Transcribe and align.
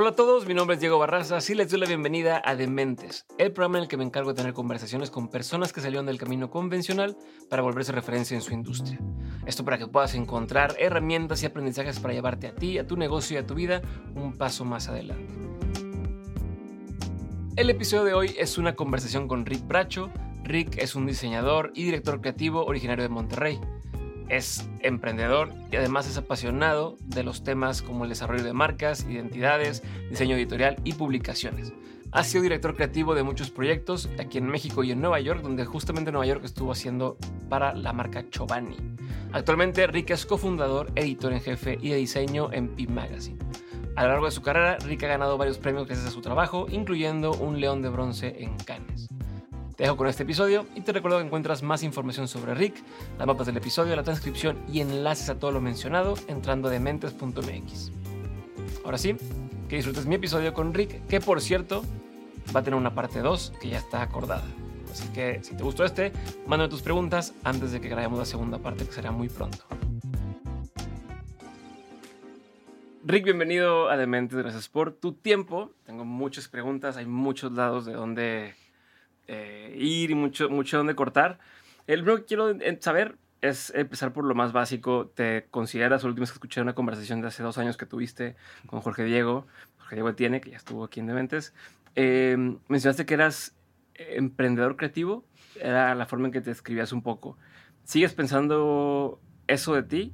Hola 0.00 0.10
a 0.10 0.14
todos, 0.14 0.46
mi 0.46 0.54
nombre 0.54 0.74
es 0.74 0.80
Diego 0.80 0.96
Barraza 0.96 1.38
y 1.48 1.56
les 1.56 1.70
doy 1.70 1.80
la 1.80 1.86
bienvenida 1.86 2.40
a 2.44 2.54
Dementes, 2.54 3.26
el 3.36 3.50
programa 3.50 3.78
en 3.78 3.82
el 3.82 3.88
que 3.88 3.96
me 3.96 4.04
encargo 4.04 4.30
de 4.30 4.36
tener 4.36 4.52
conversaciones 4.52 5.10
con 5.10 5.26
personas 5.26 5.72
que 5.72 5.80
salieron 5.80 6.06
del 6.06 6.18
camino 6.18 6.50
convencional 6.50 7.16
para 7.50 7.62
volverse 7.62 7.90
referencia 7.90 8.36
en 8.36 8.40
su 8.40 8.54
industria. 8.54 9.00
Esto 9.44 9.64
para 9.64 9.76
que 9.76 9.88
puedas 9.88 10.14
encontrar 10.14 10.76
herramientas 10.78 11.42
y 11.42 11.46
aprendizajes 11.46 11.98
para 11.98 12.14
llevarte 12.14 12.46
a 12.46 12.54
ti, 12.54 12.78
a 12.78 12.86
tu 12.86 12.96
negocio 12.96 13.34
y 13.34 13.42
a 13.42 13.46
tu 13.48 13.56
vida 13.56 13.82
un 14.14 14.38
paso 14.38 14.64
más 14.64 14.86
adelante. 14.86 15.34
El 17.56 17.68
episodio 17.68 18.04
de 18.04 18.14
hoy 18.14 18.36
es 18.38 18.56
una 18.56 18.76
conversación 18.76 19.26
con 19.26 19.46
Rick 19.46 19.66
Bracho. 19.66 20.12
Rick 20.44 20.78
es 20.78 20.94
un 20.94 21.06
diseñador 21.06 21.72
y 21.74 21.82
director 21.82 22.20
creativo 22.20 22.64
originario 22.64 23.02
de 23.02 23.08
Monterrey 23.08 23.58
es 24.28 24.68
emprendedor 24.80 25.52
y 25.70 25.76
además 25.76 26.08
es 26.08 26.16
apasionado 26.16 26.96
de 27.04 27.22
los 27.22 27.44
temas 27.44 27.82
como 27.82 28.04
el 28.04 28.10
desarrollo 28.10 28.44
de 28.44 28.52
marcas, 28.52 29.04
identidades, 29.08 29.82
diseño 30.10 30.36
editorial 30.36 30.76
y 30.84 30.94
publicaciones. 30.94 31.72
Ha 32.10 32.24
sido 32.24 32.42
director 32.42 32.74
creativo 32.74 33.14
de 33.14 33.22
muchos 33.22 33.50
proyectos 33.50 34.08
aquí 34.18 34.38
en 34.38 34.46
México 34.46 34.82
y 34.82 34.92
en 34.92 35.00
Nueva 35.00 35.20
York, 35.20 35.42
donde 35.42 35.66
justamente 35.66 36.10
Nueva 36.10 36.26
York 36.26 36.42
estuvo 36.44 36.72
haciendo 36.72 37.18
para 37.50 37.74
la 37.74 37.92
marca 37.92 38.28
Chobani. 38.30 38.76
Actualmente 39.32 39.86
Rick 39.86 40.10
es 40.10 40.24
cofundador, 40.24 40.90
editor 40.94 41.32
en 41.32 41.40
jefe 41.40 41.78
y 41.82 41.90
de 41.90 41.96
diseño 41.96 42.50
en 42.52 42.68
P 42.68 42.86
Magazine. 42.86 43.38
A 43.94 44.04
lo 44.04 44.10
largo 44.10 44.26
de 44.26 44.30
su 44.30 44.42
carrera, 44.42 44.78
Rick 44.78 45.02
ha 45.04 45.08
ganado 45.08 45.36
varios 45.36 45.58
premios 45.58 45.86
gracias 45.86 46.06
a 46.06 46.10
su 46.12 46.22
trabajo, 46.22 46.66
incluyendo 46.70 47.32
un 47.32 47.60
León 47.60 47.82
de 47.82 47.88
Bronce 47.90 48.42
en 48.42 48.56
Cannes. 48.58 49.08
Te 49.78 49.84
dejo 49.84 49.96
con 49.96 50.08
este 50.08 50.24
episodio 50.24 50.66
y 50.74 50.80
te 50.80 50.92
recuerdo 50.92 51.18
que 51.18 51.26
encuentras 51.26 51.62
más 51.62 51.84
información 51.84 52.26
sobre 52.26 52.52
Rick, 52.52 52.82
las 53.16 53.28
mapas 53.28 53.46
del 53.46 53.58
episodio, 53.58 53.94
la 53.94 54.02
transcripción 54.02 54.58
y 54.66 54.80
enlaces 54.80 55.30
a 55.30 55.38
todo 55.38 55.52
lo 55.52 55.60
mencionado 55.60 56.14
entrando 56.26 56.66
a 56.66 56.72
dementes.mx. 56.72 57.92
Ahora 58.84 58.98
sí, 58.98 59.14
que 59.68 59.76
disfrutes 59.76 60.04
mi 60.04 60.16
episodio 60.16 60.52
con 60.52 60.74
Rick, 60.74 61.06
que 61.06 61.20
por 61.20 61.40
cierto 61.40 61.84
va 62.52 62.58
a 62.58 62.62
tener 62.64 62.76
una 62.76 62.92
parte 62.92 63.20
2 63.20 63.52
que 63.60 63.68
ya 63.68 63.78
está 63.78 64.02
acordada. 64.02 64.42
Así 64.90 65.06
que 65.12 65.38
si 65.44 65.54
te 65.54 65.62
gustó 65.62 65.84
este, 65.84 66.10
mándame 66.48 66.70
tus 66.70 66.82
preguntas 66.82 67.32
antes 67.44 67.70
de 67.70 67.80
que 67.80 67.88
grabemos 67.88 68.18
la 68.18 68.24
segunda 68.24 68.58
parte 68.58 68.84
que 68.84 68.90
será 68.90 69.12
muy 69.12 69.28
pronto. 69.28 69.64
Rick, 73.04 73.22
bienvenido 73.22 73.90
a 73.90 73.96
Dementes, 73.96 74.36
gracias 74.36 74.68
por 74.68 74.90
tu 74.90 75.12
tiempo. 75.12 75.70
Tengo 75.86 76.04
muchas 76.04 76.48
preguntas, 76.48 76.96
hay 76.96 77.06
muchos 77.06 77.52
lados 77.52 77.86
de 77.86 77.92
donde 77.92 78.57
eh, 79.28 79.74
ir 79.78 80.10
y 80.10 80.14
mucho, 80.14 80.48
mucho 80.50 80.78
donde 80.78 80.94
cortar. 80.94 81.38
El 81.86 82.00
primero 82.00 82.18
que 82.18 82.24
quiero 82.24 82.56
saber 82.80 83.16
es 83.40 83.72
empezar 83.74 84.12
por 84.12 84.24
lo 84.24 84.34
más 84.34 84.52
básico. 84.52 85.06
¿Te 85.14 85.46
consideras, 85.50 86.04
última 86.04 86.22
vez 86.22 86.30
que 86.30 86.36
escuché 86.36 86.60
una 86.60 86.74
conversación 86.74 87.20
de 87.20 87.28
hace 87.28 87.42
dos 87.42 87.58
años 87.58 87.76
que 87.76 87.86
tuviste 87.86 88.36
con 88.66 88.80
Jorge 88.80 89.04
Diego, 89.04 89.46
Jorge 89.78 89.96
Diego 89.96 90.14
tiene, 90.14 90.40
que 90.40 90.50
ya 90.50 90.56
estuvo 90.56 90.84
aquí 90.84 91.00
en 91.00 91.06
Dementes, 91.06 91.54
eh, 91.94 92.36
mencionaste 92.68 93.06
que 93.06 93.14
eras 93.14 93.54
emprendedor 93.94 94.76
creativo, 94.76 95.24
era 95.60 95.94
la 95.94 96.06
forma 96.06 96.26
en 96.26 96.32
que 96.32 96.40
te 96.40 96.50
escribías 96.50 96.92
un 96.92 97.02
poco. 97.02 97.36
¿Sigues 97.84 98.12
pensando 98.12 99.20
eso 99.46 99.74
de 99.74 99.82
ti 99.82 100.12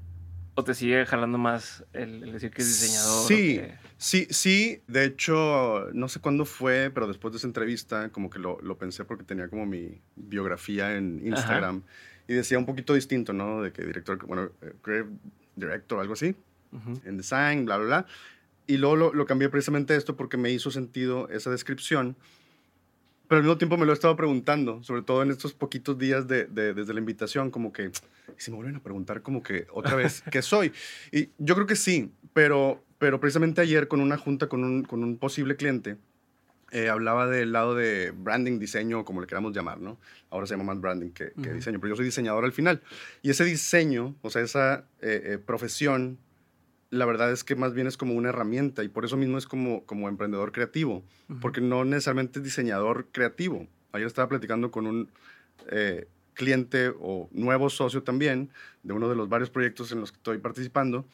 ¿O 0.56 0.62
te 0.62 0.74
sigue 0.74 1.04
jalando 1.04 1.36
más 1.36 1.84
el, 1.92 2.32
decir 2.32 2.50
que 2.50 2.62
es 2.62 2.68
diseñador? 2.80 3.26
Sí, 3.26 3.60
sí, 3.98 4.26
sí. 4.30 4.82
De 4.86 5.04
hecho, 5.04 5.88
no 5.92 6.08
sé 6.08 6.20
cuándo 6.20 6.44
fue, 6.44 6.92
pero 6.94 7.08
después 7.08 7.32
de 7.32 7.38
esa 7.38 7.48
entrevista, 7.48 8.10
como 8.10 8.30
que 8.30 8.38
lo, 8.38 8.60
lo 8.60 8.78
pensé 8.78 9.04
porque 9.04 9.24
tenía 9.24 9.48
como 9.48 9.66
mi 9.66 10.00
biografía 10.14 10.96
en 10.96 11.20
Instagram 11.26 11.82
y 12.28 12.34
decía 12.34 12.58
un 12.58 12.66
poquito 12.66 12.94
distinto, 12.94 13.32
¿no? 13.32 13.62
De 13.62 13.72
que 13.72 13.84
director, 13.84 14.24
bueno, 14.26 14.50
eh, 14.62 14.74
creative 14.80 15.10
director, 15.56 16.00
algo 16.00 16.12
así, 16.12 16.36
en 17.04 17.16
design, 17.16 17.64
bla, 17.64 17.76
bla, 17.78 17.86
bla. 17.86 18.06
Y 18.66 18.76
luego 18.76 18.96
lo, 18.96 19.12
lo 19.12 19.26
cambié 19.26 19.48
precisamente 19.48 19.96
esto 19.96 20.16
porque 20.16 20.36
me 20.36 20.50
hizo 20.50 20.70
sentido 20.70 21.28
esa 21.30 21.50
descripción 21.50 22.16
pero 23.34 23.40
al 23.40 23.46
mismo 23.46 23.58
tiempo 23.58 23.76
me 23.76 23.84
lo 23.84 23.90
he 23.90 23.94
estado 23.94 24.14
preguntando, 24.14 24.80
sobre 24.84 25.02
todo 25.02 25.20
en 25.24 25.32
estos 25.32 25.54
poquitos 25.54 25.98
días 25.98 26.28
de, 26.28 26.44
desde 26.46 26.94
la 26.94 27.00
invitación, 27.00 27.50
como 27.50 27.72
que, 27.72 27.90
si 28.36 28.52
me 28.52 28.56
vuelven 28.58 28.76
a 28.76 28.80
preguntar 28.80 29.22
como 29.22 29.42
que 29.42 29.66
otra 29.72 29.96
vez, 29.96 30.22
¿qué 30.30 30.40
soy? 30.40 30.72
Y 31.10 31.30
yo 31.38 31.56
creo 31.56 31.66
que 31.66 31.74
sí, 31.74 32.12
pero, 32.32 32.84
pero 32.98 33.18
precisamente 33.18 33.60
ayer 33.60 33.88
con 33.88 33.98
una 33.98 34.18
junta 34.18 34.48
con 34.48 34.62
un, 34.62 34.84
con 34.84 35.02
un 35.02 35.18
posible 35.18 35.56
cliente, 35.56 35.96
eh, 36.70 36.88
hablaba 36.88 37.26
del 37.26 37.50
lado 37.50 37.74
de 37.74 38.12
branding, 38.12 38.60
diseño, 38.60 39.04
como 39.04 39.20
le 39.20 39.26
queramos 39.26 39.52
llamar, 39.52 39.80
¿no? 39.80 39.98
Ahora 40.30 40.46
se 40.46 40.54
llama 40.54 40.72
más 40.72 40.80
branding 40.80 41.10
que, 41.10 41.32
diseño, 41.34 41.80
pero 41.80 41.88
yo 41.88 41.96
soy 41.96 42.04
diseñador 42.04 42.44
al 42.44 42.52
final. 42.52 42.82
Y 43.22 43.30
ese 43.30 43.44
diseño, 43.44 44.14
o 44.22 44.30
sea, 44.30 44.42
esa 44.42 44.84
eh, 45.00 45.22
eh, 45.24 45.38
profesión 45.44 46.18
la 46.94 47.06
verdad 47.06 47.32
es 47.32 47.44
que 47.44 47.56
más 47.56 47.74
bien 47.74 47.86
es 47.86 47.96
como 47.96 48.14
una 48.14 48.30
herramienta 48.30 48.82
y 48.84 48.88
por 48.88 49.04
eso 49.04 49.16
mismo 49.16 49.36
es 49.36 49.46
como, 49.46 49.84
como 49.84 50.08
emprendedor 50.08 50.52
creativo, 50.52 51.02
porque 51.40 51.60
no 51.60 51.84
necesariamente 51.84 52.38
es 52.38 52.44
diseñador 52.44 53.08
creativo. 53.12 53.66
Ayer 53.92 54.06
estaba 54.06 54.28
platicando 54.28 54.70
con 54.70 54.86
un 54.86 55.10
eh, 55.70 56.06
cliente 56.34 56.92
o 57.00 57.28
nuevo 57.32 57.70
socio 57.70 58.02
también 58.02 58.50
de 58.82 58.92
uno 58.92 59.08
de 59.08 59.16
los 59.16 59.28
varios 59.28 59.50
proyectos 59.50 59.92
en 59.92 60.00
los 60.00 60.12
que 60.12 60.16
estoy 60.16 60.38
participando 60.38 61.06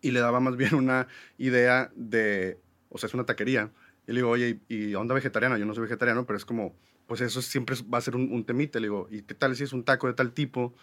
y 0.00 0.12
le 0.12 0.20
daba 0.20 0.40
más 0.40 0.56
bien 0.56 0.74
una 0.74 1.08
idea 1.38 1.90
de, 1.94 2.58
o 2.88 2.98
sea, 2.98 3.08
es 3.08 3.14
una 3.14 3.26
taquería. 3.26 3.70
Y 4.06 4.12
le 4.12 4.18
digo, 4.18 4.30
oye, 4.30 4.60
¿y, 4.68 4.94
onda 4.94 5.14
vegetariana? 5.14 5.58
Yo 5.58 5.66
no 5.66 5.74
soy 5.74 5.82
vegetariano, 5.82 6.26
pero 6.26 6.36
es 6.36 6.44
como, 6.44 6.74
pues 7.06 7.20
eso 7.20 7.42
siempre 7.42 7.76
va 7.92 7.98
a 7.98 8.00
ser 8.00 8.16
un, 8.16 8.32
un 8.32 8.44
temite. 8.44 8.80
Le 8.80 8.86
digo, 8.86 9.08
¿y 9.10 9.22
qué 9.22 9.34
tal 9.34 9.54
si 9.56 9.64
es 9.64 9.72
un 9.72 9.84
taco 9.84 10.06
de 10.06 10.14
tal 10.14 10.32
tipo? 10.32 10.74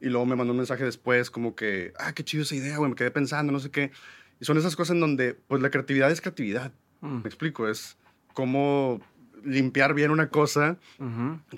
Y 0.00 0.06
luego 0.06 0.26
me 0.26 0.36
mandó 0.36 0.52
un 0.52 0.58
mensaje 0.58 0.84
después 0.84 1.30
como 1.30 1.54
que, 1.54 1.92
ah, 1.98 2.12
qué 2.12 2.24
chido 2.24 2.42
esa 2.42 2.54
idea, 2.54 2.76
güey, 2.76 2.90
me 2.90 2.96
quedé 2.96 3.10
pensando, 3.10 3.52
no 3.52 3.60
sé 3.60 3.70
qué. 3.70 3.90
Y 4.40 4.44
son 4.44 4.58
esas 4.58 4.76
cosas 4.76 4.94
en 4.94 5.00
donde, 5.00 5.34
pues 5.34 5.62
la 5.62 5.70
creatividad 5.70 6.10
es 6.10 6.20
creatividad. 6.20 6.72
Mm. 7.00 7.22
Me 7.22 7.28
explico, 7.28 7.68
es 7.68 7.96
cómo 8.34 9.00
limpiar 9.44 9.94
bien 9.94 10.10
una 10.10 10.28
cosa, 10.28 10.76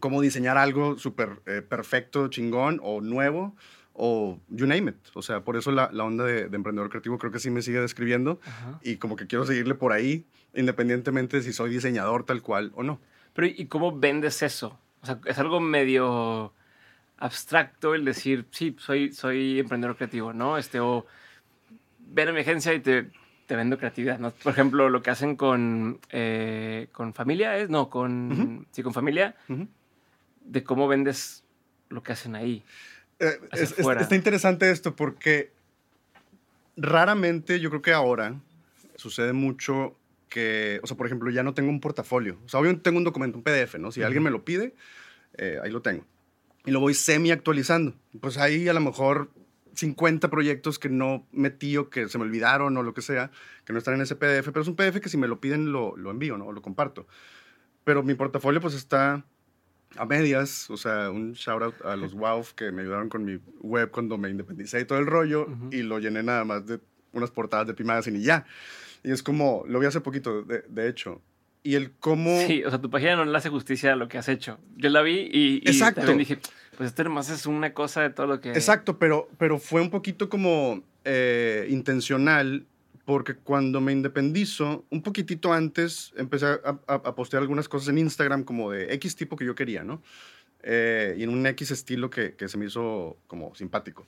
cómo 0.01 0.21
diseñar 0.21 0.59
algo 0.59 0.99
súper 0.99 1.41
eh, 1.47 1.63
perfecto, 1.63 2.29
chingón 2.29 2.81
o 2.83 3.01
nuevo, 3.01 3.57
o 3.95 4.39
you 4.49 4.67
name 4.67 4.91
it. 4.91 4.97
O 5.15 5.23
sea, 5.23 5.41
por 5.41 5.57
eso 5.57 5.73
la, 5.73 5.91
la 5.93 6.05
onda 6.05 6.25
de, 6.25 6.43
emprendedor 6.43 6.91
creativo 6.91 7.19
creo 7.19 7.33
que 7.33 7.41
sí 7.41 7.51
me 7.51 7.63
sigue 7.63 7.81
describiendo 7.81 8.41
y 8.83 8.97
como 8.97 9.17
que 9.17 9.27
quiero 9.27 9.45
seguirle 9.45 9.75
por 9.75 9.93
ahí, 9.93 10.25
independientemente 10.55 11.39
de 11.39 11.43
si 11.43 11.53
soy 11.53 11.71
diseñador 11.71 12.25
tal 12.25 12.43
cual 12.43 12.73
o 12.75 12.83
no. 12.83 13.01
Pero 13.33 13.47
¿y 13.47 13.67
cómo 13.67 13.99
vendes 13.99 14.43
eso? 14.43 14.79
O 15.01 15.07
sea, 15.07 15.21
es 15.27 15.39
algo 15.39 15.61
medio 15.61 16.53
abstracto 17.19 17.95
el 17.95 18.05
decir, 18.05 18.47
sí, 18.51 18.77
soy, 18.79 19.13
soy 19.13 19.59
emprendedor 19.59 19.97
creativo, 19.97 20.33
¿no? 20.33 20.57
Este, 20.57 20.81
o 20.81 21.07
ven 21.99 22.29
a 22.29 22.33
mi 22.33 22.41
agencia 22.41 22.73
y 22.75 22.81
te, 22.81 23.11
te 23.47 23.57
vendo 23.57 23.79
creatividad, 23.79 24.19
¿no? 24.19 24.31
Por 24.31 24.53
ejemplo, 24.53 24.89
lo 24.89 25.03
que 25.03 25.11
hacen 25.11 25.37
con, 25.37 26.01
eh, 26.11 26.89
con 26.93 27.15
familia 27.15 27.57
es, 27.59 27.69
no, 27.71 27.91
con, 27.91 28.67
sí, 28.71 28.83
con 28.83 28.95
familia, 28.95 29.35
de 30.45 30.65
cómo 30.65 30.87
vendes 30.89 31.45
lo 31.89 32.03
que 32.03 32.13
hacen 32.13 32.37
ahí. 32.37 32.63
Eh, 33.19 33.39
está 33.53 34.15
interesante 34.15 34.71
esto 34.71 34.95
porque 34.95 35.51
raramente, 36.77 37.59
yo 37.59 37.69
creo 37.71 37.83
que 37.83 37.93
ahora 37.93 38.37
sucede 38.95 39.33
mucho 39.33 39.97
que, 40.29 40.79
o 40.83 40.87
sea, 40.87 40.97
por 40.97 41.07
ejemplo, 41.07 41.31
ya 41.31 41.43
no 41.43 41.55
tengo 41.55 41.71
un 41.71 41.81
portafolio. 41.81 42.39
O 42.45 42.49
sea, 42.49 42.61
obviamente 42.61 42.85
tengo 42.85 42.99
un 42.99 43.05
documento, 43.05 43.39
un 43.39 43.43
PDF, 43.43 43.77
¿no? 43.79 43.91
Si 43.91 44.03
alguien 44.03 44.23
me 44.23 44.31
lo 44.31 44.45
pide, 44.45 44.75
eh, 45.37 45.59
ahí 45.63 45.71
lo 45.71 45.83
tengo 45.83 46.05
y 46.65 46.71
lo 46.71 46.81
voy 46.81 46.95
semi 46.95 47.31
actualizando. 47.31 47.95
Pues 48.21 48.39
ahí 48.39 48.69
a 48.69 48.73
lo 48.73 48.81
mejor 48.81 49.31
50 49.75 50.29
proyectos 50.29 50.79
que 50.79 50.89
no 50.89 51.27
metí 51.33 51.77
o 51.77 51.89
que 51.89 52.09
se 52.09 52.19
me 52.19 52.25
olvidaron 52.25 52.77
o 52.77 52.83
lo 52.83 52.95
que 52.95 53.03
sea, 53.03 53.31
que 53.65 53.73
no 53.73 53.79
están 53.79 53.95
en 53.95 54.03
ese 54.03 54.17
PDF, 54.17 54.47
pero 54.47 54.63
es 54.63 54.69
un 54.69 54.77
PDF 54.77 55.01
que 55.01 55.09
si 55.09 55.17
me 55.17 55.29
lo 55.29 55.41
piden 55.41 55.73
lo, 55.73 55.97
lo 55.97 56.11
envío, 56.11 56.37
¿no? 56.37 56.47
O 56.47 56.53
lo 56.53 56.63
comparto. 56.63 57.07
Pero 57.85 58.03
mi 58.03 58.15
portafolio 58.15 58.61
pues 58.61 58.75
está 58.75 59.25
a 59.97 60.05
medias, 60.05 60.69
o 60.71 60.77
sea, 60.77 61.11
un 61.11 61.33
shout 61.33 61.63
out 61.63 61.75
a 61.85 61.97
los 61.97 62.15
WOW 62.15 62.45
que 62.55 62.73
me 62.73 62.83
ayudaron 62.83 63.09
con 63.09 63.25
mi 63.25 63.41
web 63.61 63.91
cuando 63.91 64.19
me 64.19 64.29
independicé 64.29 64.81
y 64.81 64.85
todo 64.85 64.99
el 64.99 65.07
rollo 65.07 65.47
y 65.71 65.83
lo 65.83 65.99
llené 65.99 66.23
nada 66.23 66.45
más 66.45 66.67
de 66.67 66.81
unas 67.13 67.31
portadas 67.31 67.67
de 67.67 67.75
P-Magazine 67.75 68.19
y 68.19 68.23
ya. 68.23 68.45
Y 69.03 69.13
es 69.13 69.23
como, 69.23 69.65
lo 69.67 69.79
vi 69.79 69.87
hace 69.87 70.01
poquito, 70.01 70.43
de, 70.43 70.65
de 70.69 70.89
hecho, 70.89 71.23
y 71.63 71.75
el 71.75 71.93
cómo... 71.93 72.41
Sí, 72.47 72.63
o 72.65 72.71
sea, 72.71 72.81
tu 72.81 72.91
página 72.91 73.17
no 73.17 73.25
le 73.25 73.37
hace 73.37 73.49
justicia 73.49 73.93
a 73.93 73.97
lo 73.97 74.09
que 74.09 74.19
has 74.19 74.29
hecho. 74.29 74.59
Yo 74.77 74.91
la 74.91 75.03
vi 75.03 75.29
y, 75.33 75.57
Exacto. 75.67 76.13
dije, 76.15 76.39
pues 76.77 76.89
esto 76.89 77.05
nomás 77.05 77.31
es 77.31 77.47
una 77.47 77.75
cosa 77.75 78.03
de 78.03 78.11
todo 78.11 78.27
lo 78.27 78.41
que... 78.41 78.51
Exacto, 78.51 78.99
pero, 78.99 79.29
pero 79.39 79.59
fue 79.59 79.81
un 79.81 79.91
poquito 79.91 80.29
como 80.29 80.83
eh, 81.05 81.67
intencional 81.71 82.67
porque 83.05 83.37
cuando 83.37 83.81
me 83.81 83.93
independizo, 83.93 84.85
un 84.91 85.03
poquitito 85.03 85.53
antes 85.55 86.13
empecé 86.17 86.45
a, 86.45 86.79
a, 86.87 87.15
postear 87.15 87.41
algunas 87.41 87.67
cosas 87.67 87.89
en 87.89 87.97
Instagram 87.97 88.45
como 88.45 88.71
de 88.71 88.93
X 88.95 89.17
tipo 89.17 89.35
que 89.35 89.47
yo 89.47 89.55
quería, 89.55 89.83
¿no? 89.83 90.03
Eh, 90.63 91.15
y 91.17 91.23
en 91.23 91.31
un 91.31 91.47
X 91.47 91.71
estilo 91.71 92.11
que, 92.11 92.35
que, 92.35 92.49
se 92.49 92.59
me 92.59 92.67
hizo 92.67 93.17
como 93.27 93.55
simpático. 93.55 94.07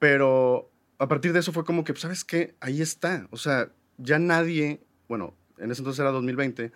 Pero 0.00 0.68
a 0.98 1.06
partir 1.06 1.32
de 1.32 1.38
eso 1.38 1.52
fue 1.52 1.64
como 1.64 1.84
que, 1.84 1.94
¿sabes 1.94 2.24
qué? 2.24 2.56
Ahí 2.58 2.82
está. 2.82 3.28
O 3.30 3.36
sea, 3.36 3.70
ya 3.98 4.18
nadie, 4.18 4.80
bueno, 5.08 5.36
en 5.60 5.70
ese 5.70 5.80
entonces 5.80 6.00
era 6.00 6.10
2020, 6.10 6.72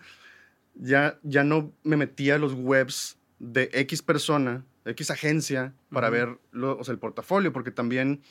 ya, 0.75 1.19
ya 1.23 1.43
no 1.43 1.71
me 1.83 1.97
metía 1.97 2.35
a 2.35 2.37
los 2.37 2.53
webs 2.53 3.17
de 3.39 3.69
X 3.73 4.01
persona, 4.01 4.65
X 4.85 5.11
agencia, 5.11 5.73
para 5.89 6.09
ver 6.09 6.37
lo, 6.51 6.77
o 6.77 6.83
sea, 6.83 6.93
el 6.93 6.99
portafolio, 6.99 7.51
porque 7.51 7.71
también 7.71 8.21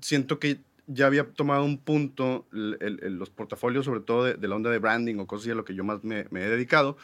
siento 0.00 0.38
que 0.38 0.60
ya 0.86 1.06
había 1.06 1.24
tomado 1.24 1.64
un 1.64 1.78
punto, 1.78 2.46
los 2.50 3.30
portafolios, 3.30 3.84
sobre 3.84 4.00
todo 4.00 4.24
de, 4.24 4.48
la 4.48 4.54
onda 4.54 4.70
de 4.70 4.78
branding 4.78 5.16
o 5.16 5.26
cosas 5.26 5.44
así 5.44 5.50
a 5.50 5.54
lo 5.54 5.64
que 5.64 5.74
yo 5.74 5.84
más 5.84 6.04
me, 6.04 6.20
he 6.20 6.48
dedicado, 6.48 6.96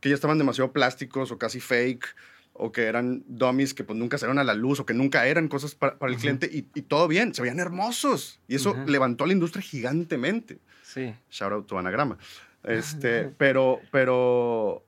que 0.00 0.08
ya 0.08 0.14
estaban 0.14 0.38
demasiado 0.38 0.72
plásticos 0.72 1.30
o 1.32 1.38
casi 1.38 1.60
fake, 1.60 2.14
o 2.52 2.72
que 2.72 2.84
eran 2.84 3.22
dummies 3.26 3.74
que 3.74 3.84
pues 3.84 3.98
nunca 3.98 4.18
salieron 4.18 4.38
a 4.38 4.44
la 4.44 4.54
luz, 4.54 4.80
o 4.80 4.86
que 4.86 4.94
nunca 4.94 5.26
eran 5.26 5.48
cosas 5.48 5.74
para, 5.74 5.96
el 6.02 6.16
cliente, 6.16 6.48
y, 6.52 6.62
todo 6.82 7.08
bien, 7.08 7.34
se 7.34 7.42
veían 7.42 7.58
hermosos. 7.58 8.40
Y 8.48 8.56
eso 8.56 8.76
levantó 8.86 9.24
a 9.24 9.26
la 9.26 9.32
industria 9.32 9.62
gigantemente. 9.62 10.58
Sí. 10.82 11.14
Shout 11.30 11.52
out 11.52 11.66
to 11.66 11.78
Anagrama. 11.78 12.18
Este, 12.64 13.24
pero, 13.38 13.80
pero 13.90 14.84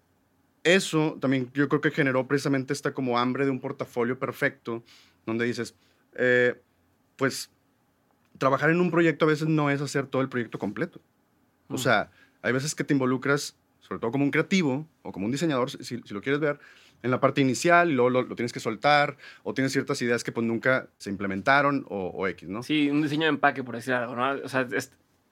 eso 0.65 1.19
también 1.21 1.51
yo 1.55 1.69
creo 1.69 1.81
que 1.81 1.91
generó 1.91 2.27
precisamente 2.27 2.73
esta 2.73 2.93
como 2.93 3.19
hambre 3.19 3.45
de 3.45 3.51
un 3.51 3.61
portafolio 3.61 4.19
perfecto, 4.19 4.83
donde 5.27 5.45
dices, 5.45 5.75
eh, 6.15 6.61
pues 7.17 7.51
trabajar 8.39 8.71
en 8.71 8.81
un 8.81 8.91
proyecto 8.91 9.25
a 9.25 9.29
veces 9.29 9.49
no 9.49 9.71
es 9.71 9.81
hacer 9.81 10.07
todo 10.07 10.23
el 10.23 10.29
proyecto 10.29 10.59
completo. 10.59 11.01
O 11.69 11.75
mm. 11.75 11.79
sea, 11.79 12.11
hay 12.43 12.53
veces 12.53 12.75
que 12.75 12.85
te 12.85 12.93
involucras, 12.93 13.57
sobre 13.81 14.01
todo 14.01 14.11
como 14.11 14.25
un 14.25 14.31
creativo 14.31 14.87
o 15.03 15.13
como 15.13 15.27
un 15.27 15.33
diseñador, 15.33 15.71
si, 15.71 15.97
lo 15.97 16.21
quieres 16.21 16.41
ver, 16.41 16.59
en 17.03 17.11
la 17.11 17.21
parte 17.21 17.41
inicial 17.41 17.91
y 17.91 17.95
luego 17.95 18.11
lo, 18.11 18.27
tienes 18.35 18.53
que 18.53 18.61
soltar 18.61 19.17
o 19.43 19.55
tienes 19.55 19.73
ciertas 19.73 20.01
ideas 20.03 20.25
que 20.25 20.33
pues 20.33 20.47
nunca 20.47 20.89
se 20.99 21.11
implementaron 21.11 21.85
o, 21.89 22.09
o, 22.09 22.27
X, 22.29 22.49
¿no? 22.49 22.63
Sí, 22.63 22.91
un 22.91 23.03
diseño 23.03 23.23
de 23.23 23.31
empaque, 23.31 23.65
por 23.65 23.75
decir 23.75 23.95
algo, 23.95 24.15
¿no? 24.15 24.31
O 24.45 24.49
sea, 24.49 24.67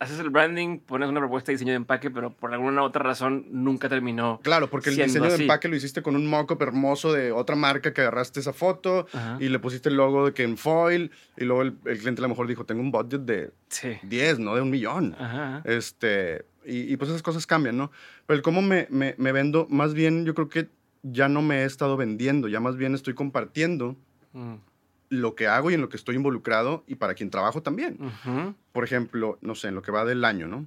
haces 0.00 0.18
el 0.18 0.30
branding, 0.30 0.78
pones 0.78 1.08
una 1.10 1.20
propuesta 1.20 1.52
de 1.52 1.56
diseño 1.56 1.72
de 1.72 1.76
empaque, 1.76 2.10
pero 2.10 2.32
por 2.32 2.52
alguna 2.52 2.82
otra 2.82 3.02
razón 3.02 3.44
nunca 3.50 3.88
terminó. 3.88 4.40
Claro, 4.42 4.68
porque 4.70 4.88
el 4.88 4.96
diseño 4.96 5.28
de 5.28 5.42
empaque 5.42 5.68
lo 5.68 5.76
hiciste 5.76 6.02
con 6.02 6.16
un 6.16 6.26
mock-up 6.26 6.60
hermoso 6.62 7.12
de 7.12 7.32
otra 7.32 7.54
marca 7.54 7.92
que 7.92 8.00
agarraste 8.00 8.40
esa 8.40 8.54
foto 8.54 9.06
y 9.38 9.48
le 9.48 9.58
pusiste 9.58 9.90
el 9.90 9.96
logo 9.96 10.26
de 10.26 10.32
que 10.32 10.42
en 10.42 10.56
foil 10.56 11.12
y 11.36 11.44
luego 11.44 11.62
el, 11.62 11.74
cliente 11.98 12.20
a 12.20 12.22
lo 12.22 12.30
mejor 12.30 12.46
dijo, 12.46 12.64
tengo 12.64 12.80
un 12.80 12.90
budget 12.90 13.20
de 13.20 13.52
10, 14.02 14.38
no 14.38 14.54
de 14.54 14.62
un 14.62 14.70
millón. 14.70 15.14
Este, 15.64 16.46
y, 16.64 16.96
pues 16.96 17.10
esas 17.10 17.22
cosas 17.22 17.46
cambian, 17.46 17.76
¿no? 17.76 17.92
Pero 18.26 18.38
el 18.38 18.42
cómo 18.42 18.62
me, 18.62 18.86
me, 18.90 19.14
me, 19.18 19.32
vendo, 19.32 19.66
más 19.68 19.92
bien 19.92 20.24
yo 20.24 20.34
creo 20.34 20.48
que 20.48 20.68
ya 21.02 21.28
no 21.28 21.42
me 21.42 21.62
he 21.62 21.64
estado 21.64 21.96
vendiendo, 21.96 22.48
ya 22.48 22.60
más 22.60 22.76
bien 22.76 22.94
estoy 22.94 23.14
compartiendo. 23.14 23.96
Mm 24.32 24.56
lo 25.10 25.34
que 25.34 25.48
hago 25.48 25.70
y 25.70 25.74
en 25.74 25.80
lo 25.80 25.88
que 25.88 25.96
estoy 25.96 26.14
involucrado 26.14 26.84
y 26.86 26.94
para 26.94 27.14
quien 27.14 27.30
trabajo 27.30 27.62
también. 27.62 27.98
Por 28.72 28.84
ejemplo, 28.84 29.38
no 29.42 29.54
sé, 29.56 29.68
en 29.68 29.74
lo 29.74 29.82
que 29.82 29.90
va 29.90 30.04
del 30.04 30.24
año, 30.24 30.46
¿no? 30.46 30.66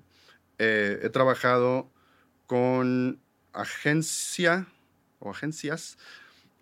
Eh, 0.60 1.00
he 1.02 1.10
trabajado 1.10 1.90
con 2.46 3.20
agencia 3.54 4.68
o 5.20 5.32
agencias. 5.32 5.98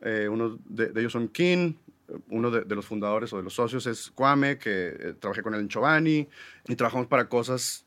Eh, 0.02 0.30
uno 0.30 0.60
de, 0.66 0.92
ellos 0.96 1.12
son 1.12 1.28
King, 1.28 1.74
uno 2.30 2.52
de, 2.52 2.76
los 2.76 2.86
fundadores 2.86 3.34
o 3.34 3.38
de 3.38 3.44
los 3.44 3.56
socios 3.56 3.88
es 3.88 4.12
Kwame, 4.12 4.60
que 4.60 4.96
eh, 5.00 5.14
trabajé 5.20 5.42
con 5.42 5.56
él 5.56 5.62
en 5.62 5.68
Chobani, 5.68 6.30
y 6.68 6.76
trabajamos 6.76 7.08
para 7.08 7.30
cosas, 7.30 7.86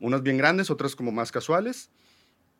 unas 0.00 0.22
bien 0.22 0.38
grandes, 0.38 0.70
otras 0.70 0.96
como 0.96 1.12
más 1.12 1.30
casuales. 1.30 1.90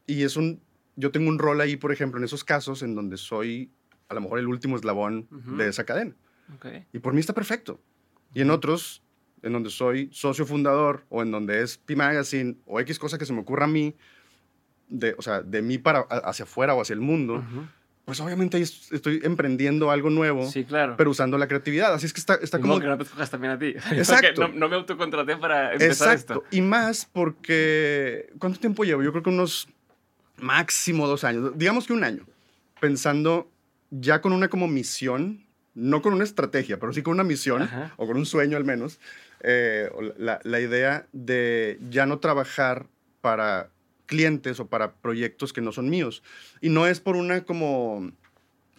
Y 0.06 0.22
es 0.22 0.36
un, 0.36 0.60
yo 0.98 1.12
tengo 1.12 1.28
un 1.28 1.38
rol 1.38 1.60
ahí, 1.60 1.76
por 1.76 1.92
ejemplo, 1.92 2.18
en 2.18 2.24
esos 2.24 2.42
casos 2.42 2.82
en 2.82 2.96
donde 2.96 3.16
soy 3.16 3.70
a 4.08 4.14
lo 4.14 4.20
mejor 4.20 4.40
el 4.40 4.48
último 4.48 4.76
eslabón 4.76 5.28
de 5.30 5.68
esa 5.68 5.84
cadena. 5.84 6.14
Y 6.92 6.98
por 6.98 7.12
mí 7.12 7.20
está 7.20 7.32
perfecto. 7.32 7.80
Y 8.34 8.40
en 8.40 8.50
otros, 8.50 9.02
en 9.42 9.52
donde 9.52 9.70
soy 9.70 10.10
socio 10.12 10.44
fundador 10.44 11.04
o 11.08 11.22
en 11.22 11.30
donde 11.30 11.62
es 11.62 11.78
P 11.78 11.94
Magazine 11.94 12.56
o 12.66 12.80
X 12.80 12.98
cosa 12.98 13.16
que 13.16 13.26
se 13.26 13.32
me 13.32 13.40
ocurra 13.40 13.64
a 13.66 13.68
mí, 13.68 13.94
de, 14.88 15.14
o 15.16 15.22
sea, 15.22 15.42
de 15.42 15.62
mí 15.62 15.78
para 15.78 16.00
hacia 16.00 16.44
afuera 16.44 16.74
o 16.74 16.80
hacia 16.80 16.94
el 16.94 17.00
mundo, 17.00 17.44
pues 18.04 18.18
obviamente 18.20 18.58
estoy 18.58 19.20
emprendiendo 19.22 19.92
algo 19.92 20.10
nuevo, 20.10 20.50
sí, 20.50 20.64
claro. 20.64 20.94
pero 20.96 21.10
usando 21.10 21.38
la 21.38 21.46
creatividad. 21.46 21.94
Así 21.94 22.06
es 22.06 22.12
que 22.12 22.20
está, 22.20 22.34
está 22.36 22.58
como... 22.58 22.80
que 22.80 22.86
no 22.86 22.96
te 22.96 23.04
escojas 23.04 23.30
también 23.30 23.52
a 23.52 23.58
ti. 23.58 23.66
Exacto. 23.92 24.48
No, 24.48 24.68
me 24.68 24.74
autocontraté 24.74 25.36
para 25.36 25.74
empezar 25.74 26.14
Exacto. 26.14 26.44
Y 26.50 26.60
más 26.60 27.04
porque... 27.04 28.32
¿Cuánto 28.38 28.58
tiempo 28.58 28.82
llevo? 28.82 29.02
Yo 29.02 29.12
creo 29.12 29.22
que 29.22 29.30
unos 29.30 29.68
máximo 30.40 31.06
dos 31.06 31.24
años. 31.24 31.52
Digamos 31.56 31.86
que 31.86 31.92
un 31.92 32.04
año. 32.04 32.24
Pensando 32.80 33.50
ya 33.90 34.20
con 34.20 34.32
una 34.32 34.48
como 34.48 34.68
misión 34.68 35.46
no 35.78 36.02
con 36.02 36.12
una 36.12 36.24
estrategia, 36.24 36.80
pero 36.80 36.92
sí 36.92 37.02
con 37.02 37.14
una 37.14 37.22
misión, 37.22 37.70
o 37.96 38.06
con 38.08 38.16
un 38.16 38.26
sueño 38.26 38.56
al 38.56 38.64
menos, 38.64 38.98
eh, 39.40 39.88
la, 40.16 40.40
la, 40.42 40.60
idea 40.60 41.06
de 41.12 41.78
ya 41.88 42.04
no 42.04 42.18
trabajar 42.18 42.86
para 43.20 43.70
clientes 44.06 44.58
o 44.58 44.66
para 44.66 44.94
proyectos 44.94 45.52
que 45.52 45.60
no 45.60 45.70
son 45.70 45.88
míos. 45.88 46.24
Y 46.60 46.70
no 46.70 46.88
es 46.88 46.98
por 46.98 47.14
una 47.14 47.44
como 47.44 48.10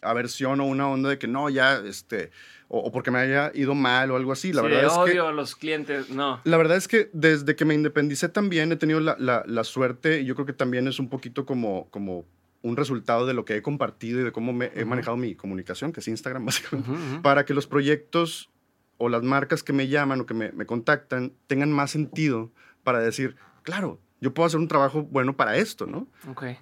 aversión 0.01 0.59
o 0.59 0.65
una 0.65 0.89
onda 0.89 1.09
de 1.09 1.17
que 1.17 1.27
no, 1.27 1.50
ya, 1.50 1.77
este, 1.85 2.31
o, 2.69 2.92
porque 2.92 3.12
me 3.12 3.19
haya 3.19 3.51
ido 3.56 3.75
mal 3.75 4.12
o 4.12 4.16
algo 4.16 4.31
así. 4.31 4.54
La 4.54 4.62
verdad 4.62 4.86
es 4.86 4.94
odio 4.94 5.27
a 5.27 5.33
los 5.33 5.56
clientes, 5.56 6.10
no. 6.10 6.39
La 6.44 6.56
verdad 6.56 6.77
es 6.77 6.88
que 6.88 7.10
desde 7.13 7.56
que 7.56 7.66
me 7.66 7.74
independicé 7.74 8.30
también 8.30 8.71
he 8.71 8.75
tenido 8.75 9.00
la, 9.00 9.16
la, 9.19 9.44
la 9.45 9.63
suerte, 9.63 10.21
y 10.21 10.25
yo 10.25 10.36
creo 10.36 10.45
que 10.45 10.54
también 10.54 10.88
es 10.88 11.00
un 11.00 11.10
poquito 11.10 11.45
como, 11.45 11.89
como 11.89 12.25
un 12.62 12.77
resultado 12.77 13.25
de 13.25 13.33
lo 13.33 13.44
que 13.44 13.56
he 13.56 13.62
compartido 13.62 14.21
y 14.21 14.24
de 14.24 14.31
cómo 14.31 14.54
me, 14.54 14.71
he 14.75 14.86
manejado 14.86 15.18
mi 15.18 15.36
comunicación, 15.36 15.92
que 15.92 16.00
es 16.00 16.07
Instagram 16.07 16.45
básicamente, 16.45 17.19
para 17.21 17.45
que 17.45 17.54
los 17.54 17.68
proyectos 17.68 18.50
o 18.98 19.10
las 19.10 19.24
marcas 19.24 19.63
que 19.63 19.74
me 19.74 19.88
llaman 19.88 20.21
o 20.21 20.25
que 20.25 20.33
me, 20.33 20.66
contactan 20.66 21.33
tengan 21.48 21.71
más 21.71 21.92
sentido 21.92 22.51
para 22.83 23.00
decir, 23.00 23.36
claro, 23.63 24.00
yo 24.21 24.33
puedo 24.33 24.45
hacer 24.45 24.60
un 24.60 24.68
trabajo 24.68 25.04
bueno 25.04 25.36
para 25.36 25.56
esto, 25.56 25.88
¿no? 25.88 26.07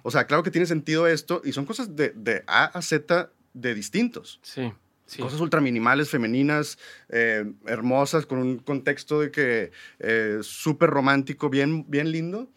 O 0.02 0.10
sea, 0.10 0.26
claro 0.26 0.42
que 0.42 0.50
tiene 0.50 0.66
sentido 0.66 1.06
esto 1.06 1.42
y 1.44 1.52
son 1.52 1.66
cosas 1.66 1.96
de, 1.96 2.10
de 2.10 2.44
A 2.46 2.64
a 2.66 2.80
Z 2.80 3.30
de 3.52 3.74
distintos. 3.74 4.38
Sí. 4.42 4.72
Cosas 5.16 5.40
ultra 5.40 5.60
minimales, 5.60 6.10
femeninas, 6.10 6.78
eh, 7.08 7.50
hermosas, 7.66 8.26
con 8.26 8.38
un 8.38 8.58
contexto 8.58 9.20
de 9.20 9.30
que 9.30 9.70
eh, 10.00 10.38
súper 10.42 10.90
romántico, 10.90 11.48
bien, 11.48 11.88
bien 11.88 12.12
lindo 12.12 12.48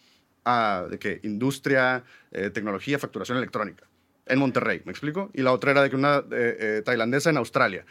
de 0.89 0.99
que 0.99 1.19
industria, 1.23 2.03
eh, 2.31 2.49
tecnología, 2.49 2.97
facturación 2.97 3.37
electrónica 3.37 3.85
en 4.25 4.39
Monterrey, 4.39 4.81
¿me 4.85 4.91
explico? 4.91 5.29
Y 5.33 5.41
la 5.41 5.51
otra 5.51 5.71
era 5.71 5.83
de 5.83 5.89
que 5.89 5.95
una 5.95 6.17
eh, 6.17 6.23
eh, 6.31 6.81
tailandesa 6.83 7.29
en 7.29 7.37
Australia. 7.37 7.85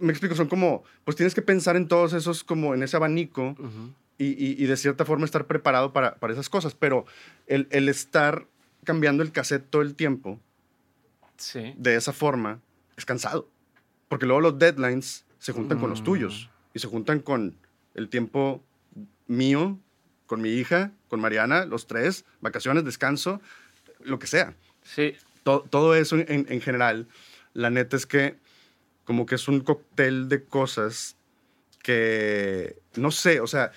me 0.00 0.12
explico, 0.12 0.36
son 0.36 0.48
como, 0.48 0.84
pues 1.04 1.16
tienes 1.16 1.34
que 1.34 1.42
pensar 1.42 1.76
en 1.76 1.88
todos 1.88 2.12
esos, 2.12 2.44
como 2.44 2.74
en 2.74 2.82
ese 2.82 2.96
abanico 2.96 3.56
y, 4.16 4.62
y, 4.62 4.66
de 4.66 4.76
cierta 4.76 5.04
forma 5.04 5.24
estar 5.24 5.46
preparado 5.46 5.92
para, 5.92 6.14
para 6.16 6.32
esas 6.32 6.48
cosas, 6.48 6.74
pero 6.74 7.04
el, 7.48 7.66
el, 7.70 7.88
estar 7.88 8.46
cambiando 8.84 9.24
el 9.24 9.32
cassette 9.32 9.68
todo 9.68 9.82
el 9.82 9.96
tiempo 9.96 10.38
sí. 11.36 11.74
de 11.76 11.96
esa 11.96 12.12
forma 12.12 12.60
es 12.96 13.04
cansado, 13.04 13.48
porque 14.08 14.26
luego 14.26 14.40
los 14.40 14.58
deadlines 14.58 15.24
se 15.38 15.52
juntan 15.52 15.78
con 15.78 15.90
los 15.90 16.00
mm. 16.00 16.04
tuyos 16.04 16.50
y 16.72 16.78
se 16.78 16.88
juntan 16.88 17.20
con 17.20 17.56
el 17.94 18.08
tiempo 18.08 18.62
mío 19.26 19.78
con 20.26 20.40
mi 20.40 20.50
hija, 20.50 20.92
con 21.08 21.20
Mariana, 21.20 21.64
los 21.66 21.86
tres, 21.86 22.24
vacaciones, 22.40 22.84
descanso, 22.84 23.40
lo 24.00 24.18
que 24.18 24.26
sea. 24.26 24.54
Sí. 24.82 25.14
todo 25.44 25.94
eso 25.94 26.16
en, 26.18 26.60
general, 26.60 27.06
la 27.52 27.70
neta 27.70 27.96
es 27.96 28.06
que 28.06 28.36
como 29.04 29.26
que 29.26 29.34
es 29.34 29.48
un 29.48 29.60
cóctel 29.60 30.28
de 30.28 30.44
cosas 30.44 31.16
que, 31.82 32.76
no 32.96 33.10
sé, 33.10 33.40
o 33.40 33.46
sea, 33.46 33.70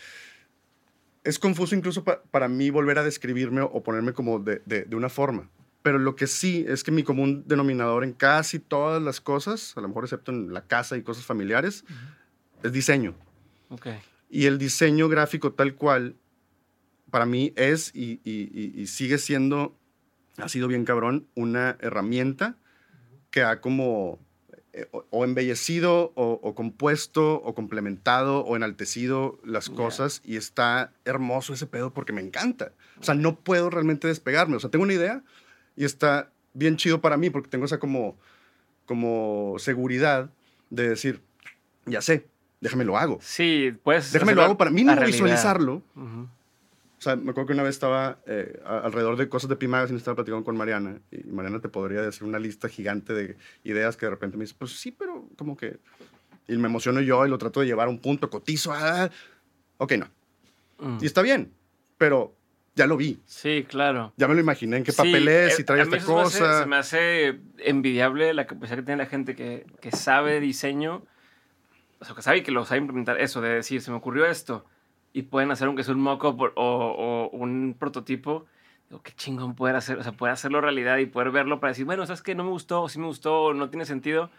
es 1.23 1.39
confuso 1.39 1.75
incluso 1.75 2.03
para 2.03 2.47
mí 2.47 2.69
volver 2.69 2.97
a 2.99 3.03
describirme 3.03 3.61
o 3.61 3.83
ponerme 3.83 4.13
como 4.13 4.39
de, 4.39 4.61
de, 4.65 4.95
una 4.95 5.09
forma. 5.09 5.49
Pero 5.81 5.99
lo 5.99 6.15
que 6.15 6.27
sí 6.27 6.65
es 6.67 6.83
que 6.83 6.91
mi 6.91 7.03
común 7.03 7.43
denominador 7.47 8.03
en 8.03 8.13
casi 8.13 8.59
todas 8.59 9.01
las 9.01 9.21
cosas, 9.21 9.73
a 9.77 9.81
lo 9.81 9.87
mejor 9.87 10.03
excepto 10.03 10.31
en 10.31 10.53
la 10.53 10.65
casa 10.65 10.97
y 10.97 11.03
cosas 11.03 11.25
familiares, 11.25 11.85
es 12.63 12.71
diseño. 12.71 13.15
Okay. 13.69 13.99
Y 14.29 14.45
el 14.45 14.57
diseño 14.57 15.07
gráfico 15.07 15.53
tal 15.53 15.75
cual 15.75 16.15
para 17.09 17.25
mí 17.25 17.53
es 17.55 17.91
y, 17.95 18.85
sigue 18.87 19.17
siendo, 19.17 19.77
ha 20.37 20.49
sido 20.49 20.67
bien 20.67 20.85
cabrón, 20.85 21.27
una 21.35 21.77
herramienta 21.79 22.57
que 23.31 23.43
ha 23.43 23.61
como 23.61 24.19
eh, 24.73 24.87
o, 24.91 25.23
embellecido 25.23 26.11
o, 26.15 26.55
compuesto 26.55 27.35
o 27.35 27.55
complementado 27.55 28.41
o 28.41 28.55
enaltecido 28.55 29.39
las 29.43 29.69
cosas 29.69 30.21
y 30.23 30.35
está 30.35 30.93
hermoso 31.05 31.53
ese 31.53 31.67
pedo 31.67 31.93
porque 31.93 32.13
me 32.13 32.21
encanta. 32.21 32.73
O 32.99 33.03
sea, 33.03 33.15
no 33.15 33.39
puedo 33.39 33.69
realmente 33.69 34.07
despegarme. 34.07 34.55
O 34.55 34.59
sea, 34.59 34.69
tengo 34.69 34.83
una 34.83 34.93
idea 34.93 35.23
y 35.77 35.85
está 35.85 36.31
bien 36.53 36.75
chido 36.75 36.99
para 36.99 37.15
mí 37.15 37.29
porque 37.29 37.49
tengo 37.49 37.65
esa 37.65 37.79
como, 37.79 38.17
como 38.85 39.55
seguridad 39.59 40.29
de 40.69 40.89
decir, 40.89 41.21
ya 41.85 42.01
sé, 42.01 42.25
déjame 42.59 42.83
lo 42.83 42.97
hago. 42.97 43.19
Sí, 43.21 43.73
pues. 43.83 44.11
Déjame 44.11 44.35
lo 44.35 44.41
hago 44.41 44.57
para 44.57 44.71
mí, 44.71 44.83
no 44.83 44.95
visualizarlo. 45.05 45.83
O 45.95 47.01
sea, 47.01 47.15
me 47.15 47.29
acuerdo 47.29 47.47
que 47.47 47.53
una 47.53 47.61
vez 47.61 47.75
estaba 47.75 48.17
eh, 48.25 48.59
alrededor 48.65 49.17
de 49.17 49.29
cosas 49.29 49.49
de 49.49 49.55
Pi 49.55 49.67
Magazine, 49.67 49.99
estaba 49.99 50.15
platicando 50.15 50.43
con 50.43 50.57
Mariana, 50.57 50.99
y 51.11 51.23
Mariana 51.29 51.61
te 51.61 51.69
podría 51.69 52.01
decir 52.01 52.23
una 52.23 52.39
lista 52.39 52.69
gigante 52.69 53.13
de 53.13 53.37
ideas 53.63 53.95
que 53.95 54.07
de 54.07 54.09
repente 54.09 54.35
me 54.35 54.45
dice, 54.45 54.55
pues 54.57 54.71
sí, 54.79 54.91
pero 54.91 55.29
como 55.37 55.55
que... 55.55 55.77
Y 56.47 56.57
me 56.57 56.67
emociono 56.67 57.01
yo 57.01 57.25
y 57.25 57.29
lo 57.29 57.37
trato 57.37 57.59
de 57.59 57.67
llevar 57.67 57.87
a 57.87 57.91
un 57.91 57.99
punto, 57.99 58.29
cotizo, 58.31 58.71
ah, 58.73 59.11
ok, 59.77 59.93
no. 59.93 60.07
Mm. 60.79 60.97
Y 61.01 61.05
está 61.05 61.21
bien, 61.21 61.51
pero 61.97 62.33
ya 62.77 62.87
lo 62.87 62.95
vi. 62.95 63.19
Sí, 63.25 63.65
claro. 63.67 64.13
Ya 64.15 64.27
me 64.29 64.35
lo 64.35 64.39
imaginé 64.39 64.77
en 64.77 64.83
qué 64.83 64.93
papel 64.93 65.27
es, 65.27 65.59
y 65.59 65.65
trae 65.65 65.81
esta 65.81 65.99
cosa. 65.99 66.61
se 66.61 66.65
me 66.65 66.77
hace 66.77 67.39
envidiable 67.57 68.33
la 68.33 68.47
capacidad 68.47 68.77
que 68.77 68.83
tiene 68.83 69.03
la 69.03 69.09
gente 69.09 69.35
que, 69.35 69.65
que 69.81 69.91
sabe 69.91 70.39
diseño 70.39 71.03
o 71.99 72.05
sea, 72.05 72.15
que 72.15 72.21
sabe 72.21 72.43
que 72.43 72.51
lo 72.51 72.65
sabe 72.65 72.79
implementar, 72.79 73.19
eso 73.19 73.41
de 73.41 73.49
decir, 73.49 73.81
se 73.81 73.91
me 73.91 73.97
ocurrió 73.97 74.25
esto, 74.25 74.65
y 75.13 75.23
pueden 75.23 75.51
hacer 75.51 75.67
aunque 75.67 75.83
sea 75.83 75.95
un 75.95 76.01
mock-up 76.01 76.39
o, 76.41 76.51
o, 76.55 77.29
un 77.29 77.75
prototipo, 77.77 78.45
digo, 78.89 79.01
qué 79.01 79.13
chingón 79.13 79.55
poder 79.55 79.75
hacer, 79.75 79.97
o 79.97 80.03
sea, 80.03 80.11
poder 80.11 80.33
hacerlo 80.33 80.61
realidad 80.61 80.97
y 80.97 81.07
poder 81.07 81.31
verlo 81.31 81.59
para 81.59 81.71
decir, 81.71 81.85
bueno, 81.85 82.05
¿sabes 82.05 82.21
qué? 82.21 82.35
No 82.35 82.43
me 82.43 82.51
gustó, 82.51 82.83
o 82.83 82.89
sí 82.89 82.99
me 82.99 83.07
gustó, 83.07 83.43
o 83.43 83.53
no 83.53 83.69
tiene 83.69 83.85
sentido, 83.85 84.29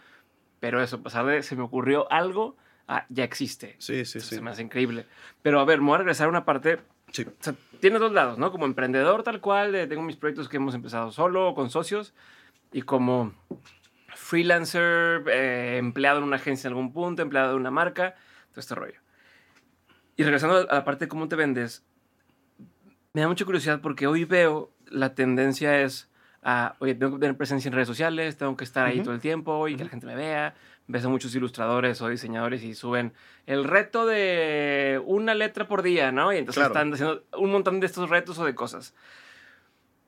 pero 0.59 0.81
eso, 0.81 1.01
pasar 1.01 1.25
de 1.25 1.43
se 1.43 1.55
me 1.55 1.63
ocurrió 1.63 2.11
algo, 2.11 2.55
a 2.87 3.05
ya 3.09 3.23
existe. 3.23 3.75
Sí, 3.77 4.05
sí, 4.05 4.19
sí. 4.19 4.35
Se 4.35 4.41
me 4.41 4.49
hace 4.49 4.63
increíble. 4.63 5.05
Pero 5.43 5.59
a 5.59 5.65
ver, 5.65 5.79
me 5.79 5.87
voy 5.87 5.95
a 5.95 5.97
regresar 5.99 6.25
a 6.25 6.29
una 6.29 6.43
parte 6.43 6.79
Sí. 7.11 7.23
o 7.23 7.31
sea, 7.39 7.55
tiene 7.79 7.99
dos 7.99 8.11
lados, 8.11 8.37
¿no? 8.37 8.51
Como 8.51 8.65
emprendedor 8.65 9.23
tal 9.23 9.41
cual, 9.41 9.73
eh, 9.75 9.87
tengo 9.87 10.01
mis 10.01 10.15
proyectos 10.15 10.49
que 10.49 10.57
hemos 10.57 10.75
empezado 10.75 11.11
solo 11.11 11.49
o 11.49 11.55
con 11.55 11.69
socios 11.69 12.13
y 12.71 12.81
como 12.81 13.33
freelancer, 14.15 15.23
eh, 15.27 15.77
empleado 15.77 16.19
en 16.19 16.25
una 16.25 16.35
agencia 16.35 16.67
en 16.67 16.73
algún 16.73 16.91
punto, 16.93 17.21
empleado 17.21 17.49
de 17.49 17.55
una 17.55 17.71
marca, 17.71 18.15
todo 18.51 18.59
este 18.59 18.75
rollo. 18.75 18.99
Y 20.17 20.23
regresando 20.23 20.69
a 20.69 20.75
la 20.75 20.83
parte 20.83 21.05
de 21.05 21.09
cómo 21.09 21.27
te 21.27 21.35
vendes, 21.35 21.85
me 23.13 23.21
da 23.21 23.27
mucha 23.27 23.45
curiosidad 23.45 23.81
porque 23.81 24.07
hoy 24.07 24.25
veo 24.25 24.71
la 24.87 25.15
tendencia 25.15 25.81
es 25.81 26.09
a, 26.41 26.75
oye, 26.79 26.95
tengo 26.95 27.13
que 27.13 27.21
tener 27.21 27.37
presencia 27.37 27.69
en 27.69 27.73
redes 27.73 27.87
sociales, 27.87 28.37
tengo 28.37 28.55
que 28.55 28.63
estar 28.63 28.85
ahí 28.85 29.01
todo 29.01 29.13
el 29.13 29.19
tiempo 29.19 29.67
y 29.67 29.75
que 29.75 29.83
la 29.83 29.89
gente 29.89 30.05
me 30.05 30.15
vea, 30.15 30.55
ves 30.89 31.05
a 31.05 31.09
muchos 31.09 31.33
ilustradores 31.35 32.01
o 32.01 32.09
diseñadores 32.09 32.63
y 32.63 32.73
suben 32.73 33.13
el 33.45 33.63
reto 33.63 34.05
de 34.07 35.01
una 35.05 35.35
letra 35.35 35.67
por 35.67 35.83
día, 35.83 36.11
¿no? 36.11 36.33
Y 36.33 36.37
entonces 36.37 36.65
están 36.65 36.91
haciendo 36.91 37.23
un 37.37 37.51
montón 37.51 37.79
de 37.79 37.85
estos 37.85 38.09
retos 38.09 38.39
o 38.39 38.45
de 38.45 38.55
cosas 38.55 38.95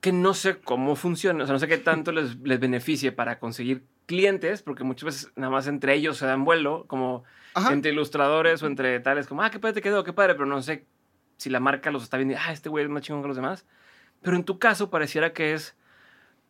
que 0.02 0.12
no 0.12 0.34
sé 0.34 0.60
cómo 0.60 0.96
funciona, 0.96 1.44
o 1.44 1.46
sea, 1.46 1.54
no 1.54 1.60
sé 1.60 1.68
qué 1.68 1.78
tanto 1.78 2.12
les, 2.12 2.36
les 2.38 2.60
beneficie 2.60 3.12
para 3.12 3.38
conseguir 3.40 3.84
clientes, 4.08 4.64
porque 4.64 4.84
muchas 4.84 5.06
veces 5.06 5.32
nada 5.36 5.52
más 5.52 5.68
entre 5.68 5.94
ellos 5.94 6.18
se 6.18 6.26
dan 6.26 6.44
vuelo, 6.44 6.86
como 6.88 7.24
entre 7.70 7.92
ilustradores 7.92 8.64
o 8.64 8.68
entre 8.68 9.00
tales, 9.00 9.28
como, 9.28 9.44
ah, 9.44 9.52
qué 9.52 9.60
padre 9.60 9.76
te 9.76 9.82
quedó, 9.82 10.04
qué 10.04 10.14
padre, 10.14 10.34
pero 10.34 10.48
no 10.48 10.62
sé 10.64 10.86
si 11.38 11.50
la 11.52 11.60
marca 11.60 11.92
los 11.92 12.04
está 12.04 12.18
viendo, 12.18 12.36
ah, 12.40 12.52
este 12.52 12.70
güey 12.70 12.86
es 12.86 12.90
más 12.90 13.04
chingón 13.04 13.22
que 13.22 13.28
los 13.28 13.38
demás. 13.38 13.66
Pero 14.22 14.36
en 14.36 14.44
tu 14.44 14.58
caso 14.58 14.90
pareciera 14.90 15.34
que 15.34 15.54
es 15.54 15.76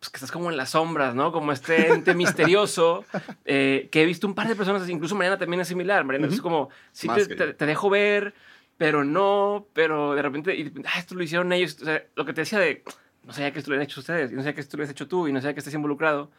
pues 0.02 0.10
que 0.10 0.18
estás 0.18 0.32
como 0.32 0.50
en 0.50 0.58
las 0.58 0.72
sombras, 0.72 1.14
¿no? 1.14 1.32
Como 1.32 1.52
este 1.52 1.90
ente 1.94 2.16
misterioso 2.16 3.06
eh, 3.46 3.88
que 3.92 4.02
he 4.02 4.06
visto 4.08 4.26
un 4.26 4.34
par 4.34 4.48
de 4.48 4.56
personas, 4.56 4.90
incluso 4.90 5.14
Mariana 5.14 5.38
también 5.38 5.62
es 5.62 5.68
similar. 5.68 6.04
Mariana 6.04 6.26
es 6.26 6.42
como, 6.42 6.70
sí 6.92 7.08
te, 7.08 7.54
te, 7.54 7.66
dejo 7.68 7.88
ver, 7.88 8.34
pero 8.80 9.04
no, 9.04 9.68
pero 9.74 10.16
de 10.16 10.24
repente, 10.24 10.56
y, 10.56 10.74
ah, 10.86 10.98
esto 10.98 11.14
lo 11.14 11.22
hicieron 11.22 11.54
ellos. 11.54 11.78
O 11.80 11.86
sea, 11.86 12.04
lo 12.16 12.26
que 12.26 12.34
te 12.34 12.42
decía 12.42 12.58
de, 12.58 12.84
no 13.24 13.32
sabía 13.32 13.54
que 13.54 13.60
esto 13.60 13.70
lo 13.70 13.78
han 13.78 13.84
hecho 13.84 14.00
ustedes, 14.00 14.32
y 14.32 14.34
no 14.34 14.42
sabía 14.42 14.56
que 14.56 14.62
esto 14.62 14.76
lo 14.76 14.84
has 14.84 14.90
hecho 14.90 15.08
tú, 15.08 15.28
y 15.28 15.34
no 15.34 15.40
sabía 15.40 15.54
que 15.54 15.60
estés 15.60 15.76
involucrado. 15.76 16.32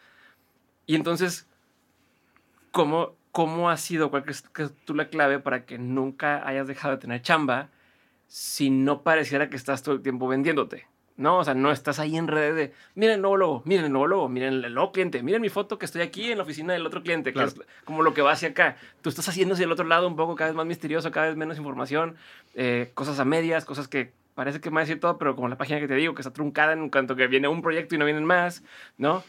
Y 0.86 0.96
entonces, 0.96 1.46
¿cómo, 2.72 3.14
cómo 3.30 3.70
ha 3.70 3.76
sido, 3.76 4.10
cuál 4.10 4.24
es, 4.26 4.42
que 4.42 4.64
es 4.64 4.72
tú 4.84 4.96
la 4.96 5.06
clave 5.08 5.38
para 5.38 5.66
que 5.66 5.78
nunca 5.78 6.44
hayas 6.44 6.66
dejado 6.66 6.96
de 6.96 7.00
tener 7.00 7.22
chamba 7.22 7.68
si 8.26 8.70
no 8.70 9.02
pareciera 9.02 9.48
que 9.48 9.56
estás 9.56 9.84
todo 9.84 9.94
el 9.94 10.02
tiempo 10.02 10.26
vendiéndote? 10.26 10.88
¿No? 11.16 11.38
O 11.38 11.44
sea, 11.44 11.54
no 11.54 11.70
estás 11.70 11.98
ahí 11.98 12.16
en 12.16 12.28
redes 12.28 12.54
de, 12.54 12.72
miren 12.94 13.16
el 13.16 13.22
nuevo 13.22 13.36
logo, 13.36 13.62
miren 13.64 13.84
el 13.86 13.92
nuevo 13.92 14.06
logo, 14.06 14.28
miren 14.28 14.64
el 14.64 14.74
nuevo 14.74 14.92
cliente, 14.92 15.22
miren 15.22 15.42
mi 15.42 15.48
foto 15.48 15.78
que 15.78 15.86
estoy 15.86 16.02
aquí 16.02 16.30
en 16.30 16.38
la 16.38 16.44
oficina 16.44 16.72
del 16.72 16.86
otro 16.86 17.02
cliente, 17.02 17.32
que 17.32 17.42
es 17.42 17.54
como 17.84 18.02
lo 18.02 18.14
que 18.14 18.22
va 18.22 18.32
hacia 18.32 18.50
acá. 18.50 18.76
Tú 19.02 19.08
estás 19.08 19.28
haciendo 19.28 19.54
hacia 19.54 19.64
el 19.64 19.72
otro 19.72 19.86
lado 19.86 20.06
un 20.06 20.16
poco 20.16 20.34
cada 20.34 20.50
vez 20.50 20.56
más 20.56 20.66
misterioso, 20.66 21.10
cada 21.10 21.28
vez 21.28 21.36
menos 21.36 21.58
información, 21.58 22.16
eh, 22.54 22.90
cosas 22.94 23.18
a 23.18 23.24
medias, 23.24 23.64
cosas 23.64 23.88
que 23.88 24.12
parece 24.34 24.60
que 24.60 24.70
me 24.70 24.76
va 24.76 24.80
a 24.80 24.84
decir 24.84 25.00
todo, 25.00 25.18
pero 25.18 25.36
como 25.36 25.48
la 25.48 25.56
página 25.56 25.80
que 25.80 25.88
te 25.88 25.94
digo, 25.94 26.14
que 26.14 26.22
está 26.22 26.32
truncada 26.32 26.72
en 26.72 26.88
cuanto 26.88 27.16
que 27.16 27.26
viene 27.26 27.48
un 27.48 27.62
proyecto 27.62 27.94
y 27.94 27.98
no 27.98 28.04
vienen 28.04 28.24
más, 28.24 28.62
¿no? 28.96 29.22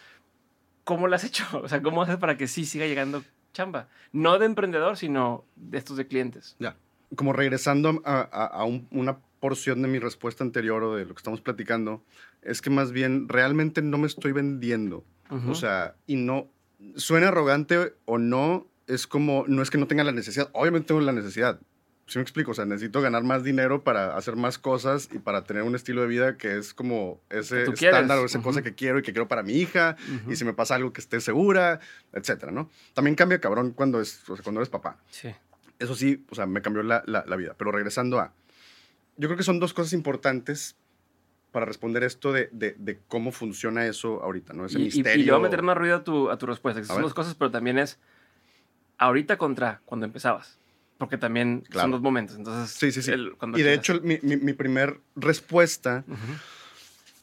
¿Cómo 0.84 1.08
lo 1.08 1.16
has 1.16 1.24
hecho? 1.24 1.46
O 1.64 1.68
sea, 1.68 1.82
¿cómo 1.82 2.02
haces 2.02 2.18
para 2.18 2.38
que 2.38 2.48
sí 2.48 2.66
siga 2.66 2.86
llegando 2.86 3.24
chamba? 3.54 3.88
No 4.12 4.40
de 4.40 4.46
emprendedor, 4.46 4.98
sino 4.98 5.44
de 5.56 5.78
estos 5.78 5.98
de 5.98 6.08
clientes. 6.08 6.56
Ya. 6.60 6.76
Como 7.16 7.34
regresando 7.34 8.02
a, 8.06 8.22
a, 8.22 8.64
una 8.64 9.20
porción 9.44 9.82
de 9.82 9.90
mi 9.90 10.00
respuesta 10.00 10.42
anterior 10.42 10.82
o 10.86 10.96
de 10.96 11.04
lo 11.04 11.14
que 11.14 11.20
estamos 11.20 11.42
platicando 11.42 12.02
es 12.44 12.62
que 12.62 12.70
más 12.70 12.94
bien 12.94 13.28
realmente 13.28 13.82
no 13.82 13.98
me 13.98 14.08
estoy 14.08 14.32
vendiendo. 14.32 15.04
O 15.50 15.54
sea, 15.54 15.96
y 16.08 16.16
no, 16.16 16.50
suena 16.96 17.28
arrogante 17.28 17.94
o 18.06 18.18
no, 18.18 18.66
es 18.88 19.06
como, 19.06 19.44
no 19.50 19.62
es 19.62 19.70
que 19.70 19.78
no 19.78 19.86
tenga 19.86 20.06
la 20.06 20.14
necesidad, 20.14 20.50
obviamente 20.54 20.88
tengo 20.88 21.02
la 21.02 21.12
necesidad. 21.12 21.60
Si 22.08 22.20
me 22.20 22.22
explico, 22.22 22.52
o 22.52 22.54
sea, 22.54 22.64
necesito 22.64 23.02
ganar 23.02 23.24
más 23.24 23.44
dinero 23.44 23.84
para 23.84 24.16
hacer 24.16 24.38
más 24.38 24.58
cosas 24.58 25.10
y 25.12 25.20
para 25.20 25.44
tener 25.44 25.64
un 25.64 25.76
estilo 25.76 26.04
de 26.04 26.08
vida 26.08 26.38
que 26.38 26.58
es 26.58 26.74
como 26.74 27.20
ese 27.30 27.64
estándar 27.64 28.20
o 28.20 28.26
esa 28.26 28.42
cosa 28.42 28.62
que 28.62 28.76
quiero 28.76 29.00
y 29.00 29.02
que 29.02 29.12
quiero 29.12 29.28
para 29.28 29.44
mi 29.44 29.56
hija 29.56 29.98
y 30.30 30.38
si 30.38 30.46
me 30.46 30.54
pasa 30.54 30.76
algo 30.76 30.94
que 30.94 31.02
esté 31.02 31.20
segura, 31.20 31.82
etcétera, 32.14 32.54
¿no? 32.54 32.70
También 32.94 33.16
cambia 33.16 33.42
cabrón 33.42 33.72
cuando, 33.72 34.00
es, 34.00 34.24
cuando 34.42 34.62
eres 34.62 34.70
papá. 34.70 35.00
Sí. 35.12 35.36
Eso 35.80 35.96
sí, 35.96 36.26
o 36.30 36.36
sea, 36.36 36.46
me 36.46 36.62
cambió 36.62 36.82
la, 36.82 37.04
la, 37.08 37.26
la 37.28 37.36
vida. 37.36 37.56
Pero 37.58 37.74
regresando 37.74 38.22
a, 38.22 38.32
yo 39.18 39.28
creo 39.28 39.38
que 39.38 39.44
son 39.44 39.60
dos 39.60 39.74
cosas 39.74 39.94
importantes 39.94 40.76
para 41.52 41.66
responder 41.66 42.04
esto 42.04 42.32
de, 42.32 42.50
de, 42.52 43.00
cómo 43.08 43.32
funciona 43.32 43.86
eso 43.86 44.24
ahorita, 44.24 44.54
¿no? 44.54 44.66
Ese 44.66 44.80
y, 44.80 44.86
misterio. 44.86 45.22
Y, 45.22 45.26
le 45.26 45.32
voy 45.32 45.40
a 45.40 45.44
meter 45.44 45.62
más 45.62 45.78
ruido 45.78 45.98
a 45.98 46.04
tu, 46.04 46.32
a 46.32 46.38
tu 46.38 46.48
respuesta. 46.48 46.84
son 46.84 47.02
dos 47.02 47.14
cosas, 47.14 47.36
pero 47.36 47.52
también 47.52 47.78
es 47.78 48.00
ahorita 48.98 49.38
contra 49.38 49.82
cuando 49.86 50.06
empezabas. 50.06 50.58
Porque 50.98 51.18
también 51.18 51.64
son 51.72 51.92
dos 51.92 52.02
momentos. 52.02 52.38
Entonces, 52.38 52.76
sí, 52.76 52.92
sí, 52.92 53.02
sí. 53.02 53.12
y 53.56 53.62
de 53.62 53.74
hecho, 53.74 54.00
mi, 54.02 54.20
mi, 54.22 54.38
mi 54.38 54.54
primer 54.54 55.00
respuesta 55.16 56.04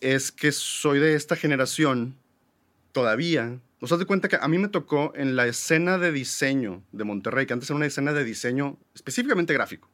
es 0.00 0.30
que 0.30 0.52
soy 0.52 0.98
de 0.98 1.14
esta 1.14 1.34
generación 1.34 2.14
todavía 2.92 3.58
nos 3.80 3.90
das 3.90 3.98
de 3.98 4.04
cuenta 4.04 4.28
que 4.28 4.36
a 4.36 4.46
mí 4.46 4.58
me 4.58 4.68
tocó 4.68 5.12
en 5.16 5.36
la 5.36 5.46
escena 5.46 5.96
de 5.96 6.12
diseño 6.12 6.82
de 6.92 7.04
Monterrey, 7.04 7.46
que 7.46 7.54
antes 7.54 7.70
era 7.70 7.76
una 7.76 7.86
escena 7.86 8.12
de 8.12 8.24
diseño 8.24 8.78
específicamente 8.94 9.54
gráfico. 9.54 9.89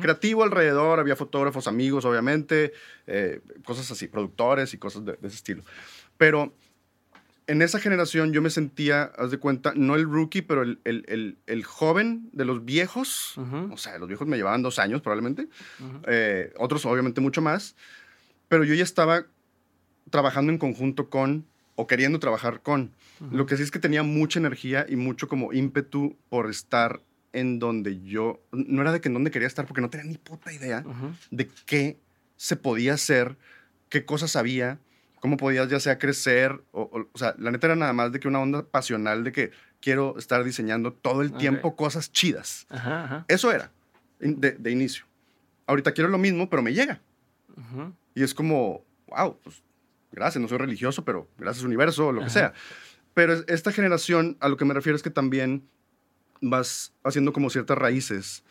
Creativo 0.00 0.44
alrededor, 0.44 1.00
había 1.00 1.16
fotógrafos, 1.16 1.66
amigos, 1.66 2.04
obviamente, 2.04 2.72
eh, 3.06 3.40
cosas 3.64 3.90
así, 3.90 4.06
productores 4.06 4.74
y 4.74 4.78
cosas 4.78 5.04
de, 5.04 5.18
ese 5.22 5.36
estilo. 5.36 5.62
Pero 6.16 6.52
en 7.46 7.62
esa 7.62 7.80
generación 7.80 8.32
yo 8.32 8.42
me 8.42 8.50
sentía, 8.50 9.04
haz 9.16 9.30
de 9.30 9.38
cuenta, 9.38 9.72
no 9.74 9.94
el 9.94 10.04
rookie, 10.04 10.42
pero 10.42 10.62
el, 10.62 10.80
el, 10.84 11.38
el, 11.46 11.64
joven 11.64 12.28
de 12.32 12.44
los 12.44 12.64
viejos. 12.64 13.38
O 13.70 13.78
sea, 13.78 13.98
los 13.98 14.06
viejos 14.06 14.28
me 14.28 14.36
llevaban 14.36 14.62
dos 14.62 14.78
años 14.78 15.00
probablemente. 15.00 15.48
Eh, 16.06 16.52
otros 16.58 16.84
obviamente 16.84 17.22
mucho 17.22 17.40
más. 17.40 17.74
Pero 18.48 18.64
yo 18.64 18.74
ya 18.74 18.84
estaba 18.84 19.24
trabajando 20.10 20.52
en 20.52 20.58
conjunto 20.58 21.08
con 21.08 21.46
o 21.74 21.86
queriendo 21.86 22.18
trabajar 22.18 22.60
con. 22.60 22.92
Lo 23.30 23.46
que 23.46 23.56
sí 23.56 23.62
es 23.62 23.70
que 23.70 23.78
tenía 23.78 24.02
mucha 24.02 24.38
energía 24.38 24.84
y 24.88 24.96
mucho 24.96 25.26
como 25.26 25.52
ímpetu 25.52 26.16
por 26.28 26.50
estar 26.50 27.00
en 27.38 27.58
donde 27.58 28.00
yo, 28.00 28.40
no 28.52 28.82
era 28.82 28.92
de 28.92 29.00
que 29.00 29.08
en 29.08 29.14
donde 29.14 29.30
quería 29.30 29.48
estar 29.48 29.66
porque 29.66 29.80
no 29.80 29.90
tenía 29.90 30.06
ni 30.06 30.18
puta 30.18 30.52
idea 30.52 30.84
de 31.30 31.48
qué 31.66 31.98
se 32.36 32.56
podía 32.56 32.94
hacer, 32.94 33.36
qué 33.88 34.04
cosas 34.04 34.36
había, 34.36 34.78
cómo 35.20 35.36
podías 35.36 35.68
ya 35.68 35.80
sea 35.80 35.98
crecer, 35.98 36.62
o, 36.72 37.06
o, 37.12 37.18
sea, 37.18 37.34
la 37.38 37.50
neta 37.50 37.66
era 37.66 37.76
nada 37.76 37.92
más 37.92 38.12
de 38.12 38.20
que 38.20 38.28
una 38.28 38.40
onda 38.40 38.64
pasional 38.64 39.24
de 39.24 39.32
que 39.32 39.50
quiero 39.80 40.18
estar 40.18 40.44
diseñando 40.44 40.92
todo 40.92 41.22
el 41.22 41.32
tiempo 41.32 41.76
cosas 41.76 42.12
chidas. 42.12 42.66
Eso 43.28 43.52
era 43.52 43.70
de, 44.18 44.52
de, 44.52 44.70
inicio. 44.70 45.04
Ahorita 45.66 45.92
quiero 45.92 46.10
lo 46.10 46.18
mismo, 46.18 46.48
pero 46.48 46.62
me 46.62 46.72
llega. 46.72 47.00
Y 48.14 48.22
es 48.22 48.34
como, 48.34 48.84
wow, 49.08 49.38
pues 49.42 49.62
gracias, 50.12 50.40
no 50.40 50.48
soy 50.48 50.58
religioso, 50.58 51.04
pero 51.04 51.28
gracias 51.38 51.64
universo, 51.64 52.08
o 52.08 52.12
lo 52.12 52.22
que 52.22 52.30
sea. 52.30 52.52
Pero 53.14 53.34
esta 53.48 53.72
generación, 53.72 54.36
a 54.40 54.48
lo 54.48 54.56
que 54.56 54.64
me 54.64 54.74
refiero 54.74 54.96
es 54.96 55.02
que 55.02 55.10
también 55.10 55.68
vas 56.40 56.94
haciendo 57.04 57.32
como 57.32 57.50
ciertas 57.50 57.78
raíces. 57.78 58.44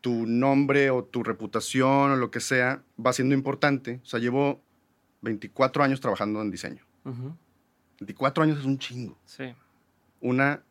Tu 0.00 0.26
nombre 0.26 0.90
o 0.90 1.04
tu 1.04 1.22
reputación 1.22 2.10
o 2.10 2.16
lo 2.16 2.30
que 2.30 2.40
sea 2.40 2.82
va 3.04 3.12
siendo 3.12 3.34
importante. 3.34 4.00
O 4.02 4.06
sea, 4.06 4.18
llevo 4.18 4.60
24 5.22 5.84
años 5.84 6.00
trabajando 6.00 6.42
en 6.42 6.50
diseño. 6.50 6.84
24 8.00 8.44
años 8.44 8.58
es 8.58 8.64
un 8.64 8.78
chingo. 8.78 9.16
Sí. 9.24 9.54
Una 10.20 10.62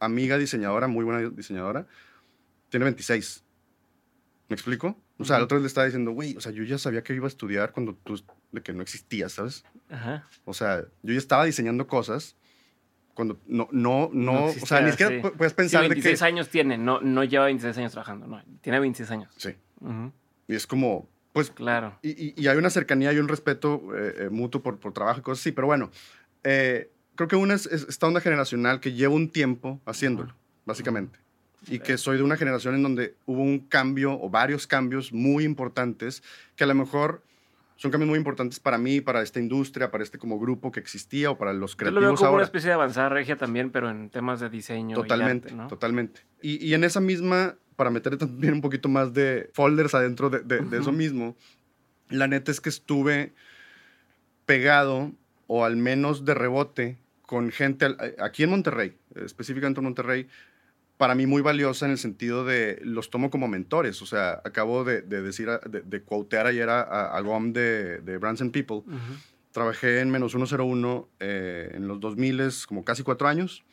amiga 0.00 0.38
diseñadora, 0.38 0.86
muy 0.86 1.04
buena 1.04 1.28
diseñadora, 1.30 1.86
tiene 2.68 2.84
26. 2.84 3.44
¿Me 4.48 4.54
explico? 4.54 4.96
O 5.18 5.24
sea, 5.24 5.36
el 5.36 5.42
otro 5.42 5.58
día 5.58 5.62
le 5.62 5.68
estaba 5.68 5.84
diciendo, 5.84 6.12
güey, 6.12 6.36
o 6.36 6.40
sea, 6.40 6.52
yo 6.52 6.62
ya 6.62 6.78
sabía 6.78 7.02
que 7.02 7.12
iba 7.12 7.26
a 7.26 7.28
estudiar 7.28 7.72
cuando 7.72 7.94
tú, 7.94 8.22
de 8.52 8.62
que 8.62 8.72
no 8.72 8.82
existías, 8.82 9.32
¿sabes? 9.32 9.64
Ajá. 9.90 10.28
O 10.44 10.54
sea, 10.54 10.82
yo 11.02 11.12
ya 11.12 11.18
estaba 11.18 11.44
diseñando 11.44 11.88
cosas 11.88 12.36
cuando 13.18 13.36
no, 13.48 13.68
no, 13.72 14.10
no, 14.12 14.44
o 14.44 14.52
sea, 14.52 14.80
ni 14.80 14.92
siquiera 14.92 15.32
puedes 15.32 15.52
pensar 15.52 15.82
sí, 15.82 15.88
26 15.88 16.22
años 16.22 16.48
tiene, 16.50 16.78
no, 16.78 17.00
no 17.00 17.24
lleva 17.24 17.46
26 17.46 17.76
años 17.78 17.90
trabajando, 17.90 18.28
no, 18.28 18.40
tiene 18.60 18.78
26 18.78 19.10
años. 19.10 19.34
Sí. 19.36 19.56
Y 20.46 20.54
es 20.54 20.68
como, 20.68 21.08
pues, 21.32 21.50
claro. 21.50 21.98
Y, 22.00 22.40
y, 22.40 22.46
hay 22.46 22.56
una 22.56 22.70
cercanía 22.70 23.12
y 23.12 23.18
un 23.18 23.26
respeto 23.26 23.82
eh, 23.96 24.14
eh, 24.18 24.28
mutuo 24.30 24.62
por, 24.62 24.78
por, 24.78 24.92
trabajo 24.92 25.18
y 25.18 25.22
cosas 25.24 25.42
así, 25.42 25.50
pero 25.50 25.66
bueno, 25.66 25.90
eh, 26.44 26.92
creo 27.16 27.26
que 27.26 27.34
una 27.34 27.54
es, 27.54 27.66
esta 27.66 28.06
onda 28.06 28.20
generacional 28.20 28.78
que 28.78 28.92
lleva 28.92 29.14
un 29.14 29.30
tiempo 29.30 29.80
haciéndolo, 29.84 30.32
básicamente 30.64 31.18
y 31.66 31.80
que 31.80 31.98
soy 31.98 32.18
de 32.18 32.22
una 32.22 32.36
generación 32.36 32.76
en 32.76 32.84
donde 32.84 33.16
hubo 33.26 33.42
un 33.42 33.58
cambio 33.58 34.12
o 34.12 34.30
varios 34.30 34.68
cambios 34.68 35.12
muy 35.12 35.42
importantes 35.42 36.22
que 36.54 36.62
a 36.62 36.68
lo 36.68 36.74
mejor 36.76 37.24
son 37.78 37.92
cambios 37.92 38.08
muy 38.08 38.18
importantes 38.18 38.58
para 38.58 38.76
mí, 38.76 39.00
para 39.00 39.22
esta 39.22 39.38
industria, 39.38 39.92
para 39.92 40.02
este 40.02 40.18
como 40.18 40.40
grupo 40.40 40.72
que 40.72 40.80
existía 40.80 41.30
o 41.30 41.38
para 41.38 41.52
los 41.52 41.76
creativos 41.76 41.94
Yo 41.94 42.00
lo 42.00 42.06
veo 42.08 42.16
como 42.16 42.26
ahora. 42.26 42.36
una 42.38 42.44
especie 42.44 42.70
de 42.70 42.74
avanzada 42.74 43.08
regia 43.08 43.36
también, 43.36 43.70
pero 43.70 43.88
en 43.88 44.10
temas 44.10 44.40
de 44.40 44.50
diseño. 44.50 44.96
Totalmente, 44.96 45.48
y 45.48 45.52
arte, 45.52 45.62
¿no? 45.62 45.68
totalmente. 45.68 46.22
Y, 46.42 46.66
y, 46.66 46.74
en 46.74 46.82
esa 46.82 47.00
misma, 47.00 47.54
para 47.76 47.90
meterle 47.90 48.18
también 48.18 48.54
un 48.54 48.60
poquito 48.62 48.88
más 48.88 49.14
de 49.14 49.48
folders 49.54 49.94
adentro 49.94 50.28
de, 50.28 50.40
de, 50.40 50.58
de 50.58 50.78
eso 50.78 50.90
mismo, 50.90 51.36
la 52.08 52.26
neta 52.26 52.50
es 52.50 52.60
que 52.60 52.68
estuve 52.68 53.32
pegado 54.44 55.12
o 55.46 55.64
al 55.64 55.76
menos 55.76 56.24
de 56.24 56.34
rebote 56.34 56.98
con 57.22 57.52
gente 57.52 57.86
aquí 58.18 58.42
en 58.42 58.50
Monterrey, 58.50 58.98
específicamente 59.14 59.78
en 59.78 59.84
Monterrey, 59.84 60.26
para 60.98 61.14
mí 61.14 61.26
muy 61.26 61.40
valiosa 61.42 61.86
en 61.86 61.92
el 61.92 61.98
sentido 61.98 62.44
de 62.44 62.80
los 62.82 63.08
tomo 63.08 63.30
como 63.30 63.48
mentores. 63.48 64.02
O 64.02 64.06
sea, 64.06 64.42
acabo 64.44 64.84
de, 64.84 65.00
de 65.00 65.22
decir, 65.22 65.48
de, 65.48 65.80
de 65.82 66.02
quotear 66.02 66.46
ayer 66.46 66.68
a, 66.68 66.82
a 67.16 67.20
Gom 67.20 67.52
de, 67.52 68.00
de 68.00 68.18
Brands 68.18 68.42
and 68.42 68.52
People. 68.52 68.78
Uh 68.78 68.98
-huh. 68.98 69.18
Trabajé 69.52 70.00
en 70.00 70.10
menos 70.10 70.32
101 70.32 71.08
eh, 71.20 71.70
en 71.74 71.88
los 71.88 72.00
2000, 72.00 72.42
como 72.66 72.84
casi 72.84 73.02
cuatro 73.02 73.28
años. 73.28 73.64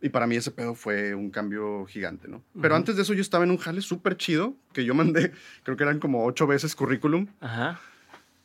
Y 0.00 0.10
para 0.10 0.28
mí 0.28 0.36
ese 0.36 0.52
pedo 0.52 0.76
fue 0.76 1.14
un 1.14 1.30
cambio 1.30 1.84
gigante, 1.86 2.28
¿no? 2.28 2.36
Uh 2.36 2.40
-huh. 2.40 2.62
Pero 2.62 2.76
antes 2.76 2.94
de 2.96 3.02
eso 3.02 3.12
yo 3.12 3.20
estaba 3.20 3.42
en 3.44 3.50
un 3.50 3.58
jale 3.58 3.82
súper 3.82 4.16
chido, 4.16 4.54
que 4.72 4.84
yo 4.84 4.94
mandé, 4.94 5.32
creo 5.64 5.76
que 5.76 5.82
eran 5.82 5.98
como 5.98 6.24
ocho 6.24 6.46
veces 6.46 6.74
currículum. 6.74 7.26
Ajá. 7.40 7.70
Uh 7.70 7.74
-huh 7.74 7.78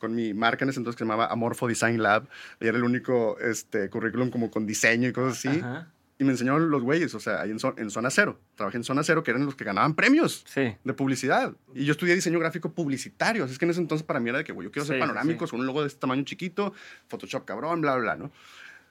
con 0.04 0.14
mi 0.14 0.34
marca 0.34 0.66
en 0.66 0.68
ese 0.68 0.80
entonces 0.80 0.98
que 0.98 1.04
se 1.04 1.08
llamaba 1.08 1.32
Amorfo 1.32 1.66
Design 1.66 2.02
Lab. 2.02 2.28
Y 2.60 2.66
era 2.66 2.76
el 2.76 2.84
único 2.84 3.38
este, 3.40 3.88
currículum 3.88 4.28
como 4.28 4.50
con 4.50 4.66
diseño 4.66 5.08
y 5.08 5.12
cosas 5.14 5.38
así. 5.38 5.60
Ajá. 5.60 5.88
Y 6.24 6.26
me 6.26 6.32
enseñaron 6.32 6.70
los 6.70 6.82
güeyes, 6.82 7.14
o 7.14 7.20
sea, 7.20 7.42
ahí 7.42 7.50
en, 7.50 7.58
en, 7.76 7.90
Zona 7.90 8.10
Cero. 8.10 8.40
Trabajé 8.54 8.78
en 8.78 8.84
Zona 8.84 9.02
Cero, 9.02 9.22
que 9.22 9.30
eran 9.30 9.44
los 9.44 9.54
que 9.54 9.64
ganaban 9.64 9.94
premios 9.94 10.44
sí. 10.48 10.74
de 10.82 10.92
publicidad. 10.94 11.54
Y 11.74 11.84
yo 11.84 11.92
estudié 11.92 12.14
diseño 12.14 12.38
gráfico 12.38 12.72
publicitario. 12.72 13.44
Así 13.44 13.52
es 13.52 13.58
que 13.58 13.66
en 13.66 13.72
ese 13.72 13.80
entonces 13.80 14.06
para 14.06 14.20
mí 14.20 14.30
era 14.30 14.38
de 14.38 14.44
que, 14.44 14.52
güey, 14.52 14.66
yo 14.66 14.72
quiero 14.72 14.84
hacer 14.84 14.96
sí, 14.96 15.00
panorámicos, 15.00 15.50
sí. 15.50 15.56
un 15.56 15.66
logo 15.66 15.82
de 15.82 15.88
este 15.88 16.00
tamaño 16.00 16.22
chiquito, 16.24 16.72
Photoshop 17.08 17.44
cabrón, 17.44 17.82
bla, 17.82 17.96
bla, 17.96 18.14
bla, 18.14 18.16
¿no? 18.16 18.32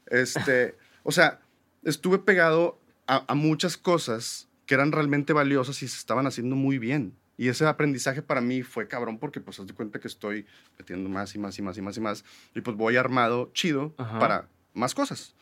Este, 0.08 0.76
o 1.04 1.12
sea, 1.12 1.40
estuve 1.84 2.20
pegado 2.20 2.80
a, 3.08 3.24
a 3.28 3.34
muchas 3.34 3.78
cosas 3.78 4.48
que 4.66 4.76
eran 4.76 4.92
realmente 4.92 5.34
valiosas 5.34 5.82
y 5.82 5.88
se 5.88 5.98
estaban 5.98 6.28
haciendo 6.28 6.56
muy 6.56 6.78
bien. 6.78 7.14
Y 7.38 7.48
ese 7.48 7.66
aprendizaje 7.66 8.22
para 8.22 8.42
mí 8.42 8.62
fue 8.62 8.88
cabrón 8.88 9.18
porque 9.18 9.42
pues 9.42 9.60
haz 9.60 9.68
de 9.68 9.74
cuenta 9.74 10.00
que 10.00 10.08
estoy 10.08 10.46
metiendo 10.78 11.10
más 11.10 11.34
y 11.36 11.40
más 11.40 11.58
y 11.58 11.62
más 11.62 11.78
y 11.78 11.82
más 11.82 11.98
y 11.98 12.00
más 12.00 12.26
y 12.54 12.62
pues 12.62 12.78
voy 12.78 12.96
armado 12.96 13.50
chido 13.54 13.94
Ajá. 13.98 14.20
para 14.20 14.48
más 14.74 14.94
cosas. 14.94 15.36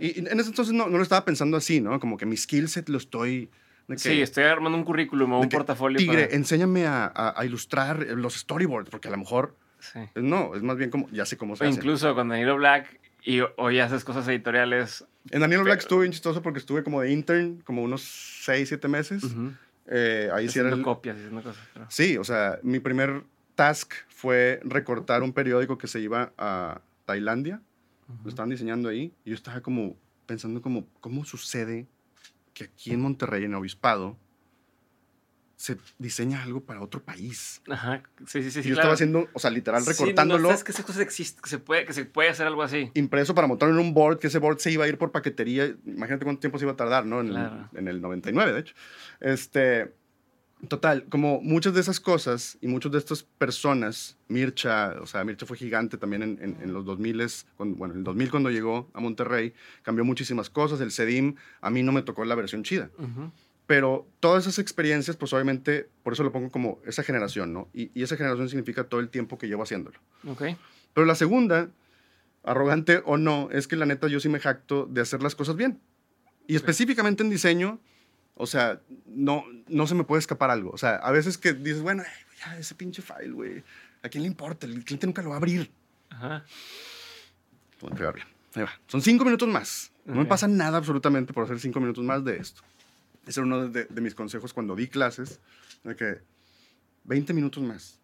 Y, 0.00 0.18
en 0.18 0.26
ese 0.38 0.48
entonces 0.48 0.74
no, 0.74 0.88
no, 0.88 0.96
lo 0.96 1.02
estaba 1.02 1.24
pensando 1.24 1.56
así, 1.56 1.80
¿no? 1.80 1.98
Como 2.00 2.16
que 2.16 2.26
mi 2.26 2.36
skill 2.36 2.68
set 2.68 2.88
lo 2.88 2.98
estoy... 2.98 3.50
Que, 3.88 3.98
sí, 3.98 4.22
estoy 4.22 4.44
armando 4.44 4.78
un 4.78 4.84
currículum 4.84 5.32
o 5.32 5.40
un 5.40 5.48
portafolio. 5.48 5.98
Tigre, 5.98 6.24
para... 6.24 6.36
enséñame 6.36 6.86
a, 6.86 7.04
a, 7.04 7.38
a, 7.38 7.44
ilustrar 7.44 8.06
los 8.16 8.34
storyboards, 8.34 8.90
porque 8.90 9.08
a 9.08 9.10
lo 9.10 9.18
mejor... 9.18 9.56
Sí. 9.80 9.98
No, 10.14 10.54
es 10.54 10.62
más 10.62 10.76
bien 10.76 10.90
como, 10.90 11.10
ya 11.10 11.26
sé 11.26 11.36
cómo 11.36 11.56
se 11.56 11.64
o 11.64 11.68
hace. 11.68 11.76
Incluso 11.76 12.14
con 12.14 12.28
Danilo 12.28 12.56
Black 12.56 13.00
y 13.24 13.40
hoy 13.56 13.80
haces 13.80 14.04
cosas 14.04 14.26
editoriales. 14.28 15.04
En 15.30 15.40
Danilo 15.40 15.64
Black 15.64 15.80
estuve 15.80 16.02
bien 16.02 16.12
chistoso 16.12 16.42
porque 16.42 16.58
estuve 16.58 16.82
como 16.82 17.00
de 17.00 17.10
intern, 17.10 17.60
como 17.64 17.82
unos 17.82 18.02
6, 18.44 18.68
7 18.68 18.88
meses. 18.88 19.24
Uh 19.24 19.28
-huh. 19.28 19.56
Eh, 19.86 20.30
ahí 20.32 20.48
sí 20.48 20.58
era 20.58 20.70
el... 20.70 20.82
copias, 20.82 21.16
haciendo 21.16 21.42
cosas. 21.42 21.62
Pero... 21.74 21.86
Sí, 21.88 22.16
o 22.16 22.24
sea, 22.24 22.58
mi 22.62 22.80
primer 22.80 23.24
task 23.54 23.92
fue 24.08 24.60
recortar 24.64 25.22
un 25.22 25.32
periódico 25.32 25.78
que 25.78 25.86
se 25.86 26.00
iba 26.00 26.32
a 26.38 26.80
Tailandia. 27.04 27.60
Uh 28.12 28.18
-huh. 28.18 28.24
Lo 28.24 28.28
estaban 28.28 28.50
diseñando 28.50 28.88
ahí. 28.88 29.12
Y 29.24 29.30
yo 29.30 29.34
estaba 29.34 29.60
como 29.60 29.96
pensando 30.26 30.62
como, 30.62 30.86
¿cómo 31.00 31.24
sucede 31.24 31.86
que 32.54 32.64
aquí 32.64 32.92
en 32.92 33.00
Monterrey, 33.00 33.44
en 33.44 33.54
Obispado, 33.54 34.16
se 35.56 35.76
diseña 35.98 36.42
algo 36.42 36.60
para 36.60 36.80
otro 36.80 37.02
país? 37.02 37.62
Ajá, 37.70 38.02
sí, 38.26 38.42
sí, 38.42 38.50
sí. 38.50 38.60
Y 38.60 38.62
yo 38.62 38.68
claro. 38.74 38.80
estaba 38.80 38.94
haciendo, 38.94 39.28
o 39.32 39.38
sea, 39.38 39.50
literal, 39.50 39.84
recortándolo. 39.86 40.38
Sí, 40.38 40.42
no, 40.42 40.48
¿sabes 40.48 40.64
que 40.64 40.72
esa 40.72 40.82
cosa 40.82 41.02
existe, 41.02 41.40
que 41.40 41.48
se, 41.48 41.58
puede, 41.58 41.84
que 41.84 41.92
se 41.92 42.04
puede 42.04 42.30
hacer 42.30 42.46
algo 42.46 42.62
así? 42.62 42.90
Impreso 42.94 43.34
para 43.34 43.46
montar 43.46 43.68
en 43.68 43.78
un 43.78 43.94
board, 43.94 44.18
que 44.18 44.26
ese 44.26 44.38
board 44.38 44.58
se 44.58 44.72
iba 44.72 44.84
a 44.84 44.88
ir 44.88 44.98
por 44.98 45.12
paquetería. 45.12 45.74
Imagínate 45.86 46.24
cuánto 46.24 46.40
tiempo 46.40 46.58
se 46.58 46.64
iba 46.64 46.72
a 46.72 46.76
tardar, 46.76 47.06
¿no? 47.06 47.20
En, 47.20 47.28
claro. 47.28 47.68
el, 47.72 47.78
en 47.78 47.88
el 47.88 48.00
99, 48.00 48.52
de 48.52 48.60
hecho. 48.60 48.74
Este, 49.20 49.94
total, 50.68 51.04
como 51.08 51.40
muchas 51.40 51.74
de 51.74 51.80
esas 51.80 52.00
cosas 52.00 52.56
y 52.60 52.68
muchas 52.68 52.92
de 52.92 52.98
estas 52.98 53.22
personas, 53.22 54.16
Mircha, 54.28 54.94
o 55.00 55.06
sea, 55.06 55.24
Mircha 55.24 55.46
fue 55.46 55.56
gigante 55.56 55.98
también 55.98 56.22
en, 56.22 56.38
en, 56.40 56.58
en 56.62 56.72
los 56.72 56.84
2000, 56.84 57.26
cuando, 57.56 57.76
bueno, 57.76 57.94
en 57.94 57.98
el 57.98 58.04
2000 58.04 58.30
cuando 58.30 58.50
llegó 58.50 58.88
a 58.94 59.00
Monterrey, 59.00 59.54
cambió 59.82 60.04
muchísimas 60.04 60.50
cosas. 60.50 60.80
El 60.80 60.92
CEDIM, 60.92 61.34
a 61.60 61.70
mí 61.70 61.82
no 61.82 61.92
me 61.92 62.02
tocó 62.02 62.24
la 62.24 62.34
versión 62.34 62.62
chida. 62.62 62.90
Uh 62.98 63.02
-huh. 63.02 63.30
Pero 63.66 64.06
todas 64.20 64.44
esas 64.44 64.58
experiencias, 64.58 65.16
pues 65.16 65.32
obviamente, 65.32 65.88
por 66.02 66.12
eso 66.12 66.22
lo 66.22 66.32
pongo 66.32 66.50
como 66.50 66.80
esa 66.84 67.02
generación, 67.02 67.52
¿no? 67.52 67.68
Y, 67.72 67.90
y, 67.94 68.02
esa 68.02 68.16
generación 68.16 68.48
significa 68.48 68.84
todo 68.84 69.00
el 69.00 69.08
tiempo 69.08 69.38
que 69.38 69.46
llevo 69.48 69.62
haciéndolo. 69.62 69.98
Ok. 70.26 70.42
Pero 70.92 71.06
la 71.06 71.14
segunda, 71.14 71.70
arrogante 72.44 73.02
o 73.04 73.16
no, 73.16 73.48
es 73.50 73.68
que 73.68 73.76
la 73.76 73.86
neta 73.86 74.08
yo 74.08 74.20
sí 74.20 74.28
me 74.28 74.40
jacto 74.40 74.86
de 74.86 75.00
hacer 75.00 75.22
las 75.22 75.34
cosas 75.34 75.56
bien. 75.56 75.80
Y 76.46 76.56
específicamente 76.56 77.22
en 77.22 77.30
diseño, 77.30 77.80
o 78.34 78.46
sea, 78.46 78.80
no, 79.06 79.44
no 79.68 79.86
se 79.86 79.94
me 79.94 80.04
puede 80.04 80.20
escapar 80.20 80.50
algo. 80.50 80.70
O 80.70 80.78
sea, 80.78 80.96
a 80.96 81.10
veces 81.10 81.38
que 81.38 81.52
dices, 81.52 81.82
bueno, 81.82 82.02
ya 82.40 82.58
ese 82.58 82.74
pinche 82.74 83.02
file, 83.02 83.32
güey, 83.32 83.62
¿a 84.02 84.08
quién 84.08 84.22
le 84.22 84.28
importa? 84.28 84.66
El 84.66 84.84
cliente 84.84 85.06
nunca 85.06 85.22
lo 85.22 85.30
va 85.30 85.36
a 85.36 85.38
abrir. 85.38 85.70
Ajá. 86.10 86.44
Voy 87.80 87.88
a 87.88 87.92
entregar 87.92 88.14
bien. 88.14 88.26
Ahí 88.54 88.62
va. 88.62 88.72
Son 88.86 89.02
cinco 89.02 89.24
minutos 89.24 89.48
más. 89.48 89.92
No 90.04 90.12
okay. 90.12 90.24
me 90.24 90.28
pasa 90.28 90.48
nada 90.48 90.78
absolutamente 90.78 91.32
por 91.32 91.44
hacer 91.44 91.60
cinco 91.60 91.80
minutos 91.80 92.04
más 92.04 92.24
de 92.24 92.36
esto. 92.36 92.62
Ese 93.26 93.40
era 93.40 93.46
uno 93.46 93.68
de, 93.68 93.84
de, 93.84 94.00
mis 94.00 94.14
consejos 94.14 94.52
cuando 94.52 94.74
di 94.74 94.88
clases, 94.88 95.40
de 95.84 95.94
que 95.94 96.18
20 97.04 97.32
minutos 97.34 97.62
más. 97.62 98.00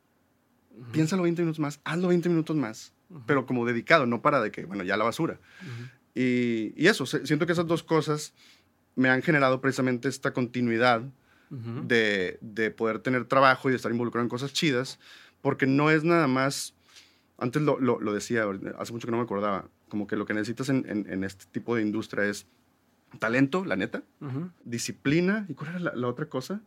Uh 0.70 0.82
-huh. 0.82 0.92
Piénsalo 0.92 1.24
20 1.24 1.42
minutos 1.42 1.58
más, 1.58 1.80
hazlo 1.84 2.08
20 2.08 2.28
minutos 2.28 2.54
más, 2.54 2.92
uh 3.10 3.16
-huh. 3.16 3.22
pero 3.26 3.46
como 3.46 3.66
dedicado, 3.66 4.06
no 4.06 4.22
para 4.22 4.40
de 4.40 4.52
que, 4.52 4.64
bueno, 4.64 4.84
ya 4.84 4.96
la 4.96 5.04
basura. 5.04 5.40
Uh 5.60 5.66
-huh. 5.66 5.90
y, 6.14 6.84
y, 6.84 6.86
eso, 6.86 7.04
siento 7.04 7.46
que 7.46 7.52
esas 7.52 7.66
dos 7.66 7.82
cosas 7.82 8.32
me 8.98 9.08
han 9.08 9.22
generado 9.22 9.60
precisamente 9.60 10.08
esta 10.08 10.32
continuidad 10.32 11.02
de, 11.50 12.36
de, 12.42 12.70
poder 12.70 12.98
tener 12.98 13.24
trabajo 13.24 13.68
y 13.68 13.72
de 13.72 13.76
estar 13.76 13.90
involucrado 13.90 14.22
en 14.22 14.28
cosas 14.28 14.52
chidas, 14.52 14.98
porque 15.40 15.66
no 15.66 15.90
es 15.90 16.04
nada 16.04 16.26
más, 16.26 16.74
antes 17.38 17.62
lo, 17.62 17.80
lo, 17.80 18.00
lo 18.00 18.12
decía, 18.12 18.44
hace 18.76 18.92
mucho 18.92 19.06
que 19.06 19.12
no 19.12 19.16
me 19.16 19.22
acordaba, 19.22 19.66
como 19.88 20.06
que 20.06 20.16
lo 20.16 20.26
que 20.26 20.34
necesitas 20.34 20.68
en, 20.68 20.84
en, 20.88 21.10
en 21.10 21.24
este 21.24 21.46
tipo 21.50 21.74
de 21.74 21.82
industria 21.82 22.24
es 22.24 22.46
talento, 23.18 23.64
la 23.64 23.76
neta, 23.76 24.02
uh 24.20 24.26
-huh. 24.26 24.50
disciplina, 24.64 25.46
¿y 25.48 25.54
cuál 25.54 25.70
era 25.70 25.78
la, 25.78 25.94
la, 25.94 26.08
otra 26.08 26.26
cosa? 26.26 26.60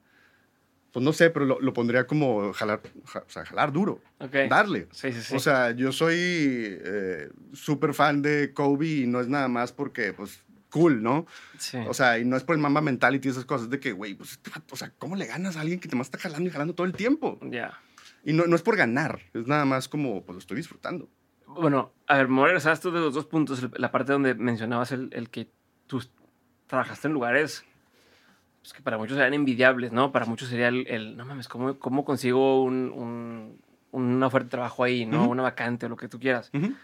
Pues 0.92 1.04
no 1.06 1.14
sé, 1.14 1.30
pero 1.30 1.46
lo, 1.46 1.60
lo 1.60 1.74
pondría 1.74 2.08
como 2.08 2.52
jalar, 2.54 2.82
ja, 3.06 3.20
o 3.20 3.30
sea, 3.30 3.46
jalar 3.46 3.72
duro, 3.72 4.02
okay. 4.20 4.50
darle. 4.50 4.88
Sí, 4.92 5.12
sí, 5.12 5.22
sí. 5.22 5.36
O 5.36 5.40
sea, 5.40 5.72
yo 5.72 5.92
soy 5.92 6.16
eh, 6.18 7.30
súper 7.54 7.94
fan 7.94 8.22
de 8.24 8.52
Kobe 8.54 8.88
y 8.88 9.06
no 9.06 9.20
es 9.20 9.28
nada 9.28 9.48
más 9.48 9.72
porque, 9.72 10.12
pues, 10.14 10.44
cool, 10.72 11.04
¿no? 11.04 11.28
Sí. 11.60 11.78
O 11.88 11.94
sea, 11.94 12.18
y 12.18 12.26
no 12.26 12.36
es 12.36 12.44
por 12.44 12.56
el 12.56 12.62
mamba 12.62 12.82
mentality 12.82 13.28
y 13.28 13.32
esas 13.32 13.46
cosas, 13.46 13.70
de 13.70 13.80
que, 13.80 13.92
güey, 13.92 14.16
pues, 14.16 14.40
o 14.72 14.76
sea, 14.76 14.92
¿cómo 14.98 15.16
le 15.16 15.28
ganas 15.28 15.58
a 15.58 15.62
alguien 15.62 15.80
que 15.80 15.88
te 15.88 15.96
más 15.96 16.08
está 16.08 16.18
jalando 16.18 16.50
y 16.50 16.52
jalando 16.52 16.74
todo 16.74 16.88
el 16.88 16.94
tiempo? 16.94 17.38
Ya. 17.44 17.50
Yeah. 17.50 17.80
Y 18.24 18.34
no, 18.34 18.46
no 18.48 18.56
es 18.56 18.64
por 18.64 18.76
ganar, 18.76 19.20
es 19.34 19.46
nada 19.46 19.66
más 19.66 19.88
como, 19.88 20.24
pues, 20.24 20.34
lo 20.34 20.40
estoy 20.40 20.58
disfrutando. 20.58 21.08
Bueno, 21.46 21.92
a 22.08 22.18
ver, 22.18 22.28
me 22.28 22.44
regresar 22.44 22.80
tú 22.80 22.92
de 22.92 23.00
los 23.00 23.14
dos 23.14 23.26
puntos, 23.26 23.68
la 23.78 23.92
parte 23.92 24.14
donde 24.14 24.34
mencionabas 24.34 24.92
el, 24.92 25.10
el 25.12 25.30
que 25.30 25.52
tú 25.86 26.02
trabajaste 26.68 27.08
en 27.10 27.14
lugares 27.14 27.66
pues, 28.62 28.74
que 28.74 28.82
para 28.82 28.98
muchos 28.98 29.18
serían 29.18 29.34
envidiables, 29.34 29.92
¿no? 29.92 30.12
Para 30.12 30.26
muchos 30.26 30.50
sería 30.50 30.68
el, 30.68 30.88
el 30.88 31.18
no 31.18 31.26
mames, 31.26 31.48
¿cómo, 31.48 31.78
cómo 31.80 32.06
consigo 32.06 32.64
un, 32.64 32.92
un, 32.92 33.60
una 33.92 34.28
oferta 34.28 34.46
de 34.46 34.52
trabajo 34.52 34.84
ahí, 34.84 35.06
¿no? 35.06 35.24
Uh 35.24 35.26
-huh. 35.26 35.32
Una 35.32 35.44
vacante 35.44 35.88
o 35.88 35.90
lo 35.90 35.98
que 35.98 36.08
tú 36.08 36.20
quieras. 36.20 36.52
Uh 36.54 36.60
-huh. 36.60 36.76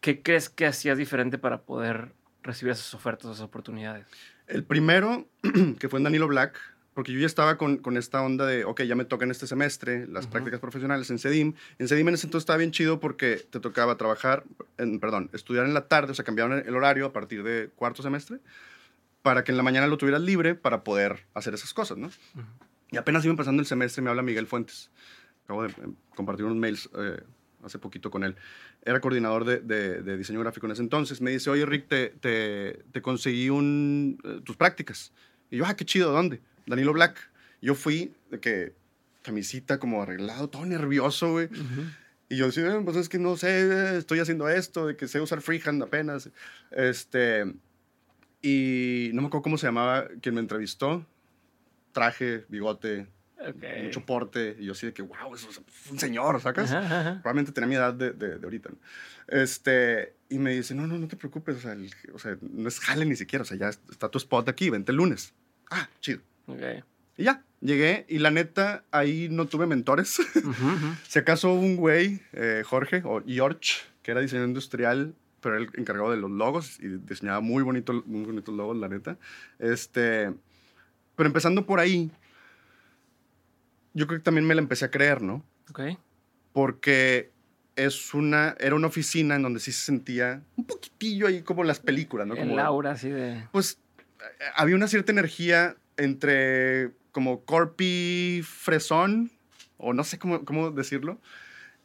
¿Qué 0.00 0.22
crees 0.22 0.50
que 0.50 0.66
hacías 0.66 0.98
diferente 0.98 1.38
para 1.38 1.62
poder 1.62 2.12
recibir 2.44 2.72
esas 2.72 2.94
ofertas, 2.94 3.32
esas 3.32 3.40
oportunidades? 3.40 4.06
El 4.46 4.64
primero, 4.64 5.26
que 5.78 5.88
fue 5.88 5.98
en 5.98 6.04
Danilo 6.04 6.28
Black, 6.28 6.60
porque 6.94 7.12
yo 7.12 7.18
ya 7.18 7.26
estaba 7.26 7.58
con, 7.58 7.78
con 7.78 7.96
esta 7.96 8.22
onda 8.22 8.46
de, 8.46 8.64
ok, 8.64 8.82
ya 8.82 8.94
me 8.94 9.04
toca 9.04 9.24
en 9.24 9.32
este 9.32 9.48
semestre 9.48 10.06
las 10.06 10.24
uh 10.24 10.28
-huh. 10.28 10.30
prácticas 10.30 10.60
profesionales 10.60 11.10
en 11.10 11.18
CEDIM. 11.18 11.54
En 11.78 11.88
CEDIM 11.88 12.08
en 12.08 12.14
ese 12.14 12.26
entonces 12.28 12.44
estaba 12.44 12.58
bien 12.58 12.70
chido 12.70 13.00
porque 13.00 13.36
te 13.50 13.58
tocaba 13.58 13.96
trabajar, 13.96 14.44
en, 14.78 15.00
perdón, 15.00 15.28
estudiar 15.32 15.66
en 15.66 15.74
la 15.74 15.88
tarde, 15.88 16.12
o 16.12 16.14
sea, 16.14 16.24
cambiaban 16.24 16.62
el 16.64 16.76
horario 16.76 17.06
a 17.06 17.12
partir 17.12 17.42
de 17.42 17.70
cuarto 17.74 18.02
semestre 18.02 18.38
para 19.22 19.42
que 19.42 19.50
en 19.50 19.56
la 19.56 19.64
mañana 19.64 19.86
lo 19.88 19.98
tuvieras 19.98 20.22
libre 20.22 20.54
para 20.54 20.84
poder 20.84 21.26
hacer 21.34 21.54
esas 21.54 21.74
cosas, 21.74 21.98
¿no? 21.98 22.06
Uh 22.06 22.10
-huh. 22.10 22.44
Y 22.92 22.96
apenas 22.96 23.24
iba 23.24 23.32
empezando 23.32 23.60
el 23.60 23.66
semestre, 23.66 24.02
me 24.02 24.10
habla 24.10 24.22
Miguel 24.22 24.46
Fuentes. 24.46 24.90
Acabo 25.44 25.64
de 25.64 25.70
eh, 25.70 25.74
compartir 26.14 26.44
unos 26.44 26.58
mails 26.58 26.88
eh, 26.96 27.22
hace 27.64 27.78
poquito 27.78 28.10
con 28.10 28.24
él. 28.24 28.36
Era 28.84 29.00
coordinador 29.00 29.44
de, 29.44 29.60
de, 29.60 30.02
de, 30.02 30.16
diseño 30.16 30.40
gráfico 30.40 30.66
en 30.66 30.72
ese 30.72 30.82
entonces. 30.82 31.20
Me 31.20 31.30
dice, 31.30 31.50
oye, 31.50 31.66
Rick, 31.66 31.88
te, 31.88 32.08
te, 32.20 32.84
te 32.92 33.02
conseguí 33.02 33.50
un, 33.50 34.18
eh, 34.24 34.40
tus 34.44 34.56
prácticas. 34.56 35.12
Y 35.50 35.58
yo, 35.58 35.66
ah, 35.66 35.74
qué 35.74 35.84
chido, 35.84 36.12
¿dónde? 36.12 36.40
Danilo 36.66 36.92
Black. 36.92 37.30
Yo 37.60 37.74
fui 37.74 38.12
de 38.30 38.40
que 38.40 38.74
camisita 39.22 39.78
como 39.78 40.02
arreglado, 40.02 40.48
todo 40.48 40.66
nervioso, 40.66 41.32
güey. 41.32 41.46
Uh 41.46 41.50
-huh. 41.50 41.96
Y 42.28 42.36
yo 42.36 42.46
decía, 42.46 42.80
pues 42.84 42.96
es 42.96 43.08
que 43.08 43.18
no 43.18 43.36
sé, 43.36 43.98
estoy 43.98 44.18
haciendo 44.18 44.48
esto, 44.48 44.86
de 44.86 44.96
que 44.96 45.08
sé 45.08 45.20
usar 45.20 45.40
freehand 45.40 45.82
apenas. 45.82 46.30
Este, 46.70 47.44
y 48.42 49.10
no 49.14 49.22
me 49.22 49.28
acuerdo 49.28 49.42
cómo 49.42 49.58
se 49.58 49.66
llamaba 49.66 50.08
quien 50.20 50.34
me 50.34 50.40
entrevistó. 50.40 51.06
Traje, 51.92 52.44
bigote, 52.48 53.06
mucho 53.82 54.04
porte. 54.04 54.56
Y 54.58 54.66
yo 54.66 54.72
así 54.72 54.86
de 54.86 54.92
que, 54.92 55.02
wow, 55.02 55.34
eso 55.34 55.48
es 55.50 55.60
un 55.90 55.98
señor, 55.98 56.40
¿sacas? 56.40 56.70
Probablemente 56.70 57.52
tenía 57.52 57.68
mi 57.68 57.74
edad 57.74 57.94
de, 57.94 58.12
de, 58.12 58.34
ahorita. 58.42 58.70
Este, 59.28 60.14
y 60.28 60.38
me 60.38 60.52
dice, 60.52 60.74
no, 60.74 60.86
no, 60.86 60.98
no 60.98 61.08
te 61.08 61.16
preocupes, 61.16 61.56
o 61.56 61.60
sea, 61.60 61.76
o 62.12 62.18
sea, 62.18 62.36
no 62.40 62.68
es 62.68 62.80
jale 62.80 63.04
ni 63.04 63.16
siquiera, 63.16 63.42
o 63.42 63.46
sea, 63.46 63.56
ya 63.56 63.68
está 63.68 64.08
tu 64.08 64.18
spot 64.18 64.48
aquí, 64.48 64.70
vente 64.70 64.92
el 64.92 64.96
lunes. 64.96 65.32
Ah, 65.70 65.88
chido. 66.00 66.20
Y 67.16 67.24
ya, 67.24 67.42
llegué 67.60 68.04
y 68.08 68.18
la 68.18 68.30
neta, 68.30 68.84
ahí 68.90 69.28
no 69.30 69.46
tuve 69.46 69.66
mentores. 69.66 70.20
si 71.08 71.18
acaso 71.18 71.52
un 71.52 71.76
güey, 71.76 72.20
eh, 72.32 72.62
Jorge, 72.66 73.02
o 73.04 73.22
George, 73.26 73.82
que 74.02 74.10
era 74.10 74.20
diseñador 74.20 74.48
industrial, 74.48 75.14
pero 75.40 75.56
él 75.58 75.68
encargado 75.74 76.10
de 76.10 76.16
los 76.16 76.30
logos 76.30 76.78
y 76.80 76.88
diseñaba 76.88 77.40
muy, 77.40 77.62
bonito, 77.62 78.02
muy 78.06 78.24
bonitos 78.24 78.54
logos, 78.54 78.76
la 78.76 78.88
neta. 78.88 79.18
Este, 79.58 80.32
pero 81.16 81.26
empezando 81.26 81.66
por 81.66 81.80
ahí, 81.80 82.10
yo 83.94 84.06
creo 84.06 84.18
que 84.18 84.24
también 84.24 84.46
me 84.46 84.54
la 84.54 84.60
empecé 84.60 84.84
a 84.84 84.90
creer, 84.90 85.22
¿no? 85.22 85.44
Ok. 85.70 85.80
Porque 86.52 87.30
es 87.76 88.14
una, 88.14 88.54
era 88.60 88.74
una 88.74 88.86
oficina 88.86 89.36
en 89.36 89.42
donde 89.42 89.60
sí 89.60 89.72
se 89.72 89.86
sentía 89.86 90.42
un 90.56 90.64
poquitillo 90.64 91.26
ahí 91.26 91.42
como 91.42 91.64
las 91.64 91.80
películas, 91.80 92.26
¿no? 92.26 92.36
Como, 92.36 92.52
El 92.52 92.58
aura 92.58 92.92
así 92.92 93.08
de... 93.08 93.48
Pues 93.52 93.78
eh, 94.20 94.44
había 94.54 94.76
una 94.76 94.88
cierta 94.88 95.12
energía 95.12 95.76
entre 95.96 96.92
como 97.12 97.44
corpi 97.44 98.42
fresón, 98.44 99.30
o 99.78 99.92
no 99.92 100.04
sé 100.04 100.18
cómo, 100.18 100.44
cómo 100.44 100.70
decirlo, 100.70 101.18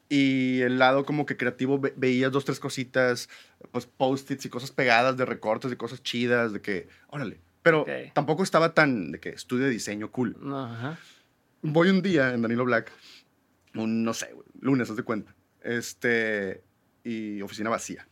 y 0.10 0.62
el 0.62 0.80
lado 0.80 1.06
como 1.06 1.28
que 1.28 1.38
creativo 1.38 1.80
veías 1.96 2.32
dos, 2.32 2.44
tres 2.44 2.60
cositas, 2.60 3.30
pues 3.72 3.86
post-its 3.86 4.46
y 4.46 4.50
cosas 4.50 4.72
pegadas 4.72 5.16
de 5.18 5.26
recortes, 5.26 5.70
de 5.70 5.78
cosas 5.78 6.02
chidas, 6.02 6.52
de 6.52 6.62
que, 6.62 6.88
órale. 7.10 7.40
Pero 7.62 7.86
tampoco 8.14 8.42
estaba 8.42 8.74
tan 8.74 9.12
de 9.12 9.20
que 9.20 9.30
estudio 9.30 9.66
de 9.66 9.72
diseño 9.72 10.12
cool. 10.12 10.36
Voy 11.62 11.90
un 11.90 12.02
día 12.02 12.34
en 12.34 12.42
Danilo 12.42 12.66
Black, 12.66 12.92
un, 13.76 14.04
no 14.04 14.14
sé, 14.14 14.34
lunes, 14.62 14.90
haz 14.90 14.96
de 14.96 15.04
cuenta, 15.04 15.36
este, 15.62 16.64
y 17.04 17.42
oficina 17.42 17.70
vacía. 17.70 18.08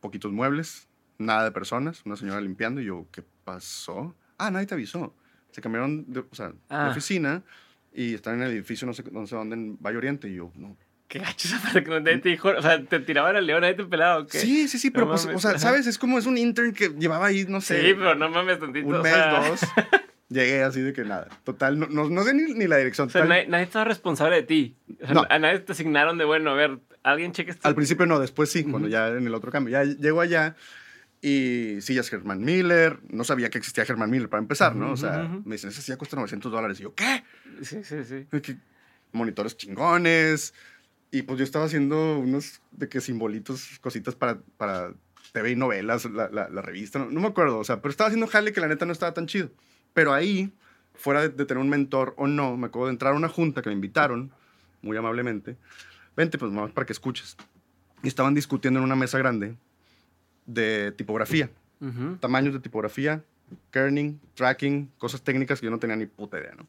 Poquitos 0.00 0.32
muebles, 0.32 0.88
nada 1.18 1.44
de 1.44 1.52
personas, 1.52 2.02
una 2.04 2.16
señora 2.16 2.40
limpiando, 2.40 2.80
y 2.80 2.86
yo, 2.86 3.06
¿qué 3.12 3.22
pasó? 3.44 4.14
Ah, 4.38 4.50
nadie 4.50 4.66
te 4.66 4.74
avisó. 4.74 5.14
Se 5.50 5.60
cambiaron 5.60 6.04
de, 6.12 6.20
o 6.20 6.34
sea, 6.34 6.48
de 6.48 6.56
ah. 6.68 6.88
oficina 6.90 7.42
y 7.92 8.14
están 8.14 8.34
en 8.34 8.42
el 8.42 8.50
edificio, 8.52 8.86
no 8.86 8.92
sé, 8.92 9.04
no 9.12 9.26
sé 9.26 9.36
dónde, 9.36 9.54
en 9.54 9.78
Valle 9.80 9.98
Oriente. 9.98 10.28
Y 10.28 10.34
yo, 10.34 10.50
no. 10.56 10.76
Qué 11.06 11.20
gacho 11.20 11.46
esa 11.46 11.60
parte 11.60 11.84
que 11.84 11.90
nadie 12.00 12.18
te 12.18 12.28
dijo, 12.30 12.48
o 12.48 12.62
sea, 12.62 12.82
te 12.84 12.98
tiraban 13.00 13.36
al 13.36 13.46
león, 13.46 13.60
nadie 13.60 13.74
te 13.74 13.84
pelaba, 13.84 14.18
¿o 14.18 14.26
qué? 14.26 14.38
Sí, 14.38 14.66
sí, 14.66 14.78
sí, 14.78 14.90
pero 14.90 15.08
pues, 15.08 15.26
o 15.26 15.38
sea, 15.38 15.58
¿sabes? 15.58 15.86
Es 15.86 15.98
como 15.98 16.18
es 16.18 16.26
un 16.26 16.36
intern 16.36 16.72
que 16.72 16.88
llevaba 16.88 17.26
ahí, 17.26 17.44
no 17.48 17.60
sé. 17.60 17.80
Sí, 17.80 17.94
pero 17.94 18.16
no 18.16 18.28
mames 18.30 18.58
tantito. 18.58 18.88
Un 18.88 19.02
mes, 19.02 19.14
dos. 19.14 19.60
Llegué 20.28 20.62
así 20.62 20.80
de 20.80 20.92
que 20.92 21.04
nada. 21.04 21.28
Total, 21.44 21.78
no, 21.78 21.86
no, 21.86 22.22
sé 22.24 22.34
ni, 22.34 22.54
ni, 22.54 22.66
la 22.66 22.78
dirección. 22.78 23.08
O 23.08 23.10
sea, 23.10 23.24
nadie, 23.24 23.46
nadie, 23.46 23.64
estaba 23.64 23.84
responsable 23.84 24.36
de 24.36 24.42
ti. 24.42 24.76
no. 25.12 25.26
A 25.28 25.38
nadie 25.38 25.60
te 25.60 25.72
asignaron 25.72 26.18
de, 26.18 26.24
bueno, 26.24 26.50
a 26.50 26.54
ver, 26.54 26.80
alguien 27.02 27.32
cheque 27.32 27.50
esto. 27.52 27.68
Al 27.68 27.74
principio 27.74 28.06
no, 28.06 28.18
después 28.18 28.50
sí, 28.50 28.64
cuando 28.64 28.88
ya 28.88 29.08
en 29.08 29.26
el 29.26 29.34
otro 29.34 29.52
cambio. 29.52 29.72
Ya 29.72 29.84
llego 29.84 30.20
allá 30.20 30.56
y 31.20 31.80
sí, 31.80 31.96
es 31.96 32.10
Germán 32.10 32.40
Miller. 32.40 32.98
No 33.08 33.24
sabía 33.24 33.48
que 33.48 33.58
existía 33.58 33.86
Germán 33.86 34.10
Miller 34.10 34.28
para 34.28 34.42
empezar, 34.42 34.76
¿no? 34.76 34.92
O 34.92 34.96
sea, 34.96 35.26
me 35.44 35.54
dicen, 35.54 35.70
esa 35.70 35.80
silla 35.80 35.96
cuesta 35.96 36.16
900 36.16 36.52
dólares. 36.52 36.80
Y 36.80 36.82
yo, 36.82 36.94
¿qué? 36.94 37.24
Sí, 37.62 37.82
sí, 37.82 38.04
sí. 38.04 38.26
monitores 39.12 39.56
chingones. 39.56 40.52
Y 41.10 41.22
pues 41.22 41.38
yo 41.38 41.44
estaba 41.44 41.64
haciendo 41.64 42.18
unos 42.18 42.60
de 42.72 42.88
que 42.88 43.00
simbolitos, 43.00 43.78
cositas 43.80 44.14
para, 44.16 44.40
para 44.56 44.92
TV 45.32 45.52
y 45.52 45.56
novelas, 45.56 46.04
la, 46.06 46.28
la, 46.28 46.60
revista. 46.60 46.98
No, 46.98 47.20
me 47.20 47.28
acuerdo, 47.28 47.58
o 47.58 47.64
sea, 47.64 47.80
pero 47.80 47.90
estaba 47.90 48.08
haciendo 48.08 48.26
jale 48.26 48.52
que 48.52 48.60
la 48.60 48.68
neta 48.68 48.84
no 48.84 48.92
estaba 48.92 49.14
tan 49.14 49.26
chido. 49.26 49.50
Pero 49.94 50.12
ahí, 50.12 50.52
fuera 50.94 51.22
de, 51.22 51.28
de 51.30 51.44
tener 51.46 51.62
un 51.62 51.70
mentor 51.70 52.14
o 52.18 52.26
no, 52.26 52.56
me 52.56 52.66
acuerdo 52.66 52.86
de 52.86 52.92
entrar 52.92 53.14
a 53.14 53.16
una 53.16 53.28
junta 53.28 53.62
que 53.62 53.70
me 53.70 53.74
invitaron, 53.74 54.30
muy 54.82 54.96
amablemente. 54.96 55.56
Vente, 56.16 56.38
pues 56.38 56.52
vamos 56.52 56.72
para 56.72 56.86
que 56.86 56.92
escuches. 56.92 57.36
Y 58.02 58.08
estaban 58.08 58.34
discutiendo 58.34 58.78
en 58.78 58.84
una 58.84 58.96
mesa 58.96 59.18
grande 59.18 59.56
de 60.46 60.92
tipografía, 60.92 61.50
tamaños 62.20 62.52
de 62.52 62.60
tipografía, 62.60 63.22
kerning, 63.70 64.20
tracking, 64.34 64.90
cosas 64.98 65.22
técnicas 65.22 65.60
que 65.60 65.66
yo 65.66 65.70
no 65.70 65.78
tenía 65.78 65.96
ni 65.96 66.06
puta 66.06 66.38
idea, 66.38 66.54
¿no? 66.54 66.66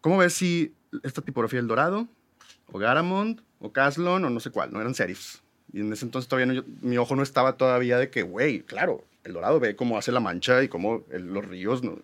¿Cómo 0.00 0.18
ves 0.18 0.34
si 0.34 0.74
esta 1.02 1.22
tipografía 1.22 1.60
El 1.60 1.66
Dorado, 1.66 2.06
o 2.70 2.78
Garamond, 2.78 3.40
o 3.58 3.72
Caslon, 3.72 4.24
o 4.24 4.30
no 4.30 4.40
sé 4.40 4.50
cuál, 4.50 4.72
no 4.72 4.80
eran 4.80 4.94
serifs? 4.94 5.42
Y 5.74 5.80
en 5.80 5.92
ese 5.92 6.04
entonces 6.04 6.28
todavía 6.28 6.54
no, 6.54 6.64
mi 6.82 6.96
ojo 6.98 7.16
no 7.16 7.24
estaba 7.24 7.56
todavía 7.56 7.98
de 7.98 8.08
que, 8.08 8.22
güey, 8.22 8.60
claro, 8.60 9.04
El 9.24 9.32
Dorado 9.32 9.58
ve 9.58 9.74
cómo 9.74 9.98
hace 9.98 10.12
la 10.12 10.20
mancha 10.20 10.62
y 10.62 10.68
cómo 10.68 11.04
los 11.10 11.44
ríos, 11.44 11.82
¿no? 11.82 11.98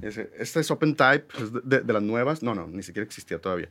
este 0.00 0.60
es 0.60 0.70
Open 0.70 0.94
Type, 0.94 1.26
de, 1.64 1.80
de, 1.80 1.92
las 1.92 2.02
nuevas, 2.02 2.40
no, 2.40 2.54
no, 2.54 2.68
ni 2.68 2.84
siquiera 2.84 3.04
existía 3.04 3.40
todavía. 3.40 3.68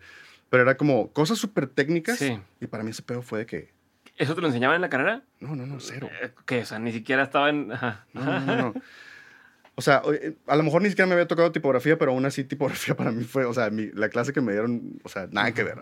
Pero 0.49 0.63
era 0.63 0.75
como 0.75 1.09
cosas 1.13 1.37
súper 1.37 1.67
técnicas. 1.67 2.21
Y 2.59 2.67
para 2.67 2.83
mí 2.83 2.89
ese 2.89 3.01
pedo 3.01 3.21
fue 3.21 3.39
de 3.39 3.45
que, 3.45 3.69
¿Eso 4.17 4.35
te 4.35 4.41
lo 4.41 4.47
enseñaban 4.47 4.75
en 4.75 4.81
la 4.81 4.89
carrera? 4.89 5.21
No, 5.39 5.55
no, 5.55 5.65
no, 5.65 5.79
cero. 5.79 6.09
Eh, 6.21 6.31
¿Qué? 6.45 6.61
O 6.61 6.65
sea, 6.65 6.79
ni 6.79 6.91
siquiera 6.91 7.23
estaba 7.23 7.49
en... 7.49 7.67
No, 7.67 8.39
no, 8.39 8.55
no, 8.55 8.73
O 9.75 9.81
sea, 9.81 10.01
eh, 10.11 10.33
a 10.47 10.55
lo 10.55 10.63
mejor 10.63 10.81
ni 10.81 10.89
siquiera 10.89 11.07
me 11.07 11.13
había 11.13 11.27
tocado 11.27 11.51
tipografía, 11.51 11.97
pero 11.99 12.11
aún 12.11 12.25
así 12.25 12.43
tipografía 12.43 12.97
para 12.97 13.11
mí 13.11 13.23
fue, 13.23 13.45
o 13.45 13.53
sea, 13.53 13.69
la 13.71 14.09
clase 14.09 14.33
que 14.33 14.41
me 14.41 14.51
dieron, 14.51 14.99
o 15.03 15.09
sea, 15.09 15.27
nada 15.31 15.53
que 15.53 15.63
ver. 15.63 15.77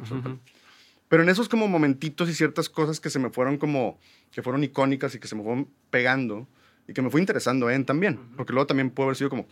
Pero 1.07 1.23
en 1.23 1.29
esos 1.29 1.49
como 1.49 1.67
momentitos 1.67 2.29
y 2.29 2.33
ciertas 2.33 2.69
cosas 2.69 2.99
que 2.99 3.09
se 3.09 3.19
me 3.19 3.29
fueron 3.29 3.57
como, 3.57 3.99
que 4.31 4.41
fueron 4.41 4.63
icónicas 4.63 5.13
y 5.15 5.19
que 5.19 5.27
se 5.27 5.35
me 5.35 5.43
fueron 5.43 5.69
pegando 5.89 6.47
y 6.87 6.93
que 6.93 7.01
me 7.01 7.09
fue 7.09 7.19
interesando 7.19 7.69
en 7.69 7.85
también, 7.85 8.19
porque 8.35 8.53
luego 8.53 8.67
también 8.67 8.89
puede 8.89 9.07
haber 9.07 9.17
sido 9.17 9.29
como, 9.29 9.47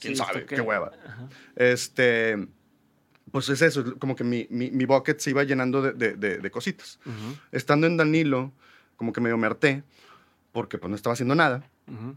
quién 0.00 0.16
sabe, 0.16 0.46
qué 0.46 0.60
hueva. 0.60 0.92
Este, 1.56 2.46
pues 3.30 3.48
es 3.48 3.62
eso, 3.62 3.98
como 3.98 4.14
que 4.14 4.24
mi, 4.24 4.46
mi, 4.50 4.84
bucket 4.84 5.18
se 5.18 5.30
iba 5.30 5.42
llenando 5.42 5.82
de, 5.82 5.92
de, 5.92 6.38
de 6.38 6.50
cositas. 6.50 6.98
Estando 7.52 7.86
en 7.86 7.96
Danilo, 7.96 8.52
como 8.96 9.12
que 9.12 9.20
medio 9.20 9.36
me 9.36 9.46
harté, 9.46 9.82
porque 10.52 10.78
pues 10.78 10.90
no 10.90 10.96
estaba 10.96 11.14
haciendo 11.14 11.34
nada, 11.34 11.68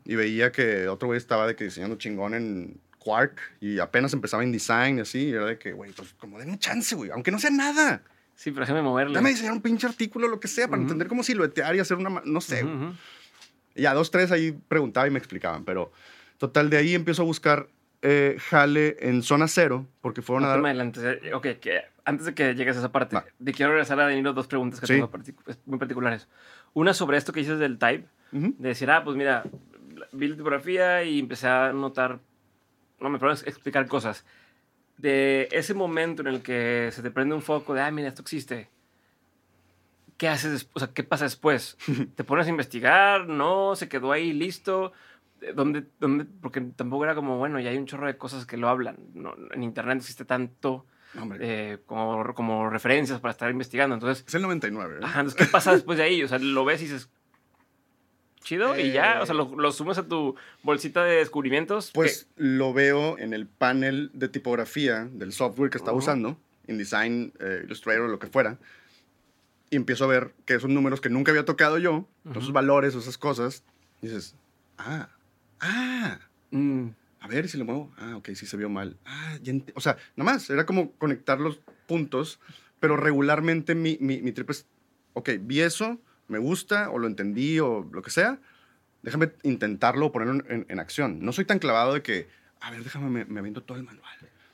y 0.05 0.15
veía 0.15 0.51
que 0.51 0.87
otro 0.87 1.07
güey 1.07 1.17
estaba 1.17 1.45
de 1.47 1.55
que 1.55 1.63
diseñando 1.63 1.97
chingón 1.97 2.33
en 2.33 2.79
Quark, 2.99 3.39
y 3.59 3.79
apenas 3.79 4.13
empezaba 4.13 4.43
en 4.43 4.51
design 4.51 4.97
y 4.97 5.01
así, 5.01 5.25
y 5.25 5.31
era 5.31 5.45
de 5.45 5.57
que, 5.57 5.73
güey, 5.73 5.91
pues 5.93 6.13
como 6.13 6.37
denme 6.37 6.59
chance, 6.59 6.95
güey, 6.95 7.11
aunque 7.11 7.31
no 7.31 7.39
sea 7.39 7.51
nada. 7.51 8.03
Sí, 8.39 8.51
pero 8.51 8.61
déjame 8.61 8.81
moverle. 8.81 9.13
Dame 9.13 9.31
diseñar 9.31 9.51
un 9.51 9.61
pinche 9.61 9.85
artículo, 9.85 10.29
lo 10.29 10.39
que 10.39 10.47
sea, 10.47 10.69
para 10.69 10.81
entender 10.81 11.09
cómo 11.09 11.23
siluetear 11.23 11.75
y 11.75 11.79
hacer 11.79 11.97
una, 11.97 12.21
no 12.23 12.39
sé. 12.39 12.65
Y 13.75 13.85
a 13.85 13.93
dos, 13.93 14.11
tres 14.11 14.31
ahí 14.31 14.57
preguntaba 14.69 15.05
y 15.07 15.09
me 15.09 15.19
explicaban, 15.19 15.65
pero 15.65 15.91
total, 16.37 16.69
de 16.69 16.77
ahí 16.77 16.95
empiezo 16.95 17.23
a 17.23 17.25
buscar 17.25 17.67
eh, 18.01 18.37
jale 18.39 18.95
en 19.01 19.23
zona 19.23 19.49
cero, 19.49 19.87
porque 19.99 20.21
fueron 20.21 20.45
a 20.45 20.47
dar... 20.47 20.59
Adelante. 20.59 21.33
Ok, 21.33 21.47
que 21.59 21.81
antes 22.05 22.27
de 22.27 22.33
que 22.33 22.55
llegues 22.55 22.77
a 22.77 22.79
esa 22.79 22.93
parte, 22.93 23.17
te 23.43 23.51
quiero 23.51 23.73
regresar 23.73 23.99
a 23.99 24.03
Danilo 24.03 24.31
dos 24.31 24.47
preguntas 24.47 24.79
que 24.79 24.87
tengo 24.87 25.11
muy 25.65 25.77
particulares. 25.77 26.29
Una 26.71 26.93
sobre 26.93 27.17
esto 27.17 27.33
que 27.33 27.41
dices 27.41 27.59
del 27.59 27.77
type, 27.77 28.07
de 28.31 28.69
decir, 28.69 28.89
ah, 28.89 29.03
pues 29.03 29.17
mira, 29.17 29.43
vi 30.13 30.29
la 30.29 30.37
tipografía 30.37 31.03
y 31.03 31.19
empecé 31.19 31.49
a 31.49 31.73
notar, 31.73 32.19
no 33.01 33.09
me 33.09 33.19
puedo 33.19 33.33
explicar 33.33 33.85
cosas. 33.87 34.23
De 34.99 35.47
ese 35.51 35.73
momento 35.73 36.21
en 36.21 36.27
el 36.27 36.41
que 36.41 36.89
se 36.91 37.01
te 37.01 37.09
prende 37.09 37.33
un 37.33 37.41
foco 37.41 37.73
de, 37.73 37.81
ah, 37.81 37.91
mira, 37.91 38.09
esto 38.09 38.21
existe. 38.21 38.69
¿Qué 40.17 40.27
haces? 40.27 40.69
O 40.73 40.79
sea, 40.79 40.89
¿qué 40.93 41.03
pasa 41.03 41.23
después? 41.23 41.77
¿Te 42.15 42.23
pones 42.23 42.47
a 42.47 42.49
investigar? 42.49 43.27
¿No? 43.27 43.75
¿Se 43.75 43.87
quedó 43.87 44.11
ahí 44.11 44.33
listo? 44.33 44.91
donde, 45.55 45.85
donde, 45.99 46.25
porque 46.25 46.61
tampoco 46.61 47.03
era 47.03 47.15
como, 47.15 47.37
bueno, 47.37 47.59
ya 47.59 47.69
hay 47.69 47.77
un 47.77 47.85
chorro 47.85 48.07
de 48.07 48.17
cosas 48.17 48.45
que 48.45 48.57
lo 48.57 48.69
hablan. 48.69 48.97
No, 49.13 49.35
en 49.51 49.63
internet 49.63 49.97
existe 49.97 50.25
tanto 50.25 50.85
eh, 51.39 51.79
como, 51.85 52.33
como 52.33 52.69
referencias 52.69 53.19
para 53.19 53.31
estar 53.31 53.49
investigando. 53.49 53.95
Entonces, 53.95 54.25
es 54.27 54.35
el 54.35 54.41
99. 54.41 54.95
¿eh? 54.95 54.99
Ajá, 55.03 55.21
entonces, 55.21 55.45
¿qué 55.45 55.51
pasa 55.51 55.73
después 55.73 55.97
de 55.97 56.03
ahí? 56.03 56.23
O 56.23 56.27
sea, 56.27 56.39
lo 56.39 56.65
ves 56.65 56.81
y 56.81 56.85
dices, 56.85 57.09
chido, 58.43 58.77
y 58.77 58.91
ya, 58.91 59.19
o 59.21 59.25
sea, 59.25 59.35
lo, 59.35 59.55
lo, 59.55 59.71
sumas 59.71 59.97
a 59.97 60.07
tu 60.07 60.35
bolsita 60.63 61.03
de 61.03 61.17
descubrimientos. 61.17 61.91
Pues 61.93 62.27
lo 62.35 62.73
veo 62.73 63.17
en 63.17 63.33
el 63.33 63.47
panel 63.47 64.11
de 64.13 64.29
tipografía 64.29 65.09
del 65.11 65.33
software 65.33 65.69
que 65.69 65.77
estaba 65.77 65.97
usando, 65.97 66.37
InDesign, 66.67 67.33
eh, 67.39 67.61
Illustrator, 67.65 68.09
lo 68.09 68.19
que 68.19 68.27
fuera. 68.27 68.57
Y 69.69 69.75
empiezo 69.75 70.05
a 70.05 70.07
ver 70.07 70.33
que 70.45 70.55
esos 70.55 70.69
números 70.69 71.01
que 71.01 71.09
nunca 71.09 71.31
había 71.31 71.45
tocado 71.45 71.77
yo, 71.77 72.07
esos 72.31 72.51
valores, 72.51 72.95
esas 72.95 73.17
cosas, 73.17 73.63
dices, 74.01 74.35
ah, 74.77 75.09
ah, 75.59 76.19
mm, 76.51 76.87
a 77.19 77.27
ver 77.27 77.47
si 77.47 77.57
lo 77.57 77.65
muevo. 77.65 77.91
Ah, 77.97 78.15
ok, 78.17 78.29
sí 78.33 78.45
se 78.45 78.57
vio 78.57 78.69
mal. 78.69 78.97
Ah, 79.05 79.37
o 79.75 79.81
sea, 79.81 79.97
nada 80.15 80.31
más, 80.31 80.49
era 80.49 80.65
como 80.65 80.91
conectar 80.93 81.39
los 81.39 81.59
puntos, 81.87 82.39
pero 82.79 82.97
regularmente 82.97 83.75
mi, 83.75 83.97
mi, 83.99 84.21
mi 84.21 84.31
trip 84.31 84.49
es, 84.49 84.65
ok, 85.13 85.31
vi 85.41 85.61
eso, 85.61 85.99
me 86.29 86.37
gusta, 86.37 86.89
o 86.89 86.97
lo 86.97 87.07
entendí, 87.07 87.59
o 87.59 87.87
lo 87.91 88.01
que 88.01 88.11
sea, 88.11 88.39
déjame 89.01 89.31
intentarlo 89.43 90.07
o 90.07 90.11
ponerlo 90.11 90.43
en, 90.49 90.65
en, 90.69 90.79
acción. 90.79 91.19
No 91.21 91.33
soy 91.33 91.45
tan 91.45 91.59
clavado 91.59 91.93
de 91.93 92.01
que, 92.01 92.27
a 92.61 92.71
ver, 92.71 92.83
déjame, 92.83 93.25
me, 93.25 93.41
me 93.41 93.51
todo 93.61 93.77
el 93.77 93.83
manual. 93.83 94.09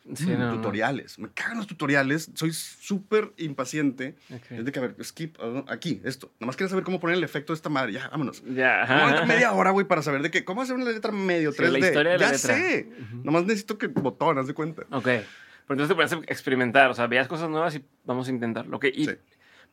Mm, 0.06 0.54
tutoriales. 0.54 1.18
Me 1.18 1.30
cagan 1.30 1.58
los 1.58 1.66
tutoriales. 1.66 2.30
Soy 2.36 2.54
súper 2.54 3.34
impaciente. 3.38 4.16
Es 4.52 4.64
de 4.64 4.72
que, 4.72 4.80
a 4.80 4.84
ver, 4.84 4.96
skip, 5.04 5.38
aquí, 5.68 6.00
esto. 6.04 6.32
Nomás 6.40 6.56
quiero 6.56 6.70
saber 6.70 6.84
cómo 6.84 7.00
poner 7.00 7.18
el 7.18 7.24
efecto 7.24 7.54
de 7.54 7.56
esta 7.56 7.70
madre. 7.70 7.94
Ya, 7.94 8.08
vámonos. 8.10 8.44
Ya. 8.46 9.24
media 9.28 9.52
hora, 9.54 9.72
güey, 9.72 9.88
para 9.88 10.04
saber 10.04 10.22
de 10.22 10.30
qué. 10.30 10.46
¿Cómo 10.46 10.62
hacer 10.62 10.76
una 10.76 10.86
letra 10.86 11.12
medio 11.12 11.52
3D? 11.52 11.72
La 11.72 11.80
historia 11.80 12.12
de 12.12 12.18
la 12.20 12.32
ya 12.32 12.38
sé. 12.38 12.90
Nomás 13.24 13.46
necesito 13.46 13.78
que 13.78 13.88
botón, 13.88 14.38
haz 14.38 14.48
de 14.48 14.54
cuenta. 14.54 14.84
Ok. 14.92 15.04
Pero 15.04 15.26
entonces 15.70 15.88
te 15.88 15.96
puedes 15.96 16.14
experimentar. 16.30 16.92
O 16.92 16.94
sea, 16.94 17.08
veas 17.08 17.28
cosas 17.28 17.50
nuevas 17.50 17.74
y 17.76 17.84
vamos 18.06 18.28
a 18.28 18.32
intentarlo. 18.32 18.78
Ok. 18.78 18.86
Y 18.94 19.08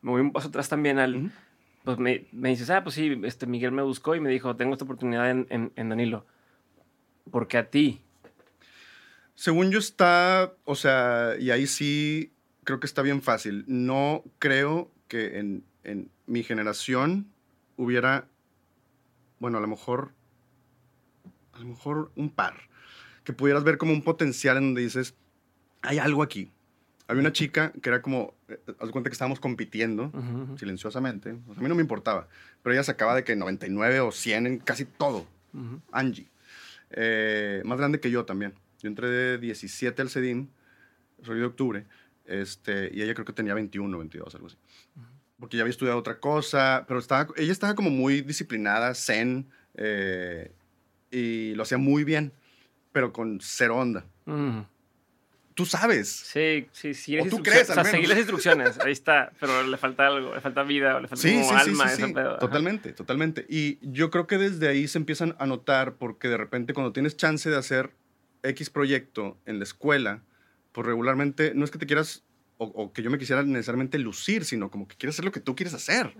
me 0.01 0.11
voy 0.11 0.21
un 0.21 0.31
paso 0.31 0.47
atrás 0.47 0.67
también 0.67 0.97
al. 0.97 1.31
Pues 1.83 1.97
me, 1.97 2.25
dices, 2.31 2.69
ah, 2.69 2.83
pues 2.83 2.95
sí, 2.95 3.19
este 3.23 3.45
Miguel 3.45 3.73
me 3.73 3.81
buscó 3.81 4.15
y 4.15 4.19
me 4.19 4.29
dijo, 4.29 4.55
tengo 4.55 4.73
esta 4.73 4.85
oportunidad 4.85 5.29
en, 5.29 5.47
en, 5.49 5.71
en 5.75 5.89
Danilo. 5.89 6.25
Porque 7.29 7.57
a 7.57 7.69
ti 7.69 8.01
según 9.35 9.71
yo 9.71 9.79
está, 9.79 10.53
o 10.63 10.75
sea, 10.75 11.35
y 11.37 11.51
ahí 11.51 11.67
sí 11.67 12.31
creo 12.63 12.79
que 12.79 12.87
está 12.87 13.01
bien 13.01 13.21
fácil. 13.21 13.65
No 13.67 14.23
creo 14.39 14.89
que 15.09 15.37
en, 15.37 15.65
en 15.83 16.09
mi 16.27 16.43
generación 16.43 17.29
hubiera, 17.75 18.29
bueno, 19.39 19.57
a 19.57 19.61
lo 19.61 19.67
mejor, 19.67 20.13
a 21.51 21.59
lo 21.59 21.65
mejor 21.65 22.13
un 22.15 22.29
par, 22.29 22.69
que 23.25 23.33
pudieras 23.33 23.65
ver 23.65 23.77
como 23.77 23.91
un 23.91 24.01
potencial 24.01 24.55
en 24.55 24.67
donde 24.67 24.81
dices, 24.81 25.13
hay 25.81 25.97
algo 25.97 26.23
aquí. 26.23 26.52
Había 27.07 27.21
una 27.21 27.33
chica 27.33 27.73
que 27.81 27.89
era 27.89 28.01
como, 28.01 28.33
eh, 28.47 28.59
haz 28.79 28.89
cuenta 28.91 29.09
que 29.09 29.13
estábamos 29.13 29.39
compitiendo 29.39 30.11
silenciosamente. 30.57 31.29
a 31.31 31.61
mí 31.61 31.67
no 31.67 31.75
me 31.75 31.81
importaba, 31.81 32.27
pero 32.61 32.73
ella 32.73 32.83
sacaba 32.83 33.15
de 33.15 33.23
que 33.23 33.35
99 33.35 33.99
o 33.99 34.11
100 34.11 34.47
en 34.47 34.59
casi 34.59 34.85
todo. 34.85 35.25
Angie. 35.91 36.27
Eh, 36.91 37.61
más 37.65 37.77
grande 37.77 37.99
que 37.99 38.09
yo 38.09 38.25
también. 38.25 38.53
Yo 38.81 38.87
entré 38.89 39.07
de 39.07 39.37
17 39.37 40.01
al 40.01 40.09
CEDIM, 40.09 40.47
soy 41.21 41.39
de 41.39 41.45
octubre, 41.45 41.85
este, 42.25 42.89
y 42.93 43.01
ella 43.01 43.13
creo 43.13 43.25
que 43.25 43.33
tenía 43.33 43.53
21, 43.53 43.97
22, 43.97 44.35
algo 44.35 44.47
así. 44.47 44.57
Porque 45.39 45.57
ya 45.57 45.63
había 45.63 45.71
estudiado 45.71 45.99
otra 45.99 46.19
cosa, 46.19 46.85
pero 46.87 46.99
estaba, 46.99 47.27
ella 47.35 47.51
estaba 47.51 47.75
como 47.75 47.89
muy 47.89 48.21
disciplinada, 48.21 48.93
zen, 48.93 49.47
eh, 49.75 50.51
y 51.11 51.53
lo 51.55 51.63
hacía 51.63 51.77
muy 51.77 52.03
bien, 52.03 52.31
pero 52.91 53.11
con 53.11 53.39
cero 53.41 53.77
onda. 53.77 54.05
Tú 55.53 55.65
sabes. 55.65 56.09
Sí, 56.09 56.67
sí, 56.71 56.93
sí. 56.93 57.19
O 57.19 57.25
tú 57.25 57.43
crees, 57.43 57.69
O 57.69 57.73
sea, 57.73 57.83
seguir 57.83 58.09
las 58.09 58.17
instrucciones, 58.17 58.79
ahí 58.79 58.91
está, 58.91 59.31
pero 59.39 59.63
le 59.63 59.77
falta 59.77 60.07
algo, 60.07 60.33
le 60.33 60.41
falta 60.41 60.63
vida, 60.63 60.99
le 60.99 61.07
falta 61.07 61.29
como 61.29 61.51
alma. 61.51 61.89
Sí, 61.89 62.03
sí, 62.03 62.13
Totalmente, 62.39 62.93
totalmente. 62.93 63.45
Y 63.47 63.77
yo 63.81 64.09
creo 64.09 64.25
que 64.25 64.37
desde 64.37 64.67
ahí 64.67 64.87
se 64.87 64.97
empiezan 64.97 65.35
a 65.39 65.45
notar, 65.45 65.95
porque 65.95 66.27
de 66.27 66.37
repente 66.37 66.73
cuando 66.73 66.91
tienes 66.91 67.17
chance 67.17 67.49
de 67.49 67.57
hacer 67.57 67.91
X 68.41 68.69
proyecto 68.69 69.37
en 69.45 69.59
la 69.59 69.63
escuela, 69.63 70.23
pues 70.71 70.87
regularmente 70.87 71.53
no 71.53 71.65
es 71.65 71.71
que 71.71 71.77
te 71.77 71.85
quieras 71.85 72.23
o, 72.57 72.93
que 72.93 73.01
yo 73.01 73.09
me 73.09 73.17
quisiera 73.17 73.43
necesariamente 73.43 73.97
lucir, 73.99 74.45
sino 74.45 74.69
como 74.71 74.87
que 74.87 74.95
quieres 74.95 75.15
hacer 75.15 75.25
lo 75.25 75.31
que 75.31 75.39
tú 75.39 75.55
quieres 75.55 75.73
hacer. 75.73 76.15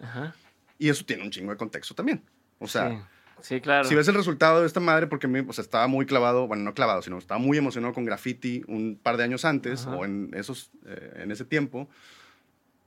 Y 0.77 0.89
eso 0.89 1.05
tiene 1.05 1.23
un 1.23 1.31
chingo 1.31 1.51
de 1.51 1.57
contexto 1.57 1.93
también. 1.93 2.23
O 2.59 2.67
sea, 2.67 3.07
sí. 3.41 3.61
claro. 3.61 3.87
Si 3.87 3.95
ves 3.95 4.07
el 4.07 4.15
resultado 4.15 4.61
de 4.61 4.67
esta 4.67 4.79
madre, 4.79 5.07
porque 5.07 5.27
me, 5.27 5.41
o 5.41 5.53
sea, 5.53 5.63
estaba 5.63 5.87
muy 5.87 6.05
clavado, 6.05 6.47
bueno, 6.47 6.63
no 6.63 6.73
clavado, 6.73 7.01
sino 7.01 7.17
estaba 7.17 7.39
muy 7.39 7.57
emocionado 7.57 7.93
con 7.93 8.05
graffiti 8.05 8.63
un 8.67 8.99
par 9.01 9.17
de 9.17 9.23
años 9.23 9.45
antes 9.45 9.85
o 9.85 10.05
en, 10.05 10.31
esos, 10.33 10.71
eh, 10.85 11.21
en 11.23 11.31
ese 11.31 11.45
tiempo, 11.45 11.89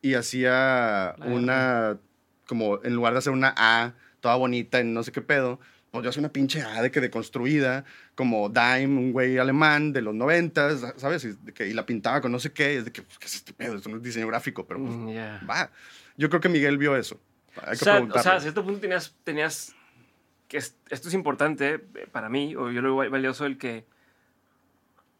y 0.02 0.14
hacía 0.14 1.16
una, 1.24 1.98
como 2.46 2.82
en 2.84 2.94
lugar 2.94 3.12
de 3.12 3.18
hacer 3.18 3.32
una 3.32 3.54
A 3.56 3.94
toda 4.20 4.36
bonita 4.36 4.80
en 4.80 4.94
no 4.94 5.02
sé 5.02 5.12
qué 5.12 5.22
pedo, 5.22 5.60
pues 5.90 6.04
yo 6.04 6.10
hacía 6.10 6.20
una 6.20 6.32
pinche 6.32 6.62
A 6.62 6.82
de 6.82 6.90
que 6.90 7.00
deconstruida, 7.00 7.84
como 8.14 8.48
Dime, 8.48 8.98
un 8.98 9.12
güey 9.12 9.38
alemán 9.38 9.92
de 9.92 10.02
los 10.02 10.14
noventas, 10.14 10.84
¿sabes? 10.96 11.24
Y, 11.24 11.52
que, 11.52 11.68
y 11.68 11.72
la 11.72 11.86
pintaba 11.86 12.20
con 12.20 12.32
no 12.32 12.38
sé 12.38 12.52
qué, 12.52 12.78
es 12.78 12.84
de 12.84 12.92
que, 12.92 13.02
pues, 13.02 13.18
¿qué 13.18 13.26
es 13.26 13.34
este 13.36 13.52
pedo? 13.52 13.76
Esto 13.76 13.88
no 13.88 13.96
es 13.96 14.02
diseño 14.02 14.26
gráfico, 14.26 14.66
pero 14.66 14.80
pues, 14.80 14.94
mm, 14.94 15.48
va. 15.48 15.70
Yo 16.16 16.28
creo 16.28 16.40
que 16.40 16.48
Miguel 16.48 16.78
vio 16.78 16.96
eso. 16.96 17.20
Hay 17.62 17.78
que 17.78 17.84
o, 17.84 17.84
sea, 17.84 18.02
o 18.02 18.22
sea, 18.22 18.34
a 18.34 18.40
cierto 18.40 18.64
punto 18.64 18.80
tenías, 18.80 19.14
tenías 19.24 19.74
que 20.48 20.58
esto 20.58 20.78
es 20.90 21.14
importante 21.14 21.74
eh, 21.94 22.08
para 22.10 22.28
mí, 22.28 22.54
o 22.56 22.70
yo 22.70 22.82
lo 22.82 22.96
veo 22.96 23.10
valioso, 23.10 23.46
el 23.46 23.58
que 23.58 23.84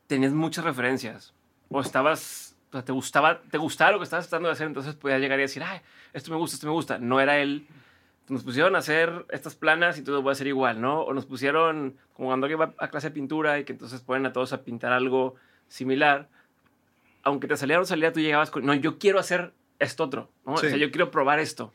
tenías 0.06 0.32
muchas 0.32 0.64
referencias, 0.64 1.34
o 1.68 1.80
estabas, 1.80 2.56
o 2.70 2.72
sea, 2.72 2.84
te 2.84 2.92
gustaba, 2.92 3.40
te 3.42 3.58
gustaba 3.58 3.92
lo 3.92 3.98
que 3.98 4.04
estabas 4.04 4.28
tratando 4.28 4.48
de 4.48 4.52
hacer, 4.52 4.66
entonces 4.66 4.94
podías 4.94 5.20
llegar 5.20 5.38
y 5.38 5.42
decir, 5.42 5.62
ay, 5.62 5.80
esto 6.12 6.30
me 6.30 6.36
gusta, 6.36 6.54
esto 6.54 6.66
me 6.66 6.72
gusta. 6.72 6.98
No 6.98 7.20
era 7.20 7.38
él 7.38 7.66
nos 8.28 8.42
pusieron 8.42 8.74
a 8.74 8.78
hacer 8.78 9.24
estas 9.30 9.54
planas 9.54 9.98
y 9.98 10.02
todo 10.02 10.22
va 10.22 10.32
a 10.32 10.34
ser 10.34 10.46
igual, 10.46 10.80
¿no? 10.80 11.02
O 11.02 11.14
nos 11.14 11.26
pusieron, 11.26 11.96
como 12.14 12.28
cuando 12.28 12.46
alguien 12.46 12.60
va 12.60 12.74
a 12.78 12.88
clase 12.88 13.08
de 13.08 13.14
pintura 13.14 13.58
y 13.58 13.64
que 13.64 13.72
entonces 13.72 14.00
ponen 14.00 14.26
a 14.26 14.32
todos 14.32 14.52
a 14.52 14.62
pintar 14.62 14.92
algo 14.92 15.36
similar, 15.68 16.28
aunque 17.22 17.46
te 17.46 17.56
saliera 17.56 17.80
o 17.80 17.84
salía, 17.84 18.12
tú 18.12 18.20
llegabas 18.20 18.50
con, 18.50 18.64
no, 18.64 18.74
yo 18.74 18.98
quiero 18.98 19.18
hacer 19.18 19.52
esto 19.78 20.04
otro, 20.04 20.30
¿no? 20.44 20.54
O 20.54 20.58
sea, 20.58 20.76
yo 20.76 20.90
quiero 20.90 21.10
probar 21.10 21.38
esto. 21.38 21.72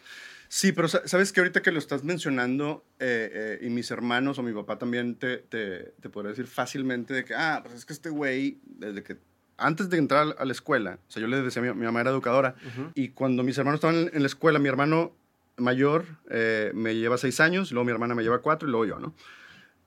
Sí, 0.53 0.73
pero 0.73 0.89
sabes 0.89 1.31
que 1.31 1.39
ahorita 1.39 1.61
que 1.61 1.71
lo 1.71 1.79
estás 1.79 2.03
mencionando, 2.03 2.83
eh, 2.99 3.57
eh, 3.61 3.65
y 3.65 3.69
mis 3.69 3.89
hermanos 3.89 4.37
o 4.37 4.43
mi 4.43 4.51
papá 4.51 4.77
también 4.77 5.15
te, 5.15 5.37
te, 5.37 5.93
te 6.01 6.09
podría 6.09 6.31
decir 6.31 6.45
fácilmente 6.45 7.13
de 7.13 7.23
que, 7.23 7.33
ah, 7.33 7.61
pues 7.63 7.73
es 7.73 7.85
que 7.85 7.93
este 7.93 8.09
güey, 8.09 8.59
desde 8.65 9.01
que 9.01 9.15
antes 9.55 9.89
de 9.89 9.97
entrar 9.97 10.35
a 10.37 10.43
la 10.43 10.51
escuela, 10.51 10.99
o 11.07 11.09
sea, 11.09 11.21
yo 11.21 11.27
le 11.27 11.41
decía, 11.41 11.61
mi, 11.61 11.69
mi 11.69 11.85
mamá 11.85 12.01
era 12.01 12.09
educadora, 12.09 12.55
y 12.95 13.09
cuando 13.09 13.43
mis 13.43 13.57
hermanos 13.57 13.77
estaban 13.77 14.09
en, 14.11 14.21
la 14.21 14.27
escuela, 14.27 14.59
mi 14.59 14.67
hermano 14.67 15.15
mayor 15.55 16.03
eh, 16.29 16.73
me 16.75 16.95
lleva 16.95 17.17
seis 17.17 17.39
años, 17.39 17.71
luego 17.71 17.85
mi 17.85 17.93
hermana 17.93 18.13
me 18.13 18.21
lleva 18.21 18.39
cuatro 18.39 18.67
y 18.67 18.71
luego 18.71 18.85
yo, 18.85 18.99
¿no? 18.99 19.15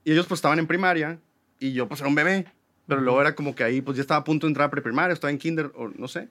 Y 0.03 0.13
ellos 0.13 0.25
pues 0.25 0.39
estaban 0.39 0.57
en 0.57 0.65
primaria 0.65 1.19
y 1.59 1.73
yo 1.73 1.87
pues 1.87 1.99
era 1.99 2.09
un 2.09 2.15
bebé, 2.15 2.47
pero 2.87 3.01
luego 3.01 3.21
era 3.21 3.35
como 3.35 3.53
que 3.53 3.63
ahí 3.63 3.81
pues 3.81 3.97
ya 3.97 4.01
estaba 4.01 4.21
a 4.21 4.23
punto 4.23 4.47
de 4.47 4.49
entrar 4.49 4.65
a 4.65 4.71
preprimaria, 4.71 5.13
estaba 5.13 5.29
en 5.29 5.37
kinder 5.37 5.71
o 5.75 5.89
no 5.89 6.07
sé. 6.07 6.27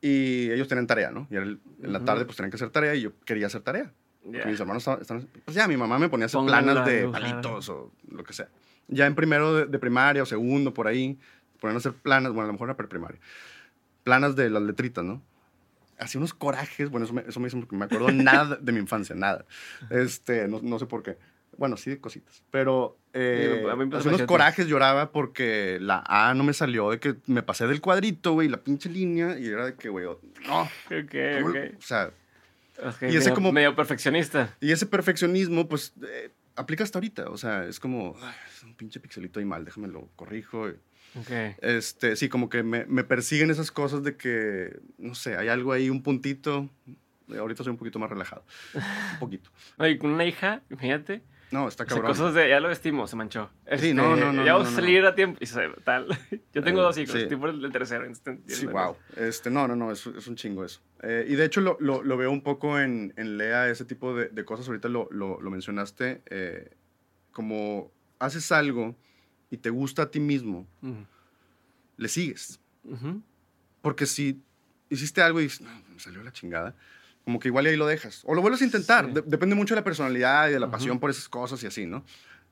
Y 0.00 0.50
ellos 0.50 0.68
tenían 0.68 0.86
tarea, 0.86 1.10
¿no? 1.10 1.26
Y 1.30 1.36
en 1.36 1.60
la 1.82 2.04
tarde 2.04 2.24
pues 2.24 2.36
tenían 2.36 2.50
que 2.50 2.56
hacer 2.56 2.70
tarea 2.70 2.94
y 2.94 3.02
yo 3.02 3.12
quería 3.24 3.46
hacer 3.46 3.60
tarea. 3.62 3.92
mis 4.24 4.58
hermanos 4.58 4.86
estaban, 5.00 5.28
Pues 5.44 5.54
ya, 5.54 5.68
mi 5.68 5.76
mamá 5.76 5.98
me 5.98 6.08
ponía 6.08 6.24
a 6.24 6.26
hacer 6.26 6.40
planas 6.40 6.86
de 6.86 7.08
palitos 7.08 7.68
o 7.68 7.92
lo 8.10 8.24
que 8.24 8.32
sea. 8.32 8.48
Ya 8.88 9.06
en 9.06 9.14
primero 9.14 9.66
de, 9.66 9.78
primaria 9.78 10.22
o 10.22 10.26
segundo, 10.26 10.74
por 10.74 10.88
ahí, 10.88 11.18
ponían 11.60 11.76
a 11.76 11.78
hacer 11.78 11.92
planas, 11.92 12.32
bueno, 12.32 12.44
a 12.44 12.46
lo 12.46 12.52
mejor 12.54 12.68
era 12.68 12.76
preprimaria. 12.76 13.20
Planas 14.02 14.34
de 14.36 14.50
las 14.50 14.62
letritas, 14.62 15.04
¿no? 15.04 15.22
hacía 15.98 16.18
unos 16.18 16.32
corajes, 16.32 16.88
bueno, 16.88 17.04
eso 17.04 17.12
me, 17.12 17.20
eso 17.28 17.40
me 17.40 17.48
hizo 17.48 17.60
porque 17.60 17.76
me 17.76 17.84
acuerdo 17.84 18.08
nada 18.12 18.56
de 18.56 18.72
mi 18.72 18.78
infancia, 18.78 19.14
nada. 19.14 19.44
Este, 19.90 20.48
no, 20.48 20.60
no 20.62 20.78
sé 20.78 20.86
por 20.86 21.02
qué. 21.02 21.18
Bueno, 21.56 21.76
sí, 21.76 21.90
de 21.90 22.00
cositas. 22.00 22.42
Pero 22.50 22.98
eh, 23.12 23.64
hacía 23.92 24.10
unos 24.10 24.22
corajes, 24.22 24.66
lloraba 24.66 25.12
porque 25.12 25.78
la 25.80 26.02
A 26.06 26.34
no 26.34 26.44
me 26.44 26.52
salió, 26.52 26.90
de 26.90 27.00
que 27.00 27.16
me 27.26 27.42
pasé 27.42 27.66
del 27.66 27.80
cuadrito, 27.80 28.32
güey, 28.32 28.48
la 28.48 28.62
pinche 28.62 28.88
línea, 28.88 29.38
y 29.38 29.46
era 29.46 29.66
de 29.66 29.74
que, 29.74 29.88
güey, 29.88 30.06
no. 30.46 30.62
Ok, 30.62 31.14
ok. 31.44 31.56
O 31.78 31.82
sea, 31.82 32.12
y 33.02 33.16
ese 33.16 33.32
como... 33.32 33.52
Medio 33.52 33.74
perfeccionista. 33.74 34.56
Y 34.60 34.72
ese 34.72 34.86
perfeccionismo, 34.86 35.68
pues, 35.68 35.92
eh, 36.06 36.30
aplica 36.56 36.84
hasta 36.84 36.98
ahorita. 36.98 37.30
O 37.30 37.36
sea, 37.36 37.64
es 37.66 37.80
como, 37.80 38.16
es 38.54 38.62
un 38.62 38.74
pinche 38.74 39.00
pixelito 39.00 39.38
ahí 39.38 39.44
mal, 39.44 39.64
déjame 39.64 39.88
lo 39.88 40.08
corrijo. 40.16 40.68
Okay. 41.22 41.56
Este, 41.60 42.14
sí, 42.16 42.28
como 42.28 42.48
que 42.48 42.62
me, 42.62 42.84
me, 42.86 43.02
persiguen 43.02 43.50
esas 43.50 43.72
cosas 43.72 44.04
de 44.04 44.16
que, 44.16 44.78
no 44.98 45.14
sé, 45.14 45.36
hay 45.36 45.48
algo 45.48 45.72
ahí, 45.72 45.90
un 45.90 46.02
puntito. 46.02 46.70
Ahorita 47.36 47.64
soy 47.64 47.72
un 47.72 47.78
poquito 47.78 47.98
más 47.98 48.10
relajado. 48.10 48.44
Un 48.74 49.18
poquito. 49.18 49.50
Oye, 49.78 49.98
con 49.98 50.10
una 50.10 50.24
hija, 50.24 50.62
imagínate. 50.70 51.22
No, 51.50 51.66
está 51.66 51.84
cabrón. 51.84 52.06
cosas 52.06 52.34
de, 52.34 52.48
ya 52.48 52.60
lo 52.60 52.68
vestimos, 52.68 53.10
se 53.10 53.16
manchó. 53.16 53.50
sí, 53.78 53.92
no, 53.92 54.14
no, 54.16 54.32
no. 54.32 54.44
Ya 54.44 54.52
vamos 54.54 54.68
a 54.68 54.76
salir 54.76 55.04
a 55.04 55.14
tiempo. 55.14 55.38
Y 55.42 55.46
tal. 55.84 56.06
Yo 56.54 56.62
tengo 56.62 56.80
dos 56.82 56.96
hijos, 56.98 57.16
estoy 57.16 57.36
por 57.36 57.50
el 57.50 57.72
tercero. 57.72 58.04
Este, 58.04 58.38
sí, 58.46 58.66
wow. 58.66 58.96
Este, 59.16 59.50
no, 59.50 59.66
no, 59.66 59.74
no, 59.74 59.90
es, 59.90 60.06
es 60.06 60.26
un 60.26 60.36
chingo 60.36 60.64
eso. 60.64 60.80
Eh, 61.02 61.26
y 61.28 61.34
de 61.34 61.44
hecho 61.44 61.60
lo, 61.60 61.76
lo, 61.80 62.02
lo, 62.02 62.16
veo 62.16 62.30
un 62.30 62.42
poco 62.42 62.78
en, 62.78 63.12
en 63.16 63.36
Lea, 63.36 63.68
ese 63.68 63.84
tipo 63.84 64.14
de, 64.14 64.28
de 64.28 64.44
cosas. 64.44 64.68
Ahorita 64.68 64.88
lo, 64.88 65.08
lo 65.10 65.50
mencionaste. 65.50 66.22
Eh, 66.26 66.70
como 67.32 67.90
haces 68.18 68.52
algo 68.52 68.96
y 69.50 69.56
te 69.56 69.70
gusta 69.70 70.02
a 70.02 70.10
ti 70.10 70.20
mismo, 70.20 70.66
le 71.96 72.08
sigues. 72.08 72.60
Porque 73.82 74.06
si 74.06 74.42
hiciste 74.88 75.22
algo 75.22 75.40
y 75.40 75.44
dices, 75.44 75.62
no, 75.62 75.70
me 75.92 75.98
salió 75.98 76.22
la 76.22 76.32
chingada, 76.32 76.74
como 77.24 77.38
que 77.38 77.48
igual 77.48 77.66
ahí 77.66 77.76
lo 77.76 77.86
dejas. 77.86 78.22
O 78.24 78.34
lo 78.34 78.42
vuelves 78.42 78.62
a 78.62 78.64
intentar. 78.64 79.12
depende 79.12 79.54
mucho 79.54 79.74
de 79.74 79.80
la 79.80 79.84
personalidad 79.84 80.48
y 80.48 80.52
de 80.52 80.60
la 80.60 80.70
pasión 80.70 80.98
por 80.98 81.10
esas 81.10 81.28
cosas 81.28 81.62
y 81.62 81.66
así, 81.66 81.86
¿no? 81.86 82.04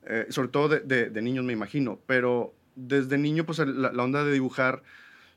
Eh, 0.05 0.27
sobre 0.29 0.47
todo 0.49 0.69
de, 0.69 1.09
de, 1.09 1.21
niños, 1.21 1.43
me 1.43 1.53
imagino. 1.53 1.99
Pero 2.05 2.53
desde 2.75 3.17
niño, 3.17 3.45
pues 3.45 3.59
la, 3.59 3.89
onda 3.91 4.23
de 4.23 4.31
dibujar, 4.31 4.83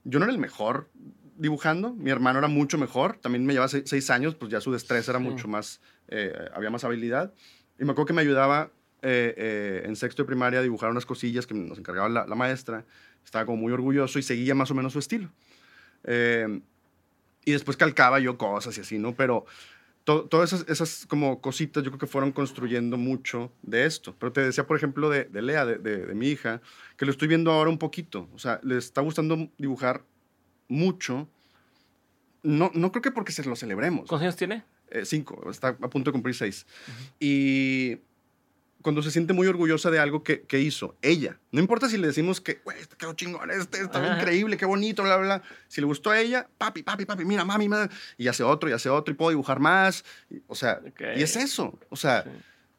yo 0.05 0.19
no 0.19 0.25
era 0.25 0.33
el 0.33 0.39
mejor 0.39 0.89
dibujando. 1.37 1.93
Mi 1.95 2.11
hermano 2.11 2.39
era 2.39 2.49
mucho 2.49 2.79
mejor. 2.79 3.19
También 3.19 3.45
me 3.45 3.53
llevaba 3.53 3.69
seis, 3.69 4.11
años, 4.11 4.35
pues 4.35 4.51
ya 4.51 4.61
su 4.61 4.73
destreza 4.73 5.13
era 5.13 5.19
mucho 5.19 5.49
más, 5.49 5.81
eh, 6.09 6.33
había 6.55 6.71
más 6.71 6.85
habilidad. 6.85 7.33
Y 7.79 7.85
me 7.85 7.93
acuerdo 7.93 8.07
que 8.07 8.13
me 8.13 8.23
ayudaba 8.23 8.71
eh, 9.03 9.83
en 9.85 9.97
sexto 9.97 10.23
de 10.23 10.27
primaria 10.29 10.61
a 10.61 10.63
dibujar 10.63 10.91
unas 10.91 11.07
cosillas 11.07 11.47
que 11.47 11.55
nos 11.55 11.79
encargaba 11.79 12.09
la, 12.09 12.35
maestra. 12.35 12.85
Estaba 13.25 13.47
como 13.47 13.59
muy 13.59 13.73
orgulloso 13.73 14.19
y 14.19 14.23
seguía 14.23 14.55
más 14.55 14.71
o 14.71 14.75
menos 14.75 14.93
su 14.93 15.01
estilo. 15.01 15.31
Eh, 16.05 16.61
y 17.45 17.53
después 17.53 17.77
calcaba 17.77 18.21
yo 18.21 18.39
cosas 18.39 18.77
y 18.79 18.81
así, 18.81 18.99
¿no? 18.99 19.15
Pero 19.15 19.47
todas 20.05 20.53
esas, 20.53 21.07
como 21.07 21.41
cositas 21.41 21.83
yo 21.83 21.91
creo 21.91 21.99
que 21.99 22.07
fueron 22.07 22.33
construyendo 22.33 22.97
mucho 22.97 23.53
de 23.63 23.87
esto. 23.87 24.15
Pero 24.19 24.33
te 24.33 24.41
decía, 24.41 24.67
por 24.67 24.77
ejemplo, 24.77 25.09
de, 25.11 25.29
Lea, 25.33 25.65
de, 25.65 26.15
mi 26.15 26.29
hija, 26.29 26.61
que 26.97 27.05
lo 27.05 27.13
estoy 27.13 27.29
viendo 27.29 27.53
ahora 27.53 27.71
un 27.71 27.79
poquito. 27.79 28.29
O 28.35 28.39
sea, 28.39 28.61
le 28.63 28.79
está 28.79 29.01
gustando 29.01 29.49
dibujar 29.59 30.03
mucho. 30.69 31.29
No, 32.43 32.71
no 32.75 32.91
creo 32.91 33.03
que 33.03 33.11
porque 33.13 33.33
se 33.33 33.45
lo 33.45 33.55
celebremos. 33.55 34.09
¿Cuántos 34.09 34.23
años 34.23 34.37
tiene? 34.37 34.65
Eh, 34.91 35.05
cinco, 35.05 35.49
está 35.51 35.69
a 35.69 35.89
punto 35.89 36.11
de 36.11 36.13
cumplir 36.13 36.35
seis. 36.35 36.67
Y 37.21 37.99
cuando 38.83 39.03
se 39.03 39.11
siente 39.11 39.33
muy 39.33 39.47
orgullosa 39.47 39.91
de 39.91 39.99
algo 39.99 40.23
que, 40.23 40.43
que, 40.43 40.61
hizo 40.61 40.97
ella. 41.03 41.39
No 41.51 41.61
importa 41.61 41.89
si 41.89 41.97
le 41.97 42.09
decimos 42.09 42.41
que, 42.41 42.61
güey, 42.65 42.79
este 42.79 42.97
quedó 42.97 43.15
chingón, 43.15 43.51
este 43.51 43.83
está 43.83 44.19
increíble, 44.19 44.57
qué 44.57 44.67
bonito, 44.67 45.03
bla, 45.03 45.17
bla, 45.17 45.25
bla. 45.25 45.43
Si 45.69 45.81
le 45.81 45.87
gustó 45.87 46.11
a 46.11 46.21
ella, 46.21 46.49
papi, 46.59 46.83
papi, 46.83 47.05
papi, 47.05 47.25
mira, 47.25 47.45
mami, 47.45 47.69
mami. 47.69 47.89
Y 48.19 48.29
hace 48.29 48.43
otro, 48.43 48.69
y 48.69 48.73
hace 48.73 48.89
otro, 48.89 49.13
y 49.13 49.17
puedo 49.17 49.31
dibujar 49.31 49.61
más. 49.61 50.05
o 50.47 50.55
sea, 50.55 50.81
y 51.17 51.23
es 51.23 51.37
eso. 51.37 51.79
O 51.89 51.97
sea, 51.97 52.25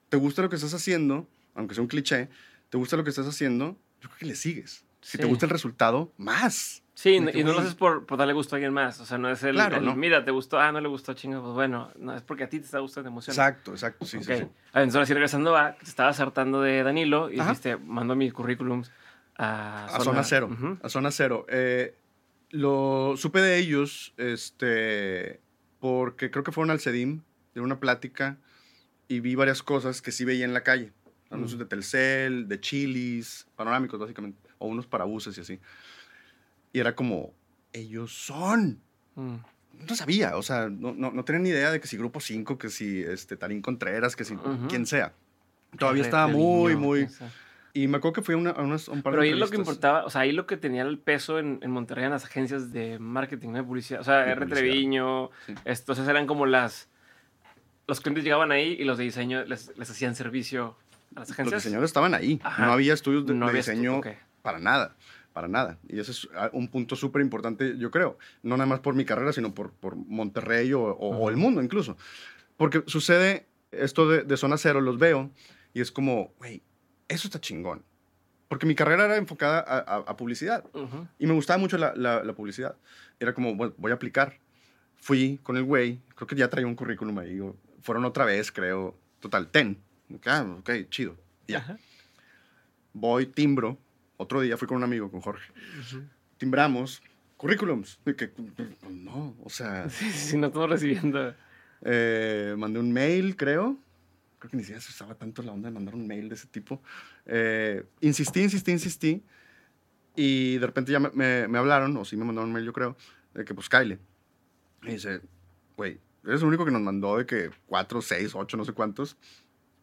te 0.10 0.18
gusta 0.18 0.42
lo 0.42 0.50
que 0.50 0.58
estás 0.58 0.74
haciendo, 0.74 1.28
aunque 1.56 1.74
sea 1.74 1.82
un 1.82 1.88
cliché, 1.88 2.30
te 2.70 2.78
gusta 2.78 2.98
lo 2.98 3.04
que 3.04 3.10
estás 3.10 3.26
haciendo, 3.26 3.78
yo 4.02 4.10
creo 4.10 4.20
que 4.20 4.26
le 4.26 4.36
sigues. 4.36 4.86
Si 5.02 5.18
te 5.18 5.26
gusta 5.26 5.46
el 5.46 5.50
resultado, 5.50 6.14
más. 6.18 6.83
Sí, 6.96 7.16
y 7.16 7.44
no 7.44 7.54
lo 7.54 7.60
haces 7.60 7.74
por, 7.74 8.06
por, 8.06 8.20
darle 8.20 8.34
gusto 8.34 8.56
a 8.56 8.58
alguien 8.58 8.72
más. 8.72 9.00
O 9.00 9.06
sea, 9.06 9.18
no 9.18 9.30
es 9.30 9.42
el, 9.44 9.56
claro, 9.56 9.96
mira, 9.96 10.24
te 10.24 10.30
gustó, 10.30 10.60
ah, 10.60 10.72
no 10.72 10.80
le 10.80 10.88
gustó, 10.88 11.14
chingo, 11.14 11.42
pues 11.42 11.54
bueno, 11.54 11.92
no, 11.98 12.16
es 12.16 12.22
porque 12.22 12.44
a 12.44 12.50
ti 12.50 12.60
te 12.60 12.66
está 12.66 12.80
gustando 12.80 13.10
emoción. 13.10 13.34
Exacto, 13.34 13.72
exacto, 13.72 14.06
sí, 14.06 14.20
sí, 14.20 14.26
sí. 14.26 14.48
entonces, 14.74 15.02
así 15.02 15.14
regresando 15.14 15.58
a, 15.58 15.74
te 15.74 15.86
estabas 15.86 16.20
hartando 16.20 16.62
de 16.62 16.84
Danilo 16.84 17.32
y 17.32 17.40
dijiste, 17.40 17.78
mando 17.78 18.16
mis 18.16 18.32
currículums 18.32 18.92
a, 19.38 19.86
a 19.86 20.00
zona, 20.02 20.24
cero. 20.24 20.50
A 20.84 20.90
zona 20.90 21.10
cero. 21.10 21.48
Eh, 21.50 21.96
lo 22.52 23.16
supe 23.18 23.42
de 23.42 23.58
ellos, 23.58 24.14
este, 24.18 25.42
porque 25.80 26.30
creo 26.30 26.44
que 26.44 26.52
fueron 26.52 26.70
al 26.70 26.80
CEDIM, 26.80 27.22
de 27.56 27.62
una 27.62 27.80
plática, 27.80 28.38
y 29.08 29.20
vi 29.20 29.34
varias 29.34 29.64
cosas 29.64 30.04
que 30.04 30.12
sí 30.12 30.26
veía 30.26 30.46
en 30.46 30.54
la 30.54 30.62
calle. 30.62 30.94
Anuncios 31.32 31.58
de 31.58 31.66
Telcel, 31.66 32.48
de 32.48 32.60
Chilis, 32.60 33.48
panorámicos, 33.56 34.00
básicamente, 34.00 34.48
o 34.60 34.68
unos 34.68 34.86
parabuses 34.86 35.36
y 35.40 35.42
así. 35.42 35.60
Y 36.74 36.80
era 36.80 36.96
como, 36.96 37.34
ellos 37.72 38.12
son. 38.12 38.82
Mm. 39.16 39.36
No 39.88 39.96
sabía, 39.96 40.38
o 40.38 40.44
sea, 40.44 40.70
no, 40.70 40.94
no, 40.94 41.12
no, 41.12 41.24
tenía 41.24 41.42
ni 41.42 41.50
idea 41.50 41.72
de 41.72 41.80
que 41.80 41.88
si 41.88 41.98
Grupo 41.98 42.20
5, 42.20 42.58
que 42.58 42.70
si 42.70 43.02
este, 43.02 43.38
Tarín 43.38 43.62
Contreras, 43.62 44.16
que 44.16 44.24
si 44.24 44.36
quien 44.70 44.86
sea. 44.86 45.14
Todavía 45.78 46.04
estaba 46.04 46.28
muy, 46.28 46.76
muy... 46.76 47.08
Y 47.76 47.88
me 47.88 47.98
acuerdo 47.98 48.14
que 48.14 48.22
fui 48.22 48.36
a, 48.36 48.38
una, 48.38 48.52
a, 48.52 48.62
un 48.62 49.02
par 49.02 49.14
Pero 49.14 49.24
ahí 49.24 49.34
lo 49.34 49.50
que 49.50 49.58
importaba, 49.58 50.06
o 50.06 50.10
sea, 50.12 50.22
ahí 50.22 50.32
lo 50.32 50.46
que 50.46 50.58
tenía 50.58 50.84
el 50.84 51.00
peso 51.00 51.40
en, 51.40 51.58
en 51.64 51.72
Monterrey 51.72 52.06
en 52.06 52.12
las 52.12 52.24
agencias 52.24 52.72
de 52.72 53.00
marketing, 53.00 53.54
de 53.54 53.64
publicidad. 53.64 54.02
O 54.02 54.04
sea, 54.04 54.32
R. 54.32 54.46
Treviño, 54.46 55.32
estos 55.66 55.98
eran 56.00 56.28
como 56.28 56.46
las... 56.46 56.88
Los 57.88 58.00
clientes 58.00 58.24
llegaban 58.24 58.52
ahí 58.52 58.78
y 58.80 58.84
los 58.84 59.00
de 59.00 59.06
diseño 59.06 59.44
les, 59.46 59.76
les 59.76 59.90
hacían 59.90 60.16
servicio 60.16 60.78
a 61.16 61.22
las 61.22 61.32
agencias. 61.32 61.54
Los 61.54 61.64
diseñadores 61.64 61.90
estaban 61.90 62.14
ahí. 62.14 62.40
No 62.60 62.72
había 62.72 62.94
estudios 62.94 63.26
de, 63.26 63.34
diseño 63.52 64.02
para 64.44 64.60
nada 64.60 64.96
para 65.34 65.48
nada. 65.48 65.80
Y 65.90 66.00
ese 66.00 66.12
es 66.12 66.30
ah, 66.36 66.50
un 66.54 66.68
punto 66.68 66.96
súper 66.96 67.22
importante, 67.22 67.78
yo 67.78 67.92
creo. 67.92 68.18
No 68.44 68.56
nada 68.56 68.68
más 68.68 68.80
por 68.80 68.94
mi 68.94 69.04
carrera, 69.04 69.34
sino 69.34 69.54
por, 69.54 69.74
por 69.74 69.96
Monterrey 69.96 70.72
o, 70.74 71.30
el 71.30 71.38
mundo 71.38 71.62
incluso. 71.62 71.98
Porque 72.56 72.84
sucede 72.86 73.48
esto 73.72 74.08
de, 74.08 74.38
zona 74.38 74.58
cero, 74.58 74.80
los 74.80 75.00
veo 75.00 75.32
y 75.74 75.82
es 75.82 75.92
como, 75.92 76.34
güey, 76.38 76.62
eso 77.08 77.28
está 77.28 77.42
chingón. 77.42 77.84
Porque 78.48 78.68
mi 78.68 78.76
carrera 78.76 79.06
era 79.06 79.18
enfocada 79.18 79.60
a, 79.60 80.16
publicidad 80.16 80.64
y 81.18 81.26
me 81.26 81.34
gustaba 81.34 81.58
mucho 81.58 81.78
la, 81.80 81.94
la, 81.96 82.34
publicidad. 82.34 82.76
Era 83.20 83.34
como, 83.34 83.56
bueno, 83.56 83.74
voy 83.78 83.92
a 83.92 83.96
aplicar. 83.96 84.38
Fui 84.96 85.40
con 85.42 85.58
el 85.58 85.64
güey, 85.64 86.00
creo 86.16 86.28
que 86.28 86.36
ya 86.36 86.50
traía 86.50 86.68
un 86.68 86.76
currículum 86.76 87.18
ahí. 87.18 87.42
Fueron 87.82 88.06
otra 88.06 88.26
vez, 88.26 88.52
creo. 88.52 88.96
Total, 89.20 89.48
ten. 89.48 89.82
Ah, 90.26 90.46
ok, 90.60 90.70
chido. 90.90 91.18
Ya. 91.48 91.78
Voy, 92.94 93.26
timbro, 93.26 93.80
otro 94.24 94.42
día 94.42 94.58
fui 94.58 94.68
con 94.68 94.78
un 94.78 94.84
amigo, 94.84 95.10
con 95.12 95.22
Jorge. 95.22 95.52
Timbramos, 96.38 97.02
currículums. 97.38 98.00
Que, 98.06 98.32
no, 98.90 99.36
o 99.44 99.50
sea. 99.50 99.90
Sí, 99.90 100.12
sí, 100.12 100.38
no 100.38 100.48
estamos 100.48 100.70
recibiendo. 100.70 101.36
Eh, 101.82 102.56
mandé 102.58 102.80
un 102.80 102.92
mail, 102.92 103.36
creo. 103.36 103.78
Creo 104.40 104.52
que 104.52 104.58
ni 104.58 104.64
siquiera 104.64 104.82
se 104.82 104.92
usaba 104.92 105.16
tanto 105.16 105.42
la 105.42 105.52
onda 105.52 105.70
de 105.70 105.74
mandar 105.74 105.96
un 105.96 106.08
mail 106.08 106.30
de 106.30 106.36
ese 106.36 106.48
tipo. 106.48 106.82
Eh, 107.26 107.84
insistí, 108.02 108.42
insistí, 108.42 108.72
insistí. 108.72 109.24
Y 110.16 110.58
de 110.58 110.66
repente 110.66 110.92
ya 110.92 111.00
me, 111.00 111.48
me, 111.48 111.58
hablaron, 111.58 111.96
o 111.98 112.06
sí 112.06 112.16
me 112.16 112.26
mandaron 112.26 112.50
un 112.50 112.54
mail, 112.54 112.66
yo 112.66 112.74
creo, 112.74 112.96
de 113.34 113.46
que 113.46 113.54
pues 113.54 113.68
Kyle. 113.68 114.00
Y 114.84 114.92
dice, 114.92 115.22
güey, 115.76 116.00
eres 116.24 116.42
el 116.42 116.48
único 116.48 116.66
que 116.66 116.72
nos 116.72 116.82
mandó 116.82 117.18
de 117.18 117.26
que 117.26 117.50
cuatro, 117.66 118.02
seis, 118.02 118.36
ocho, 118.36 118.58
no 118.58 118.66
sé 118.66 118.74
cuántos. 118.74 119.18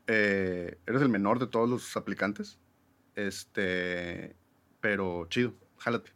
Eh, 0.06 0.78
eres 0.86 1.02
el 1.02 1.08
menor 1.08 1.38
de 1.38 1.46
todos 1.46 1.68
los 1.68 1.96
aplicantes. 1.96 2.58
Este, 3.26 4.34
pero 4.80 5.26
chido, 5.28 5.54
jálate. 5.78 6.10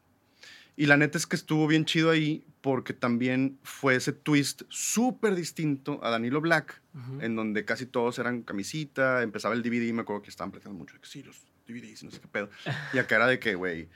Y 0.76 0.86
la 0.86 0.96
neta 0.96 1.18
es 1.18 1.26
que 1.26 1.36
estuvo 1.36 1.66
bien 1.66 1.84
chido 1.84 2.10
ahí 2.10 2.44
porque 2.60 2.94
también 2.94 3.58
fue 3.62 3.94
ese 3.94 4.12
twist 4.12 4.62
súper 4.68 5.34
distinto 5.34 6.00
a 6.02 6.10
Danilo 6.10 6.40
Black, 6.40 6.80
en 7.20 7.36
donde 7.36 7.64
casi 7.64 7.86
todos 7.86 8.18
eran 8.18 8.42
camisita, 8.42 9.22
empezaba 9.22 9.54
el 9.54 9.62
DVD, 9.62 9.92
me 9.92 10.02
acuerdo 10.02 10.22
que 10.22 10.30
estaban 10.30 10.50
platicando 10.50 10.78
mucho 10.78 10.94
de 10.94 11.00
que 11.00 11.06
sí, 11.06 11.22
los 11.22 11.42
DVDs, 11.68 12.04
no 12.04 12.10
sé 12.10 12.20
qué 12.20 12.28
pedo. 12.28 12.48
Y 12.92 12.98
acá 12.98 13.16
era 13.16 13.26
de 13.26 13.38
que, 13.38 13.54
güey, 13.54 13.88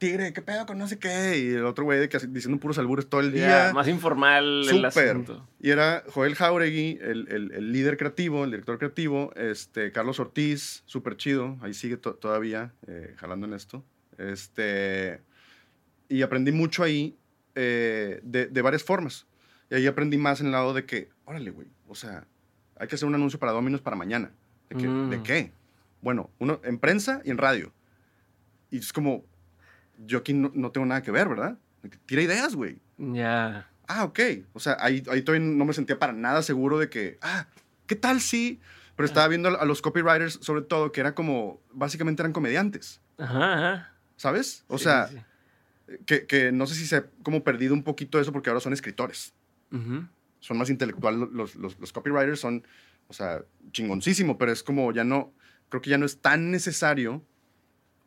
tigre, 0.00 0.32
qué 0.32 0.42
pedo 0.42 0.66
con 0.66 0.78
no 0.78 0.88
sé 0.88 0.98
qué. 0.98 1.38
Y 1.38 1.50
el 1.50 1.64
otro 1.64 1.84
güey 1.84 2.00
de 2.00 2.08
que 2.08 2.18
diciendo 2.18 2.58
puros 2.58 2.78
albures 2.78 3.08
todo 3.08 3.20
el 3.20 3.32
día. 3.32 3.70
más 3.72 3.86
informal 3.86 4.68
el 4.68 4.84
asunto. 4.84 5.46
Y 5.60 5.70
era 5.70 6.02
Joel 6.08 6.34
Jauregui, 6.34 6.98
el, 7.00 7.28
el, 7.28 7.52
el, 7.52 7.72
líder 7.72 7.96
creativo, 7.96 8.42
el 8.42 8.50
director 8.50 8.78
creativo. 8.78 9.32
Este, 9.36 9.92
Carlos 9.92 10.18
Ortiz, 10.18 10.82
súper 10.86 11.16
chido. 11.16 11.56
Ahí 11.60 11.74
sigue 11.74 11.96
todavía 11.98 12.72
eh, 12.88 13.14
jalando 13.18 13.46
en 13.46 13.52
esto. 13.52 13.84
Este, 14.18 15.20
y 16.08 16.22
aprendí 16.22 16.50
mucho 16.50 16.82
ahí 16.82 17.16
eh, 17.54 18.20
de, 18.24 18.46
de, 18.46 18.62
varias 18.62 18.82
formas. 18.82 19.26
Y 19.70 19.76
ahí 19.76 19.86
aprendí 19.86 20.16
más 20.16 20.40
en 20.40 20.46
el 20.46 20.52
lado 20.52 20.74
de 20.74 20.84
que, 20.84 21.10
órale, 21.26 21.50
güey, 21.50 21.68
o 21.86 21.94
sea, 21.94 22.26
hay 22.76 22.88
que 22.88 22.96
hacer 22.96 23.06
un 23.06 23.14
anuncio 23.14 23.38
para 23.38 23.52
Dominos 23.52 23.82
para 23.82 23.96
mañana. 23.96 24.32
¿De, 24.70 24.76
¿De 24.76 25.18
mm. 25.18 25.22
qué? 25.22 25.52
Bueno, 26.00 26.30
uno 26.38 26.60
en 26.64 26.78
prensa 26.78 27.20
y 27.24 27.30
en 27.30 27.38
radio. 27.38 27.72
Y 28.70 28.78
es 28.78 28.92
como, 28.92 29.24
yo 30.06 30.18
aquí 30.18 30.32
no, 30.32 30.70
tengo 30.70 30.86
nada 30.86 31.02
que 31.02 31.10
ver, 31.10 31.28
¿verdad? 31.28 31.58
Tira 32.06 32.22
ideas, 32.22 32.54
güey. 32.54 32.78
Ya. 32.98 33.68
Ah, 33.86 34.04
ok. 34.04 34.20
O 34.52 34.60
sea, 34.60 34.76
ahí, 34.80 35.02
ahí 35.10 35.22
todavía 35.22 35.46
no 35.46 35.64
me 35.64 35.72
sentía 35.72 35.98
para 35.98 36.12
nada 36.12 36.42
seguro 36.42 36.78
de 36.78 36.88
que, 36.88 37.18
ah, 37.22 37.46
¿qué 37.86 37.96
tal 37.96 38.20
si? 38.20 38.60
Pero 38.96 39.06
estaba 39.06 39.28
viendo 39.28 39.48
a 39.48 39.64
los 39.64 39.80
copywriters, 39.80 40.38
sobre 40.42 40.62
todo, 40.62 40.92
que 40.92 41.00
era 41.00 41.14
como, 41.14 41.60
básicamente 41.72 42.22
eran 42.22 42.32
comediantes. 42.32 43.00
Ajá, 43.18 43.54
ajá. 43.54 43.94
¿Sabes? 44.16 44.64
O 44.68 44.78
sea, 44.78 45.08
Que, 46.06 46.26
que, 46.26 46.52
no 46.52 46.66
sé 46.66 46.74
si 46.76 46.86
se 46.86 46.96
ha 46.96 47.06
como 47.22 47.42
perdido 47.42 47.74
un 47.74 47.82
poquito 47.82 48.20
eso 48.20 48.30
porque 48.32 48.50
ahora 48.50 48.60
son 48.60 48.72
escritores. 48.72 49.34
Son 50.40 50.56
más 50.56 50.70
intelectuales. 50.70 51.28
Los, 51.32 51.56
los, 51.56 51.78
los, 51.80 51.92
copywriters 51.92 52.38
son, 52.38 52.64
o 53.08 53.12
sea, 53.12 53.42
chingoncísimo, 53.72 54.38
pero 54.38 54.52
es 54.52 54.62
como 54.62 54.92
ya 54.92 55.04
no, 55.04 55.32
creo 55.68 55.80
que 55.80 55.90
ya 55.90 55.98
no 55.98 56.06
es 56.06 56.20
tan 56.20 56.50
necesario 56.50 57.24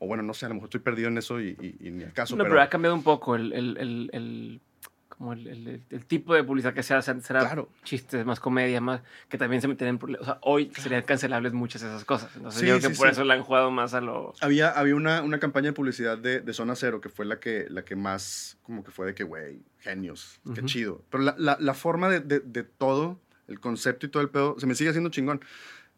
o 0.04 0.08
bueno, 0.08 0.22
no 0.22 0.34
sé, 0.34 0.46
a 0.46 0.50
lo 0.50 0.56
mejor 0.56 0.68
estoy 0.68 0.82
perdido 0.82 1.08
en 1.08 1.18
eso 1.18 1.40
y, 1.40 1.56
ni 1.80 2.04
el 2.04 2.12
caso. 2.12 2.36
No, 2.36 2.44
pero, 2.44 2.62
ha 2.62 2.68
cambiado 2.68 2.94
un 2.94 3.04
poco 3.04 3.36
el, 3.36 3.54
el, 3.54 3.78
el, 3.78 4.10
el 4.12 4.62
como 5.08 5.32
el, 5.32 5.82
tipo 6.08 6.34
de 6.34 6.44
publicidad 6.44 6.74
que 6.74 6.84
se 6.84 6.94
hace. 6.94 7.18
Será 7.22 7.40
claro. 7.42 7.70
chistes, 7.84 8.26
más 8.26 8.42
comedia, 8.42 8.82
más 8.82 9.02
que 9.30 9.38
también 9.38 9.62
se 9.62 9.70
meten 9.70 9.88
en 9.88 9.98
problemas. 9.98 10.24
O 10.24 10.26
sea, 10.26 10.40
hoy 10.42 10.72
serían 10.76 11.04
cancelables 11.04 11.54
muchas 11.54 11.82
de 11.84 11.88
esas 11.88 12.04
cosas. 12.04 12.36
Entonces 12.36 12.64
yo 12.64 12.78
creo 12.80 12.90
que 12.90 12.98
por 12.98 13.08
eso 13.08 13.24
la 13.24 13.36
han 13.36 13.44
jugado 13.44 13.72
más 13.72 13.94
a 13.94 14.02
lo... 14.02 14.34
Había, 14.42 14.72
había 14.72 14.96
una, 14.96 15.22
una 15.22 15.40
campaña 15.40 15.68
de 15.68 15.74
publicidad 15.74 16.18
de, 16.18 16.42
de, 16.42 16.54
Zona 16.54 16.76
Cero 16.76 17.00
que 17.00 17.08
fue 17.08 17.26
la 17.26 17.40
que, 17.40 17.68
la 17.70 17.86
que 17.86 17.96
más, 17.96 18.58
como 18.64 18.84
que 18.84 18.92
fue 18.92 19.06
de 19.06 19.16
que, 19.16 19.24
güey, 19.24 19.62
genios, 19.80 20.42
qué 20.54 20.66
chido. 20.66 21.06
Pero 21.10 21.24
la, 21.24 21.36
la, 21.38 21.58
la 21.60 21.74
forma 21.74 22.10
de, 22.10 22.20
de, 22.20 22.42
de, 22.42 22.64
todo, 22.64 23.22
el 23.48 23.62
concepto 23.62 24.06
y 24.06 24.10
todo 24.10 24.22
el 24.22 24.30
pedo, 24.30 24.60
se 24.60 24.68
me 24.68 24.76
sigue 24.76 24.90
haciendo 24.90 25.10
chingón. 25.10 25.40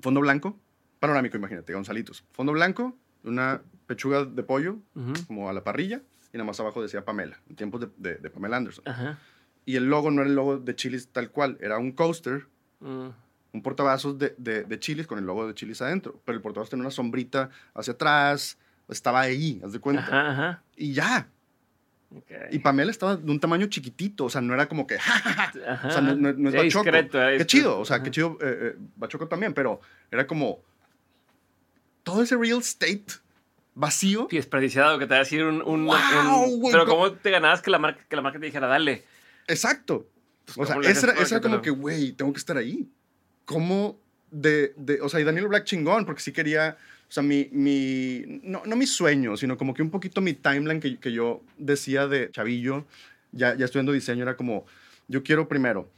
Fondo 0.02 0.20
blanco, 0.20 0.60
panorámico, 1.00 1.38
imagínate, 1.38 1.74
Gonzalitos. 1.74 2.24
Fondo 2.32 2.52
blanco, 2.52 2.98
una 3.24 3.62
pechuga 3.86 4.26
de 4.26 4.44
pollo, 4.44 4.78
como 5.28 5.50
a 5.50 5.54
la 5.54 5.64
parrilla, 5.64 6.02
y 6.34 6.38
nada 6.38 6.46
más 6.46 6.60
abajo 6.60 6.82
decía 6.82 7.06
Pamela, 7.06 7.40
en 7.50 7.56
tiempos 7.56 7.88
de, 7.98 8.16
de, 8.16 8.30
Pamela 8.30 8.58
Anderson. 8.58 8.84
Y 9.66 9.78
el 9.78 9.86
logo 9.86 10.12
no 10.12 10.22
era 10.22 10.30
el 10.30 10.36
logo 10.36 10.58
de 10.58 10.76
Chilis 10.76 11.08
tal 11.10 11.32
cual, 11.32 11.58
era 11.62 11.78
un 11.78 11.92
coaster, 11.92 12.48
mm. 12.80 13.08
un 13.54 13.62
portavasos 13.64 14.18
de, 14.18 14.36
de, 14.38 14.80
Chilis 14.80 15.08
con 15.08 15.18
el 15.18 15.26
logo 15.26 15.48
de 15.48 15.54
Chilis 15.54 15.82
adentro, 15.82 16.22
pero 16.26 16.36
el 16.36 16.42
portavasos 16.42 16.70
tenía 16.70 16.84
una 16.84 16.92
sombrita 16.92 17.50
hacia 17.74 17.94
atrás, 17.94 18.58
estaba 18.90 19.22
ahí, 19.22 19.62
haz 19.64 19.72
de 19.72 19.80
cuenta. 19.80 20.62
Y 20.76 20.94
ya. 20.94 21.30
Y 22.52 22.60
Pamela 22.60 22.92
estaba 22.92 23.18
de 23.18 23.30
un 23.30 23.40
tamaño 23.40 23.66
chiquitito, 23.68 24.26
o 24.26 24.30
sea, 24.30 24.40
no 24.40 24.54
era 24.54 24.68
como 24.68 24.88
que, 24.88 24.96
o 24.96 25.92
sea, 25.92 26.02
no, 26.02 26.30
es 26.30 26.56
Bachoco. 26.56 26.90
Qué 26.92 27.46
chido, 27.46 27.80
o 27.80 27.86
sea, 27.86 28.04
qué 28.04 28.12
chido 28.12 28.38
eh, 28.42 28.58
eh, 28.62 28.76
Bachoco 28.96 29.28
también, 29.28 29.54
pero 29.54 29.82
era 30.12 30.26
como 30.28 30.60
todo 32.04 32.22
ese 32.22 32.38
real 32.38 32.60
estate 32.60 33.06
vacío. 33.76 34.28
Y 34.32 34.38
desperdiciado, 34.38 34.98
que 34.98 35.06
te 35.06 35.12
va 35.12 35.18
a 35.18 35.20
decir 35.20 35.44
un... 35.44 35.62
un, 35.62 35.88
pero 36.72 36.86
¿cómo 36.88 37.12
te 37.12 37.30
ganabas 37.30 37.62
que 37.62 37.70
la, 37.70 37.78
marca, 37.78 38.04
que 38.10 38.16
la 38.16 38.22
marca 38.22 38.40
te 38.40 38.48
dijera, 38.48 38.68
dale? 38.68 39.04
Exacto. 39.48 40.08
Pues, 40.46 40.58
o 40.58 40.82
sea, 40.82 40.92
esa, 40.92 41.12
era 41.12 41.42
como 41.42 41.62
que, 41.62 41.70
güey, 41.70 42.14
tengo 42.14 42.34
que 42.34 42.40
estar 42.40 42.58
ahí. 42.58 42.90
¿Cómo 43.46 44.00
de, 44.32 44.74
de, 44.76 45.02
o 45.02 45.10
sea, 45.10 45.20
y 45.20 45.24
Daniel 45.24 45.48
Black 45.48 45.66
chingón, 45.66 46.06
porque 46.06 46.22
sí 46.22 46.32
quería, 46.32 46.78
o 47.08 47.12
sea, 47.12 47.24
mi, 47.24 47.50
mi 47.52 48.24
no, 48.44 48.64
no 48.66 48.76
mi 48.76 48.86
sueño, 48.86 49.38
sino 49.38 49.58
como 49.58 49.74
que 49.74 49.82
un 49.82 49.92
poquito 49.92 50.22
mi 50.22 50.34
timeline 50.34 50.80
que, 50.80 51.00
que 51.00 51.12
yo 51.12 51.44
decía 51.58 52.08
de 52.08 52.32
chavillo, 52.32 52.86
ya, 53.32 53.56
ya 53.56 53.66
estudiando 53.66 53.92
diseño, 53.92 54.24
era 54.24 54.36
como, 54.36 54.66
yo 55.08 55.24
quiero 55.24 55.48
primero 55.48 55.90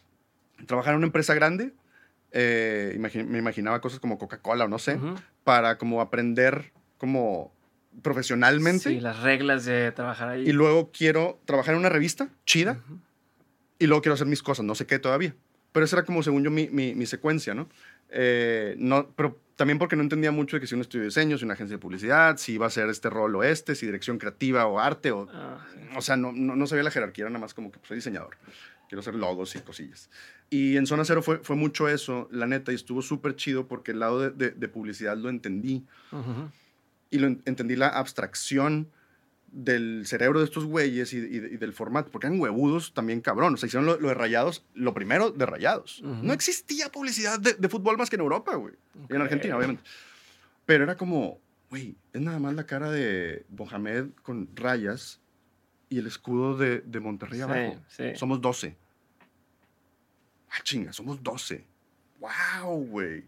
trabajar 0.66 0.93
en 0.93 0.97
una 0.97 1.08
empresa 1.08 1.34
grande, 1.34 1.74
eh, 2.32 2.97
me 2.97 3.38
imaginaba 3.38 3.80
cosas 3.82 3.99
como 3.99 4.18
Coca-Cola 4.18 4.66
o 4.66 4.68
no 4.68 4.80
sé, 4.80 4.99
para 5.43 5.78
como 5.78 6.01
aprender 6.01 6.74
como 6.97 7.54
profesionalmente. 8.02 8.89
Sí, 8.89 9.00
las 9.00 9.22
reglas 9.22 9.66
de 9.66 9.91
trabajar 9.91 10.30
ahí. 10.30 10.48
Y 10.48 10.52
luego 10.52 10.91
quiero 10.91 11.39
trabajar 11.45 11.74
en 11.74 11.80
una 11.80 11.89
revista 11.89 12.30
chida 12.45 12.80
y 13.80 13.88
luego 13.88 14.02
quiero 14.02 14.16
hacer 14.16 14.28
mis 14.28 14.43
cosas, 14.43 14.66
no 14.66 14.76
sé 14.76 14.86
qué 14.86 15.00
todavía. 15.00 15.36
Pero 15.72 15.86
esa 15.86 15.98
era 15.98 16.06
como, 16.06 16.24
según 16.24 16.43
yo, 16.43 16.52
mi, 16.52 16.68
mi, 16.70 17.06
secuencia, 17.06 17.54
¿no? 17.54 17.70
Eh, 18.10 18.76
¿no? 18.80 19.10
Pero 19.16 19.39
también 19.56 19.80
porque 19.80 19.95
no 19.95 20.04
entendía 20.04 20.32
mucho 20.32 20.56
de 20.56 20.62
que 20.62 20.68
si 20.68 20.76
un 20.76 20.82
estudio 20.82 21.02
de 21.02 21.08
diseño, 21.08 21.38
si 21.38 21.43
una 21.43 21.56
agencia 21.56 21.76
de 21.76 21.82
publicidad, 21.82 22.38
si 22.38 22.54
iba 22.54 22.66
a 22.66 22.70
ser 22.70 22.89
este 22.89 23.10
rol 23.10 23.36
o 23.36 23.43
este, 23.43 23.76
si 23.76 23.86
dirección 23.86 24.18
creativa 24.18 24.66
o 24.66 24.80
arte, 24.80 25.12
o, 25.12 25.28
ah, 25.32 25.66
o 25.95 26.02
sea, 26.02 26.16
no, 26.16 26.32
no, 26.32 26.56
no, 26.56 26.68
sabía 26.68 26.84
la 26.84 26.91
jerarquía, 26.91 27.24
era 27.24 27.30
nada 27.32 27.41
más 27.41 27.54
como 27.54 27.72
que 27.72 27.80
pues, 27.80 27.89
soy 27.89 27.98
diseñador, 27.98 28.38
quiero 28.88 29.02
hacer 29.02 29.16
logos 29.16 29.56
y 29.56 29.60
cosillas. 29.60 30.10
Y 30.50 30.78
en 30.78 30.88
Zona 30.88 31.04
Cero 31.06 31.22
fue, 31.22 31.39
fue 31.39 31.56
mucho 31.56 31.89
eso, 31.89 32.30
la 32.32 32.48
neta, 32.48 32.72
y 32.72 32.76
estuvo 32.76 33.02
súper 33.02 33.36
chido 33.36 33.68
porque 33.68 33.91
el 33.91 34.00
lado 34.00 34.30
de, 34.30 34.52
de, 34.52 34.68
publicidad 34.70 35.18
lo 35.18 35.30
entendí. 35.30 35.84
Y 37.10 37.20
lo 37.20 37.28
entendí 37.28 37.76
la 37.76 37.88
abstracción 37.88 38.89
del 39.51 40.05
cerebro 40.05 40.39
de 40.39 40.45
estos 40.45 40.66
güeyes 40.66 41.14
y, 41.14 41.20
del 41.20 41.74
formato, 41.74 42.12
porque 42.12 42.28
eran 42.28 42.39
huevudos 42.39 42.93
también 42.93 43.22
cabrón. 43.22 43.53
O 43.53 43.58
sea, 43.58 43.68
hicieron 43.68 43.86
lo, 43.86 43.97
de 43.97 44.14
rayados, 44.14 44.66
lo 44.74 44.93
primero 44.93 45.32
de 45.32 45.45
rayados. 45.45 46.01
No 46.03 46.34
existía 46.34 46.91
publicidad 46.91 47.39
de, 47.39 47.70
fútbol 47.70 47.97
más 47.97 48.10
que 48.10 48.18
en 48.18 48.22
Europa, 48.22 48.55
güey. 48.55 48.74
Y 49.10 49.16
en 49.16 49.22
Argentina, 49.22 49.58
obviamente. 49.58 49.84
Pero 50.66 50.84
era 50.84 50.97
como, 50.97 51.39
güey, 51.70 51.95
es 52.14 52.22
nada 52.22 52.39
más 52.39 52.53
la 52.53 52.66
cara 52.66 52.91
de 52.91 53.45
Mohamed 53.49 54.08
con 54.22 54.49
rayas 54.53 55.22
y 55.89 55.99
el 55.99 56.08
escudo 56.08 56.58
de, 56.58 56.99
Monterrey 56.99 57.41
abajo. 57.41 57.82
Somos 58.16 58.41
12. 58.41 58.76
Ah, 60.49 60.60
chinga, 60.64 60.93
somos 60.93 61.22
12. 61.24 61.66
¡Wow, 62.20 62.86
güey! 62.88 63.24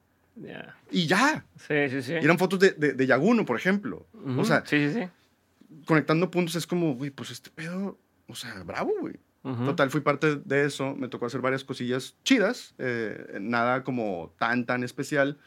Y 0.91 1.07
ya. 1.07 1.45
Sí, 1.55 1.89
sí, 1.89 2.01
sí. 2.01 2.13
Y 2.13 2.25
eran 2.25 2.37
fotos 2.37 2.59
de, 2.59 2.71
de, 2.71 3.07
Yaguno, 3.07 3.45
por 3.45 3.57
ejemplo. 3.57 4.07
O 4.37 4.45
sea, 4.45 4.63
sí, 4.65 4.89
sí, 4.89 5.01
sí. 5.01 5.83
conectando 5.85 6.31
puntos 6.31 6.55
es 6.55 6.67
como, 6.67 6.95
güey, 6.95 7.09
pues 7.09 7.31
este 7.31 7.49
pedo, 7.49 7.99
o 8.27 8.35
sea, 8.35 8.63
bravo, 8.63 8.93
güey. 8.99 9.15
Total, 9.41 9.89
fui 9.89 10.01
parte 10.01 10.35
de 10.35 10.65
eso. 10.65 10.95
Me 10.95 11.07
tocó 11.07 11.25
hacer 11.25 11.41
varias 11.41 11.63
cosillas 11.63 12.15
chidas. 12.23 12.75
Eh, 12.77 13.37
nada 13.41 13.83
como 13.83 14.33
tan, 14.37 14.65
tan 14.65 14.83
especial. 14.83 15.39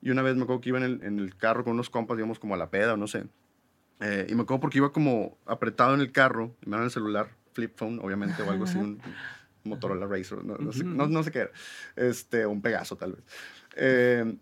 Y 0.00 0.10
una 0.10 0.22
vez 0.22 0.36
me 0.36 0.42
acuerdo 0.42 0.60
que 0.60 0.68
iba 0.68 0.78
en 0.78 0.84
el, 0.84 1.02
en 1.02 1.18
el 1.18 1.36
carro 1.36 1.64
con 1.64 1.72
unos 1.72 1.90
compas, 1.90 2.16
digamos, 2.16 2.38
como 2.38 2.54
a 2.54 2.58
la 2.58 2.70
peda 2.70 2.94
o 2.94 2.96
no 2.96 3.06
sé. 3.06 3.24
Eh, 4.00 4.26
y 4.28 4.34
me 4.34 4.42
acuerdo 4.42 4.60
porque 4.60 4.78
iba 4.78 4.92
como 4.92 5.38
apretado 5.44 5.94
en 5.94 6.00
el 6.00 6.12
carro, 6.12 6.54
me 6.64 6.72
daban 6.72 6.84
el 6.84 6.90
celular, 6.90 7.30
flip 7.52 7.76
phone, 7.76 7.98
obviamente, 8.00 8.42
o 8.42 8.50
algo 8.50 8.64
así, 8.64 8.78
un, 8.78 9.00
Motorola 9.64 10.06
Racer, 10.06 10.44
no, 10.44 10.56
no, 10.56 10.72
sé, 10.72 10.84
no, 10.84 11.22
sé, 11.22 11.30
qué 11.30 11.40
era, 11.40 11.50
este, 11.96 12.46
un 12.46 12.62
Pegaso 12.62 12.96
tal 12.96 13.14
vez. 13.14 13.24
Eh, 13.76 14.36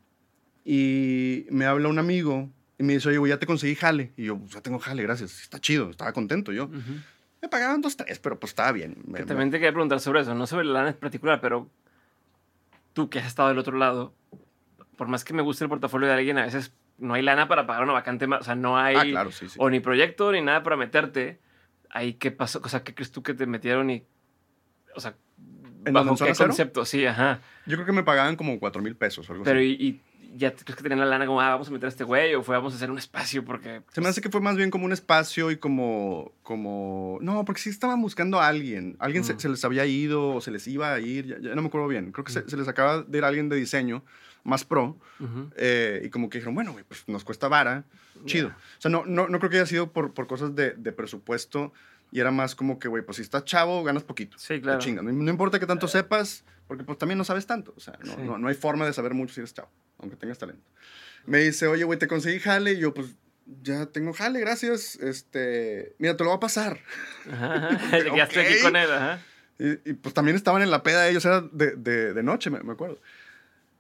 y 0.65 1.47
me 1.51 1.65
habla 1.67 1.89
un 1.89 1.99
amigo 1.99 2.51
y 2.79 2.83
me 2.83 2.95
dice, 2.95 3.17
oye, 3.17 3.29
ya 3.29 3.39
te 3.39 3.47
conseguí 3.47 3.75
jale. 3.75 4.13
Y 4.17 4.25
yo, 4.25 4.41
ya 4.49 4.61
tengo 4.61 4.79
jale, 4.79 5.03
gracias. 5.03 5.43
Está 5.43 5.61
chido, 5.61 5.91
estaba 5.91 6.13
contento 6.13 6.53
yo. 6.53 6.69
Me 7.41 7.49
pagaban 7.49 7.81
dos, 7.81 7.97
tres, 7.97 8.19
pero 8.19 8.39
pues 8.41 8.51
estaba 8.51 8.73
bien. 8.73 8.97
también 9.27 9.51
te 9.51 9.59
quería 9.59 9.73
preguntar 9.73 10.01
sobre 10.01 10.21
eso, 10.23 10.35
no 10.35 10.47
sobre 10.47 10.65
la 10.65 10.73
lana 10.73 10.89
en 10.91 10.97
particular, 10.97 11.41
pero 11.41 11.71
tú 12.93 13.09
que 13.11 13.19
has 13.19 13.27
estado 13.27 13.49
del 13.51 13.59
otro 13.59 13.77
lado, 13.77 14.15
por 14.97 15.07
más 15.09 15.23
que 15.25 15.35
me 15.35 15.43
guste 15.43 15.65
el 15.65 15.71
portafolio 15.71 16.09
de 16.09 16.15
alguien, 16.15 16.39
a 16.39 16.45
veces 16.45 16.73
no 16.99 17.15
hay 17.15 17.23
lana 17.23 17.49
para 17.49 17.67
pagar 17.67 17.85
una 17.85 17.93
vacante 17.93 18.27
más. 18.27 18.41
O 18.41 18.45
sea, 18.45 18.55
no 18.55 18.79
hay. 18.79 18.97
Ah, 18.97 19.05
claro, 19.05 19.31
sí, 19.33 19.47
O 19.59 19.71
ni 19.71 19.81
proyecto 19.81 20.33
ni 20.33 20.41
nada 20.41 20.63
para 20.63 20.77
meterte. 20.77 21.41
Ahí, 21.91 22.15
¿qué 22.15 22.31
pasó? 22.31 22.61
O 22.65 22.69
sea, 22.69 22.83
¿qué 22.83 22.95
crees 22.95 23.13
tú 23.13 23.23
que 23.23 23.35
te 23.35 23.47
metieron 23.47 23.91
y. 23.91 24.05
O 24.95 25.01
sea, 25.01 25.15
¿En 25.87 25.95
¿bajo 25.95 26.17
qué 26.17 26.35
concepto? 26.35 26.85
Sí, 26.85 27.07
ajá. 27.07 27.41
Yo 27.65 27.77
creo 27.77 27.87
que 27.87 27.93
me 27.93 28.03
pagaban 28.03 28.37
como 28.37 28.59
cuatro 28.59 28.83
mil 28.83 28.97
pesos 28.97 29.29
o 29.29 29.33
algo 29.33 29.45
Pero 29.45 29.61
así. 29.61 29.77
y 29.79 30.01
ya 30.37 30.53
crees 30.53 30.77
que 30.77 30.83
tenían 30.83 31.01
la 31.01 31.07
lana 31.07 31.27
como, 31.27 31.41
ah, 31.41 31.51
vamos 31.51 31.69
a 31.69 31.71
meter 31.71 31.87
a 31.87 31.89
este 31.89 32.05
güey 32.05 32.35
o 32.35 32.43
fue, 32.43 32.57
vamos 32.57 32.73
a 32.75 32.77
hacer 32.77 32.91
un 32.91 32.99
espacio 32.99 33.45
porque... 33.45 33.83
Se 33.93 34.01
me 34.01 34.09
hace 34.09 34.21
que 34.21 34.29
fue 34.29 34.41
más 34.41 34.57
bien 34.57 34.71
como 34.71 34.85
un 34.85 34.93
espacio 34.93 35.51
y 35.51 35.57
como, 35.57 36.33
como, 36.43 37.19
no, 37.23 37.45
porque 37.45 37.61
sí 37.61 37.71
estaban 37.71 38.01
buscando 38.03 38.41
a 38.41 38.49
alguien. 38.49 38.97
Alguien 38.99 39.25
se, 39.25 39.49
les 39.49 39.65
había 39.65 39.87
ido 39.87 40.35
o 40.37 40.41
se 40.41 40.51
les 40.51 40.67
iba 40.69 40.93
a 40.93 41.01
ir, 41.01 41.41
ya, 41.41 41.55
no 41.55 41.63
me 41.63 41.69
acuerdo 41.69 41.89
bien. 41.89 42.13
Creo 42.13 42.25
que 42.25 42.33
se, 42.33 42.57
les 42.57 42.69
acaba 42.69 43.03
de 43.03 43.19
ir 43.19 43.25
alguien 43.25 43.49
de 43.49 43.57
diseño 43.57 44.05
más 44.45 44.65
pro 44.65 44.97
eh, 45.57 46.03
y 46.05 46.11
como 46.11 46.29
que 46.29 46.39
dijeron, 46.39 46.55
bueno, 46.55 46.73
güey, 46.73 46.85
pues 46.85 47.05
nos 47.09 47.25
cuesta 47.25 47.49
vara, 47.49 47.85
chido. 48.27 48.49
O 48.49 48.81
sea, 48.81 48.91
no, 48.91 49.05
no, 49.07 49.29
no 49.29 49.39
creo 49.39 49.51
que 49.51 49.57
haya 49.57 49.67
sido 49.67 49.91
por, 49.91 50.13
por 50.13 50.27
cosas 50.27 50.55
de, 50.55 50.73
de 50.73 50.93
presupuesto 50.93 51.73
y 52.17 52.21
era 52.21 52.31
más 52.31 52.55
como 52.55 52.79
que, 52.79 52.89
güey, 52.89 53.03
pues 53.03 53.17
si 53.17 53.23
estás 53.23 53.45
chavo, 53.45 53.85
ganas 53.85 54.03
poquito. 54.03 54.39
Sí, 54.39 54.59
claro. 54.59 54.79
Chinga. 54.79 55.03
No, 55.03 55.31
importa 55.31 55.61
que 55.61 55.67
tanto 55.67 55.87
sepas, 55.87 56.47
porque 56.67 56.83
pues 56.83 56.97
también 56.97 57.19
no 57.19 57.25
sabes 57.25 57.47
tanto. 57.47 57.75
O 57.77 57.81
sea, 57.81 57.99
no, 58.03 58.17
no, 58.17 58.39
no, 58.39 58.49
hay 58.49 58.55
forma 58.55 58.87
de 58.87 58.95
saber 58.95 59.13
mucho 59.13 59.35
si 59.35 59.41
eres 59.41 59.53
chavo, 59.53 59.69
aunque 59.99 60.17
tengas 60.17 60.39
talento. 60.39 60.67
Me 61.27 61.41
dice, 61.41 61.67
oye, 61.67 61.85
güey, 61.85 61.99
te 61.99 62.09
conseguí 62.09 62.41
jale. 62.41 62.73
Y 62.73 62.79
yo, 62.79 62.95
pues, 62.95 63.09
ya 63.63 63.85
tengo 63.85 64.15
jale, 64.15 64.41
gracias. 64.41 64.97
Este, 64.97 65.95
mira, 65.99 66.17
te 66.17 66.25
lo 66.25 66.31
voy 66.31 66.39
a 66.39 66.41
pasar. 66.41 66.81
Ajá, 67.31 67.79
ya 68.17 68.25
estoy 68.25 68.45
aquí 68.47 68.63
con 68.63 68.77
él, 68.77 68.91
ajá. 68.91 69.21
Y, 69.59 69.93
pues 69.93 70.15
también 70.15 70.37
estaban 70.37 70.63
en 70.63 70.71
la 70.71 70.83
peda 70.83 71.07
ellos, 71.09 71.23
era 71.27 71.43
de, 71.43 71.77
de, 71.77 72.15
de 72.15 72.23
noche, 72.23 72.49
me, 72.49 72.61
me 72.61 72.73
acuerdo. 72.73 72.99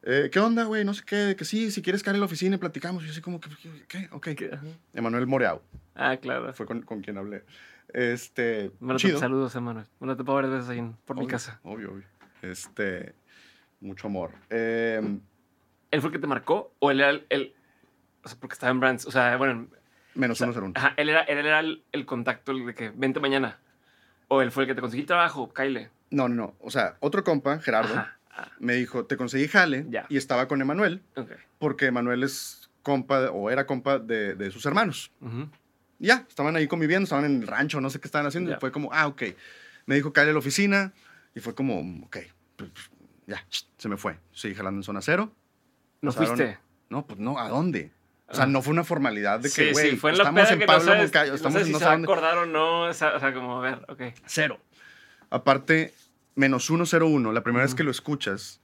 Eh, 0.02 0.28
¿Qué 0.30 0.40
onda, 0.40 0.64
güey? 0.64 0.84
No 0.84 0.92
sé 0.92 1.04
qué, 1.06 1.36
que 1.38 1.46
sí, 1.46 1.70
si 1.70 1.80
quieres 1.80 2.02
caer 2.02 2.16
en 2.16 2.20
la 2.20 2.26
oficina 2.26 2.56
y 2.56 2.58
platicamos. 2.58 3.02
Y 3.02 3.06
yo 3.06 3.12
así 3.12 3.22
como, 3.22 3.40
que, 3.40 3.48
¿qué? 3.88 4.10
Ok. 4.12 4.28
Emanuel 4.92 5.26
Moreau. 5.26 5.62
Ah, 5.94 6.18
claro. 6.18 6.52
Fue 6.52 6.66
con, 6.66 6.82
con 6.82 7.00
quien 7.00 7.16
hablé. 7.16 7.42
Este, 7.92 8.72
bueno, 8.80 8.98
chido. 8.98 9.18
saludos, 9.18 9.54
Emanuel. 9.54 9.86
Bueno, 9.98 10.16
te 10.16 10.24
puedo 10.24 10.36
ver 10.38 10.50
veces 10.50 10.68
ahí 10.68 10.94
por 11.04 11.16
mi 11.16 11.26
casa. 11.26 11.60
Obvio, 11.62 11.92
obvio. 11.92 12.04
Este, 12.42 13.14
mucho 13.80 14.08
amor. 14.08 14.32
Eh, 14.50 15.00
¿Él 15.90 16.00
fue 16.00 16.08
el 16.08 16.12
que 16.12 16.18
te 16.18 16.26
marcó? 16.26 16.74
¿O 16.78 16.90
él 16.90 17.00
era 17.00 17.10
el, 17.10 17.54
o 18.22 18.28
sea, 18.28 18.38
porque 18.40 18.54
estaba 18.54 18.70
en 18.70 18.80
Brands, 18.80 19.06
o 19.06 19.10
sea, 19.10 19.36
bueno... 19.36 19.68
Menos 20.14 20.40
uno, 20.40 20.52
cero 20.52 20.66
uno. 20.66 20.74
Ajá, 20.76 20.94
él 20.96 21.08
era, 21.10 21.22
él 21.22 21.38
era 21.38 21.60
el, 21.60 22.06
contacto 22.06 22.52
de 22.54 22.74
que 22.74 22.90
vente 22.90 23.20
mañana. 23.20 23.58
¿O 24.28 24.42
él 24.42 24.50
fue 24.50 24.64
el 24.64 24.68
que 24.68 24.74
te 24.74 24.80
conseguí 24.80 25.04
trabajo, 25.04 25.52
Kyle? 25.52 25.90
No, 26.10 26.28
no, 26.28 26.34
no. 26.34 26.54
O 26.60 26.70
sea, 26.70 26.96
otro 27.00 27.22
compa, 27.22 27.58
Gerardo, 27.60 27.94
ah. 27.94 28.48
me 28.58 28.74
dijo, 28.74 29.04
te 29.04 29.16
conseguí 29.16 29.46
jale 29.46 29.86
y 30.08 30.16
estaba 30.16 30.48
con 30.48 30.60
Emanuel. 30.60 31.02
Porque 31.58 31.86
Emanuel 31.86 32.24
es 32.24 32.68
compa, 32.82 33.30
o 33.30 33.50
era 33.50 33.66
compa 33.66 33.98
de, 33.98 34.34
de 34.34 34.50
sus 34.50 34.66
hermanos. 34.66 35.12
Ya, 35.98 36.26
estaban 36.28 36.56
ahí 36.56 36.66
conviviendo, 36.66 37.04
estaban 37.04 37.24
en 37.24 37.42
el 37.42 37.46
rancho, 37.46 37.80
no 37.80 37.90
sé 37.90 38.00
qué 38.00 38.08
estaban 38.08 38.26
haciendo. 38.26 38.52
Y 38.52 38.56
fue 38.56 38.72
como, 38.72 38.92
ah, 38.92 39.06
ok. 39.06 39.22
Me 39.86 39.94
dijo, 39.94 40.12
Kyle 40.12 40.28
a 40.28 40.32
la 40.32 40.38
oficina. 40.38 40.92
Y 41.34 41.40
fue 41.40 41.54
como, 41.54 41.80
ok, 42.04 42.18
pues, 42.56 42.70
pues, 42.70 42.90
ya, 43.26 43.44
se 43.78 43.88
me 43.88 43.96
fue. 43.96 44.18
Seguí 44.32 44.54
jalando 44.54 44.78
en 44.80 44.84
zona 44.84 45.02
cero. 45.02 45.32
¿No 46.00 46.12
fuiste? 46.12 46.58
No, 46.88 47.06
pues 47.06 47.18
no, 47.18 47.38
¿a 47.38 47.48
dónde? 47.48 47.90
O 48.28 48.34
sea, 48.34 48.44
ah. 48.44 48.46
no 48.46 48.62
fue 48.62 48.72
una 48.72 48.84
formalidad 48.84 49.40
de 49.40 49.50
que, 49.50 49.72
güey, 49.72 49.90
sí, 49.90 49.96
fue 49.96 50.10
en 50.10 50.16
estamos 50.16 50.50
en 50.50 50.66
Pablo 50.66 50.94
no 50.94 51.02
Moncayo. 51.02 51.34
Estamos 51.34 51.54
no 51.54 51.60
sé 51.60 51.66
si 51.66 51.72
no 51.72 51.78
se 51.78 51.84
acordar 51.84 52.38
o 52.38 52.46
no, 52.46 52.82
o 52.82 52.92
sea, 52.92 53.32
como, 53.32 53.58
a 53.58 53.60
ver, 53.60 53.84
ok. 53.88 54.02
Cero. 54.26 54.58
Aparte, 55.30 55.94
menos 56.34 56.66
101, 56.66 57.32
la 57.32 57.42
primera 57.42 57.64
vez 57.64 57.74
que 57.74 57.84
lo 57.84 57.90
escuchas, 57.90 58.60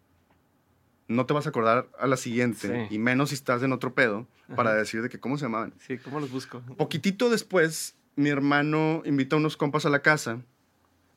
no 1.12 1.26
te 1.26 1.34
vas 1.34 1.46
a 1.46 1.50
acordar 1.50 1.88
a 1.98 2.06
la 2.06 2.16
siguiente, 2.16 2.88
y 2.90 2.98
menos 2.98 3.30
si 3.30 3.34
estás 3.34 3.62
en 3.62 3.72
otro 3.72 3.94
pedo, 3.94 4.26
para 4.56 4.74
decir 4.74 5.02
de 5.02 5.08
que 5.08 5.18
cómo 5.18 5.38
se 5.38 5.44
llamaban. 5.44 5.74
Sí, 5.86 5.98
¿cómo 5.98 6.20
los 6.20 6.30
busco? 6.30 6.60
Poquitito 6.76 7.30
después, 7.30 7.94
mi 8.16 8.28
hermano 8.28 9.02
invita 9.04 9.36
a 9.36 9.38
unos 9.38 9.56
compas 9.56 9.86
a 9.86 9.90
la 9.90 10.00
casa. 10.00 10.42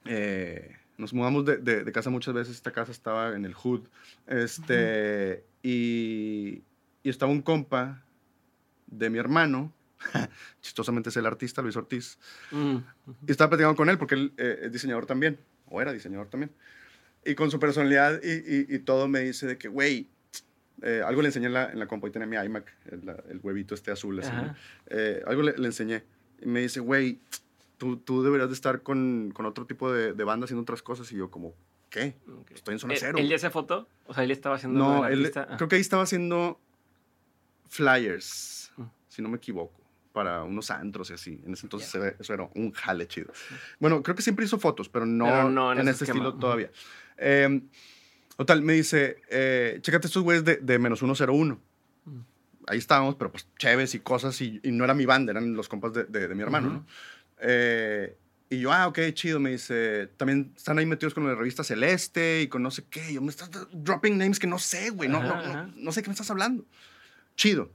Eh, 0.05 0.77
nos 0.97 1.13
mudamos 1.13 1.45
de, 1.45 1.57
de, 1.57 1.91
casa 1.91 2.09
muchas 2.09 2.33
veces, 2.33 2.55
esta 2.55 2.71
casa 2.71 2.91
estaba 2.91 3.35
en 3.35 3.45
el 3.45 3.53
hood. 3.53 3.81
Este, 4.27 5.43
y, 5.61 6.61
y 7.03 7.09
estaba 7.09 7.31
un 7.31 7.41
compa 7.41 8.03
de 8.87 9.09
mi 9.09 9.17
hermano, 9.17 9.73
chistosamente 10.61 11.09
es 11.09 11.17
el 11.17 11.25
artista, 11.25 11.61
Luis 11.61 11.75
Ortiz, 11.75 12.17
mm, 12.51 12.77
y 13.27 13.31
estaba 13.31 13.49
platicando 13.49 13.75
con 13.75 13.89
él 13.89 13.97
porque 13.97 14.15
él 14.15 14.33
eh, 14.37 14.59
es 14.63 14.71
diseñador 14.71 15.05
también, 15.05 15.39
o 15.67 15.81
era 15.81 15.91
diseñador 15.91 16.29
también. 16.29 16.51
Y 17.25 17.35
con 17.35 17.49
su 17.49 17.59
personalidad 17.59 18.21
y, 18.23 18.73
y, 18.73 18.79
todo 18.79 19.07
me 19.07 19.21
dice 19.21 19.47
de 19.47 19.57
que, 19.57 19.67
güey, 19.67 20.07
eh, 20.83 21.01
algo 21.05 21.21
le 21.21 21.29
enseñé 21.29 21.47
en 21.47 21.53
la, 21.53 21.71
en 21.71 21.79
la 21.79 21.87
compu, 21.87 22.09
tenía 22.11 22.27
mi 22.27 22.37
iMac, 22.37 22.71
el, 22.91 23.39
huevito 23.41 23.73
este 23.73 23.91
azul, 23.91 24.19
así, 24.19 24.31
eh, 24.87 25.23
algo 25.25 25.41
le, 25.41 25.57
le, 25.57 25.65
enseñé. 25.65 26.03
Y 26.41 26.45
me 26.45 26.61
dice, 26.61 26.79
güey, 26.79 27.19
tú, 27.77 27.97
tú 27.97 28.23
deberías 28.23 28.49
de 28.49 28.53
estar 28.53 28.81
con, 28.81 29.31
con 29.33 29.45
otro 29.45 29.65
tipo 29.65 29.91
de, 29.91 30.13
de 30.13 30.23
banda 30.23 30.45
haciendo 30.45 30.61
otras 30.61 30.83
cosas. 30.83 31.11
Y 31.11 31.15
yo 31.15 31.31
como, 31.31 31.55
¿qué? 31.89 32.15
Estoy 32.53 32.73
en 32.73 32.79
zona 32.79 32.93
cero. 32.97 33.17
¿Él 33.17 33.27
ya 33.27 33.39
se 33.39 33.49
foto? 33.49 33.87
O 34.05 34.13
sea, 34.13 34.23
él 34.23 34.31
estaba 34.31 34.55
haciendo... 34.55 34.79
No, 34.79 35.07
él, 35.07 35.31
creo 35.31 35.67
que 35.67 35.75
ahí 35.75 35.81
estaba 35.81 36.03
haciendo 36.03 36.59
flyers 37.69 38.71
si 39.15 39.21
no 39.21 39.29
me 39.29 39.37
equivoco. 39.37 39.84
Para 40.15 40.43
unos 40.43 40.71
antros 40.71 41.09
y 41.09 41.13
así. 41.13 41.41
En 41.45 41.53
ese 41.53 41.65
entonces 41.65 42.15
eso 42.17 42.33
era 42.33 42.49
un 42.55 42.71
jale 42.71 43.05
chido. 43.05 43.33
Bueno, 43.79 44.01
creo 44.01 44.15
que 44.15 44.21
siempre 44.21 44.45
hizo 44.45 44.57
fotos, 44.57 44.87
pero 44.87 45.05
no, 45.05 45.73
en, 45.73 45.87
ese, 45.89 46.05
estilo 46.05 46.33
todavía. 46.35 46.71
Eh, 47.17 47.61
total, 48.37 48.61
me 48.61 48.73
dice, 48.73 49.17
eh, 49.29 49.79
chécate 49.81 50.07
estos 50.07 50.23
güeyes 50.23 50.45
de, 50.45 50.55
de 50.55 50.79
menos 50.79 50.99
101. 50.99 51.59
Mm. 52.05 52.19
Ahí 52.67 52.77
estábamos, 52.77 53.15
pero 53.15 53.29
pues 53.29 53.45
chéves 53.59 53.93
y 53.93 53.99
cosas, 53.99 54.39
y, 54.39 54.61
no 54.63 54.85
era 54.85 54.93
mi 54.93 55.05
banda, 55.05 55.31
eran 55.31 55.53
los 55.53 55.67
compas 55.67 55.91
de, 55.91 56.05
de, 56.05 56.33
mi 56.33 56.43
hermano, 56.43 56.69
¿no? 56.69 56.85
Eh, 57.39 58.17
y 58.49 58.59
yo, 58.61 58.71
ah, 58.71 58.87
ok, 58.87 58.99
chido, 59.13 59.41
me 59.41 59.51
dice, 59.51 60.07
también 60.15 60.53
están 60.55 60.77
ahí 60.77 60.85
metidos 60.85 61.13
con 61.13 61.27
la 61.27 61.35
revista 61.35 61.61
Celeste 61.65 62.43
y 62.43 62.47
con 62.47 62.63
no 62.63 62.71
sé 62.71 62.85
qué. 62.89 63.13
Yo 63.13 63.21
me 63.21 63.31
estás 63.31 63.49
dropping 63.73 64.17
names 64.17 64.39
que 64.39 64.47
no 64.47 64.59
sé, 64.59 64.91
güey, 64.91 65.09
no, 65.09 65.21
no, 65.21 65.67
no, 65.75 65.91
sé 65.91 66.01
qué 66.01 66.07
me 66.07 66.13
estás 66.13 66.31
hablando. 66.31 66.65
Chido. 67.35 67.69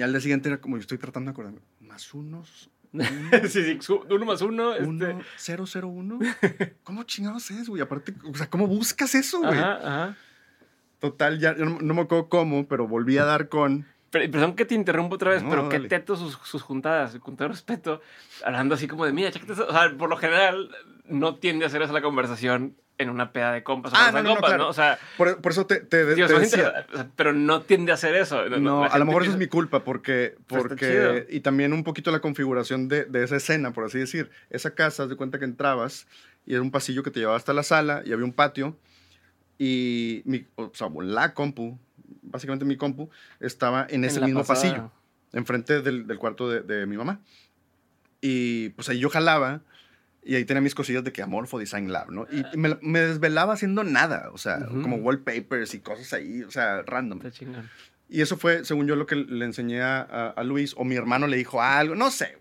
Y 0.00 0.02
al 0.02 0.12
día 0.12 0.20
siguiente 0.22 0.48
era 0.48 0.62
como, 0.62 0.78
yo 0.78 0.80
estoy 0.80 0.96
tratando 0.96 1.28
de 1.28 1.32
acordarme, 1.32 1.60
más 1.78 2.14
unos. 2.14 2.70
sí, 3.50 3.78
sí, 3.78 3.92
uno 4.08 4.24
más 4.24 4.40
uno. 4.40 4.72
Uno, 4.80 5.06
este... 5.06 5.24
cero, 5.36 5.64
cero, 5.66 5.88
uno. 5.88 6.18
¿Cómo 6.84 7.02
chingados 7.02 7.50
es, 7.50 7.68
güey? 7.68 7.82
Aparte, 7.82 8.14
o 8.24 8.34
sea, 8.34 8.48
¿cómo 8.48 8.66
buscas 8.66 9.14
eso, 9.14 9.40
güey? 9.40 9.58
Ajá, 9.58 9.74
ajá. 9.74 10.16
Total, 11.00 11.38
ya 11.38 11.52
no, 11.52 11.80
no, 11.82 11.92
me 11.92 12.00
acuerdo 12.00 12.30
cómo, 12.30 12.66
pero 12.66 12.88
volví 12.88 13.18
a 13.18 13.26
dar 13.26 13.50
con 13.50 13.84
perdón 14.10 14.56
que 14.56 14.64
te 14.64 14.74
interrumpo 14.74 15.16
otra 15.16 15.32
vez, 15.32 15.44
pero 15.46 15.68
qué 15.68 15.80
teto 15.80 16.16
sus, 16.16 16.38
sus, 16.44 16.62
juntadas, 16.62 17.18
con 17.18 17.36
todo 17.36 17.48
respeto, 17.48 18.00
hablando 18.42 18.76
así 18.76 18.88
como 18.88 19.04
de, 19.04 19.12
mira, 19.12 19.30
chécate 19.30 19.52
O 19.52 19.70
sea, 19.70 19.94
por 19.98 20.08
lo 20.08 20.16
general 20.16 20.70
no 21.04 21.34
tiende 21.34 21.66
a 21.66 21.68
hacer 21.68 21.82
esa 21.82 21.92
la 21.92 22.00
conversación 22.00 22.74
en 23.00 23.10
una 23.10 23.32
peda 23.32 23.52
de 23.52 23.62
compas. 23.62 23.92
Ah, 23.94 24.10
no, 24.12 24.22
no, 24.22 24.34
compas, 24.34 24.58
no, 24.58 24.68
O 24.68 24.72
sea, 24.72 24.98
por, 25.16 25.40
por, 25.40 25.52
eso 25.52 25.66
te, 25.66 25.80
te, 25.80 26.04
decía. 26.04 26.86
Pero 27.16 27.32
no 27.32 27.62
tiende 27.62 27.92
a 27.92 27.94
hacer 27.94 28.14
eso. 28.14 28.48
No, 28.48 28.84
a 28.84 28.98
lo 28.98 29.04
mejor 29.04 29.22
eso 29.22 29.32
es 29.32 29.38
mi 29.38 29.46
culpa, 29.46 29.84
porque, 29.84 30.36
porque 30.46 31.26
y 31.30 31.40
también 31.40 31.72
un 31.72 31.84
poquito 31.84 32.10
la 32.10 32.20
configuración 32.20 32.88
de, 32.88 33.04
de, 33.04 33.24
esa 33.24 33.36
escena, 33.36 33.72
por 33.72 33.84
así 33.84 33.98
decir. 33.98 34.30
Esa 34.50 34.74
casa, 34.74 35.06
de 35.06 35.16
cuenta 35.16 35.38
que 35.38 35.44
entrabas 35.44 36.06
y 36.46 36.54
era 36.54 36.62
un 36.62 36.70
pasillo 36.70 37.02
que 37.02 37.10
te 37.10 37.20
llevaba 37.20 37.36
hasta 37.36 37.52
la 37.52 37.62
sala 37.62 38.02
y 38.04 38.12
había 38.12 38.24
un 38.24 38.32
patio 38.32 38.76
y 39.58 40.22
mi, 40.24 40.46
o 40.56 40.70
sea, 40.74 40.88
la 41.00 41.34
compu 41.34 41.78
básicamente 42.22 42.64
mi 42.64 42.76
compu, 42.76 43.10
estaba 43.40 43.86
en 43.88 44.04
ese 44.04 44.20
mismo 44.20 44.44
pasillo, 44.44 44.90
enfrente 45.32 45.82
del, 45.82 46.06
del 46.06 46.18
cuarto 46.18 46.48
de, 46.48 46.60
de, 46.60 46.86
mi 46.86 46.96
mamá. 46.96 47.20
Y 48.20 48.70
pues 48.70 48.88
ahí 48.88 48.98
yo 48.98 49.08
jalaba 49.08 49.62
y 50.22 50.34
ahí 50.34 50.44
tenía 50.44 50.60
mis 50.60 50.74
cosillas 50.74 51.02
de 51.02 51.12
que 51.12 51.22
Amorfo 51.22 51.58
Design 51.58 51.92
Lab, 51.92 52.10
¿no? 52.10 52.26
Y, 52.30 52.44
me, 52.56 52.76
me, 52.82 53.00
desvelaba 53.00 53.54
haciendo 53.54 53.84
nada, 53.84 54.30
o 54.32 54.38
sea, 54.38 54.66
como 54.66 54.96
wallpapers 54.96 55.74
y 55.74 55.80
cosas 55.80 56.12
ahí, 56.12 56.42
o 56.42 56.50
sea, 56.50 56.82
random. 56.82 57.20
Y 58.08 58.20
eso 58.20 58.36
fue, 58.36 58.64
según 58.64 58.86
yo, 58.86 58.96
lo 58.96 59.06
que 59.06 59.16
le 59.16 59.44
enseñé 59.44 59.82
a, 59.82 60.02
a, 60.02 60.42
Luis, 60.42 60.74
o 60.76 60.84
mi 60.84 60.96
hermano 60.96 61.26
le 61.26 61.36
dijo 61.36 61.62
algo, 61.62 61.94
no 61.94 62.10
sé. 62.10 62.38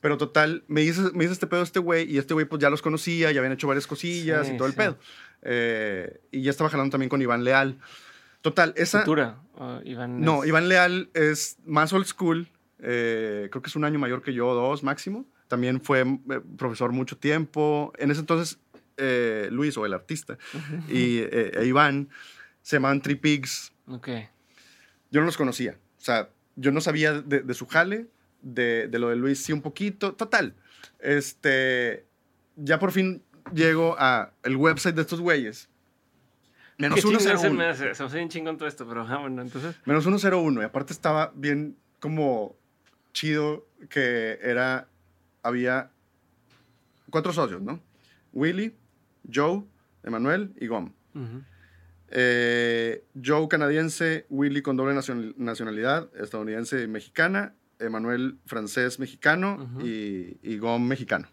Pero 0.00 0.18
total, 0.18 0.64
me 0.66 0.82
hizo, 0.82 1.12
me 1.12 1.24
hizo 1.24 1.32
este 1.32 1.46
pedo 1.46 1.62
este 1.62 1.78
güey, 1.78 2.10
y 2.10 2.18
este 2.18 2.34
güey 2.34 2.46
pues 2.46 2.60
ya 2.60 2.70
los 2.70 2.82
conocía, 2.82 3.30
ya 3.30 3.38
habían 3.38 3.52
hecho 3.52 3.68
varias 3.68 3.86
cosillas 3.86 4.48
y 4.48 4.56
todo 4.56 4.66
el 4.66 4.74
pedo. 4.74 4.98
Eh, 5.42 6.20
y 6.32 6.42
ya 6.42 6.50
estaba 6.50 6.70
jalando 6.70 6.90
también 6.90 7.08
con 7.08 7.22
Iván 7.22 7.44
Leal. 7.44 7.78
Total, 8.40 8.74
esa... 8.76 9.04
Cultura, 9.04 9.38
Iván 9.84 10.20
No, 10.20 10.44
Iván 10.44 10.68
Leal 10.68 11.10
es 11.14 11.58
más 11.64 11.92
old 11.92 12.06
school. 12.06 12.48
Eh, 12.80 13.48
creo 13.52 13.62
que 13.62 13.68
es 13.68 13.76
un 13.76 13.84
año 13.84 14.00
mayor 14.00 14.22
que 14.22 14.34
yo, 14.34 14.52
dos 14.54 14.82
máximo. 14.82 15.24
También 15.52 15.82
fue 15.82 16.00
eh, 16.00 16.40
profesor 16.56 16.92
mucho 16.92 17.18
tiempo. 17.18 17.92
En 17.98 18.10
ese 18.10 18.20
entonces, 18.20 18.58
eh, 18.96 19.50
Luis, 19.52 19.76
o 19.76 19.84
el 19.84 19.92
artista, 19.92 20.38
y 20.88 21.18
e 21.18 21.66
Iván 21.66 22.08
se 22.62 22.76
llamaban 22.76 23.02
Three 23.02 23.16
Pigs. 23.16 23.70
Ok. 23.86 24.08
Yo 25.10 25.20
no 25.20 25.26
los 25.26 25.36
conocía. 25.36 25.78
O 25.98 26.00
sea, 26.00 26.30
yo 26.56 26.72
no 26.72 26.80
sabía 26.80 27.20
de, 27.20 27.52
su 27.52 27.66
jale, 27.66 28.06
de, 28.40 28.88
de, 28.88 28.98
lo 28.98 29.10
de 29.10 29.16
Luis 29.16 29.42
sí 29.42 29.52
un 29.52 29.60
poquito. 29.60 30.14
Total. 30.14 30.54
Este, 31.00 32.06
ya 32.56 32.78
por 32.78 32.90
fin 32.90 33.22
llego 33.52 33.94
a 33.98 34.32
el 34.44 34.56
website 34.56 34.94
de 34.94 35.02
estos 35.02 35.20
güeyes 35.20 35.68
Menos 36.78 36.98
101. 36.98 37.38
Se 37.38 37.50
me 37.50 37.66
hace, 37.66 37.94
se 37.94 38.02
me 38.02 38.06
hace 38.06 38.16
bien 38.16 38.30
chingón 38.30 38.56
todo 38.56 38.70
esto, 38.70 38.88
pero 38.88 39.04
bueno, 39.04 39.42
entonces. 39.42 39.76
Menos 39.84 40.04
101. 40.04 40.62
Y 40.62 40.64
aparte 40.64 40.94
estaba 40.94 41.30
bien 41.34 41.76
como 42.00 42.56
chido 43.12 43.66
que 43.90 44.38
era. 44.42 44.88
Había 45.42 45.90
cuatro 47.10 47.32
socios, 47.32 47.60
¿no? 47.62 47.80
Willy, 48.32 48.74
Joe, 49.32 49.64
Emanuel 50.02 50.54
y 50.60 50.66
Gom. 50.66 50.92
Eh, 52.08 53.04
Joe 53.22 53.48
canadiense, 53.48 54.26
Willy 54.28 54.62
con 54.62 54.76
doble 54.76 54.94
nacionalidad, 55.36 56.10
estadounidense 56.16 56.82
y 56.82 56.86
mexicana, 56.86 57.54
Emanuel 57.78 58.38
francés 58.46 58.98
mexicano 58.98 59.70
y, 59.82 60.38
y 60.42 60.58
Gom 60.58 60.86
mexicano. 60.86 61.28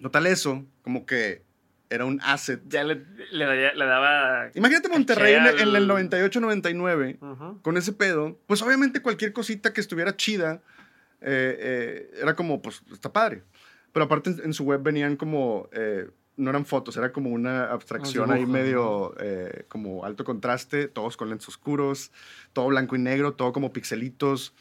Total 0.00 0.26
eso, 0.26 0.64
como 0.82 1.06
que 1.06 1.46
era 1.90 2.04
un 2.04 2.20
asset. 2.22 2.60
Ya 2.68 2.84
le, 2.84 3.04
le, 3.30 3.74
daba. 3.76 4.50
Imagínate 4.54 4.88
Monterrey 4.88 5.34
en, 5.34 5.46
el 5.46 5.88
98-99, 5.88 7.60
con 7.62 7.76
ese 7.76 7.92
pedo. 7.92 8.38
Pues 8.46 8.62
obviamente 8.62 9.00
cualquier 9.00 9.32
cosita 9.32 9.72
que 9.72 9.80
estuviera 9.80 10.16
chida 10.16 10.62
eh, 11.20 11.56
eh, 11.58 12.10
era 12.20 12.34
como, 12.34 12.60
pues 12.60 12.82
está 12.92 13.12
padre. 13.12 13.42
Pero 13.92 14.04
aparte 14.04 14.34
en, 14.44 14.52
su 14.52 14.64
web 14.64 14.82
venían 14.82 15.16
como. 15.16 15.68
Eh, 15.72 16.08
no 16.36 16.50
eran 16.50 16.66
fotos, 16.66 16.98
era 16.98 17.12
como 17.12 17.30
una 17.30 17.72
abstracción 17.72 18.30
ahí 18.30 18.44
medio 18.44 19.14
como 19.68 20.04
alto 20.04 20.22
contraste, 20.22 20.86
todos 20.86 21.16
con 21.16 21.30
lentes 21.30 21.48
oscuros, 21.48 22.12
todo 22.52 22.66
blanco 22.66 22.94
y 22.94 22.98
negro, 22.98 23.32
todo 23.32 23.54
como 23.54 23.72
pixelitos. 23.72 24.52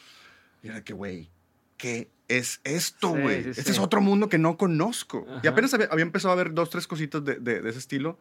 Y 0.64 0.70
era 0.70 0.86
que, 0.86 0.94
güey, 0.94 1.30
¿qué 1.76 2.10
es 2.30 2.62
esto, 2.64 3.10
güey? 3.10 3.50
este 3.50 3.72
es 3.72 3.80
otro 3.80 4.00
mundo 4.00 4.30
que 4.30 4.38
no 4.38 4.56
conozco. 4.56 5.28
Y 5.44 5.48
apenas 5.48 5.74
había, 5.74 5.90
empezado 6.02 6.32
a 6.32 6.38
ver 6.38 6.54
dos, 6.54 6.70
tres 6.70 6.88
cositas 6.88 7.26
de, 7.26 7.40
de, 7.40 7.68
ese 7.70 7.80
estilo, 7.80 8.18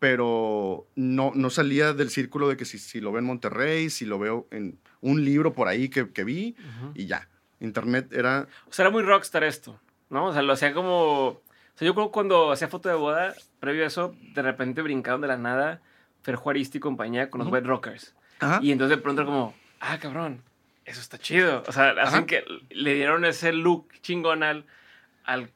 pero 0.00 0.88
no, 0.96 1.30
no 1.34 1.50
salía 1.50 1.92
del 1.92 2.10
círculo 2.10 2.48
de 2.48 2.56
que 2.56 2.64
si, 2.64 2.78
si, 2.78 3.00
lo 3.00 3.12
veo 3.12 3.20
en 3.20 3.26
Monterrey, 3.26 3.88
si 3.88 4.04
lo 4.04 4.18
veo 4.18 4.48
en 4.50 4.78
un 5.00 5.24
libro 5.24 5.52
por 5.52 5.68
ahí 5.68 5.88
que, 5.88 6.10
que 6.10 6.24
vi, 6.24 6.56
y 6.94 7.06
ya. 7.06 7.28
Internet 7.60 8.12
era... 8.12 8.46
O 8.68 8.72
sea, 8.72 8.84
era 8.84 8.90
muy 8.90 9.02
rockstar 9.02 9.44
esto, 9.44 9.80
¿no? 10.10 10.26
O 10.26 10.32
sea, 10.32 10.42
lo 10.42 10.52
hacía 10.52 10.74
como... 10.74 11.28
O 11.28 11.78
sea, 11.78 11.86
yo 11.86 11.94
creo 11.94 12.06
que 12.06 12.12
cuando 12.12 12.52
hacía 12.52 12.68
foto 12.68 12.88
de 12.88 12.94
boda, 12.94 13.34
previo 13.60 13.84
a 13.84 13.86
eso, 13.86 14.14
de 14.34 14.42
repente 14.42 14.82
brincaron 14.82 15.20
de 15.20 15.28
la 15.28 15.36
nada 15.36 15.82
Fer 16.22 16.36
Juaristi 16.36 16.78
y 16.78 16.80
compañía 16.80 17.30
con 17.30 17.40
los 17.40 17.48
Wet 17.48 17.64
Rockers. 17.64 18.14
Y 18.60 18.72
entonces 18.72 18.96
de 18.96 19.02
pronto 19.02 19.22
era 19.22 19.30
como, 19.30 19.54
ah, 19.80 19.98
cabrón, 19.98 20.42
eso 20.84 21.00
está 21.00 21.18
chido. 21.18 21.62
O 21.66 21.72
sea, 21.72 21.90
hacen 21.90 22.26
que 22.26 22.44
le 22.70 22.94
dieron 22.94 23.24
ese 23.24 23.52
look 23.52 23.88
chingón 24.02 24.42
al, 24.42 24.64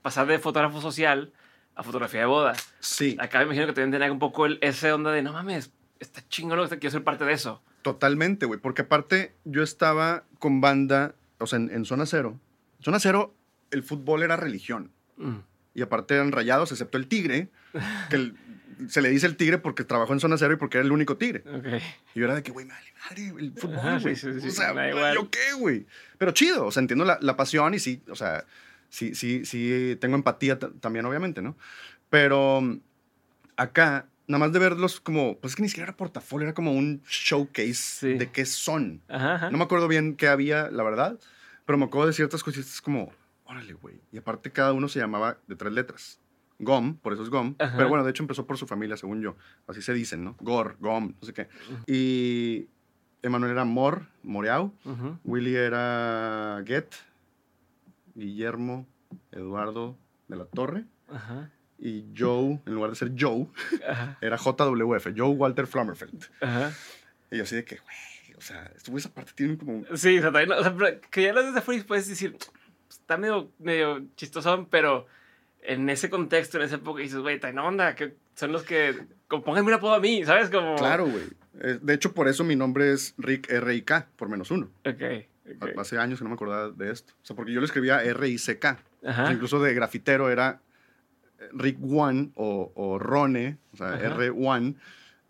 pasar 0.02 0.26
de 0.26 0.38
fotógrafo 0.38 0.80
social 0.80 1.32
a 1.74 1.82
fotografía 1.82 2.20
de 2.20 2.26
boda. 2.26 2.52
Sí. 2.80 3.16
Acá 3.18 3.38
me 3.38 3.44
imagino 3.44 3.66
que 3.66 3.72
también 3.72 3.92
tenía 3.92 4.12
un 4.12 4.18
poco 4.18 4.46
el, 4.46 4.58
ese 4.60 4.92
onda 4.92 5.12
de, 5.12 5.22
no 5.22 5.32
mames, 5.32 5.72
está 5.98 6.20
chingón, 6.28 6.68
quiero 6.68 6.90
ser 6.90 7.04
parte 7.04 7.24
de 7.24 7.32
eso. 7.32 7.62
Totalmente, 7.82 8.46
güey. 8.46 8.60
Porque 8.60 8.82
aparte 8.82 9.34
yo 9.44 9.62
estaba 9.62 10.24
con 10.38 10.60
banda, 10.60 11.14
o 11.40 11.46
sea, 11.46 11.58
en, 11.58 11.84
Zona 11.84 12.06
Cero. 12.06 12.38
Zona 12.80 13.00
Cero, 13.00 13.34
el 13.70 13.82
fútbol 13.82 14.22
era 14.22 14.36
religión. 14.36 14.90
Mm. 15.16 15.38
Y 15.74 15.82
aparte 15.82 16.14
eran 16.14 16.32
rayados, 16.32 16.70
excepto 16.72 16.98
el 16.98 17.06
tigre, 17.06 17.48
que 18.10 18.16
el, 18.16 18.36
se 18.88 19.02
le 19.02 19.10
dice 19.10 19.26
el 19.26 19.36
tigre 19.36 19.58
porque 19.58 19.84
trabajó 19.84 20.12
en 20.12 20.20
zona 20.20 20.38
cero 20.38 20.54
y 20.54 20.56
porque 20.56 20.78
era 20.78 20.86
el 20.86 20.92
único 20.92 21.16
tigre. 21.16 21.44
Y 22.14 22.20
yo 22.20 22.24
era 22.24 22.34
de 22.34 22.42
que, 22.42 22.50
güey, 22.50 22.66
madre, 22.66 22.92
madre, 23.04 23.32
el 23.38 23.52
fútbol, 23.52 24.00
güey. 24.00 24.14
o 24.14 24.50
sea, 24.50 25.14
¿yo 25.14 25.30
qué, 25.30 25.52
güey? 25.56 25.86
Pero 26.18 26.32
chido, 26.32 26.66
o 26.66 26.70
sea, 26.70 26.80
entiendo 26.80 27.04
la, 27.04 27.18
la, 27.20 27.36
pasión 27.36 27.74
y 27.74 27.78
sí, 27.78 28.02
o 28.08 28.16
sea, 28.16 28.44
sí, 28.88 29.14
sí, 29.14 29.44
sí, 29.44 29.96
tengo 30.00 30.16
empatía 30.16 30.58
también, 30.58 31.04
obviamente, 31.06 31.42
¿no? 31.42 31.56
Pero 32.08 32.60
mm, 32.60 32.80
acá, 33.56 34.06
nada 34.30 34.38
más 34.38 34.52
de 34.52 34.60
verlos 34.60 35.00
como, 35.00 35.36
pues 35.38 35.52
es 35.52 35.56
que 35.56 35.62
ni 35.62 35.68
siquiera 35.68 35.88
era 35.88 35.96
portafolio, 35.96 36.46
era 36.46 36.54
como 36.54 36.72
un 36.72 37.02
showcase 37.08 38.16
de 38.16 38.30
qué 38.30 38.46
son. 38.46 39.02
No 39.08 39.58
me 39.58 39.64
acuerdo 39.64 39.88
bien 39.88 40.14
qué 40.14 40.28
había, 40.28 40.70
la 40.70 40.84
verdad, 40.84 41.18
pero 41.66 41.76
me 41.76 41.86
acuerdo 41.86 42.06
de 42.06 42.12
ciertas 42.12 42.42
cositas 42.44 42.80
como, 42.80 43.12
órale, 43.44 43.72
güey. 43.72 44.00
Y 44.12 44.18
aparte 44.18 44.52
cada 44.52 44.72
uno 44.72 44.88
se 44.88 45.00
llamaba 45.00 45.38
de 45.48 45.56
tres 45.56 45.72
letras. 45.72 46.20
Gom, 46.60 46.96
por 46.96 47.12
eso 47.12 47.22
es 47.22 47.30
Gom. 47.30 47.54
Pero 47.56 47.88
bueno, 47.88 48.04
de 48.04 48.10
hecho 48.10 48.22
empezó 48.22 48.46
por 48.46 48.56
su 48.56 48.66
familia, 48.66 48.96
según 48.96 49.20
yo. 49.20 49.36
Así 49.66 49.82
se 49.82 49.92
dicen, 49.94 50.22
¿no? 50.22 50.36
Gor, 50.40 50.76
Gom, 50.78 51.14
no 51.20 51.26
sé 51.26 51.32
qué. 51.32 51.48
Y 51.86 52.68
Emanuel 53.22 53.52
era 53.52 53.64
Mor, 53.64 54.06
Moreau. 54.22 54.72
Willy 55.24 55.56
era 55.56 56.62
Get. 56.64 56.94
Guillermo, 58.14 58.86
Eduardo 59.32 59.96
de 60.28 60.36
la 60.36 60.44
Torre. 60.44 60.84
Y 61.82 62.04
Joe, 62.16 62.60
en 62.66 62.74
lugar 62.74 62.90
de 62.90 62.96
ser 62.96 63.12
Joe, 63.18 63.46
era 64.20 64.36
JWF, 64.36 65.08
Joe 65.16 65.30
Walter 65.30 65.66
Flammerfeld. 65.66 66.26
Y 67.30 67.38
yo 67.38 67.42
así 67.44 67.56
de 67.56 67.64
que, 67.64 67.76
güey, 67.76 68.36
o 68.36 68.40
sea, 68.42 68.70
estuvo 68.76 68.98
esa 68.98 69.12
parte, 69.12 69.32
tiene 69.34 69.56
como... 69.56 69.84
Sí, 69.96 70.18
o 70.18 70.20
sea, 70.20 70.30
o 70.30 70.62
sea 70.62 71.00
que 71.10 71.22
ya 71.22 71.32
lo 71.32 71.42
desde 71.42 71.58
afuera 71.58 71.82
puedes 71.86 72.06
decir, 72.06 72.36
está 72.88 73.16
medio, 73.16 73.50
medio 73.58 74.04
chistosón, 74.16 74.66
pero 74.66 75.06
en 75.62 75.88
ese 75.88 76.10
contexto, 76.10 76.58
en 76.58 76.64
esa 76.64 76.76
época, 76.76 77.00
dices, 77.00 77.18
güey, 77.18 77.40
no 77.54 77.66
onda, 77.66 77.94
que 77.94 78.14
son 78.34 78.52
los 78.52 78.62
que, 78.62 78.94
como, 79.26 79.42
pónganme 79.42 79.68
un 79.68 79.74
apodo 79.74 79.94
a 79.94 80.00
mí, 80.00 80.24
¿sabes? 80.24 80.50
Como... 80.50 80.76
Claro, 80.76 81.06
güey. 81.06 81.24
Eh, 81.60 81.78
de 81.80 81.94
hecho, 81.94 82.12
por 82.12 82.28
eso 82.28 82.44
mi 82.44 82.56
nombre 82.56 82.92
es 82.92 83.14
Rick 83.16 83.50
R.I.K., 83.50 84.08
por 84.16 84.28
menos 84.28 84.50
uno. 84.50 84.70
Ok, 84.84 85.02
Hace 85.78 85.98
años 85.98 86.18
que 86.18 86.24
no 86.24 86.30
me 86.30 86.34
acordaba 86.34 86.70
de 86.70 86.92
esto. 86.92 87.12
O 87.22 87.26
sea, 87.26 87.34
porque 87.34 87.52
yo 87.52 87.60
lo 87.60 87.66
escribía 87.66 88.04
R-I-C-K. 88.04 88.78
incluso 89.32 89.60
de 89.62 89.74
grafitero 89.74 90.30
era 90.30 90.60
Rick 91.52 91.78
One 91.82 92.30
o, 92.34 92.72
o 92.74 92.98
Rone, 92.98 93.58
o 93.72 93.76
sea, 93.76 93.98
R1, 93.98 94.74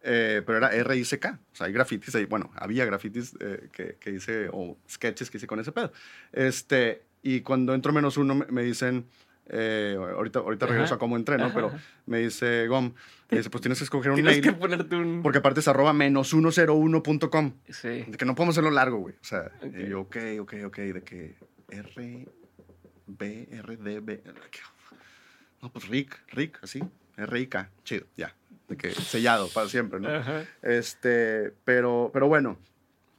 eh, 0.02 0.42
pero 0.44 0.58
era 0.58 0.74
R-I-C-K. 0.74 1.38
O 1.52 1.56
sea, 1.56 1.66
hay 1.66 1.72
grafitis 1.72 2.14
ahí. 2.14 2.24
Bueno, 2.24 2.50
había 2.56 2.84
grafitis 2.84 3.36
eh, 3.40 3.68
que, 3.72 3.96
que, 4.00 4.10
hice, 4.10 4.48
o 4.52 4.76
sketches 4.88 5.30
que 5.30 5.38
hice 5.38 5.46
con 5.46 5.60
ese 5.60 5.72
pedo. 5.72 5.92
Este, 6.32 7.02
y 7.22 7.40
cuando 7.40 7.74
entro 7.74 7.92
menos 7.92 8.16
uno, 8.16 8.34
me 8.34 8.62
dicen 8.62 9.06
eh, 9.52 9.96
ahorita 9.98 10.38
ahorita 10.38 10.66
regreso 10.66 10.94
a 10.94 10.98
cómo 10.98 11.16
entré, 11.16 11.36
¿no? 11.36 11.52
Pero 11.52 11.72
me 12.06 12.20
dice 12.20 12.68
Gom, 12.68 12.92
me 13.30 13.38
dice, 13.38 13.50
pues 13.50 13.60
tienes 13.60 13.78
que 13.78 13.84
escoger 13.84 14.12
un 14.12 14.16
tienes 14.16 14.34
mail. 14.34 14.42
que 14.42 14.52
ponerte 14.52 14.94
un... 14.94 15.22
Porque 15.22 15.38
aparte 15.38 15.60
es 15.60 15.66
arroba 15.66 15.92
menos 15.92 16.32
101.com. 16.32 17.52
Sí. 17.68 18.04
De 18.06 18.16
que 18.16 18.24
no 18.24 18.34
podemos 18.34 18.54
hacerlo 18.54 18.70
largo, 18.70 18.98
güey. 18.98 19.14
O 19.20 19.24
sea, 19.24 19.50
y 19.62 19.88
yo, 19.88 20.02
ok, 20.02 20.16
ok, 20.40 20.54
ok, 20.66 20.76
de 20.76 21.02
que 21.02 21.36
R, 21.68 22.28
B, 23.06 23.48
R, 23.50 23.76
D, 23.76 24.00
B. 24.00 24.22
No, 25.62 25.70
pues 25.70 25.88
Rick, 25.88 26.20
Rick, 26.28 26.58
así. 26.62 26.82
R, 27.16 27.40
I, 27.40 27.46
K, 27.46 27.70
chido, 27.84 28.06
ya. 28.16 28.34
De 28.68 28.76
que 28.76 28.92
sellado 28.92 29.48
para 29.48 29.68
siempre, 29.68 30.00
¿no? 30.00 30.08
Este, 30.62 31.52
pero, 31.64 32.10
pero 32.12 32.28
bueno, 32.28 32.56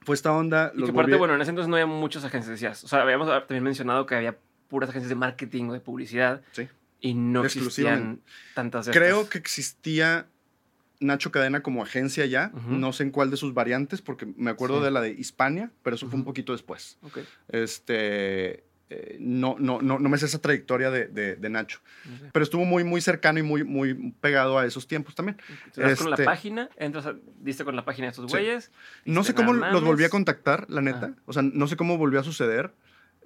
fue 0.01 0.15
esta 0.15 0.31
onda. 0.31 0.71
Y 0.75 0.83
que 0.83 0.91
aparte, 0.91 1.15
bueno, 1.15 1.35
en 1.35 1.41
ese 1.41 1.49
entonces 1.49 1.69
no 1.69 1.75
había 1.75 1.85
muchas 1.85 2.23
agencias. 2.23 2.83
O 2.83 2.87
sea, 2.87 3.01
habíamos 3.01 3.27
también 3.27 3.63
mencionado 3.63 4.05
que 4.05 4.15
había 4.15 4.37
puras 4.67 4.89
agencias 4.89 5.09
de 5.09 5.15
marketing 5.15 5.65
o 5.65 5.73
de 5.73 5.79
publicidad. 5.79 6.41
Sí. 6.53 6.67
Y 7.01 7.13
no 7.13 7.43
existían 7.43 8.21
tantas 8.53 8.87
Creo 8.89 9.27
que 9.27 9.37
existía 9.37 10.27
Nacho 10.99 11.31
Cadena 11.31 11.61
como 11.61 11.83
agencia 11.83 12.25
ya. 12.25 12.51
No 12.67 12.93
sé 12.93 13.03
en 13.03 13.11
cuál 13.11 13.31
de 13.31 13.37
sus 13.37 13.53
variantes, 13.53 14.01
porque 14.01 14.25
me 14.25 14.51
acuerdo 14.51 14.81
de 14.81 14.91
la 14.91 15.01
de 15.01 15.11
Hispania, 15.11 15.71
pero 15.83 15.95
eso 15.95 16.07
fue 16.07 16.17
un 16.17 16.25
poquito 16.25 16.53
después. 16.53 16.97
Okay. 17.01 17.25
Este. 17.49 18.63
Eh, 18.93 19.15
no, 19.21 19.55
no, 19.57 19.81
no, 19.81 19.99
no 19.99 20.09
me 20.09 20.17
sé 20.17 20.25
esa 20.25 20.41
trayectoria 20.41 20.91
de, 20.91 21.07
de, 21.07 21.49
Nacho. 21.49 21.79
Pero 22.33 22.43
estuvo 22.43 22.65
muy, 22.65 22.83
muy 22.83 22.99
cercano 22.99 23.39
y 23.39 23.41
muy, 23.41 23.63
muy 23.63 24.11
pegado 24.19 24.59
a 24.59 24.65
esos 24.65 24.85
tiempos 24.85 25.15
también. 25.15 25.37
Este, 25.67 25.95
con 25.95 26.09
la 26.09 26.15
este 26.15 26.25
página, 26.25 26.69
entras, 26.75 27.15
diste 27.39 27.63
con 27.63 27.77
la 27.77 27.85
página 27.85 28.07
de 28.07 28.11
estos 28.11 28.29
güeyes. 28.29 28.69
No 29.05 29.23
sé 29.23 29.33
cómo 29.33 29.53
los 29.53 29.81
volví 29.81 30.03
a 30.03 30.09
contactar, 30.09 30.69
la 30.69 30.81
neta. 30.81 31.13
O 31.25 31.31
sea, 31.31 31.41
no 31.41 31.67
sé 31.67 31.77
cómo 31.77 31.97
volvió 31.97 32.19
a 32.19 32.23
suceder. 32.23 32.73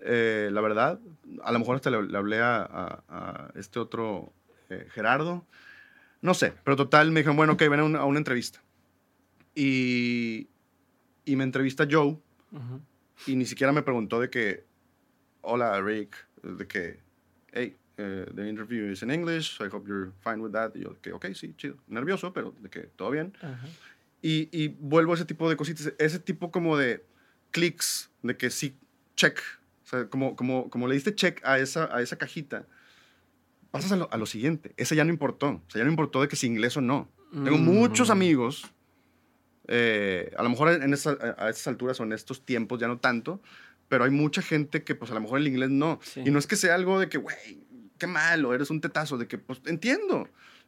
Eh, 0.02 0.50
la 0.52 0.62
verdad, 0.62 1.00
a 1.44 1.52
lo 1.52 1.58
mejor 1.58 1.78
hasta 1.78 1.90
le, 1.90 2.16
hablé 2.16 2.42
a, 2.42 3.52
este 3.56 3.80
otro 3.80 4.32
eh, 4.70 4.86
Gerardo. 4.92 5.48
No 6.22 6.36
sé, 6.36 6.54
pero 6.64 6.76
total 6.76 7.10
me 7.10 7.22
dijeron, 7.22 7.38
bueno, 7.38 7.54
ok, 7.54 7.64
ven 7.72 7.80
a 7.80 8.06
una, 8.06 8.18
entrevista. 8.20 8.62
Y, 9.56 10.48
y, 11.26 11.36
me 11.36 11.44
entrevista 11.44 11.88
Joe 11.90 12.20
y 13.26 13.36
ni 13.36 13.46
siquiera 13.46 13.74
me 13.74 13.82
preguntó 13.82 14.20
de 14.20 14.30
que, 14.30 14.64
hola 15.46 15.82
Rick, 15.82 16.16
de 16.44 16.68
que, 16.68 17.00
hey, 17.54 17.76
uh, 17.98 18.26
the 18.34 18.48
interview 18.48 18.92
is 18.92 19.02
in 19.04 19.12
English, 19.12 19.60
I 19.62 19.68
hope 19.68 19.88
you're 19.88 20.12
fine 20.22 20.42
with 20.42 20.52
that. 20.54 20.72
Y 20.76 20.82
yo, 20.82 20.96
que, 21.02 21.14
ok, 21.14 21.28
sí, 21.34 21.54
chido. 21.58 21.76
Nervioso, 21.88 22.34
pero 22.34 22.54
de 22.60 22.70
que 22.70 22.82
todo 22.96 23.12
bien. 23.12 23.34
y, 24.22 24.50
y, 24.52 24.70
vuelvo 24.80 25.14
a 25.14 25.16
ese 25.16 25.26
tipo 25.26 25.50
de 25.50 25.56
cositas, 25.56 25.94
ese 25.98 26.20
tipo 26.20 26.52
como 26.52 26.78
de 26.78 27.04
clics, 27.52 28.10
de 28.24 28.36
que 28.36 28.50
sí, 28.50 28.76
check, 29.16 29.40
o 29.84 29.88
sea, 29.88 30.10
como, 30.10 30.36
como, 30.36 30.70
como 30.70 30.88
le 30.88 30.96
diste 30.96 31.14
check 31.16 31.42
a 31.46 31.60
esa, 31.60 31.96
a 31.96 32.02
esa 32.02 32.18
cajita, 32.18 32.66
pasas 33.72 33.92
a 33.92 33.96
lo, 33.98 34.10
a 34.12 34.18
lo 34.18 34.26
siguiente. 34.26 34.74
Ese 34.78 34.96
ya 34.96 35.04
no 35.04 35.12
importó. 35.12 35.50
O 35.50 35.70
sea, 35.70 35.80
ya 35.80 35.84
no 35.86 35.92
importó 35.92 36.22
de 36.22 36.28
que 36.28 36.36
si 36.36 36.48
inglés 36.48 36.76
o 36.78 36.82
no. 36.82 37.10
Tengo 37.32 37.58
mm. 37.58 37.66
muchos 37.66 38.10
amigos, 38.10 38.72
eh, 39.68 40.32
a 40.38 40.44
lo 40.44 40.50
mejor 40.50 40.70
en 40.82 40.94
esa, 40.94 41.18
a 41.38 41.50
esas 41.50 41.68
alturas 41.68 42.00
o 42.00 42.04
en 42.04 42.14
estos 42.14 42.46
tiempos 42.46 42.80
ya 42.80 42.88
no 42.88 43.00
tanto, 43.00 43.42
pero 43.88 44.04
hay 44.04 44.12
mucha 44.12 44.42
gente 44.42 44.84
que 44.84 44.96
pues 44.96 45.12
a 45.12 45.14
lo 45.14 45.22
mejor 45.22 45.40
el 45.40 45.48
inglés 45.48 45.70
no. 45.70 46.00
Y 46.16 46.32
no 46.32 46.40
es 46.40 46.48
que 46.48 46.56
sea 46.56 46.76
algo 46.76 47.00
de 47.00 47.10
que, 47.10 47.18
güey, 47.18 47.36
qué 47.98 48.08
malo, 48.08 48.54
eres 48.54 48.70
un 48.70 48.82
tetazo, 48.82 49.18
de 49.18 49.28
que 49.28 49.38
pues 49.38 49.62
entiendo, 49.66 50.28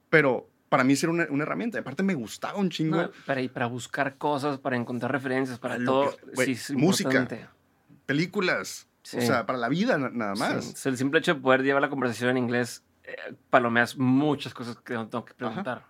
pero 0.09 0.49
para 0.70 0.84
mí 0.84 0.93
era 0.93 1.09
una, 1.09 1.28
una 1.30 1.43
herramienta. 1.43 1.80
Aparte 1.80 2.03
me 2.03 2.13
gustaba 2.13 2.57
un 2.57 2.70
chingo. 2.70 3.11
para, 3.26 3.47
para 3.49 3.68
buscar 3.68 4.18
cosas, 4.18 4.59
para 4.59 4.76
encontrar 4.76 5.11
referencias, 5.11 5.59
para 5.59 5.84
todo. 5.84 6.15
música, 6.76 7.28
películas, 8.05 8.88
o 9.03 9.22
sea, 9.22 9.45
para 9.45 9.57
la 9.57 9.70
vida 9.70 9.97
nada 9.97 10.36
más. 10.36 10.86
El 10.86 10.97
simple 10.97 11.20
hecho 11.20 11.36
de 11.36 11.41
poder 11.41 11.63
llevar 11.63 11.82
la 11.82 11.89
conversación 11.89 12.32
en 12.32 12.38
inglés 12.38 12.84
eh, 13.03 13.15
palomeas 13.49 13.97
muchas 13.97 14.53
cosas 14.53 14.76
que 14.78 14.93
tengo 14.93 15.26
que 15.26 15.34
preguntar. 15.34 15.86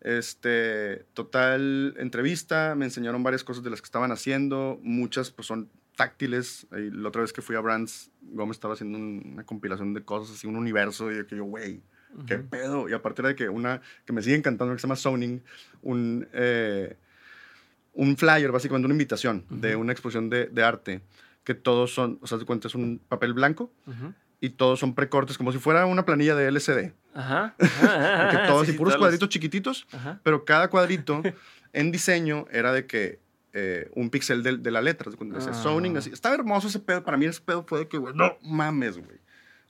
Este, 0.00 1.06
total 1.14 1.94
entrevista, 1.98 2.74
me 2.74 2.84
enseñaron 2.84 3.22
varias 3.22 3.42
cosas 3.42 3.64
de 3.64 3.70
las 3.70 3.80
que 3.80 3.86
estaban 3.86 4.12
haciendo, 4.12 4.78
muchas 4.82 5.30
pues 5.30 5.46
son 5.46 5.70
táctiles. 5.96 6.66
la 6.70 7.08
otra 7.08 7.22
vez 7.22 7.32
que 7.32 7.42
fui 7.42 7.56
a 7.56 7.60
Brands, 7.60 8.10
Gómez 8.22 8.56
estaba 8.56 8.74
haciendo 8.74 8.98
una 8.98 9.44
compilación 9.44 9.94
de 9.94 10.02
cosas 10.02 10.36
así, 10.36 10.46
un 10.46 10.56
universo, 10.56 11.12
y 11.12 11.26
que 11.26 11.36
yo, 11.36 11.44
güey, 11.44 11.82
qué 12.26 12.38
pedo. 12.38 12.88
Y 12.88 12.92
aparte 12.92 13.22
de 13.22 13.34
que 13.34 13.48
una 13.48 13.80
que 14.04 14.12
me 14.12 14.22
sigue 14.22 14.36
encantando, 14.36 14.74
que 14.74 14.80
se 14.80 14.86
llama 14.86 14.96
Zoning, 14.96 15.42
un, 15.82 16.28
eh, 16.32 16.96
un 17.92 18.16
flyer, 18.16 18.50
básicamente 18.50 18.86
una 18.86 18.94
invitación 18.94 19.44
de 19.50 19.76
una 19.76 19.92
exposición 19.92 20.30
de, 20.30 20.46
de 20.46 20.62
arte 20.62 21.02
que 21.44 21.54
todos 21.54 21.94
son, 21.94 22.18
o 22.22 22.26
sea, 22.26 22.38
te 22.38 22.44
cuenta, 22.44 22.68
es 22.68 22.74
un 22.74 22.98
papel 23.06 23.34
blanco 23.34 23.70
y 24.40 24.50
todos 24.50 24.80
son 24.80 24.94
precortes, 24.94 25.38
como 25.38 25.52
si 25.52 25.58
fuera 25.58 25.86
una 25.86 26.04
planilla 26.04 26.34
de 26.34 26.48
LCD. 26.48 26.92
Ajá. 27.14 27.54
que 27.58 28.38
todos 28.48 28.62
así, 28.66 28.72
puros 28.72 28.96
cuadritos 28.96 29.28
chiquititos, 29.28 29.86
pero 30.22 30.44
cada 30.44 30.68
cuadrito 30.68 31.22
en 31.72 31.92
diseño 31.92 32.46
era 32.50 32.72
de 32.72 32.86
que 32.86 33.20
eh, 33.56 33.88
un 33.94 34.10
píxel 34.10 34.42
de, 34.42 34.56
de, 34.56 34.70
la 34.72 34.82
letra, 34.82 35.10
de 35.10 35.38
ese 35.38 35.54
zoning, 35.54 35.96
así. 35.96 36.10
Estaba 36.10 36.34
hermoso 36.34 36.66
ese 36.66 36.80
pedo. 36.80 37.04
Para 37.04 37.16
mí 37.16 37.24
ese 37.24 37.40
pedo 37.40 37.64
fue 37.66 37.78
de 37.78 37.88
que, 37.88 37.96
güey, 37.98 38.12
no 38.12 38.36
mames, 38.42 38.98
güey. 38.98 39.18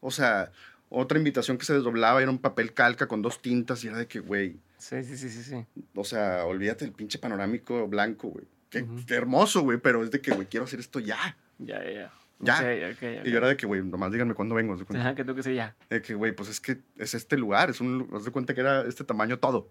O 0.00 0.10
sea, 0.10 0.50
otra 0.88 1.18
invitación 1.18 1.58
que 1.58 1.66
se 1.66 1.74
desdoblaba 1.74 2.22
era 2.22 2.30
un 2.30 2.38
papel 2.38 2.72
calca 2.72 3.06
con 3.06 3.20
dos 3.20 3.42
tintas 3.42 3.84
y 3.84 3.88
era 3.88 3.98
de 3.98 4.06
que, 4.06 4.20
güey. 4.20 4.56
Sí, 4.78 5.04
sí, 5.04 5.16
sí, 5.18 5.28
sí, 5.28 5.42
sí. 5.42 5.66
O 5.94 6.04
sea, 6.04 6.46
olvídate 6.46 6.86
del 6.86 6.94
pinche 6.94 7.18
panorámico 7.18 7.86
blanco, 7.86 8.28
güey. 8.28 8.46
Qué, 8.70 8.86
qué, 9.06 9.14
hermoso, 9.14 9.60
güey, 9.60 9.78
pero 9.78 10.02
es 10.02 10.10
de 10.10 10.20
que, 10.20 10.32
güey, 10.32 10.48
quiero 10.48 10.64
hacer 10.64 10.80
esto 10.80 10.98
ya. 10.98 11.36
Ya, 11.58 11.84
ya, 11.84 11.90
ya. 11.90 12.12
Ya. 12.40 13.22
Y 13.24 13.30
yo 13.30 13.38
era 13.38 13.48
de 13.48 13.56
que, 13.56 13.66
güey, 13.66 13.82
nomás 13.82 14.12
díganme 14.12 14.34
cuándo 14.34 14.54
vengo. 14.54 14.76
Ajá, 14.94 15.14
que 15.14 15.24
tengo 15.24 15.36
que 15.36 15.42
ser 15.42 15.54
ya. 15.54 15.76
De 15.88 16.02
que, 16.02 16.14
güey, 16.14 16.32
pues 16.32 16.48
es 16.48 16.60
que 16.60 16.78
es 16.96 17.14
este 17.14 17.36
lugar, 17.36 17.70
es 17.70 17.80
un, 17.80 18.08
haz 18.14 18.24
de 18.24 18.30
cuenta 18.30 18.54
que 18.54 18.60
era 18.60 18.82
este 18.82 19.04
tamaño 19.04 19.38
todo. 19.38 19.70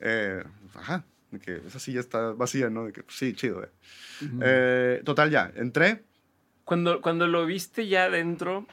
eh, 0.00 0.42
ajá, 0.74 1.04
de 1.38 1.44
que 1.44 1.66
esa 1.66 1.78
silla 1.78 2.00
está 2.00 2.32
vacía, 2.32 2.70
¿no? 2.70 2.84
De 2.84 2.92
que, 2.92 3.02
pues, 3.02 3.16
sí, 3.16 3.34
chido. 3.34 3.62
Eh. 3.62 3.70
eh, 4.42 5.02
total, 5.04 5.30
ya, 5.30 5.52
entré. 5.54 6.04
Cuando, 6.64 7.00
cuando 7.00 7.26
lo 7.26 7.46
viste 7.46 7.86
ya 7.86 8.10
dentro, 8.10 8.66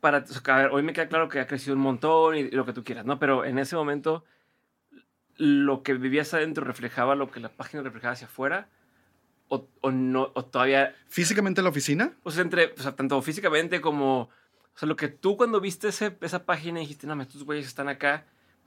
para, 0.00 0.18
a 0.46 0.56
ver, 0.56 0.70
hoy 0.72 0.82
me 0.82 0.92
queda 0.92 1.08
claro 1.08 1.28
que 1.28 1.40
ha 1.40 1.46
crecido 1.46 1.74
un 1.74 1.82
montón 1.82 2.36
y 2.36 2.50
lo 2.50 2.66
que 2.66 2.72
tú 2.72 2.84
quieras, 2.84 3.06
¿no? 3.06 3.18
Pero 3.18 3.44
en 3.44 3.58
ese 3.58 3.76
momento, 3.76 4.24
lo 5.36 5.82
que 5.82 5.94
vivías 5.94 6.34
adentro 6.34 6.64
reflejaba 6.64 7.14
lo 7.14 7.30
que 7.30 7.40
la 7.40 7.48
página 7.48 7.82
reflejaba 7.82 8.12
hacia 8.12 8.26
afuera 8.26 8.68
o, 9.48 9.90
no, 9.90 10.32
o 10.34 10.44
todavía... 10.44 10.94
¿Físicamente 11.08 11.60
en 11.60 11.64
la 11.64 11.70
oficina? 11.70 12.12
O 12.22 12.30
sea, 12.30 12.42
entre, 12.42 12.72
o 12.76 12.82
sea, 12.82 12.96
tanto 12.96 13.20
físicamente 13.22 13.80
como... 13.80 14.22
O 14.74 14.78
sea, 14.78 14.88
lo 14.88 14.96
que 14.96 15.08
tú 15.08 15.36
cuando 15.36 15.60
viste 15.60 15.88
ese, 15.88 16.16
esa 16.20 16.44
página 16.44 16.80
y 16.80 16.82
dijiste, 16.82 17.06
no, 17.06 17.20
estos 17.22 17.44
güeyes 17.44 17.66
están 17.66 17.88
acá, 17.88 18.26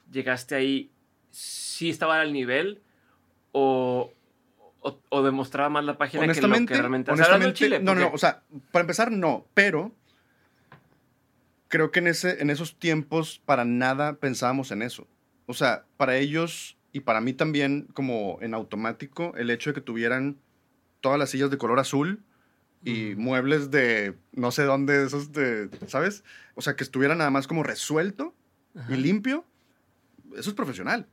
llegaste 0.10 0.56
ahí, 0.56 0.92
¿sí 1.32 1.90
estaba 1.90 2.20
al 2.20 2.34
nivel 2.34 2.82
o, 3.52 4.12
o, 4.82 5.24
demostraba 5.24 5.70
más 5.70 5.86
la 5.86 5.98
página 5.98 6.22
que 6.34 6.42
lo 6.42 6.66
que 6.66 6.74
realmente... 6.74 7.12
Honestamente, 7.12 7.54
Chile, 7.54 7.80
no, 7.80 7.96
no, 7.96 8.12
o 8.14 8.18
sea, 8.18 8.44
para 8.72 8.82
empezar, 8.82 9.12
no, 9.12 9.46
pero 9.54 9.94
creo 11.68 11.92
que 11.92 12.00
en, 12.00 12.08
ese, 12.08 12.42
en 12.42 12.50
esos 12.50 12.78
tiempos 12.78 13.42
para 13.46 13.66
nada 13.66 14.18
pensábamos 14.18 14.72
en 14.72 14.82
eso. 14.82 15.08
O 15.46 15.54
sea, 15.54 15.86
para 15.98 16.18
ellos 16.18 16.78
y 16.92 17.02
para 17.02 17.22
mí 17.22 17.34
también, 17.34 17.88
como 17.94 18.38
en 18.42 18.54
automático, 18.54 19.34
el 19.38 19.50
hecho 19.50 19.70
de 19.70 19.76
que 19.76 19.82
tuvieran 19.82 20.38
todas 21.02 21.20
las 21.20 21.30
sillas 21.30 21.52
de 21.52 21.58
color 21.58 21.80
azul 21.80 22.24
y 22.84 23.16
muebles 23.16 23.72
de 23.72 24.16
no 24.32 24.52
sé 24.52 24.64
dónde, 24.64 25.06
esos 25.06 25.32
de, 25.32 25.70
¿sabes? 25.88 26.24
O 26.56 26.62
sea, 26.62 26.76
que 26.76 26.84
estuviera 26.84 27.16
nada 27.16 27.30
más 27.30 27.48
como 27.48 27.64
resuelto 27.64 28.34
y 28.90 28.96
limpio. 28.96 29.46
Eso 30.36 30.50
es 30.50 30.56
profesional. 30.56 31.08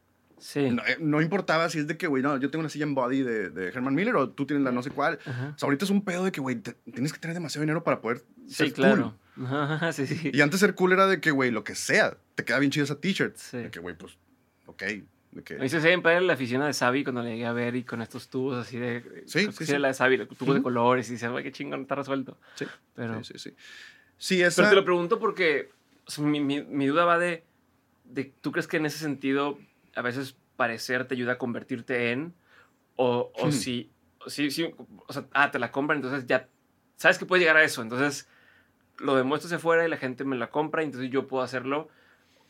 Sí. 0.44 0.60
Eh, 0.60 0.98
no, 1.00 1.22
importaba 1.22 1.70
si 1.70 1.78
es 1.78 1.86
de 1.86 1.96
que, 1.96 2.06
güey, 2.06 2.22
no, 2.22 2.36
yo 2.36 2.50
tengo 2.50 2.60
una 2.60 2.68
silla 2.68 2.84
en 2.84 2.94
body 2.94 3.22
de, 3.22 3.48
de 3.48 3.68
Herman 3.68 3.94
Miller 3.94 4.14
o 4.16 4.28
tú 4.28 4.44
tienes 4.44 4.62
la 4.62 4.72
no 4.72 4.82
sé 4.82 4.90
cuál. 4.90 5.18
O 5.24 5.32
sea, 5.32 5.54
ahorita 5.62 5.86
es 5.86 5.90
un 5.90 6.04
pedo 6.04 6.22
de 6.22 6.32
que, 6.32 6.42
güey, 6.42 6.60
tienes 6.60 7.14
que 7.14 7.18
tener 7.18 7.32
demasiado 7.32 7.62
dinero 7.62 7.82
para 7.82 8.02
poder 8.02 8.22
ser 8.46 8.66
sí, 8.66 8.72
claro. 8.74 9.16
cool. 9.36 9.92
sí, 9.94 10.06
sí. 10.06 10.30
Y 10.34 10.42
antes 10.42 10.60
ser 10.60 10.74
cool 10.74 10.92
era 10.92 11.06
de 11.06 11.18
que, 11.18 11.30
güey, 11.30 11.50
lo 11.50 11.64
que 11.64 11.74
sea, 11.74 12.18
te 12.34 12.44
queda 12.44 12.58
bien 12.58 12.70
chido 12.70 12.84
esa 12.84 13.00
t-shirt. 13.00 13.36
Sí. 13.36 13.56
De 13.56 13.70
que, 13.70 13.80
güey, 13.80 13.96
pues, 13.96 14.18
ok, 14.66 14.82
me 15.58 15.66
hice 15.66 15.80
siempre 15.80 16.20
la 16.20 16.34
afición 16.34 16.62
de 16.62 16.72
Sabi 16.72 17.02
cuando 17.02 17.22
le 17.22 17.30
llegué 17.30 17.46
a 17.46 17.52
ver 17.52 17.74
y 17.74 17.82
con 17.82 18.02
estos 18.02 18.28
tubos 18.28 18.56
así 18.56 18.78
de. 18.78 19.24
Sí, 19.26 19.48
sí, 19.52 19.66
sí. 19.66 19.78
la 19.78 19.88
de 19.88 19.94
Sabi, 19.94 20.24
tubos 20.26 20.54
de 20.54 20.62
colores 20.62 21.08
y 21.08 21.12
dices, 21.12 21.30
güey, 21.30 21.42
qué 21.42 21.50
chingón, 21.52 21.82
está 21.82 21.96
resuelto. 21.96 22.38
Sí. 22.54 22.66
Pero, 22.94 23.24
sí, 23.24 23.34
sí, 23.36 23.54
sí. 24.16 24.42
esa... 24.42 24.62
Pero 24.62 24.68
te 24.68 24.76
lo 24.76 24.84
pregunto 24.84 25.18
porque 25.18 25.70
mi, 26.18 26.40
mi, 26.40 26.86
duda 26.86 27.04
va 27.04 27.18
de, 27.18 27.42
de. 28.04 28.32
¿Tú 28.40 28.52
crees 28.52 28.68
que 28.68 28.76
en 28.76 28.86
ese 28.86 28.98
sentido 28.98 29.58
a 29.94 30.02
veces 30.02 30.36
parecer 30.56 31.06
te 31.06 31.14
ayuda 31.14 31.32
a 31.32 31.38
convertirte 31.38 32.12
en. 32.12 32.34
O, 32.96 33.32
o 33.34 33.46
hmm. 33.46 33.52
si. 33.52 33.90
sí, 34.26 34.50
sí, 34.50 34.74
o 35.06 35.12
sea, 35.12 35.26
ah, 35.32 35.50
te 35.50 35.58
la 35.58 35.72
compran, 35.72 35.98
entonces 35.98 36.26
ya 36.26 36.48
sabes 36.96 37.18
que 37.18 37.26
puede 37.26 37.40
llegar 37.40 37.56
a 37.56 37.64
eso, 37.64 37.82
entonces 37.82 38.28
lo 38.98 39.16
demuestro 39.16 39.48
hacia 39.48 39.56
afuera 39.56 39.84
y 39.84 39.88
la 39.88 39.96
gente 39.96 40.24
me 40.24 40.36
la 40.36 40.50
compra, 40.50 40.82
y 40.82 40.86
entonces 40.86 41.10
yo 41.10 41.26
puedo 41.26 41.42
hacerlo 41.42 41.88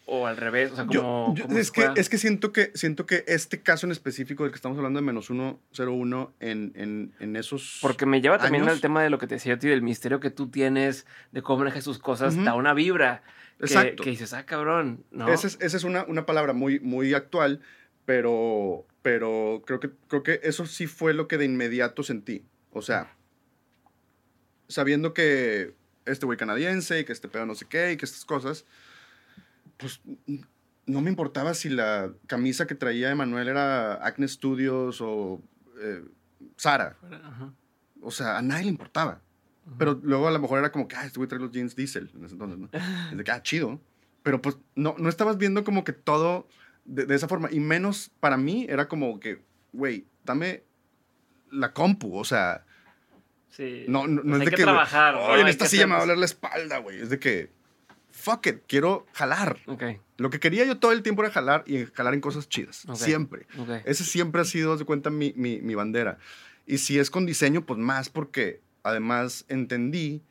o 0.06 0.26
al 0.26 0.36
revés, 0.36 0.70
o 0.72 0.76
sea, 0.76 0.86
como... 0.86 1.34
es, 1.56 1.70
que, 1.70 1.88
es 1.96 2.10
que 2.10 2.18
siento 2.18 2.52
que 2.52 2.70
siento 2.74 3.06
que 3.06 3.24
este 3.26 3.62
caso 3.62 3.86
en 3.86 3.92
específico 3.92 4.42
del 4.42 4.52
que 4.52 4.56
estamos 4.56 4.76
hablando 4.76 5.00
de 5.00 5.06
menos 5.06 5.26
101 5.26 6.34
en, 6.40 6.72
en, 6.74 7.14
en 7.20 7.36
esos 7.36 7.78
Porque 7.80 8.04
me 8.04 8.20
lleva 8.20 8.38
también 8.38 8.68
al 8.68 8.82
tema 8.82 9.02
de 9.02 9.08
lo 9.08 9.18
que 9.18 9.26
te 9.26 9.36
decía 9.36 9.54
a 9.54 9.58
ti, 9.58 9.68
del 9.68 9.80
misterio 9.80 10.20
que 10.20 10.30
tú 10.30 10.48
tienes, 10.48 11.06
de 11.32 11.40
cómo 11.40 11.60
manejas 11.60 11.84
sus 11.84 11.98
cosas, 11.98 12.36
da 12.44 12.54
una 12.54 12.74
vibra. 12.74 13.22
Que, 13.58 13.96
que, 13.96 14.10
dices, 14.10 14.32
ah, 14.32 14.44
cabrón, 14.44 15.04
¿no? 15.10 15.28
Esa 15.28 15.46
es, 15.46 15.58
esa 15.60 15.76
es 15.76 15.84
una, 15.84 16.04
una, 16.04 16.26
palabra 16.26 16.52
muy, 16.52 16.80
muy 16.80 17.14
actual, 17.14 17.60
pero, 18.04 18.86
pero 19.02 19.62
creo, 19.64 19.80
que, 19.80 19.90
creo 20.08 20.22
que 20.22 20.40
eso 20.42 20.66
sí 20.66 20.86
fue 20.86 21.14
lo 21.14 21.28
que 21.28 21.38
de 21.38 21.44
inmediato 21.44 22.02
sentí. 22.02 22.44
O 22.72 22.82
sea, 22.82 23.14
sabiendo 24.68 25.14
que 25.14 25.74
este 26.04 26.26
güey 26.26 26.36
canadiense 26.36 27.00
y 27.00 27.04
que 27.04 27.12
este 27.12 27.28
pedo 27.28 27.46
no 27.46 27.54
sé 27.54 27.66
qué 27.66 27.92
y 27.92 27.96
que 27.96 28.04
estas 28.04 28.24
cosas 28.24 28.66
pues 29.76 30.00
no 30.86 31.00
me 31.00 31.10
importaba 31.10 31.54
si 31.54 31.70
la 31.70 32.12
camisa 32.26 32.66
que 32.66 32.74
traía 32.74 33.10
Emanuel 33.10 33.48
era 33.48 33.94
Acne 34.06 34.28
Studios 34.28 35.00
o 35.00 35.40
eh, 35.80 36.04
Sara. 36.56 36.96
O 38.00 38.10
sea, 38.10 38.38
a 38.38 38.42
nadie 38.42 38.64
le 38.64 38.70
importaba. 38.70 39.20
Pero 39.78 39.98
luego 40.02 40.28
a 40.28 40.30
lo 40.30 40.38
mejor 40.38 40.58
era 40.58 40.70
como 40.70 40.88
que, 40.88 40.96
ah, 40.96 41.06
este 41.06 41.18
güey 41.18 41.28
trae 41.28 41.40
los 41.40 41.50
jeans 41.50 41.74
diesel 41.74 42.10
en 42.14 42.24
ese 42.24 42.34
entonces, 42.34 42.58
¿no? 42.58 42.68
Es 43.10 43.16
de 43.16 43.24
que, 43.24 43.30
ah, 43.30 43.42
chido. 43.42 43.80
Pero 44.22 44.40
pues 44.40 44.58
no, 44.74 44.94
no 44.98 45.08
estabas 45.08 45.38
viendo 45.38 45.64
como 45.64 45.84
que 45.84 45.92
todo 45.92 46.48
de, 46.84 47.14
esa 47.14 47.28
forma. 47.28 47.48
Y 47.50 47.60
menos 47.60 48.10
para 48.20 48.36
mí 48.36 48.66
era 48.68 48.88
como 48.88 49.20
que, 49.20 49.42
güey, 49.72 50.06
dame 50.24 50.64
la 51.50 51.72
compu. 51.72 52.16
O 52.16 52.24
sea, 52.24 52.64
Sí. 53.50 53.84
No, 53.86 54.08
no, 54.08 54.20
pues 54.22 54.34
es 54.34 54.38
de 54.40 54.44
que, 54.46 54.56
que. 54.56 54.62
trabajar. 54.64 55.14
Oye, 55.14 55.42
en 55.42 55.46
esta 55.46 55.66
silla 55.66 55.86
me 55.86 55.92
va 55.92 55.98
a 55.98 56.00
doler 56.00 56.18
la 56.18 56.24
espalda, 56.24 56.78
güey. 56.78 57.00
Es 57.00 57.08
de 57.08 57.20
que 57.20 57.50
fuck 58.14 58.46
it, 58.46 58.62
quiero 58.66 59.06
jalar. 59.12 59.58
Okay. 59.66 60.00
Lo 60.16 60.30
que 60.30 60.40
quería 60.40 60.64
yo 60.64 60.78
todo 60.78 60.92
el 60.92 61.02
tiempo 61.02 61.22
era 61.22 61.32
jalar 61.32 61.64
y 61.66 61.84
jalar 61.86 62.14
en 62.14 62.20
cosas 62.20 62.48
chidas. 62.48 62.86
Siempre. 62.94 63.46
Ese 63.84 64.04
siempre 64.04 64.40
ha 64.40 64.44
sido, 64.44 64.76
de 64.76 64.84
cuenta, 64.84 65.10
mi, 65.10 65.34
mi, 65.36 65.60
mi, 65.60 65.74
bandera. 65.74 66.18
Y 66.66 66.78
si 66.78 66.98
es 66.98 67.10
con 67.10 67.26
diseño, 67.26 67.66
pues 67.66 67.78
más 67.78 68.08
porque 68.08 68.60
además 68.84 69.44
entendí, 69.48 70.22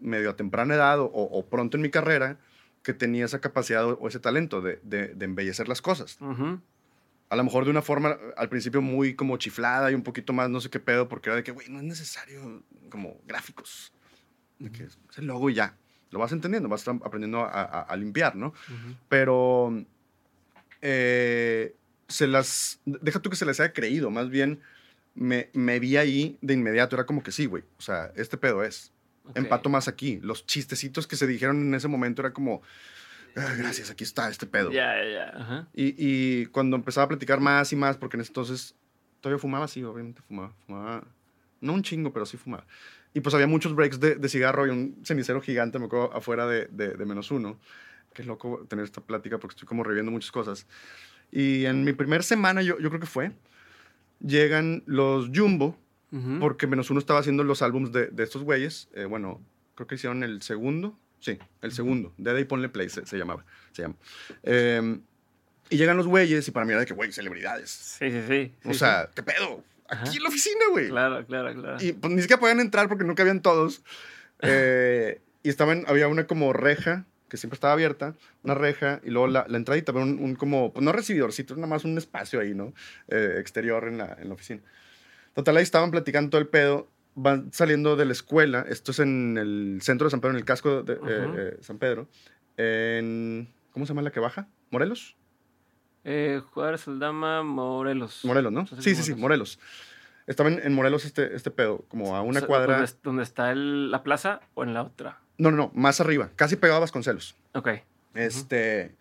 medio 0.00 0.30
a 0.30 0.36
temprana 0.36 0.74
edad 0.74 0.98
o, 1.00 1.46
pronto 1.48 1.76
en 1.76 1.82
mi 1.82 1.90
carrera, 1.90 2.38
que 2.82 2.92
tenía 2.92 3.24
esa 3.24 3.40
capacidad 3.40 3.84
o 3.86 4.08
ese 4.08 4.18
talento 4.18 4.60
de, 4.60 4.80
de, 4.82 5.24
embellecer 5.24 5.68
las 5.68 5.80
cosas. 5.80 6.18
A 7.28 7.36
lo 7.36 7.44
mejor 7.44 7.64
de 7.64 7.70
una 7.70 7.82
forma 7.82 8.18
al 8.36 8.48
principio 8.48 8.82
muy 8.82 9.14
como 9.14 9.36
chiflada 9.36 9.90
y 9.90 9.94
un 9.94 10.02
poquito 10.02 10.32
más 10.32 10.50
no 10.50 10.60
sé 10.60 10.70
qué 10.70 10.80
pedo, 10.80 11.08
porque 11.08 11.28
era 11.28 11.36
de 11.36 11.44
que, 11.44 11.52
güey, 11.52 11.68
no 11.68 11.78
es 11.78 11.84
necesario 11.84 12.62
como 12.90 13.20
gráficos. 13.26 13.92
De 14.58 14.70
que 14.70 14.84
es 14.84 14.98
el 15.16 15.26
logo 15.26 15.50
y 15.50 15.54
ya 15.54 15.76
lo 16.10 16.18
vas 16.18 16.32
entendiendo, 16.32 16.68
vas 16.68 16.86
aprendiendo 16.88 17.44
a, 17.44 17.94
limpiar, 17.96 18.36
¿no? 18.36 18.54
Pero 19.08 19.84
eh, 20.80 21.74
se 22.08 22.26
las, 22.26 22.80
deja 22.84 23.20
tú 23.20 23.30
que 23.30 23.36
se 23.36 23.46
les 23.46 23.60
haya 23.60 23.72
creído, 23.72 24.10
más 24.10 24.30
bien 24.30 24.60
me, 25.16 25.50
me 25.54 25.80
vi 25.80 25.96
ahí 25.96 26.38
de 26.40 26.54
inmediato, 26.54 26.94
era 26.94 27.06
como 27.06 27.22
que 27.22 27.32
sí, 27.32 27.46
güey, 27.46 27.64
o 27.78 27.82
sea, 27.82 28.12
este 28.14 28.36
pedo 28.36 28.62
es. 28.62 28.92
Empato 29.34 29.68
más 29.68 29.88
aquí. 29.88 30.20
Los 30.22 30.46
chistecitos 30.46 31.08
que 31.08 31.16
se 31.16 31.26
dijeron 31.26 31.60
en 31.60 31.74
ese 31.74 31.88
momento 31.88 32.22
era 32.22 32.32
como, 32.32 32.62
ah, 33.34 33.54
gracias, 33.58 33.90
aquí 33.90 34.04
está 34.04 34.28
este 34.28 34.46
pedo. 34.46 34.70
Ya, 34.70 34.94
ya, 35.02 35.68
y, 35.74 35.94
y, 35.98 36.46
cuando 36.46 36.76
empezaba 36.76 37.06
a 37.06 37.08
platicar 37.08 37.40
más 37.40 37.72
y 37.72 37.76
más, 37.76 37.96
porque 37.96 38.16
en 38.16 38.20
ese 38.20 38.30
entonces 38.30 38.76
todavía 39.20 39.40
fumaba, 39.40 39.66
sí, 39.66 39.82
obviamente 39.82 40.22
fumaba, 40.22 40.52
fumaba, 40.64 41.04
no 41.60 41.72
un 41.72 41.82
chingo, 41.82 42.12
pero 42.12 42.24
sí 42.24 42.36
fumaba. 42.36 42.66
Y 43.14 43.20
pues 43.20 43.34
había 43.34 43.46
muchos 43.46 43.74
breaks 43.74 43.98
de, 43.98 44.16
de 44.16 44.28
cigarro 44.28 44.66
y 44.66 44.70
un 44.70 45.00
cenicero 45.02 45.40
gigante, 45.40 45.78
me 45.78 45.86
acuerdo, 45.86 46.12
afuera 46.14 46.46
de, 46.46 46.66
de, 46.66 47.04
menos 47.04 47.30
uno. 47.30 47.58
Que 48.12 48.22
es 48.22 48.28
loco 48.28 48.66
tener 48.68 48.84
esta 48.84 49.00
plática 49.00 49.38
porque 49.38 49.54
estoy 49.54 49.66
como 49.66 49.82
reviendo 49.82 50.12
muchas 50.12 50.30
cosas. 50.30 50.66
Y 51.32 51.64
en 51.64 51.82
mi 51.82 51.94
primera 51.94 52.22
semana, 52.22 52.62
yo, 52.62 52.78
yo 52.78 52.90
creo 52.90 53.00
que 53.00 53.06
fue, 53.06 53.32
llegan 54.20 54.82
los 54.86 55.30
Jumbo, 55.34 55.78
porque 56.40 56.66
menos 56.66 56.90
uno 56.90 56.98
estaba 56.98 57.20
haciendo 57.20 57.44
los 57.44 57.60
álbums 57.60 57.92
de, 57.92 58.06
de 58.06 58.22
estos 58.22 58.42
güeyes. 58.42 58.88
Eh, 58.94 59.04
bueno, 59.04 59.42
creo 59.74 59.86
que 59.86 59.96
hicieron 59.96 60.22
el 60.22 60.40
segundo. 60.40 60.98
Sí, 61.20 61.38
el 61.60 61.72
segundo. 61.72 62.12
De 62.16 62.40
y 62.40 62.44
Ponle 62.44 62.68
Play 62.68 62.88
se, 62.88 63.04
se, 63.04 63.18
llamaba. 63.18 63.44
Se 63.72 63.82
llama. 63.82 63.96
Em, 64.42 65.02
y 65.68 65.76
llegan 65.76 65.96
los 65.96 66.06
güeyes 66.06 66.46
y 66.48 66.50
para 66.52 66.64
mí 66.64 66.72
era 66.72 66.80
de 66.80 66.86
que, 66.86 66.94
güey, 66.94 67.12
celebridades. 67.12 67.70
Sí, 67.70 68.10
sí, 68.10 68.22
sí. 68.28 68.52
O 68.64 68.74
sea, 68.74 69.10
¿qué 69.14 69.22
pedo? 69.22 69.62
aquí 69.88 70.16
en 70.16 70.22
la 70.22 70.28
oficina, 70.28 70.64
güey. 70.70 70.88
Claro, 70.88 71.24
claro, 71.26 71.54
claro. 71.54 71.76
Y 71.80 71.92
pues 71.92 72.12
ni 72.12 72.22
siquiera 72.22 72.40
podían 72.40 72.60
entrar 72.60 72.88
porque 72.88 73.04
nunca 73.04 73.22
habían 73.22 73.42
todos. 73.42 73.82
Eh, 74.42 75.22
y 75.42 75.48
estaban, 75.48 75.84
había 75.88 76.08
una 76.08 76.26
como 76.26 76.52
reja 76.52 77.06
que 77.28 77.36
siempre 77.36 77.56
estaba 77.56 77.72
abierta, 77.72 78.14
una 78.42 78.54
reja, 78.54 79.00
y 79.04 79.10
luego 79.10 79.26
la, 79.26 79.46
la 79.48 79.56
entrada 79.56 79.78
y 79.78 79.82
también 79.82 80.18
un, 80.22 80.34
como, 80.36 80.72
pues 80.72 80.84
no 80.84 80.92
recibidorcito, 80.92 81.54
nada 81.54 81.66
más 81.66 81.84
un 81.84 81.98
espacio 81.98 82.40
ahí, 82.40 82.54
¿no? 82.54 82.72
Eh, 83.08 83.36
exterior 83.38 83.88
en 83.88 83.98
la, 83.98 84.16
en 84.20 84.28
la 84.28 84.34
oficina. 84.34 84.60
Total, 85.34 85.56
ahí 85.56 85.62
estaban 85.62 85.90
platicando 85.90 86.30
todo 86.30 86.40
el 86.40 86.48
pedo, 86.48 86.88
van 87.14 87.52
saliendo 87.52 87.96
de 87.96 88.04
la 88.04 88.12
escuela, 88.12 88.64
esto 88.68 88.92
es 88.92 89.00
en 89.00 89.38
el 89.38 89.78
centro 89.82 90.06
de 90.06 90.10
San 90.10 90.20
Pedro, 90.20 90.32
en 90.32 90.38
el 90.38 90.44
casco 90.44 90.82
de 90.82 90.98
eh, 91.08 91.56
San 91.60 91.78
Pedro, 91.78 92.08
en, 92.56 93.48
¿cómo 93.72 93.86
se 93.86 93.90
llama 93.90 94.02
la 94.02 94.12
que 94.12 94.20
baja? 94.20 94.48
¿Morelos? 94.70 95.16
Eh, 96.04 96.40
Juárez 96.52 96.82
Saldama, 96.82 97.42
Morelos. 97.42 98.24
Morelos, 98.24 98.52
¿no? 98.52 98.66
sí, 98.66 98.94
sí, 98.94 99.02
sí, 99.02 99.14
Morelos. 99.14 99.58
Estaba 100.26 100.50
en, 100.50 100.72
Morelos 100.72 101.04
este, 101.04 101.34
este 101.36 101.50
pedo, 101.50 101.84
como 101.88 102.16
a 102.16 102.22
una 102.22 102.40
cuadra. 102.42 102.84
¿Dónde, 103.02 103.22
está 103.22 103.54
la 103.54 104.02
plaza 104.02 104.40
o 104.54 104.64
en 104.64 104.74
la 104.74 104.82
otra? 104.82 105.20
No, 105.38 105.50
no, 105.50 105.56
no, 105.56 105.72
más 105.74 106.00
arriba, 106.00 106.30
casi 106.36 106.56
pegado 106.56 106.78
a 106.78 106.80
Vasconcelos. 106.80 107.34
Ok. 107.52 107.68
Este, 108.14 108.92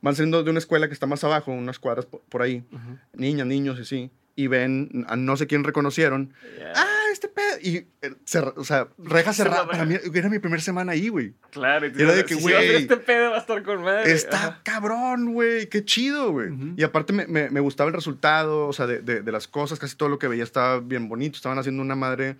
van 0.00 0.14
saliendo 0.14 0.42
de 0.42 0.50
una 0.50 0.60
escuela 0.60 0.86
que 0.86 0.94
está 0.94 1.06
más 1.06 1.24
abajo, 1.24 1.50
unas 1.52 1.78
cuadras 1.78 2.06
por, 2.06 2.42
ahí, 2.42 2.64
niñas, 3.12 3.46
niños 3.46 3.80
y 3.80 3.84
sí, 3.84 4.10
y 4.36 4.46
ven 4.46 5.04
a 5.08 5.16
no 5.16 5.36
sé 5.36 5.46
quién 5.46 5.64
reconocieron. 5.64 6.32
¡Ah! 6.74 7.00
este 7.12 7.28
pedo. 7.28 7.58
Y, 7.60 7.76
eh, 8.02 8.14
o 8.56 8.64
sea, 8.64 8.88
reja 8.98 9.32
cerrada. 9.34 9.66
Para 9.66 9.84
mí 9.84 9.96
era 10.14 10.28
mi 10.28 10.38
primera 10.38 10.62
semana 10.62 10.92
ahí, 10.92 11.08
güey. 11.08 11.34
Claro, 11.50 11.86
y 11.86 12.02
era 12.02 12.14
de 12.14 12.24
que, 12.24 12.34
güey. 12.34 12.74
este 12.74 12.96
pedo 12.96 13.30
va 13.30 13.36
a 13.36 13.40
estar 13.40 13.62
con 13.62 13.82
madre. 13.82 14.12
Está 14.12 14.60
cabrón, 14.62 15.32
güey. 15.32 15.68
Qué 15.68 15.84
chido, 15.84 16.32
güey. 16.32 16.50
Y 16.76 16.82
aparte 16.82 17.12
me, 17.12 17.26
me, 17.26 17.60
gustaba 17.60 17.88
el 17.88 17.94
resultado, 17.94 18.66
o 18.66 18.72
sea, 18.72 18.86
de, 18.86 19.00
de, 19.00 19.32
las 19.32 19.48
cosas, 19.48 19.78
casi 19.78 19.96
todo 19.96 20.08
lo 20.08 20.18
que 20.18 20.28
veía 20.28 20.44
estaba 20.44 20.80
bien 20.80 21.08
bonito. 21.08 21.36
Estaban 21.36 21.58
haciendo 21.58 21.82
una 21.82 21.96
madre. 21.96 22.36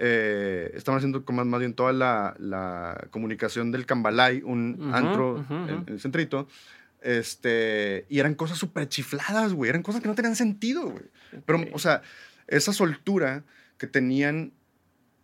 Eh, 0.00 0.70
estaban 0.74 0.98
haciendo 0.98 1.24
como 1.24 1.44
más 1.44 1.58
bien 1.58 1.74
toda 1.74 1.92
la, 1.92 2.36
la 2.38 3.08
comunicación 3.10 3.72
del 3.72 3.84
Cambalay, 3.84 4.42
un 4.44 4.90
antro 4.94 5.44
en, 5.50 5.84
el 5.88 6.00
centrito. 6.00 6.46
Este, 7.02 8.06
y 8.08 8.20
eran 8.20 8.36
cosas 8.36 8.58
súper 8.58 8.88
chifladas, 8.88 9.54
güey. 9.54 9.68
Eran 9.68 9.82
cosas 9.82 10.00
que 10.00 10.06
no 10.06 10.14
tenían 10.14 10.36
sentido, 10.36 10.88
güey. 10.88 11.04
Pero, 11.44 11.64
o 11.72 11.80
sea, 11.80 12.02
esa 12.46 12.72
soltura 12.72 13.42
que 13.76 13.88
tenían 13.88 14.52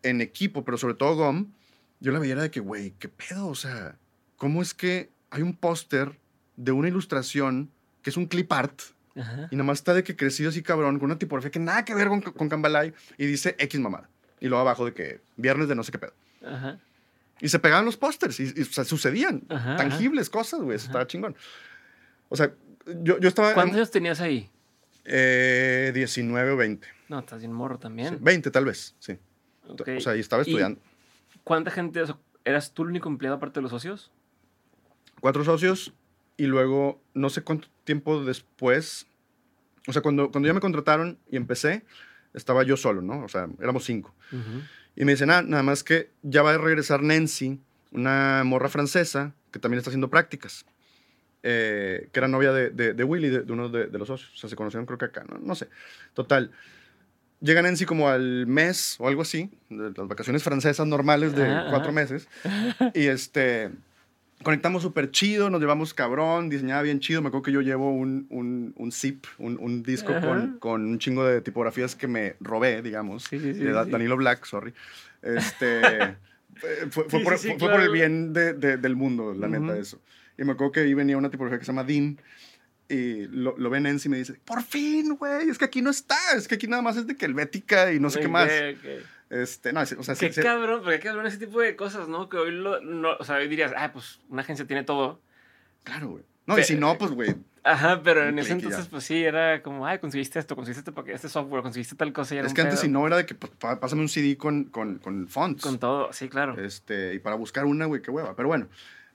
en 0.02 0.20
equipo, 0.20 0.64
pero 0.64 0.76
sobre 0.76 0.94
todo 0.94 1.14
GOM, 1.14 1.52
yo 2.00 2.10
la 2.10 2.18
veía 2.18 2.34
de 2.34 2.50
que, 2.50 2.58
güey, 2.58 2.94
¿qué 2.98 3.08
pedo? 3.08 3.46
O 3.46 3.54
sea, 3.54 3.96
¿cómo 4.36 4.60
es 4.60 4.74
que 4.74 5.10
hay 5.30 5.42
un 5.42 5.54
póster 5.54 6.18
de 6.56 6.72
una 6.72 6.88
ilustración 6.88 7.70
que 8.02 8.10
es 8.10 8.16
un 8.16 8.26
clip 8.26 8.52
art 8.52 8.82
y 9.14 9.54
nada 9.54 9.64
más 9.64 9.78
está 9.78 9.94
de 9.94 10.02
que 10.02 10.16
crecido 10.16 10.50
así 10.50 10.62
cabrón, 10.62 10.98
con 10.98 11.06
una 11.06 11.18
tipografía 11.18 11.52
que 11.52 11.60
nada 11.60 11.84
que 11.84 11.94
ver 11.94 12.08
con, 12.08 12.20
con 12.20 12.48
Cambalay 12.48 12.92
y 13.16 13.26
dice 13.26 13.54
X 13.58 13.78
mamada. 13.78 14.10
Y 14.44 14.48
luego 14.48 14.60
abajo 14.60 14.84
de 14.84 14.92
que 14.92 15.22
viernes 15.38 15.68
de 15.68 15.74
no 15.74 15.82
sé 15.82 15.90
qué 15.90 15.98
pedo. 15.98 16.12
Y 17.40 17.48
se 17.48 17.58
pegaban 17.58 17.86
los 17.86 17.96
pósters 17.96 18.38
y, 18.38 18.60
o 18.60 18.64
sea, 18.66 18.84
sucedían 18.84 19.40
tangibles 19.40 20.28
cosas, 20.28 20.60
güey. 20.60 20.76
Eso 20.76 20.88
estaba 20.88 21.06
chingón. 21.06 21.34
O 22.28 22.36
sea, 22.36 22.52
yo, 23.00 23.18
yo 23.18 23.28
estaba. 23.28 23.54
¿Cuántos 23.54 23.76
años 23.76 23.90
tenías 23.90 24.20
ahí? 24.20 24.50
Eh, 25.06 25.92
19 25.94 26.50
o 26.50 26.56
20. 26.58 26.86
No, 27.08 27.20
estás 27.20 27.38
bien 27.38 27.54
morro 27.54 27.78
también. 27.78 28.18
20 28.20 28.50
tal 28.50 28.66
vez, 28.66 28.94
sí. 28.98 29.18
O 29.66 30.00
sea, 30.00 30.14
y 30.14 30.20
estaba 30.20 30.42
estudiando. 30.42 30.78
¿Cuánta 31.42 31.70
gente 31.70 32.04
eras 32.44 32.72
tú 32.72 32.82
el 32.82 32.90
único 32.90 33.08
empleado 33.08 33.36
aparte 33.36 33.60
de 33.60 33.62
los 33.62 33.70
socios? 33.70 34.12
Cuatro 35.22 35.42
socios 35.42 35.94
y 36.36 36.44
luego 36.44 37.00
no 37.14 37.30
sé 37.30 37.40
cuánto 37.40 37.68
tiempo 37.84 38.22
después, 38.22 39.06
o 39.88 39.92
sea, 39.94 40.02
cuando, 40.02 40.30
cuando 40.30 40.48
ya 40.48 40.52
me 40.52 40.60
contrataron 40.60 41.18
y 41.30 41.36
empecé, 41.36 41.84
estaba 42.34 42.62
yo 42.64 42.76
solo, 42.76 43.00
¿no? 43.00 43.24
O 43.24 43.28
sea, 43.28 43.48
éramos 43.60 43.84
cinco. 43.84 44.14
Y 44.96 45.04
me 45.04 45.12
dicen, 45.12 45.30
ah, 45.30 45.42
nada 45.42 45.62
más 45.62 45.82
que 45.82 46.10
ya 46.22 46.42
va 46.42 46.54
a 46.54 46.58
regresar 46.58 47.02
Nancy, 47.02 47.60
una 47.92 48.42
morra 48.44 48.68
francesa 48.68 49.32
que 49.50 49.58
también 49.58 49.78
está 49.78 49.90
haciendo 49.90 50.10
prácticas. 50.10 50.66
Eh, 51.46 52.08
que 52.10 52.20
era 52.20 52.26
novia 52.26 52.52
de, 52.52 52.70
de, 52.70 53.04
Willy, 53.04 53.28
de, 53.28 53.52
uno 53.52 53.68
de, 53.68 53.86
los 53.98 54.08
socios. 54.08 54.32
O 54.34 54.36
sea, 54.36 54.50
se 54.50 54.56
conocieron 54.56 54.86
creo 54.86 54.98
que 54.98 55.04
acá, 55.06 55.24
no, 55.28 55.38
no 55.38 55.54
sé. 55.54 55.68
Total. 56.14 56.50
Llegan 57.40 57.66
en 57.66 57.76
sí 57.76 57.84
como 57.84 58.08
al 58.08 58.46
mes 58.46 58.96
o 58.98 59.08
algo 59.08 59.22
así, 59.22 59.50
de 59.68 59.90
las 59.90 60.08
vacaciones 60.08 60.42
francesas 60.42 60.86
normales 60.86 61.34
de 61.36 61.44
cuatro 61.70 61.92
meses. 61.92 62.28
Y 62.94 63.06
este. 63.06 63.70
Conectamos 64.42 64.82
súper 64.82 65.10
chido, 65.10 65.50
nos 65.50 65.60
llevamos 65.60 65.94
cabrón, 65.94 66.48
diseñaba 66.48 66.82
bien 66.82 67.00
chido. 67.00 67.22
Me 67.22 67.28
acuerdo 67.28 67.44
que 67.44 67.52
yo 67.52 67.60
llevo 67.60 67.90
un, 67.92 68.26
un, 68.30 68.74
un 68.76 68.92
zip, 68.92 69.26
un, 69.38 69.58
un 69.60 69.82
disco 69.82 70.12
con, 70.20 70.58
con, 70.58 70.84
un 70.84 70.98
chingo 70.98 71.24
de 71.24 71.40
tipografías 71.40 71.94
que 71.94 72.06
me 72.06 72.36
robé, 72.40 72.82
digamos, 72.82 73.28
de 73.30 73.72
Danilo 73.72 74.16
Black, 74.16 74.44
sorry. 74.44 74.74
Este, 75.22 75.80
fue, 76.90 77.04
fue, 77.08 77.20
por, 77.20 77.38
fue 77.38 77.56
por, 77.56 77.80
el 77.80 77.90
bien 77.90 78.32
de, 78.32 78.54
del 78.54 78.96
mundo, 78.96 79.34
la 79.34 79.48
neta, 79.48 79.78
eso. 79.78 80.00
Y 80.36 80.44
me 80.44 80.52
acuerdo 80.52 80.72
que 80.72 80.80
ahí 80.80 80.94
venía 80.94 81.16
una 81.16 81.30
tipografía 81.30 81.58
que 81.58 81.64
se 81.64 81.72
llama 81.72 81.84
Dean. 81.84 82.18
Y 82.86 83.26
lo, 83.28 83.56
lo 83.56 83.70
ven 83.70 83.86
en 83.86 83.98
y 84.04 84.08
me 84.10 84.18
dice, 84.18 84.34
por 84.44 84.62
fin, 84.62 85.16
güey, 85.16 85.48
es 85.48 85.56
que 85.56 85.64
aquí 85.64 85.80
no 85.80 85.90
está, 85.90 86.18
es 86.36 86.46
que 86.46 86.56
aquí 86.56 86.66
nada 86.66 86.82
más 86.82 86.98
es 86.98 87.06
de 87.06 87.16
Helvética 87.18 87.92
y 87.92 87.98
no 87.98 88.10
sé 88.10 88.20
qué 88.20 88.28
más. 88.28 88.50
Este, 89.30 89.72
no, 89.72 89.80
o 89.80 89.86
sea, 89.86 90.14
qué 90.14 90.30
cabrón, 90.30 90.82
porque 90.82 90.98
qué 90.98 91.08
cabrón 91.08 91.26
ese 91.26 91.38
tipo 91.38 91.60
de 91.60 91.76
cosas, 91.76 92.08
¿no? 92.08 92.28
Que 92.28 92.36
hoy, 92.36 92.52
lo, 92.52 92.80
no, 92.80 93.16
o 93.18 93.24
sea, 93.24 93.36
hoy 93.36 93.48
dirías, 93.48 93.72
ah, 93.76 93.90
pues 93.92 94.20
una 94.28 94.42
agencia 94.42 94.66
tiene 94.66 94.84
todo. 94.84 95.20
Claro, 95.82 96.08
güey. 96.10 96.24
No, 96.46 96.58
y 96.58 96.64
si 96.64 96.76
no, 96.76 96.98
pues, 96.98 97.10
güey. 97.12 97.34
Ajá, 97.62 98.02
pero 98.02 98.28
en 98.28 98.38
ese 98.38 98.52
entonces, 98.52 98.86
pues 98.88 99.04
sí, 99.04 99.24
era 99.24 99.62
como, 99.62 99.86
ay, 99.86 99.98
conseguiste 99.98 100.38
esto, 100.38 100.54
conseguiste 100.54 100.90
esto, 100.90 101.04
este 101.06 101.30
software, 101.30 101.62
conseguiste 101.62 101.96
tal 101.96 102.12
cosa. 102.12 102.34
Y 102.34 102.38
era 102.38 102.46
es 102.46 102.52
que 102.52 102.60
antes, 102.60 102.80
si 102.80 102.88
no, 102.88 103.06
era 103.06 103.16
de 103.16 103.24
que 103.24 103.34
pues, 103.34 103.52
pásame 103.58 104.02
un 104.02 104.10
CD 104.10 104.36
con, 104.36 104.64
con, 104.64 104.98
con 104.98 105.26
fonts. 105.28 105.62
Con 105.62 105.78
todo, 105.78 106.12
sí, 106.12 106.28
claro. 106.28 106.62
Este, 106.62 107.14
y 107.14 107.18
para 107.18 107.36
buscar 107.36 107.64
una, 107.64 107.86
güey, 107.86 108.02
qué 108.02 108.10
hueva. 108.10 108.36
Pero 108.36 108.48
bueno, 108.48 108.68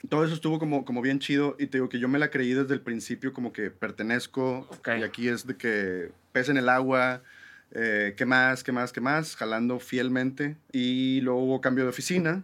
todo 0.08 0.26
eso 0.26 0.34
estuvo 0.34 0.58
como, 0.58 0.86
como 0.86 1.02
bien 1.02 1.20
chido 1.20 1.56
y 1.60 1.68
te 1.68 1.78
digo 1.78 1.90
que 1.90 2.00
yo 2.00 2.08
me 2.08 2.18
la 2.18 2.32
creí 2.32 2.54
desde 2.54 2.74
el 2.74 2.82
principio 2.82 3.34
como 3.34 3.52
que 3.52 3.70
pertenezco 3.70 4.68
y 4.98 5.04
aquí 5.04 5.28
es 5.28 5.46
de 5.46 5.56
que 5.56 6.12
pesa 6.32 6.52
en 6.52 6.58
el 6.58 6.70
agua, 6.70 7.22
eh, 7.72 8.16
¿Qué 8.18 8.26
más? 8.26 8.64
¿Qué 8.64 8.72
más? 8.72 8.92
¿Qué 8.92 9.02
más? 9.02 9.36
Jalando 9.36 9.80
fielmente. 9.80 10.58
Y 10.72 11.22
luego 11.22 11.44
hubo 11.44 11.62
cambio 11.62 11.84
de 11.84 11.92
oficina. 11.92 12.44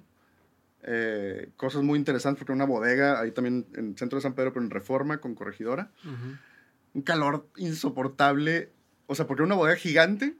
Eh, 0.84 1.50
cosas 1.58 1.82
muy 1.82 1.98
interesantes 1.98 2.40
porque 2.40 2.52
una 2.52 2.66
bodega 2.66 3.20
ahí 3.20 3.32
también 3.32 3.66
en 3.74 3.90
el 3.90 3.98
centro 3.98 4.18
de 4.18 4.22
San 4.22 4.34
Pedro, 4.34 4.54
pero 4.54 4.64
en 4.64 4.72
reforma 4.72 5.18
con 5.20 5.36
corregidora. 5.36 5.92
Un 6.94 7.02
calor 7.02 7.48
insoportable. 7.58 8.72
O 9.08 9.16
sea, 9.16 9.28
porque 9.28 9.42
era 9.42 9.48
una 9.48 9.56
bodega 9.56 9.78
gigante 9.78 10.36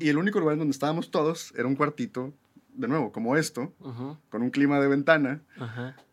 y 0.00 0.08
el 0.08 0.18
único 0.18 0.38
lugar 0.38 0.58
donde 0.58 0.72
estábamos 0.72 1.10
todos 1.10 1.52
era 1.56 1.66
un 1.66 1.76
cuartito, 1.76 2.32
de 2.74 2.88
nuevo, 2.88 3.10
como 3.10 3.36
esto, 3.36 3.72
con 4.28 4.42
un 4.42 4.50
clima 4.50 4.80
de 4.80 4.88
ventana. 4.88 5.42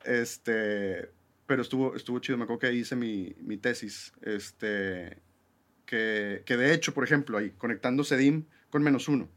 Este, 0.05 1.11
pero 1.45 1.61
estuvo, 1.61 1.95
estuvo 1.95 2.19
chido. 2.19 2.37
Me 2.37 2.45
acuerdo 2.45 2.59
que 2.59 2.67
ahí 2.67 2.77
hice 2.79 2.95
mi, 2.95 3.35
mi 3.41 3.57
tesis. 3.57 4.13
Este, 4.21 5.21
que, 5.89 6.43
que, 6.45 6.55
de 6.55 6.71
hecho, 6.71 6.93
por 6.93 7.03
ejemplo, 7.03 7.39
ahí, 7.39 7.49
conectando 7.57 8.03
CEDIM 8.03 8.45
con 8.69 8.83
menos 8.83 9.07
uno. 9.07 9.27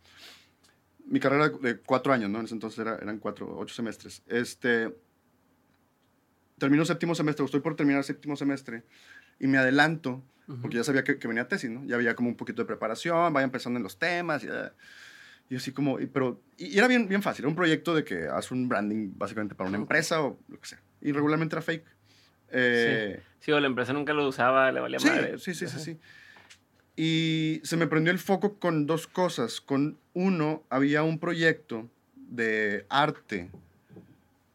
Mi 1.07 1.19
carrera 1.19 1.49
de 1.49 1.79
cuatro 1.79 2.13
años, 2.13 2.29
¿no? 2.29 2.41
En 2.41 2.45
ese 2.45 2.55
entonces 2.55 2.79
eran 2.79 3.19
cuatro, 3.19 3.57
ocho 3.57 3.75
semestres. 3.75 4.23
Este, 4.27 4.95
termino 6.59 6.85
séptimo 6.85 7.15
semestre, 7.15 7.43
estoy 7.47 7.61
por 7.61 7.75
terminar 7.75 8.05
séptimo 8.05 8.37
semestre, 8.37 8.83
y 9.41 9.47
me 9.47 9.57
adelanto, 9.57 10.23
porque 10.61 10.77
ya 10.77 10.85
sabía 10.85 11.03
que, 11.05 11.19
que, 11.19 11.27
venía 11.27 11.49
tesis, 11.49 11.71
¿no? 11.71 11.87
Ya 11.87 11.95
había 11.95 12.15
como 12.15 12.29
un 12.29 12.37
poquito 12.37 12.61
de 12.61 12.67
preparación, 12.67 13.33
vaya 13.33 13.45
empezando 13.45 13.79
en 13.79 13.83
los 13.83 13.99
temas, 13.99 14.45
y, 14.45 14.49
y 15.49 15.57
así 15.57 15.73
como, 15.73 16.01
y, 16.01 16.07
pero, 16.07 16.43
y, 16.59 16.77
era 16.77 16.87
bien, 16.87 17.09
bien 17.09 17.23
fácil, 17.23 17.45
era 17.45 17.49
un 17.49 17.57
proyecto 17.57 17.95
de 17.95 18.05
que 18.05 18.29
haces 18.29 18.51
un 18.51 18.69
branding 18.69 19.13
básicamente 19.17 19.55
para 19.55 19.71
una 19.71 19.79
empresa 19.79 20.21
o 20.23 20.39
lo 20.49 20.61
que 20.61 20.69
sea, 20.69 20.83
y 21.01 21.13
regularmente 21.13 21.55
era 21.55 21.63
fake. 21.63 21.87
Eh, 22.51 23.23
sí. 23.41 23.47
sí. 23.47 23.53
o 23.53 23.59
la 23.59 23.67
empresa 23.67 23.95
nunca 23.95 24.13
lo 24.13 24.29
usaba, 24.29 24.71
le 24.71 24.81
valía 24.81 24.99
madre. 24.99 25.39
Sí, 25.39 25.55
sí, 25.55 25.67
sí, 25.67 25.79
sí. 25.79 25.99
Y 26.97 27.61
se 27.65 27.77
me 27.77 27.87
prendió 27.87 28.13
el 28.13 28.19
foco 28.19 28.59
con 28.59 28.87
dos 28.87 29.07
cosas. 29.07 29.61
Con 29.61 29.99
uno, 30.13 30.63
había 30.69 31.03
un 31.03 31.19
proyecto 31.19 31.89
de 32.15 32.87
arte 32.89 33.51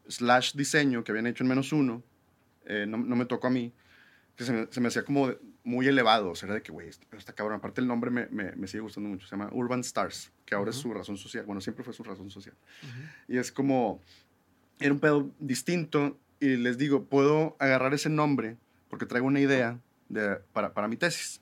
slash 0.08 0.54
diseño 0.54 1.04
que 1.04 1.12
habían 1.12 1.26
hecho 1.26 1.44
en 1.44 1.48
menos 1.48 1.72
uno. 1.72 2.02
Eh, 2.66 2.86
no, 2.86 2.98
no, 2.98 3.16
me 3.16 3.24
tocó 3.24 3.48
a 3.48 3.50
mí. 3.50 3.72
Que 4.36 4.44
se 4.44 4.52
me, 4.52 4.68
se 4.70 4.80
me 4.80 4.88
hacía 4.88 5.04
como 5.04 5.32
muy 5.64 5.88
elevado. 5.88 6.30
O 6.30 6.34
sea, 6.34 6.46
era 6.46 6.54
de 6.54 6.62
que, 6.62 6.70
güey, 6.70 6.88
está 6.88 7.32
cabrón. 7.32 7.58
Aparte, 7.58 7.80
el 7.80 7.88
nombre 7.88 8.10
me, 8.10 8.26
me, 8.28 8.52
me, 8.52 8.68
sigue 8.68 8.80
gustando 8.80 9.08
mucho. 9.08 9.26
Se 9.26 9.32
llama 9.32 9.50
Urban 9.52 9.80
Stars, 9.80 10.30
que 10.44 10.54
ahora 10.54 10.70
es 10.70 10.76
su 10.76 10.92
razón 10.94 11.16
social. 11.16 11.44
Bueno, 11.44 11.60
siempre 11.60 11.84
fue 11.84 11.92
su 11.92 12.04
razón 12.04 12.30
social. 12.30 12.54
Y 13.26 13.38
es 13.38 13.50
como. 13.50 14.00
Era 14.78 14.92
un 14.92 15.00
pedo 15.00 15.30
distinto. 15.40 16.18
Y 16.40 16.56
les 16.56 16.78
digo, 16.78 17.04
puedo 17.04 17.56
agarrar 17.58 17.94
ese 17.94 18.08
nombre 18.08 18.56
porque 18.88 19.06
traigo 19.06 19.26
una 19.26 19.40
idea 19.40 19.80
de, 20.08 20.36
para, 20.52 20.72
para 20.72 20.86
mi 20.86 20.96
tesis. 20.96 21.40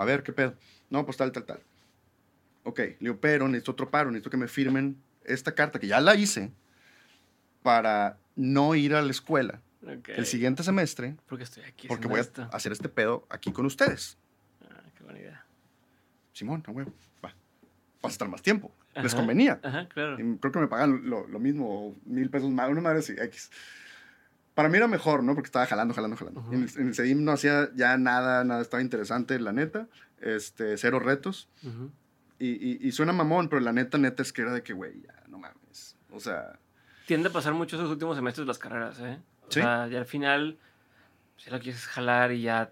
A 0.00 0.04
ver, 0.06 0.22
¿qué 0.22 0.32
pedo? 0.32 0.54
No, 0.88 1.04
pues 1.04 1.18
tal, 1.18 1.30
tal, 1.30 1.44
tal. 1.44 1.60
Ok, 2.64 2.78
le 2.78 2.96
digo, 3.00 3.18
pero 3.20 3.46
necesito 3.48 3.72
otro 3.72 3.90
paro, 3.90 4.10
necesito 4.10 4.30
que 4.30 4.38
me 4.38 4.48
firmen 4.48 4.96
esta 5.24 5.54
carta, 5.54 5.78
que 5.78 5.86
ya 5.88 6.00
la 6.00 6.14
hice, 6.14 6.50
para 7.62 8.16
no 8.34 8.74
ir 8.74 8.94
a 8.94 9.02
la 9.02 9.10
escuela 9.10 9.60
el 10.06 10.24
siguiente 10.24 10.62
semestre. 10.62 11.16
Porque 11.26 11.44
estoy 11.44 11.64
aquí. 11.64 11.86
Porque 11.86 12.08
voy 12.08 12.20
a 12.20 12.42
hacer 12.44 12.72
este 12.72 12.88
pedo 12.88 13.26
aquí 13.28 13.52
con 13.52 13.66
ustedes. 13.66 14.16
Ah, 14.62 14.82
qué 14.96 15.04
buena 15.04 15.18
idea. 15.18 15.44
Simón, 16.32 16.64
no, 16.66 16.72
huevo. 16.72 16.94
Va. 17.22 17.34
Vas 18.00 18.04
a 18.04 18.08
estar 18.08 18.28
más 18.28 18.40
tiempo. 18.40 18.74
Les 18.94 19.14
convenía. 19.14 19.60
Ajá, 19.62 19.86
claro. 19.86 20.16
creo 20.16 20.52
que 20.52 20.58
me 20.60 20.66
pagan 20.66 21.10
lo, 21.10 21.26
lo 21.26 21.38
mismo, 21.38 21.94
mil 22.06 22.30
pesos 22.30 22.50
más, 22.50 22.70
una 22.70 22.80
madre 22.80 23.00
así, 23.00 23.12
X 23.18 23.50
para 24.60 24.68
mí 24.68 24.76
era 24.76 24.88
mejor, 24.88 25.24
¿no? 25.24 25.34
Porque 25.34 25.46
estaba 25.46 25.64
jalando, 25.64 25.94
jalando, 25.94 26.18
jalando. 26.18 26.44
en, 26.52 26.68
el 26.94 27.24
no 27.24 27.32
hacía 27.32 27.70
ya 27.74 27.96
nada, 27.96 28.44
nada 28.44 28.60
estaba 28.60 28.82
interesante, 28.82 29.40
la 29.40 29.54
neta. 29.54 29.88
Este, 30.20 30.76
cero 30.76 30.98
retos. 30.98 31.48
y, 32.38 32.86
y, 32.86 32.92
suena 32.92 33.14
mamón, 33.14 33.48
pero 33.48 33.60
la 33.62 33.72
neta, 33.72 33.96
neta 33.96 34.22
es 34.22 34.34
que 34.34 34.42
era 34.42 34.52
de 34.52 34.62
que, 34.62 34.74
güey, 34.74 35.00
ya, 35.00 35.14
no 35.28 35.38
mames. 35.38 35.96
O 36.10 36.20
sea... 36.20 36.58
Tiende 37.06 37.30
a 37.30 37.32
pasar 37.32 37.54
mucho 37.54 37.76
esos 37.76 37.88
últimos 37.88 38.16
semestres 38.16 38.44
de 38.44 38.48
las 38.48 38.58
carreras, 38.58 39.00
¿eh? 39.00 39.18
O 39.48 39.50
¿Sí? 39.50 39.60
sea, 39.60 39.88
ya 39.88 39.98
al 39.98 40.04
final, 40.04 40.58
si 41.38 41.48
lo 41.48 41.58
quieres 41.58 41.86
jalar 41.86 42.30
y 42.32 42.42
ya... 42.42 42.70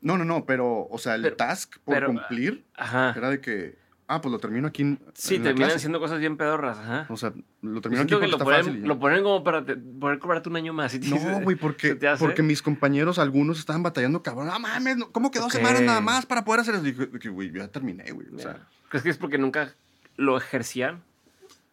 No, 0.00 0.16
no, 0.16 0.24
no, 0.24 0.46
pero, 0.46 0.88
o 0.88 0.96
sea, 0.96 1.16
el 1.16 1.36
task 1.36 1.76
por 1.84 2.02
cumplir 2.06 2.64
era 2.78 3.28
de 3.28 3.42
que 3.42 3.76
Ah, 4.10 4.20
pues 4.20 4.32
lo 4.32 4.40
termino 4.40 4.66
aquí. 4.66 4.82
En, 4.82 4.98
sí, 5.14 5.38
terminan 5.38 5.70
haciendo 5.70 6.00
cosas 6.00 6.18
bien 6.18 6.36
pedorras. 6.36 6.78
Ajá. 6.78 7.06
O 7.10 7.16
sea, 7.16 7.32
lo 7.62 7.80
termino 7.80 8.02
aquí 8.02 8.14
lo 8.14 8.24
está 8.24 8.44
ponen, 8.44 8.64
fácil. 8.64 8.82
Lo 8.82 8.98
ponen 8.98 9.22
como 9.22 9.44
para 9.44 9.64
poder 9.64 10.18
cobrarte 10.18 10.48
un 10.48 10.56
año 10.56 10.72
más. 10.72 10.98
no, 11.00 11.40
güey, 11.40 11.56
porque, 11.56 11.98
porque 12.18 12.42
mis 12.42 12.62
compañeros, 12.62 13.18
algunos 13.18 13.58
estaban 13.58 13.82
batallando, 13.82 14.22
cabrón. 14.22 14.46
No 14.46 14.58
mames, 14.58 14.96
¿cómo 15.12 15.30
que 15.30 15.38
dos 15.38 15.52
semanas 15.52 15.82
nada 15.82 16.00
más 16.00 16.26
para 16.26 16.44
poder 16.44 16.60
hacer 16.60 16.74
eso? 16.74 16.84
Dije, 16.84 17.28
güey, 17.28 17.52
ya 17.52 17.68
terminé, 17.68 18.10
güey. 18.12 18.28
O 18.34 18.38
sea. 18.38 18.66
¿Crees 18.88 19.02
que 19.04 19.10
es 19.10 19.18
porque 19.18 19.38
nunca 19.38 19.74
lo 20.16 20.36
ejercían? 20.36 21.02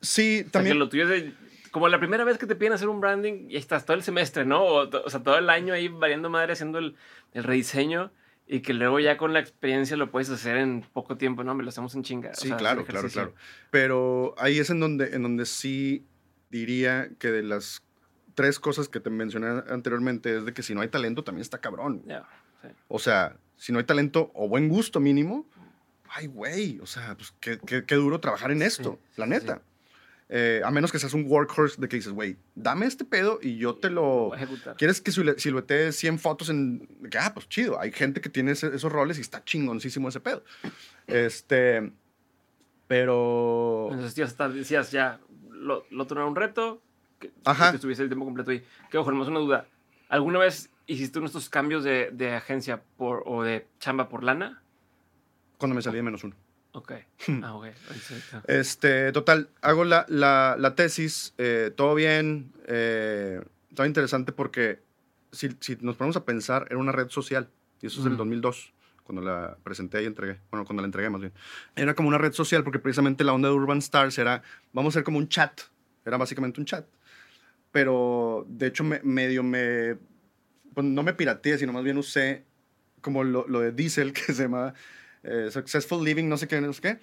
Sí, 0.01 0.45
también. 0.51 0.75
O 0.75 0.79
lo 0.79 0.89
tuyo 0.89 1.03
es 1.03 1.09
de, 1.09 1.33
como 1.71 1.87
la 1.87 1.99
primera 1.99 2.23
vez 2.23 2.37
que 2.37 2.45
te 2.45 2.55
piden 2.55 2.73
hacer 2.73 2.89
un 2.89 2.99
branding 2.99 3.49
y 3.49 3.55
estás 3.55 3.85
todo 3.85 3.95
el 3.95 4.03
semestre, 4.03 4.45
¿no? 4.45 4.63
O, 4.63 4.89
o 4.89 5.09
sea, 5.09 5.23
todo 5.23 5.37
el 5.37 5.49
año 5.49 5.73
ahí 5.73 5.87
variando 5.87 6.29
madre 6.29 6.53
haciendo 6.53 6.79
el, 6.79 6.95
el 7.33 7.43
rediseño 7.43 8.11
y 8.47 8.61
que 8.61 8.73
luego 8.73 8.99
ya 8.99 9.17
con 9.17 9.33
la 9.33 9.39
experiencia 9.39 9.97
lo 9.97 10.09
puedes 10.09 10.29
hacer 10.29 10.57
en 10.57 10.81
poco 10.93 11.17
tiempo, 11.17 11.43
¿no? 11.43 11.53
Me 11.53 11.63
lo 11.63 11.69
hacemos 11.69 11.93
en 11.95 12.03
chinga. 12.03 12.33
Sí, 12.33 12.49
claro, 12.51 12.85
claro, 12.85 13.09
claro. 13.09 13.33
Pero 13.71 14.35
ahí 14.37 14.59
es 14.59 14.69
en 14.69 14.79
donde, 14.79 15.13
en 15.13 15.23
donde 15.23 15.45
sí 15.45 16.05
diría 16.49 17.09
que 17.19 17.29
de 17.29 17.43
las 17.43 17.83
tres 18.35 18.59
cosas 18.59 18.87
que 18.87 18.99
te 18.99 19.09
mencioné 19.09 19.63
anteriormente 19.69 20.37
es 20.37 20.45
de 20.45 20.53
que 20.53 20.63
si 20.63 20.73
no 20.73 20.81
hay 20.81 20.87
talento 20.87 21.23
también 21.23 21.41
está 21.41 21.57
cabrón. 21.57 22.03
O 22.87 22.99
sea, 22.99 23.35
si 23.57 23.73
no 23.73 23.79
hay 23.79 23.85
talento 23.85 24.31
o 24.33 24.47
buen 24.47 24.69
gusto 24.69 24.99
mínimo, 25.01 25.45
ay, 26.09 26.27
güey, 26.27 26.79
o 26.79 26.85
sea, 26.85 27.15
pues 27.15 27.33
qué, 27.39 27.59
qué, 27.59 27.95
duro 27.95 28.19
trabajar 28.19 28.51
en 28.51 28.61
esto, 28.61 28.99
la 29.17 29.25
neta. 29.25 29.61
Eh, 30.29 30.61
a 30.63 30.71
menos 30.71 30.91
que 30.91 30.99
seas 30.99 31.13
un 31.13 31.25
workhorse 31.25 31.79
de 31.79 31.87
que 31.87 31.95
dices, 31.95 32.11
güey, 32.11 32.35
dame 32.53 32.85
este 32.85 33.05
pedo 33.05 33.39
y 33.41 33.57
yo 33.57 33.75
te 33.75 33.89
lo... 33.89 34.31
¿Quieres 34.77 34.99
que 34.99 35.11
siluetee 35.11 35.93
100 35.93 36.19
fotos 36.19 36.49
en... 36.49 36.87
ah, 37.19 37.33
pues 37.33 37.47
chido. 37.47 37.79
Hay 37.79 37.91
gente 37.91 38.19
que 38.19 38.29
tiene 38.29 38.51
esos 38.51 38.91
roles 38.91 39.17
y 39.17 39.21
está 39.21 39.43
chingoncísimo 39.43 40.09
ese 40.09 40.19
pedo. 40.19 40.43
Este... 41.07 41.91
Pero... 42.87 43.89
Entonces, 43.91 44.15
tío, 44.15 44.47
decías 44.49 44.91
ya, 44.91 45.19
lo, 45.49 45.85
lo 45.89 46.27
un 46.27 46.35
reto, 46.35 46.81
que, 47.19 47.31
Ajá. 47.43 47.71
que 47.71 47.75
estuviese 47.75 48.03
el 48.03 48.09
tiempo 48.09 48.25
completo 48.25 48.51
ahí. 48.51 48.63
Que 48.89 48.97
ojo, 48.97 49.11
más 49.11 49.27
una 49.27 49.39
duda. 49.39 49.67
¿Alguna 50.09 50.39
vez 50.39 50.69
hiciste 50.85 51.19
uno 51.19 51.25
de 51.25 51.31
estos 51.31 51.49
cambios 51.49 51.83
de, 51.83 52.11
de 52.11 52.33
agencia 52.33 52.81
por, 52.97 53.23
o 53.25 53.43
de 53.43 53.67
chamba 53.79 54.07
por 54.07 54.23
lana? 54.23 54.61
Cuando 55.57 55.75
me 55.75 55.81
salí 55.81 55.97
de 55.97 56.03
menos 56.03 56.23
uno. 56.23 56.35
Ok. 56.77 56.91
Ah, 57.41 57.55
ok. 57.55 57.65
Este, 58.47 59.11
total, 59.11 59.49
hago 59.61 59.83
la, 59.83 60.05
la, 60.09 60.55
la 60.59 60.75
tesis, 60.75 61.33
eh, 61.39 61.71
todo 61.75 61.95
bien, 61.95 62.53
eh, 62.67 63.41
estaba 63.71 63.87
interesante 63.87 64.31
porque 64.31 64.79
si, 65.31 65.49
si, 65.59 65.75
nos 65.81 65.95
ponemos 65.95 66.17
a 66.17 66.23
pensar, 66.23 66.67
era 66.69 66.77
una 66.77 66.91
red 66.91 67.09
social, 67.09 67.49
y 67.81 67.87
eso 67.87 67.97
es 67.99 68.05
del 68.05 68.15
2002, 68.15 68.73
cuando 69.03 69.23
la 69.23 69.57
presenté 69.63 70.03
y 70.03 70.05
entregué, 70.05 70.39
bueno, 70.51 70.65
cuando 70.65 70.83
la 70.83 70.85
entregué 70.85 71.09
más 71.09 71.21
bien. 71.21 71.33
Era 71.75 71.95
como 71.95 72.09
una 72.09 72.19
red 72.19 72.33
social 72.33 72.63
porque 72.63 72.77
precisamente 72.77 73.23
la 73.23 73.33
onda 73.33 73.49
de 73.49 73.55
Urban 73.55 73.79
Stars 73.79 74.19
era, 74.19 74.43
vamos 74.71 74.93
a 74.93 74.99
ser 74.99 75.03
como 75.03 75.17
un 75.17 75.27
chat, 75.29 75.59
era 76.05 76.17
básicamente 76.17 76.61
un 76.61 76.65
chat. 76.67 76.85
Pero 77.71 78.45
de 78.47 78.67
hecho 78.67 78.83
me, 78.83 79.01
medio 79.01 79.41
me, 79.41 79.97
pues 80.75 80.85
no 80.85 81.01
me 81.01 81.13
pirateé, 81.13 81.57
sino 81.57 81.73
más 81.73 81.83
bien 81.83 81.97
usé 81.97 82.45
como 83.01 83.23
lo, 83.23 83.47
lo 83.47 83.61
de 83.61 83.71
Diesel, 83.71 84.13
que 84.13 84.31
se 84.31 84.43
llama 84.43 84.75
eh, 85.27 85.51
successful 85.51 86.03
Living, 86.03 86.25
no 86.25 86.37
sé 86.37 86.47
qué, 86.47 86.59
no 86.61 86.73
sé 86.73 86.81
qué. 86.81 86.99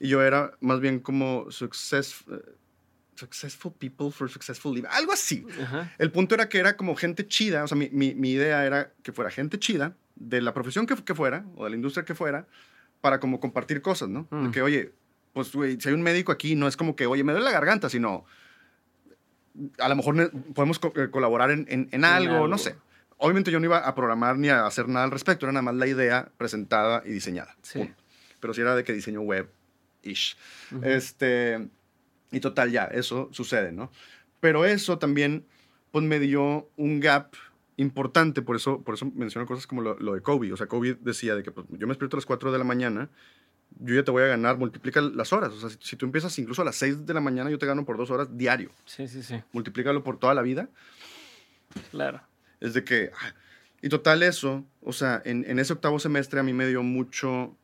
Y 0.00 0.08
yo 0.08 0.22
era 0.22 0.52
más 0.60 0.80
bien 0.80 1.00
como 1.00 1.50
success, 1.50 2.24
eh, 2.30 2.40
Successful 3.16 3.72
People 3.72 4.10
for 4.10 4.30
Successful 4.30 4.74
Living, 4.74 4.88
algo 4.90 5.12
así. 5.12 5.46
El 5.98 6.10
punto 6.10 6.34
era 6.34 6.48
que 6.48 6.58
era 6.58 6.76
como 6.76 6.96
gente 6.96 7.26
chida, 7.26 7.64
o 7.64 7.68
sea, 7.68 7.76
mi, 7.76 7.88
mi, 7.90 8.30
idea 8.30 8.66
era 8.66 8.92
que 9.02 9.12
fuera 9.12 9.30
gente 9.30 9.58
chida, 9.58 9.96
de 10.16 10.40
la 10.40 10.52
profesión 10.52 10.86
que, 10.86 10.96
que, 10.96 11.14
fuera, 11.14 11.44
o 11.56 11.64
de 11.64 11.70
la 11.70 11.76
industria 11.76 12.04
que 12.04 12.14
fuera, 12.14 12.46
para 13.00 13.20
como 13.20 13.38
compartir 13.38 13.82
cosas, 13.82 14.08
¿no? 14.08 14.26
Mm. 14.30 14.50
que, 14.50 14.62
oye, 14.62 14.92
pues, 15.32 15.52
güey, 15.52 15.80
si 15.80 15.88
hay 15.88 15.94
un 15.94 16.02
médico 16.02 16.32
aquí, 16.32 16.56
no 16.56 16.66
es 16.66 16.76
como 16.76 16.96
que, 16.96 17.06
oye, 17.06 17.22
me 17.22 17.32
duele 17.32 17.44
la 17.44 17.52
garganta, 17.52 17.88
sino 17.88 18.24
a 19.78 19.88
lo 19.88 19.96
mejor 19.96 20.32
podemos 20.54 20.80
eh, 20.96 21.08
colaborar 21.10 21.50
en, 21.50 21.66
en, 21.68 22.04
algo, 22.04 22.48
no 22.48 22.58
sé. 22.58 22.76
Obviamente 23.24 23.50
yo 23.50 23.58
no 23.58 23.64
iba 23.64 23.78
a 23.78 23.94
programar 23.94 24.36
ni 24.36 24.50
a 24.50 24.66
hacer 24.66 24.86
nada 24.86 25.06
al 25.06 25.10
respecto, 25.10 25.46
era 25.46 25.52
nada 25.54 25.62
más 25.62 25.74
la 25.76 25.86
idea 25.86 26.30
presentada 26.36 27.02
y 27.06 27.10
diseñada. 27.10 27.56
Sí. 27.62 27.90
Pero 28.38 28.52
sí 28.52 28.60
era 28.60 28.76
de 28.76 28.84
que 28.84 28.92
diseño 28.92 29.22
web-ish. 29.22 30.36
Este, 30.82 31.70
y 32.30 32.40
total, 32.40 32.70
ya, 32.70 32.84
eso 32.84 33.30
sucede, 33.32 33.72
¿no? 33.72 33.90
Pero 34.40 34.66
eso 34.66 34.98
también, 34.98 35.46
pues 35.90 36.04
me 36.04 36.20
dio 36.20 36.68
un 36.76 37.00
gap 37.00 37.32
importante, 37.78 38.42
por 38.42 38.56
eso, 38.56 38.82
por 38.82 38.94
eso 38.94 39.10
menciono 39.14 39.46
cosas 39.46 39.66
como 39.66 39.80
lo, 39.80 40.14
de 40.14 40.20
Kobe. 40.20 40.52
O 40.52 40.58
sea, 40.58 40.66
Kobe 40.66 40.98
decía 41.00 41.34
de 41.34 41.42
que 41.42 41.50
pues, 41.50 41.66
yo 41.70 41.86
me 41.86 41.92
despierto 41.92 42.16
a 42.16 42.18
las 42.18 42.26
4 42.26 42.52
de 42.52 42.58
la 42.58 42.64
mañana, 42.64 43.08
yo 43.80 43.94
ya 43.94 44.04
te 44.04 44.10
voy 44.10 44.24
a 44.24 44.26
ganar, 44.26 44.58
multiplica 44.58 45.00
las 45.00 45.32
horas. 45.32 45.50
O 45.54 45.66
sea, 45.66 45.78
si, 45.80 45.96
tú 45.96 46.04
empiezas 46.04 46.38
incluso 46.38 46.60
a 46.60 46.66
las 46.66 46.76
6 46.76 47.06
de 47.06 47.14
la 47.14 47.22
mañana, 47.22 47.48
yo 47.48 47.58
te 47.58 47.64
gano 47.64 47.86
por 47.86 47.96
dos 47.96 48.10
horas 48.10 48.36
diario. 48.36 48.70
Sí, 48.84 49.08
sí, 49.08 49.22
sí. 49.22 49.42
Multiplícalo 49.52 50.04
por 50.04 50.18
toda 50.18 50.34
la 50.34 50.42
vida. 50.42 50.68
Claro. 51.90 52.20
Es 52.64 52.74
de 52.74 52.84
que... 52.84 53.10
Ah, 53.14 53.34
y 53.82 53.90
total 53.90 54.22
eso, 54.22 54.64
o 54.80 54.94
sea, 54.94 55.20
en, 55.26 55.44
en 55.46 55.58
ese 55.58 55.74
octavo 55.74 55.98
semestre 55.98 56.40
a 56.40 56.42
mí 56.42 56.54
me 56.54 56.66
dio 56.66 56.82
mucho 56.82 57.54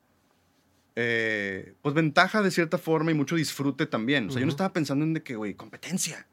eh, 0.96 1.72
pues 1.80 1.94
ventaja 1.94 2.42
de 2.42 2.50
cierta 2.50 2.76
forma 2.76 3.10
y 3.10 3.14
mucho 3.14 3.36
disfrute 3.36 3.86
también. 3.86 4.28
O 4.28 4.32
sea, 4.32 4.40
yo 4.40 4.46
no 4.46 4.50
estaba 4.50 4.72
pensando 4.72 5.04
en 5.04 5.14
de 5.14 5.22
que, 5.22 5.34
güey, 5.34 5.54
competencia. 5.54 6.26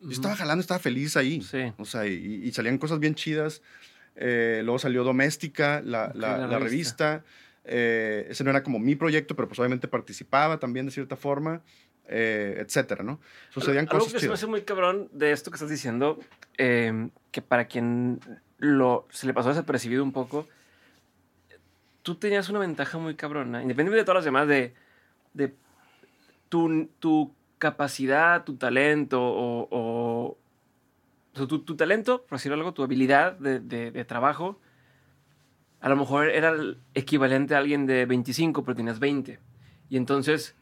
Yo 0.00 0.10
estaba 0.10 0.36
jalando, 0.36 0.60
estaba 0.60 0.80
feliz 0.80 1.16
ahí. 1.16 1.42
Sí. 1.42 1.72
O 1.78 1.84
sea, 1.84 2.06
y, 2.06 2.50
salían 2.52 2.78
cosas 2.78 3.00
bien 3.00 3.14
chidas. 3.14 3.60
Eh, 4.16 4.60
luego 4.64 4.78
salió 4.78 5.04
Doméstica, 5.04 5.82
la, 5.84 6.12
la, 6.14 6.58
revista. 6.58 7.24
Eh, 7.64 8.26
ese 8.30 8.44
no 8.44 8.50
era 8.50 8.62
como 8.62 8.78
mi 8.78 8.94
proyecto, 8.94 9.34
pero 9.34 9.48
pues 9.48 9.58
obviamente 9.58 9.88
participaba 9.88 10.58
también 10.58 10.86
de 10.86 10.92
cierta 10.92 11.16
forma, 11.16 11.62
etcétera, 12.08 13.02
¿no? 13.02 13.20
Sucedían 13.50 13.86
cosas 13.86 14.02
Algo 14.02 14.12
que 14.12 14.20
se 14.20 14.28
me 14.28 14.34
hace 14.34 14.46
muy 14.46 14.62
cabrón 14.62 15.08
de 15.12 15.32
esto 15.32 15.50
que 15.50 15.56
estás 15.56 15.70
diciendo, 15.70 16.18
que 16.56 17.42
para 17.46 17.66
quien 17.66 18.20
lo, 18.58 19.06
se 19.10 19.26
le 19.26 19.34
pasó 19.34 19.48
desapercibido 19.48 20.02
un 20.02 20.12
poco, 20.12 20.46
tú 22.02 22.16
tenías 22.16 22.48
una 22.48 22.58
ventaja 22.60 22.98
muy 22.98 23.14
cabrona, 23.14 23.62
independientemente 23.62 24.02
de 24.02 24.04
todas 24.04 24.18
las 24.18 24.24
demás, 24.24 24.46
de, 24.46 24.74
de 25.32 25.54
tu, 26.48 26.88
tu 27.00 27.34
capacidad, 27.58 28.44
tu 28.44 28.56
talento 28.56 29.18
o, 29.20 30.36
tu, 31.32 31.60
tu, 31.60 31.76
talento, 31.76 32.22
por 32.28 32.38
decirlo 32.38 32.56
algo, 32.56 32.74
tu 32.74 32.82
habilidad 32.82 33.32
de, 33.38 33.58
de, 33.58 34.04
trabajo, 34.04 34.60
a 35.80 35.88
lo 35.88 35.96
mejor 35.96 36.28
era 36.28 36.50
el 36.50 36.78
equivalente 36.94 37.54
a 37.54 37.58
alguien 37.58 37.86
de 37.86 38.06
25, 38.06 38.62
pero 38.64 38.76
tenías 38.76 39.00
20. 39.00 39.40
Y 39.88 39.96
entonces, 39.96 40.54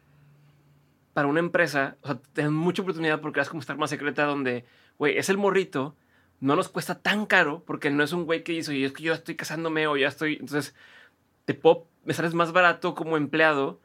para 1.13 1.29
una 1.29 1.41
empresa, 1.41 1.97
o 2.03 2.07
sea, 2.07 2.21
tienes 2.33 2.53
mucha 2.53 2.83
oportunidad 2.83 3.21
porque 3.21 3.41
vas 3.41 3.49
como 3.49 3.61
estar 3.61 3.77
más 3.77 3.91
secreta 3.91 4.25
donde, 4.25 4.65
güey, 4.99 5.19
es 5.19 5.29
el 5.29 5.39
morrito, 5.39 5.97
no 6.41 6.57
nos 6.57 6.69
cuesta 6.69 7.01
tan 7.01 7.27
caro 7.27 7.63
porque 7.67 7.91
no 7.91 8.03
es 8.03 8.13
un 8.13 8.25
güey 8.25 8.43
que 8.45 8.53
dice, 8.53 8.73
oye, 8.73 8.87
es 8.87 8.93
que 8.93 9.03
yo 9.05 9.13
estoy 9.13 9.37
casándome 9.37 9.87
o 9.87 9.97
ya 9.97 10.09
estoy. 10.09 10.35
Entonces, 10.35 10.75
te 11.45 11.55
puedo, 11.55 11.89
me 12.05 12.15
sales 12.15 12.35
más 12.35 12.53
barato 12.53 12.95
como 12.95 13.17
empleado, 13.17 13.81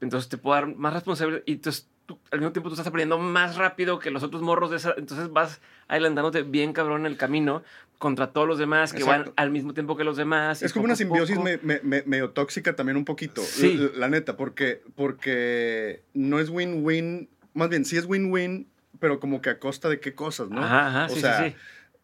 entonces 0.00 0.28
te 0.28 0.38
puedo 0.38 0.54
dar 0.54 0.74
más 0.76 0.94
responsabilidad 0.94 1.42
y 1.46 1.52
entonces 1.54 1.90
al 2.30 2.38
mismo 2.38 2.52
tiempo 2.52 2.68
tú 2.68 2.74
estás 2.74 2.86
aprendiendo 2.86 3.18
más 3.18 3.56
rápido 3.56 3.98
que 3.98 4.10
los 4.10 4.22
otros 4.22 4.42
morros 4.42 4.70
de 4.70 4.76
esa, 4.76 4.94
entonces 4.96 5.30
vas 5.30 5.60
adelantándote 5.88 6.42
bien 6.42 6.72
cabrón 6.72 7.02
en 7.02 7.06
el 7.06 7.16
camino 7.16 7.62
contra 7.98 8.30
todos 8.30 8.46
los 8.46 8.58
demás 8.58 8.92
que 8.92 9.02
van 9.04 9.32
al 9.36 9.50
mismo 9.50 9.74
tiempo 9.74 9.96
que 9.96 10.04
los 10.04 10.16
demás. 10.16 10.62
Es 10.62 10.72
como 10.72 10.84
una 10.84 10.96
simbiosis 10.96 11.38
medio 11.82 12.30
tóxica 12.30 12.76
también 12.76 12.96
un 12.96 13.04
poquito, 13.04 13.42
sí. 13.42 13.90
la, 13.96 14.08
neta, 14.08 14.36
porque, 14.36 14.82
porque 14.94 16.02
no 16.14 16.38
es 16.38 16.48
win-win, 16.48 17.28
más 17.54 17.68
bien 17.68 17.84
sí 17.84 17.96
es 17.96 18.06
win-win, 18.06 18.68
pero 19.00 19.20
como 19.20 19.42
que 19.42 19.50
a 19.50 19.58
costa 19.58 19.88
de 19.88 20.00
qué 20.00 20.14
cosas, 20.14 20.48
¿no? 20.48 20.62
Ajá, 20.62 21.06
o 21.10 21.16
sea, 21.16 21.44
sí, 21.44 21.50
sí 21.50 21.56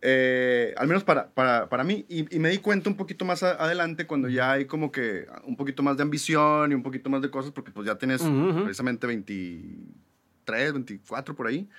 eh, 0.07 0.75
al 0.77 0.87
menos 0.87 1.03
para, 1.03 1.31
para, 1.31 1.71
para 1.71 1.83
mí. 1.83 2.05
Y, 2.11 2.39
me 2.39 2.51
di 2.51 2.59
cuenta 2.59 2.91
un 2.91 2.97
poquito 2.97 3.25
más 3.25 3.43
adelante 3.43 4.07
cuando 4.07 4.29
ya 4.29 4.53
hay 4.53 4.67
como 4.67 4.93
que 4.93 5.27
un 5.45 5.57
poquito 5.57 5.83
más 5.83 5.97
de 5.97 6.03
ambición 6.03 6.71
y 6.71 6.75
un 6.75 6.83
poquito 6.83 7.09
más 7.09 7.23
de 7.23 7.31
cosas, 7.31 7.53
porque 7.53 7.71
pues 7.71 7.87
ya 7.87 7.97
tienes 7.97 8.21
precisamente 8.63 9.07
23, 9.07 10.73
24 10.75 11.35
por 11.35 11.47
ahí. 11.47 11.71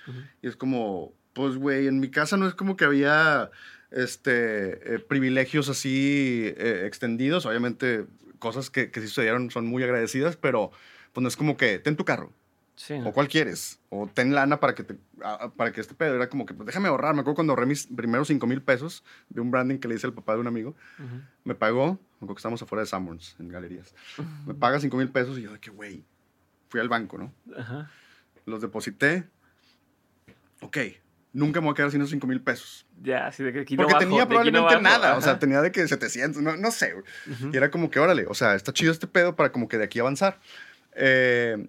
Y 0.42 0.48
es 0.48 0.56
como, 0.56 1.14
pues 1.34 1.56
güey, 1.56 1.86
en 1.86 2.00
mi 2.00 2.10
casa 2.10 2.36
no 2.36 2.48
es 2.48 2.54
como 2.54 2.76
que 2.76 2.84
había 2.84 3.52
este, 3.92 4.94
eh, 4.94 4.98
privilegios 4.98 5.68
así 5.68 6.52
eh, 6.56 6.82
extendidos. 6.84 7.46
Obviamente 7.46 8.06
cosas 8.40 8.70
que, 8.70 8.90
que 8.90 9.00
sí 9.00 9.06
sucedieron 9.06 9.52
son 9.52 9.66
muy 9.66 9.84
agradecidas, 9.84 10.36
pero 10.36 10.72
pues 11.12 11.22
no 11.22 11.28
es 11.28 11.36
como 11.36 11.56
que 11.56 11.78
ten 11.78 11.94
tu 11.94 12.04
carro 12.04 12.32
o 13.04 13.12
cuál 13.12 13.28
quieres. 13.28 13.78
O 13.88 14.06
ten 14.06 14.34
lana 14.34 14.60
para 14.60 14.74
que, 14.74 14.84
te, 14.84 14.96
para 15.56 15.72
que 15.72 15.80
este 15.80 15.94
pedo 15.94 16.14
era 16.14 16.28
como 16.28 16.44
que, 16.44 16.54
pues 16.54 16.66
déjame 16.66 16.88
ahorrar. 16.88 17.14
Me 17.14 17.20
acuerdo 17.20 17.36
cuando 17.36 17.52
ahorré 17.52 17.66
mis 17.66 17.86
primeros 17.86 18.28
5 18.28 18.46
mil 18.46 18.62
pesos 18.62 19.02
de 19.28 19.40
un 19.40 19.50
branding 19.50 19.78
que 19.78 19.88
le 19.88 19.94
hice 19.94 20.06
al 20.06 20.12
papá 20.12 20.34
de 20.34 20.40
un 20.40 20.46
amigo. 20.46 20.74
Me 21.44 21.54
pagó, 21.54 21.92
me 21.92 22.16
acuerdo 22.16 22.34
que 22.34 22.38
estábamos 22.38 22.62
afuera 22.62 22.82
de 22.82 22.86
Sanborns, 22.86 23.36
en 23.38 23.48
galerías. 23.48 23.94
Me 24.46 24.54
paga 24.54 24.78
5 24.78 24.96
mil 24.96 25.08
pesos 25.08 25.38
y 25.38 25.42
yo 25.42 25.52
de 25.52 25.58
que, 25.58 25.70
güey, 25.70 26.04
fui 26.68 26.80
al 26.80 26.88
banco, 26.88 27.18
¿no? 27.18 27.32
Los 28.44 28.60
deposité. 28.60 29.24
Ok, 30.60 30.78
nunca 31.32 31.60
me 31.60 31.66
voy 31.66 31.72
a 31.72 31.76
quedar 31.76 31.90
sin 31.90 32.00
esos 32.00 32.10
5 32.10 32.26
mil 32.26 32.40
pesos. 32.40 32.86
Ya, 33.02 33.26
así 33.26 33.42
de 33.42 33.52
que 33.52 33.60
aquí 33.60 33.76
Porque 33.76 33.94
tenía 33.98 34.26
probablemente 34.26 34.80
nada, 34.80 35.16
o 35.16 35.20
sea, 35.20 35.38
tenía 35.38 35.60
de 35.60 35.72
que 35.72 35.86
700, 35.86 36.42
no, 36.42 36.56
no 36.56 36.70
sé. 36.70 36.94
Y 37.52 37.56
era 37.56 37.70
como 37.70 37.90
que, 37.90 37.98
órale, 38.00 38.26
o 38.26 38.34
sea, 38.34 38.54
está 38.54 38.72
chido 38.72 38.92
este 38.92 39.06
pedo 39.06 39.36
para 39.36 39.52
como 39.52 39.68
que 39.68 39.78
de 39.78 39.84
aquí 39.84 39.98
avanzar. 39.98 40.38
Eh, 40.92 41.68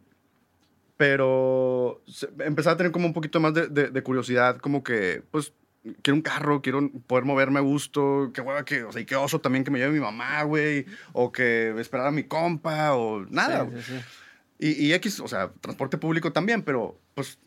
pero 0.97 2.01
empecé 2.39 2.69
a 2.69 2.77
tener 2.77 2.91
como 2.91 3.05
un 3.05 3.13
poquito 3.13 3.39
más 3.39 3.53
de, 3.53 3.67
de, 3.67 4.03
curiosidad, 4.03 4.57
como 4.57 4.83
que, 4.83 5.23
pues, 5.29 5.53
quiero 6.01 6.15
un 6.15 6.21
carro, 6.21 6.61
quiero 6.61 6.91
poder 7.05 7.23
moverme 7.23 7.59
a 7.59 7.61
gusto, 7.61 8.31
qué 8.33 8.41
hueva 8.41 8.65
que, 8.65 8.83
o 8.83 8.91
sea, 8.91 9.01
y 9.01 9.05
qué 9.05 9.15
oso 9.15 9.39
también 9.39 9.63
que 9.63 9.71
me 9.71 9.77
lleve 9.77 9.93
mi 9.93 9.99
mamá, 9.99 10.41
güey, 10.43 10.85
o 11.13 11.31
que 11.31 11.73
esperara 11.79 12.09
a 12.09 12.11
mi 12.11 12.23
compa, 12.23 12.95
o 12.95 13.25
nada. 13.29 13.69
Y, 14.57 14.87
y, 14.87 14.93
X, 14.93 15.19
o 15.19 15.27
sea, 15.27 15.51
transporte 15.61 15.99
público 15.99 16.33
también, 16.33 16.63
pero 16.63 16.99
pues 17.13 17.37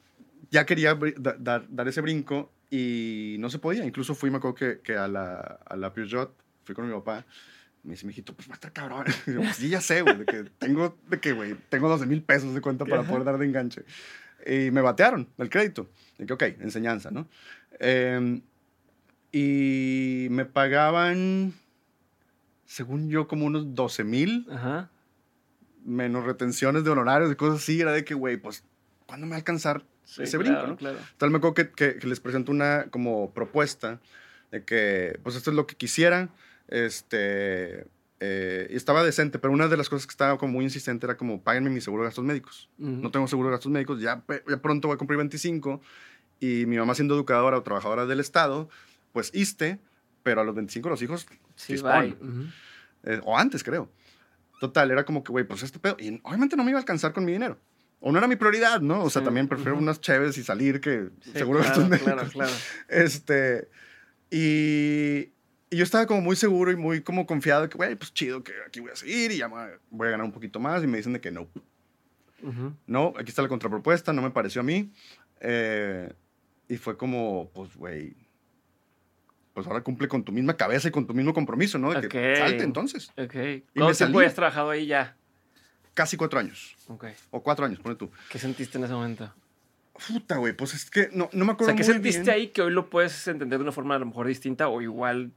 ya 0.50 0.64
quería 0.64 0.96
dar, 1.18 1.66
dar 1.68 1.88
ese 1.88 2.00
brinco 2.00 2.52
y 2.70 3.34
no 3.40 3.50
se 3.50 3.58
podía. 3.58 3.84
Incluso 3.84 4.14
fui, 4.14 4.30
me 4.30 4.36
acuerdo 4.36 4.54
que, 4.54 4.80
que 4.80 4.96
a, 4.96 5.08
la, 5.08 5.58
a 5.66 5.76
la 5.76 5.92
Peugeot, 5.92 6.32
fui 6.64 6.74
con 6.74 6.86
mi 6.86 6.94
papá 6.94 7.26
me 7.82 7.92
dice, 7.92 8.06
mijito, 8.06 8.34
pues 8.34 8.48
va 8.48 8.52
a 8.52 8.54
estar 8.54 8.72
cabrón. 8.72 9.06
Y 9.26 9.32
yo, 9.32 9.40
pues 9.40 9.56
sí, 9.56 9.68
ya 9.68 9.80
sé, 9.80 10.02
güey, 10.02 10.18
de 10.18 10.24
que 10.26 10.44
tengo, 10.58 10.98
de 11.08 11.20
que, 11.20 11.32
güey, 11.32 11.56
tengo 11.68 11.88
12 11.88 12.06
mil 12.06 12.22
pesos 12.22 12.54
de 12.54 12.60
cuenta 12.60 12.84
para 12.84 13.02
poder 13.02 13.24
dar 13.24 13.38
de 13.38 13.46
enganche. 13.46 13.84
Y 14.46 14.70
me 14.70 14.80
batearon 14.80 15.28
el 15.38 15.50
crédito. 15.50 15.88
De 16.18 16.26
que, 16.26 16.32
ok, 16.32 16.42
enseñanza, 16.60 17.10
¿no? 17.10 17.28
Em, 17.78 18.42
y 19.32 20.28
me 20.30 20.44
pagaban, 20.44 21.54
según 22.66 23.08
yo, 23.08 23.28
como 23.28 23.46
unos 23.46 23.74
12 23.74 24.04
mil. 24.04 24.46
Menos 25.84 26.24
retenciones 26.24 26.84
de 26.84 26.90
honorarios 26.90 27.32
y 27.32 27.36
cosas 27.36 27.62
así. 27.62 27.80
Era 27.80 27.92
de 27.92 28.04
que, 28.04 28.14
güey, 28.14 28.36
pues, 28.36 28.64
¿cuándo 29.06 29.26
me 29.26 29.30
va 29.30 29.36
a 29.36 29.38
alcanzar 29.38 29.84
ese 30.18 30.36
brinco, 30.36 30.66
no? 30.66 30.76
Claro. 30.76 30.98
Tal 31.16 31.30
me 31.30 31.38
acuerdo 31.38 31.54
que, 31.54 31.70
que, 31.70 31.96
que 31.96 32.06
les 32.06 32.20
presento 32.20 32.52
una 32.52 32.86
como 32.90 33.32
propuesta 33.32 34.00
de 34.50 34.64
que, 34.64 35.18
pues, 35.22 35.36
esto 35.36 35.50
es 35.50 35.56
lo 35.56 35.66
que 35.66 35.76
quisiera 35.76 36.28
este, 36.70 37.86
eh, 38.20 38.68
estaba 38.70 39.04
decente, 39.04 39.38
pero 39.38 39.52
una 39.52 39.68
de 39.68 39.76
las 39.76 39.88
cosas 39.88 40.06
que 40.06 40.12
estaba 40.12 40.38
como 40.38 40.54
muy 40.54 40.64
insistente 40.64 41.06
era 41.06 41.16
como, 41.16 41.42
páguenme 41.42 41.70
mi 41.70 41.80
seguro 41.80 42.02
de 42.02 42.08
gastos 42.08 42.24
médicos. 42.24 42.70
No 42.78 43.10
tengo 43.10 43.26
seguro 43.28 43.48
de 43.48 43.54
gastos 43.54 43.70
médicos, 43.70 44.00
ya, 44.00 44.24
ya, 44.48 44.62
pronto 44.62 44.88
voy 44.88 44.94
a 44.94 44.98
cumplir 44.98 45.18
25 45.18 45.80
y 46.38 46.64
mi 46.66 46.78
mamá 46.78 46.94
siendo 46.94 47.14
educadora 47.14 47.58
o 47.58 47.62
trabajadora 47.62 48.06
del 48.06 48.20
Estado, 48.20 48.68
pues 49.12 49.30
iste, 49.34 49.78
pero 50.22 50.40
a 50.40 50.44
los 50.44 50.54
25 50.54 50.88
los 50.88 51.02
hijos 51.02 51.26
sí, 51.56 51.76
eh, 53.02 53.20
o 53.24 53.36
antes, 53.36 53.64
creo. 53.64 53.90
Total, 54.60 54.90
era 54.90 55.04
como 55.04 55.24
que, 55.24 55.32
güey, 55.32 55.44
pues 55.46 55.62
este 55.62 55.78
pedo. 55.78 55.96
Y 55.98 56.20
obviamente 56.22 56.54
no 56.54 56.64
me 56.64 56.70
iba 56.70 56.78
a 56.78 56.82
alcanzar 56.82 57.14
con 57.14 57.24
mi 57.24 57.32
dinero. 57.32 57.58
O 58.00 58.12
no 58.12 58.18
era 58.18 58.28
mi 58.28 58.36
prioridad, 58.36 58.80
¿no? 58.80 59.02
O 59.02 59.10
sea, 59.10 59.22
también 59.22 59.48
prefiero 59.48 59.76
unas 59.76 60.00
chéves 60.00 60.36
y 60.38 60.42
salir 60.42 60.80
que 60.80 61.08
seguro 61.34 61.60
de 61.60 61.64
gastos 61.66 61.88
médicos. 61.88 62.12
Claro, 62.12 62.30
claro. 62.30 62.52
Este, 62.88 63.68
y, 64.30 65.32
y 65.70 65.76
yo 65.76 65.84
estaba 65.84 66.06
como 66.06 66.20
muy 66.20 66.34
seguro 66.36 66.72
y 66.72 66.76
muy 66.76 67.00
como 67.00 67.26
confiado 67.26 67.68
que, 67.68 67.76
güey, 67.76 67.94
pues 67.94 68.12
chido, 68.12 68.42
que 68.42 68.52
aquí 68.66 68.80
voy 68.80 68.90
a 68.90 68.96
seguir 68.96 69.30
y 69.30 69.38
ya 69.38 69.46
voy 69.46 70.08
a 70.08 70.10
ganar 70.10 70.26
un 70.26 70.32
poquito 70.32 70.58
más. 70.58 70.82
Y 70.82 70.88
me 70.88 70.96
dicen 70.96 71.12
de 71.12 71.20
que 71.20 71.30
no. 71.30 71.48
No, 72.86 73.14
aquí 73.18 73.28
está 73.28 73.42
la 73.42 73.48
contrapropuesta, 73.48 74.12
no 74.12 74.22
me 74.22 74.30
pareció 74.30 74.62
a 74.62 74.64
mí. 74.64 74.90
Eh, 75.40 76.12
y 76.68 76.76
fue 76.76 76.96
como, 76.96 77.50
pues, 77.54 77.76
güey, 77.76 78.14
pues 79.54 79.66
ahora 79.66 79.82
cumple 79.82 80.08
con 80.08 80.24
tu 80.24 80.32
misma 80.32 80.56
cabeza 80.56 80.88
y 80.88 80.90
con 80.90 81.06
tu 81.06 81.14
mismo 81.14 81.34
compromiso, 81.34 81.78
¿no? 81.78 81.92
De 81.92 82.08
que 82.08 82.36
salte 82.36 82.64
entonces. 82.64 83.10
Ok. 83.16 83.34
Y 83.34 83.78
¿Cuánto 83.78 83.96
tiempo 83.96 84.20
has 84.20 84.34
trabajado 84.34 84.70
ahí 84.70 84.86
ya? 84.86 85.16
Casi 85.94 86.16
cuatro 86.16 86.40
años. 86.40 86.76
Ok. 86.88 87.06
O 87.30 87.42
cuatro 87.42 87.66
años, 87.66 87.78
pone 87.80 87.94
tú. 87.94 88.10
¿Qué 88.30 88.38
sentiste 88.38 88.78
en 88.78 88.84
ese 88.84 88.92
momento? 88.94 89.32
Puta, 90.08 90.36
güey, 90.36 90.54
pues 90.54 90.72
es 90.74 90.90
que 90.90 91.10
no, 91.12 91.28
no 91.32 91.44
me 91.44 91.52
acuerdo. 91.52 91.74
O 91.74 91.76
sea, 91.76 91.76
¿qué 91.76 91.84
sentiste 91.84 92.30
ahí 92.30 92.48
que 92.48 92.62
hoy 92.62 92.72
lo 92.72 92.88
puedes 92.88 93.28
entender 93.28 93.58
de 93.58 93.64
una 93.64 93.72
forma 93.72 93.96
a 93.96 93.98
lo 93.98 94.06
mejor 94.06 94.26
distinta 94.26 94.68
o 94.68 94.80
igual? 94.80 95.32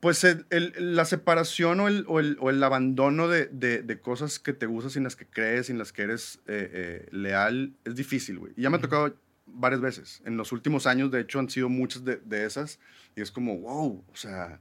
Pues 0.00 0.24
el, 0.24 0.46
el, 0.50 0.96
la 0.96 1.04
separación 1.04 1.80
o 1.80 1.88
el, 1.88 2.04
o 2.08 2.20
el, 2.20 2.36
o 2.40 2.50
el 2.50 2.62
abandono 2.62 3.28
de, 3.28 3.46
de, 3.46 3.82
de, 3.82 4.00
cosas 4.00 4.38
que 4.38 4.52
te 4.52 4.66
gustan, 4.66 4.90
sin 4.90 5.04
las 5.04 5.16
que 5.16 5.26
crees, 5.26 5.66
sin 5.66 5.78
las 5.78 5.92
que 5.92 6.02
eres 6.02 6.40
eh, 6.46 6.70
eh, 6.72 7.08
leal, 7.10 7.74
es 7.84 7.94
difícil, 7.94 8.38
güey. 8.38 8.52
Y 8.56 8.62
ya 8.62 8.70
me 8.70 8.76
ha 8.76 8.80
tocado 8.80 9.14
varias 9.46 9.80
veces. 9.80 10.22
En 10.24 10.36
los 10.36 10.52
últimos 10.52 10.86
años, 10.86 11.10
de 11.10 11.20
hecho, 11.20 11.38
han 11.38 11.50
sido 11.50 11.68
muchas 11.68 12.04
de, 12.04 12.16
de 12.16 12.44
esas. 12.44 12.78
Y 13.16 13.20
es 13.20 13.30
como, 13.30 13.58
wow, 13.58 14.04
o 14.12 14.16
sea, 14.16 14.60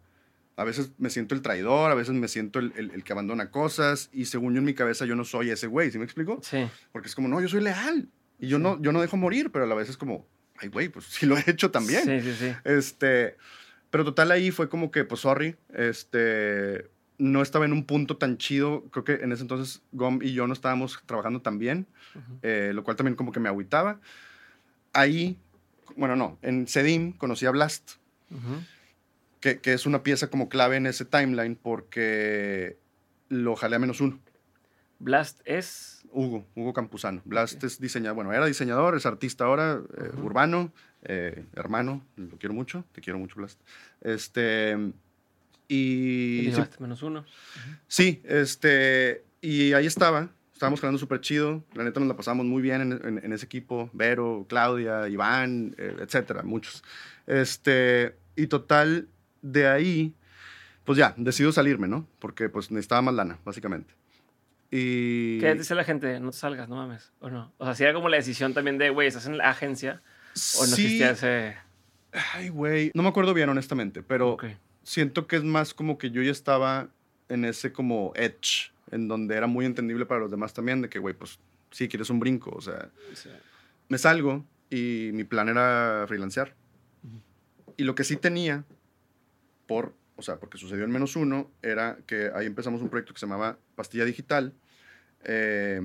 a 0.55 0.64
veces 0.64 0.91
me 0.97 1.09
siento 1.09 1.34
el 1.36 1.41
traidor, 1.41 1.91
a 1.91 1.95
veces 1.95 2.14
me 2.14 2.28
siento 2.28 2.59
el, 2.59 2.74
el, 2.76 2.91
el, 2.91 3.03
que 3.03 3.14
abandona 3.14 3.49
cosas 3.49 4.09
y 4.14 4.26
según 4.26 4.53
yo 4.53 4.59
en 4.59 4.66
mi 4.66 4.74
cabeza 4.74 5.05
yo 5.05 5.16
no 5.16 5.24
soy 5.24 5.49
ese 5.49 5.68
güey, 5.68 5.91
¿sí 5.91 5.97
me 5.97 6.03
explico? 6.03 6.39
Sí. 6.43 6.68
Porque 6.91 7.07
es 7.07 7.16
como, 7.16 7.28
no, 7.28 7.41
yo 7.41 7.47
soy 7.47 7.62
leal 7.62 8.09
y 8.38 8.47
yo, 8.47 8.57
sí. 8.57 8.64
no, 8.64 8.82
yo 8.82 8.91
no 8.91 9.01
dejo 9.01 9.18
morir, 9.18 9.51
pero 9.51 9.66
a 9.66 9.68
la 9.68 9.76
vez 9.76 9.89
es 9.89 9.97
como, 9.97 10.28
ay, 10.57 10.70
güey, 10.70 10.89
pues 10.89 11.05
sí 11.05 11.26
lo 11.26 11.38
he 11.38 11.43
hecho 11.47 11.72
también. 11.72 12.03
Sí, 12.03 12.22
sí, 12.22 12.36
sí. 12.38 12.53
Este, 12.64 13.38
pero 13.91 14.03
total 14.03 14.31
ahí 14.31 14.49
fue 14.49 14.67
como 14.69 14.89
que, 14.89 15.03
pues 15.05 15.21
sorry, 15.21 15.55
este, 15.73 16.89
no 17.19 17.43
estaba 17.43 17.65
en 17.65 17.73
un 17.73 17.85
punto 17.85 18.17
tan 18.17 18.37
chido, 18.37 18.85
creo 18.91 19.03
que 19.03 19.13
en 19.23 19.31
ese 19.31 19.43
entonces 19.43 19.83
Gom 19.91 20.19
y 20.23 20.33
yo 20.33 20.47
no 20.47 20.53
estábamos 20.53 20.99
trabajando 21.05 21.41
tan 21.41 21.59
bien, 21.59 21.85
uh 22.15 22.17
-huh. 22.17 22.39
eh, 22.41 22.71
lo 22.73 22.83
cual 22.83 22.97
también 22.97 23.15
como 23.15 23.31
que 23.31 23.39
me 23.39 23.49
agüitaba. 23.49 23.99
Ahí, 24.93 25.37
bueno, 25.95 26.15
no, 26.15 26.39
en 26.41 26.67
Sedim 26.67 27.13
conocí 27.13 27.45
a 27.45 27.51
Blast. 27.51 27.91
Uh 28.31 28.35
-huh 28.35 28.65
que, 29.41 29.59
que, 29.59 29.73
es 29.73 29.85
una 29.85 30.03
pieza 30.03 30.29
como 30.29 30.47
clave 30.47 30.77
en 30.77 30.85
ese 30.85 31.03
timeline 31.03 31.57
porque 31.61 32.77
lo 33.27 33.55
jalé 33.55 33.75
a 33.75 33.79
menos 33.79 33.99
uno. 33.99 34.19
Blast 34.99 35.41
es... 35.45 35.97
Hugo, 36.13 36.45
Hugo 36.55 36.73
Campuzano. 36.73 37.21
Blast 37.25 37.55
okay. 37.55 37.67
es 37.67 37.79
diseñador, 37.79 38.15
bueno, 38.15 38.33
era 38.33 38.45
diseñador, 38.45 38.95
es 38.95 39.05
artista 39.05 39.45
ahora, 39.45 39.81
eh, 39.97 40.09
uh 40.13 40.15
-huh. 40.15 40.23
urbano, 40.23 40.71
eh, 41.03 41.45
hermano, 41.55 42.03
lo 42.15 42.37
quiero 42.37 42.53
mucho, 42.53 42.85
te 42.91 43.01
quiero 43.01 43.19
mucho, 43.19 43.35
Blast. 43.35 43.59
Este... 44.01 44.77
Y... 45.67 46.47
¿Y 46.47 46.53
sí, 46.53 46.61
menos 46.79 47.01
uno. 47.03 47.25
Sí, 47.87 48.21
este... 48.25 49.23
Y 49.41 49.73
ahí 49.73 49.85
estaba, 49.85 50.29
estábamos 50.53 50.79
jalando 50.81 50.99
súper 50.99 51.21
chido, 51.21 51.63
la 51.73 51.83
neta 51.83 51.99
nos 51.99 52.09
la 52.09 52.15
pasamos 52.15 52.45
muy 52.45 52.61
bien 52.61 52.81
en, 52.81 52.91
en, 52.91 53.25
en 53.25 53.33
ese 53.33 53.45
equipo, 53.45 53.89
Vero, 53.93 54.45
Claudia, 54.49 55.07
Iván, 55.07 55.75
eh, 55.77 55.95
etcétera, 55.99 56.43
muchos. 56.43 56.83
Este... 57.27 58.15
Y 58.35 58.47
total, 58.47 59.09
de 59.41 59.67
ahí, 59.67 60.13
pues 60.85 60.97
ya, 60.97 61.13
decido 61.17 61.51
salirme, 61.51 61.87
¿no? 61.87 62.07
Porque 62.19 62.47
pues 62.47 62.71
necesitaba 62.71 63.01
más 63.01 63.13
lana, 63.13 63.39
básicamente. 63.43 63.93
Y... 64.71 65.37
¿Qué 65.39 65.53
dice 65.53 65.75
la 65.75 65.83
gente? 65.83 66.17
No 66.21 66.31
te 66.31 66.37
salgas, 66.37 66.69
no 66.69 66.77
mames, 66.77 67.11
¿o 67.19 67.29
no? 67.29 67.51
O 67.57 67.65
sea, 67.65 67.75
si 67.75 67.83
era 67.83 67.93
como 67.93 68.07
la 68.07 68.15
decisión 68.15 68.53
también 68.53 68.77
de, 68.77 68.89
güey, 68.89 69.09
estás 69.09 69.25
en 69.25 69.37
la 69.37 69.49
agencia, 69.49 70.01
o 70.57 70.65
no 70.65 70.75
sí. 70.75 70.84
existía 70.84 71.11
ese... 71.11 71.55
Ay, 72.34 72.49
güey, 72.49 72.91
no 72.93 73.03
me 73.03 73.09
acuerdo 73.09 73.34
bien, 73.34 73.49
honestamente, 73.49 74.03
pero 74.03 74.32
okay. 74.32 74.57
siento 74.84 75.27
que 75.27 75.38
es 75.38 75.43
más 75.43 75.73
como 75.73 75.97
que 75.97 76.11
yo 76.11 76.21
ya 76.21 76.32
estaba 76.32 76.89
en 77.29 77.45
ese 77.45 77.71
como 77.71 78.11
edge, 78.15 78.73
en 78.91 79.07
donde 79.07 79.36
era 79.36 79.47
muy 79.47 79.65
entendible 79.65 80.05
para 80.05 80.19
los 80.19 80.29
demás 80.29 80.53
también, 80.53 80.82
de 80.82 80.89
que, 80.89 80.99
güey, 80.99 81.15
pues 81.15 81.39
sí, 81.71 81.88
quieres 81.88 82.09
un 82.09 82.19
brinco, 82.19 82.51
o 82.51 82.61
sea, 82.61 82.89
sí. 83.13 83.29
me 83.88 83.97
salgo 83.97 84.45
y 84.69 85.11
mi 85.13 85.23
plan 85.23 85.47
era 85.47 86.03
freelancear. 86.07 86.53
Uh 87.03 87.07
-huh. 87.07 87.73
Y 87.77 87.84
lo 87.84 87.95
que 87.95 88.03
sí 88.03 88.17
tenía 88.17 88.65
por, 89.67 89.95
o 90.17 90.21
sea, 90.21 90.38
porque 90.38 90.57
sucedió 90.57 90.84
en 90.84 90.91
menos 90.91 91.15
uno, 91.15 91.49
era 91.61 91.97
que 92.05 92.29
ahí 92.36 92.45
empezamos 92.45 92.82
un 92.82 92.89
proyecto 92.89 93.13
que 93.13 93.19
se 93.21 93.25
llamaba 93.25 93.57
Pastilla 93.75 94.03
Digital, 94.03 94.53
eh, 95.23 95.82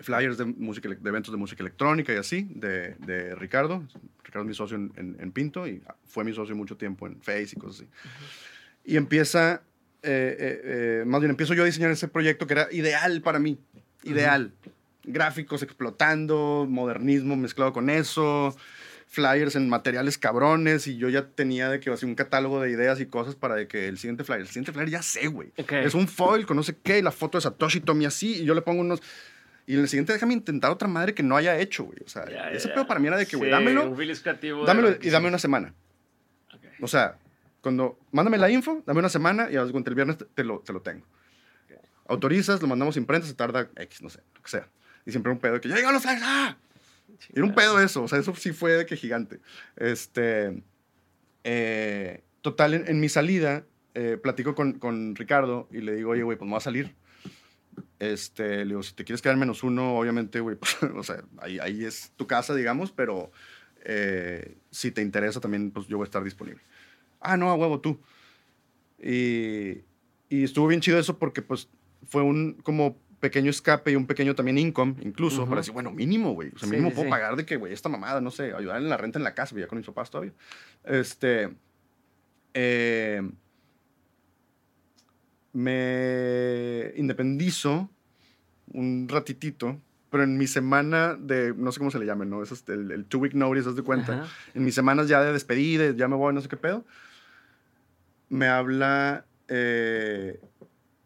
flyers 0.00 0.38
de, 0.38 0.44
música, 0.44 0.88
de 0.88 1.08
eventos 1.08 1.32
de 1.32 1.38
música 1.38 1.62
electrónica 1.62 2.12
y 2.12 2.16
así, 2.16 2.48
de, 2.54 2.94
de 2.98 3.34
Ricardo. 3.34 3.82
Ricardo 4.24 4.42
es 4.42 4.48
mi 4.48 4.54
socio 4.54 4.76
en, 4.76 4.92
en, 4.96 5.16
en, 5.20 5.32
Pinto 5.32 5.66
y 5.66 5.82
fue 6.06 6.24
mi 6.24 6.32
socio 6.32 6.54
mucho 6.54 6.76
tiempo 6.76 7.06
en 7.06 7.20
Face 7.20 7.50
y 7.52 7.58
cosas 7.58 7.80
así. 7.80 7.84
Uh 7.84 8.08
-huh. 8.08 8.92
Y 8.92 8.96
empieza, 8.96 9.62
eh, 10.02 10.36
eh, 10.38 10.60
eh, 10.64 11.04
más 11.06 11.20
bien 11.20 11.30
empiezo 11.30 11.54
yo 11.54 11.62
a 11.62 11.66
diseñar 11.66 11.90
ese 11.90 12.08
proyecto 12.08 12.46
que 12.46 12.54
era 12.54 12.68
ideal 12.72 13.22
para 13.22 13.38
mí, 13.38 13.58
ideal. 14.04 14.52
Uh 14.64 14.68
-huh. 14.68 14.72
Gráficos 15.08 15.62
explotando, 15.62 16.66
modernismo 16.68 17.36
mezclado 17.36 17.72
con 17.72 17.88
eso, 17.90 18.56
flyers 19.06 19.56
en 19.56 19.68
materiales 19.68 20.18
cabrones 20.18 20.86
y 20.88 20.96
yo 20.96 21.08
ya 21.08 21.28
tenía 21.28 21.70
de 21.70 21.80
que 21.80 21.90
así 21.90 22.04
un 22.04 22.14
catálogo 22.14 22.60
de 22.60 22.70
ideas 22.70 23.00
y 23.00 23.06
cosas 23.06 23.34
para 23.34 23.54
de 23.54 23.68
que 23.68 23.88
el 23.88 23.98
siguiente 23.98 24.24
flyer, 24.24 24.40
el 24.40 24.48
siguiente 24.48 24.72
flyer 24.72 24.90
ya 24.90 25.02
sé, 25.02 25.28
güey. 25.28 25.52
Okay. 25.56 25.84
Es 25.84 25.94
un 25.94 26.08
foil 26.08 26.44
con 26.44 26.56
no 26.56 26.62
sé 26.62 26.76
qué 26.82 26.98
y 26.98 27.02
la 27.02 27.12
foto 27.12 27.38
de 27.38 27.42
Satoshi 27.42 27.80
Tomi 27.80 28.04
así 28.04 28.42
y 28.42 28.44
yo 28.44 28.54
le 28.54 28.62
pongo 28.62 28.80
unos... 28.80 29.00
Y 29.66 29.74
en 29.74 29.80
el 29.80 29.88
siguiente 29.88 30.12
déjame 30.12 30.34
intentar 30.34 30.70
otra 30.70 30.86
madre 30.86 31.12
que 31.12 31.22
no 31.22 31.36
haya 31.36 31.58
hecho, 31.58 31.84
güey. 31.84 31.98
O 32.04 32.08
sea, 32.08 32.24
yeah, 32.26 32.50
ese 32.50 32.68
yeah. 32.68 32.74
pedo 32.74 32.86
para 32.86 33.00
mí 33.00 33.08
era 33.08 33.16
de 33.16 33.26
que, 33.26 33.36
güey, 33.36 33.50
sí, 33.50 33.52
dámelo. 33.52 33.96
dámelo 34.64 34.96
y 35.02 35.10
dame 35.10 35.28
una 35.28 35.38
semana. 35.38 35.74
Okay. 36.54 36.70
O 36.80 36.86
sea, 36.86 37.18
cuando... 37.60 37.98
Mándame 38.12 38.38
la 38.38 38.48
info, 38.48 38.82
dame 38.86 39.00
una 39.00 39.08
semana 39.08 39.48
y 39.50 39.56
el 39.56 39.94
viernes 39.94 40.18
te, 40.34 40.44
lo, 40.44 40.60
te 40.60 40.72
lo 40.72 40.82
tengo. 40.82 41.04
Okay. 41.64 41.78
Autorizas, 42.08 42.62
lo 42.62 42.68
mandamos 42.68 42.96
imprenta, 42.96 43.26
se 43.26 43.34
tarda 43.34 43.68
X, 43.76 44.02
no 44.02 44.08
sé, 44.08 44.20
lo 44.34 44.42
que 44.42 44.50
sea. 44.50 44.68
Y 45.04 45.10
siempre 45.10 45.32
un 45.32 45.38
pedo 45.38 45.54
de 45.54 45.60
que 45.60 45.68
ya 45.68 45.74
llegaron 45.74 45.94
los 45.94 46.02
flyers, 46.02 46.22
¡ah! 46.24 46.56
Era 47.32 47.44
un 47.44 47.54
pedo 47.54 47.80
eso, 47.80 48.02
o 48.02 48.08
sea, 48.08 48.18
eso 48.18 48.34
sí 48.34 48.52
fue 48.52 48.72
de 48.72 48.86
que 48.86 48.96
gigante. 48.96 49.40
Este, 49.76 50.62
eh, 51.44 52.22
total, 52.42 52.74
en, 52.74 52.88
en, 52.88 53.00
mi 53.00 53.08
salida, 53.08 53.64
eh, 53.94 54.18
platico 54.22 54.54
con, 54.54 54.74
con, 54.74 55.14
Ricardo 55.14 55.68
y 55.70 55.80
le 55.80 55.94
digo, 55.94 56.10
oye, 56.10 56.22
güey, 56.22 56.36
pues 56.36 56.46
me 56.46 56.52
voy 56.52 56.58
a 56.58 56.60
salir. 56.60 56.94
Este, 57.98 58.58
le 58.58 58.66
digo, 58.66 58.82
si 58.82 58.94
te 58.94 59.04
quieres 59.04 59.22
quedar 59.22 59.36
menos 59.36 59.62
uno, 59.62 59.96
obviamente, 59.98 60.40
güey, 60.40 60.56
pues, 60.60 60.76
o 60.82 61.02
sea, 61.02 61.22
ahí, 61.38 61.58
ahí, 61.58 61.84
es 61.84 62.12
tu 62.16 62.26
casa, 62.26 62.54
digamos, 62.54 62.92
pero 62.92 63.30
eh, 63.84 64.56
si 64.70 64.90
te 64.90 65.02
interesa 65.02 65.40
también, 65.40 65.70
pues 65.70 65.86
yo 65.86 65.96
voy 65.96 66.04
a 66.04 66.08
estar 66.08 66.24
disponible. 66.24 66.60
Ah, 67.20 67.36
no, 67.36 67.50
a 67.50 67.54
huevo, 67.54 67.80
tú. 67.80 68.00
Y, 69.02 69.82
y 70.28 70.44
estuvo 70.44 70.66
bien 70.66 70.80
chido 70.80 70.98
eso 70.98 71.18
porque, 71.18 71.42
pues, 71.42 71.68
fue 72.06 72.22
un 72.22 72.54
como 72.62 72.98
pequeño 73.20 73.50
escape 73.50 73.92
y 73.92 73.96
un 73.96 74.06
pequeño 74.06 74.34
también 74.34 74.58
income, 74.58 74.96
incluso, 75.00 75.42
uh 75.42 75.46
-huh. 75.46 75.48
para 75.48 75.60
decir, 75.60 75.74
bueno, 75.74 75.90
mínimo, 75.90 76.32
güey. 76.32 76.50
O 76.54 76.58
sea, 76.58 76.68
mínimo 76.68 76.90
sí, 76.90 76.94
puedo 76.96 77.06
sí. 77.06 77.10
pagar 77.10 77.36
de 77.36 77.46
que, 77.46 77.56
güey, 77.56 77.72
esta 77.72 77.88
mamada, 77.88 78.20
no 78.20 78.30
sé, 78.30 78.52
ayudar 78.52 78.76
en 78.76 78.88
la 78.88 78.96
renta 78.96 79.18
en 79.18 79.24
la 79.24 79.34
casa, 79.34 79.56
ya 79.58 79.66
con 79.66 79.78
mis 79.78 79.86
papás 79.86 80.10
todavía. 80.10 80.32
Este. 80.84 81.54
Eh, 82.54 83.22
me 85.56 86.92
independizo 86.96 87.88
un 88.74 89.08
ratitito, 89.08 89.80
pero 90.10 90.22
en 90.22 90.36
mi 90.36 90.46
semana 90.46 91.14
de, 91.14 91.54
no 91.56 91.72
sé 91.72 91.78
cómo 91.78 91.90
se 91.90 91.98
le 91.98 92.04
llame, 92.04 92.26
¿no? 92.26 92.42
Eso 92.42 92.52
es 92.52 92.68
el, 92.68 92.90
el 92.90 93.06
two 93.06 93.20
week 93.20 93.32
notice, 93.32 93.66
haz 93.66 93.74
de 93.74 93.82
cuenta. 93.82 94.22
-huh. 94.22 94.28
En 94.54 94.64
mis 94.64 94.74
semanas 94.74 95.08
ya 95.08 95.22
de 95.22 95.32
despedida, 95.32 95.92
ya 95.92 96.08
me 96.08 96.16
voy, 96.16 96.34
no 96.34 96.42
sé 96.42 96.48
qué 96.48 96.58
pedo. 96.58 96.84
Me 98.28 98.48
habla 98.48 99.24
eh, 99.48 100.40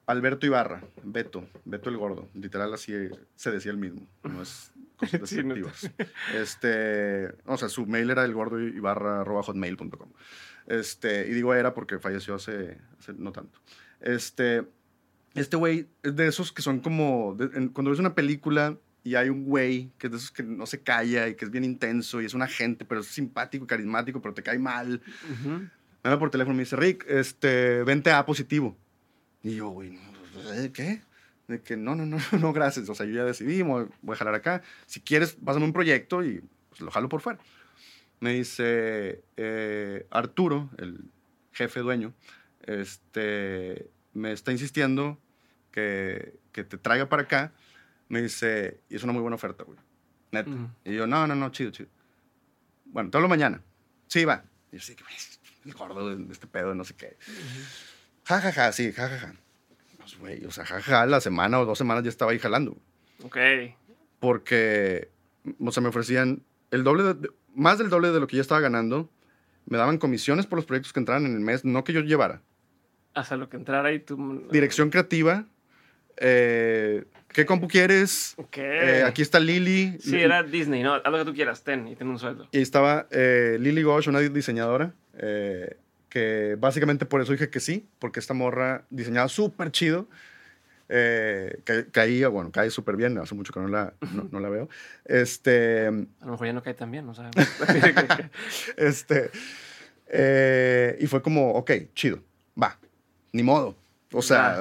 Alberto 0.06 0.46
Ibarra, 0.46 0.82
Beto, 1.04 1.46
Beto 1.64 1.88
el 1.88 1.96
Gordo, 1.96 2.28
literal 2.34 2.74
así 2.74 2.92
se 3.36 3.50
decía 3.52 3.70
el 3.70 3.78
mismo, 3.78 4.04
no 4.24 4.42
es 4.42 4.72
cosas 4.96 5.28
sí, 5.30 5.44
no 5.44 5.54
Este, 6.34 7.28
o 7.46 7.56
sea, 7.56 7.68
su 7.68 7.86
mail 7.86 8.10
era 8.10 8.24
el 8.24 8.34
gordo 8.34 8.58
Ibarra 8.58 9.24
hotmail.com. 9.24 10.10
Este, 10.66 11.28
y 11.28 11.30
digo 11.34 11.54
era 11.54 11.72
porque 11.72 12.00
falleció 12.00 12.34
hace, 12.34 12.78
hace 12.98 13.12
no 13.12 13.30
tanto. 13.30 13.60
Este, 14.00 14.64
este 15.34 15.56
güey 15.56 15.86
es 16.02 16.16
de 16.16 16.26
esos 16.26 16.52
que 16.52 16.62
son 16.62 16.80
como, 16.80 17.34
de, 17.38 17.56
en, 17.56 17.68
cuando 17.68 17.90
ves 17.90 18.00
una 18.00 18.14
película 18.14 18.76
y 19.02 19.14
hay 19.14 19.30
un 19.30 19.44
güey 19.44 19.90
que 19.98 20.08
es 20.08 20.10
de 20.10 20.18
esos 20.18 20.30
que 20.30 20.42
no 20.42 20.66
se 20.66 20.82
calla 20.82 21.28
y 21.28 21.34
que 21.34 21.44
es 21.44 21.50
bien 21.50 21.64
intenso 21.64 22.20
y 22.20 22.26
es 22.26 22.34
un 22.34 22.42
agente, 22.42 22.84
pero 22.84 23.00
es 23.00 23.06
simpático, 23.06 23.66
carismático, 23.66 24.20
pero 24.20 24.34
te 24.34 24.42
cae 24.42 24.58
mal. 24.58 25.00
Uh 25.24 25.48
-huh. 25.48 25.70
Me 26.02 26.08
habla 26.08 26.18
por 26.18 26.30
teléfono 26.30 26.54
y 26.54 26.56
me 26.58 26.62
dice, 26.62 26.76
Rick, 26.76 27.04
este, 27.08 27.82
vente 27.84 28.10
A 28.10 28.24
positivo. 28.24 28.76
Y 29.42 29.56
yo, 29.56 29.68
güey, 29.68 29.98
¿qué? 30.72 31.02
De 31.48 31.60
que 31.60 31.76
no, 31.76 31.94
no, 31.94 32.06
no, 32.06 32.18
no, 32.40 32.52
gracias. 32.52 32.88
O 32.88 32.94
sea, 32.94 33.06
yo 33.06 33.12
ya 33.12 33.24
decidí, 33.24 33.62
voy 33.62 33.88
a 34.08 34.14
jalar 34.14 34.34
acá. 34.34 34.62
Si 34.86 35.00
quieres, 35.00 35.36
pásame 35.44 35.64
un 35.66 35.72
proyecto 35.72 36.24
y 36.24 36.42
pues, 36.70 36.80
lo 36.80 36.90
jalo 36.90 37.08
por 37.08 37.20
fuera. 37.20 37.38
Me 38.20 38.34
dice 38.34 39.22
eh, 39.36 40.06
Arturo, 40.10 40.70
el 40.78 41.04
jefe 41.52 41.80
dueño, 41.80 42.12
este, 42.66 43.90
me 44.12 44.32
está 44.32 44.52
insistiendo 44.52 45.18
que, 45.70 46.38
que, 46.52 46.64
te 46.64 46.78
traiga 46.78 47.08
para 47.08 47.22
acá. 47.22 47.52
Me 48.08 48.22
dice, 48.22 48.80
y 48.88 48.96
es 48.96 49.02
una 49.02 49.12
muy 49.12 49.22
buena 49.22 49.36
oferta, 49.36 49.64
güey. 49.64 49.78
Neta. 50.32 50.50
Uh 50.50 50.54
-huh. 50.54 50.70
Y 50.84 50.94
yo, 50.94 51.06
no, 51.06 51.26
no, 51.26 51.34
no, 51.34 51.50
chido, 51.50 51.70
chido. 51.70 51.88
Bueno, 52.86 53.10
te 53.10 53.16
hablo 53.16 53.28
mañana. 53.28 53.62
Sí, 54.08 54.24
va. 54.24 54.44
Y 54.72 54.76
yo, 54.76 54.82
sí, 54.82 54.96
que 54.96 55.04
el 55.64 55.74
gordo 55.74 56.16
de 56.16 56.32
este 56.32 56.46
pedo, 56.46 56.74
no 56.74 56.84
sé 56.84 56.94
qué. 56.94 57.16
Uh 57.26 57.30
-huh. 57.30 57.90
Ja, 58.24 58.40
ja, 58.40 58.52
ja, 58.52 58.72
sí, 58.72 58.92
ja, 58.92 59.08
ja, 59.08 59.18
ja. 59.18 59.34
Pues, 59.98 60.18
güey, 60.18 60.44
o 60.44 60.50
sea, 60.50 60.64
ja, 60.64 60.80
ja, 60.80 61.06
la 61.06 61.20
semana 61.20 61.60
o 61.60 61.64
dos 61.66 61.78
semanas 61.78 62.04
ya 62.04 62.10
estaba 62.10 62.32
ahí 62.32 62.38
jalando. 62.38 62.76
Ok. 63.22 63.36
Porque, 64.18 65.10
o 65.58 65.72
sea, 65.72 65.82
me 65.82 65.88
ofrecían 65.88 66.42
el 66.70 66.84
doble, 66.84 67.14
de, 67.14 67.30
más 67.54 67.78
del 67.78 67.90
doble 67.90 68.10
de 68.10 68.20
lo 68.20 68.26
que 68.26 68.36
ya 68.36 68.42
estaba 68.42 68.60
ganando. 68.60 69.10
Me 69.66 69.78
daban 69.78 69.98
comisiones 69.98 70.46
por 70.46 70.58
los 70.58 70.66
proyectos 70.66 70.92
que 70.92 71.00
entraran 71.00 71.26
en 71.26 71.34
el 71.34 71.40
mes, 71.40 71.64
no 71.64 71.84
que 71.84 71.92
yo 71.92 72.00
llevara. 72.00 72.42
Hasta 73.14 73.36
lo 73.36 73.48
que 73.48 73.56
entrara 73.56 73.92
y 73.92 74.00
tú... 74.00 74.46
Dirección 74.50 74.90
creativa, 74.90 75.46
eh, 76.16 77.04
¿Qué 77.32 77.46
compu 77.46 77.68
quieres? 77.68 78.34
Eh, 78.52 79.04
aquí 79.06 79.22
está 79.22 79.38
Lily. 79.38 79.98
Sí, 80.00 80.20
era 80.20 80.42
Disney, 80.42 80.82
¿no? 80.82 80.94
Haz 80.94 81.10
lo 81.10 81.18
que 81.18 81.24
tú 81.24 81.34
quieras, 81.34 81.62
ten 81.62 81.86
y 81.86 81.94
ten 81.94 82.08
un 82.08 82.18
sueldo. 82.18 82.48
Y 82.50 82.60
estaba 82.60 83.06
eh, 83.10 83.56
Lily 83.60 83.82
Gosh, 83.82 84.08
una 84.08 84.18
diseñadora, 84.18 84.92
eh, 85.16 85.76
que 86.08 86.56
básicamente 86.58 87.06
por 87.06 87.20
eso 87.20 87.32
dije 87.32 87.48
que 87.48 87.60
sí, 87.60 87.86
porque 88.00 88.18
esta 88.18 88.34
morra 88.34 88.84
diseñaba 88.90 89.28
súper 89.28 89.70
chido. 89.70 90.08
Caía, 91.92 92.26
bueno, 92.26 92.50
cae 92.50 92.68
súper 92.68 92.96
bien, 92.96 93.16
hace 93.18 93.36
mucho 93.36 93.52
que 93.52 93.60
no 93.60 93.68
la, 93.68 93.94
no, 94.32 94.40
la 94.40 94.48
veo. 94.48 94.68
Este, 95.04 95.86
a 95.86 96.24
lo 96.26 96.32
mejor 96.32 96.46
ya 96.48 96.52
no 96.52 96.64
cae 96.64 96.74
tan 96.74 96.90
bien, 96.90 97.06
no 97.06 97.14
sabemos. 97.14 97.36
este, 98.76 99.30
y 100.98 101.06
fue 101.06 101.22
como, 101.22 101.52
ok, 101.52 101.70
chido, 101.94 102.18
va, 102.60 102.76
ni 103.32 103.42
modo. 103.42 103.76
O 104.12 104.22
sea, 104.22 104.60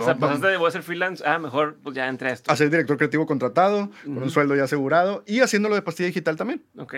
o 0.00 0.04
sea 0.04 0.16
pasaste 0.16 0.48
de 0.48 0.56
voy 0.56 0.68
a 0.68 0.72
ser 0.72 0.82
freelance, 0.82 1.22
ah, 1.24 1.38
mejor 1.38 1.76
pues 1.82 1.94
ya 1.94 2.08
entré 2.08 2.30
a 2.30 2.32
esto. 2.32 2.50
A 2.50 2.56
ser 2.56 2.68
director 2.68 2.96
creativo 2.96 3.26
contratado, 3.26 3.90
con 4.04 4.22
un 4.22 4.30
sueldo 4.30 4.56
ya 4.56 4.64
asegurado 4.64 5.22
y 5.26 5.40
haciéndolo 5.40 5.76
de 5.76 5.82
pastilla 5.82 6.08
digital 6.08 6.36
también. 6.36 6.64
Ok. 6.76 6.94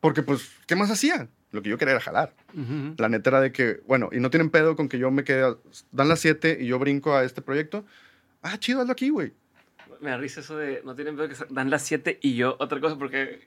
Porque, 0.00 0.22
pues, 0.22 0.50
¿qué 0.66 0.74
más 0.74 0.90
hacía? 0.90 1.28
Lo 1.52 1.62
que 1.62 1.70
yo 1.70 1.78
quería 1.78 1.92
era 1.92 2.00
jalar. 2.00 2.34
La 2.96 3.08
neta 3.08 3.30
era 3.30 3.40
de 3.40 3.52
que, 3.52 3.80
bueno, 3.86 4.08
y 4.10 4.18
no 4.18 4.30
tienen 4.30 4.50
pedo 4.50 4.74
con 4.74 4.88
que 4.88 4.98
yo 4.98 5.10
me 5.12 5.22
quede, 5.22 5.56
dan 5.92 6.08
las 6.08 6.18
7 6.20 6.58
y 6.60 6.66
yo 6.66 6.78
brinco 6.80 7.14
a 7.14 7.22
este 7.22 7.40
proyecto. 7.40 7.84
Ah, 8.42 8.58
chido, 8.58 8.80
hazlo 8.80 8.92
aquí, 8.92 9.10
güey. 9.10 9.32
Me 10.00 10.10
da 10.10 10.16
risa 10.16 10.40
eso 10.40 10.56
de, 10.56 10.82
no 10.84 10.96
tienen 10.96 11.14
pedo 11.16 11.28
que 11.28 11.36
dan 11.50 11.70
las 11.70 11.82
7 11.82 12.18
y 12.20 12.34
yo 12.34 12.56
otra 12.58 12.80
cosa, 12.80 12.98
porque 12.98 13.46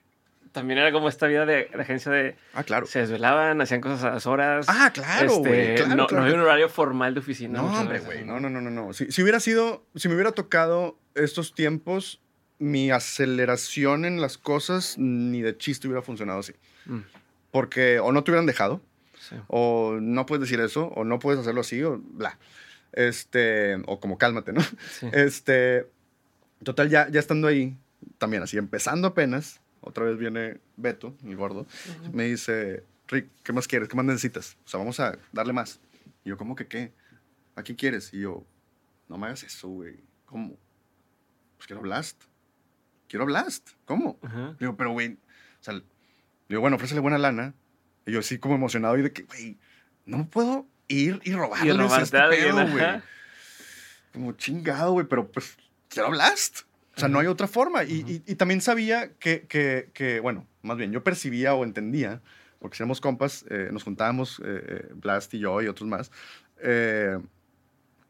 también 0.56 0.78
era 0.78 0.90
como 0.90 1.10
esta 1.10 1.26
vida 1.26 1.44
de, 1.44 1.68
agencia 1.78 2.10
de... 2.10 2.34
Ah, 2.54 2.64
claro. 2.64 2.86
Se 2.86 3.00
desvelaban, 3.00 3.60
hacían 3.60 3.82
cosas 3.82 4.02
a 4.04 4.10
las 4.12 4.26
horas. 4.26 4.64
Ah, 4.70 4.90
claro, 4.90 5.42
este, 5.44 5.86
no, 5.86 6.06
había 6.08 6.32
un 6.32 6.40
horario 6.40 6.70
formal 6.70 7.12
de 7.12 7.20
oficina. 7.20 7.60
No, 7.60 7.78
hombre, 7.78 8.00
güey. 8.00 8.24
No, 8.24 8.40
no, 8.40 8.48
no, 8.48 8.62
no. 8.62 8.70
no. 8.70 8.94
Si, 8.94 9.12
si, 9.12 9.22
hubiera 9.22 9.38
sido, 9.38 9.84
si 9.96 10.08
me 10.08 10.14
hubiera 10.14 10.32
tocado 10.32 10.96
estos 11.14 11.54
tiempos, 11.54 12.22
mi 12.58 12.90
aceleración 12.90 14.06
en 14.06 14.22
las 14.22 14.38
cosas 14.38 14.96
ni 14.96 15.42
de 15.42 15.58
chiste 15.58 15.88
hubiera 15.88 16.00
funcionado 16.00 16.38
así. 16.38 16.54
Mm. 16.86 17.00
Porque 17.50 18.00
o 18.00 18.10
no 18.12 18.24
te 18.24 18.30
hubieran 18.30 18.46
dejado, 18.46 18.80
o 19.48 19.98
no 20.00 20.24
puedes 20.24 20.40
decir 20.40 20.58
eso, 20.60 20.86
o 20.86 21.04
no 21.04 21.18
puedes 21.18 21.38
hacerlo 21.38 21.60
así, 21.60 21.82
o 21.82 21.98
bla. 21.98 22.38
Este, 22.92 23.74
o 23.86 24.00
como 24.00 24.16
cálmate, 24.16 24.54
¿no? 24.54 24.62
Este, 25.12 25.86
total, 26.62 26.88
ya, 26.88 27.10
ya 27.10 27.20
estando 27.20 27.46
ahí, 27.46 27.76
también 28.16 28.42
así, 28.42 28.56
empezando 28.56 29.08
apenas, 29.08 29.60
otra 29.86 30.04
vez 30.04 30.18
viene 30.18 30.58
Beto, 30.76 31.16
el 31.24 31.36
gordo, 31.36 31.64
me 32.12 32.24
dice, 32.24 32.82
Rick, 33.06 33.28
¿qué 33.44 33.52
más 33.52 33.68
quieres? 33.68 33.88
¿Qué 33.88 33.96
más 33.96 34.04
necesitas? 34.04 34.56
O 34.64 34.68
sea, 34.68 34.78
vamos 34.78 34.98
a 34.98 35.16
darle 35.32 35.52
más. 35.52 35.80
Y 36.24 36.30
yo, 36.30 36.36
¿cómo 36.36 36.56
que 36.56 36.66
qué? 36.66 36.92
¿A 37.54 37.62
quién 37.62 37.76
quieres? 37.76 38.12
Y 38.12 38.20
yo, 38.20 38.44
no 39.08 39.16
me 39.16 39.26
hagas 39.26 39.44
eso, 39.44 39.68
güey. 39.68 40.00
¿Cómo? 40.24 40.58
Pues 41.56 41.68
quiero 41.68 41.82
Blast. 41.82 42.20
Quiero 43.08 43.26
Blast. 43.26 43.70
¿Cómo? 43.84 44.18
Digo, 44.58 44.76
pero, 44.76 44.90
güey, 44.90 45.12
o 45.12 45.62
sea, 45.62 45.80
digo, 46.48 46.60
bueno, 46.60 46.76
ofrécele 46.76 47.00
buena 47.00 47.18
lana. 47.18 47.54
Y 48.06 48.12
yo 48.12 48.18
así 48.18 48.38
como 48.38 48.56
emocionado 48.56 48.98
y 48.98 49.02
de 49.02 49.12
que, 49.12 49.22
güey, 49.22 49.56
no 50.04 50.28
puedo 50.28 50.66
ir 50.88 51.20
y 51.24 51.32
robarle 51.32 51.74
y 51.74 52.02
este 52.02 52.18
pedo, 52.18 52.68
güey. 52.70 53.02
Como 54.12 54.32
chingado, 54.32 54.92
güey, 54.92 55.06
pero 55.06 55.30
pues 55.30 55.56
quiero 55.88 56.10
Blast. 56.10 56.62
O 56.96 57.00
sea, 57.00 57.08
no 57.08 57.18
hay 57.18 57.26
otra 57.26 57.46
forma. 57.46 57.84
Y, 57.84 58.22
y, 58.26 58.34
también 58.36 58.62
sabía 58.62 59.12
que, 59.18 59.42
que, 59.42 59.90
que, 59.92 60.18
bueno, 60.20 60.46
más 60.62 60.78
bien, 60.78 60.92
yo 60.92 61.04
percibía 61.04 61.54
o 61.54 61.62
entendía, 61.62 62.22
porque 62.58 62.76
si 62.76 62.82
éramos 62.82 63.02
compas, 63.02 63.44
eh, 63.50 63.68
nos 63.70 63.82
juntábamos, 63.84 64.40
eh, 64.40 64.64
eh, 64.66 64.88
Blast 64.94 65.34
y 65.34 65.40
yo 65.40 65.60
y 65.60 65.68
otros 65.68 65.88
más, 65.88 66.10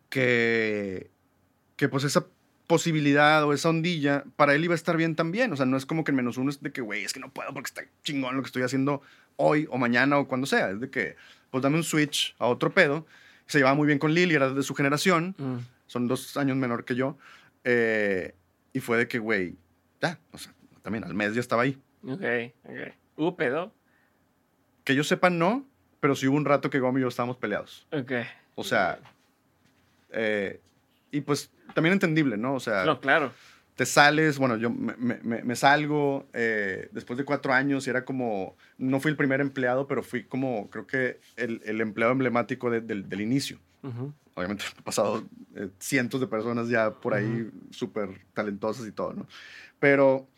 que, 0.08 1.10
que 1.74 1.88
pues 1.88 2.04
esa 2.04 2.26
posibilidad 2.68 3.44
o 3.44 3.52
esa 3.52 3.70
ondilla, 3.70 4.24
para 4.36 4.54
él 4.54 4.64
iba 4.64 4.74
a 4.74 4.76
estar 4.76 4.96
bien 4.96 5.16
también. 5.16 5.52
O 5.52 5.56
sea, 5.56 5.66
no 5.66 5.76
es 5.76 5.84
como 5.84 6.04
que 6.04 6.12
el 6.12 6.16
menos 6.16 6.36
uno 6.36 6.50
es 6.50 6.62
de 6.62 6.70
que, 6.72 6.80
güey, 6.80 7.04
es 7.04 7.12
que 7.12 7.20
no 7.20 7.32
puedo 7.32 7.52
porque 7.52 7.68
está 7.68 7.82
chingón 8.04 8.36
lo 8.36 8.42
que 8.42 8.46
estoy 8.46 8.62
haciendo 8.62 9.02
hoy 9.36 9.66
o 9.70 9.78
mañana 9.78 10.18
o 10.18 10.28
cuando 10.28 10.46
sea. 10.46 10.70
Es 10.70 10.80
de 10.80 10.90
que, 10.90 11.16
pues 11.50 11.62
dame 11.62 11.76
un 11.76 11.84
switch 11.84 12.36
a 12.38 12.46
otro 12.46 12.72
pedo. 12.72 13.06
Se 13.46 13.58
llevaba 13.58 13.74
muy 13.74 13.86
bien 13.86 13.98
con 13.98 14.14
Lily, 14.14 14.34
era 14.34 14.50
de 14.50 14.62
su 14.62 14.74
generación, 14.74 15.34
mm. 15.38 15.56
son 15.86 16.08
dos 16.08 16.36
años 16.36 16.56
menor 16.56 16.84
que 16.84 16.94
yo. 16.96 17.16
Eh, 17.64 18.34
y 18.76 18.80
fue 18.80 18.98
de 18.98 19.08
que, 19.08 19.18
güey, 19.18 19.56
ya, 20.02 20.20
o 20.32 20.36
sea, 20.36 20.52
también 20.82 21.02
al 21.02 21.14
mes 21.14 21.32
ya 21.34 21.40
estaba 21.40 21.62
ahí. 21.62 21.80
Ok, 22.02 22.22
ok. 22.64 22.94
¿Hubo 23.16 23.34
pedo? 23.34 23.72
Que 24.84 24.94
yo 24.94 25.02
sepa, 25.02 25.30
no, 25.30 25.66
pero 25.98 26.14
sí 26.14 26.28
hubo 26.28 26.36
un 26.36 26.44
rato 26.44 26.68
que 26.68 26.78
Gomi 26.78 27.00
y 27.00 27.02
yo 27.02 27.08
estábamos 27.08 27.38
peleados. 27.38 27.86
Ok. 27.90 28.12
O 28.54 28.64
sea, 28.64 28.98
eh, 30.10 30.60
y 31.10 31.22
pues 31.22 31.50
también 31.72 31.94
entendible, 31.94 32.36
¿no? 32.36 32.52
O 32.52 32.60
sea, 32.60 32.84
no, 32.84 33.00
claro. 33.00 33.32
Te 33.76 33.86
sales, 33.86 34.36
bueno, 34.38 34.58
yo 34.58 34.68
me, 34.68 34.94
me, 35.22 35.42
me 35.42 35.56
salgo 35.56 36.28
eh, 36.34 36.90
después 36.92 37.16
de 37.16 37.24
cuatro 37.24 37.54
años 37.54 37.86
y 37.86 37.90
era 37.90 38.04
como, 38.04 38.58
no 38.76 39.00
fui 39.00 39.10
el 39.10 39.16
primer 39.16 39.40
empleado, 39.40 39.86
pero 39.86 40.02
fui 40.02 40.24
como, 40.24 40.68
creo 40.68 40.86
que 40.86 41.18
el, 41.36 41.62
el 41.64 41.80
empleado 41.80 42.12
emblemático 42.12 42.70
del, 42.70 43.08
del 43.08 43.20
inicio. 43.22 43.58
Uh 43.82 44.12
obviamente 44.36 44.64
he 44.78 44.82
pasado 44.82 45.24
eh, 45.56 45.70
cientos 45.80 46.20
de 46.20 46.28
personas 46.28 46.68
ya 46.68 46.92
por 46.92 47.14
ahí 47.14 47.50
súper 47.70 48.10
talentosas 48.32 48.86
y 48.86 48.92
todo, 48.92 49.12
¿no? 49.14 49.26
Pero 49.80 50.28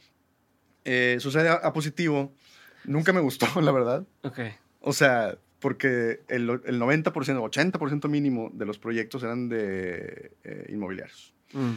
eh, 0.85 1.19
sucede 1.20 1.51
a, 1.51 1.73
positivo. 1.73 2.33
Nunca 2.85 3.12
me 3.12 3.20
gustó, 3.20 3.47
la 3.61 3.73
verdad. 3.73 4.07
Ok. 4.23 4.41
O 4.81 4.93
sea, 4.93 5.37
porque 5.59 6.23
el, 6.29 6.49
el 6.65 6.81
90%, 6.81 7.12
80% 7.12 8.09
mínimo 8.09 8.51
de 8.55 8.65
los 8.65 8.79
proyectos 8.79 9.23
eran 9.23 9.49
de 9.49 10.33
eh, 10.45 10.66
inmobiliarios. 10.70 11.35
Mm. 11.53 11.73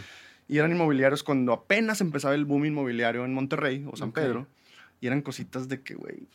Y 0.47 0.57
eran 0.57 0.71
inmobiliarios 0.71 1.23
cuando 1.23 1.53
apenas 1.53 2.01
empezaba 2.01 2.35
el 2.35 2.45
boom 2.45 2.65
inmobiliario 2.65 3.25
en 3.25 3.33
Monterrey 3.33 3.85
o 3.91 3.95
San 3.95 4.11
Pedro. 4.11 4.47
Y 4.99 5.07
eran 5.07 5.21
cositas 5.21 5.67
de 5.67 5.81
que, 5.81 5.95
güey, 5.95 6.27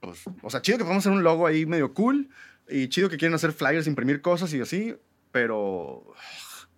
pues, 0.00 0.22
o 0.42 0.50
sea, 0.50 0.62
chido 0.62 0.78
que 0.78 0.84
podemos 0.84 1.02
hacer 1.04 1.16
un 1.16 1.24
logo 1.24 1.46
ahí 1.46 1.66
medio 1.66 1.92
cool. 1.94 2.28
Y 2.68 2.88
chido 2.88 3.08
que 3.08 3.16
quieren 3.16 3.34
hacer 3.34 3.52
flyers, 3.52 3.86
imprimir 3.86 4.20
cosas 4.20 4.52
y 4.54 4.60
así 4.60 4.94
pero 5.32 6.14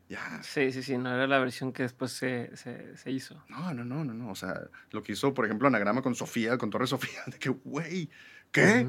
ya. 0.08 0.42
Sí, 0.42 0.70
sí, 0.72 0.82
sí, 0.82 0.98
no 0.98 1.12
era 1.12 1.26
la 1.26 1.38
versión 1.38 1.72
que 1.72 1.82
después 1.82 2.12
se, 2.12 2.54
se, 2.56 2.96
se, 2.96 3.10
hizo. 3.10 3.42
No, 3.48 3.72
no, 3.72 3.84
no, 3.84 4.04
no, 4.04 4.14
no. 4.14 4.30
O 4.30 4.34
sea, 4.34 4.68
lo 4.90 5.02
que 5.02 5.12
hizo, 5.12 5.34
por 5.34 5.44
ejemplo, 5.44 5.66
Anagrama 5.66 6.02
con 6.02 6.14
Sofía, 6.14 6.58
con 6.58 6.70
Torre 6.70 6.86
Sofía, 6.86 7.20
de 7.26 7.38
que, 7.38 7.48
güey, 7.48 8.10
¿qué? 8.52 8.86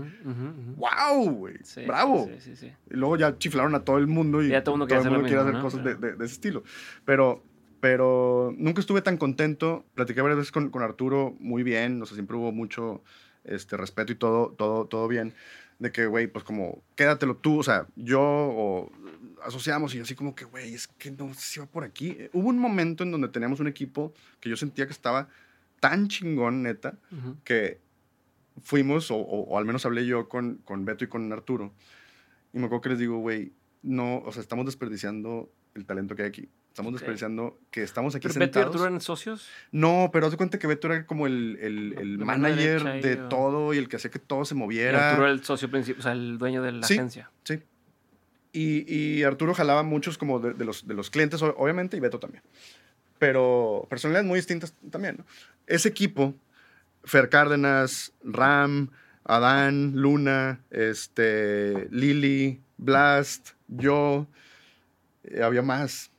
¡Wow, 0.75 1.31
güey! 1.31 1.55
¡Bravo! 1.87 2.27
Sí, 2.27 2.41
sí, 2.41 2.55
sí. 2.55 2.73
Y 2.91 2.95
luego 2.95 3.17
ya 3.17 3.37
chiflaron 3.37 3.75
a 3.75 3.83
todo 3.83 3.97
el 3.97 4.07
mundo 4.07 4.43
y 4.43 4.49
ya 4.49 4.63
todo, 4.63 4.75
el 4.75 4.79
mundo 4.79 4.87
quiere 5.23 5.41
hacer 5.41 5.59
cosas 5.59 5.83
de, 5.83 5.95
de, 5.95 6.25
ese 6.25 6.33
estilo. 6.33 6.63
Pero, 7.05 7.43
pero 7.79 8.53
nunca 8.57 8.81
estuve 8.81 9.01
tan 9.01 9.17
contento. 9.17 9.85
Platiqué 9.95 10.21
varias 10.21 10.37
veces 10.37 10.51
con, 10.51 10.69
con 10.69 10.83
Arturo 10.83 11.35
muy 11.39 11.63
bien, 11.63 12.01
o 12.01 12.05
sea, 12.05 12.15
siempre 12.15 12.35
hubo 12.35 12.51
mucho 12.51 13.03
este, 13.45 13.77
respeto 13.77 14.11
y 14.11 14.15
todo, 14.15 14.53
todo, 14.57 14.85
todo 14.85 15.07
bien. 15.07 15.33
De 15.79 15.91
que, 15.91 16.05
güey, 16.07 16.27
pues 16.27 16.43
como, 16.43 16.83
quédatelo 16.95 17.35
tú, 17.37 17.59
o 17.59 17.63
sea, 17.63 17.87
yo 17.95 18.21
o 18.21 18.91
asociamos 19.45 19.93
y 19.95 19.99
así 19.99 20.15
como 20.15 20.35
que, 20.35 20.45
güey, 20.45 20.73
es 20.73 20.87
que 20.87 21.11
no 21.11 21.33
se 21.33 21.59
va 21.59 21.65
por 21.65 21.83
aquí. 21.83 22.17
Hubo 22.33 22.49
un 22.49 22.59
momento 22.59 23.03
en 23.03 23.11
donde 23.11 23.27
teníamos 23.29 23.59
un 23.59 23.67
equipo 23.67 24.13
que 24.39 24.49
yo 24.49 24.57
sentía 24.57 24.85
que 24.85 24.93
estaba 24.93 25.29
tan 25.79 26.07
chingón, 26.07 26.63
neta, 26.63 26.97
que 27.43 27.79
fuimos, 28.61 29.09
o, 29.11 29.57
al 29.57 29.65
menos 29.65 29.85
hablé 29.85 30.05
yo 30.05 30.27
con, 30.29 30.55
con 30.65 30.85
Beto 30.85 31.03
y 31.03 31.07
con 31.07 31.31
Arturo, 31.31 31.73
y 32.53 32.59
me 32.59 32.65
acuerdo 32.65 32.81
que 32.81 32.89
les 32.89 32.99
digo, 32.99 33.17
güey, 33.17 33.53
no, 33.83 34.19
o 34.19 34.31
sea, 34.31 34.41
estamos 34.41 34.65
desperdiciando 34.65 35.51
el 35.75 35.85
talento 35.85 36.15
que 36.15 36.23
hay 36.23 36.29
aquí. 36.29 36.49
Estamos 36.69 36.91
desperdiciando 36.91 37.57
que 37.71 37.83
estamos 37.83 38.15
aquí 38.15 38.27
¿Pero 38.27 38.39
Beto 38.39 38.59
y 38.59 38.61
Arturo 38.63 38.85
eran 38.85 38.99
socios? 38.99 39.47
No, 39.71 40.09
pero 40.11 40.25
haz 40.25 40.31
de 40.31 40.37
cuenta 40.37 40.59
que 40.59 40.67
Beto 40.67 40.87
era 40.87 41.05
como 41.05 41.25
el, 41.25 41.57
el, 41.61 41.95
el 41.97 42.17
manager 42.17 43.01
de 43.01 43.15
todo 43.15 43.73
y 43.73 43.77
el 43.77 43.87
que 43.87 43.95
hacía 43.95 44.11
que 44.11 44.19
todo 44.19 44.43
se 44.43 44.55
moviera. 44.55 45.11
Arturo 45.11 45.27
era 45.27 45.33
el 45.33 45.43
socio 45.43 45.69
principal, 45.69 45.99
o 45.99 46.03
sea, 46.03 46.11
el 46.11 46.37
dueño 46.37 46.61
de 46.61 46.73
la 46.73 46.85
agencia. 46.85 47.31
Sí, 47.43 47.61
y, 48.55 49.23
Arturo 49.23 49.53
jalaba 49.53 49.83
muchos 49.83 50.17
como 50.17 50.39
de, 50.39 50.63
los, 50.63 50.87
de 50.87 50.93
los 50.93 51.09
clientes, 51.09 51.41
obviamente, 51.41 51.97
y 51.97 51.99
Beto 51.99 52.19
también. 52.19 52.43
Pero 53.19 53.85
personalidades 53.89 54.27
muy 54.27 54.37
distintas 54.37 54.73
también. 54.89 55.23
Ese 55.67 55.89
equipo, 55.89 56.33
Fer 57.03 57.29
Cárdenas, 57.29 58.13
Ram, 58.23 58.89
Adán, 59.23 59.93
Luna, 59.95 60.61
este, 60.69 61.87
Lili, 61.91 62.61
Blast, 62.77 63.51
yo, 63.67 64.27
eh, 65.23 65.41
había 65.41 65.61
más. 65.61 66.11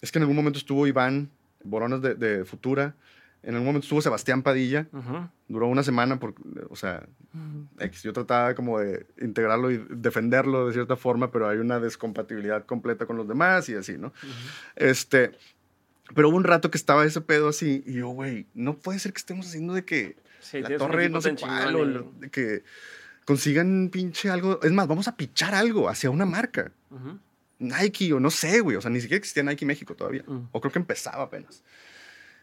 Es 0.00 0.12
que 0.12 0.18
en 0.18 0.22
algún 0.22 0.36
momento 0.36 0.58
estuvo 0.58 0.86
Iván, 0.86 1.30
Boronas 1.64 2.02
de, 2.02 2.14
de 2.14 2.44
Futura, 2.44 2.94
en 3.42 3.54
algún 3.54 3.66
momento 3.66 3.84
estuvo 3.84 4.00
Sebastián 4.00 4.42
Padilla. 4.42 4.86
Duró 5.48 5.66
una 5.66 5.82
semana, 5.82 6.18
por, 6.20 6.34
o 6.70 6.76
sea, 6.76 7.06
yo 8.02 8.12
trataba 8.12 8.54
como 8.54 8.78
de 8.78 9.06
integrarlo 9.20 9.70
y 9.70 9.84
defenderlo 9.90 10.66
de 10.66 10.72
cierta 10.72 10.96
forma, 10.96 11.30
pero 11.30 11.48
hay 11.48 11.58
una 11.58 11.80
descompatibilidad 11.80 12.64
completa 12.66 13.06
con 13.06 13.16
los 13.16 13.26
demás 13.26 13.68
y 13.68 13.74
así, 13.74 13.98
¿no? 13.98 14.12
Este, 14.76 15.32
pero 16.14 16.28
hubo 16.28 16.36
un 16.36 16.44
rato 16.44 16.70
que 16.70 16.78
estaba 16.78 17.04
ese 17.04 17.20
pedo 17.20 17.48
así 17.48 17.82
y 17.86 17.94
yo, 17.94 18.08
güey, 18.08 18.46
no 18.54 18.76
puede 18.76 18.98
ser 18.98 19.12
que 19.12 19.18
estemos 19.18 19.46
haciendo 19.46 19.74
de 19.74 19.84
que 19.84 20.16
la 20.52 20.76
torre 20.76 21.08
no 21.08 21.20
sé 21.20 21.34
cuál, 21.36 22.06
de 22.20 22.30
que 22.30 22.62
consigan 23.24 23.88
pinche 23.90 24.30
algo. 24.30 24.60
Es 24.62 24.72
más, 24.72 24.86
vamos 24.86 25.08
a 25.08 25.16
pichar 25.16 25.54
algo 25.54 25.88
hacia 25.88 26.10
una 26.10 26.26
marca. 26.26 26.72
Nike 27.58 28.12
o 28.12 28.20
no 28.20 28.30
sé, 28.30 28.60
güey. 28.60 28.76
O 28.76 28.80
sea, 28.80 28.90
ni 28.90 29.00
siquiera 29.00 29.18
existía 29.18 29.42
Nike 29.42 29.64
México 29.64 29.94
todavía. 29.94 30.24
O 30.50 30.60
creo 30.60 30.72
que 30.72 30.78
empezaba 30.78 31.24
apenas. 31.24 31.62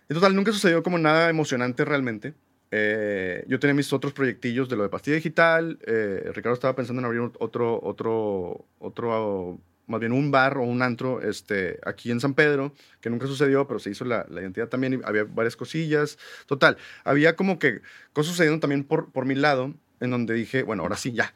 En 0.09 0.15
total, 0.15 0.35
nunca 0.35 0.51
sucedió 0.51 0.81
como 0.81 0.97
nada 0.97 1.29
emocionante 1.29 1.85
realmente. 1.85 2.33
Eh, 2.71 3.43
yo 3.47 3.59
tenía 3.59 3.75
mis 3.75 3.93
otros 3.93 4.11
proyectillos 4.13 4.67
de 4.67 4.75
lo 4.75 4.83
de 4.83 4.89
pastilla 4.89 5.15
digital. 5.15 5.79
Eh, 5.85 6.31
Ricardo 6.33 6.55
estaba 6.55 6.75
pensando 6.75 6.99
en 6.99 7.05
abrir 7.05 7.21
otro, 7.39 7.79
otro, 7.83 8.65
otro, 8.79 9.59
más 9.85 9.99
bien 9.99 10.11
un 10.11 10.31
bar 10.31 10.57
o 10.57 10.63
un 10.63 10.81
antro 10.81 11.21
este, 11.21 11.79
aquí 11.85 12.09
en 12.09 12.19
San 12.19 12.33
Pedro, 12.33 12.73
que 13.01 13.11
nunca 13.11 13.27
sucedió, 13.27 13.67
pero 13.67 13.79
se 13.79 13.91
hizo 13.91 14.03
la, 14.03 14.25
la 14.29 14.41
identidad 14.41 14.67
también 14.67 14.93
y 14.93 14.99
había 15.03 15.25
varias 15.25 15.55
cosillas. 15.55 16.17
Total, 16.47 16.77
había 17.03 17.35
como 17.35 17.59
que 17.59 17.81
cosas 18.11 18.31
sucediendo 18.31 18.59
también 18.59 18.83
por, 18.83 19.11
por 19.11 19.25
mi 19.25 19.35
lado, 19.35 19.75
en 19.99 20.09
donde 20.09 20.33
dije, 20.33 20.63
bueno, 20.63 20.83
ahora 20.83 20.97
sí, 20.97 21.11
ya, 21.11 21.35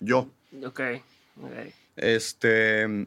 yo. 0.00 0.30
Ok, 0.64 0.80
ok. 1.40 1.52
Este, 1.96 3.06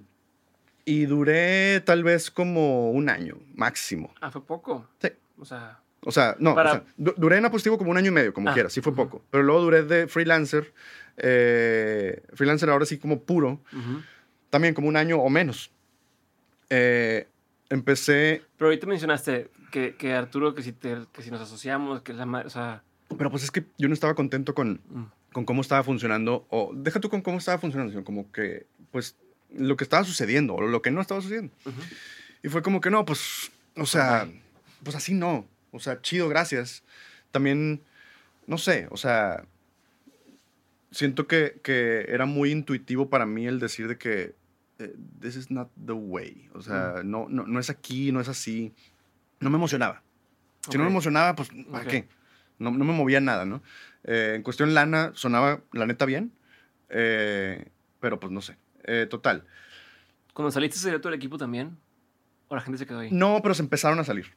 y 0.86 1.06
duré 1.06 1.82
tal 1.82 2.04
vez 2.04 2.32
como 2.32 2.92
un 2.92 3.10
año, 3.10 3.38
máximo. 3.56 4.14
Ah, 4.22 4.32
fue 4.32 4.46
poco. 4.46 4.88
Sí. 5.02 5.10
O 5.38 5.46
sea... 5.46 5.82
O 6.08 6.12
sea, 6.12 6.36
no, 6.38 6.56
duré 6.98 7.38
en 7.38 7.46
Apositivo 7.46 7.80
como 7.80 7.90
un 7.90 7.98
año 7.98 8.10
y 8.10 8.14
medio, 8.14 8.32
como 8.32 8.52
ah, 8.52 8.54
quiera, 8.54 8.70
sí 8.70 8.80
fue 8.80 8.94
poco. 8.94 9.24
Pero 9.32 9.42
luego 9.42 9.62
duré 9.62 9.82
de 9.82 10.08
freelancer, 10.08 10.72
eh, 11.18 12.22
freelancer 12.36 12.70
ahora 12.70 12.86
sí 12.86 13.00
como 13.00 13.22
puro, 13.22 13.60
también 14.52 14.76
como 14.76 14.88
un 14.88 14.98
año 14.98 15.18
o 15.18 15.28
menos. 15.30 15.72
Eh, 16.70 17.28
empecé... 17.72 18.44
Pero 18.56 18.68
ahorita 18.68 18.86
mencionaste 18.86 19.50
que, 19.72 19.96
que 19.96 20.14
Arturo, 20.14 20.54
que 20.54 20.62
si, 20.62 20.74
te, 20.74 20.96
que 21.12 21.24
si 21.24 21.32
nos 21.32 21.42
asociamos, 21.42 22.04
que 22.04 22.14
la 22.14 22.28
madre, 22.28 22.46
o 22.46 22.52
sea... 22.52 22.84
Pero 23.18 23.32
pues 23.32 23.44
es 23.44 23.50
que 23.50 23.66
yo 23.80 23.88
no 23.88 23.96
estaba 23.96 24.14
contento 24.14 24.54
con, 24.54 24.82
mm. 24.88 25.34
con 25.34 25.46
cómo 25.46 25.62
estaba 25.62 25.84
funcionando, 25.84 26.46
o 26.52 26.72
deja 26.76 27.00
tú 27.00 27.10
con 27.10 27.22
cómo 27.22 27.40
estaba 27.40 27.58
funcionando, 27.58 27.92
sino 27.92 28.04
como 28.04 28.32
que, 28.32 28.68
pues, 28.92 29.18
lo 29.54 29.78
que 29.78 29.84
estaba 29.84 30.04
sucediendo, 30.04 30.56
o 30.56 30.62
lo 30.62 30.82
que 30.82 30.92
no 30.92 31.02
estaba 31.02 31.22
sucediendo. 31.22 31.54
Y 32.44 32.50
fue 32.50 32.62
como 32.62 32.82
que 32.82 32.90
no, 32.90 33.06
pues, 33.06 33.52
o 33.76 33.86
sea, 33.86 34.28
pues 34.84 34.96
así 34.96 35.14
no. 35.14 35.48
O 35.72 35.80
sea, 35.80 36.02
chido, 36.02 36.30
gracias. 36.30 36.84
También, 37.32 37.82
no 38.48 38.58
sé, 38.58 38.88
o 38.92 38.98
sea, 38.98 39.46
siento 40.92 41.28
que, 41.28 41.60
que 41.64 42.06
era 42.08 42.26
muy 42.26 42.52
intuitivo 42.52 43.10
para 43.10 43.26
mí 43.26 43.46
el 43.48 43.60
decir 43.60 43.88
de 43.88 43.98
que 43.98 44.36
eh, 44.80 44.96
this 45.20 45.36
is 45.36 45.52
not 45.52 45.70
the 45.86 45.94
way. 45.94 46.50
O 46.54 46.62
sea, 46.62 47.02
no, 47.04 47.28
no, 47.30 47.46
no, 47.46 47.60
es 47.60 47.70
aquí, 47.70 48.12
no 48.12 48.22
es 48.22 48.28
así. 48.28 48.74
No 49.40 49.50
me 49.50 49.58
emocionaba. 49.58 50.02
Si 50.70 50.78
no 50.78 50.84
me 50.84 50.90
emocionaba, 50.90 51.36
pues, 51.36 51.50
¿para 51.72 51.86
qué? 51.86 52.08
No, 52.58 52.72
no, 52.72 52.86
me 52.86 52.94
movía 52.94 53.20
nada, 53.20 53.46
¿no? 53.46 53.62
Eh, 54.04 54.34
en 54.36 54.44
cuestión 54.44 54.74
lana, 54.74 55.12
sonaba 55.14 55.62
la 55.74 55.86
neta 55.86 56.06
bien, 56.06 56.32
eh, 56.90 57.66
pero 58.00 58.20
pues 58.20 58.32
no 58.32 58.42
sé. 58.42 58.58
Total. 59.10 59.46
Cuando 60.34 60.52
saliste, 60.52 60.78
¿sería 60.78 61.00
todo 61.00 61.10
el 61.10 61.16
equipo 61.16 61.38
también? 61.38 61.78
¿O 62.48 62.56
la 62.56 62.62
gente 62.62 62.78
se 62.78 62.86
quedó 62.86 63.00
ahí? 63.00 63.10
No, 63.12 63.40
pero 63.42 63.56
se 63.56 63.64
empezaron 63.64 63.98
a 64.00 64.04
salir. 64.04 64.28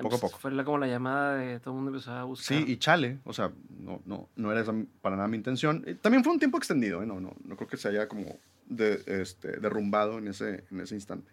poco 0.00 0.16
a 0.16 0.18
poco. 0.18 0.38
Fue 0.38 0.64
como 0.64 0.78
la 0.78 0.88
llamada 0.88 1.36
de 1.36 1.60
todo 1.60 1.70
el 1.70 1.76
mundo 1.76 1.90
empezó 1.92 2.12
a 2.12 2.24
buscar. 2.24 2.58
Sí, 2.58 2.64
y 2.66 2.76
chale. 2.78 3.18
O 3.24 3.32
sea, 3.32 3.52
no, 3.78 4.02
no, 4.06 4.28
no 4.34 4.50
era 4.50 4.60
esa 4.60 4.74
para 5.00 5.16
nada 5.16 5.28
mi 5.28 5.36
intención. 5.36 5.84
También 6.00 6.24
fue 6.24 6.32
un 6.32 6.40
tiempo 6.40 6.58
extendido, 6.58 7.02
¿eh? 7.02 7.06
No, 7.06 7.20
no, 7.20 7.34
no 7.44 7.56
creo 7.56 7.68
que 7.68 7.76
se 7.76 7.88
haya 7.88 8.08
como 8.08 8.38
de, 8.66 9.02
este, 9.06 9.60
derrumbado 9.60 10.18
en 10.18 10.28
ese, 10.28 10.64
en 10.70 10.80
ese 10.80 10.96
instante. 10.96 11.30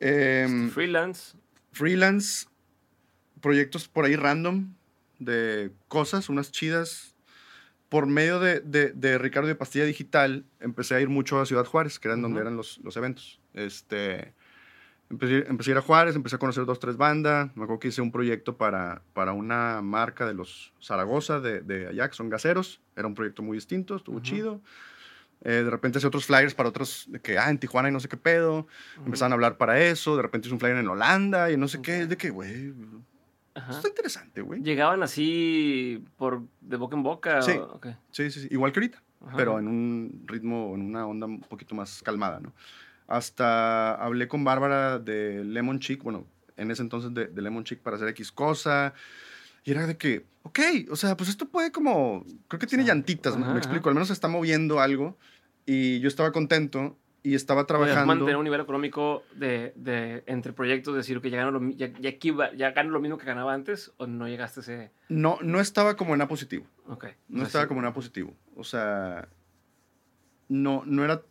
Em, 0.00 0.70
freelance. 0.70 1.36
Freelance. 1.70 2.46
Proyectos 3.40 3.86
por 3.86 4.06
ahí 4.06 4.16
random 4.16 4.74
de 5.20 5.70
cosas, 5.86 6.28
unas 6.28 6.50
chidas. 6.50 7.14
Por 7.90 8.06
medio 8.06 8.40
de, 8.40 8.60
de, 8.60 8.92
de 8.92 9.18
Ricardo 9.18 9.48
de 9.48 9.54
Pastilla 9.54 9.84
Digital, 9.84 10.46
empecé 10.60 10.94
a 10.94 11.00
ir 11.00 11.10
mucho 11.10 11.38
a 11.40 11.44
Ciudad 11.44 11.66
Juárez, 11.66 11.98
que 11.98 12.08
eran 12.08 12.22
donde 12.22 12.40
eran 12.40 12.56
los, 12.56 12.78
los 12.78 12.96
eventos. 12.96 13.38
Este 13.52 14.32
Empecé, 15.10 15.44
empecé, 15.48 15.70
a 15.70 15.72
ir 15.72 15.78
a 15.78 15.82
Juárez, 15.82 16.14
empecé 16.14 16.36
a 16.36 16.38
conocer 16.38 16.64
dos, 16.64 16.78
tres 16.78 16.96
bandas. 16.96 17.48
Me 17.56 17.64
acuerdo 17.64 17.80
que 17.80 17.88
hice 17.88 18.00
un 18.00 18.12
proyecto 18.12 18.56
para, 18.56 19.02
para 19.12 19.32
una 19.32 19.82
marca 19.82 20.24
de 20.24 20.34
los 20.34 20.72
Zaragoza, 20.80 21.40
de, 21.40 21.62
de 21.62 21.88
allá, 21.88 22.08
que 22.08 22.14
son 22.14 22.30
gaseros. 22.30 22.80
Era 22.94 23.08
un 23.08 23.16
proyecto 23.16 23.42
muy 23.42 23.56
distinto, 23.56 23.96
estuvo 23.96 24.20
chido. 24.20 24.60
Eh, 25.42 25.64
de 25.64 25.70
repente 25.70 25.98
hice 25.98 26.06
otros 26.06 26.26
flyers 26.26 26.54
para 26.54 26.68
otros, 26.68 27.06
de 27.08 27.20
que, 27.20 27.38
ah, 27.38 27.50
en 27.50 27.58
Tijuana 27.58 27.88
y 27.88 27.92
no 27.92 27.98
sé 27.98 28.08
qué 28.08 28.16
pedo. 28.16 28.68
Empezaron 29.04 29.32
a 29.32 29.34
hablar 29.34 29.56
para 29.56 29.80
eso. 29.80 30.14
De 30.14 30.22
repente 30.22 30.46
hice 30.46 30.54
un 30.54 30.60
flyer 30.60 30.76
en 30.76 30.86
Holanda 30.86 31.50
y 31.50 31.56
no 31.56 31.66
sé 31.66 31.82
qué. 31.82 32.02
Es 32.02 32.08
de 32.08 32.16
que, 32.16 32.30
güey, 32.30 32.72
está 33.54 33.88
interesante, 33.88 34.42
güey. 34.42 34.62
¿Llegaban 34.62 35.02
así 35.02 36.04
por 36.16 36.42
de 36.60 36.76
boca 36.76 36.96
en 36.96 37.02
boca? 37.02 37.42
Sí, 37.42 37.58
sí, 38.10 38.30
sí, 38.30 38.48
igual 38.50 38.72
que 38.72 38.80
ahorita. 38.80 39.02
Pero 39.36 39.58
en 39.58 39.68
un 39.68 40.24
ritmo, 40.26 40.72
en 40.74 40.82
una 40.82 41.06
onda 41.06 41.26
un 41.26 41.40
poquito 41.40 41.74
más 41.74 42.02
calmada, 42.02 42.40
¿no? 42.40 42.54
Hasta 43.06 43.94
hablé 43.96 44.28
con 44.28 44.44
Bárbara 44.44 44.98
de 44.98 45.44
Lemon 45.44 45.80
Chick, 45.80 46.02
bueno, 46.02 46.26
en 46.56 46.70
ese 46.70 46.82
entonces 46.82 47.12
de, 47.12 47.42
Lemon 47.42 47.64
Chick 47.64 47.80
para 47.80 47.96
hacer 47.96 48.08
X 48.08 48.32
cosa. 48.32 48.94
Y 49.64 49.72
era 49.72 49.86
de 49.86 49.98
que, 49.98 50.24
ok, 50.42 50.60
o 50.90 50.96
sea, 50.96 51.16
pues 51.16 51.28
esto 51.28 51.48
puede 51.48 51.70
como, 51.72 52.24
creo 52.48 52.58
que 52.58 52.66
tiene 52.66 52.84
llantitas, 52.84 53.36
me, 53.36 53.58
explico, 53.58 53.88
al 53.88 53.94
menos 53.94 54.08
se 54.08 54.14
está 54.14 54.28
moviendo 54.28 54.80
algo. 54.80 55.18
Y 55.66 56.00
yo 56.00 56.08
estaba 56.08 56.32
contento 56.32 56.96
y 57.22 57.34
estaba 57.34 57.66
trabajando. 57.66 58.06
mantener 58.06 58.36
un 58.36 58.44
nivel 58.44 58.60
económico 58.60 59.24
de, 59.34 59.72
de 59.76 60.22
entre 60.26 60.52
proyectos, 60.52 60.94
decir 60.94 61.20
que 61.20 61.30
ya 61.30 61.38
gano, 61.44 61.58
lo, 61.58 61.70
ya, 61.70 61.92
ya, 62.00 62.70
gano 62.70 62.90
lo 62.90 63.00
mismo 63.00 63.18
que 63.18 63.26
ganaba 63.26 63.52
antes 63.52 63.92
o 63.98 64.06
no 64.06 64.28
llegaste 64.28 64.60
a 64.60 64.62
ese. 64.62 64.90
No, 65.08 65.38
no 65.42 65.60
estaba 65.60 65.96
como 65.96 66.14
en 66.14 66.22
A 66.22 66.28
positivo. 66.28 66.66
Ok. 66.86 67.06
No 67.28 67.42
estaba 67.42 67.66
como 67.66 67.80
en 67.80 67.86
A 67.86 67.92
positivo. 67.92 68.34
O 68.56 68.64
sea, 68.64 69.28
no, 70.48 70.82
no 70.86 71.04
era 71.04 71.22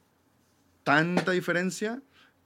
tanta 0.83 1.31
diferencia, 1.31 2.01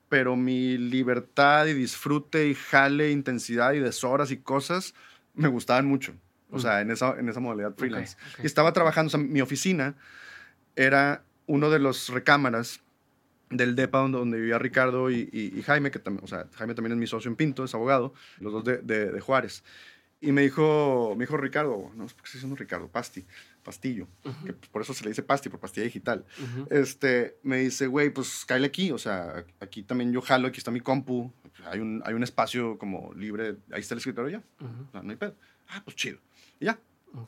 pero 0.08 0.36
mi 0.36 0.78
libertad 0.78 1.66
y 1.66 1.74
disfrute 1.74 2.48
y 2.48 2.56
jale, 2.56 3.12
intensidad 3.12 3.74
y 3.74 3.80
deshoras 3.80 4.32
y 4.32 4.38
cosas 4.38 4.94
me 5.34 5.48
gustaban 5.48 5.86
mucho. 5.86 6.14
O 6.52 6.60
sea, 6.60 6.82
en 6.82 6.92
esa, 6.92 7.20
en 7.20 7.28
esa 7.30 7.40
modalidad 7.40 7.74
freelance. 7.76 8.16
Y 8.42 8.46
estaba 8.46 8.74
trabajando, 8.74 9.08
o 9.08 9.10
sea, 9.10 9.20
mi 9.20 9.42
oficina 9.42 9.96
era 10.76 11.24
uno 11.48 11.72
de 11.72 11.80
los 11.80 12.10
recámaras 12.10 12.83
del 13.58 13.76
DEPA 13.76 14.08
donde, 14.08 14.40
vivía 14.40 14.60
Ricardo 14.60 15.10
y, 15.10 15.64
Jaime, 15.66 15.92
que 15.92 16.00
también, 16.00 16.24
o 16.24 16.28
sea, 16.28 16.48
Jaime 16.56 16.74
también 16.74 16.94
es 16.94 16.98
mi 16.98 17.08
socio 17.08 17.30
en 17.30 17.36
Pinto, 17.36 17.64
es 17.64 17.74
abogado, 17.74 18.14
los 18.40 18.54
dos 18.54 18.64
de, 18.64 18.78
de, 18.82 19.20
Juárez. 19.22 19.64
Y 20.22 20.32
me 20.32 20.42
dijo, 20.42 21.16
me 21.18 21.26
dijo 21.26 21.36
Ricardo, 21.36 21.92
no, 21.96 22.06
es 22.06 22.14
porque 22.14 22.30
se 22.30 22.40
llama 22.40 22.56
Ricardo, 22.58 22.88
Pasti, 22.88 23.26
Pastillo, 23.62 24.08
que 24.46 24.54
por 24.54 24.82
eso 24.82 24.94
se 24.94 25.04
le 25.04 25.10
dice 25.10 25.22
Pasti, 25.22 25.50
por 25.50 25.60
pastilla 25.60 25.84
digital. 25.84 26.26
este, 26.70 27.38
me 27.44 27.58
dice, 27.58 27.88
güey, 27.88 28.10
pues 28.10 28.46
cállate 28.46 28.68
aquí, 28.68 28.92
o 28.92 28.98
sea, 28.98 29.46
aquí 29.60 29.84
también 29.84 30.14
yo 30.14 30.22
jalo, 30.22 30.48
aquí 30.48 30.60
está 30.60 30.72
mi 30.72 30.80
compu, 30.80 31.34
hay 31.66 31.80
un, 31.80 32.02
hay 32.06 32.14
un 32.14 32.24
espacio 32.24 32.78
como 32.78 33.14
libre, 33.14 33.58
ahí 33.72 33.82
está 33.82 33.96
el 33.96 34.00
escritorio 34.00 34.40
ya, 34.40 34.44
no, 35.02 35.10
hay 35.10 35.18
pedo. 35.18 35.36
Ah, 35.68 35.82
pues 35.84 35.96
chido. 35.96 36.20
Y 36.60 36.66
ya, 36.66 36.80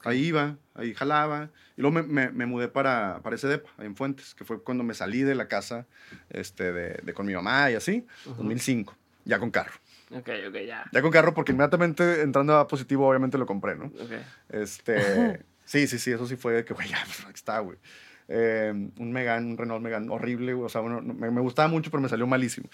Ahí 0.03 0.25
iba, 0.25 0.57
ahí 0.73 0.93
jalaba. 0.93 1.49
Y 1.77 1.81
luego 1.81 2.01
me, 2.03 2.31
me, 2.31 2.45
mudé 2.45 2.67
para, 2.67 3.19
para 3.23 3.35
ese 3.35 3.47
depa, 3.47 3.69
en 3.79 3.95
Fuentes, 3.95 4.33
que 4.33 4.45
fue 4.45 4.61
cuando 4.63 4.83
me 4.83 4.93
salí 4.93 5.21
de 5.21 5.35
la 5.35 5.47
casa 5.47 5.85
este, 6.29 6.71
de, 6.71 6.99
de 7.03 7.13
con 7.13 7.25
mi 7.25 7.33
mamá 7.33 7.69
y 7.71 7.75
así, 7.75 8.05
2005, 8.25 8.95
ya 9.25 9.39
con 9.39 9.51
carro. 9.51 9.73
Ok, 10.11 10.29
ok, 10.47 10.55
ya. 10.65 10.85
Ya 10.91 11.01
con 11.01 11.11
carro, 11.11 11.33
porque 11.33 11.51
inmediatamente 11.51 12.21
entrando 12.21 12.57
a 12.57 12.67
positivo, 12.67 13.07
obviamente 13.07 13.37
lo 13.37 13.45
compré, 13.45 13.75
¿no? 13.75 13.85
Ok. 13.85 14.11
Este. 14.49 15.43
Sí, 15.65 15.87
sí, 15.87 15.97
sí, 15.97 16.11
eso 16.11 16.27
sí 16.27 16.35
fue 16.35 16.63
que, 16.63 16.73
güey, 16.73 16.87
ya, 16.87 17.03
pues, 17.05 17.25
está, 17.33 17.59
güey. 17.59 17.77
Eh, 18.27 18.73
un 18.97 19.11
Megan, 19.11 19.45
un 19.45 19.57
Renault 19.57 19.83
Megan 19.83 20.09
horrible, 20.09 20.53
o 20.55 20.67
sea, 20.67 20.81
bueno, 20.81 20.99
me, 21.01 21.29
me, 21.29 21.41
gustaba 21.41 21.67
mucho, 21.67 21.91
pero 21.91 22.01
me 22.01 22.09
salió 22.09 22.25
malísimo. 22.25 22.69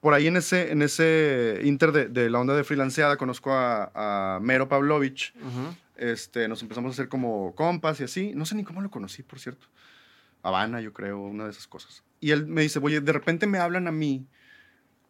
Por 0.00 0.14
ahí 0.14 0.28
en 0.28 0.36
ese, 0.36 0.70
en 0.70 0.82
ese 0.82 1.60
inter 1.64 1.90
de, 1.90 2.08
de 2.08 2.30
la 2.30 2.38
onda 2.38 2.54
de 2.54 2.62
freelanceada 2.62 3.16
conozco 3.16 3.52
a, 3.52 3.90
a 3.94 4.40
Mero 4.40 4.68
Pavlovich. 4.68 5.34
este, 5.96 6.48
nos 6.48 6.62
empezamos 6.62 6.90
a 6.90 6.92
hacer 6.92 7.08
como 7.08 7.54
compas 7.54 8.00
y 8.00 8.04
así. 8.04 8.32
No 8.34 8.46
sé 8.46 8.54
ni 8.54 8.64
cómo 8.64 8.80
lo 8.82 8.90
conocí, 8.90 9.22
por 9.22 9.40
cierto. 9.40 9.66
Habana, 10.42 10.80
yo 10.80 10.92
creo, 10.92 11.20
una 11.20 11.44
de 11.44 11.50
esas 11.50 11.66
cosas. 11.66 12.04
Y 12.20 12.30
él 12.30 12.46
me 12.46 12.62
dice, 12.62 12.78
oye, 12.82 13.00
de 13.00 13.12
repente 13.12 13.46
me 13.46 13.58
hablan 13.58 13.88
a 13.88 13.92
mí 13.92 14.26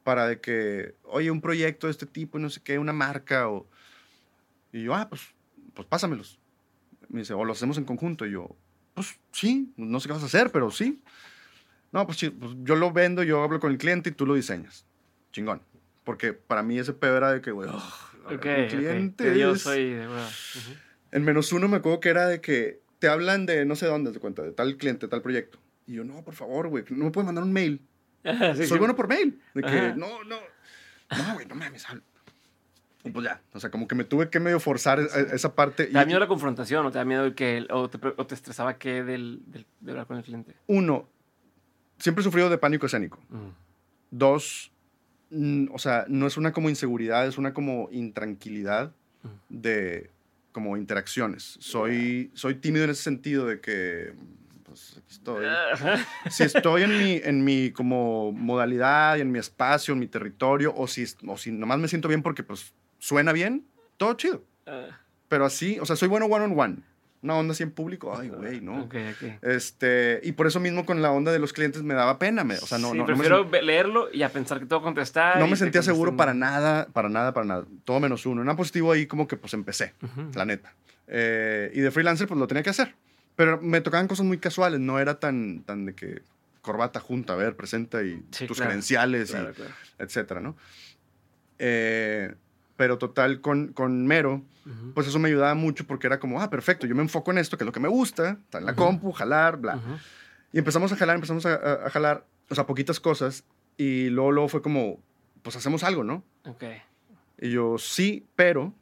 para 0.03 0.27
de 0.27 0.41
que, 0.41 0.95
oye, 1.03 1.31
un 1.31 1.41
proyecto 1.41 1.89
de 1.89 1.91
este 1.91 2.07
tipo, 2.07 2.39
no 2.39 2.51
sé 2.51 2.61
qué, 2.63 2.79
una 2.79 2.93
marca 2.93 3.49
o... 3.49 3.67
Y 4.73 4.85
yo, 4.85 4.95
ah, 4.95 5.09
pues, 5.09 5.23
pues 5.75 5.87
pásamelos. 5.87 6.39
Me 7.09 7.21
dice, 7.21 7.35
o 7.35 7.45
lo 7.45 7.53
hacemos 7.53 7.79
en 7.79 7.85
conjunto. 7.85 8.27
Y 8.27 8.33
yo, 8.33 8.57
pues 8.95 9.19
sí, 9.33 9.73
no 9.77 10.01
sé 10.01 10.09
qué 10.09 10.15
vas 10.15 10.23
a 10.23 10.27
hacer, 10.27 10.51
pero 10.51 10.71
sí. 10.71 11.01
No, 11.93 12.07
pues, 12.07 12.19
pues 12.39 12.53
yo 12.63 12.77
lo 12.77 12.93
vendo, 12.93 13.23
yo 13.23 13.43
hablo 13.43 13.61
con 13.61 13.71
el 13.71 13.79
cliente 13.79 14.11
y 14.11 14.13
tú 14.13 14.27
lo 14.27 14.35
diseñas. 14.35 14.85
Chingón. 15.33 15.61
Porque 16.05 16.33
para 16.33 16.63
mí 16.63 16.79
ese 16.79 16.93
pedo 16.93 17.17
era 17.17 17.33
de 17.33 17.41
que, 17.41 17.51
güey, 17.51 17.71
el 18.31 18.41
cliente. 18.41 19.39
yo 19.39 19.57
soy 19.57 19.97
En 21.11 21.25
menos 21.25 21.53
uno 21.53 21.69
me 21.69 21.79
acuerdo 21.79 22.01
que 22.01 22.09
era 22.09 22.27
de 22.27 22.41
que 22.41 22.81
te 22.99 23.09
hablan 23.09 23.47
de 23.47 23.65
no 23.65 23.77
sé 23.77 23.87
dónde, 23.87 24.13
de 24.13 24.19
cuenta, 24.19 24.43
de 24.43 24.53
tal 24.53 24.77
cliente, 24.77 25.09
tal 25.09 25.23
proyecto. 25.23 25.59
Y 25.87 25.95
yo, 25.95 26.05
no, 26.05 26.23
por 26.25 26.35
favor, 26.35 26.69
güey, 26.69 26.85
no 26.91 27.05
me 27.05 27.11
puedes 27.11 27.27
mandar 27.27 27.45
un 27.45 27.53
mail. 27.53 27.81
Soy 28.67 28.79
bueno 28.79 28.97
por 28.97 29.09
mail. 29.09 29.41
De 29.55 29.63
que, 29.63 29.95
no, 29.97 30.25
no. 30.25 30.39
No, 31.17 31.35
güey, 31.35 31.47
no 31.47 31.55
mames, 31.55 31.87
pues 33.11 33.25
ya, 33.27 33.43
o 33.53 33.61
sea, 33.61 33.71
como 33.71 33.87
que 33.87 33.95
me 33.95 34.05
tuve 34.05 34.31
que 34.31 34.41
medio 34.41 34.59
forzar 34.59 34.99
e, 34.99 35.35
esa 35.35 35.55
parte. 35.55 35.87
¿Te 35.87 35.93
da 35.93 36.07
miedo 36.07 36.19
la 36.19 36.27
confrontación 36.27 36.87
o 36.87 36.91
te 36.91 36.99
da 36.99 37.05
miedo 37.05 37.35
que, 37.35 37.67
o 37.71 37.91
te, 37.91 37.99
o 38.17 38.27
te 38.27 38.35
estresaba 38.35 38.79
que 38.79 39.03
del, 39.03 39.43
del, 39.47 39.67
de 39.81 39.91
hablar 39.91 40.07
con 40.07 40.17
el 40.17 40.23
cliente? 40.23 40.55
Uno, 40.67 41.09
siempre 41.99 42.23
he 42.23 42.25
sufrido 42.25 42.49
de 42.49 42.57
pánico 42.57 42.87
escénico. 42.87 43.21
Dos, 44.11 44.73
o 45.71 45.79
sea, 45.79 46.07
no 46.09 46.27
es 46.27 46.37
una 46.37 46.53
como 46.53 46.71
inseguridad, 46.71 47.27
es 47.27 47.37
una 47.37 47.53
como 47.53 47.89
intranquilidad 47.93 48.93
de 49.49 50.11
como 50.53 50.77
interacciones. 50.77 51.57
Soy, 51.61 52.31
soy 52.35 52.55
tímido 52.55 52.85
en 52.85 52.91
ese 52.91 53.03
sentido 53.03 53.47
de 53.47 53.61
que 53.61 54.15
pues 54.65 54.97
aquí 54.97 55.13
estoy. 55.13 55.47
si 56.31 56.45
estoy 56.45 56.83
en 56.83 56.99
mi, 56.99 57.21
en 57.23 57.45
mi 57.45 57.71
como 57.71 58.33
modalidad, 58.33 59.19
en 59.19 59.31
mi 59.31 59.39
espacio, 59.39 59.93
en 59.93 60.01
mi 60.01 60.07
territorio, 60.07 60.73
o 60.75 60.87
si, 60.87 61.05
o 61.27 61.37
si 61.37 61.53
nomás 61.53 61.79
me 61.79 61.89
siento 61.89 62.09
bien 62.09 62.23
porque 62.23 62.43
pues 62.43 62.73
suena 63.05 63.33
bien, 63.33 63.67
todo 63.99 64.15
chido. 64.15 64.43
Ah. 64.67 64.99
Pero 65.29 65.45
así, 65.45 65.79
o 65.79 65.85
sea, 65.85 65.95
soy 65.95 66.09
bueno 66.09 66.27
one 66.27 66.45
on 66.45 66.59
one 66.59 66.77
una 67.25 67.37
onda 67.37 67.53
así 67.53 67.63
en 67.63 67.71
público, 67.71 68.15
ay, 68.15 68.29
güey, 68.29 68.61
no. 68.61 68.87
Este, 69.41 70.21
y 70.23 70.33
por 70.33 70.47
eso 70.47 70.61
mismo 70.61 70.85
con 70.85 71.01
la 71.01 71.11
onda 71.11 71.33
de 71.33 71.39
los 71.39 71.55
clientes 71.55 71.83
me 71.83 71.95
daba 71.95 72.19
pena, 72.19 72.45
me, 72.45 72.57
o 72.57 72.67
sea, 72.67 72.77
no, 72.77 72.93
sí, 72.93 72.99
no. 72.99 73.07
prefiero 73.07 73.51
leerlo 73.63 74.11
y 74.13 74.23
a 74.23 74.29
pensar 74.29 74.61
que 74.61 74.67
que 74.67 74.79
contestar. 74.79 75.39
No 75.39 75.47
me 75.47 75.57
sentía 75.57 75.81
seguro 75.81 76.19
para 76.19 76.35
nada, 76.35 76.87
para 76.93 77.09
nada, 77.09 77.33
para 77.33 77.47
nada. 77.47 77.65
Todo 77.85 77.99
menos 77.99 78.27
uno. 78.27 78.43
En 78.43 78.49
una 78.49 78.57
positivo 78.57 78.93
ahí 78.93 79.07
como 79.07 79.27
que 79.27 79.39
pues 79.39 79.55
empecé, 79.55 79.95
la 80.35 80.45
neta. 80.45 80.75
Eh, 81.07 81.73
y 81.75 81.81
de 81.81 81.91
freelancer 81.91 82.29
pues 82.29 82.39
lo 82.39 82.47
tenía 82.47 82.63
que 82.63 82.71
hacer. 82.71 82.95
Pero 83.37 83.59
me 83.59 83.81
tocaban 83.81 84.07
cosas 84.07 84.27
muy 84.27 84.37
casuales, 84.37 84.81
no 84.81 84.99
era 84.99 85.19
tan, 85.19 85.63
tan 85.63 85.87
de 85.87 85.95
que 85.95 86.21
corbata 86.61 87.01
junta, 87.01 87.33
a 87.33 87.37
ver, 87.37 87.57
presenta 87.57 88.03
y 88.03 88.21
tus 88.47 88.61
credenciales, 88.61 89.35
y 89.35 90.03
etcétera, 90.03 90.41
¿no? 90.41 90.57
Eh, 91.59 92.35
pero 92.77 92.99
total, 92.99 93.41
con, 93.41 93.73
con 93.73 94.07
Mero, 94.07 94.43
pues 94.95 95.07
eso 95.07 95.19
me 95.19 95.29
ayudaba 95.29 95.55
mucho 95.55 95.87
porque 95.87 96.07
era 96.07 96.19
como, 96.19 96.41
ah, 96.41 96.49
perfecto, 96.49 96.87
yo 96.87 96.95
me 96.95 97.03
enfoco 97.03 97.31
en 97.31 97.39
esto, 97.39 97.59
que 97.59 97.65
es 97.65 97.67
lo 97.67 97.73
que 97.73 97.81
me 97.81 97.89
gusta, 97.89 98.39
está 98.45 98.59
en 98.59 98.67
la 98.67 98.75
compu, 98.75 99.13
jalar, 99.13 99.59
bla. 99.59 99.79
Y 100.53 100.59
empezamos 100.59 100.91
a 100.93 100.97
jalar, 100.97 101.17
empezamos 101.17 101.45
a, 101.47 101.91
jalar, 101.91 102.27
o 102.49 102.55
sea, 102.55 102.67
poquitas 102.67 103.01
cosas. 103.01 103.45
Y 103.77 104.09
luego, 104.09 104.33
luego 104.33 104.49
fue 104.49 104.63
como, 104.63 105.01
pues 105.43 105.57
hacemos 105.57 105.83
algo, 105.83 106.05
¿no? 106.05 106.25
Ok. 106.45 106.65
Y 107.41 107.51
yo, 107.51 107.77
sí, 107.79 108.27
pero 108.37 108.73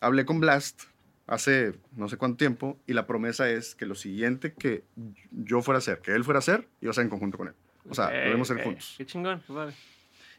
hablé 0.00 0.24
con 0.24 0.40
Blast 0.40 0.84
hace 1.26 1.74
no 1.96 2.08
sé 2.08 2.16
cuánto 2.16 2.36
tiempo 2.36 2.78
y 2.86 2.92
la 2.92 3.06
promesa 3.06 3.50
es 3.50 3.74
que 3.74 3.84
lo 3.84 3.96
siguiente 3.96 4.52
que 4.52 4.84
yo 5.32 5.60
fuera 5.62 5.76
a 5.76 5.80
hacer, 5.80 6.00
que 6.00 6.12
él 6.12 6.24
fuera 6.24 6.38
a 6.38 6.40
hacer, 6.40 6.68
iba 6.80 6.90
a 6.90 6.94
ser 6.94 7.04
en 7.04 7.10
conjunto 7.10 7.36
con 7.36 7.48
él. 7.48 7.54
O 7.88 7.94
sea, 7.94 8.10
lo 8.10 8.16
debemos 8.16 8.50
hacer 8.50 8.64
juntos. 8.64 8.94
Qué 8.96 9.06
chingón, 9.06 9.42
vale. 9.48 9.72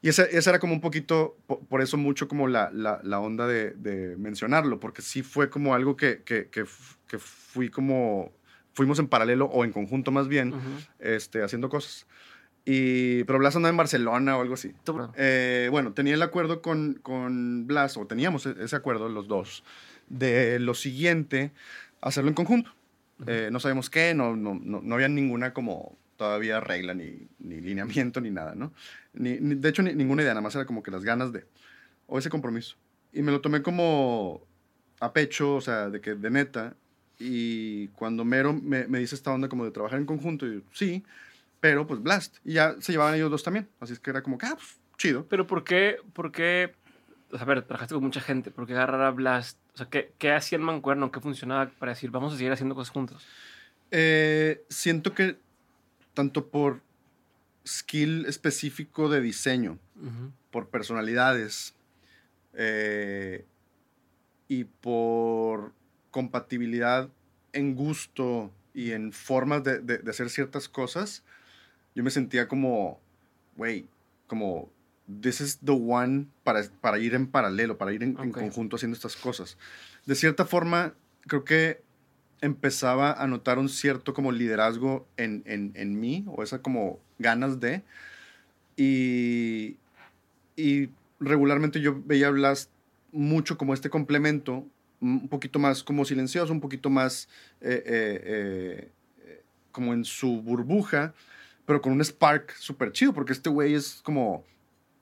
Y 0.01 0.09
esa, 0.09 0.23
esa, 0.23 0.51
era 0.51 0.59
como 0.59 0.73
un 0.73 0.81
poquito, 0.81 1.37
por, 1.47 1.81
eso 1.81 1.97
mucho 1.97 2.27
como 2.27 2.47
la, 2.47 2.69
la, 2.71 2.99
la 3.03 3.19
onda 3.19 3.47
de, 3.47 3.71
de, 3.71 4.15
mencionarlo, 4.17 4.79
porque 4.79 5.01
sí 5.01 5.23
fue 5.23 5.49
como 5.49 5.73
algo 5.73 5.97
que, 5.97 6.21
que, 6.23 6.49
que, 6.49 6.65
que, 7.07 7.17
fui 7.17 7.69
como, 7.69 8.31
fuimos 8.73 8.99
en 8.99 9.07
paralelo 9.07 9.45
o 9.45 9.65
en 9.65 9.71
conjunto 9.71 10.11
más 10.11 10.27
bien, 10.27 10.53
este, 10.99 11.41
haciendo 11.43 11.69
cosas. 11.69 12.05
Y, 12.63 13.23
pero 13.23 13.39
Blas 13.39 13.55
andaba 13.55 13.69
en 13.69 13.77
Barcelona 13.77 14.37
o 14.37 14.41
algo 14.41 14.55
así. 14.55 14.73
Eh, 15.15 15.69
bueno, 15.71 15.93
tenía 15.93 16.13
el 16.13 16.21
acuerdo 16.21 16.61
con, 16.61 16.95
con 16.95 17.65
Blas, 17.65 17.95
o 17.97 18.05
teníamos 18.05 18.45
e, 18.45 18.55
ese 18.59 18.75
acuerdo 18.75 19.09
los 19.09 19.27
dos, 19.27 19.63
de 20.09 20.59
lo 20.59 20.73
siguiente, 20.73 21.51
hacerlo 22.01 22.29
en 22.29 22.35
conjunto. 22.35 22.71
Eh, 23.25 23.49
no 23.51 23.59
sabemos 23.59 23.89
qué, 23.89 24.13
no, 24.13 24.35
no, 24.35 24.59
no, 24.61 24.81
no 24.81 24.95
había 24.95 25.07
ninguna 25.07 25.53
como 25.53 25.97
todavía 26.17 26.59
regla, 26.59 26.93
ni, 26.93 27.27
ni 27.39 27.61
lineamiento, 27.61 28.19
ni 28.19 28.31
nada, 28.31 28.55
¿no? 28.55 28.73
Ni, 29.13 29.37
de 29.37 29.69
hecho, 29.69 29.81
ni, 29.83 29.93
ninguna 29.93 30.23
idea, 30.23 30.33
nada 30.33 30.41
más 30.41 30.55
era 30.55 30.65
como 30.65 30.83
que 30.83 30.91
las 30.91 31.03
ganas 31.03 31.31
de, 31.31 31.45
o 32.07 32.19
ese 32.19 32.29
compromiso. 32.29 32.75
Y 33.13 33.21
me 33.21 33.31
lo 33.31 33.39
tomé 33.39 33.61
como 33.61 34.41
a 34.99 35.13
pecho, 35.13 35.55
o 35.55 35.61
sea, 35.61 35.89
de 35.89 36.01
que 36.01 36.15
de 36.15 36.29
neta. 36.29 36.75
Y 37.19 37.87
cuando 37.89 38.25
Mero 38.25 38.53
me, 38.53 38.87
me 38.87 38.99
dice 38.99 39.15
esta 39.15 39.31
onda 39.31 39.47
como 39.47 39.65
de 39.65 39.71
trabajar 39.71 39.99
en 39.99 40.05
conjunto, 40.05 40.45
yo, 40.45 40.61
sí, 40.73 41.03
pero 41.59 41.87
pues 41.87 42.01
Blast. 42.01 42.37
Y 42.43 42.53
ya 42.53 42.75
se 42.79 42.91
llevaban 42.91 43.15
ellos 43.15 43.31
dos 43.31 43.43
también. 43.43 43.67
Así 43.79 43.93
es 43.93 43.99
que 43.99 44.09
era 44.09 44.21
como 44.21 44.37
que, 44.37 44.45
ah, 44.45 44.55
pues, 44.55 44.77
chido. 44.97 45.25
Pero 45.27 45.47
¿por 45.47 45.63
qué, 45.63 45.97
por 46.13 46.31
qué, 46.31 46.73
a 47.31 47.45
ver, 47.45 47.63
trabajaste 47.63 47.95
con 47.95 48.03
mucha 48.03 48.21
gente, 48.21 48.51
¿por 48.51 48.67
qué 48.67 48.73
agarrar 48.73 49.01
a 49.01 49.11
Blast? 49.11 49.57
O 49.73 49.77
sea, 49.77 49.87
¿qué, 49.89 50.11
qué 50.17 50.31
hacía 50.31 50.57
el 50.57 50.63
mancuerno? 50.63 51.11
¿Qué 51.11 51.19
funcionaba 51.19 51.69
para 51.79 51.93
decir, 51.93 52.11
vamos 52.11 52.33
a 52.33 52.37
seguir 52.37 52.51
haciendo 52.51 52.75
cosas 52.75 52.91
juntos? 52.91 53.25
Eh, 53.91 54.63
siento 54.69 55.13
que 55.13 55.37
tanto 56.17 56.47
por 56.47 56.81
skill 57.63 58.25
específico 58.25 59.07
de 59.07 59.21
diseño, 59.21 59.77
por 60.49 60.69
personalidades 60.69 61.75
eh, 62.55 63.45
y 64.47 64.63
por 64.63 65.73
compatibilidad 66.09 67.07
en 67.53 67.75
gusto 67.75 68.51
y 68.73 68.93
en 68.93 69.11
formas 69.11 69.63
de, 69.63 70.01
hacer 70.09 70.31
ciertas 70.31 70.67
cosas, 70.67 71.21
yo 71.93 72.03
me 72.03 72.09
sentía 72.09 72.47
como, 72.47 72.99
güey, 73.55 73.85
como, 74.25 74.71
this 75.21 75.39
is 75.39 75.59
the 75.63 75.71
one 75.71 76.25
para, 76.43 76.63
para 76.81 76.97
ir 76.97 77.13
en 77.13 77.27
paralelo, 77.27 77.77
para 77.77 77.93
ir 77.93 78.01
en 78.01 78.15
conjunto 78.31 78.77
haciendo 78.77 78.95
estas 78.95 79.15
cosas. 79.15 79.55
De 80.07 80.15
cierta 80.15 80.45
forma, 80.45 80.95
creo 81.27 81.43
que 81.43 81.83
empezaba 82.41 83.13
a 83.13 83.27
notar 83.27 83.59
un 83.59 83.69
cierto 83.69 84.13
como 84.13 84.31
liderazgo 84.31 85.07
en, 85.17 85.43
en, 85.45 85.71
en 85.75 85.99
mí, 85.99 86.23
o 86.27 86.43
esa 86.43 86.61
como 86.61 86.99
ganas 87.19 87.59
de, 87.59 87.83
y, 88.75 89.77
y 90.55 90.89
regularmente 91.19 91.81
yo 91.81 92.01
veía 92.05 92.27
a 92.27 92.31
Blast 92.31 92.69
mucho 93.11 93.57
como 93.57 93.73
este 93.73 93.89
complemento, 93.89 94.65
un 94.99 95.27
poquito 95.27 95.59
más 95.59 95.83
como 95.83 96.05
silencioso, 96.05 96.53
un 96.53 96.61
poquito 96.61 96.89
más 96.89 97.27
eh, 97.61 97.83
eh, 97.85 98.91
eh, 99.17 99.41
como 99.71 99.93
en 99.93 100.05
su 100.05 100.41
burbuja, 100.41 101.13
pero 101.65 101.81
con 101.81 101.93
un 101.93 102.01
spark 102.01 102.51
súper 102.55 102.91
chido, 102.91 103.13
porque 103.13 103.33
este 103.33 103.49
güey 103.49 103.73
es 103.73 104.01
como... 104.03 104.43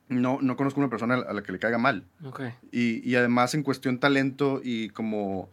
No, 0.08 0.38
no 0.40 0.56
conozco 0.56 0.80
una 0.80 0.90
persona 0.90 1.16
a 1.16 1.34
la 1.34 1.42
que 1.42 1.52
le 1.52 1.58
caiga 1.58 1.80
mal. 1.80 2.04
Okay. 2.24 2.54
Y, 2.72 3.10
y 3.10 3.16
además 3.16 3.56
en 3.56 3.64
cuestión 3.64 4.00
talento 4.00 4.62
y 4.64 4.90
como 4.90 5.50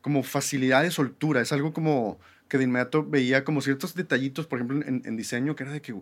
como 0.00 0.22
facilidad 0.22 0.82
de 0.82 0.90
soltura. 0.90 1.40
Es 1.40 1.52
algo 1.52 1.72
como 1.72 2.18
que 2.48 2.58
de 2.58 2.64
inmediato 2.64 3.04
veía 3.04 3.44
como 3.44 3.60
ciertos 3.60 3.94
detallitos, 3.94 4.46
por 4.46 4.58
ejemplo, 4.58 4.80
en, 4.84 5.16
diseño, 5.16 5.54
que 5.54 5.62
era 5.62 5.72
de 5.72 5.80
que, 5.80 5.94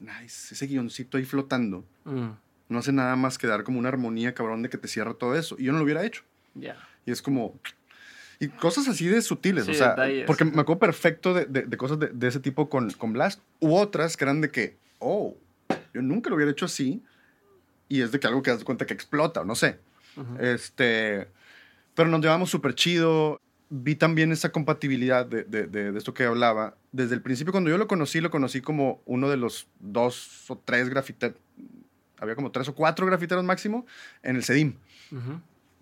nice, 0.00 0.54
ese 0.54 0.66
guioncito 0.66 1.18
ahí 1.18 1.24
flotando. 1.24 1.84
Mm. 2.04 2.30
No 2.68 2.78
hace 2.78 2.92
nada 2.92 3.16
más 3.16 3.36
que 3.36 3.48
dar 3.48 3.64
como 3.64 3.78
una 3.78 3.88
armonía 3.88 4.32
cabrón 4.32 4.62
de 4.62 4.70
que 4.70 4.78
te 4.78 4.86
cierra 4.86 5.14
todo 5.14 5.34
eso. 5.34 5.56
Y 5.58 5.64
yo 5.64 5.72
no 5.72 5.78
lo 5.78 5.84
hubiera 5.84 6.04
hecho. 6.04 6.22
Ya. 6.54 6.76
Y 7.04 7.10
es 7.10 7.20
como... 7.20 7.58
Y 8.38 8.48
cosas 8.48 8.88
así 8.88 9.06
de 9.06 9.20
sutiles, 9.20 9.68
o 9.68 9.74
sea, 9.74 9.96
porque 10.26 10.46
me 10.46 10.62
acuerdo 10.62 10.78
perfecto 10.78 11.34
de, 11.34 11.44
de, 11.44 11.76
cosas 11.76 11.98
de, 11.98 12.06
de, 12.08 12.26
ese 12.26 12.40
tipo 12.40 12.70
con, 12.70 12.90
con 12.92 13.12
Blast. 13.12 13.42
U 13.58 13.74
otras 13.74 14.16
que 14.16 14.24
eran 14.24 14.40
de 14.40 14.50
que, 14.50 14.78
oh, 14.98 15.36
yo 15.92 16.00
nunca 16.00 16.30
lo 16.30 16.36
hubiera 16.36 16.50
hecho 16.50 16.64
así. 16.64 17.02
Y 17.86 18.00
es 18.00 18.12
de 18.12 18.20
que 18.20 18.28
algo 18.28 18.42
que 18.42 18.50
das 18.50 18.64
cuenta 18.64 18.86
que 18.86 18.94
explota, 18.94 19.42
o 19.42 19.44
no 19.44 19.54
sé. 19.56 19.78
Este 20.38 21.28
pero 22.00 22.08
nos 22.08 22.22
llevamos 22.22 22.48
súper 22.48 22.74
chido. 22.74 23.42
Vi 23.68 23.94
también 23.94 24.32
esa 24.32 24.50
compatibilidad 24.50 25.26
de, 25.26 25.44
de, 25.44 25.66
de, 25.66 25.98
esto 25.98 26.14
que 26.14 26.24
hablaba. 26.24 26.78
Desde 26.92 27.14
el 27.14 27.20
principio, 27.20 27.52
cuando 27.52 27.68
yo 27.68 27.76
lo 27.76 27.86
conocí, 27.86 28.22
lo 28.22 28.30
conocí 28.30 28.62
como 28.62 29.02
uno 29.04 29.28
de 29.28 29.36
los 29.36 29.68
dos 29.80 30.50
o 30.50 30.56
tres 30.56 30.88
grafiteros. 30.88 31.36
Había 32.18 32.36
como 32.36 32.52
tres 32.52 32.70
o 32.70 32.74
cuatro 32.74 33.04
grafiteros 33.04 33.44
máximo 33.44 33.84
en 34.22 34.36
el 34.36 34.44
CEDIM. 34.44 34.76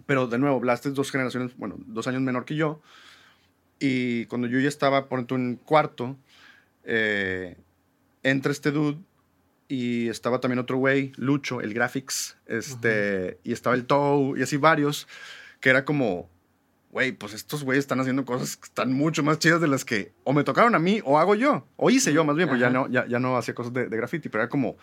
Pero 0.06 0.26
de 0.26 0.38
nuevo, 0.38 0.58
Blast 0.58 0.86
es 0.86 0.94
dos 0.94 1.12
generaciones, 1.12 1.56
bueno, 1.56 1.76
dos 1.86 2.08
años 2.08 2.20
menor 2.20 2.44
que 2.44 2.56
yo. 2.56 2.82
Y 3.78 4.26
cuando 4.26 4.48
yo 4.48 4.58
ya 4.58 4.68
estaba, 4.68 5.08
por 5.08 5.20
ejemplo, 5.20 5.36
en 5.36 5.54
cuarto, 5.54 6.16
eh, 6.82 7.56
entra 8.24 8.50
este 8.50 8.72
dude 8.72 8.98
y 9.68 10.08
estaba 10.08 10.40
también 10.40 10.58
otro 10.58 10.78
güey, 10.78 11.12
Lucho, 11.14 11.60
el 11.60 11.74
Graphics, 11.74 12.38
este, 12.46 13.38
y 13.44 13.52
estaba 13.52 13.76
el 13.76 13.86
Tou 13.86 14.36
y 14.36 14.42
así 14.42 14.56
varios 14.56 15.06
que 15.60 15.70
era 15.70 15.84
como, 15.84 16.28
güey, 16.90 17.12
pues 17.12 17.34
estos 17.34 17.64
güeyes 17.64 17.84
están 17.84 18.00
haciendo 18.00 18.24
cosas 18.24 18.56
que 18.56 18.66
están 18.66 18.92
mucho 18.92 19.22
más 19.22 19.38
chidas 19.38 19.60
de 19.60 19.68
las 19.68 19.84
que 19.84 20.12
o 20.24 20.32
me 20.32 20.44
tocaron 20.44 20.74
a 20.74 20.78
mí 20.78 21.00
o 21.04 21.18
hago 21.18 21.34
yo, 21.34 21.66
o 21.76 21.90
hice 21.90 22.12
yo 22.12 22.24
más 22.24 22.36
bien, 22.36 22.48
pues 22.48 22.60
ya 22.60 22.70
no, 22.70 22.88
ya, 22.88 23.06
ya 23.06 23.18
no 23.18 23.36
hacía 23.36 23.54
cosas 23.54 23.72
de, 23.72 23.86
graffiti, 23.88 24.28
pero 24.28 24.44
era 24.44 24.50
como, 24.50 24.76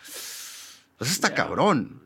pues 0.98 1.10
está 1.10 1.34
cabrón. 1.34 2.02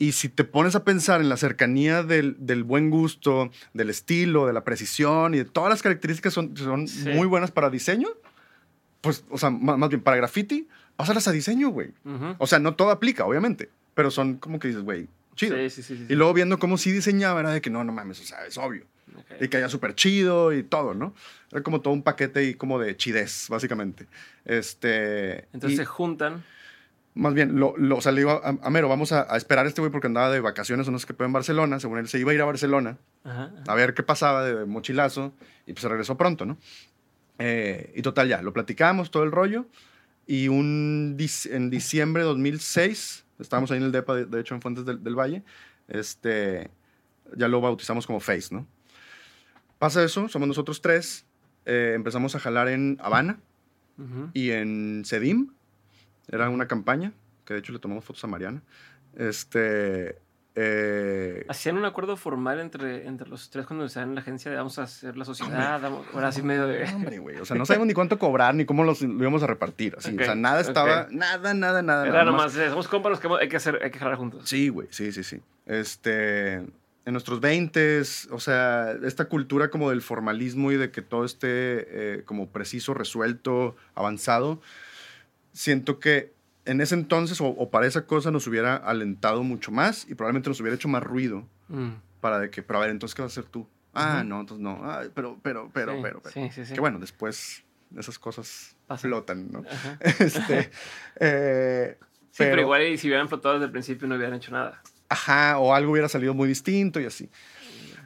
Y 0.00 0.12
si 0.12 0.28
te 0.28 0.44
pones 0.44 0.76
a 0.76 0.84
pensar 0.84 1.20
en 1.20 1.28
la 1.28 1.36
cercanía 1.36 2.04
del, 2.04 2.36
del, 2.38 2.62
buen 2.62 2.88
gusto, 2.88 3.50
del 3.74 3.90
estilo, 3.90 4.46
de 4.46 4.52
la 4.52 4.62
precisión 4.62 5.34
y 5.34 5.38
de 5.38 5.44
todas 5.44 5.70
las 5.70 5.82
características 5.82 6.32
son, 6.32 6.56
son 6.56 6.86
muy 7.16 7.26
buenas 7.26 7.50
para 7.50 7.68
diseño, 7.68 8.06
pues, 9.00 9.24
o 9.28 9.38
sea, 9.38 9.50
más, 9.50 9.88
bien 9.88 10.00
para 10.00 10.16
graffiti, 10.16 10.68
pásala 10.96 11.20
a 11.24 11.32
diseño, 11.32 11.70
güey. 11.70 11.90
O 12.38 12.46
sea, 12.46 12.60
no 12.60 12.74
todo 12.74 12.90
aplica, 12.90 13.24
obviamente, 13.24 13.70
pero 13.94 14.12
son 14.12 14.36
como 14.36 14.58
que 14.58 14.68
dices, 14.68 14.84
güey, 14.84 15.08
chido. 15.38 15.56
Sí, 15.56 15.70
sí, 15.70 15.82
sí, 15.82 16.06
y 16.08 16.14
luego 16.14 16.34
viendo 16.34 16.58
cómo 16.58 16.76
sí 16.76 16.92
diseñaba, 16.92 17.40
era 17.40 17.50
de 17.50 17.60
que 17.60 17.70
no, 17.70 17.84
no 17.84 17.92
mames, 17.92 18.20
o 18.20 18.24
sea, 18.24 18.44
es 18.46 18.58
obvio. 18.58 18.84
Y 19.40 19.48
que 19.48 19.56
haya 19.56 19.68
súper 19.68 19.94
chido 19.94 20.52
y 20.52 20.62
todo, 20.62 20.94
¿no? 20.94 21.14
Era 21.50 21.62
como 21.62 21.80
todo 21.80 21.94
un 21.94 22.02
paquete 22.02 22.44
y 22.44 22.54
como 22.54 22.78
de 22.78 22.96
chidez, 22.96 23.46
básicamente. 23.48 24.06
Este, 24.44 25.46
Entonces 25.52 25.78
se 25.78 25.84
juntan. 25.84 26.44
Más 27.14 27.34
bien, 27.34 27.58
lo, 27.58 27.76
lo, 27.76 27.96
o 27.96 28.00
sea, 28.00 28.12
le 28.12 28.20
digo 28.20 28.40
a, 28.44 28.70
Mero, 28.70 28.88
vamos 28.88 29.12
a, 29.12 29.36
esperar 29.36 29.66
a 29.66 29.68
este 29.68 29.80
güey 29.80 29.90
porque 29.90 30.06
andaba 30.06 30.30
de 30.30 30.40
vacaciones 30.40 30.86
o 30.86 30.90
no 30.90 30.98
sé 30.98 31.06
qué 31.06 31.24
en 31.24 31.32
Barcelona. 31.32 31.80
Según 31.80 31.98
él, 31.98 32.08
se 32.08 32.18
iba 32.18 32.30
a 32.30 32.34
ir 32.34 32.40
a 32.40 32.44
Barcelona 32.44 32.96
a 33.24 33.74
ver 33.74 33.94
qué 33.94 34.02
pasaba 34.02 34.44
de, 34.44 34.66
mochilazo 34.66 35.32
y 35.66 35.72
pues 35.72 35.82
se 35.82 35.88
regresó 35.88 36.16
pronto, 36.16 36.46
¿no? 36.46 36.58
Eh, 37.38 37.92
y 37.96 38.02
total, 38.02 38.28
ya, 38.28 38.42
lo 38.42 38.52
platicamos, 38.52 39.10
todo 39.10 39.24
el 39.24 39.32
rollo. 39.32 39.66
Y 40.26 40.48
un, 40.48 41.16
en 41.50 41.70
diciembre 41.70 42.22
de 42.22 42.28
2006, 42.28 43.24
estábamos 43.38 43.70
ahí 43.70 43.78
en 43.78 43.84
el 43.84 43.92
DEPA, 43.92 44.14
de, 44.14 44.40
hecho, 44.40 44.54
en 44.54 44.60
Fuentes 44.60 44.84
del, 44.84 45.02
del, 45.02 45.14
Valle, 45.14 45.42
este, 45.88 46.70
ya 47.36 47.48
lo 47.48 47.60
bautizamos 47.60 48.06
como 48.06 48.20
Face, 48.20 48.54
¿no? 48.54 48.66
Pasa 49.78 50.02
eso, 50.02 50.28
somos 50.28 50.48
nosotros 50.48 50.80
tres, 50.82 51.24
eh, 51.64 51.92
empezamos 51.94 52.34
a 52.34 52.40
jalar 52.40 52.68
en 52.68 52.98
Habana 53.00 53.38
y 54.32 54.50
en 54.50 55.04
Sedim, 55.04 55.50
era 56.28 56.48
una 56.50 56.68
campaña, 56.68 57.12
que 57.44 57.54
de 57.54 57.60
hecho 57.60 57.72
le 57.72 57.80
tomamos 57.80 58.04
fotos 58.04 58.22
a 58.22 58.28
Mariana. 58.28 58.62
Este, 59.16 60.18
eh, 60.60 61.44
¿Hacían 61.48 61.76
un 61.76 61.84
acuerdo 61.84 62.16
formal 62.16 62.58
entre, 62.58 63.06
entre 63.06 63.28
los 63.28 63.48
tres 63.48 63.64
cuando 63.64 63.84
estaban 63.84 64.08
en 64.08 64.14
la 64.16 64.22
agencia 64.22 64.50
de 64.50 64.56
vamos 64.56 64.76
a 64.80 64.82
hacer 64.82 65.16
la 65.16 65.24
sociedad? 65.24 65.80
ahora 65.84 66.28
así 66.28 66.42
medio 66.42 66.66
de... 66.66 66.82
Hombre, 66.92 67.20
güey. 67.20 67.36
O 67.36 67.44
sea, 67.44 67.56
no 67.56 67.64
sabemos 67.64 67.86
ni 67.86 67.94
cuánto 67.94 68.18
cobrar 68.18 68.56
ni 68.56 68.64
cómo 68.64 68.82
los, 68.82 69.00
lo 69.02 69.22
íbamos 69.22 69.44
a 69.44 69.46
repartir. 69.46 69.94
Así. 69.96 70.16
o 70.18 70.24
sea, 70.24 70.34
nada 70.34 70.60
estaba... 70.60 71.06
Nada, 71.12 71.54
nada, 71.54 71.80
nada. 71.82 72.08
Era 72.08 72.24
nomás, 72.24 72.56
eh, 72.56 72.70
somos 72.70 72.88
compas 72.88 73.20
que 73.20 73.28
hay 73.40 73.48
que, 73.48 73.56
hacer, 73.56 73.78
hay 73.80 73.92
que 73.92 74.00
jalar 74.00 74.16
juntos. 74.16 74.48
Sí, 74.48 74.68
güey. 74.68 74.88
Sí, 74.90 75.12
sí, 75.12 75.22
sí. 75.22 75.40
Este... 75.64 76.54
En 77.04 77.12
nuestros 77.12 77.40
20 77.40 78.02
o 78.32 78.40
sea, 78.40 78.92
esta 79.04 79.26
cultura 79.26 79.70
como 79.70 79.88
del 79.88 80.02
formalismo 80.02 80.72
y 80.72 80.76
de 80.76 80.90
que 80.90 81.00
todo 81.00 81.24
esté 81.24 81.46
eh, 81.48 82.22
como 82.24 82.50
preciso, 82.50 82.92
resuelto, 82.92 83.76
avanzado, 83.94 84.60
siento 85.52 86.00
que 86.00 86.34
en 86.68 86.82
ese 86.82 86.94
entonces 86.94 87.40
o, 87.40 87.70
para 87.70 87.86
esa 87.86 88.04
cosa 88.06 88.30
nos 88.30 88.46
hubiera 88.46 88.76
alentado 88.76 89.42
mucho 89.42 89.72
más 89.72 90.06
y 90.08 90.14
probablemente 90.14 90.50
nos 90.50 90.60
hubiera 90.60 90.76
hecho 90.76 90.88
más 90.88 91.02
ruido 91.02 91.48
mm. 91.68 91.88
para 92.20 92.38
de 92.38 92.50
que, 92.50 92.62
pero 92.62 92.78
a 92.78 92.82
ver, 92.82 92.90
entonces, 92.90 93.14
¿qué 93.14 93.22
vas 93.22 93.36
a 93.36 93.40
hacer 93.40 93.50
tú? 93.50 93.66
Ah, 93.94 94.22
no, 94.24 94.40
entonces 94.40 94.62
no. 94.62 94.80
pero, 95.14 95.38
pero, 95.42 95.70
pero, 95.72 96.00
pero, 96.02 96.20
pero. 96.20 96.30
Sí, 96.30 96.50
sí, 96.54 96.66
sí. 96.66 96.74
Que 96.74 96.80
bueno, 96.80 96.98
después 96.98 97.64
esas 97.96 98.18
cosas 98.18 98.76
flotan, 98.98 99.50
¿no? 99.50 99.64
este, 100.00 100.70
eh, 101.20 101.96
sí, 102.30 102.44
pero, 102.44 102.60
igual 102.60 102.98
si 102.98 103.08
hubieran 103.08 103.28
flotado 103.28 103.54
desde 103.54 103.66
el 103.66 103.72
principio 103.72 104.06
no 104.06 104.16
hubieran 104.16 104.34
hecho 104.34 104.52
nada. 104.52 104.82
Ajá, 105.08 105.58
o 105.58 105.74
algo 105.74 105.92
hubiera 105.92 106.08
salido 106.08 106.34
muy 106.34 106.48
distinto 106.48 107.00
y 107.00 107.06
así. 107.06 107.30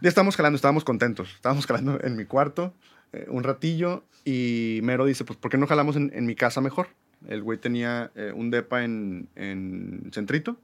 Ya 0.00 0.08
estábamos 0.08 0.36
jalando, 0.36 0.54
estábamos 0.54 0.84
contentos. 0.84 1.32
Estábamos 1.34 1.66
jalando 1.66 1.98
en 2.02 2.16
mi 2.16 2.26
cuarto 2.26 2.74
eh, 3.12 3.26
un 3.28 3.42
ratillo 3.42 4.04
y 4.24 4.78
Mero 4.84 5.04
dice, 5.04 5.24
pues, 5.24 5.36
¿por 5.36 5.50
qué 5.50 5.58
no 5.58 5.66
jalamos 5.66 5.96
en, 5.96 6.12
en 6.14 6.26
mi 6.26 6.36
casa 6.36 6.60
mejor? 6.60 6.88
El 7.28 7.42
güey 7.42 7.58
tenía 7.58 8.10
eh, 8.14 8.32
un 8.34 8.50
depa 8.50 8.84
en, 8.84 9.28
en 9.36 10.10
Centrito. 10.12 10.58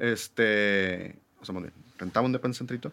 Este, 0.00 1.16
o 1.40 1.44
sea, 1.44 1.54
rentaba 1.98 2.26
un 2.26 2.32
depa 2.32 2.48
en 2.48 2.54
Centrito. 2.54 2.92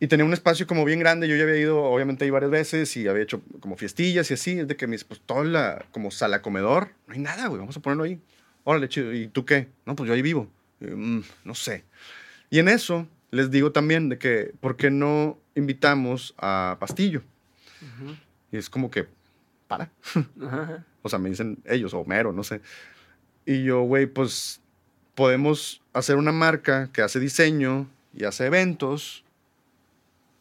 Y 0.00 0.08
tenía 0.08 0.24
un 0.24 0.32
espacio 0.32 0.66
como 0.66 0.84
bien 0.84 0.98
grande. 0.98 1.28
Yo 1.28 1.36
ya 1.36 1.44
había 1.44 1.58
ido, 1.58 1.82
obviamente, 1.84 2.24
ahí 2.24 2.30
varias 2.30 2.50
veces 2.50 2.96
y 2.96 3.06
había 3.06 3.22
hecho 3.22 3.40
como 3.60 3.76
fiestillas 3.76 4.30
y 4.30 4.34
así. 4.34 4.58
Es 4.58 4.66
de 4.66 4.76
que 4.76 4.86
me 4.86 4.92
dice, 4.92 5.04
pues 5.06 5.20
toda 5.20 5.44
la, 5.44 5.86
como 5.92 6.10
sala 6.10 6.42
comedor, 6.42 6.88
no 7.06 7.14
hay 7.14 7.20
nada, 7.20 7.46
güey, 7.46 7.60
vamos 7.60 7.76
a 7.76 7.80
ponerlo 7.80 8.04
ahí. 8.04 8.20
Órale, 8.64 8.88
chido. 8.88 9.12
¿Y 9.14 9.28
tú 9.28 9.44
qué? 9.44 9.68
No, 9.86 9.94
pues 9.94 10.08
yo 10.08 10.14
ahí 10.14 10.22
vivo. 10.22 10.50
Mm, 10.80 11.20
no 11.44 11.54
sé. 11.54 11.84
Y 12.50 12.58
en 12.58 12.68
eso 12.68 13.06
les 13.30 13.50
digo 13.50 13.72
también 13.72 14.08
de 14.08 14.18
que, 14.18 14.52
¿por 14.60 14.76
qué 14.76 14.90
no 14.90 15.38
invitamos 15.54 16.34
a 16.38 16.76
Pastillo? 16.80 17.22
Y 18.50 18.56
es 18.56 18.68
como 18.68 18.90
que, 18.90 19.06
para. 19.72 19.90
o 21.02 21.08
sea, 21.08 21.18
me 21.18 21.30
dicen 21.30 21.58
ellos, 21.64 21.94
o 21.94 22.04
Mero, 22.04 22.32
no 22.32 22.44
sé. 22.44 22.60
Y 23.46 23.64
yo, 23.64 23.82
güey, 23.82 24.06
pues 24.06 24.60
podemos 25.14 25.82
hacer 25.92 26.16
una 26.16 26.32
marca 26.32 26.90
que 26.92 27.02
hace 27.02 27.18
diseño 27.18 27.88
y 28.14 28.24
hace 28.24 28.46
eventos, 28.46 29.24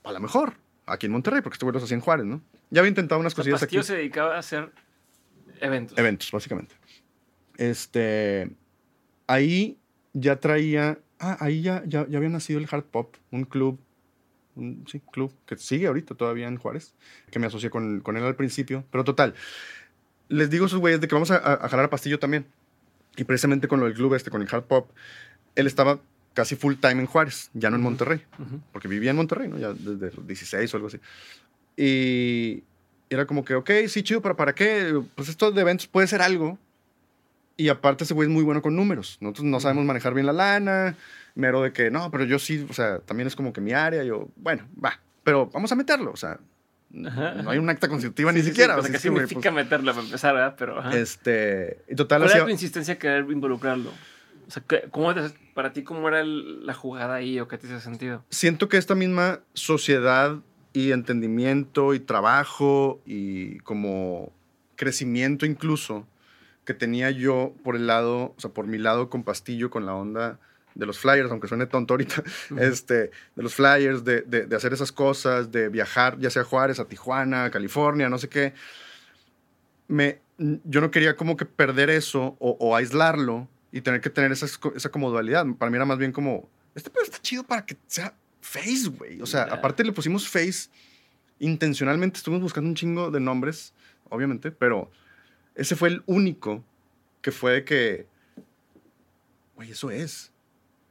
a 0.04 0.12
lo 0.12 0.20
mejor, 0.20 0.56
aquí 0.86 1.06
en 1.06 1.14
Monterrey, 1.14 1.42
porque 1.42 1.56
este 1.56 1.66
güey 1.66 1.74
los 1.74 1.84
hacía 1.84 1.96
en 1.96 2.02
Juárez, 2.02 2.26
¿no? 2.26 2.42
Ya 2.70 2.82
había 2.82 2.90
intentado 2.90 3.20
unas 3.20 3.34
cosillas 3.34 3.64
aquí. 3.64 3.82
se 3.84 3.96
dedicaba 3.96 4.36
a 4.36 4.40
hacer 4.40 4.72
eventos. 5.60 5.98
Eventos, 5.98 6.32
básicamente. 6.32 6.76
Este, 7.58 8.52
ahí 9.28 9.78
ya 10.14 10.40
traía, 10.40 11.00
ah, 11.20 11.38
ahí 11.40 11.62
ya, 11.62 11.84
ya, 11.86 12.06
ya 12.08 12.18
había 12.18 12.30
nacido 12.30 12.60
el 12.60 12.68
Hard 12.70 12.84
Pop, 12.84 13.16
un 13.32 13.46
club 13.46 13.80
un 14.56 14.86
sí, 14.88 15.02
club 15.12 15.34
que 15.46 15.58
sigue 15.58 15.88
ahorita 15.88 16.16
todavía 16.16 16.48
en 16.48 16.58
Juárez, 16.58 16.94
que 17.30 17.40
me 17.40 17.48
asocié 17.48 17.70
con, 17.70 18.02
con 18.02 18.18
él 18.18 18.24
al 18.24 18.36
principio. 18.36 18.84
Pero 18.92 19.04
total, 19.04 19.34
les 20.30 20.50
digo 20.50 20.66
a 20.66 20.68
esos 20.68 20.80
güeyes 20.80 21.02
de 21.02 21.08
que 21.08 21.16
vamos 21.16 21.32
a, 21.32 21.38
a, 21.38 21.70
jalar 21.70 21.86
a 21.86 21.90
Pastillo 21.90 22.20
también. 22.20 22.46
Y 23.18 23.24
precisamente 23.26 23.68
con 23.68 23.80
lo 23.80 23.86
del 23.86 23.96
club 23.96 24.14
este, 24.16 24.32
con 24.32 24.42
el 24.42 24.48
hard 24.50 24.64
pop, 24.64 24.90
él 25.56 25.68
estaba 25.68 26.00
casi 26.34 26.56
full 26.56 26.76
time 26.76 27.02
en 27.02 27.06
Juárez, 27.06 27.50
ya 27.54 27.70
no 27.70 27.76
en 27.76 27.82
Monterrey, 27.82 28.22
porque 28.72 28.88
vivía 28.88 29.12
en 29.12 29.18
Monterrey, 29.18 29.50
¿no? 29.50 29.58
Ya 29.58 29.74
desde 29.74 30.16
los 30.16 30.26
16 30.26 30.74
o 30.74 30.78
algo 30.78 30.88
así. 30.88 31.00
Y 31.76 32.64
era 33.10 33.26
como 33.26 33.44
que, 33.44 33.56
ok, 33.56 33.70
sí, 33.88 34.04
chido, 34.04 34.22
pero 34.22 34.36
¿para 34.36 34.56
qué? 34.56 35.02
Pues 35.16 35.28
esto 35.30 35.52
de 35.52 35.62
eventos 35.62 35.88
puede 35.88 36.08
ser 36.08 36.22
algo. 36.22 36.58
Y 37.58 37.70
aparte 37.70 38.04
ese 38.04 38.14
güey 38.14 38.28
es 38.28 38.34
muy 38.34 38.44
bueno 38.44 38.62
con 38.62 38.76
números. 38.76 39.18
Nosotros 39.22 39.46
no 39.46 39.60
sabemos 39.60 39.86
manejar 39.86 40.14
bien 40.14 40.26
la 40.26 40.34
lana, 40.34 40.96
mero 41.36 41.62
de 41.62 41.72
que, 41.74 41.92
no, 41.92 42.10
pero 42.12 42.24
yo 42.24 42.40
sí, 42.40 42.66
o 42.70 42.74
sea, 42.74 43.00
también 43.00 43.28
es 43.28 43.36
como 43.36 43.54
que 43.54 43.62
mi 43.62 43.74
área, 43.74 44.04
yo, 44.04 44.30
bueno, 44.36 44.68
va, 44.84 45.00
pero 45.24 45.48
vamos 45.48 45.72
a 45.72 45.76
meterlo, 45.76 46.12
o 46.12 46.18
sea, 46.18 46.40
no 46.90 47.50
hay 47.50 47.58
un 47.58 47.70
acta 47.70 47.88
constitutiva 47.88 48.32
ni 48.32 48.42
siquiera. 48.42 48.78
o 48.78 48.82
sea, 48.82 48.92
¿qué 48.92 49.00
significa 49.00 49.52
pues 49.52 49.54
meterlo 49.54 49.94
para 49.94 50.06
empezar, 50.06 50.34
¿verdad? 50.34 50.56
Pero, 50.58 50.92
Este, 50.92 51.80
y 51.88 51.96
total... 51.96 52.22
¿Cuál 52.24 52.36
era 52.36 52.46
tu 52.46 52.52
insistencia 52.52 52.98
querer 53.00 53.26
involucrarlo? 53.30 53.92
O 54.48 54.52
sea, 54.52 54.64
¿cómo 54.90 55.14
para 55.54 55.72
ti, 55.72 55.84
¿cómo 55.84 56.08
era 56.10 56.24
la 56.26 56.74
jugada 56.74 57.16
ahí 57.16 57.40
o 57.40 57.48
qué 57.48 57.58
te 57.58 57.68
hizo 57.68 57.80
sentido? 57.80 58.26
Siento 58.30 58.68
que 58.68 58.78
esta 58.78 58.96
misma 58.96 59.40
sociedad 59.54 60.40
y 60.74 60.92
entendimiento 60.92 61.94
y 61.94 62.00
trabajo 62.02 63.02
y 63.06 63.60
como 63.60 64.34
crecimiento 64.76 65.46
incluso 65.46 66.06
que 66.66 66.74
tenía 66.74 67.12
yo 67.12 67.54
por 67.64 67.76
el 67.76 67.88
lado, 67.88 68.34
o 68.38 68.40
sea, 68.40 68.52
por 68.52 68.68
mi 68.68 68.78
lado 68.78 69.10
con 69.10 69.24
Pastillo, 69.24 69.70
con 69.70 69.86
la 69.86 69.96
onda 69.96 70.40
de 70.76 70.86
los 70.86 71.00
flyers, 71.00 71.30
aunque 71.32 71.48
suene 71.48 71.66
tonto 71.66 71.94
ahorita, 71.94 72.24
este, 72.60 73.12
de 73.36 73.44
los 73.44 73.56
flyers, 73.56 74.04
de, 74.04 74.22
de, 74.22 74.56
hacer 74.56 74.74
esas 74.74 74.92
cosas, 74.92 75.52
de 75.52 75.70
viajar 75.70 76.18
ya 76.20 76.30
sea 76.30 76.44
a 76.44 76.46
Juárez, 76.46 76.80
a 76.80 76.88
Tijuana, 76.88 77.46
a 77.46 77.52
California, 77.52 78.10
no 78.10 78.18
sé 78.18 78.30
qué. 78.30 78.54
Me, 79.88 80.22
yo 80.38 80.82
no 80.82 80.92
quería 80.92 81.16
como 81.16 81.36
que 81.36 81.46
perder 81.46 81.90
eso 81.90 82.38
o, 82.40 82.76
aislarlo 82.76 83.50
y 83.72 83.82
tener 83.82 84.02
que 84.02 84.10
tener 84.10 84.32
esa, 84.32 84.48
esa 84.76 84.90
como 84.90 85.10
dualidad. 85.10 85.46
Para 85.58 85.70
mí 85.70 85.76
era 85.76 85.86
más 85.86 85.98
bien 85.98 86.12
como, 86.12 86.50
este 86.74 86.90
pedo 86.90 87.04
está 87.04 87.20
chido 87.22 87.44
para 87.44 87.66
que 87.66 87.78
sea 87.88 88.16
Face, 88.40 88.90
güey. 88.90 89.22
O 89.22 89.26
sea, 89.26 89.44
aparte 89.44 89.84
le 89.84 89.92
pusimos 89.92 90.28
Face 90.28 90.70
intencionalmente, 91.40 92.18
estuvimos 92.18 92.44
buscando 92.44 92.70
un 92.70 92.76
chingo 92.76 93.12
de 93.12 93.20
nombres, 93.20 93.74
obviamente, 94.10 94.52
pero 94.52 94.92
ese 95.56 95.76
fue 95.76 95.90
el 95.90 96.04
único 96.06 96.64
que 97.22 97.32
fue 97.32 97.54
de 97.54 97.64
que, 97.64 98.08
güey, 99.56 99.72
eso 99.72 99.92
es 99.92 100.32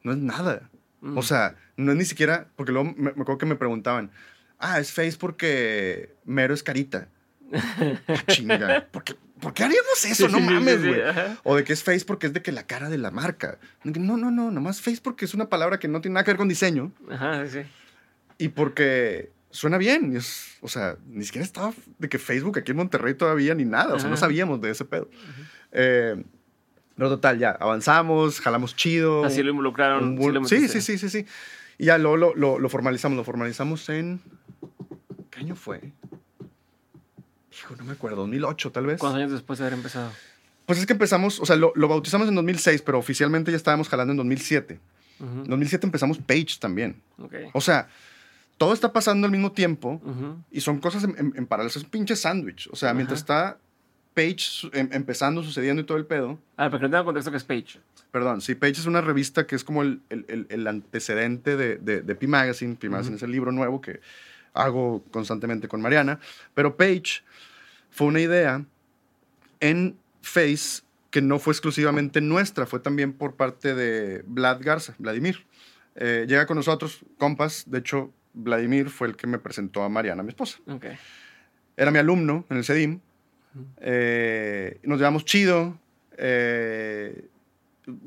no 0.03 0.13
es 0.13 0.19
nada. 0.19 0.71
O 1.17 1.23
sea, 1.23 1.57
no 1.77 1.93
es 1.93 1.99
ni 1.99 2.05
siquiera, 2.05 2.49
porque 2.57 2.73
luego 2.73 2.93
me, 2.97 3.11
acuerdo 3.11 3.39
que 3.39 3.47
me 3.47 3.57
preguntaban, 3.57 4.11
ah, 4.59 4.79
es 4.79 4.93
Face 4.93 5.17
porque 5.19 6.15
Mero 6.25 6.55
es 6.55 6.63
carita. 6.63 7.09
Ah, 8.07 8.23
chinga, 8.29 8.87
¿por 8.93 9.03
qué, 9.03 9.17
¿por 9.41 9.53
qué, 9.53 9.65
haríamos 9.65 10.05
eso? 10.05 10.29
no 10.29 10.39
mames, 10.39 10.87
güey. 10.87 11.01
o 11.43 11.57
de 11.57 11.65
que 11.65 11.73
es 11.73 11.83
Face 11.83 12.05
porque 12.05 12.29
es 12.29 12.33
de 12.33 12.43
que 12.43 12.53
la 12.53 12.65
cara 12.65 12.89
de 12.89 12.99
la 12.99 13.11
marca. 13.11 13.59
No, 13.83 14.17
no, 14.17 14.31
no, 14.31 14.51
nomás 14.51 14.81
Face 14.81 15.01
porque 15.03 15.25
es 15.25 15.35
una 15.35 15.49
palabra 15.49 15.79
que 15.79 15.89
no 15.89 16.01
tiene 16.01 16.15
nada 16.15 16.25
que 16.25 16.31
ver 16.31 16.39
con 16.39 16.49
diseño. 16.49 16.93
Ajá, 17.11 17.47
sí. 17.49 17.61
Y 18.39 18.49
porque 18.51 19.31
suena 19.51 19.79
bien. 19.79 20.17
Es, 20.17 20.57
o 20.61 20.69
sea, 20.69 20.97
ni 21.07 21.25
siquiera 21.25 21.45
estaba 21.45 21.73
de 21.99 22.09
que 22.09 22.19
Facebook 22.19 22.59
aquí 22.59 22.71
en 22.71 22.77
Monterrey 22.77 23.15
todavía 23.15 23.55
ni 23.55 23.65
nada. 23.65 23.95
O 23.95 23.99
sea, 23.99 24.11
no 24.11 24.17
sabíamos 24.17 24.61
de 24.61 24.71
ese 24.71 24.85
pedo. 24.85 25.09
Eh, 25.73 26.23
pero 26.97 27.09
total, 27.09 27.39
ya 27.39 27.51
avanzamos, 27.51 28.41
jalamos 28.41 28.77
chido. 28.77 29.25
Así 29.25 29.43
lo 29.43 29.51
involucraron. 29.51 30.19
sí, 30.47 30.69
sí, 30.69 30.81
sí, 30.81 30.99
sí, 30.99 31.09
sí. 31.09 31.27
Y 31.79 31.87
ya 31.87 31.99
lo, 31.99 32.17
lo, 32.17 32.35
lo, 32.35 32.69
formalizamos. 32.69 33.17
Lo 33.17 33.25
formalizamos 33.25 33.89
en. 33.89 34.21
¿Qué 35.31 35.41
año 35.41 35.57
fue? 35.57 35.93
Hijo, 37.53 37.77
no 37.77 37.85
me 37.85 37.93
acuerdo. 37.93 38.17
2008, 38.19 38.73
tal 38.73 38.87
vez. 38.87 38.99
¿Cuántos 38.99 39.19
años 39.19 39.33
después 39.33 39.59
de 39.59 39.65
haber 39.65 39.79
empezado? 39.79 40.11
Pues 40.67 40.79
es 40.79 40.87
que 40.87 40.93
empezamos, 40.93 41.41
o 41.41 41.47
sea, 41.47 41.57
lo, 41.57 41.73
lo 41.75 41.89
bautizamos 41.89 42.29
en 42.29 42.35
2006, 42.35 42.83
pero 42.83 42.99
oficialmente 42.99 43.51
ya 43.51 43.57
estábamos 43.57 43.89
jalando 43.89 44.13
en 44.13 44.19
2007. 44.19 44.79
En 45.21 45.45
2007 45.45 45.87
empezamos 45.87 46.19
Page 46.19 46.59
también. 46.61 47.03
Okay. 47.19 47.49
O 47.53 47.61
sea, 47.61 47.89
todo 48.61 48.75
está 48.75 48.93
pasando 48.93 49.25
al 49.25 49.31
mismo 49.31 49.53
tiempo 49.53 50.03
y 50.51 50.61
son 50.61 50.81
cosas 50.81 51.05
en, 51.05 51.33
en, 51.35 51.47
paralelo. 51.47 51.71
Es 51.71 51.77
un 51.77 51.89
pinche 51.89 52.15
sándwich. 52.15 52.69
O 52.71 52.77
sea, 52.77 52.93
mientras 52.93 53.21
está 53.21 53.57
Page 54.13 54.69
em, 54.75 54.91
empezando, 54.93 55.43
sucediendo 55.43 55.81
y 55.81 55.87
todo 55.87 55.97
el 55.97 56.05
pedo. 56.05 56.39
Ah, 56.59 56.69
pero 56.69 56.83
no 56.83 56.91
tenga 56.91 57.03
contexto 57.03 57.31
que 57.31 57.39
es 57.39 57.45
Page. 57.45 57.81
Perdón, 58.11 58.43
sí, 58.43 58.55
Page 58.55 58.73
es 58.73 58.85
una 58.85 59.01
revista 59.01 59.47
que 59.47 59.57
es 59.57 59.65
como 59.65 59.81
el, 59.81 60.03
el, 60.11 60.47
el 60.51 60.67
antecedente 60.67 61.57
de, 61.57 61.79
de, 61.79 62.03
de, 62.03 62.15
P 62.15 62.27
Magazine. 62.27 62.77
P 62.77 62.91
Magazine 62.91 63.17
es 63.17 63.23
el 63.23 63.33
libro 63.33 63.51
nuevo 63.51 63.81
que 63.81 64.01
hago 64.53 65.03
constantemente 65.11 65.67
con 65.67 65.81
Mariana. 65.81 66.21
Pero 66.53 66.77
Page 66.77 67.23
fue 67.89 68.09
una 68.09 68.21
idea 68.21 68.63
en 69.61 69.97
Face 70.21 70.83
que 71.11 71.23
no 71.23 71.39
fue 71.39 71.55
exclusivamente 71.55 72.21
nuestra, 72.21 72.67
fue 72.67 72.81
también 72.81 73.15
por 73.15 73.37
parte 73.37 73.75
de 73.75 74.23
Vlad 74.27 74.59
Garza, 74.61 74.95
Vladimir. 74.99 75.47
Eh, 75.95 76.27
llega 76.29 76.45
con 76.45 76.59
nosotros, 76.59 77.01
compas. 77.17 77.65
De 77.67 77.79
hecho, 77.79 78.13
Vladimir 78.35 78.91
fue 78.91 79.09
el 79.09 79.17
que 79.17 79.27
me 79.27 79.39
presentó 79.39 79.83
a 79.83 79.89
Mariana, 79.89 80.23
mi 80.23 80.31
esposa. 80.31 80.59
Okay. 80.67 80.97
Era 81.77 81.91
mi 81.91 81.99
alumno 81.99 82.45
en 82.51 82.57
el 82.59 82.65
CEDIM 82.65 83.01
Eh, 83.81 84.79
nos 84.85 84.99
llevamos 84.99 85.25
chido. 85.25 85.79
Eh, 86.17 87.29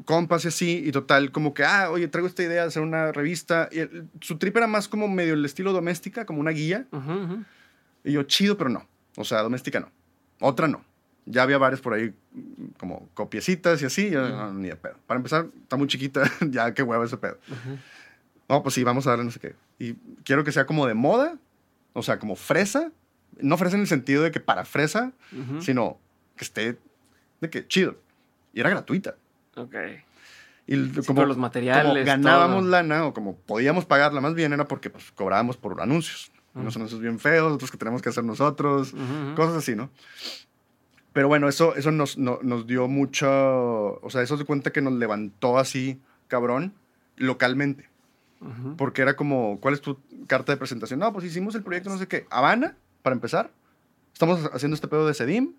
compas 0.06 0.45
y 0.45 0.48
así, 0.50 0.84
y 0.86 0.91
total, 0.91 1.32
como 1.32 1.54
que, 1.54 1.64
ah, 1.64 1.90
oye, 1.90 2.08
traigo 2.08 2.28
esta 2.28 2.44
idea 2.44 2.62
de 2.62 2.68
hacer 2.68 2.82
una 2.82 3.12
revista. 3.12 3.70
Y 3.72 3.80
su 4.22 4.38
trip 4.38 4.56
era 4.56 4.68
más 4.68 4.88
como 4.88 5.08
medio 5.08 5.34
el 5.34 5.44
estilo 5.44 5.74
doméstica, 5.74 6.26
como 6.26 6.40
una 6.40 6.52
guía. 6.52 6.86
Y 8.04 8.12
yo, 8.14 8.24
chido, 8.24 8.58
pero 8.58 8.70
no. 8.70 8.88
O 9.18 9.24
sea, 9.24 9.41
doméstica 9.41 9.80
no. 9.80 9.91
Otra 10.40 10.68
no. 10.68 10.84
Ya 11.26 11.44
había 11.44 11.58
varias 11.58 11.80
por 11.80 11.94
ahí, 11.94 12.14
como 12.78 13.10
copiecitas 13.14 13.82
y 13.82 13.86
así, 13.86 14.12
ni 14.54 14.68
de 14.70 14.76
pedo. 14.76 14.95
Para 15.08 15.18
empezar, 15.18 15.48
está 15.62 15.78
muy 15.78 15.88
chiquita, 15.88 16.30
ya 16.50 16.74
qué 16.74 16.84
huevo 16.84 17.04
ese 17.04 17.18
pedo. 17.18 17.38
No, 18.50 18.62
pues 18.62 18.76
sí, 18.76 18.84
vamos 18.84 19.08
a 19.08 19.12
darle 19.12 19.26
no 19.26 19.32
sé 19.32 19.40
qué. 19.40 19.56
Y 19.80 19.95
quiero 20.24 20.44
que 20.44 20.52
sea 20.52 20.66
como 20.66 20.88
de 20.88 20.94
moda, 20.94 21.38
o 21.94 22.04
sea, 22.04 22.20
como 22.20 22.36
fresa. 22.36 22.91
No 23.40 23.58
fresa 23.58 23.76
en 23.76 23.82
el 23.82 23.88
sentido 23.88 24.24
de 24.24 24.32
que 24.32 24.40
para 24.40 24.66
fresa, 24.66 25.12
sino 25.60 25.98
que 26.36 26.44
esté 26.44 26.78
de 27.41 27.50
que 27.50 27.68
chido. 27.68 27.98
Y 28.54 28.60
era 28.60 28.70
gratuita. 28.70 29.16
Ok. 29.56 29.76
Y 30.68 30.90
como 31.02 31.26
los 31.26 31.38
materiales. 31.38 31.94
Como 31.94 32.06
ganábamos 32.06 32.64
lana, 32.66 33.06
o 33.06 33.14
como 33.14 33.36
podíamos 33.36 33.86
pagarla 33.86 34.22
más 34.22 34.34
bien, 34.34 34.54
era 34.54 34.68
porque 34.68 34.90
pues, 34.90 35.12
cobrábamos 35.12 35.58
por 35.58 35.82
anuncios. 35.82 36.32
Unos 36.56 36.76
anuncios 36.76 37.02
bien 37.02 37.20
feos, 37.20 37.52
otros 37.52 37.72
que 37.72 37.78
tenemos 37.78 38.02
que 38.04 38.10
hacer 38.10 38.24
nosotros, 38.24 38.94
cosas 39.36 39.56
así, 39.56 39.76
¿no? 39.76 39.90
Pero 41.12 41.28
bueno, 41.28 41.48
eso, 41.48 41.76
eso 41.76 41.91
nos, 41.91 42.18
nos 42.18 42.68
dio 42.68 42.88
mucho. 42.88 44.00
O 44.02 44.10
sea, 44.10 44.22
eso 44.22 44.38
se 44.38 44.45
cuenta 44.45 44.72
que 44.72 44.82
nos 44.82 44.94
levantó 44.94 45.58
así, 45.58 46.00
cabrón, 46.28 46.74
localmente. 47.18 47.90
Porque 48.78 49.02
era 49.02 49.15
como, 49.15 49.60
¿cuál 49.60 49.74
es 49.74 49.82
tu 49.82 49.99
carta 50.28 50.52
de 50.52 50.57
presentación? 50.57 50.99
No, 50.99 51.11
pues 51.14 51.26
hicimos 51.26 51.56
el 51.56 51.64
proyecto, 51.64 51.90
no 51.90 51.98
sé 51.98 52.07
qué. 52.07 52.26
Habana, 52.30 52.78
para 53.02 53.14
empezar. 53.14 53.52
Estamos 54.11 54.49
haciendo 54.53 54.76
este 54.76 54.88
pedo 54.88 55.07
de 55.07 55.14
Sedim. 55.14 55.53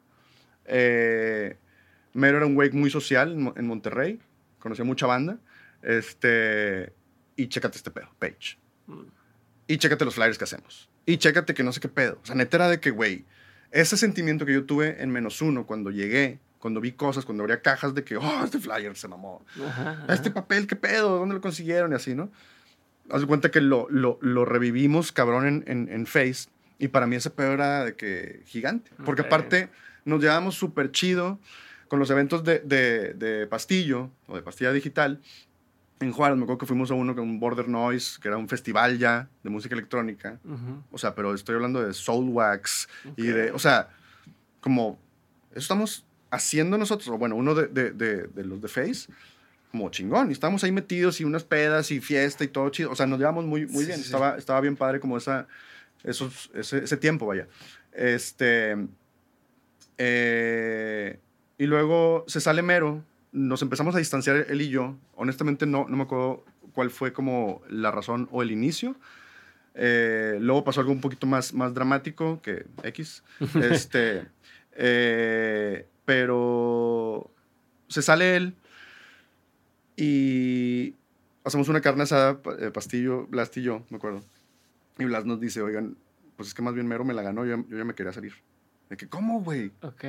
Eh, 0.66 1.56
Mero 2.12 2.38
era 2.38 2.46
un 2.46 2.54
güey 2.54 2.70
muy 2.70 2.90
social 2.90 3.52
en, 3.56 3.66
Monterrey. 3.66 4.20
Conocía 4.58 4.84
mucha 4.84 5.06
banda. 5.06 5.38
Este, 5.82 6.92
y 7.36 7.48
chécate 7.48 7.76
este 7.76 7.90
pedo, 7.90 8.08
Page. 8.18 8.58
Mm. 8.86 9.02
Y 9.66 9.78
chécate 9.78 10.04
los 10.04 10.14
flyers 10.14 10.38
que 10.38 10.44
hacemos. 10.44 10.88
Y 11.06 11.18
chécate 11.18 11.54
que 11.54 11.62
no 11.62 11.72
sé 11.72 11.80
qué 11.80 11.88
pedo. 11.88 12.18
O 12.22 12.26
sea, 12.26 12.34
neta 12.34 12.56
era 12.56 12.68
de 12.68 12.80
que, 12.80 12.90
güey, 12.90 13.24
ese 13.70 13.96
sentimiento 13.96 14.46
que 14.46 14.52
yo 14.52 14.64
tuve 14.64 15.02
en 15.02 15.10
menos 15.10 15.42
uno 15.42 15.66
cuando 15.66 15.90
llegué, 15.90 16.38
cuando 16.58 16.80
vi 16.80 16.92
cosas, 16.92 17.24
cuando 17.24 17.42
abría 17.42 17.60
cajas 17.60 17.94
de 17.94 18.04
que, 18.04 18.16
oh, 18.16 18.44
este 18.44 18.58
flyer 18.58 18.96
se 18.96 19.08
mamó. 19.08 19.44
Este 20.08 20.30
papel, 20.30 20.66
qué 20.66 20.76
pedo, 20.76 21.18
¿dónde 21.18 21.34
lo 21.34 21.40
consiguieron? 21.40 21.92
Y 21.92 21.96
así, 21.96 22.14
¿no? 22.14 22.30
Haz 23.10 23.20
de 23.20 23.26
cuenta 23.26 23.50
que 23.50 23.60
lo, 23.60 23.86
lo, 23.90 24.18
lo 24.22 24.44
revivimos, 24.44 25.12
cabrón, 25.12 25.46
en, 25.46 25.64
en, 25.66 25.88
en, 25.92 26.06
Face. 26.06 26.48
Y 26.78 26.88
para 26.88 27.06
mí 27.06 27.16
ese 27.16 27.30
pedo 27.30 27.52
era 27.52 27.84
de 27.84 27.94
que 27.94 28.42
gigante. 28.46 28.90
Porque 29.04 29.22
aparte 29.22 29.68
nos 30.04 30.20
llevábamos 30.20 30.54
súper 30.54 30.90
chido 30.90 31.38
con 31.88 31.98
los 31.98 32.10
eventos 32.10 32.44
de, 32.44 32.60
de, 32.60 33.46
Pastillo 33.46 34.10
o 34.26 34.36
de 34.36 34.42
Pastilla 34.42 34.72
Digital. 34.72 35.20
En 36.00 36.12
Juárez, 36.12 36.36
me 36.36 36.42
acuerdo 36.42 36.58
que 36.58 36.66
fuimos 36.66 36.90
a 36.90 36.94
uno 36.94 37.14
con 37.14 37.24
un 37.24 37.38
Border 37.38 37.68
Noise, 37.68 38.18
que 38.20 38.28
era 38.28 38.36
un 38.36 38.48
festival 38.48 38.98
ya 38.98 39.28
de 39.42 39.50
música 39.50 39.74
electrónica. 39.74 40.40
O 40.90 40.98
sea, 40.98 41.14
pero 41.14 41.32
estoy 41.34 41.54
hablando 41.54 41.80
de 41.82 41.94
Soulwax 41.94 42.88
y 43.16 43.26
de, 43.26 43.52
o 43.52 43.58
sea, 43.58 43.90
como, 44.60 44.98
eso 45.52 45.60
estamos 45.60 46.04
haciendo 46.30 46.76
nosotros, 46.76 47.08
o 47.08 47.16
bueno, 47.16 47.36
uno 47.36 47.54
de, 47.54 47.68
de, 47.68 47.92
de, 47.92 48.44
los 48.44 48.60
de 48.60 48.68
Face, 48.68 49.10
como 49.74 49.90
chingón. 49.90 50.30
Y 50.30 50.32
estábamos 50.32 50.62
ahí 50.62 50.70
metidos 50.70 51.20
y 51.20 51.24
unas 51.24 51.42
pedas 51.42 51.90
y 51.90 52.00
fiesta 52.00 52.44
y 52.44 52.48
todo 52.48 52.68
chido. 52.68 52.92
O 52.92 52.94
sea, 52.94 53.06
nos 53.06 53.18
llevamos 53.18 53.44
muy, 53.44 53.66
muy 53.66 53.84
bien. 53.84 53.98
Estaba, 53.98 54.36
estaba 54.36 54.60
bien 54.60 54.76
padre 54.76 55.00
como 55.00 55.16
esa, 55.16 55.48
esos, 56.04 56.48
ese, 56.54 56.84
ese 56.84 56.96
tiempo, 56.96 57.26
vaya. 57.26 57.48
Este. 57.92 58.76
Eh, 59.98 61.18
y 61.58 61.66
luego 61.66 62.24
se 62.28 62.40
sale 62.40 62.62
Mero, 62.62 63.02
nos 63.32 63.62
empezamos 63.62 63.96
a 63.96 63.98
distanciar 63.98 64.46
él 64.48 64.62
y 64.62 64.68
yo. 64.68 64.96
Honestamente 65.16 65.66
no, 65.66 65.86
no 65.88 65.96
me 65.96 66.04
acuerdo 66.04 66.44
cuál 66.72 66.90
fue 66.90 67.12
como 67.12 67.60
la 67.68 67.90
razón 67.90 68.28
o 68.30 68.42
el 68.42 68.52
inicio. 68.52 68.94
Eh, 69.74 70.38
luego 70.40 70.62
pasó 70.62 70.78
algo 70.82 70.92
un 70.92 71.00
poquito 71.00 71.26
más, 71.26 71.52
más 71.52 71.74
dramático 71.74 72.40
que 72.42 72.64
X. 72.84 73.24
este, 73.60 74.24
eh, 74.76 75.88
pero 76.04 77.28
se 77.88 78.02
sale 78.02 78.36
él 78.36 78.54
y 79.96 80.94
hacemos 81.44 81.68
una 81.68 81.80
carne 81.80 82.02
asada, 82.02 82.40
eh, 82.58 82.70
Pastillo, 82.72 83.26
Blast 83.26 83.56
y 83.56 83.62
yo, 83.62 83.84
me 83.90 83.96
acuerdo. 83.96 84.22
Y 84.98 85.04
Blas 85.04 85.24
nos 85.24 85.40
dice, 85.40 85.62
oigan, 85.62 85.96
pues 86.36 86.48
es 86.48 86.54
que 86.54 86.62
más 86.62 86.74
bien 86.74 86.86
Mero 86.86 87.04
me 87.04 87.14
la 87.14 87.22
ganó, 87.22 87.44
yo, 87.44 87.64
yo 87.68 87.78
ya 87.78 87.84
me 87.84 87.94
quería 87.94 88.12
salir. 88.12 88.34
De 88.88 88.96
que, 88.96 89.08
¿cómo, 89.08 89.40
güey? 89.42 89.72
Ok. 89.82 90.04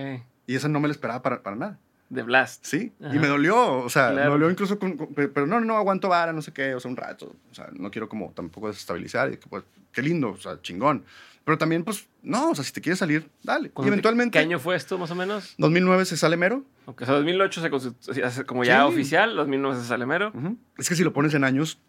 Y 0.48 0.56
esa 0.56 0.68
no 0.68 0.80
me 0.80 0.88
la 0.88 0.94
esperaba 0.94 1.22
para, 1.22 1.42
para 1.42 1.56
nada. 1.56 1.80
De 2.10 2.22
Blast. 2.22 2.64
Sí, 2.64 2.94
y 3.00 3.18
me 3.18 3.28
dolió, 3.28 3.80
o 3.80 3.90
sea, 3.90 4.12
me 4.12 4.24
dolió 4.24 4.50
incluso, 4.52 4.78
con, 4.78 4.96
pero 5.16 5.48
no, 5.48 5.60
no, 5.60 5.76
aguanto 5.76 6.08
vara, 6.08 6.34
no 6.34 6.42
sé 6.44 6.52
qué, 6.52 6.76
o 6.76 6.80
sea, 6.80 6.92
un 6.92 6.98
rato, 6.98 7.36
o 7.50 7.54
sea, 7.54 7.70
no 7.74 7.90
quiero 7.90 8.08
como 8.08 8.32
tampoco 8.32 8.68
desestabilizar, 8.68 9.34
y 9.34 9.38
que, 9.38 9.48
pues, 9.48 9.64
qué 9.92 10.04
lindo, 10.04 10.30
o 10.30 10.38
sea, 10.38 10.62
chingón. 10.62 11.04
Pero 11.46 11.60
también, 11.60 11.84
pues, 11.84 12.08
no, 12.24 12.50
o 12.50 12.56
sea, 12.56 12.64
si 12.64 12.74
te 12.74 12.82
quieres 12.82 12.98
salir, 12.98 13.30
dale. 13.44 13.72
Y 13.78 13.88
eventualmente... 13.88 14.40
¿Qué 14.40 14.44
año 14.44 14.58
fue 14.60 14.76
esto, 14.76 14.98
más 14.98 15.12
o 15.12 15.16
menos? 15.16 15.54
2009 15.60 16.06
se 16.06 16.18
sale 16.18 16.38
mero. 16.38 16.66
o 16.88 16.96
sea, 16.98 17.14
2008 17.14 17.62
se 18.02 18.24
hace 18.24 18.46
como 18.46 18.64
ya 18.64 18.88
oficial, 18.88 19.36
2009 19.36 19.80
se 19.80 19.88
sale 19.88 20.08
mero. 20.08 20.34
Es 20.78 20.90
que 20.90 20.96
si 20.96 21.04
lo 21.04 21.14
pones 21.14 21.36
en 21.36 21.44
años, 21.44 21.80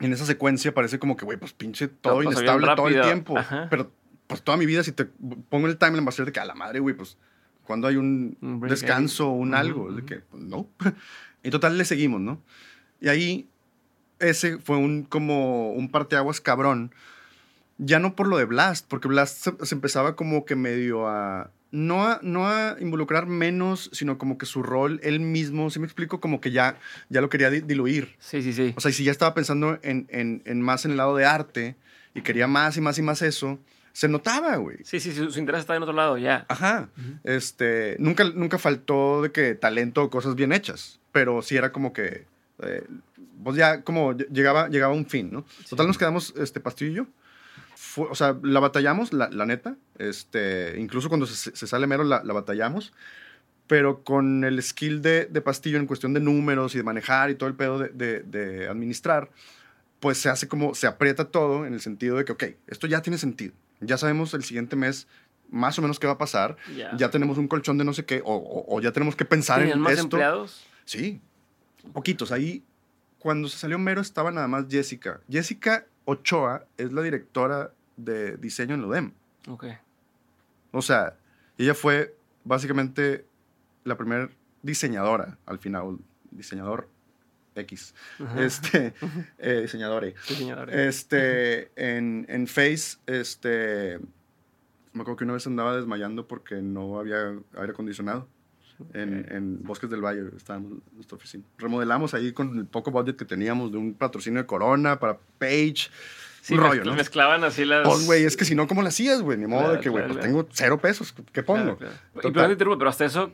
en 0.00 0.12
esa 0.12 0.26
secuencia 0.26 0.74
parece 0.74 0.98
como 0.98 1.16
que, 1.16 1.24
güey, 1.24 1.38
pues 1.38 1.52
pinche 1.52 1.86
todo 1.86 2.22
inestable 2.24 2.66
todo 2.74 2.88
el 2.88 3.00
tiempo. 3.00 3.36
Pero, 3.70 3.92
pues, 4.26 4.42
toda 4.42 4.58
mi 4.58 4.66
vida, 4.66 4.82
si 4.82 4.90
te 4.90 5.04
pongo 5.04 5.68
el 5.68 5.78
timeline, 5.78 6.04
va 6.04 6.08
a 6.08 6.12
ser 6.12 6.26
de 6.26 6.32
que 6.32 6.40
a 6.40 6.44
la 6.44 6.56
madre, 6.56 6.80
güey, 6.80 6.96
pues 6.96 7.16
cuando 7.64 7.86
hay 7.88 7.96
un, 7.96 8.36
descanso 8.68 9.28
o 9.28 9.32
un 9.32 9.54
algo. 9.54 9.92
De 9.92 10.04
que, 10.04 10.16
pues, 10.16 10.42
no. 10.42 10.68
Y 11.46 11.50
total 11.50 11.76
le 11.76 11.84
seguimos, 11.84 12.22
¿no? 12.22 12.40
Y 13.02 13.08
ahí 13.08 13.46
ese 14.18 14.58
fue 14.58 14.78
un 14.78 15.02
como 15.02 15.72
un 15.72 15.90
parteaguas 15.90 16.40
cabrón. 16.40 16.94
Ya 17.78 17.98
no 17.98 18.14
por 18.14 18.28
lo 18.28 18.36
de 18.36 18.44
Blast, 18.44 18.86
porque 18.88 19.08
Blast 19.08 19.48
se, 19.62 19.74
empezaba 19.74 20.14
como 20.16 20.44
que 20.44 20.54
medio 20.54 21.08
a 21.08 21.50
no 21.72 22.04
a, 22.04 22.20
no 22.22 22.46
a 22.46 22.76
involucrar 22.80 23.26
menos, 23.26 23.90
sino 23.92 24.16
como 24.16 24.38
que 24.38 24.46
su 24.46 24.62
rol, 24.62 25.00
él 25.02 25.18
mismo, 25.18 25.70
si 25.70 25.80
me 25.80 25.86
explico, 25.86 26.20
como 26.20 26.40
que 26.40 26.52
ya, 26.52 26.78
ya 27.08 27.20
lo 27.20 27.28
quería 27.28 27.50
diluir. 27.50 28.14
Sí, 28.20 28.42
sí, 28.42 28.52
sí. 28.52 28.72
O 28.76 28.80
sea, 28.80 28.92
si 28.92 29.02
ya 29.02 29.10
estaba 29.10 29.34
pensando 29.34 29.78
en, 29.82 30.06
en, 30.08 30.40
en, 30.44 30.60
más 30.60 30.84
en 30.84 30.92
el 30.92 30.96
lado 30.98 31.16
de 31.16 31.24
arte 31.24 31.74
y 32.14 32.22
quería 32.22 32.46
más 32.46 32.76
y 32.76 32.80
más 32.80 32.96
y 32.98 33.02
más 33.02 33.22
eso, 33.22 33.58
se 33.92 34.08
notaba, 34.08 34.54
güey. 34.56 34.78
Sí, 34.84 35.00
sí, 35.00 35.12
su, 35.12 35.36
interés 35.36 35.62
está 35.62 35.74
en 35.74 35.82
otro 35.82 35.94
lado, 35.94 36.16
ya. 36.16 36.46
Ajá. 36.48 36.90
Este, 37.24 37.96
nunca, 37.98 38.22
nunca 38.22 38.58
faltó 38.58 39.22
de 39.22 39.32
que 39.32 39.56
talento 39.56 40.04
o 40.04 40.10
cosas 40.10 40.36
bien 40.36 40.52
hechas, 40.52 41.00
pero 41.10 41.42
sí 41.42 41.56
era 41.56 41.72
como 41.72 41.92
que, 41.92 42.24
eh, 42.62 42.86
pues 43.42 43.56
ya 43.56 43.82
como 43.82 44.12
llegaba, 44.12 44.68
llegaba 44.68 44.94
un 44.94 45.06
fin, 45.06 45.30
¿no? 45.32 45.44
Total 45.68 45.88
nos 45.88 45.98
quedamos, 45.98 46.34
este, 46.36 46.60
Pastillo 46.60 47.08
o 47.96 48.14
sea, 48.14 48.38
la 48.42 48.60
batallamos, 48.60 49.12
la, 49.12 49.28
la, 49.30 49.46
neta, 49.46 49.76
este, 49.98 50.78
incluso 50.78 51.08
cuando 51.08 51.26
se, 51.26 51.54
se 51.54 51.66
sale 51.66 51.86
mero 51.86 52.04
la, 52.04 52.22
la, 52.24 52.32
batallamos, 52.32 52.92
pero 53.66 54.04
con 54.04 54.44
el 54.44 54.62
skill 54.62 55.02
de, 55.02 55.26
de, 55.26 55.40
Pastillo 55.40 55.78
en 55.78 55.86
cuestión 55.86 56.14
de 56.14 56.20
números 56.20 56.74
y 56.74 56.78
de 56.78 56.84
manejar 56.84 57.30
y 57.30 57.34
todo 57.34 57.48
el 57.48 57.54
pedo 57.54 57.78
de, 57.78 57.88
de, 57.88 58.22
de 58.22 58.68
administrar, 58.68 59.30
pues 60.00 60.18
se 60.18 60.28
hace 60.28 60.48
como, 60.48 60.74
se 60.74 60.86
aprieta 60.86 61.26
todo 61.26 61.66
en 61.66 61.74
el 61.74 61.80
sentido 61.80 62.16
de 62.16 62.24
que, 62.24 62.32
ok, 62.32 62.44
esto 62.66 62.86
ya 62.86 63.02
tiene 63.02 63.18
sentido 63.18 63.54
ya 63.86 63.98
sabemos 63.98 64.34
el 64.34 64.44
siguiente 64.44 64.76
mes 64.76 65.06
más 65.50 65.78
o 65.78 65.82
menos 65.82 66.00
qué 66.00 66.06
va 66.06 66.14
a 66.14 66.18
pasar, 66.18 66.56
ya 66.96 67.10
tenemos 67.10 67.38
un 67.38 67.46
colchón 67.46 67.78
de 67.78 67.84
no 67.84 67.92
sé 67.92 68.04
qué, 68.04 68.22
o, 68.24 68.80
ya 68.80 68.92
tenemos 68.92 69.14
que 69.14 69.24
pensar 69.24 69.62
en 69.62 69.78
más 69.78 69.98
empleados? 69.98 70.64
Sí, 70.84 71.20
poquitos. 71.92 72.32
Ahí, 72.32 72.64
cuando 73.18 73.48
se 73.48 73.58
salió 73.58 73.78
Mero, 73.78 74.00
estaba 74.00 74.32
nada 74.32 74.48
más 74.48 74.64
Jessica. 74.68 75.20
Jessica 75.30 75.86
Ochoa 76.04 76.66
es 76.76 76.92
la 76.92 77.02
directora 77.02 77.72
de 77.96 78.36
diseño 78.36 78.74
en 78.74 78.82
Ludem. 78.82 79.12
Ok. 79.48 79.66
O 80.72 80.82
sea, 80.82 81.16
ella 81.58 81.74
fue 81.74 82.16
básicamente 82.44 83.26
la 83.84 83.96
primera 83.96 84.28
diseñadora 84.62 85.38
al 85.46 85.58
final, 85.58 85.98
diseñador 86.30 86.88
X, 87.54 87.94
este, 88.36 88.94
eh, 89.38 89.60
diseñadores. 89.62 90.14
Este, 90.70 91.70
en, 91.76 92.26
en 92.28 92.46
Face, 92.46 92.98
este, 93.06 94.00
me 94.92 95.02
acuerdo 95.02 95.16
que 95.16 95.24
una 95.24 95.34
vez 95.34 95.46
andaba 95.46 95.76
desmayando 95.76 96.26
porque 96.26 96.56
no 96.56 96.98
había 96.98 97.36
aire 97.56 97.72
acondicionado. 97.72 98.28
En, 98.92 99.26
en, 99.30 99.62
Bosques 99.62 99.90
del 99.90 100.00
Valle 100.00 100.22
estábamos 100.36 100.72
en 100.72 100.82
nuestra 100.94 101.16
oficina. 101.16 101.44
Remodelamos 101.58 102.14
ahí 102.14 102.32
con 102.32 102.58
el 102.58 102.66
poco 102.66 102.90
budget 102.90 103.16
que 103.16 103.24
teníamos 103.24 103.72
de 103.72 103.78
un 103.78 103.94
patrocinio 103.94 104.40
de 104.40 104.46
Corona 104.46 104.98
para 104.98 105.18
Page. 105.38 105.88
Sí, 106.42 106.54
un 106.54 106.60
rollo, 106.60 106.84
¿no? 106.84 106.94
Mezclaban 106.94 107.42
así 107.44 107.64
las. 107.64 107.86
Pues, 107.88 108.06
güey, 108.06 108.24
es 108.24 108.36
que 108.36 108.44
si 108.44 108.54
no, 108.54 108.66
¿cómo 108.66 108.82
lo 108.82 108.88
hacías, 108.88 109.22
güey? 109.22 109.38
Ni 109.38 109.46
modo 109.46 109.72
de 109.72 109.80
que, 109.80 109.88
güey, 109.88 110.06
pues 110.06 110.20
tengo 110.20 110.46
cero 110.52 110.78
pesos. 110.78 111.14
¿Qué 111.32 111.42
pongo? 111.42 111.78
Y, 112.22 112.30
pero 112.56 112.88
hasta 112.88 113.06
eso, 113.06 113.32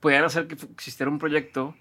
podían 0.00 0.24
hacer 0.24 0.46
que 0.46 0.56
existiera 0.72 1.10
un 1.10 1.18
proyecto 1.18 1.74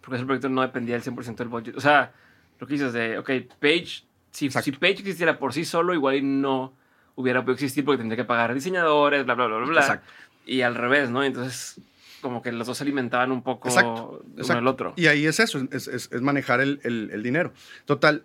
porque 0.00 0.16
ese 0.16 0.24
proyecto 0.24 0.48
no 0.48 0.62
dependía 0.62 0.98
del 0.98 1.04
100% 1.04 1.36
del 1.36 1.48
budget. 1.48 1.76
O 1.76 1.80
sea, 1.80 2.12
lo 2.58 2.66
que 2.66 2.74
dices 2.74 2.92
de, 2.92 3.18
ok, 3.18 3.30
Page, 3.60 4.04
si, 4.30 4.50
si 4.50 4.72
Page 4.72 4.92
existiera 4.92 5.38
por 5.38 5.52
sí 5.52 5.64
solo, 5.64 5.94
igual 5.94 6.40
no 6.40 6.72
hubiera 7.14 7.40
podido 7.40 7.54
existir 7.54 7.84
porque 7.84 7.98
tendría 7.98 8.16
que 8.16 8.24
pagar 8.24 8.54
diseñadores, 8.54 9.24
bla, 9.24 9.34
bla, 9.34 9.46
bla, 9.46 9.58
bla. 9.58 9.80
Exacto. 9.80 10.06
y 10.46 10.62
al 10.62 10.74
revés, 10.74 11.10
¿no? 11.10 11.22
Entonces, 11.22 11.80
como 12.20 12.42
que 12.42 12.52
los 12.52 12.66
dos 12.66 12.78
se 12.78 12.84
alimentaban 12.84 13.32
un 13.32 13.42
poco 13.42 13.68
Exacto, 13.68 14.20
uno 14.24 14.32
exacto. 14.38 14.54
del 14.54 14.66
otro. 14.66 14.92
Y 14.96 15.06
ahí 15.06 15.26
es 15.26 15.40
eso, 15.40 15.58
es, 15.72 15.88
es- 15.88 16.08
es 16.12 16.20
manejar 16.22 16.60
el, 16.60 16.80
el- 16.84 17.10
el 17.12 17.22
dinero. 17.22 17.52
Total, 17.84 18.24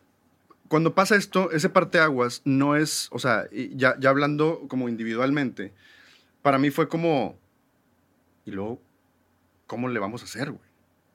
cuando 0.67 0.95
pasa 0.95 1.15
esto, 1.15 1.51
ese 1.51 1.69
parteaguas 1.69 2.41
no 2.45 2.75
es, 2.75 3.09
o 3.11 3.19
sea, 3.19 3.47
ya, 3.51 3.95
ya 3.99 4.09
hablando 4.09 4.61
como 4.67 4.87
individualmente, 4.89 5.73
para 6.41 6.57
mí 6.57 6.69
fue 6.71 6.87
como, 6.87 7.37
y 8.45 8.51
luego, 8.51 8.81
¿cómo 9.67 9.89
le 9.89 9.99
vamos 9.99 10.21
a 10.21 10.25
hacer, 10.25 10.51
güey? 10.51 10.63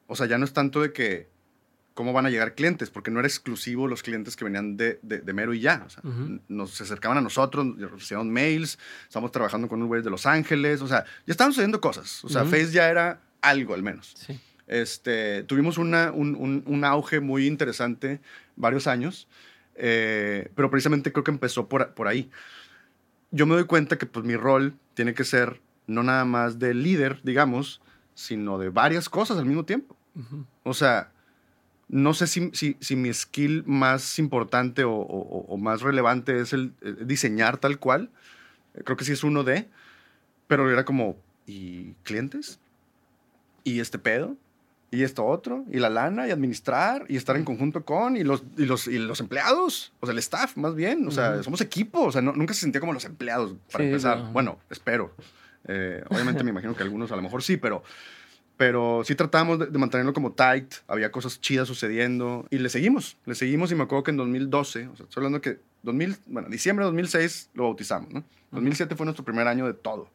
O 0.06 0.16
sea, 0.16 0.26
ya 0.26 0.36
no 0.38 0.44
es 0.44 0.52
tanto 0.52 0.82
de 0.82 0.92
que, 0.92 1.29
¿cómo 2.00 2.14
van 2.14 2.24
a 2.24 2.30
llegar 2.30 2.54
clientes? 2.54 2.88
Porque 2.88 3.10
no 3.10 3.18
era 3.18 3.28
exclusivo 3.28 3.86
los 3.86 4.02
clientes 4.02 4.34
que 4.34 4.44
venían 4.46 4.78
de, 4.78 4.98
de, 5.02 5.18
de 5.20 5.32
Mero 5.34 5.52
y 5.52 5.60
ya. 5.60 5.82
O 5.86 5.90
sea, 5.90 6.02
nos 6.48 6.70
se 6.70 6.84
acercaban 6.84 7.18
a 7.18 7.20
nosotros, 7.20 7.66
nos 7.66 7.90
recibían 7.90 8.30
mails, 8.30 8.78
estamos 9.06 9.30
trabajando 9.32 9.68
con 9.68 9.82
un 9.82 9.88
güey 9.88 10.00
de 10.00 10.08
Los 10.08 10.24
Ángeles, 10.24 10.80
o 10.80 10.88
sea, 10.88 11.04
ya 11.26 11.32
estaban 11.32 11.52
sucediendo 11.52 11.78
cosas. 11.82 12.24
O 12.24 12.30
sea. 12.30 12.46
Face 12.46 12.70
ya 12.72 12.88
era 12.88 13.20
algo 13.42 13.74
al 13.74 13.82
menos. 13.82 14.14
Sí. 14.16 14.40
Este, 14.66 15.42
tuvimos 15.42 15.76
una, 15.76 16.10
un, 16.10 16.34
un- 16.36 16.62
un 16.66 16.84
auge 16.86 17.20
muy 17.20 17.46
interesante 17.46 18.20
varios 18.56 18.86
años, 18.86 19.28
eh, 19.74 20.50
pero 20.54 20.70
precisamente 20.70 21.12
creo 21.12 21.22
que 21.22 21.32
empezó 21.32 21.68
por, 21.68 21.92
por 21.92 22.08
ahí. 22.08 22.30
Yo 23.30 23.44
me 23.44 23.56
doy 23.56 23.64
cuenta 23.64 23.98
que 23.98 24.06
pues, 24.06 24.24
mi 24.24 24.36
rol 24.36 24.74
tiene 24.94 25.12
que 25.12 25.24
ser 25.24 25.60
no 25.86 26.02
nada 26.02 26.24
más 26.24 26.58
de 26.58 26.72
líder, 26.72 27.20
digamos, 27.24 27.82
sino 28.14 28.58
de 28.58 28.70
varias 28.70 29.10
cosas 29.10 29.36
al 29.36 29.44
mismo 29.44 29.64
tiempo. 29.66 29.96
O 30.62 30.72
sea, 30.72 31.12
no 31.90 32.14
sé 32.14 32.26
si, 32.26 32.50
si, 32.54 32.76
si 32.80 32.96
mi 32.96 33.12
skill 33.12 33.64
más 33.66 34.18
importante 34.18 34.84
o, 34.84 34.92
o- 34.92 35.46
o 35.48 35.56
más 35.58 35.82
relevante 35.82 36.40
es 36.40 36.52
el 36.52 36.72
eh, 36.82 36.94
diseñar 37.04 37.58
tal 37.58 37.78
cual. 37.78 38.10
Creo 38.84 38.96
que 38.96 39.04
sí 39.04 39.12
es 39.12 39.24
uno 39.24 39.42
de, 39.44 39.68
pero 40.46 40.70
era 40.70 40.84
como, 40.84 41.16
¿y 41.46 41.92
clientes? 42.04 42.60
¿Y 43.64 43.80
este 43.80 43.98
pedo? 43.98 44.36
¿Y 44.92 45.02
esto 45.02 45.24
otro? 45.24 45.64
¿Y 45.70 45.78
la 45.78 45.88
lana? 45.90 46.26
¿Y 46.26 46.30
administrar? 46.30 47.04
¿Y 47.08 47.16
estar 47.16 47.36
en 47.36 47.44
conjunto 47.44 47.84
con? 47.84 48.16
¿Y 48.16 48.24
los, 48.24 48.42
y 48.56 48.64
los, 48.66 48.86
y 48.88 48.98
los 48.98 49.20
empleados? 49.20 49.92
O 50.00 50.06
sea, 50.06 50.12
el 50.12 50.18
staff, 50.18 50.56
más 50.56 50.74
bien. 50.74 51.06
O 51.06 51.10
sea, 51.12 51.42
somos 51.44 51.60
equipo. 51.60 52.00
O 52.02 52.10
sea, 52.12 52.22
no- 52.22 52.32
nunca 52.32 52.54
se 52.54 52.60
sentía 52.60 52.80
como 52.80 52.92
los 52.92 53.04
empleados, 53.04 53.54
para 53.70 53.84
Sí, 53.84 53.90
empezar. 53.90 54.18
no. 54.18 54.32
Bueno, 54.32 54.58
espero. 54.70 55.14
Eh, 55.68 56.02
obviamente 56.08 56.42
me 56.42 56.50
imagino 56.50 56.74
que 56.74 56.82
algunos 56.82 57.12
a 57.12 57.16
lo 57.16 57.22
mejor 57.22 57.42
sí, 57.42 57.56
pero 57.56 57.84
pero 58.60 59.00
sí 59.06 59.14
tratábamos 59.14 59.58
de, 59.58 59.66
de 59.68 59.78
mantenerlo 59.78 60.12
como 60.12 60.32
tight, 60.32 60.74
había 60.86 61.10
cosas 61.10 61.40
chidas 61.40 61.66
sucediendo 61.66 62.46
y 62.50 62.58
le 62.58 62.68
seguimos, 62.68 63.16
le 63.24 63.34
seguimos 63.34 63.72
y 63.72 63.74
me 63.74 63.84
acuerdo 63.84 64.02
que 64.02 64.10
en 64.10 64.18
2012, 64.18 64.88
o 64.88 64.96
sea, 64.96 65.04
estoy 65.04 65.22
hablando 65.22 65.40
que 65.40 65.60
2000, 65.82 66.18
bueno, 66.26 66.50
diciembre 66.50 66.84
de 66.84 66.88
2006 66.88 67.52
lo 67.54 67.62
bautizamos, 67.62 68.12
¿no? 68.12 68.22
2007 68.50 68.96
fue 68.96 69.06
nuestro 69.06 69.24
primer 69.24 69.48
año 69.48 69.66
de 69.66 69.72
todo, 69.72 70.10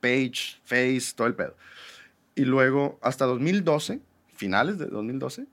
Page, 0.00 0.56
Face, 0.64 1.12
todo 1.14 1.26
el 1.26 1.34
pedo. 1.34 1.54
Y 2.34 2.46
luego 2.46 2.98
hasta 3.02 3.26
2012, 3.26 4.00
finales 4.32 4.78
de 4.78 4.86
2012, 4.86 5.44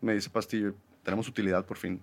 me 0.00 0.14
dice 0.14 0.30
Pastillo, 0.30 0.74
tenemos 1.02 1.28
utilidad 1.28 1.66
por 1.66 1.76
fin. 1.76 2.00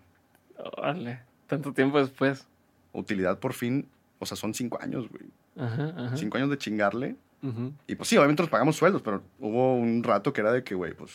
Órale, 0.77 1.21
tanto 1.47 1.73
tiempo 1.73 1.99
después. 1.99 2.45
Utilidad 2.93 3.39
por 3.39 3.53
fin, 3.53 3.87
o 4.19 4.27
sea, 4.27 4.37
son 4.37 4.53
cinco 4.53 4.77
años, 4.79 5.09
güey. 5.09 5.23
Ajá, 5.57 5.91
ajá. 5.97 6.17
Cinco 6.17 6.37
años 6.37 6.51
de 6.51 6.59
chingarle. 6.59 7.15
Y 7.87 7.95
pues 7.95 8.07
sí, 8.07 8.17
obviamente 8.17 8.43
nos 8.43 8.49
pagamos 8.51 8.75
sueldos, 8.75 9.01
pero 9.01 9.23
hubo 9.39 9.75
un 9.75 10.03
rato 10.03 10.31
que 10.31 10.41
era 10.41 10.51
de 10.51 10.63
que, 10.63 10.75
güey, 10.75 10.93
pues 10.93 11.11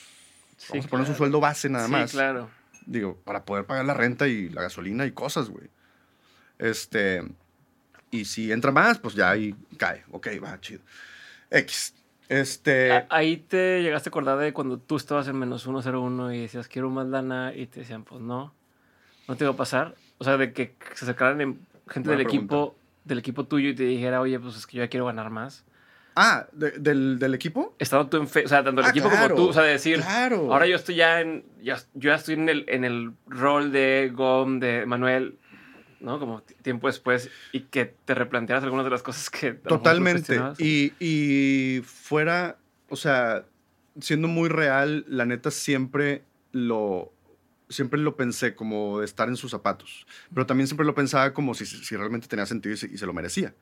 Sí, 0.57 0.69
vamos 0.73 0.87
a 0.87 0.89
poner 0.89 1.09
un 1.11 1.15
sueldo 1.17 1.39
base 1.41 1.69
nada 1.69 1.87
Sí, 1.87 1.93
más. 1.93 2.11
claro. 2.13 2.49
Digo, 2.87 3.17
para 3.25 3.45
poder 3.45 3.65
pagar 3.67 3.85
la 3.85 3.95
renta 3.95 4.27
y 4.27 4.49
la 4.49 4.63
gasolina 4.63 5.07
y 5.07 5.13
cosas, 5.13 5.51
güey. 5.51 5.69
Este. 6.59 7.23
Y 8.11 8.25
si 8.25 8.51
entra 8.53 8.73
más, 8.73 8.99
pues 8.99 9.15
ya 9.15 9.31
ahí 9.31 9.55
cae. 9.77 10.05
Ok, 10.11 10.29
va, 10.43 10.59
chido. 10.61 10.81
X. 11.51 11.95
Este. 12.29 13.05
Ahí 13.11 13.37
te 13.37 13.83
llegaste 13.83 14.09
a 14.09 14.11
acordar 14.11 14.39
de 14.39 14.53
cuando 14.53 14.79
tú 14.79 14.97
estabas 14.97 15.29
en 15.29 15.37
menos 15.39 15.63
101 15.63 16.33
y 16.33 16.41
decías, 16.41 16.67
quiero 16.69 16.91
más 16.91 17.07
lana, 17.07 17.53
y 17.55 17.67
te 17.67 17.81
decían, 17.81 18.03
pues 18.05 18.21
no, 18.21 18.53
no 19.29 19.37
te 19.37 19.45
va 19.45 19.53
a 19.53 19.57
pasar. 19.57 19.95
O 20.19 20.25
sea, 20.25 20.37
de 20.37 20.53
que 20.53 20.75
se 20.95 21.05
acercaran 21.05 21.41
en- 21.41 21.59
gente 21.89 22.09
Buena 22.09 22.19
del 22.19 22.27
equipo, 22.27 22.77
del 23.05 23.19
equipo 23.19 23.45
tuyo 23.45 23.69
y 23.69 23.75
te 23.75 23.85
dijera, 23.85 24.21
oye, 24.21 24.41
pues 24.41 24.57
es 24.57 24.67
que 24.67 24.79
yo 24.79 24.83
ya 24.85 24.89
quiero 24.89 25.07
ganar 25.07 25.31
más. 25.31 25.65
Ah, 26.19 26.47
de- 26.53 26.71
del, 26.73 27.19
del 27.19 27.35
equipo. 27.35 27.75
Estando 27.79 28.07
tú 28.09 28.17
en 28.17 28.27
fe, 28.27 28.45
o 28.47 28.49
sea, 28.49 28.65
tanto 28.65 28.81
el 28.81 28.87
Ah, 28.87 28.91
equipo 28.91 29.09
claro, 29.11 29.35
como 29.35 29.45
tú, 29.47 29.51
o 29.51 29.53
sea, 29.53 29.63
de 29.65 29.73
decir, 29.73 29.97
Claro. 30.01 30.51
ahora 30.53 30.67
yo 30.67 30.77
estoy 30.77 30.95
ya 30.97 31.21
en, 31.21 31.45
ya, 31.63 31.77
yo 31.95 32.09
ya 32.11 32.15
estoy 32.15 32.35
en 32.35 32.49
el, 32.49 32.65
en 32.69 32.85
el 32.85 33.13
rol 33.27 33.71
de 33.71 34.11
Gom, 34.15 34.59
de 34.59 34.87
Manuel, 34.87 35.37
¿no? 36.01 36.19
Como 36.19 36.41
tiempo 36.63 36.87
después, 36.87 37.31
y 37.53 37.61
que 37.61 37.85
te 38.05 38.15
replantearas 38.15 38.65
algunas 38.65 38.85
de 38.87 38.91
las 38.91 39.03
cosas 39.03 39.29
que... 39.29 39.53
Totalmente. 39.53 40.41
Y, 40.59 40.93
y 40.99 41.83
fuera, 41.83 42.57
o 42.89 42.97
sea, 42.97 43.45
siendo 44.01 44.27
muy 44.27 44.49
real, 44.49 45.05
la 45.09 45.27
neta 45.27 45.51
siempre 45.51 46.23
lo, 46.53 47.13
siempre 47.69 47.99
lo 48.01 48.17
pensé 48.17 48.55
como 48.55 49.03
estar 49.03 49.29
en 49.29 49.37
sus 49.37 49.51
zapatos. 49.51 50.07
Pero 50.33 50.47
también 50.47 50.67
siempre 50.67 50.87
lo 50.87 50.95
pensaba 50.95 51.33
como 51.35 51.55
si, 51.55 51.67
si 51.67 51.97
realmente 51.97 52.29
tenía 52.29 52.47
sentido 52.47 52.75
y 52.75 52.79
se, 52.79 52.87
y 52.87 52.99
se 52.99 53.07
lo 53.07 53.13
merecía. 53.13 53.55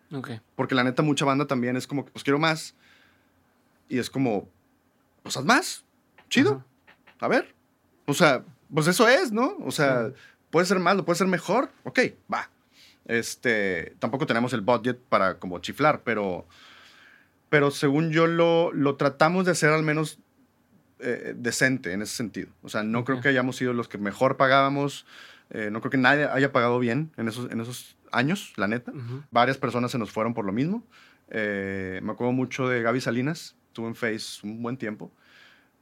Porque 0.57 0.75
la 0.75 0.85
neta, 0.85 1.03
mucha 1.03 1.25
banda 1.25 1.47
también 1.47 1.77
es 1.77 1.87
como 1.87 2.05
pues 2.05 2.25
quiero 2.25 2.39
más. 2.39 2.75
Y 3.89 3.99
es 3.99 4.11
como, 4.11 4.49
pues 5.23 5.37
haz 5.37 5.45
más. 5.45 5.85
Chido. 6.29 6.65
A 7.21 7.29
ver. 7.29 7.55
O 8.07 8.15
sea, 8.15 8.45
pues 8.73 8.87
eso 8.87 9.09
es, 9.09 9.33
¿no? 9.33 9.57
O 9.61 9.71
sea, 9.71 10.11
puede 10.51 10.67
ser 10.67 10.79
más, 10.79 10.97
lo 10.97 11.05
puede 11.05 11.19
ser 11.19 11.27
mejor. 11.27 11.71
Ok, 11.85 12.01
va. 12.33 12.51
Este, 13.07 13.95
tampoco 13.99 14.27
tenemos 14.27 14.53
el 14.53 14.63
budget 14.63 14.99
para 14.99 15.39
como 15.39 15.59
chiflar, 15.59 16.03
pero, 16.05 16.47
pero 17.51 17.71
según 17.71 18.11
yo 18.11 18.27
lo, 18.27 18.73
lo 18.73 18.97
tratamos 18.97 19.45
de 19.45 19.53
hacer 19.53 19.71
al 19.71 19.83
menos 19.83 20.19
eh, 21.05 21.35
decente 21.37 21.93
en 21.93 22.03
ese 22.03 22.17
sentido. 22.17 22.49
O 22.63 22.69
sea, 22.69 22.83
no 22.83 23.05
creo 23.05 23.19
Ok. 23.19 23.23
que 23.25 23.29
hayamos 23.29 23.57
sido 23.57 23.73
los 23.73 23.89
que 23.89 23.99
mejor 23.99 24.37
pagábamos. 24.37 25.07
eh, 25.51 25.69
no 25.71 25.81
creo 25.81 25.91
que 25.91 25.99
nadie 25.99 26.25
haya 26.25 26.51
pagado 26.53 26.79
bien 26.79 27.13
en 27.19 27.29
esos, 27.29 27.51
en 27.53 27.61
esos 27.61 27.97
años, 28.11 28.55
la 28.57 28.67
neta. 28.67 28.91
Ujú. 28.93 29.23
Varias 29.31 29.59
personas 29.59 29.91
se 29.91 29.99
nos 29.99 30.11
fueron 30.11 30.33
por 30.35 30.45
lo 30.47 30.53
mismo. 30.53 30.83
Eh, 31.29 32.01
me 32.03 32.13
acuerdo 32.13 32.33
mucho 32.33 32.67
de 32.69 32.81
Gaby 32.83 33.01
Salinas, 33.03 33.55
estuvo 33.69 33.87
en 33.87 33.95
Face 33.95 34.41
un 34.43 34.63
buen 34.63 34.77
tiempo. 34.79 35.13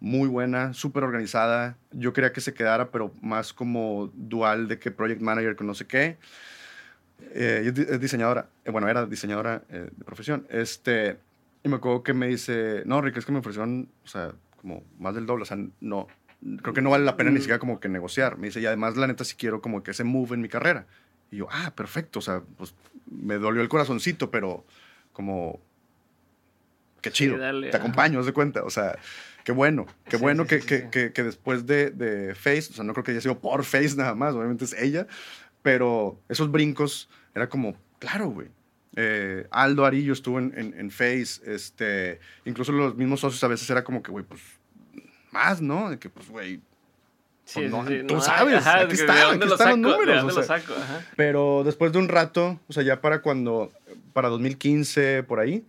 Muy 0.01 0.29
buena, 0.29 0.73
súper 0.75 1.05
organizada. 1.05 1.77
Yo 1.93 2.13
quería 2.13 2.33
que 2.33 2.41
se 2.41 2.55
quedara, 2.55 2.91
pero 2.91 3.15
más 3.23 3.53
como 3.53 4.11
dual 4.15 4.67
de 4.67 4.81
que 4.81 4.91
project 4.91 5.21
manager 5.23 5.55
con 5.55 5.69
no 5.69 5.75
sé 5.75 5.87
qué. 5.87 6.19
Eh, 7.35 7.73
es 7.89 8.01
diseñadora, 8.01 8.49
eh, 8.65 8.71
bueno, 8.73 8.89
era 8.89 9.07
diseñadora 9.07 9.63
eh, 9.69 9.89
de 9.97 10.05
profesión. 10.05 10.45
Este, 10.51 11.19
y 11.63 11.69
me 11.69 11.77
acuerdo 11.77 12.03
que 12.03 12.15
me 12.15 12.27
dice, 12.27 12.83
no, 12.85 13.01
Rick, 13.01 13.17
es 13.19 13.25
que 13.25 13.31
me 13.33 13.39
ofrecieron, 13.39 13.89
o 14.05 14.09
sea, 14.09 14.33
como 14.63 14.83
más 14.99 15.15
del 15.15 15.27
doble, 15.27 15.43
o 15.43 15.47
sea, 15.47 15.59
no, 15.81 16.07
creo 16.63 16.73
que 16.73 16.81
no 16.83 16.91
vale 16.91 17.05
la 17.05 17.17
pena 17.17 17.31
ni 17.31 17.37
Mm. 17.37 17.41
siquiera 17.41 17.59
como 17.59 17.79
que 17.81 17.89
negociar. 17.89 18.39
Me 18.39 18.47
dice, 18.47 18.61
y 18.61 18.67
además, 18.67 18.97
la 18.97 19.07
neta, 19.07 19.25
sí 19.25 19.35
quiero 19.37 19.61
como 19.61 19.83
que 19.83 19.91
ese 19.91 20.05
move 20.05 20.35
en 20.35 20.41
mi 20.41 20.49
carrera. 20.49 20.87
Y 21.31 21.37
yo, 21.39 21.49
ah, 21.51 21.73
perfecto, 21.75 22.19
o 22.21 22.23
sea, 22.23 22.43
pues 22.57 22.75
me 23.11 23.35
dolió 23.39 23.61
el 23.63 23.69
corazoncito, 23.69 24.31
pero 24.31 24.65
como, 25.13 25.61
qué 27.01 27.11
Sí, 27.11 27.17
chido, 27.17 27.39
dale, 27.39 27.71
te 27.71 27.77
acompaño, 27.77 28.21
haz 28.21 28.27
de 28.27 28.33
cuenta, 28.33 28.63
o 28.65 28.71
sea, 28.71 28.99
qué 29.45 29.53
bueno, 29.53 29.87
qué 30.05 30.17
Sí, 30.19 30.23
bueno 30.23 30.43
sí, 30.45 30.49
que, 30.51 30.61
sí, 30.61 30.67
que, 30.67 30.79
sí. 30.79 30.85
que- 30.91 31.13
que 31.13 31.23
después 31.25 31.67
de, 31.67 31.91
de 31.91 32.35
Face, 32.35 32.69
o 32.71 32.75
sea, 32.75 32.85
no 32.85 32.93
creo 32.93 33.05
que 33.05 33.11
haya 33.13 33.21
sido 33.21 33.39
por 33.41 33.65
Face 33.65 33.97
nada 33.97 34.15
más, 34.15 34.35
obviamente 34.35 34.65
es 34.65 34.73
ella, 34.75 35.07
pero 35.63 36.21
esos 36.29 36.51
brincos 36.51 37.09
era 37.35 37.49
como, 37.49 37.75
claro, 37.99 38.29
güey. 38.29 38.49
Eh, 38.97 39.47
Aldo 39.51 39.85
Arillo 39.87 40.13
estuvo 40.13 40.39
en, 40.39 40.53
en, 40.57 40.75
en 40.79 40.91
Face, 40.91 41.41
este, 41.47 42.21
incluso 42.45 42.73
los 42.73 42.95
mismos 42.95 43.21
socios 43.21 43.43
a 43.45 43.49
veces 43.49 43.69
era 43.71 43.83
como 43.85 44.03
que, 44.03 44.11
güey, 44.11 44.25
pues 44.25 44.41
más, 45.31 45.61
¿no? 45.63 45.91
De 45.91 45.99
que, 45.99 46.11
pues, 46.11 46.29
güey, 46.29 46.61
Sí, 47.45 47.59
Pues 47.61 47.71
no, 47.73 47.87
sí, 47.87 48.03
tú 48.07 48.15
no, 48.15 48.21
sabes, 48.21 48.55
ajá, 48.55 48.83
aquí 48.83 48.95
está, 48.95 49.15
¿De 49.15 49.21
dónde 49.23 49.37
aquí 49.39 49.49
lo 49.49 49.55
están 49.55 49.67
saco? 49.69 49.77
los 49.79 49.93
números, 49.99 50.07
¿De 50.07 50.13
o 50.13 50.17
dónde 50.27 50.35
lo 50.35 50.43
sea. 50.43 50.61
saco? 50.61 50.75
Ajá. 50.81 51.07
Pero 51.17 51.63
después 51.65 51.93
de 51.93 51.99
un 51.99 52.09
rato, 52.09 52.61
o 52.69 52.73
sea, 52.73 52.83
ya 52.85 53.01
para 53.01 53.21
cuando, 53.21 53.73
para 54.13 54.29
2015, 54.29 55.25
por 55.25 55.41
ahí, 55.41 55.65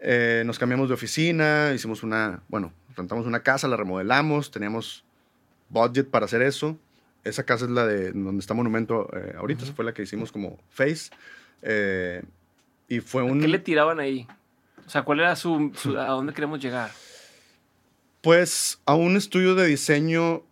eh, 0.00 0.42
nos 0.46 0.58
cambiamos 0.58 0.88
de 0.88 0.94
oficina, 0.94 1.72
hicimos 1.74 2.02
una, 2.02 2.40
bueno, 2.48 2.72
rentamos 2.96 3.26
una 3.26 3.40
casa, 3.40 3.68
la 3.68 3.76
remodelamos, 3.76 4.50
teníamos 4.50 5.04
budget 5.68 6.08
para 6.08 6.24
hacer 6.24 6.40
eso. 6.42 6.78
Esa 7.24 7.44
casa 7.44 7.66
es 7.66 7.70
la 7.72 7.86
de 7.86 8.12
donde 8.12 8.40
está 8.40 8.54
Monumento 8.54 9.08
eh, 9.14 9.34
ahorita, 9.36 9.64
esa 9.64 9.74
fue 9.74 9.84
la 9.84 9.92
que 9.92 10.02
hicimos 10.02 10.32
como 10.32 10.58
Face. 10.70 11.10
Eh, 11.62 12.22
y 12.88 13.00
fue 13.00 13.22
un... 13.22 13.40
¿Qué 13.40 13.48
le 13.48 13.58
tiraban 13.58 13.98
ahí? 14.00 14.26
O 14.86 14.90
sea, 14.90 15.02
¿cuál 15.02 15.20
era 15.20 15.34
su, 15.36 15.72
su- 15.74 15.98
a 15.98 16.06
dónde 16.06 16.32
queremos 16.32 16.60
llegar? 16.60 16.90
Pues 18.20 18.80
a 18.86 18.94
un 18.94 19.16
estudio 19.16 19.54
de 19.54 19.66
diseño 19.66 20.42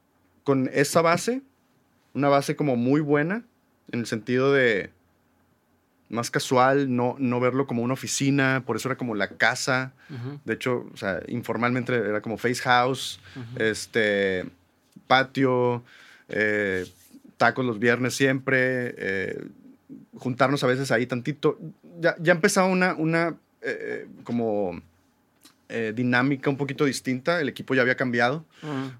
con 0.44 0.70
esa 0.72 1.02
base, 1.02 1.42
una 2.12 2.28
base 2.28 2.54
como 2.56 2.76
muy 2.76 3.00
buena, 3.00 3.44
en 3.90 4.00
el 4.00 4.06
sentido 4.06 4.52
de 4.52 4.90
más 6.08 6.30
casual, 6.30 6.94
no, 6.94 7.16
no 7.18 7.40
verlo 7.40 7.66
como 7.66 7.82
una 7.82 7.94
oficina, 7.94 8.62
por 8.66 8.76
eso 8.76 8.88
era 8.88 8.96
como 8.96 9.14
la 9.14 9.28
casa. 9.28 9.92
De 10.44 10.54
hecho, 10.54 10.86
o 10.92 10.96
sea, 10.96 11.20
informalmente 11.28 11.94
era 11.94 12.20
como 12.20 12.36
face 12.38 12.62
house, 12.62 13.18
este, 13.56 14.44
patio, 15.08 15.82
eh, 16.28 16.86
tacos 17.36 17.64
los 17.64 17.78
viernes 17.80 18.14
siempre, 18.14 18.94
eh, 18.96 19.44
juntarnos 20.16 20.62
a 20.64 20.66
veces 20.66 20.90
ahí 20.90 21.06
tantito. 21.06 21.58
Ya, 22.00 22.16
ya 22.20 22.32
empezaba 22.32 22.68
una, 22.68 22.94
una 22.94 23.36
eh, 23.62 24.06
como 24.24 24.80
eh, 25.68 25.92
dinámica 25.94 26.50
un 26.50 26.56
poquito 26.56 26.84
distinta. 26.84 27.40
El 27.40 27.48
equipo 27.48 27.74
ya 27.74 27.82
había 27.82 27.96
cambiado 27.96 28.44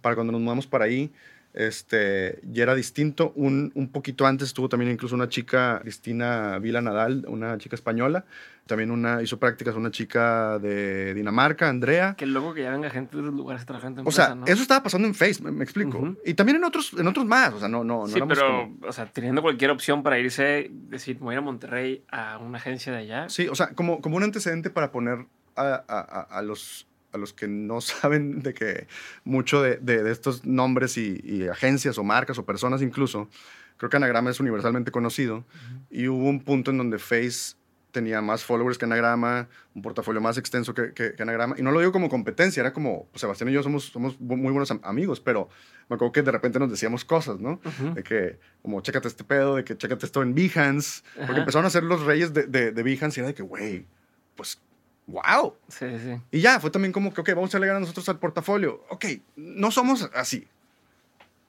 para 0.00 0.14
cuando 0.14 0.32
nos 0.32 0.40
mudamos 0.40 0.66
para 0.66 0.84
ahí. 0.84 1.10
Este, 1.52 2.40
ya 2.50 2.64
era 2.64 2.74
distinto. 2.74 3.32
Un, 3.36 3.70
un, 3.74 3.88
poquito 3.88 4.26
antes 4.26 4.48
estuvo 4.48 4.68
también 4.68 4.90
incluso 4.90 5.14
una 5.14 5.28
chica, 5.28 5.78
Cristina 5.82 6.58
Vila 6.58 6.80
Nadal, 6.80 7.24
una 7.28 7.58
chica 7.58 7.76
española. 7.76 8.24
También 8.66 8.90
una, 8.90 9.22
hizo 9.22 9.38
prácticas 9.38 9.74
una 9.74 9.90
chica 9.90 10.58
de 10.58 11.12
Dinamarca, 11.12 11.68
Andrea. 11.68 12.14
Qué 12.16 12.24
loco 12.24 12.54
que 12.54 12.62
ya 12.62 12.70
venga 12.70 12.88
gente 12.88 13.16
de 13.16 13.22
otros 13.22 13.34
lugares 13.34 13.66
trabajando 13.66 14.00
en 14.00 14.08
O 14.08 14.10
sea, 14.10 14.36
eso 14.46 14.62
estaba 14.62 14.82
pasando 14.82 15.06
en 15.06 15.14
Face, 15.14 15.42
me, 15.42 15.62
explico. 15.62 16.16
Y 16.24 16.34
también 16.34 16.56
en 16.56 16.64
otros, 16.64 16.94
en 16.94 17.06
otros 17.06 17.26
más. 17.26 17.52
O 17.52 17.58
sea, 17.58 17.68
no, 17.68 17.84
no, 17.84 18.06
sí, 18.06 18.20
pero, 18.26 18.72
o 18.82 18.92
sea, 18.92 19.06
teniendo 19.06 19.42
cualquier 19.42 19.70
opción 19.70 20.02
para 20.02 20.18
irse, 20.18 20.70
decir, 20.70 21.18
voy 21.18 21.32
a 21.32 21.34
ir 21.34 21.38
a 21.38 21.42
Monterrey 21.42 22.04
a 22.10 22.38
una 22.38 22.56
agencia 22.58 22.92
de 22.92 22.98
allá. 22.98 23.28
Sí, 23.28 23.48
o 23.48 23.54
sea, 23.54 23.74
como, 23.74 24.00
como 24.00 24.16
un 24.16 24.22
antecedente 24.22 24.70
para 24.70 24.92
poner 24.92 25.26
a, 25.56 25.84
a, 25.86 26.20
a 26.22 26.42
los 26.42 26.86
a 27.14 27.18
los 27.18 27.32
que 27.32 27.48
no 27.48 27.80
saben 27.80 28.42
de 28.42 28.52
que 28.52 28.86
mucho 29.24 29.62
de, 29.62 29.76
de, 29.76 30.10
estos 30.10 30.44
nombres 30.44 30.98
y, 30.98 31.48
agencias 31.48 31.96
o 31.96 32.04
marcas 32.04 32.38
o 32.38 32.44
personas 32.44 32.82
incluso, 32.82 33.28
creo 33.76 33.88
que 33.88 33.96
Anagrama 33.96 34.30
es 34.30 34.40
universalmente 34.40 34.90
conocido 34.90 35.44
y 35.90 36.08
hubo 36.08 36.28
un 36.28 36.40
punto 36.40 36.70
en 36.70 36.78
donde 36.78 36.98
Face 36.98 37.54
tenía 37.94 38.20
más 38.20 38.44
followers 38.44 38.76
que 38.76 38.84
Anagrama, 38.84 39.48
un 39.74 39.80
portafolio 39.80 40.20
más 40.20 40.36
extenso 40.36 40.74
que, 40.74 40.92
que, 40.92 41.14
Anagrama. 41.18 41.54
Y 41.56 41.62
no 41.62 41.70
lo 41.70 41.78
digo 41.78 41.92
como 41.92 42.10
competencia, 42.10 42.60
era 42.60 42.72
como, 42.72 43.06
pues, 43.06 43.20
Sebastián 43.20 43.48
y 43.48 43.52
yo 43.52 43.62
somos, 43.62 43.84
somos 43.84 44.20
muy 44.20 44.52
buenos 44.52 44.70
amigos, 44.82 45.20
pero 45.20 45.48
me 45.88 45.94
acuerdo 45.94 46.12
que 46.12 46.22
de 46.22 46.32
repente 46.32 46.58
nos 46.58 46.70
decíamos 46.70 47.04
cosas, 47.04 47.38
¿no? 47.40 47.60
De 47.94 48.02
que, 48.02 48.38
como, 48.60 48.80
chécate 48.82 49.08
este 49.08 49.24
pedo, 49.24 49.56
de 49.56 49.64
que 49.64 49.78
chécate 49.78 50.04
esto 50.04 50.22
en 50.22 50.34
Behance, 50.34 51.02
porque 51.14 51.40
empezaron 51.40 51.64
a 51.64 51.70
ser 51.70 51.84
los 51.84 52.02
reyes 52.02 52.34
de, 52.34 52.46
de, 52.46 52.72
de 52.72 52.82
Behance 52.82 53.18
y 53.18 53.20
era 53.20 53.28
de 53.28 53.34
que, 53.34 53.42
güey, 53.42 53.86
pues 54.34 54.60
wow. 55.06 55.54
Sí, 55.68 55.86
sí. 55.98 56.20
Y 56.30 56.40
ya, 56.40 56.60
fue 56.60 56.70
también 56.70 56.92
como 56.92 57.14
que, 57.14 57.20
ok, 57.20 57.30
vamos 57.34 57.54
a 57.54 57.58
alegar 57.58 57.76
a 57.76 57.80
nosotros 57.80 58.08
al 58.08 58.18
portafolio. 58.18 58.84
Ok, 58.90 59.06
no 59.36 59.70
somos 59.70 60.10
así. 60.14 60.48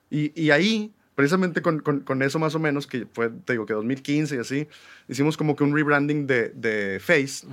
Y, 0.09 0.39
y 0.39 0.51
ahí, 0.51 0.93
precisamente 1.15 1.61
con, 1.61 1.79
con, 1.79 2.01
con, 2.01 2.21
eso 2.21 2.39
más 2.39 2.55
o 2.55 2.59
menos, 2.59 2.87
que 2.87 3.07
fue, 3.11 3.29
te 3.29 3.53
digo, 3.53 3.65
que 3.65 3.73
2015 3.73 4.35
y 4.35 4.39
así, 4.39 4.67
hicimos 5.07 5.37
como 5.37 5.55
que 5.55 5.63
un 5.63 5.75
rebranding 5.75 6.27
de, 6.27 6.49
de 6.49 6.99
Face, 6.99 7.47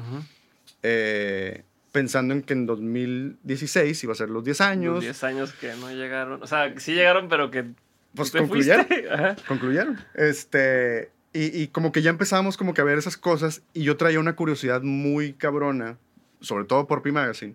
eh, 0.82 1.62
pensando 1.92 2.34
en 2.34 2.42
que 2.42 2.52
en 2.52 2.66
2016 2.66 4.04
iba 4.04 4.12
a 4.12 4.16
ser 4.16 4.30
los 4.30 4.44
10 4.44 4.60
años. 4.60 4.94
Los 4.94 5.04
10 5.04 5.24
años 5.24 5.52
que 5.52 5.72
no 5.76 5.90
llegaron. 5.90 6.42
O 6.42 6.46
sea, 6.46 6.78
sí 6.78 6.94
llegaron, 6.94 7.28
pero 7.28 7.50
que... 7.50 7.66
Pues 8.14 8.30
concluyeron. 8.30 8.86
Concluyeron. 9.48 9.98
Este, 10.14 11.10
y, 11.32 11.68
como 11.68 11.92
que 11.92 12.02
ya 12.02 12.10
empezamos 12.10 12.58
como 12.58 12.74
que 12.74 12.82
a 12.82 12.84
ver 12.84 12.98
esas 12.98 13.16
cosas 13.16 13.62
y 13.72 13.84
yo 13.84 13.96
traía 13.96 14.20
una 14.20 14.36
curiosidad 14.36 14.82
muy 14.82 15.32
cabrona, 15.32 15.96
sobre 16.40 16.66
todo 16.66 16.86
por 16.86 17.00
P-Magazine, 17.00 17.54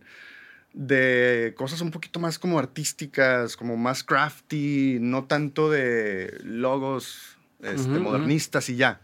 de 0.73 1.53
cosas 1.57 1.81
un 1.81 1.91
poquito 1.91 2.19
más 2.19 2.37
como 2.39 2.59
artísticas, 2.59 3.57
como 3.57 3.77
más 3.77 4.03
crafty, 4.03 4.97
no 5.01 5.25
tanto 5.25 5.69
de 5.69 6.37
logos 6.43 7.37
este, 7.61 7.99
modernistas 7.99 8.69
y 8.69 8.75
ya. 8.75 9.01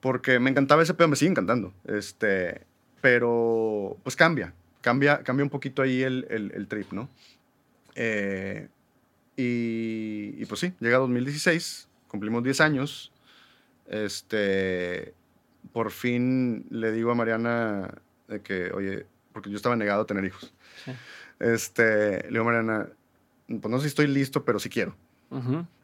Porque 0.00 0.38
me 0.38 0.50
encantaba 0.50 0.82
ese 0.82 0.94
pedo, 0.94 1.08
me 1.08 1.16
sigue 1.16 1.30
encantando. 1.30 1.72
Este, 1.84 2.62
pero 3.00 3.96
pues 4.02 4.16
cambia, 4.16 4.54
cambia, 4.80 5.22
cambia 5.22 5.44
un 5.44 5.50
poquito 5.50 5.82
ahí 5.82 6.02
el, 6.02 6.26
el, 6.30 6.66
trip, 6.68 6.92
¿no? 6.92 7.08
Eh, 7.94 8.68
y, 9.36 10.34
y, 10.38 10.44
pues 10.46 10.60
sí, 10.60 10.72
llega 10.80 10.98
2016, 10.98 11.88
cumplimos 12.08 12.42
10 12.42 12.60
años 12.60 13.12
este, 13.88 15.14
por 15.72 15.90
fin 15.90 16.66
le 16.70 16.92
digo 16.92 17.10
a 17.10 17.14
Mariana 17.14 17.94
de 18.28 18.40
que, 18.40 18.70
oye, 18.72 19.06
porque 19.36 19.50
yo 19.50 19.56
estaba 19.56 19.76
negado 19.76 20.00
a 20.00 20.06
tener 20.06 20.24
hijos. 20.24 20.50
Este, 21.38 22.22
le 22.22 22.30
digo 22.30 22.44
Mariana, 22.46 22.88
pues 23.46 23.68
no 23.68 23.76
sé 23.76 23.82
si 23.82 23.88
estoy 23.88 24.06
listo, 24.06 24.46
pero 24.46 24.58
sí 24.58 24.70
quiero. 24.70 24.96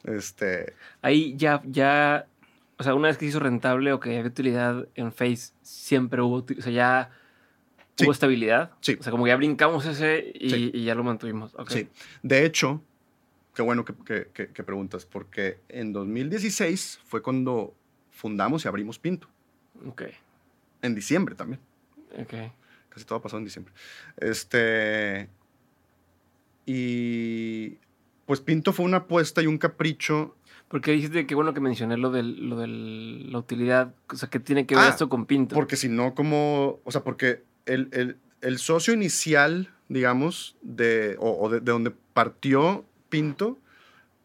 Este. 0.04 0.72
Ahí 1.02 1.36
ya, 1.36 1.60
ya, 1.66 2.26
o 2.78 2.82
sea, 2.82 2.94
una 2.94 3.08
vez 3.08 3.18
que 3.18 3.26
hizo 3.26 3.40
rentable 3.40 3.92
o 3.92 4.00
que 4.00 4.16
había 4.16 4.26
utilidad 4.26 4.88
en 4.94 5.12
Face, 5.12 5.52
siempre 5.60 6.22
hubo, 6.22 6.36
o 6.36 6.62
sea, 6.62 6.72
ya 6.72 7.10
hubo 8.02 8.10
estabilidad. 8.10 8.70
Sí. 8.80 8.96
O 8.98 9.02
sea, 9.02 9.10
como 9.10 9.26
ya 9.26 9.36
brincamos 9.36 9.84
ese 9.84 10.32
y, 10.32 10.82
ya 10.82 10.94
lo 10.94 11.04
mantuvimos. 11.04 11.54
Sí. 11.68 11.90
De 12.22 12.46
hecho, 12.46 12.80
qué 13.54 13.60
bueno 13.60 13.84
que, 13.84 14.28
que, 14.32 14.62
preguntas, 14.62 15.04
porque 15.04 15.58
en 15.68 15.92
2016 15.92 17.00
fue 17.04 17.20
cuando 17.20 17.74
fundamos 18.12 18.64
y 18.64 18.68
abrimos 18.68 18.98
Pinto. 18.98 19.28
Ok. 19.86 20.04
En 20.80 20.94
diciembre 20.94 21.34
también. 21.34 21.60
Ok. 22.18 22.32
Casi 22.92 23.06
todo 23.06 23.18
ha 23.18 23.22
pasado 23.22 23.38
en 23.38 23.44
diciembre. 23.44 23.72
Este. 24.18 25.28
Y. 26.66 27.78
Pues 28.26 28.40
Pinto 28.40 28.72
fue 28.72 28.84
una 28.84 28.98
apuesta 28.98 29.42
y 29.42 29.46
un 29.46 29.58
capricho. 29.58 30.36
Porque 30.68 30.92
dijiste 30.92 31.26
que 31.26 31.34
bueno 31.34 31.52
que 31.52 31.60
mencioné 31.60 31.96
lo 31.96 32.10
de 32.10 32.22
lo 32.22 32.56
del, 32.56 33.30
la 33.30 33.38
utilidad. 33.38 33.94
O 34.10 34.16
sea, 34.16 34.28
que 34.28 34.40
tiene 34.40 34.66
que 34.66 34.74
ver 34.74 34.84
ah, 34.84 34.88
esto 34.88 35.08
con 35.08 35.26
Pinto. 35.26 35.54
Porque 35.54 35.76
si 35.76 35.88
no, 35.88 36.14
como. 36.14 36.80
O 36.84 36.90
sea, 36.90 37.02
porque 37.02 37.44
el, 37.66 38.18
el, 38.40 38.58
socio 38.58 38.92
inicial, 38.92 39.72
digamos, 39.88 40.56
de, 40.62 41.16
o, 41.18 41.48
de, 41.48 41.60
donde 41.60 41.90
partió 41.90 42.84
Pinto 43.08 43.58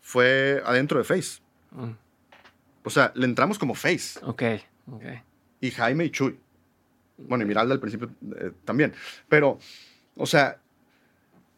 fue 0.02 0.61
adentro 0.65 0.98
de 0.98 1.03
Face. 1.03 1.41
Mm. 1.72 1.91
O 2.84 2.89
sea, 2.89 3.11
le 3.15 3.26
entramos 3.26 3.60
como 3.60 3.76
face. 3.76 4.18
Ok, 4.23 4.44
ok. 4.89 5.03
Y 5.60 5.72
Jaime 5.72 6.06
y 6.06 6.10
Chuy. 6.10 6.39
Bueno, 7.18 7.44
y 7.44 7.48
Miralda 7.48 7.73
al 7.73 7.80
principio 7.80 8.10
eh, 8.39 8.52
también. 8.65 8.94
Pero, 9.27 9.60
o 10.15 10.26
sea, 10.26 10.60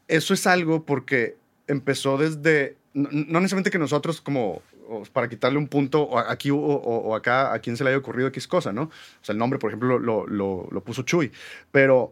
eso 0.08 0.34
es 0.34 0.48
algo 0.48 0.86
porque 0.86 1.38
empezó 1.68 2.18
desde, 2.18 2.78
no, 2.94 3.10
necesariamente 3.12 3.72
que 3.72 3.80
nosotros 3.80 4.22
como 4.22 4.62
para 5.14 5.30
quitarle 5.30 5.60
un 5.60 5.68
punto 5.68 6.18
aquí 6.18 6.50
o, 6.52 7.16
acá 7.16 7.54
a 7.54 7.60
quien 7.60 7.78
se 7.78 7.84
le 7.84 7.92
haya 7.92 8.00
ocurrido 8.00 8.28
X 8.30 8.48
cosa, 8.48 8.74
¿no? 8.74 8.84
O 8.84 8.92
sea, 9.22 9.34
el 9.34 9.40
nombre, 9.40 9.60
por 9.60 9.70
ejemplo, 9.70 10.00
lo, 10.00 10.26
lo, 10.26 10.68
lo 10.72 10.84
puso 10.84 11.04
Chuy. 11.04 11.32
Pero, 11.72 12.12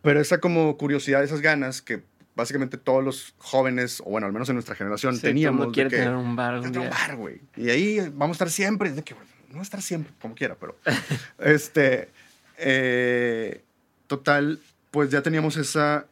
pero 0.00 0.20
esa 0.20 0.38
como 0.38 0.78
curiosidad, 0.78 1.22
esas 1.22 1.42
ganas 1.42 1.82
que 1.82 2.04
básicamente 2.34 2.78
todos 2.78 3.04
los 3.04 3.34
jóvenes, 3.38 4.00
o 4.00 4.10
bueno, 4.10 4.26
al 4.26 4.32
menos 4.32 4.48
en 4.48 4.56
nuestra 4.56 4.74
generación, 4.74 5.18
teníamos. 5.20 5.72
quiere 5.72 5.90
tener 5.90 6.14
un 6.14 6.34
bar. 6.36 6.60
Un, 6.60 6.72
bar, 6.72 7.16
güey. 7.16 7.40
Y 7.56 7.70
ahí 7.70 7.98
vamos 8.14 8.34
a 8.34 8.36
estar 8.36 8.50
siempre. 8.50 8.92
De 8.92 9.02
que, 9.02 9.14
no 9.52 9.58
va 9.58 9.62
a 9.62 9.64
estar 9.64 9.82
siempre, 9.82 10.12
como 10.20 10.34
quiera, 10.34 10.56
pero. 10.56 10.76
este. 11.38 12.08
Eh, 12.58 13.62
total, 14.06 14.60
pues 14.90 15.10
ya 15.10 15.22
teníamos 15.22 15.56
esa 15.56 16.06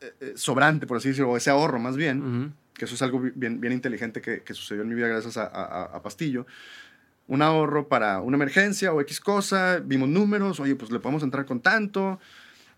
eh, 0.00 0.12
eh, 0.20 0.32
sobrante, 0.36 0.86
por 0.86 0.96
así 0.96 1.08
decirlo, 1.08 1.30
o 1.30 1.36
ese 1.36 1.50
ahorro 1.50 1.78
más 1.78 1.96
bien, 1.96 2.54
que 2.74 2.84
eso 2.84 2.94
es 2.94 3.02
algo 3.02 3.20
bien, 3.20 3.60
bien 3.60 3.72
inteligente 3.72 4.20
que, 4.20 4.42
que 4.42 4.54
sucedió 4.54 4.82
en 4.82 4.88
mi 4.88 4.94
vida 4.94 5.08
gracias 5.08 5.36
a, 5.36 5.44
a, 5.44 6.02
Pastillo. 6.02 6.46
Un 7.26 7.42
ahorro 7.42 7.88
para 7.88 8.20
una 8.20 8.36
emergencia 8.36 8.92
o 8.92 9.00
X 9.00 9.20
cosa, 9.20 9.80
vimos 9.84 10.08
números, 10.08 10.58
oye, 10.60 10.74
pues 10.74 10.90
le 10.90 11.00
podemos 11.00 11.22
entrar 11.22 11.44
con 11.44 11.60
tanto 11.60 12.18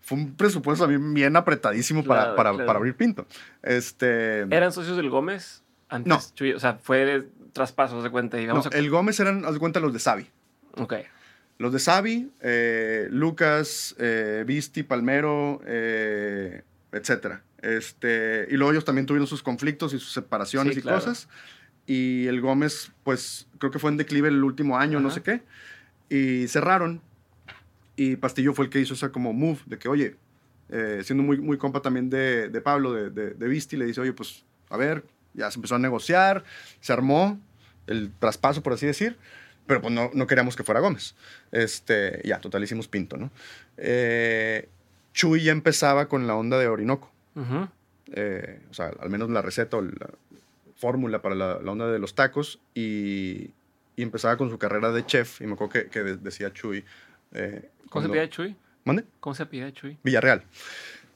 fue 0.03 0.17
un 0.17 0.35
presupuesto 0.35 0.83
también 0.83 1.13
bien 1.13 1.35
apretadísimo 1.37 2.03
para, 2.03 2.35
para, 2.35 2.53
para, 2.53 2.77
abrir 2.77 2.93
Pinto. 2.93 3.25
Este, 3.61 4.41
¿Eran 4.41 4.73
socios 4.73 4.97
del 4.97 5.09
Gómez? 5.09 5.63
Antes, 5.87 6.09
no. 6.09 6.55
o 6.55 6.59
sea, 6.59 6.73
fue 6.73 7.29
traspasos 7.53 8.03
de 8.03 8.09
cuenta. 8.09 8.39
Y 8.41 8.47
vamos 8.47 8.65
no, 8.65 8.71
el 8.71 8.89
Gómez 8.89 9.19
eran, 9.19 9.45
haz 9.45 9.53
de 9.53 9.59
cuenta, 9.59 9.79
los 9.79 9.93
de 9.93 9.99
Savi. 9.99 10.27
Ok. 10.77 10.95
Los 11.59 11.71
de 11.71 11.79
Savi, 11.79 12.31
eh, 12.41 13.07
Lucas, 13.11 13.95
eh, 13.99 14.43
Visti, 14.45 14.83
Palmero, 14.83 15.61
eh, 15.65 16.63
etc. 16.91 17.37
Este, 17.61 18.47
y 18.49 18.57
luego 18.57 18.71
ellos 18.71 18.85
también 18.85 19.05
tuvieron 19.05 19.27
sus 19.27 19.43
conflictos 19.43 19.93
y 19.93 19.99
sus 19.99 20.11
separaciones 20.11 20.75
y 20.75 20.81
cosas. 20.81 21.29
Y 21.85 22.27
el 22.27 22.41
Gómez, 22.41 22.91
pues 23.03 23.47
creo 23.59 23.71
que 23.71 23.79
fue 23.79 23.91
en 23.91 23.97
declive 23.97 24.29
el 24.29 24.43
último 24.43 24.77
año, 24.77 24.99
no 24.99 25.11
sé 25.11 25.21
qué. 25.21 25.43
Y 26.09 26.47
cerraron 26.47 27.01
y 27.95 28.15
Pastillo 28.15 28.53
fue 28.53 28.65
el 28.65 28.71
que 28.71 28.79
hizo 28.79 28.93
esa 28.93 29.11
como 29.11 29.33
move 29.33 29.59
de 29.65 29.77
que, 29.77 29.87
oye, 29.87 30.15
eh, 30.69 31.01
siendo 31.03 31.23
muy, 31.23 31.39
muy 31.39 31.57
compa 31.57 31.81
también 31.81 32.09
de, 32.09 32.49
de 32.49 32.61
Pablo, 32.61 32.93
de, 32.93 33.09
de, 33.09 33.31
de, 33.31 33.47
Visti, 33.47 33.77
le 33.77 33.85
dice, 33.85 34.01
oye, 34.01 34.13
pues, 34.13 34.43
a 34.69 34.77
ver, 34.77 35.03
ya 35.33 35.49
se 35.51 35.57
empezó 35.57 35.75
a 35.75 35.79
negociar, 35.79 36.43
se 36.79 36.93
armó 36.93 37.39
el 37.87 38.11
traspaso, 38.19 38.63
por 38.63 38.73
así 38.73 38.85
decir, 38.85 39.17
pero 39.67 39.81
pues 39.81 39.93
no, 39.93 40.11
no 40.13 40.27
queríamos 40.27 40.55
que 40.55 40.63
fuera 40.63 40.79
Gómez. 40.81 41.15
Este, 41.51 42.21
ya, 42.23 42.39
total, 42.39 42.63
hicimos 42.63 42.87
pinto, 42.87 43.17
¿no? 43.17 43.31
Eh, 43.77 44.69
Chuy 45.13 45.43
ya 45.43 45.51
empezaba 45.51 46.07
con 46.07 46.27
la 46.27 46.35
onda 46.35 46.57
de 46.57 46.67
Orinoco. 46.67 47.11
Eh, 48.11 48.61
o 48.69 48.73
sea, 48.73 48.91
al 48.99 49.09
menos 49.09 49.29
la 49.29 49.41
receta 49.41 49.77
o 49.77 49.81
la 49.81 50.09
fórmula 50.75 51.21
para 51.21 51.35
la, 51.35 51.59
la, 51.59 51.71
onda 51.71 51.87
de 51.87 51.97
los 51.97 52.13
tacos 52.13 52.59
y, 52.75 53.51
y, 53.95 54.03
empezaba 54.03 54.37
con 54.37 54.49
su 54.49 54.57
carrera 54.57 54.91
de 54.91 55.05
chef 55.05 55.41
y 55.41 55.47
me 55.47 55.53
acuerdo 55.53 55.73
que, 55.73 55.87
que 55.87 56.03
decía 56.03 56.51
Chuy, 56.51 56.83
eh, 57.33 57.69
¿Cómo 57.89 58.05
se 58.05 58.11
pide 58.11 58.29
Chuy? 58.29 58.55
¿Mande? 58.85 59.05
¿Cómo 59.19 59.33
se 59.33 59.45
pide 59.45 59.71
Chuy? 59.71 59.97
Villarreal. 60.03 60.43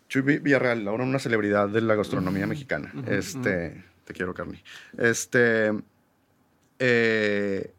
Chuy 0.10 0.22
Villarreal, 0.22 0.88
ahora 0.88 1.03
una 1.03 1.19
celebridad 1.19 1.68
de 1.69 1.81
la 1.81 1.95
gastronomía 1.95 2.48
mexicana. 2.48 2.94
este, 3.07 3.84
te 4.07 4.13
quiero, 4.13 4.34
Carly. 4.34 4.63
Este, 4.97 5.73
eh, 6.79 7.71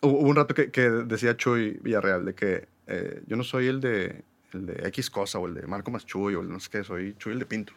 hubo 0.00 0.18
un 0.20 0.36
rato 0.36 0.54
que, 0.54 0.90
decía 1.06 1.36
Chuy 1.36 1.78
Villarreal 1.82 2.24
de 2.24 2.34
que 2.34 2.68
eh, 2.86 3.22
yo 3.26 3.36
no 3.36 3.42
soy 3.42 3.66
el 3.66 3.80
de, 3.80 4.22
el 4.52 4.66
de 4.66 4.88
X 4.88 5.10
cosa 5.10 5.40
o 5.40 5.48
el 5.48 5.54
de 5.54 5.66
Marco 5.66 5.90
más 5.90 6.06
Chuy 6.06 6.36
o 6.36 6.42
el 6.42 6.48
no 6.48 6.60
sé 6.60 6.70
qué, 6.70 6.84
soy 6.84 7.16
Chuy 7.18 7.32
el 7.32 7.40
de 7.40 7.46
Pinto. 7.46 7.72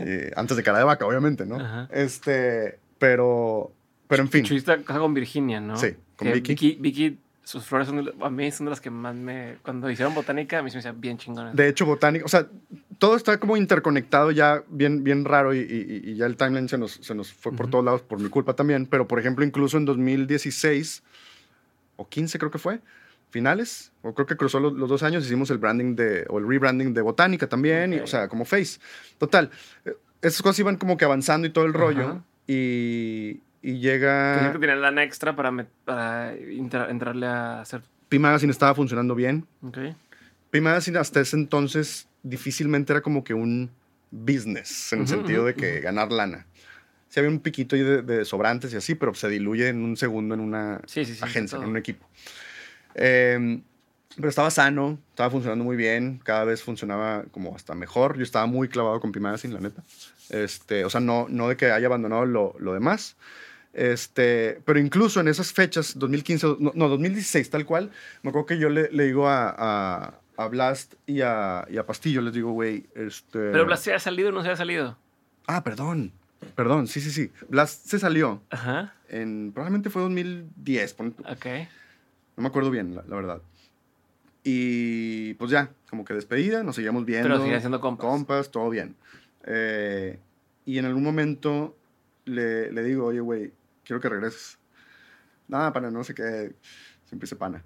Eh, 0.00 0.30
antes 0.36 0.56
de 0.56 0.62
cara 0.62 0.78
de 0.78 0.84
vaca, 0.84 1.04
obviamente, 1.04 1.44
¿no? 1.44 1.88
Este, 1.90 2.78
pero, 3.00 3.72
pero 4.06 4.22
en 4.22 4.28
fin. 4.28 4.44
Chuy 4.44 4.58
está 4.58 4.80
con 4.80 5.12
Virginia, 5.12 5.60
¿no? 5.60 5.76
Sí, 5.76 5.96
con 6.14 6.30
Vicky. 6.30 6.76
Vicky. 6.78 7.18
Sus 7.48 7.64
flores 7.64 7.88
son, 7.88 8.12
a 8.20 8.28
mí 8.28 8.50
son 8.50 8.66
de 8.66 8.70
las 8.70 8.80
que 8.82 8.90
más 8.90 9.14
me... 9.14 9.56
Cuando 9.62 9.90
hicieron 9.90 10.14
botánica, 10.14 10.58
a 10.58 10.62
mí 10.62 10.68
se 10.68 10.76
me 10.76 10.80
hacían 10.80 11.00
bien 11.00 11.16
chingones. 11.16 11.56
De 11.56 11.66
hecho, 11.66 11.86
botánica, 11.86 12.26
o 12.26 12.28
sea, 12.28 12.46
todo 12.98 13.16
está 13.16 13.40
como 13.40 13.56
interconectado 13.56 14.30
ya 14.32 14.62
bien, 14.68 15.02
bien 15.02 15.24
raro 15.24 15.54
y, 15.54 15.60
y, 15.60 16.14
ya 16.14 16.26
el 16.26 16.36
timeline 16.36 16.68
se 16.68 16.76
nos, 16.76 16.92
se 17.00 17.14
nos 17.14 17.32
fue 17.32 17.52
por 17.52 17.70
todos 17.70 17.82
lados 17.82 18.02
por 18.02 18.20
mi 18.20 18.28
culpa 18.28 18.52
también, 18.52 18.84
pero 18.84 19.08
por 19.08 19.18
ejemplo, 19.18 19.46
incluso 19.46 19.78
en 19.78 19.86
2016 19.86 21.02
o 21.96 22.06
15 22.06 22.38
creo 22.38 22.50
que 22.50 22.58
fue, 22.58 22.80
finales, 23.30 23.92
o 24.02 24.12
creo 24.12 24.26
que 24.26 24.36
cruzó 24.36 24.60
los, 24.60 24.76
dos 24.86 25.02
años, 25.02 25.24
hicimos 25.24 25.48
el 25.48 25.56
branding 25.56 25.96
de, 25.96 26.26
o 26.28 26.38
el 26.40 26.46
rebranding 26.46 26.92
de 26.92 27.00
Botánica 27.00 27.48
también, 27.48 27.94
y, 27.94 27.98
o 28.00 28.06
sea, 28.06 28.28
como 28.28 28.44
Face. 28.44 28.78
Total, 29.16 29.50
eh, 29.86 29.96
esas 30.20 30.42
cosas 30.42 30.58
iban 30.58 30.76
como 30.76 30.98
que 30.98 31.06
avanzando 31.06 31.46
y 31.46 31.50
todo 31.50 31.64
el 31.64 31.72
rollo, 31.72 32.22
y, 32.46 33.40
y 33.62 33.78
llega... 33.78 34.34
Tenía 34.36 34.52
que 34.52 34.58
tener 34.58 34.78
lana 34.78 35.02
extra 35.02 35.34
para, 35.34 35.52
para 35.84 36.34
entrarle 36.34 37.26
a 37.26 37.60
hacer... 37.60 37.82
P 38.08 38.18
Magazine 38.18 38.50
estaba 38.50 38.74
funcionando 38.74 39.14
bien. 39.14 39.46
Ok. 39.62 39.78
P 40.50 40.60
Magazine 40.60 40.98
hasta 40.98 41.20
ese 41.20 41.36
entonces 41.36 42.08
difícilmente 42.22 42.92
era 42.92 43.02
como 43.02 43.22
que 43.24 43.34
un 43.34 43.70
business, 44.10 44.92
en 44.92 45.00
el 45.00 45.08
sentido 45.08 45.44
de 45.44 45.54
que 45.54 45.80
ganar 45.80 46.10
lana. 46.10 46.46
Sí 47.08 47.20
había 47.20 47.30
un 47.30 47.40
piquito 47.40 47.76
ahí 47.76 47.82
de, 47.82 48.24
sobrantes 48.24 48.72
y 48.72 48.76
así, 48.76 48.94
pero 48.94 49.14
se 49.14 49.28
diluye 49.28 49.68
en 49.68 49.82
un 49.82 49.96
segundo 49.96 50.34
en 50.34 50.40
una 50.40 50.80
agencia, 51.22 51.58
en 51.58 51.64
un 51.64 51.76
equipo. 51.76 52.06
Em, 52.94 53.62
pero 54.16 54.28
estaba 54.28 54.50
sano, 54.50 54.98
estaba 55.10 55.30
funcionando 55.30 55.64
muy 55.64 55.76
bien, 55.76 56.20
cada 56.22 56.44
vez 56.44 56.62
funcionaba 56.62 57.24
como 57.30 57.54
hasta 57.54 57.74
mejor. 57.74 58.16
Yo 58.16 58.22
estaba 58.22 58.46
muy 58.46 58.68
clavado 58.68 59.00
con 59.00 59.12
Pimagazine, 59.12 59.54
la 59.54 59.60
neta. 59.60 59.82
Este, 60.28 60.84
o 60.84 60.90
sea, 60.90 61.00
no, 61.00 61.26
no 61.30 61.48
de 61.48 61.56
que 61.56 61.70
haya 61.70 61.86
abandonado 61.86 62.26
lo, 62.26 62.54
lo 62.58 62.74
demás. 62.74 63.16
Este, 63.72 64.60
pero 64.64 64.78
incluso 64.78 65.20
en 65.20 65.28
esas 65.28 65.52
fechas, 65.52 65.98
2015, 65.98 66.56
no, 66.58 66.88
2016 66.88 67.50
tal 67.50 67.64
cual, 67.64 67.90
me 68.22 68.30
acuerdo 68.30 68.46
que 68.46 68.58
yo 68.58 68.70
le, 68.70 68.90
le 68.90 69.04
digo 69.04 69.28
a, 69.28 69.54
a, 69.56 70.14
a, 70.36 70.48
Blast 70.48 70.94
y 71.06 71.20
a, 71.20 71.66
y 71.70 71.76
a 71.76 71.86
Pastillo, 71.86 72.20
les 72.22 72.32
digo, 72.32 72.50
güey, 72.52 72.86
este... 72.94 73.38
¿Pero 73.38 73.66
Blast 73.66 73.84
se 73.84 73.94
ha 73.94 73.98
salido 73.98 74.30
o 74.30 74.32
no 74.32 74.42
se 74.42 74.50
ha 74.50 74.56
salido? 74.56 74.96
Ah, 75.46 75.62
perdón, 75.62 76.12
perdón, 76.54 76.86
sí, 76.86 77.00
sí, 77.00 77.10
sí. 77.10 77.30
Blast 77.48 77.86
se 77.86 77.98
salió. 77.98 78.42
Ajá. 78.50 78.94
En, 79.08 79.52
probablemente 79.52 79.90
fue 79.90 80.02
2010. 80.02 80.96
Ok. 81.00 81.46
No 82.36 82.42
me 82.42 82.48
acuerdo 82.48 82.70
bien, 82.70 82.94
la, 82.94 83.02
verdad. 83.02 83.40
Y 84.44 85.34
pues 85.34 85.50
ya, 85.50 85.70
como 85.88 86.04
que 86.04 86.14
despedida, 86.14 86.62
nos 86.62 86.76
seguíamos 86.76 87.04
viendo. 87.04 87.28
Pero 87.28 87.42
sigue 87.42 87.60
siendo 87.60 87.80
compas. 87.80 88.06
Compas, 88.06 88.50
todo 88.50 88.70
bien. 88.70 88.96
Eh, 89.44 90.18
y 90.64 90.78
en 90.78 90.84
algún 90.84 91.02
momento 91.02 91.77
le, 92.28 92.72
le 92.72 92.82
digo, 92.82 93.06
oye, 93.06 93.20
güey, 93.20 93.52
quiero 93.84 94.00
que 94.00 94.08
regreses. 94.08 94.58
Nada, 95.48 95.72
pana, 95.72 95.90
no 95.90 96.04
sé 96.04 96.14
qué. 96.14 96.54
Siempre 97.06 97.26
se 97.26 97.36
pana. 97.36 97.64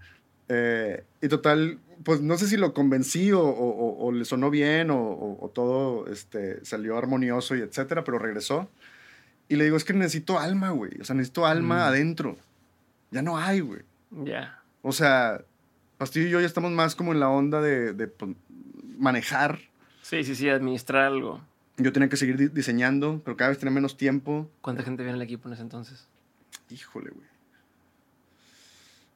Eh, 0.49 1.05
y 1.21 1.29
total, 1.29 1.79
pues 2.05 2.21
no 2.21 2.37
sé 2.37 2.47
si 2.47 2.57
lo 2.57 2.75
convencí 2.75 3.33
o, 3.33 3.43
o, 3.43 4.13
le 4.13 4.25
sonó 4.25 4.51
bien 4.51 4.91
o, 4.91 5.39
o, 5.41 5.51
todo 5.53 6.07
este, 6.07 6.65
salió 6.65 6.99
armonioso 6.99 7.57
y 7.57 7.61
etcétera, 7.61 8.05
pero 8.05 8.19
regresó. 8.19 8.69
Y 9.49 9.57
le 9.57 9.65
digo, 9.65 9.77
es 9.77 9.85
que 9.85 9.93
necesito 9.93 10.39
alma, 10.39 10.71
güey. 10.71 10.93
O 11.01 11.05
sea, 11.05 11.15
necesito 11.15 11.47
alma 11.47 11.77
mm. 11.77 11.89
adentro. 11.89 12.37
Ya 13.11 13.23
no 13.23 13.39
hay, 13.39 13.61
güey. 13.61 13.83
Ya. 14.11 14.63
O 14.83 14.93
sea, 14.93 15.45
Pastillo 16.03 16.27
y 16.27 16.31
yo 16.31 16.41
ya 16.41 16.47
estamos 16.47 16.73
más 16.73 16.97
como 16.97 17.13
en 17.13 17.21
la 17.21 17.29
onda 17.29 17.61
de, 17.61 18.09
pues, 18.09 18.33
manejar. 18.99 19.61
Sí, 20.03 20.25
sí, 20.25 20.35
sí, 20.35 20.49
administrar 20.49 21.05
algo. 21.05 21.41
Yo 21.79 21.93
tenía 21.93 22.09
que 22.09 22.17
seguir 22.17 22.53
diseñando, 22.53 23.21
pero 23.25 23.37
cada 23.37 23.51
vez 23.51 23.59
tenía 23.59 23.73
menos 23.73 23.97
tiempo. 23.97 24.51
¿Cuánta 24.61 24.83
gente 24.83 25.03
viene 25.03 25.17
al 25.17 25.23
equipo 25.23 25.49
en 25.49 25.55
ese 25.55 25.63
entonces? 25.63 26.07
Híjole, 26.71 27.11
güey. 27.11 27.27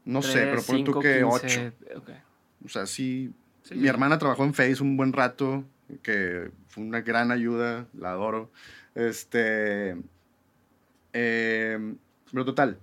No 0.05 0.23
sé, 0.23 0.47
pero 0.47 0.62
pon 0.62 0.85
tú 0.85 1.01
que 1.01 1.24
ocho. 1.24 1.73
O 2.65 2.69
sea, 2.69 2.87
sí, 2.87 3.33
Mi 3.73 3.89
hermana 3.89 4.19
trabajó 4.19 4.45
en 4.45 4.55
Face 4.55 4.83
un 4.83 4.97
buen 4.97 5.12
rato, 5.12 5.65
que 6.03 6.51
fue 6.69 6.85
una 6.85 7.01
gran 7.01 7.31
ayuda, 7.33 7.87
la 7.93 8.11
adoro. 8.12 8.51
Este. 8.95 9.97
Eh, 11.12 11.95
pero 12.31 12.45
total, 12.45 12.78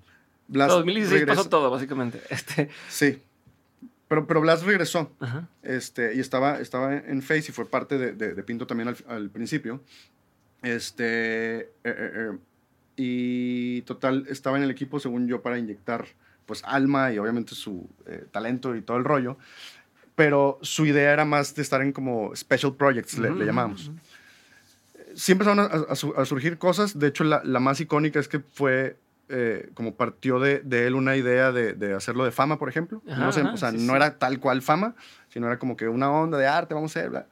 Blas 0.47 0.69
2016 0.69 1.25
pasó 1.25 1.49
todo, 1.49 1.69
básicamente. 1.69 2.21
Este... 2.29 2.69
Sí. 2.89 3.21
Pero, 4.13 4.27
pero 4.27 4.41
Blas 4.41 4.61
regresó. 4.61 5.11
Este, 5.63 6.13
y 6.13 6.19
estaba, 6.19 6.59
estaba 6.59 6.95
en 6.95 7.23
Face 7.23 7.45
y 7.49 7.51
fue 7.51 7.65
parte 7.65 7.97
de, 7.97 8.13
de, 8.13 8.43
Pinto 8.43 8.67
también 8.67 8.95
al, 9.07 9.29
principio. 9.31 9.81
Este. 10.61 11.61
Eh, 11.61 11.67
eh, 11.83 12.11
eh, 12.13 12.37
y 12.95 13.81
total, 13.81 14.27
estaba 14.29 14.57
en 14.57 14.63
el 14.63 14.69
equipo, 14.69 14.99
según 14.99 15.27
yo, 15.27 15.41
para 15.41 15.57
inyectar 15.57 16.05
pues 16.45 16.61
alma 16.63 17.11
y 17.11 17.17
obviamente 17.17 17.55
su 17.55 17.89
talento 18.29 18.75
y 18.75 18.83
todo 18.83 18.97
el 18.97 19.03
rollo. 19.03 19.35
Pero 20.13 20.59
su 20.61 20.85
idea 20.85 21.11
era 21.11 21.25
más 21.25 21.55
de 21.55 21.63
estar 21.63 21.81
en 21.81 21.91
como 21.91 22.35
special 22.35 22.75
projects, 22.75 23.17
le, 23.17 23.31
llamamos. 23.43 23.89
Siempre 25.15 25.49
empezaron 25.49 25.87
a, 25.89 26.25
surgir 26.25 26.59
cosas. 26.59 26.99
De 26.99 27.07
hecho, 27.07 27.23
la, 27.23 27.41
la, 27.43 27.59
más 27.59 27.79
icónica 27.79 28.19
es 28.19 28.27
que 28.27 28.41
fue 28.41 28.95
eh, 29.29 29.71
como 29.73 29.95
partió 29.95 30.39
de, 30.39 30.59
de, 30.59 30.85
él 30.85 30.95
una 30.95 31.15
idea 31.15 31.51
de, 31.51 31.73
de, 31.73 31.93
hacerlo 31.93 32.25
de 32.25 32.31
fama, 32.31 32.59
por 32.59 32.69
ejemplo. 32.69 33.01
no 33.05 33.29
o 33.29 33.57
sea, 33.57 33.71
no 33.71 33.95
era 33.95 34.17
tal 34.17 34.39
cual 34.39 34.61
fama, 34.61 34.95
sino 35.29 35.47
era 35.47 35.57
como 35.57 35.77
que 35.77 35.87
una 35.87 36.11
onda 36.11 36.37
de 36.37 36.47
arte, 36.47 36.73
vamos 36.73 36.95
a 36.95 36.99
hacer. 36.99 37.25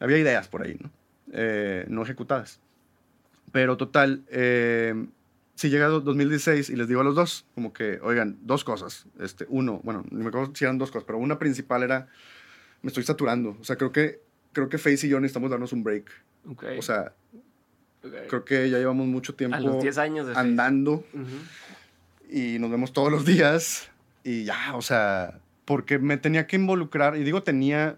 Había 0.00 0.18
ideas 0.18 0.48
por 0.48 0.62
ahí, 0.62 0.76
¿no? 0.80 0.90
Eh, 1.32 1.84
no 1.88 2.02
ejecutadas. 2.02 2.60
Pero 3.52 3.76
total, 3.76 4.24
eh, 4.28 4.94
si 5.54 5.70
llega 5.70 5.86
2016 5.86 6.70
y 6.70 6.76
les 6.76 6.88
digo 6.88 7.00
a 7.00 7.04
los 7.04 7.14
dos, 7.14 7.46
como 7.54 7.72
que, 7.72 8.00
oigan, 8.02 8.38
dos 8.42 8.64
cosas. 8.64 9.06
Este, 9.18 9.46
uno, 9.48 9.80
bueno, 9.84 10.04
no 10.10 10.22
me 10.22 10.28
acuerdo 10.28 10.52
si 10.54 10.64
eran 10.64 10.78
dos 10.78 10.90
cosas, 10.90 11.04
pero 11.06 11.18
una 11.18 11.38
principal 11.38 11.82
era, 11.82 12.08
me 12.82 12.88
estoy 12.88 13.04
saturando. 13.04 13.56
O 13.60 13.64
sea, 13.64 13.76
creo 13.76 13.92
que, 13.92 14.20
creo 14.52 14.68
que 14.68 14.78
Face 14.78 15.06
y 15.06 15.10
yo 15.10 15.20
necesitamos 15.20 15.50
darnos 15.50 15.72
un 15.72 15.84
break. 15.84 16.10
O 16.78 16.82
sea, 16.82 17.12
Creo 18.28 18.44
que 18.44 18.70
ya 18.70 18.78
llevamos 18.78 19.06
mucho 19.06 19.34
tiempo 19.34 19.56
andando 20.34 21.04
y 22.30 22.58
nos 22.58 22.70
vemos 22.70 22.92
todos 22.92 23.10
los 23.10 23.24
días 23.24 23.90
y 24.24 24.44
ya, 24.44 24.74
o 24.74 24.82
sea, 24.82 25.40
porque 25.64 25.98
me 25.98 26.16
tenía 26.16 26.46
que 26.46 26.56
involucrar, 26.56 27.16
y 27.16 27.24
digo 27.24 27.42
tenía, 27.42 27.96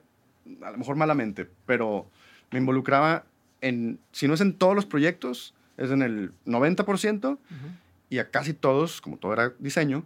a 0.63 0.71
lo 0.71 0.79
mejor 0.79 0.97
malamente, 0.97 1.49
pero 1.67 2.07
me 2.51 2.59
involucraba 2.59 3.25
en, 3.61 3.99
si 4.13 4.29
no 4.29 4.35
es 4.35 4.41
en 4.41 4.55
todos 4.55 4.75
los 4.75 4.87
proyectos, 4.87 5.55
es 5.77 5.91
en 5.91 6.03
el 6.03 6.33
90% 6.47 7.39
y 8.11 8.19
a 8.19 8.31
casi 8.31 8.55
todos, 8.55 9.01
como 9.01 9.17
todo 9.17 9.33
era 9.33 9.53
diseño, 9.59 10.05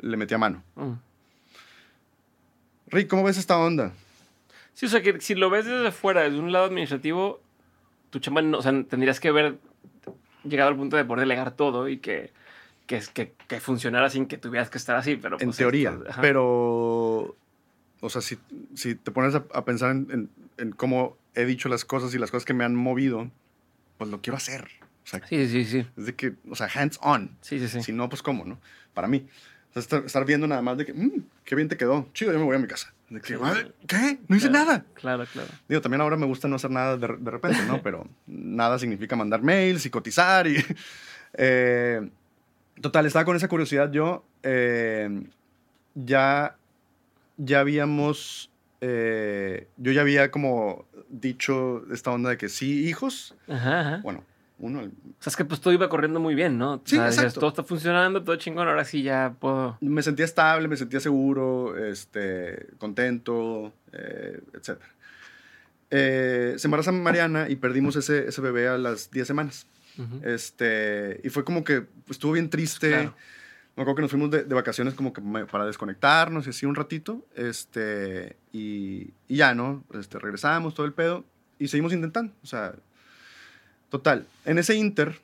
le 0.00 0.16
metía 0.16 0.38
mano. 0.38 0.62
Mm. 0.76 0.92
Rick, 2.88 3.08
¿cómo 3.08 3.24
ves 3.24 3.38
esta 3.38 3.58
onda? 3.58 3.92
Sí, 4.74 4.86
o 4.86 4.88
sea, 4.88 5.02
que 5.02 5.20
si 5.20 5.34
lo 5.34 5.50
ves 5.50 5.66
desde 5.66 5.92
fuera, 5.92 6.22
desde 6.22 6.38
un 6.38 6.52
lado 6.52 6.66
administrativo, 6.66 7.40
tu 8.10 8.18
chamba, 8.18 8.42
o 8.56 8.62
sea, 8.62 8.72
tendrías 8.84 9.20
que 9.20 9.28
haber 9.28 9.58
llegado 10.44 10.70
al 10.70 10.76
punto 10.76 10.96
de 10.96 11.04
poder 11.04 11.20
delegar 11.20 11.52
todo 11.52 11.88
y 11.88 11.98
que, 11.98 12.32
que, 12.86 13.02
que, 13.12 13.32
que 13.46 13.60
funcionara 13.60 14.10
sin 14.10 14.26
que 14.26 14.38
tuvieras 14.38 14.70
que 14.70 14.78
estar 14.78 14.96
así. 14.96 15.16
Pero, 15.16 15.36
en 15.40 15.48
pues, 15.48 15.56
teoría, 15.56 15.98
pero, 16.20 17.36
o 18.00 18.08
sea, 18.08 18.20
si, 18.20 18.38
si 18.74 18.94
te 18.94 19.10
pones 19.10 19.34
a, 19.34 19.64
pensar 19.64 19.92
en, 19.92 20.30
en, 20.58 20.72
cómo 20.72 21.16
he 21.34 21.44
dicho 21.44 21.68
las 21.68 21.84
cosas 21.84 22.14
y 22.14 22.18
las 22.18 22.30
cosas 22.30 22.44
que 22.44 22.54
me 22.54 22.64
han 22.64 22.74
movido, 22.74 23.30
pues 23.98 24.10
lo 24.10 24.20
quiero 24.20 24.36
hacer. 24.36 24.68
sí, 25.28 25.48
sí, 25.48 25.64
sí. 25.64 25.86
Es 25.96 26.06
de 26.06 26.14
que, 26.14 26.34
o 26.50 26.56
sea, 26.56 26.68
hands 26.74 26.98
on. 27.02 27.36
Sí, 27.40 27.58
sí, 27.58 27.68
sí. 27.68 27.82
Si 27.82 27.92
no, 27.92 28.08
pues 28.08 28.22
cómo, 28.22 28.44
¿no? 28.44 28.58
Para 28.94 29.08
mí. 29.08 29.26
O 29.74 29.80
sea, 29.80 30.00
estar, 30.00 30.24
viendo 30.24 30.48
nada 30.48 30.62
más 30.62 30.78
de 30.78 30.86
que, 30.86 30.92
mmm, 30.92 31.22
qué 31.44 31.54
bien 31.54 31.68
te 31.68 31.76
quedó. 31.76 32.08
Chido, 32.12 32.32
yo 32.32 32.38
me 32.38 32.44
voy 32.44 32.56
a 32.56 32.58
mi 32.58 32.66
casa. 32.66 32.92
De 33.10 33.20
que, 33.20 33.36
¿qué? 33.88 34.20
No 34.28 34.36
hice 34.36 34.48
nada. 34.48 34.84
Claro, 34.94 35.24
claro. 35.32 35.48
Digo, 35.68 35.80
también 35.80 36.00
ahora 36.00 36.16
me 36.16 36.26
gusta 36.26 36.46
no 36.46 36.56
hacer 36.56 36.70
nada 36.70 36.96
de, 36.96 37.08
de 37.18 37.30
repente, 37.30 37.58
¿no? 37.66 37.82
Pero 37.82 38.06
nada 38.26 38.78
significa 38.78 39.16
mandar 39.16 39.42
mails 39.42 39.84
y 39.84 39.90
cotizar 39.90 40.46
y... 40.46 40.56
Eh, 41.34 42.10
total, 42.80 43.06
estaba 43.06 43.24
con 43.24 43.36
esa 43.36 43.46
curiosidad 43.46 43.92
yo. 43.92 44.24
Eh, 44.42 45.22
ya, 45.94 46.56
ya 47.36 47.60
habíamos... 47.60 48.50
Eh, 48.80 49.68
yo 49.76 49.92
ya 49.92 50.00
había 50.00 50.32
como 50.32 50.86
dicho 51.08 51.84
esta 51.92 52.10
onda 52.10 52.30
de 52.30 52.36
que 52.36 52.48
sí, 52.48 52.88
hijos. 52.88 53.36
Ajá, 53.48 54.00
Bueno, 54.02 54.24
uno. 54.60 54.80
O 54.80 55.22
sea, 55.22 55.30
es 55.30 55.36
que 55.36 55.44
pues 55.44 55.60
todo 55.60 55.72
iba 55.72 55.88
corriendo 55.88 56.20
muy 56.20 56.34
bien, 56.34 56.58
¿no? 56.58 56.80
Sí, 56.84 56.96
exacto. 56.96 57.40
todo 57.40 57.50
está 57.50 57.64
funcionando, 57.64 58.22
todo 58.22 58.36
chingón, 58.36 58.68
ahora 58.68 58.84
sí 58.84 59.02
ya 59.02 59.34
puedo... 59.38 59.76
Me 59.80 60.02
sentía 60.02 60.24
estable, 60.24 60.68
me 60.68 60.76
sentía 60.76 61.00
seguro, 61.00 61.76
este, 61.76 62.68
contento, 62.78 63.72
eh, 63.92 64.40
etc. 64.54 64.80
Eh, 65.90 66.54
se 66.56 66.66
embaraza 66.66 66.92
Mariana 66.92 67.48
y 67.48 67.56
perdimos 67.56 67.96
ese, 67.96 68.28
ese 68.28 68.40
bebé 68.40 68.68
a 68.68 68.78
las 68.78 69.10
10 69.10 69.26
semanas. 69.26 69.66
este, 70.22 71.20
y 71.24 71.28
fue 71.30 71.44
como 71.44 71.64
que 71.64 71.86
estuvo 72.08 72.32
bien 72.32 72.48
triste. 72.48 72.90
Me 72.96 73.12
me 73.80 73.82
acuerdo 73.84 73.96
que 73.96 74.02
nos 74.02 74.10
fuimos 74.10 74.30
de, 74.30 74.44
de 74.44 74.54
vacaciones 74.54 74.92
como 74.92 75.12
que 75.12 75.22
para 75.50 75.64
desconectarnos 75.64 76.46
y 76.46 76.50
así 76.50 76.66
un 76.66 76.74
ratito, 76.74 77.26
este, 77.34 78.36
y, 78.52 79.14
y 79.26 79.36
ya, 79.36 79.54
¿no? 79.54 79.84
Este, 79.94 80.18
regresamos, 80.18 80.74
todo 80.74 80.84
el 80.84 80.92
pedo, 80.92 81.24
y 81.58 81.68
seguimos 81.68 81.92
intentando, 81.92 82.34
o 82.42 82.46
sea, 82.46 82.74
total, 83.90 84.26
en 84.46 84.58
ese 84.58 84.74
inter, 84.74 85.20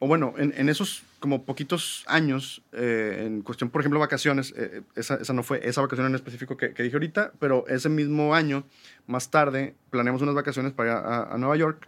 o 0.00 0.08
bueno, 0.08 0.34
en, 0.36 0.52
en 0.56 0.68
esos 0.68 1.04
como 1.20 1.44
poquitos 1.44 2.02
años, 2.08 2.62
eh, 2.72 3.22
en 3.26 3.42
cuestión, 3.42 3.70
por 3.70 3.80
ejemplo, 3.82 4.00
vacaciones, 4.00 4.52
eh, 4.56 4.82
esa, 4.96 5.14
esa 5.14 5.32
no 5.32 5.44
fue 5.44 5.60
esa 5.68 5.80
vacación 5.80 6.08
en 6.08 6.16
específico 6.16 6.56
que, 6.56 6.74
que 6.74 6.82
dije 6.82 6.96
ahorita, 6.96 7.32
pero 7.38 7.64
ese 7.68 7.88
mismo 7.88 8.34
año, 8.34 8.64
más 9.06 9.30
tarde, 9.30 9.76
planeamos 9.90 10.20
unas 10.22 10.34
vacaciones 10.34 10.72
para 10.72 10.90
ir 10.90 10.96
a, 10.96 11.32
a 11.34 11.38
Nueva 11.38 11.56
York, 11.56 11.86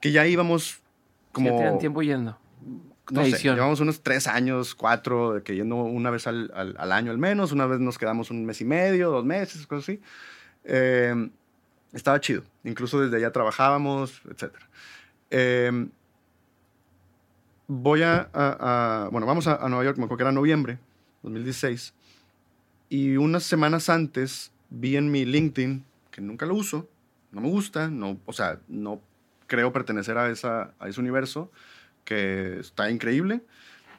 que 0.00 0.12
ya 0.12 0.26
íbamos 0.26 0.80
como... 1.32 1.48
Ya 1.52 1.56
tienen 1.56 1.78
tiempo 1.78 2.02
yendo. 2.02 2.38
No 3.10 3.22
sé, 3.24 3.38
llevamos 3.54 3.80
unos 3.80 4.02
tres 4.02 4.26
años, 4.26 4.74
cuatro, 4.74 5.34
de 5.34 5.42
que 5.42 5.54
yendo 5.54 5.76
una 5.76 6.10
vez 6.10 6.26
al, 6.26 6.50
al- 6.54 6.74
al 6.76 6.92
año 6.92 7.12
al 7.12 7.18
menos, 7.18 7.52
una 7.52 7.64
vez 7.64 7.78
nos 7.80 7.96
quedamos 7.98 8.30
un 8.30 8.44
mes 8.44 8.60
y 8.60 8.64
medio, 8.66 9.10
dos 9.10 9.24
meses, 9.24 9.66
cosas 9.66 9.84
así. 9.84 10.00
Eh, 10.64 11.30
estaba 11.96 12.20
chido, 12.20 12.42
incluso 12.64 13.00
desde 13.00 13.16
allá 13.16 13.32
trabajábamos, 13.32 14.20
etc. 14.30 14.52
Eh, 15.30 15.88
voy 17.66 18.02
a, 18.02 18.28
a- 18.32 19.04
a- 19.04 19.08
bueno, 19.10 19.26
vamos 19.26 19.46
a, 19.46 19.56
a 19.56 19.68
Nueva 19.68 19.84
York, 19.84 19.98
me 19.98 20.04
acuerdo 20.04 20.18
que 20.18 20.22
era 20.24 20.32
noviembre 20.32 20.78
2016, 21.22 21.94
y 22.88 23.16
unas 23.16 23.42
semanas 23.42 23.88
antes 23.88 24.52
vi 24.70 24.96
en 24.96 25.10
mi 25.10 25.24
LinkedIn, 25.24 25.84
que 26.10 26.20
nunca 26.20 26.46
lo 26.46 26.54
uso, 26.54 26.88
no 27.32 27.40
me 27.40 27.48
gusta, 27.48 27.88
no, 27.88 28.18
o 28.26 28.32
sea, 28.32 28.60
no 28.68 29.00
creo 29.46 29.72
pertenecer 29.72 30.16
a, 30.18 30.30
esa, 30.30 30.74
a 30.78 30.88
ese 30.88 31.00
universo, 31.00 31.50
que 32.04 32.60
está 32.60 32.90
increíble, 32.90 33.42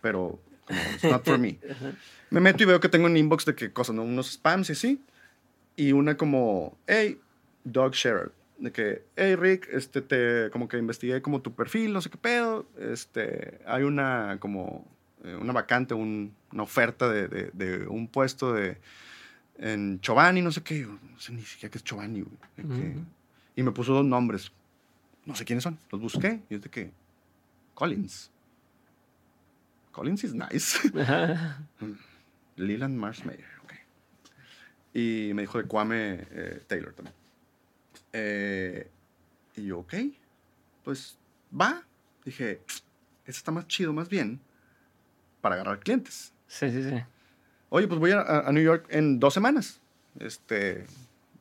pero 0.01 0.39
como, 0.65 0.79
it's 0.93 1.03
not 1.03 1.23
for 1.25 1.37
me. 1.37 1.59
Me 2.29 2.41
meto 2.41 2.61
y 2.61 2.65
veo 2.65 2.81
que 2.81 2.89
tengo 2.89 3.05
un 3.05 3.15
inbox 3.15 3.45
de 3.45 3.55
que 3.55 3.71
cosas, 3.71 3.95
¿no? 3.95 4.03
unos 4.03 4.33
spams 4.33 4.67
y 4.69 4.73
así, 4.73 5.01
y 5.77 5.93
una 5.93 6.17
como, 6.17 6.77
hey, 6.85 7.21
Doug 7.71 7.93
Sherrod, 7.93 8.31
de 8.59 8.71
que, 8.71 9.03
hey 9.15 9.35
Rick, 9.35 9.67
este, 9.71 10.01
te, 10.01 10.49
como 10.51 10.67
que 10.67 10.77
investigué 10.77 11.21
como 11.21 11.41
tu 11.41 11.53
perfil, 11.53 11.93
no 11.93 12.01
sé 12.01 12.09
qué 12.09 12.17
pedo, 12.17 12.65
este, 12.79 13.59
hay 13.65 13.83
una 13.83 14.37
como, 14.39 14.85
eh, 15.23 15.35
una 15.35 15.53
vacante, 15.53 15.93
un- 15.93 16.33
una 16.51 16.63
oferta 16.63 17.09
de, 17.09 17.27
de- 17.27 17.51
de 17.53 17.87
un 17.87 18.07
puesto 18.07 18.53
de, 18.53 18.77
en 19.59 19.99
Chobani, 20.01 20.41
no 20.41 20.51
sé 20.51 20.61
qué, 20.63 20.85
no 20.85 21.19
sé 21.19 21.33
ni 21.33 21.41
siquiera 21.43 21.71
qué 21.71 21.77
es 21.77 21.83
Chobani, 21.83 22.21
güey, 22.21 22.37
y 23.55 23.63
me 23.63 23.71
puso 23.71 23.93
dos 23.93 24.05
nombres, 24.05 24.51
no 25.25 25.35
sé 25.35 25.45
quiénes 25.45 25.63
son, 25.63 25.77
los 25.91 25.99
busqué, 26.01 26.41
y 26.49 26.55
es 26.55 26.61
de 26.61 26.69
que, 26.69 26.91
Collins. 27.73 28.31
Collins 29.91 30.23
is 30.23 30.33
nice. 30.33 30.77
Ajá. 31.01 31.59
Leland 32.55 32.95
Marsmeyer, 32.97 33.45
ok. 33.63 33.73
Y 34.93 35.31
me 35.33 35.41
dijo 35.43 35.57
de 35.59 35.65
Kwame 35.65 36.25
eh, 36.31 36.63
Taylor 36.67 36.93
también. 36.93 37.15
Eh, 38.19 38.89
y 39.55 39.65
yo, 39.65 39.79
ok, 39.79 39.93
pues 40.83 41.19
va. 41.53 41.83
Dije, 42.25 42.61
este 42.65 42.81
está 43.25 43.51
más 43.51 43.67
chido, 43.67 43.93
más 43.93 44.09
bien, 44.09 44.39
para 45.39 45.55
agarrar 45.55 45.79
clientes. 45.79 46.33
Sí, 46.47 46.71
sí, 46.71 46.83
sí. 46.83 46.95
Oye, 47.69 47.87
pues 47.87 47.99
voy 47.99 48.11
a, 48.11 48.21
a 48.21 48.51
New 48.51 48.63
York 48.63 48.87
en 48.89 49.19
dos 49.19 49.33
semanas. 49.35 49.79
Este, 50.19 50.85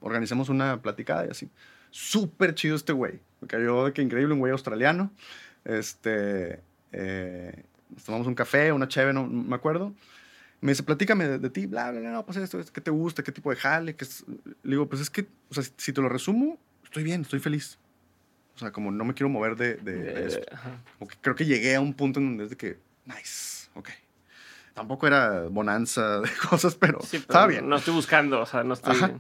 organizamos 0.01 0.51
una 0.51 0.83
platicada 0.83 1.27
y 1.27 1.31
así. 1.31 1.49
Súper 1.91 2.55
chido 2.55 2.77
este 2.77 2.93
güey. 2.93 3.21
Me 3.41 3.49
cayó 3.49 3.87
de 3.87 3.93
que 3.93 4.03
increíble, 4.03 4.35
un 4.35 4.41
güey 4.41 4.53
australiano. 4.53 5.11
Este, 5.65 6.61
eh, 6.93 7.65
nos 7.89 8.05
tomamos 8.05 8.27
un 8.27 8.35
café, 8.35 8.71
una 8.73 8.87
cheve, 8.87 9.15
no, 9.15 9.27
no 9.27 9.45
me 9.45 9.57
acuerdo. 9.57 9.95
Me 10.61 10.73
dice, 10.73 10.83
platícame 10.83 11.27
de, 11.27 11.39
de 11.39 11.51
ti, 11.51 11.67
bla, 11.67 11.91
bla, 11.91 12.01
bla, 12.01 12.11
no, 12.11 12.27
pues 12.27 12.37
esto, 12.39 12.59
esto, 12.59 12.73
¿qué 12.73 12.81
te 12.81 12.91
gusta? 12.91 13.23
¿Qué 13.23 13.33
tipo 13.33 13.51
de 13.51 13.57
jale? 13.57 13.95
¿Qué 13.95 14.05
es? 14.05 14.25
Le 14.63 14.71
digo, 14.73 14.89
pues 14.89 15.01
es 15.01 15.11
que, 15.11 15.27
o 15.51 15.55
sea, 15.55 15.65
si 15.77 15.93
te 15.93 16.01
lo 16.01 16.09
resumo, 16.09 16.59
estoy 16.97 17.05
bien, 17.05 17.21
estoy 17.23 17.41
feliz. 17.41 17.79
O 18.55 18.59
sea, 18.59 18.73
como 18.73 18.91
no 18.91 19.05
me 19.05 19.13
quiero 19.13 19.29
mover 19.29 19.55
de, 19.57 19.75
de- 19.75 19.93
de 20.03 20.27
esto. 20.29 20.47
Ajá. 20.51 20.83
Como 20.99 21.11
que 21.11 21.17
creo 21.21 21.35
que 21.37 21.45
llegué 21.45 21.75
a 21.77 21.81
un 21.83 21.93
punto 21.93 22.21
en 22.21 22.27
donde 22.29 22.45
es 22.45 22.51
de 22.51 22.57
que, 22.57 22.79
nice, 23.05 23.69
ok. 23.75 23.91
Tampoco 24.73 25.07
era 25.07 25.43
bonanza 25.43 26.21
de 26.23 26.31
cosas, 26.49 26.75
pero 26.75 27.01
Sí, 27.03 27.09
pero 27.13 27.21
estaba 27.21 27.47
bien. 27.49 27.69
No 27.69 27.77
estoy 27.77 27.93
buscando, 27.93 28.41
o 28.41 28.47
sea, 28.47 28.65
no 28.65 28.73
estoy. 28.73 28.97
Ajá. 28.97 29.13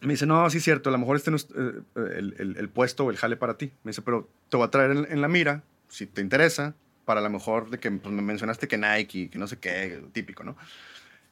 Me 0.00 0.14
dice, 0.14 0.24
no, 0.24 0.48
sí 0.48 0.58
es 0.58 0.64
cierto, 0.64 0.88
a 0.88 0.92
lo 0.92 0.98
mejor 0.98 1.16
este 1.16 1.30
no 1.30 1.36
es 1.36 1.46
eh, 1.54 1.82
el, 2.16 2.34
el- 2.38 2.56
el 2.56 2.68
puesto 2.70 3.04
o 3.04 3.10
el 3.10 3.18
jale 3.18 3.36
para 3.36 3.58
ti. 3.58 3.66
Me 3.84 3.90
dice, 3.90 4.00
pero 4.00 4.26
te 4.48 4.56
voy 4.56 4.66
a 4.66 4.70
traer 4.70 4.92
en, 4.92 5.06
en 5.10 5.20
la 5.20 5.28
mira, 5.28 5.62
si 5.88 6.06
te 6.06 6.22
interesa, 6.22 6.74
para 7.04 7.20
a 7.20 7.22
lo 7.22 7.28
mejor 7.30 7.68
de 7.68 7.78
que 7.78 7.90
pues, 7.90 8.14
me 8.14 8.22
mencionaste 8.22 8.66
que 8.66 8.78
Nike, 8.78 9.28
que 9.28 9.38
no 9.38 9.46
sé 9.46 9.58
qué, 9.58 10.02
típico, 10.12 10.42
¿no? 10.42 10.56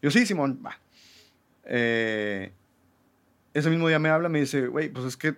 Yo, 0.03 0.11
sí, 0.11 0.27
Simón, 0.27 0.61
va. 0.65 0.79
Eh, 1.65 2.53
ese 3.55 3.71
mismo 3.71 3.89
día 3.89 3.99
me 3.99 4.11
habla, 4.11 4.29
me 4.29 4.41
dice, 4.41 4.67
güey, 4.67 4.91
pues 4.91 5.07
es 5.07 5.17
que 5.17 5.35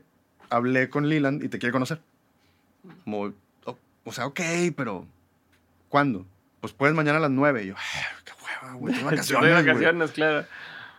hablé 0.50 0.88
con 0.90 1.08
Leland 1.08 1.42
y 1.44 1.48
te 1.48 1.58
quiere 1.58 1.72
conocer. 1.72 2.00
Como, 3.04 3.32
o, 3.64 3.78
o 4.04 4.12
sea, 4.12 4.26
ok, 4.26 4.40
pero 4.76 5.06
¿cuándo? 5.88 6.26
Pues 6.60 6.72
puedes 6.72 6.94
mañana 6.96 7.18
a 7.18 7.20
las 7.22 7.30
9. 7.30 7.64
Y 7.64 7.66
yo, 7.68 7.74
"Ay, 7.76 8.02
qué 8.24 8.32
hueva, 8.44 8.74
güey, 8.74 8.94
tengo 8.96 9.10
vacaciones, 9.10 9.50
güey". 9.52 9.64
vacaciones, 9.66 10.10
claro. 10.12 10.46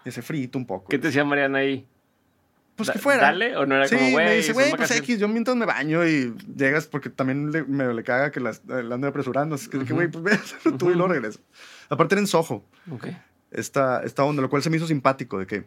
Y 0.05 0.09
ese 0.09 0.21
frito 0.21 0.57
un 0.57 0.65
poco. 0.65 0.87
¿Qué 0.89 0.97
te 0.99 1.07
decía 1.07 1.23
Mariana 1.25 1.59
ahí? 1.59 1.85
Pues 2.75 2.87
Da- 2.87 2.93
que 2.93 2.99
fuera. 2.99 3.21
¿Dale? 3.23 3.57
¿O 3.57 3.65
no 3.65 3.75
era 3.75 3.87
sí, 3.87 3.95
como, 3.97 4.11
güey? 4.11 4.25
me 4.25 4.35
dice, 4.35 4.53
güey, 4.53 4.69
pues 4.69 4.79
vacaciones"? 4.79 5.03
X, 5.03 5.19
yo 5.19 5.27
mientras 5.27 5.57
me 5.57 5.65
baño 5.65 6.07
y 6.07 6.33
llegas 6.55 6.87
porque 6.87 7.09
también 7.09 7.51
le, 7.51 7.63
me 7.63 7.93
le 7.93 8.03
caga 8.03 8.31
que 8.31 8.39
las, 8.39 8.61
la 8.65 8.95
ande 8.95 9.07
apresurando. 9.07 9.55
Así 9.55 9.69
que, 9.69 9.79
de 9.79 9.85
que, 9.85 9.93
güey, 9.93 10.07
pues 10.07 10.23
ve, 10.23 10.39
tú 10.77 10.89
y 10.89 10.93
luego 10.93 11.09
regreso. 11.11 11.39
Aparte 11.89 12.15
era 12.15 12.21
en 12.21 12.27
Soho, 12.27 12.63
Ok. 12.91 13.07
esta, 13.51 14.01
esta 14.03 14.23
onda, 14.23 14.41
lo 14.41 14.49
cual 14.49 14.61
se 14.63 14.69
me 14.69 14.77
hizo 14.77 14.87
simpático 14.87 15.39
de 15.39 15.47
que, 15.47 15.65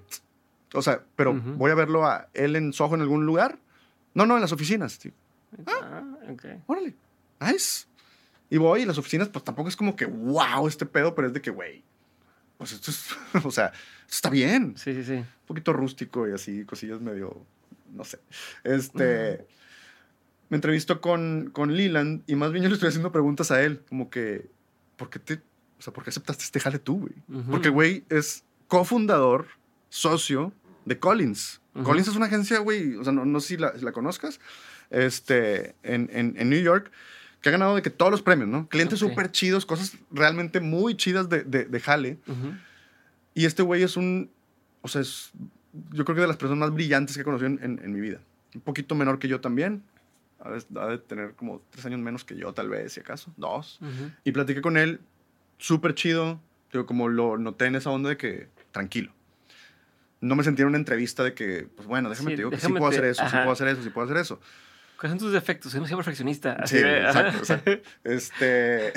o 0.72 0.80
sea, 0.80 1.02
pero 1.16 1.32
Ujú. 1.32 1.52
voy 1.56 1.70
a 1.70 1.74
verlo 1.74 2.06
a 2.06 2.28
él 2.32 2.56
en 2.56 2.72
Soho 2.72 2.94
en 2.94 3.02
algún 3.02 3.26
lugar. 3.26 3.58
No, 4.14 4.26
no, 4.26 4.34
en 4.36 4.40
las 4.42 4.52
oficinas, 4.52 4.98
tío. 4.98 5.12
Ah, 5.66 6.02
ok. 6.30 6.44
Órale, 6.66 6.94
nice. 7.40 7.86
Y 8.50 8.58
voy 8.58 8.82
y 8.82 8.84
las 8.84 8.98
oficinas, 8.98 9.28
pues 9.28 9.44
tampoco 9.44 9.68
es 9.68 9.76
como 9.76 9.96
que, 9.96 10.04
wow, 10.04 10.68
este 10.68 10.84
pedo, 10.84 11.14
pero 11.14 11.28
es 11.28 11.34
de 11.34 11.40
que, 11.40 11.50
güey, 11.50 11.82
pues 12.58 12.72
esto 12.72 12.90
es, 12.90 13.08
o 13.44 13.50
sea, 13.50 13.66
esto 13.68 14.08
está 14.10 14.30
bien 14.30 14.74
Sí, 14.76 14.94
sí, 14.94 15.04
sí. 15.04 15.14
un 15.14 15.26
poquito 15.46 15.72
rústico 15.72 16.28
y 16.28 16.32
así, 16.32 16.64
cosillas 16.64 17.00
medio, 17.00 17.44
no 17.92 18.04
sé. 18.04 18.20
Este, 18.62 19.46
me 20.50 20.56
entrevisto 20.58 21.00
con, 21.00 21.48
con 21.50 21.74
Leland 21.74 22.24
y 22.26 22.34
más 22.34 22.52
bien 22.52 22.62
yo 22.62 22.68
le 22.68 22.74
estoy 22.74 22.90
haciendo 22.90 23.10
preguntas 23.10 23.50
a 23.50 23.62
él, 23.62 23.82
como 23.88 24.10
que, 24.10 24.50
¿por 24.98 25.08
qué 25.08 25.18
te, 25.18 25.34
o 25.78 25.82
sea, 25.82 25.94
por 25.94 26.04
qué 26.04 26.10
aceptaste 26.10 26.44
este 26.44 26.60
jale 26.60 26.78
tú, 26.78 27.00
güey? 27.00 27.44
Porque, 27.50 27.70
güey, 27.70 28.04
es 28.10 28.44
cofundador, 28.68 29.46
socio 29.88 30.52
de 30.84 30.98
Collins. 30.98 31.61
Ujú. 31.74 31.84
Collins 31.84 32.08
es 32.08 32.16
una 32.16 32.26
agencia, 32.26 32.58
güey, 32.58 32.96
o 32.96 33.04
sea, 33.04 33.12
no, 33.12 33.24
no 33.24 33.40
sé 33.40 33.48
si 33.48 33.56
la, 33.56 33.76
si 33.78 33.84
la 33.84 33.92
conozcas, 33.92 34.40
este, 34.90 35.74
en, 35.82 36.10
en, 36.12 36.34
en 36.36 36.50
New 36.50 36.60
York, 36.62 36.90
que 37.40 37.48
ha 37.48 37.52
ganado 37.52 37.74
de 37.74 37.82
que 37.82 37.90
todos 37.90 38.10
los 38.12 38.22
premios, 38.22 38.48
¿no? 38.48 38.68
Clientes 38.68 39.02
Ok. 39.02 39.10
súper 39.10 39.30
chidos, 39.32 39.66
cosas 39.66 39.96
realmente 40.10 40.60
muy 40.60 40.96
chidas 40.96 41.28
de, 41.28 41.42
de, 41.44 41.64
de 41.64 41.80
jale. 41.80 42.18
Ujú. 42.26 42.52
Y 43.34 43.46
este 43.46 43.62
güey 43.62 43.82
es 43.82 43.96
un, 43.96 44.30
o 44.82 44.88
sea, 44.88 45.00
es, 45.00 45.32
yo 45.92 46.04
creo 46.04 46.14
que 46.14 46.20
de 46.20 46.26
las 46.28 46.36
personas 46.36 46.60
más 46.60 46.74
brillantes 46.74 47.16
que 47.16 47.22
he 47.22 47.24
conocido 47.24 47.46
en, 47.48 47.58
en- 47.62 47.80
en 47.82 47.92
mi 47.92 48.00
vida. 48.00 48.20
Un 48.54 48.60
poquito 48.60 48.94
menor 48.94 49.18
que 49.18 49.26
yo 49.28 49.40
también. 49.40 49.82
Ha 50.40 50.50
de, 50.50 50.62
ha 50.80 50.86
de 50.88 50.98
tener 50.98 51.32
como 51.34 51.62
tres 51.70 51.86
años 51.86 52.00
menos 52.00 52.24
que 52.24 52.36
yo, 52.36 52.52
tal 52.52 52.68
vez, 52.68 52.92
si 52.92 53.00
acaso. 53.00 53.32
Dos. 53.36 53.78
Ujú. 53.80 54.10
Y 54.24 54.32
platiqué 54.32 54.60
con 54.60 54.76
él, 54.76 55.00
súper 55.58 55.94
chido. 55.94 56.38
Yo 56.72 56.84
como 56.86 57.08
lo 57.08 57.38
noté 57.38 57.66
en 57.66 57.76
esa 57.76 57.90
onda 57.90 58.08
de 58.10 58.16
que, 58.16 58.48
tranquilo. 58.72 59.12
No 60.22 60.34
me 60.36 60.42
sentí 60.44 60.62
en 60.62 60.68
una 60.68 60.78
entrevista 60.78 61.22
de 61.22 61.34
que, 61.34 61.68
pues 61.76 61.86
bueno, 61.86 62.08
déjame 62.08 62.30
Sí, 62.30 62.36
te 62.36 62.40
digo 62.40 62.50
que 62.50 62.56
sí 62.58 62.68
puedo 62.72 62.88
te- 62.90 62.96
hacer 62.96 63.04
eso, 63.10 63.20
sí 63.22 63.26
ajá. 63.26 63.38
puedo 63.42 63.52
hacer 63.52 63.68
eso, 63.68 63.82
sí 63.82 63.90
puedo 63.90 64.04
hacer 64.06 64.16
eso. 64.16 64.40
¿Cuáles 64.96 65.10
son 65.12 65.18
tus 65.18 65.32
defectos? 65.32 65.72
Soy 65.72 65.78
demasiado 65.78 65.98
perfeccionista. 65.98 66.52
Así 66.54 66.76
Sí, 66.78 66.82
de- 66.82 66.98
exacto, 67.02 67.38
exacto. 67.38 67.70
Este, 68.04 68.92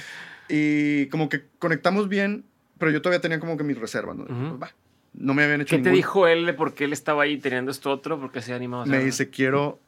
y 0.48 1.06
como 1.10 1.28
que 1.28 1.44
conectamos 1.58 2.08
bien, 2.08 2.44
pero 2.78 2.90
yo 2.90 3.00
todavía 3.02 3.20
tenía 3.20 3.38
como 3.38 3.56
que 3.56 3.62
mis 3.62 3.78
reservas, 3.78 4.16
¿no? 4.16 4.58
Pues. 4.58 4.74
No 5.12 5.34
me 5.34 5.42
habían 5.44 5.60
hecho 5.60 5.76
¿Qué 5.76 5.82
te 5.82 5.90
dijo 5.90 6.26
él 6.28 6.46
de 6.46 6.54
por 6.54 6.72
qué 6.74 6.84
él 6.84 6.92
estaba 6.92 7.24
ahí 7.24 7.36
teniendo 7.36 7.70
esto 7.70 7.90
otro? 7.90 8.18
Porque 8.18 8.40
se 8.42 8.54
animaba 8.54 8.84
a 8.84 8.86
Me 8.86 9.04
dice, 9.04 9.28
quiero 9.28 9.78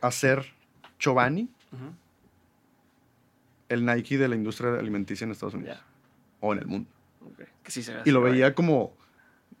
hacer 0.00 0.44
Chobani, 0.98 1.48
el 3.68 3.84
Nike 3.86 4.18
de 4.18 4.28
la 4.28 4.36
industria 4.36 4.74
alimenticia 4.74 5.24
en 5.24 5.30
Estados 5.32 5.54
Unidos. 5.54 5.78
O 6.40 6.52
en 6.52 6.58
el 6.60 6.66
mundo. 6.66 6.90
Que 7.62 7.70
sí 7.70 7.82
se 7.82 7.94
Y 8.04 8.10
lo 8.10 8.20
veía 8.22 8.54
como 8.54 8.94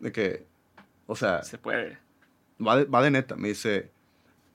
de 0.00 0.12
que, 0.12 0.46
o 1.10 1.16
sea, 1.16 1.42
Se 1.42 1.58
puede. 1.58 1.98
va 2.64 2.76
de, 2.76 2.84
va 2.84 3.02
de 3.02 3.10
neta. 3.10 3.34
Me 3.36 3.48
dice, 3.48 3.90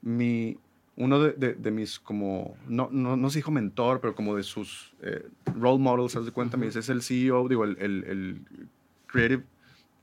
mi, 0.02 0.56
uno 0.96 1.20
de, 1.20 1.32
de- 1.32 1.54
de 1.54 1.70
mis 1.70 1.98
como, 2.00 2.56
no, 2.66 2.88
no, 2.90 3.16
no 3.16 3.30
se 3.30 3.38
dijo 3.40 3.50
mentor, 3.50 4.00
pero 4.00 4.14
como 4.14 4.34
de 4.36 4.42
sus 4.42 4.94
eh, 5.02 5.26
role 5.54 5.78
models, 5.78 6.16
haz 6.16 6.24
de 6.24 6.32
cuenta, 6.32 6.56
me 6.56 6.66
dice, 6.66 6.78
es 6.78 6.88
el 6.88 7.02
CEO, 7.02 7.48
digo, 7.48 7.64
el, 7.64 7.76
el, 7.78 8.04
el 8.04 8.68
creative, 9.06 9.44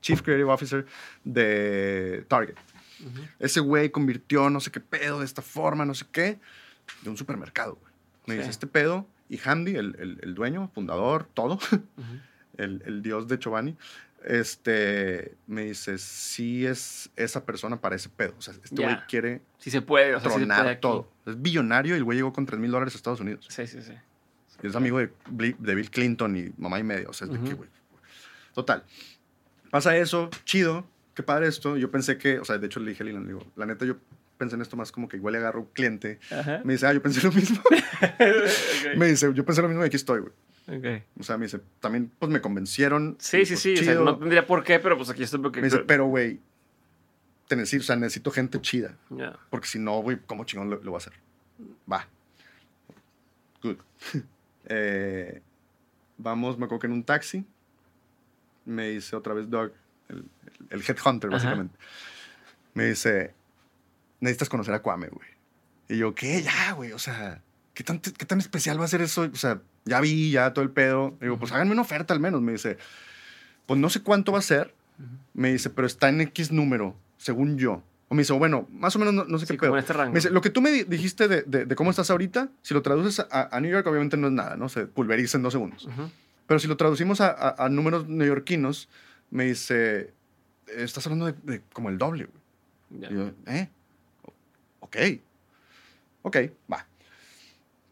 Chief 0.00 0.22
Creative 0.22 0.50
Officer 0.50 0.86
de 1.24 2.24
Target. 2.28 2.54
Ujú. 3.00 3.22
Ese 3.38 3.60
güey 3.60 3.90
convirtió 3.90 4.48
no 4.50 4.60
sé 4.60 4.70
qué 4.70 4.80
pedo 4.80 5.18
de 5.18 5.24
esta 5.24 5.42
forma, 5.42 5.84
no 5.84 5.94
sé 5.94 6.04
qué, 6.12 6.38
de 7.02 7.10
un 7.10 7.16
supermercado, 7.16 7.74
güey. 7.80 7.92
Me 8.26 8.34
Sí. 8.34 8.38
dice, 8.38 8.50
este 8.50 8.66
pedo, 8.66 9.06
y 9.28 9.38
Hamdi, 9.44 9.74
el, 9.74 10.18
el, 10.22 10.34
dueño, 10.34 10.70
fundador, 10.74 11.26
todo, 11.34 11.58
el, 12.56 12.82
el, 12.86 13.02
dios 13.02 13.26
de 13.28 13.38
Chobani, 13.38 13.76
este, 14.24 15.36
me 15.46 15.64
dice, 15.64 15.98
sí 15.98 16.66
es 16.66 17.10
esa 17.16 17.44
persona 17.44 17.80
para 17.80 17.96
ese 17.96 18.08
pedo. 18.08 18.34
O 18.38 18.42
sea, 18.42 18.54
este 18.62 18.82
güey 18.82 18.96
quiere 19.08 19.42
si 19.58 19.70
se 19.70 19.82
puede, 19.82 20.14
o 20.14 20.20
sea, 20.20 20.30
tronar 20.30 20.80
todo. 20.80 21.10
Es 21.26 21.40
billonario 21.40 21.94
y 21.94 21.98
el 21.98 22.04
güey 22.04 22.18
llegó 22.18 22.32
con 22.32 22.46
3 22.46 22.58
mil 22.58 22.70
dólares 22.70 22.94
a 22.94 22.96
Estados 22.96 23.20
Unidos. 23.20 23.46
Sí, 23.48 23.66
sí, 23.66 23.82
sí. 23.82 23.92
Y 24.62 24.66
es 24.66 24.76
amigo 24.76 24.98
de, 24.98 25.10
de, 25.58 25.74
Bill 25.74 25.90
Clinton 25.90 26.36
y 26.36 26.52
mamá 26.56 26.78
y 26.78 26.84
medio. 26.84 27.10
O 27.10 27.12
sea, 27.12 27.26
es 27.26 27.32
de 27.32 27.54
güey. 27.54 27.68
Total. 28.54 28.84
Pasa 29.70 29.96
eso, 29.96 30.30
chido, 30.44 30.86
qué 31.14 31.22
padre 31.22 31.48
esto. 31.48 31.76
Yo 31.76 31.90
pensé 31.90 32.16
que, 32.16 32.38
o 32.38 32.44
sea, 32.44 32.58
de 32.58 32.66
hecho 32.66 32.80
le 32.80 32.90
dije 32.90 33.02
a 33.02 33.06
Lilian, 33.06 33.26
digo, 33.26 33.44
la 33.56 33.66
neta 33.66 33.84
yo 33.84 33.96
pensé 34.36 34.56
en 34.56 34.62
esto 34.62 34.76
más 34.76 34.92
como 34.92 35.08
que 35.08 35.16
igual 35.16 35.32
le 35.32 35.38
agarro 35.38 35.60
un 35.60 35.66
cliente. 35.66 36.18
Me 36.64 36.74
dice, 36.74 36.86
ah, 36.86 36.92
yo 36.92 37.02
pensé 37.02 37.22
lo 37.22 37.32
mismo. 37.32 37.62
Me 38.96 39.06
dice, 39.06 39.32
yo 39.34 39.44
pensé 39.44 39.62
lo 39.62 39.68
mismo 39.68 39.82
y 39.82 39.86
aquí 39.86 39.96
estoy, 39.96 40.20
güey. 40.20 40.32
Okay. 40.66 41.02
O 41.20 41.22
sea, 41.22 41.36
me 41.36 41.44
dice, 41.44 41.60
también 41.78 42.10
pues 42.18 42.32
me 42.32 42.40
convencieron. 42.40 43.16
Sí, 43.20 43.44
sí, 43.44 43.54
sí. 43.54 43.74
O 43.74 43.84
sea, 43.84 43.94
no 43.96 44.18
tendría 44.18 44.46
por 44.46 44.64
qué, 44.64 44.78
pero 44.78 44.96
pues 44.96 45.10
aquí 45.10 45.22
estoy 45.22 45.40
porque. 45.40 45.60
Me 45.60 45.66
dice, 45.66 45.80
pero 45.80 46.06
güey, 46.06 46.40
te 47.46 47.54
necesito, 47.54 47.82
o 47.82 47.84
sea, 47.84 47.96
necesito 47.96 48.30
gente 48.30 48.58
chida. 48.62 48.96
Porque 49.50 49.66
si 49.66 49.78
no, 49.78 50.00
güey, 50.00 50.18
¿cómo 50.26 50.44
chingón 50.44 50.70
lo, 50.70 50.80
voy 50.80 50.94
a 50.94 50.96
hacer? 50.96 51.12
Va. 51.90 52.08
Good. 53.62 53.76
eh, 54.64 55.42
vamos, 56.16 56.58
me 56.58 56.64
acuerdo 56.64 56.86
en 56.86 56.92
un 56.92 57.04
taxi. 57.04 57.44
Me 58.64 58.88
dice 58.88 59.14
otra 59.14 59.34
vez 59.34 59.50
Doug, 59.50 59.72
el, 60.08 60.24
el 60.70 60.80
headhunter, 60.80 61.28
básicamente. 61.28 61.76
Me 62.72 62.86
dice, 62.86 63.34
necesitas 64.24 64.48
conocer 64.48 64.74
a 64.74 64.82
Kwame, 64.82 65.08
güey. 65.08 65.28
Y 65.88 65.98
yo, 65.98 66.14
¿qué? 66.14 66.42
Ya, 66.42 66.72
güey, 66.72 66.92
o 66.92 66.98
sea, 66.98 67.42
¿qué 67.74 67.84
tan, 67.84 68.00
¿qué 68.00 68.24
tan 68.24 68.38
especial 68.38 68.80
va 68.80 68.86
a 68.86 68.88
ser 68.88 69.02
eso? 69.02 69.28
O 69.32 69.36
sea, 69.36 69.60
ya 69.84 70.00
vi, 70.00 70.30
ya 70.30 70.52
todo 70.52 70.64
el 70.64 70.70
pedo. 70.70 71.16
Digo, 71.20 71.38
pues 71.38 71.52
háganme 71.52 71.72
una 71.72 71.82
oferta 71.82 72.14
al 72.14 72.20
menos. 72.20 72.40
Me 72.40 72.52
dice, 72.52 72.78
pues 73.66 73.78
no 73.78 73.90
sé 73.90 74.00
cuánto 74.02 74.32
va 74.32 74.38
a 74.38 74.42
ser. 74.42 74.74
Me 75.34 75.52
dice, 75.52 75.70
pero 75.70 75.86
está 75.86 76.08
en 76.08 76.20
X 76.22 76.52
número, 76.52 76.96
según 77.18 77.58
yo. 77.58 77.82
O 78.08 78.14
me 78.14 78.22
dice, 78.22 78.32
bueno, 78.32 78.66
más 78.70 78.96
o 78.96 78.98
menos 78.98 79.28
no, 79.28 79.38
sé 79.38 79.46
qué 79.46 79.58
pedo. 79.58 79.76
Este 79.76 79.94
me 79.94 80.14
dice, 80.14 80.30
lo 80.30 80.40
que 80.40 80.50
tú 80.50 80.60
me 80.60 80.70
dijiste 80.84 81.28
de, 81.28 81.42
de, 81.42 81.76
cómo 81.76 81.90
estás 81.90 82.10
ahorita, 82.10 82.48
si 82.62 82.72
lo 82.72 82.82
traduces 82.82 83.26
a, 83.30 83.60
New 83.60 83.70
York, 83.70 83.86
obviamente 83.86 84.16
no 84.16 84.28
es 84.28 84.32
nada, 84.32 84.56
¿no? 84.56 84.68
Se 84.68 84.86
pulveriza 84.86 85.36
en 85.36 85.42
dos 85.42 85.52
segundos. 85.52 85.88
Pero 86.46 86.60
si 86.60 86.68
lo 86.68 86.76
traducimos 86.76 87.20
a, 87.20 87.54
a, 87.62 87.68
números 87.68 88.08
neoyorquinos, 88.08 88.88
me 89.30 89.46
dice, 89.46 90.12
estás 90.66 91.06
hablando 91.06 91.32
de, 91.32 91.62
como 91.72 91.88
el 91.88 91.98
doble, 91.98 92.26
güey. 92.26 92.44
Y 93.10 93.14
yo, 93.14 93.30
¿eh? 93.46 93.68
Ok. 94.94 95.20
Ok, 96.22 96.36
va. 96.72 96.86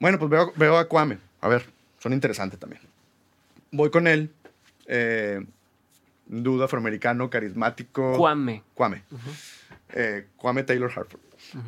Bueno, 0.00 0.18
pues 0.18 0.30
veo, 0.30 0.52
veo 0.56 0.78
a 0.78 0.88
Kwame. 0.88 1.18
A 1.40 1.48
ver, 1.48 1.64
son 1.98 2.12
interesantes 2.12 2.58
también. 2.58 2.82
Voy 3.70 3.90
con 3.90 4.06
él. 4.06 4.30
Eh, 4.86 5.44
duda 6.26 6.64
afroamericano, 6.64 7.28
carismático. 7.28 8.16
Kwame. 8.16 8.62
Kwame. 8.74 9.02
Eh, 9.90 10.26
Kwame 10.36 10.62
Taylor 10.62 10.90
Hartford. 10.94 11.20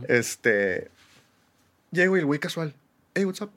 Este. 0.09 0.91
Llego 1.91 2.17
y 2.17 2.21
el 2.21 2.27
güey 2.27 2.41
casual. 2.41 2.75
Hey, 3.15 3.25
what's 3.25 3.41
up? 3.41 3.51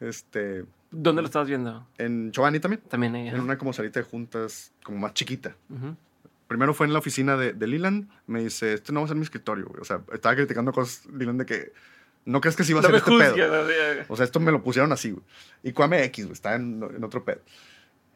Este. 0.00 0.64
¿Dónde 0.90 1.22
lo 1.22 1.26
estabas 1.26 1.48
viendo? 1.48 1.86
En 1.98 2.32
Giovanni 2.32 2.60
también. 2.60 2.82
También 2.88 3.16
ella. 3.16 3.32
En 3.32 3.40
una 3.40 3.56
como 3.56 3.72
salita 3.72 4.00
de 4.00 4.04
juntas, 4.04 4.72
como 4.82 4.98
más 4.98 5.14
chiquita. 5.14 5.54
Primero 6.52 6.74
fue 6.74 6.86
en 6.86 6.92
la 6.92 6.98
oficina 6.98 7.36
de, 7.36 7.54
de 7.54 7.66
Leland. 7.66 8.10
Me 8.26 8.42
dice, 8.42 8.74
este 8.74 8.92
no 8.92 9.00
va 9.00 9.06
a 9.06 9.08
ser 9.08 9.16
mi 9.16 9.22
escritorio, 9.22 9.64
güey. 9.66 9.80
O 9.80 9.84
sea, 9.84 10.02
estaba 10.12 10.34
criticando 10.36 10.72
cosas, 10.72 11.06
Leland, 11.06 11.40
de 11.40 11.46
que 11.46 11.72
no 12.24 12.40
crees 12.40 12.56
que 12.56 12.64
sí 12.64 12.72
va 12.72 12.80
a 12.80 12.82
ser 12.82 12.94
este 12.94 13.10
pedo. 13.10 13.34
o 14.08 14.16
sea, 14.16 14.24
esto 14.24 14.38
me 14.38 14.52
lo 14.52 14.62
pusieron 14.62 14.92
así, 14.92 15.10
güey. 15.10 15.24
Y 15.62 15.72
Kwame 15.72 16.04
X, 16.04 16.26
güey, 16.26 16.34
está 16.34 16.54
en, 16.54 16.82
en, 16.82 17.02
otro 17.04 17.24
pedo. 17.24 17.40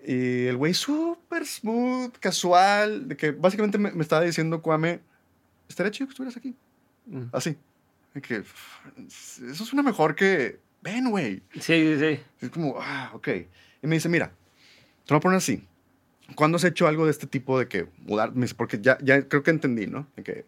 Y 0.07 0.47
el 0.47 0.57
güey 0.57 0.75
súper 0.75 1.47
smooth, 1.47 2.13
casual, 2.19 3.09
de 3.09 3.17
que 3.17 3.33
básicamente 3.33 3.79
me, 3.79 3.91
estaba 4.01 4.23
diciendo 4.23 4.63
Kwame, 4.63 5.01
estaría 5.69 5.91
chido 5.91 6.07
que 6.07 6.13
estuvieras 6.13 6.37
aquí. 6.37 6.55
Mm. 7.07 7.25
Así. 7.33 7.57
De 8.15 8.23
que 8.23 8.45
eso 9.51 9.65
suena 9.65 9.83
mejor 9.83 10.15
que, 10.15 10.61
ven, 10.83 11.11
güey. 11.11 11.43
Sí, 11.55 11.61
sí, 11.61 11.99
sí. 11.99 12.21
Es 12.41 12.51
como, 12.51 12.77
ah, 12.81 13.11
ok. 13.15 13.29
Y 13.83 13.87
me 13.87 13.97
dice, 13.97 14.09
mira, 14.09 14.29
te 15.05 15.15
lo 15.15 15.17
voy 15.17 15.19
a 15.19 15.21
poner 15.21 15.39
así. 15.39 15.67
¿Cuándo 16.35 16.57
has 16.57 16.65
hecho 16.65 16.89
algo 16.89 17.05
de 17.05 17.11
este 17.13 17.27
tipo 17.27 17.59
de 17.59 17.69
que 17.69 17.89
mudar? 17.99 18.33
Porque 18.57 18.81
ya, 18.81 18.99
ya 19.01 19.29
creo 19.29 19.43
que 19.43 19.51
entendí, 19.51 19.87
¿no? 19.87 20.07
De 20.17 20.23
que 20.23 20.45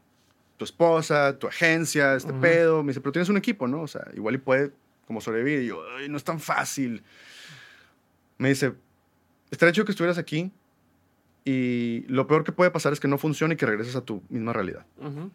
tu 0.57 0.65
esposa, 0.65 1.39
tu 1.39 1.47
agencia, 1.47 2.15
este 2.15 2.33
pedo. 2.33 2.83
Me 2.83 2.89
dice, 2.89 3.01
pero 3.01 3.13
tienes 3.13 3.29
un 3.29 3.37
equipo, 3.37 3.69
¿no? 3.69 3.83
O 3.83 3.87
sea, 3.87 4.07
igual 4.15 4.35
y 4.35 4.39
puede 4.39 4.73
como 5.07 5.21
sobrevivir. 5.21 5.63
Y 5.63 5.67
yo, 5.69 5.81
Ay, 5.97 6.09
no 6.09 6.17
es 6.17 6.25
tan 6.25 6.41
fácil. 6.41 7.03
Me 8.39 8.49
dice, 8.49 8.75
estaría 9.51 9.73
chido 9.73 9.85
que 9.85 9.93
estuvieras 9.93 10.19
aquí 10.19 10.53
y 11.45 12.05
lo 12.09 12.27
peor 12.27 12.45
que 12.45 12.53
puede 12.53 12.71
pasar 12.71 12.93
es 12.93 13.01
que 13.01 13.09
no 13.09 13.17
funcione 13.17 13.55
y 13.55 13.57
que 13.57 13.67
regreses 13.67 13.97
a 13.97 14.03
tu 14.03 14.23
misma 14.29 14.53
realidad. 14.53 14.85
Verga. 14.99 15.31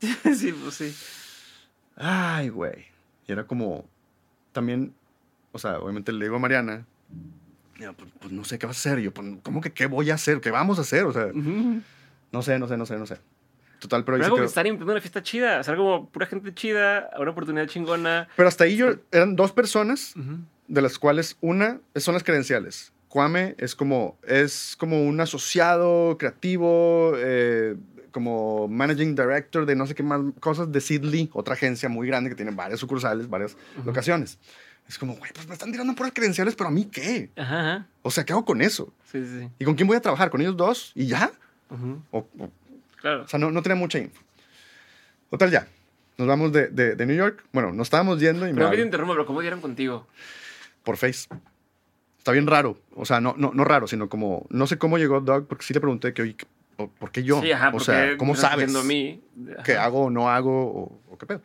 sí, 0.36 0.52
pues 0.52 0.74
sí. 0.74 0.94
Ay, 1.96 2.50
güey. 2.50 2.86
Y 3.26 3.32
era 3.32 3.46
como, 3.46 3.88
también, 4.52 4.94
o 5.52 5.58
sea, 5.58 5.80
obviamente 5.80 6.12
le 6.12 6.26
digo 6.26 6.36
a 6.36 6.38
Mariana, 6.38 6.86
pues, 7.78 8.10
pues, 8.20 8.32
no 8.32 8.44
sé 8.44 8.58
qué 8.58 8.66
vas 8.66 8.76
a 8.76 8.90
hacer. 8.90 9.02
Yo, 9.02 9.12
pues, 9.12 9.26
¿cómo 9.42 9.60
que 9.60 9.72
qué 9.72 9.86
voy 9.86 10.10
a 10.10 10.14
hacer? 10.14 10.40
¿Qué 10.40 10.50
vamos 10.50 10.78
a 10.78 10.82
hacer? 10.82 11.04
O 11.04 11.12
sea, 11.12 11.30
no 11.32 12.42
sé, 12.42 12.58
no 12.58 12.68
sé, 12.68 12.76
no 12.76 12.86
sé, 12.86 12.96
no 12.96 13.06
sé. 13.06 13.18
Total, 13.78 14.04
pero... 14.04 14.16
Pero 14.16 14.26
algo 14.26 14.36
que 14.38 14.44
estar 14.44 14.70
una 14.70 15.00
fiesta 15.00 15.22
chida, 15.22 15.60
o 15.60 15.62
sea, 15.62 15.76
como 15.76 16.08
pura 16.08 16.26
gente 16.26 16.54
chida, 16.54 17.10
una 17.18 17.30
oportunidad 17.30 17.66
chingona. 17.66 18.28
Pero 18.36 18.48
hasta 18.48 18.64
ahí 18.64 18.76
yo, 18.76 18.94
eran 19.10 19.36
dos 19.36 19.52
personas, 19.52 20.14
de 20.68 20.82
las 20.82 20.98
cuales 20.98 21.36
una 21.40 21.80
son 21.96 22.14
las 22.14 22.24
credenciales. 22.24 22.92
Kwame 23.08 23.54
es 23.58 23.76
como, 23.76 24.18
es 24.26 24.74
como 24.76 25.04
un 25.04 25.20
asociado 25.20 26.18
creativo, 26.18 27.12
eh, 27.16 27.76
como 28.10 28.66
managing 28.68 29.14
director 29.14 29.66
de 29.66 29.76
no 29.76 29.86
sé 29.86 29.94
qué 29.94 30.02
más 30.02 30.20
cosas 30.40 30.72
de 30.72 30.80
Sidley, 30.80 31.30
otra 31.32 31.54
agencia 31.54 31.88
muy 31.88 32.06
grande 32.08 32.30
que 32.30 32.36
tiene 32.36 32.50
varias 32.50 32.80
sucursales, 32.80 33.28
varias 33.28 33.56
locaciones. 33.84 34.38
Es 34.88 34.98
como, 34.98 35.14
güey, 35.16 35.32
pues 35.32 35.46
me 35.48 35.54
están 35.54 35.72
tirando 35.72 35.94
por 35.94 36.12
credenciales, 36.12 36.54
pero 36.54 36.68
a 36.68 36.70
mí 36.70 36.84
qué? 36.84 37.30
Ajá, 37.36 37.86
O 38.02 38.10
sea, 38.10 38.24
¿qué 38.24 38.32
hago 38.32 38.44
con 38.44 38.60
eso? 38.60 38.92
Sí, 39.10 39.24
sí. 39.24 39.48
¿Y 39.58 39.64
con 39.64 39.74
quién 39.74 39.86
voy 39.86 39.96
a 39.96 40.00
trabajar? 40.00 40.30
¿Con 40.30 40.40
ellos 40.40 40.56
dos? 40.56 40.92
¿Y 40.94 41.06
ya? 41.06 41.32
o, 42.10 42.26
Claro. 43.00 43.24
O 43.24 43.28
sea, 43.28 43.38
no, 43.38 43.50
no 43.50 43.62
tenía 43.62 43.76
mucha 43.76 43.98
info. 43.98 44.22
Total, 45.30 45.50
ya. 45.50 45.68
Nos 46.16 46.28
vamos 46.28 46.52
de, 46.52 46.68
de, 46.68 47.06
New 47.06 47.16
York. 47.16 47.44
Bueno, 47.52 47.72
nos 47.72 47.86
estábamos 47.86 48.20
yendo 48.20 48.48
y 48.48 48.54
pero 48.54 48.70
me... 48.70 48.76
te 48.76 48.82
interrumpo, 48.82 49.14
pero 49.14 49.26
¿cómo 49.26 49.40
dieron 49.40 49.60
contigo? 49.60 50.06
Por 50.84 50.96
Face. 50.96 51.28
Está 52.18 52.32
bien 52.32 52.46
raro. 52.46 52.78
O 52.94 53.04
sea, 53.04 53.20
no, 53.20 53.34
no, 53.36 53.52
no 53.52 53.64
raro, 53.64 53.86
sino 53.86 54.08
como... 54.08 54.46
No 54.48 54.66
sé 54.66 54.78
cómo 54.78 54.96
llegó 54.96 55.20
Doug, 55.20 55.46
porque 55.46 55.64
sí 55.64 55.74
le 55.74 55.80
pregunté 55.80 56.14
que, 56.14 56.22
oye, 56.22 56.36
¿por 56.76 57.10
qué 57.10 57.22
yo? 57.22 57.42
Sí, 57.42 57.52
ajá, 57.52 57.70
o 57.74 57.80
sea, 57.80 58.16
¿cómo 58.16 58.34
sabes 58.34 58.74
a 58.74 58.82
mí? 58.82 59.20
qué 59.64 59.76
hago 59.76 60.04
o 60.04 60.10
no 60.10 60.30
hago 60.30 61.00
o, 61.10 61.18
qué 61.18 61.26
pedo? 61.26 61.42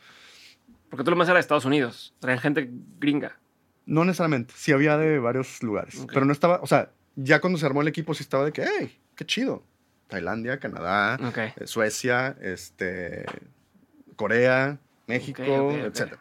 Porque 0.89 1.03
tú 1.03 1.11
lo 1.11 1.17
más 1.17 1.27
era 1.27 1.35
de 1.35 1.41
Estados 1.41 1.65
Unidos. 1.65 2.15
Traían 2.19 2.39
gente 2.39 2.69
gringa. 2.99 3.37
No 3.85 4.05
necesariamente. 4.05 4.53
Sí 4.57 4.71
había 4.71 4.97
de 4.97 5.19
varios 5.19 5.61
lugares. 5.63 6.05
Pero 6.11 6.25
no 6.25 6.31
estaba... 6.31 6.59
O 6.61 6.67
sea, 6.67 6.91
ya 7.15 7.41
cuando 7.41 7.59
se 7.59 7.65
armó 7.65 7.81
el 7.81 7.87
equipo 7.87 8.13
sí 8.13 8.23
estaba 8.23 8.45
de 8.45 8.51
que, 8.51 8.63
hey, 8.63 8.99
qué 9.15 9.25
chido. 9.25 9.63
Tailandia, 10.07 10.59
Canadá, 10.59 11.19
eh, 11.35 11.67
Suecia, 11.67 12.35
este, 12.41 13.25
Corea, 14.15 14.79
México, 15.07 15.71
etc. 15.71 16.15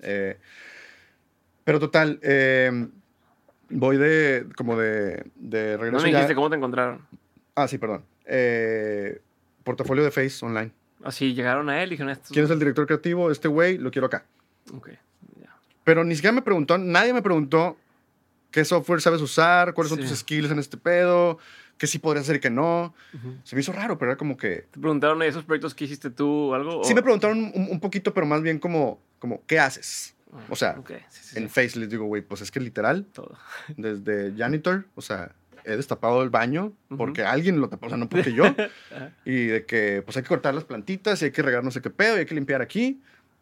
Eh, 0.00 0.38
pero 1.64 1.80
total, 1.80 2.20
em, 2.22 2.90
voy 3.70 3.96
de 3.96 4.46
como 4.56 4.76
de, 4.76 5.26
de 5.34 5.76
regreso. 5.76 5.96
No 5.96 6.02
me 6.02 6.14
dijiste 6.14 6.34
cómo 6.34 6.48
te 6.48 6.56
encontraron. 6.56 7.06
Ah, 7.56 7.66
sí, 7.66 7.78
perdón. 7.78 8.04
Eh, 8.24 9.20
portafolio 9.64 10.04
de 10.04 10.12
Face 10.12 10.44
online. 10.44 10.70
Así 11.02 11.34
llegaron 11.34 11.68
a 11.68 11.82
él 11.82 11.88
y 11.88 11.90
dijeron 11.92 12.12
esto. 12.12 12.28
¿Quién 12.32 12.44
es 12.44 12.50
el 12.50 12.58
director 12.58 12.86
creativo? 12.86 13.30
Este 13.30 13.48
güey, 13.48 13.78
lo 13.78 13.90
quiero 13.90 14.06
acá. 14.06 14.24
Ok. 14.72 14.90
Pero 15.84 16.02
ni 16.02 16.14
siquiera 16.14 16.32
me 16.32 16.42
preguntó, 16.42 16.78
nadie 16.78 17.12
me 17.12 17.22
preguntó 17.22 17.76
qué 18.50 18.64
software 18.64 19.02
sabes 19.02 19.20
usar, 19.20 19.74
cuáles 19.74 19.90
son 19.90 20.00
tus 20.00 20.16
skills 20.18 20.50
en 20.50 20.58
este 20.58 20.76
pedo, 20.76 21.38
que 21.76 21.86
sí 21.86 21.98
podría 21.98 22.24
ser 22.24 22.36
y 22.36 22.40
que 22.40 22.50
no. 22.50 22.94
Se 23.44 23.54
me 23.54 23.60
hizo 23.60 23.72
raro, 23.72 23.98
pero 23.98 24.12
era 24.12 24.18
como 24.18 24.36
que... 24.36 24.66
¿Te 24.70 24.80
preguntaron 24.80 25.18
de 25.18 25.28
esos 25.28 25.44
proyectos 25.44 25.74
que 25.74 25.84
hiciste 25.84 26.10
tú 26.10 26.50
o 26.50 26.54
algo? 26.54 26.82
Sí 26.84 26.94
me 26.94 27.02
preguntaron 27.02 27.52
un, 27.54 27.80
poquito, 27.80 28.14
pero 28.14 28.26
más 28.26 28.42
bien 28.42 28.58
como, 28.58 28.98
como 29.18 29.42
¿qué 29.46 29.58
haces? 29.58 30.14
Ah, 30.32 30.38
o 30.48 30.56
sea, 30.56 30.76
en 31.34 31.50
Face 31.50 31.78
les 31.78 31.90
digo, 31.90 32.06
güey, 32.06 32.22
pues 32.22 32.40
es 32.40 32.50
que 32.50 32.60
literal, 32.60 33.04
Todo. 33.12 33.36
desde 33.76 34.34
janitor, 34.36 34.86
o 34.94 35.02
sea, 35.02 35.32
he 35.64 35.76
destapado 35.76 36.22
el 36.22 36.30
baño 36.30 36.72
porque 36.96 37.24
alguien 37.24 37.60
lo 37.60 37.68
tapó, 37.68 37.86
o 37.86 37.88
sea, 37.88 37.98
no 37.98 38.08
porque 38.08 38.32
yo. 38.32 38.44
y 39.24 39.46
de 39.46 39.64
que, 39.64 40.02
pues 40.04 40.16
hay 40.16 40.22
que 40.22 40.28
cortar 40.28 40.54
las 40.54 40.64
plantitas 40.64 41.20
y 41.22 41.26
hay 41.26 41.30
que 41.30 41.42
regar 41.42 41.64
no 41.64 41.70
sé 41.70 41.80
qué 41.80 41.90
pedo 41.90 42.16
y 42.16 42.20
hay 42.20 42.26
que 42.26 42.34
limpiar 42.34 42.62
aquí. 42.62 43.00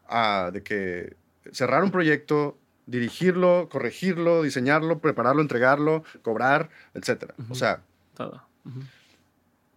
a 0.09 0.51
de 0.53 0.63
que 0.63 1.17
cerrar 1.51 1.83
un 1.83 1.91
proyecto, 1.91 2.59
dirigirlo, 2.87 3.69
corregirlo, 3.71 4.43
diseñarlo, 4.43 5.01
prepararlo, 5.01 5.43
entregarlo, 5.43 6.05
cobrar, 6.23 6.71
etc. 6.95 7.33
O 7.51 7.55
sea, 7.55 7.83
todo. 8.15 8.43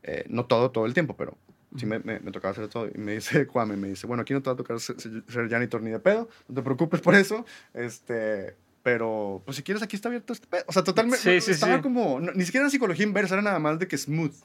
Eh, 0.03 0.25
no 0.29 0.45
todo, 0.45 0.71
todo 0.71 0.85
el 0.85 0.93
tiempo, 0.93 1.15
pero 1.17 1.37
Sí, 1.77 1.85
me, 1.85 1.99
me, 1.99 2.19
tocaba 2.31 2.51
hacer 2.51 2.67
todo. 2.69 2.87
Y 2.93 2.97
me 2.97 3.13
dice 3.13 3.47
Kwame, 3.47 3.75
me 3.75 3.89
dice, 3.89 4.07
bueno, 4.07 4.21
aquí 4.21 4.33
no 4.33 4.41
te 4.41 4.49
va 4.49 4.53
a 4.53 4.57
tocar 4.57 4.79
ser, 4.79 4.95
ser 4.99 5.49
janitor 5.49 5.81
ni 5.81 5.91
de 5.91 5.99
pedo, 5.99 6.29
no 6.47 6.55
te 6.55 6.61
preocupes 6.61 7.01
por 7.01 7.15
eso. 7.15 7.45
Este, 7.73 8.55
pero, 8.85 9.41
pues 9.45 9.57
si 9.57 9.63
quieres, 9.63 9.81
aquí 9.81 9.95
está 9.95 10.09
abierto 10.09 10.31
este 10.31 10.45
pedo. 10.45 10.63
O 10.67 10.71
sea, 10.71 10.83
totalmente. 10.83 11.17
Sí, 11.17 11.41
sí, 11.41 11.51
estaba 11.53 11.81
como, 11.81 12.19
ni 12.19 12.45
siquiera 12.45 12.65
era 12.65 12.69
psicología 12.69 13.03
inversa, 13.03 13.33
era 13.33 13.41
nada 13.41 13.57
más 13.57 13.79
de 13.79 13.87
que 13.87 13.97
smooth. 13.97 14.35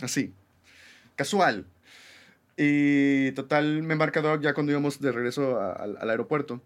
Así. 0.00 0.32
Casual. 1.14 1.66
Y 2.56 3.32
total, 3.32 3.82
me 3.82 3.92
embarca 3.92 4.22
Doc 4.22 4.40
ya 4.40 4.54
cuando 4.54 4.72
íbamos 4.72 4.98
de 4.98 5.12
regreso 5.12 5.60
al 5.60 6.08
aeropuerto. 6.08 6.62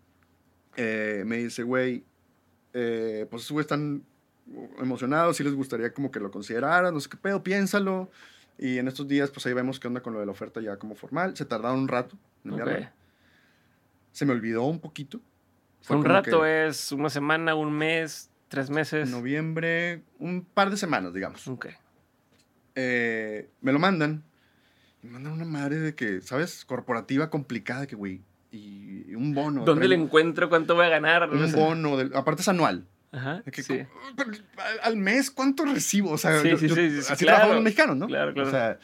Eh, 0.76 1.24
me 1.26 1.38
dice, 1.38 1.64
güey, 1.64 2.04
eh, 2.74 3.26
pues 3.28 3.42
esos 3.42 3.54
güeyes 3.54 3.66
están 3.66 4.04
emocionados, 4.78 5.36
si 5.36 5.42
les 5.42 5.54
gustaría 5.54 5.92
como 5.92 6.12
que 6.12 6.20
lo 6.20 6.30
consideraran, 6.30 6.94
no 6.94 7.00
sé 7.00 7.08
qué 7.08 7.16
pedo, 7.16 7.42
piénsalo. 7.42 8.08
Y 8.56 8.78
en 8.78 8.86
estos 8.86 9.08
días, 9.08 9.32
pues 9.32 9.44
ahí 9.46 9.52
vemos 9.52 9.80
qué 9.80 9.88
onda 9.88 10.00
con 10.00 10.12
lo 10.12 10.20
de 10.20 10.26
la 10.26 10.32
oferta 10.32 10.60
ya 10.60 10.76
como 10.76 10.94
formal. 10.94 11.36
Se 11.36 11.44
tardaron 11.44 11.80
un 11.80 11.88
rato 11.88 12.16
en 12.44 12.88
Se 14.12 14.24
me 14.24 14.30
olvidó 14.30 14.62
un 14.62 14.78
poquito. 14.78 15.20
Un 15.88 16.04
rato 16.04 16.44
es 16.44 16.92
una 16.92 17.10
semana, 17.10 17.54
un 17.54 17.72
mes, 17.72 18.30
tres 18.48 18.70
meses. 18.70 19.10
Noviembre, 19.10 20.02
un 20.18 20.44
par 20.44 20.70
de 20.70 20.76
semanas, 20.76 21.14
digamos. 21.14 21.46
Ok. 21.48 21.68
Eh, 22.74 23.48
me 23.60 23.72
lo 23.72 23.78
mandan. 23.78 24.22
Me 25.02 25.10
mandan 25.10 25.32
una 25.32 25.44
madre 25.44 25.78
de 25.78 25.94
que, 25.94 26.20
¿sabes? 26.20 26.64
Corporativa 26.64 27.30
complicada 27.30 27.86
que, 27.86 27.96
güey, 27.96 28.22
y 28.52 29.14
un 29.14 29.34
bono. 29.34 29.64
¿Dónde 29.64 29.88
le 29.88 29.94
encuentro? 29.94 30.48
¿Cuánto 30.48 30.74
voy 30.74 30.86
a 30.86 30.90
ganar? 30.90 31.30
Un 31.30 31.52
bono, 31.52 31.96
aparte 32.14 32.42
es 32.42 32.48
anual. 32.48 32.86
Ajá, 33.12 33.42
al, 34.82 34.96
mes, 34.96 35.32
¿cuánto 35.32 35.64
recibo? 35.64 36.12
O 36.12 36.18
sea, 36.18 36.40
sí, 36.42 36.56
sí, 36.56 36.68
sí, 36.68 37.00
así 37.10 37.24
claro, 37.24 37.54
los 37.54 37.62
mexicanos, 37.62 37.96
¿no? 37.96 38.06
Claro, 38.06 38.32
claro. 38.32 38.48
O 38.48 38.52
sea, 38.52 38.78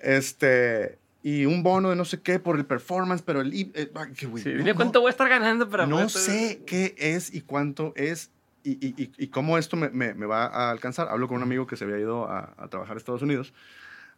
este, 0.00 0.98
y 1.26 1.44
un 1.44 1.64
bono 1.64 1.90
de 1.90 1.96
no 1.96 2.04
sé 2.04 2.20
qué 2.20 2.38
por 2.38 2.56
el 2.56 2.64
performance, 2.64 3.20
pero 3.20 3.40
el... 3.40 3.52
Eh, 3.52 3.90
dile 4.44 4.74
cuánto 4.74 5.00
voy 5.00 5.08
a 5.08 5.10
estar 5.10 5.28
ganando 5.28 5.68
para... 5.68 5.84
No 5.84 6.08
sé 6.08 6.62
qué 6.64 6.94
es 6.96 7.34
y 7.34 7.40
cuánto 7.40 7.92
es 7.96 8.30
y, 8.62 8.74
y, 8.74 9.12
y, 9.18 9.26
cómo 9.26 9.58
esto 9.58 9.76
me, 9.76 9.90
me, 9.90 10.14
me, 10.14 10.24
va 10.24 10.46
a 10.46 10.70
alcanzar. 10.70 11.08
Hablo 11.08 11.26
con 11.26 11.38
un 11.38 11.42
amigo 11.42 11.66
que 11.66 11.76
se 11.76 11.82
había 11.82 11.98
ido 11.98 12.28
a, 12.28 12.54
a 12.56 12.68
trabajar 12.68 12.96
a 12.96 12.98
Estados 12.98 13.22
Unidos, 13.22 13.52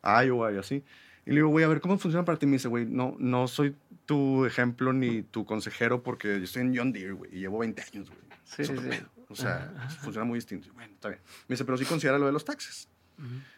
a 0.03 0.23
Iowa 0.23 0.53
y 0.53 0.59
así. 0.59 0.85
Y 1.25 1.31
le 1.31 1.37
digo, 1.37 1.49
güey, 1.49 1.65
a 1.65 1.69
ver, 1.69 1.81
¿cómo 1.81 1.97
funciona 1.99 2.27
para 2.27 2.39
ti? 2.39 2.45
Me 2.45 2.53
dice, 2.53 2.69
güey, 2.69 2.85
no, 2.85 3.17
no 3.19 3.49
soy 3.49 3.75
tu 4.05 4.45
ejemplo 4.45 4.93
ni 4.93 5.23
tu 5.23 5.47
consejero 5.47 6.03
porque 6.03 6.37
yo 6.37 6.45
estoy 6.45 6.61
en 6.61 6.77
John 6.77 6.93
Deere, 6.93 7.13
güey, 7.13 7.35
y 7.35 7.41
llevo 7.41 7.57
20 7.61 7.85
años, 7.91 8.11
güey. 8.11 8.21
Sí, 8.45 8.67
sí, 8.67 8.75
sí. 8.77 8.99
O 9.31 9.35
sea, 9.35 9.73
funciona 10.03 10.27
muy 10.27 10.37
distinto. 10.37 10.69
Bueno, 10.75 10.93
está 10.93 11.09
bien. 11.09 11.23
Me 11.49 11.55
dice, 11.55 11.65
pero 11.65 11.79
sí 11.79 11.87
considera 11.87 12.19
lo 12.19 12.27
de 12.27 12.33
los 12.33 12.45
taxes. 12.45 12.87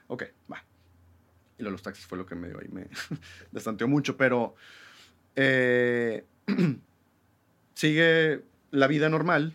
Ok, 0.06 0.22
va. 0.50 0.64
Y 1.60 1.62
lo 1.62 1.66
de 1.68 1.72
los 1.72 1.82
taxes 1.82 2.06
fue 2.06 2.16
lo 2.16 2.24
que 2.24 2.34
me 2.34 2.48
dio 2.48 2.58
ahí, 2.58 2.68
me 2.68 2.86
destanteó 3.52 3.86
mucho, 3.86 4.16
pero 4.16 4.54
eh, 5.36 6.24
sigue 7.74 8.42
la 8.70 8.86
vida 8.86 9.10
normal. 9.10 9.54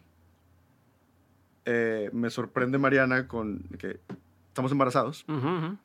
Eh, 1.65 2.11
me 2.13 2.29
sorprende 2.29 2.77
Mariana 2.77 3.27
con 3.27 3.63
que 3.79 3.99
estamos 4.49 4.71
embarazados. 4.71 5.25
no, 5.27 5.79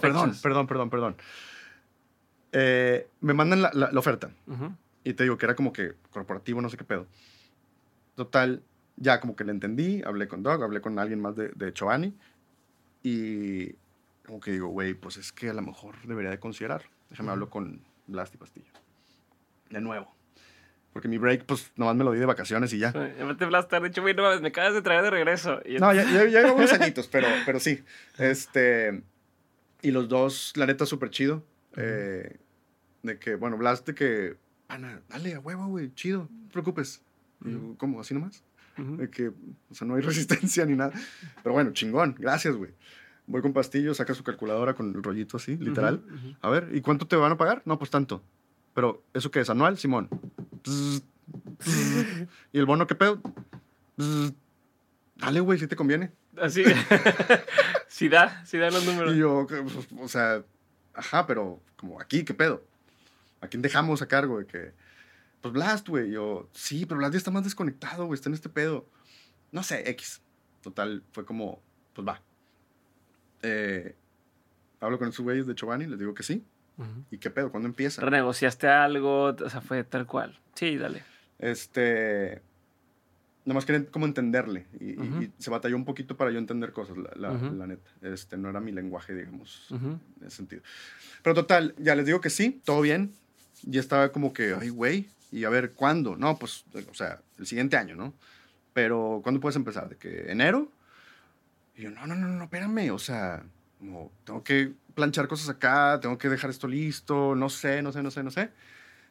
perdón, 0.00 0.32
perdón, 0.42 0.66
perdón, 0.66 0.88
perdón. 0.88 1.16
Eh, 2.52 3.06
me 3.20 3.34
mandan 3.34 3.60
la, 3.60 3.90
oferta. 3.94 4.30
Y 5.04 5.12
te 5.12 5.24
digo 5.24 5.36
que 5.36 5.44
era 5.44 5.54
como 5.54 5.74
que 5.74 5.96
corporativo, 6.10 6.62
no 6.62 6.70
sé 6.70 6.78
qué 6.78 6.84
pedo. 6.84 7.06
Total, 8.14 8.62
ya 8.96 9.20
como 9.20 9.36
que 9.36 9.44
le 9.44 9.52
entendí, 9.52 10.02
hablé 10.02 10.28
con 10.28 10.42
Doug, 10.42 10.62
hablé 10.62 10.80
con 10.80 10.98
alguien 10.98 11.20
más 11.20 11.36
de, 11.36 11.50
de 11.50 11.72
Giovanni. 11.74 12.14
Y 13.02 13.74
como 14.26 14.40
que 14.40 14.52
digo, 14.52 14.68
güey, 14.68 14.94
pues 14.94 15.16
es 15.16 15.32
que 15.32 15.50
a 15.50 15.54
lo 15.54 15.62
mejor 15.62 15.96
debería 16.04 16.30
de 16.30 16.38
considerar. 16.38 16.82
Déjame 17.10 17.30
hablo 17.30 17.50
con 17.50 17.82
Blast 18.06 18.34
y 18.34 18.38
Pastillo. 18.38 18.70
De 19.70 19.80
nuevo. 19.80 20.14
Porque 20.92 21.08
mi 21.08 21.16
break, 21.18 21.44
pues, 21.46 21.72
nomás 21.76 21.96
me 21.96 22.04
lo 22.04 22.12
di 22.12 22.20
de 22.20 22.26
vacaciones 22.26 22.72
y 22.72 22.78
ya. 22.78 22.92
te 22.92 23.46
Blast, 23.46 23.72
han 23.72 23.82
dicho, 23.84 24.02
güey, 24.02 24.14
no 24.14 24.40
me 24.40 24.48
acabas 24.48 24.74
de 24.74 24.82
traer 24.82 25.02
de 25.02 25.10
regreso. 25.10 25.60
no, 25.80 25.94
ya, 25.94 26.04
ya, 26.04 26.24
llevo 26.24 26.54
unos 26.54 26.72
añitos, 26.80 27.08
pero, 27.08 27.28
pero 27.46 27.60
sí. 27.60 27.82
Este... 28.18 29.02
Y 29.80 29.90
los 29.90 30.08
dos, 30.08 30.52
la 30.56 30.66
neta, 30.66 30.86
súper 30.86 31.10
chido. 31.10 31.44
Eh, 31.76 32.36
de 33.02 33.18
que, 33.18 33.34
bueno, 33.34 33.56
Blast 33.56 33.86
de 33.86 33.94
que, 33.94 34.36
Ana, 34.72 35.02
dale 35.08 35.34
a 35.34 35.40
huevo, 35.40 35.66
güey, 35.66 35.94
chido, 35.94 36.28
no 36.30 36.46
te 36.46 36.52
preocupes. 36.52 37.02
¿cómo? 37.76 38.00
¿Así 38.00 38.14
nomás? 38.14 38.42
De 38.76 39.10
que, 39.10 39.28
o 39.28 39.74
sea, 39.74 39.86
no 39.86 39.96
hay 39.96 40.00
resistencia 40.02 40.64
ni 40.64 40.74
nada. 40.74 40.92
Pero 41.42 41.52
bueno, 41.52 41.72
chingón, 41.72 42.14
gracias, 42.18 42.56
güey. 42.56 42.70
Voy 43.26 43.40
con 43.40 43.52
pastillo, 43.52 43.94
saca 43.94 44.14
su 44.14 44.24
calculadora 44.24 44.74
con 44.74 44.94
el 44.94 45.02
rollito 45.02 45.36
así, 45.36 45.56
literal. 45.56 46.04
A 46.40 46.50
ver, 46.50 46.70
¿y 46.72 46.80
cuánto 46.80 47.06
te 47.06 47.16
van 47.16 47.32
a 47.32 47.36
pagar? 47.36 47.62
No, 47.64 47.78
pues 47.78 47.90
tanto. 47.90 48.22
Pero, 48.74 49.02
¿eso 49.14 49.30
qué 49.30 49.40
es? 49.40 49.50
¿Anual, 49.50 49.78
Simón? 49.78 50.08
¿Y 52.52 52.58
el 52.58 52.66
bono 52.66 52.86
qué 52.86 52.94
pedo? 52.94 53.20
Dale, 55.16 55.40
güey, 55.40 55.58
si 55.58 55.66
te 55.66 55.76
conviene. 55.76 56.12
Así. 56.40 56.64
sí 57.88 58.08
da, 58.08 58.44
sí 58.44 58.58
da 58.58 58.70
los 58.70 58.84
números. 58.84 59.14
Y 59.14 59.18
yo, 59.18 59.46
pues, 59.46 59.88
o 59.98 60.08
sea, 60.08 60.42
ajá, 60.94 61.26
pero 61.26 61.60
como 61.76 62.00
aquí, 62.00 62.24
¿qué 62.24 62.34
pedo? 62.34 62.64
¿A 63.40 63.48
quién 63.48 63.62
dejamos 63.62 64.02
a 64.02 64.08
cargo 64.08 64.38
de 64.38 64.46
que, 64.46 64.72
pues 65.40 65.52
Blast, 65.52 65.88
güey? 65.88 66.10
Yo, 66.10 66.48
sí, 66.52 66.86
pero 66.86 66.98
Blast 66.98 67.12
ya 67.12 67.18
está 67.18 67.30
más 67.30 67.44
desconectado, 67.44 68.06
güey, 68.06 68.16
está 68.16 68.28
en 68.28 68.34
este 68.34 68.48
pedo. 68.48 68.88
No 69.50 69.62
sé, 69.62 69.88
X. 69.90 70.20
Total, 70.62 71.02
fue 71.12 71.24
como, 71.24 71.60
pues 71.92 72.06
va. 72.06 72.20
Eh, 73.42 73.94
hablo 74.80 74.98
con 74.98 75.08
esos 75.08 75.22
güeyes 75.22 75.46
de 75.46 75.54
Giovanni, 75.54 75.86
les 75.86 75.98
digo 75.98 76.14
que 76.14 76.22
sí. 76.22 76.44
¿Y 77.10 77.18
qué 77.18 77.30
pedo? 77.30 77.50
¿Cuándo 77.50 77.68
empieza? 77.68 78.02
¿Renegociaste 78.02 78.66
algo? 78.66 79.24
O 79.26 79.50
sea, 79.50 79.60
fue 79.60 79.84
tal 79.84 80.06
cual. 80.06 80.38
Sí, 80.54 80.76
dale. 80.76 81.02
Este. 81.38 82.40
Nomás 83.44 83.64
quería 83.64 83.86
como 83.86 84.06
entenderle. 84.06 84.66
Y, 84.80 85.30
se 85.38 85.50
batalló 85.50 85.76
un 85.76 85.84
poquito 85.84 86.16
para 86.16 86.30
yo 86.30 86.38
entender 86.38 86.72
cosas, 86.72 86.96
la, 86.96 87.32
la, 87.32 87.66
neta. 87.66 87.90
Este, 88.00 88.36
no 88.36 88.50
era 88.50 88.60
mi 88.60 88.72
lenguaje, 88.72 89.14
digamos, 89.14 89.66
en 89.70 90.00
ese 90.26 90.36
sentido. 90.36 90.62
Pero 91.22 91.34
total, 91.34 91.74
ya 91.78 91.94
les 91.94 92.06
digo 92.06 92.20
que 92.20 92.30
sí, 92.30 92.60
todo 92.64 92.80
bien. 92.80 93.12
Y 93.64 93.78
estaba 93.78 94.10
como 94.10 94.32
que, 94.32 94.56
ay, 94.58 94.70
güey, 94.70 95.08
y 95.32 95.44
a 95.44 95.50
ver, 95.50 95.72
¿cuándo? 95.72 96.16
No, 96.16 96.36
pues, 96.36 96.64
o 96.90 96.94
sea, 96.94 97.20
el 97.38 97.46
siguiente 97.46 97.76
año, 97.76 97.96
¿no? 97.96 98.12
Pero, 98.72 99.20
¿cuándo 99.22 99.40
puedes 99.40 99.56
empezar? 99.56 99.88
¿De 99.88 99.96
que 99.96 100.30
enero? 100.30 100.68
Y 101.74 101.82
yo, 101.82 101.90
no, 101.90 102.06
no, 102.06 102.14
no, 102.14 102.28
no, 102.28 102.44
espérame, 102.44 102.90
o 102.92 102.98
sea, 102.98 103.42
como, 103.78 104.12
tengo 104.24 104.44
que 104.44 104.72
planchar 104.94 105.28
cosas 105.28 105.48
acá, 105.48 105.98
tengo 106.00 106.18
que 106.18 106.28
dejar 106.28 106.50
esto 106.50 106.68
listo, 106.68 107.34
no 107.34 107.48
sé, 107.48 107.82
no 107.82 107.92
sé, 107.92 108.02
no 108.02 108.10
sé, 108.10 108.22
no 108.22 108.30
sé. 108.30 108.50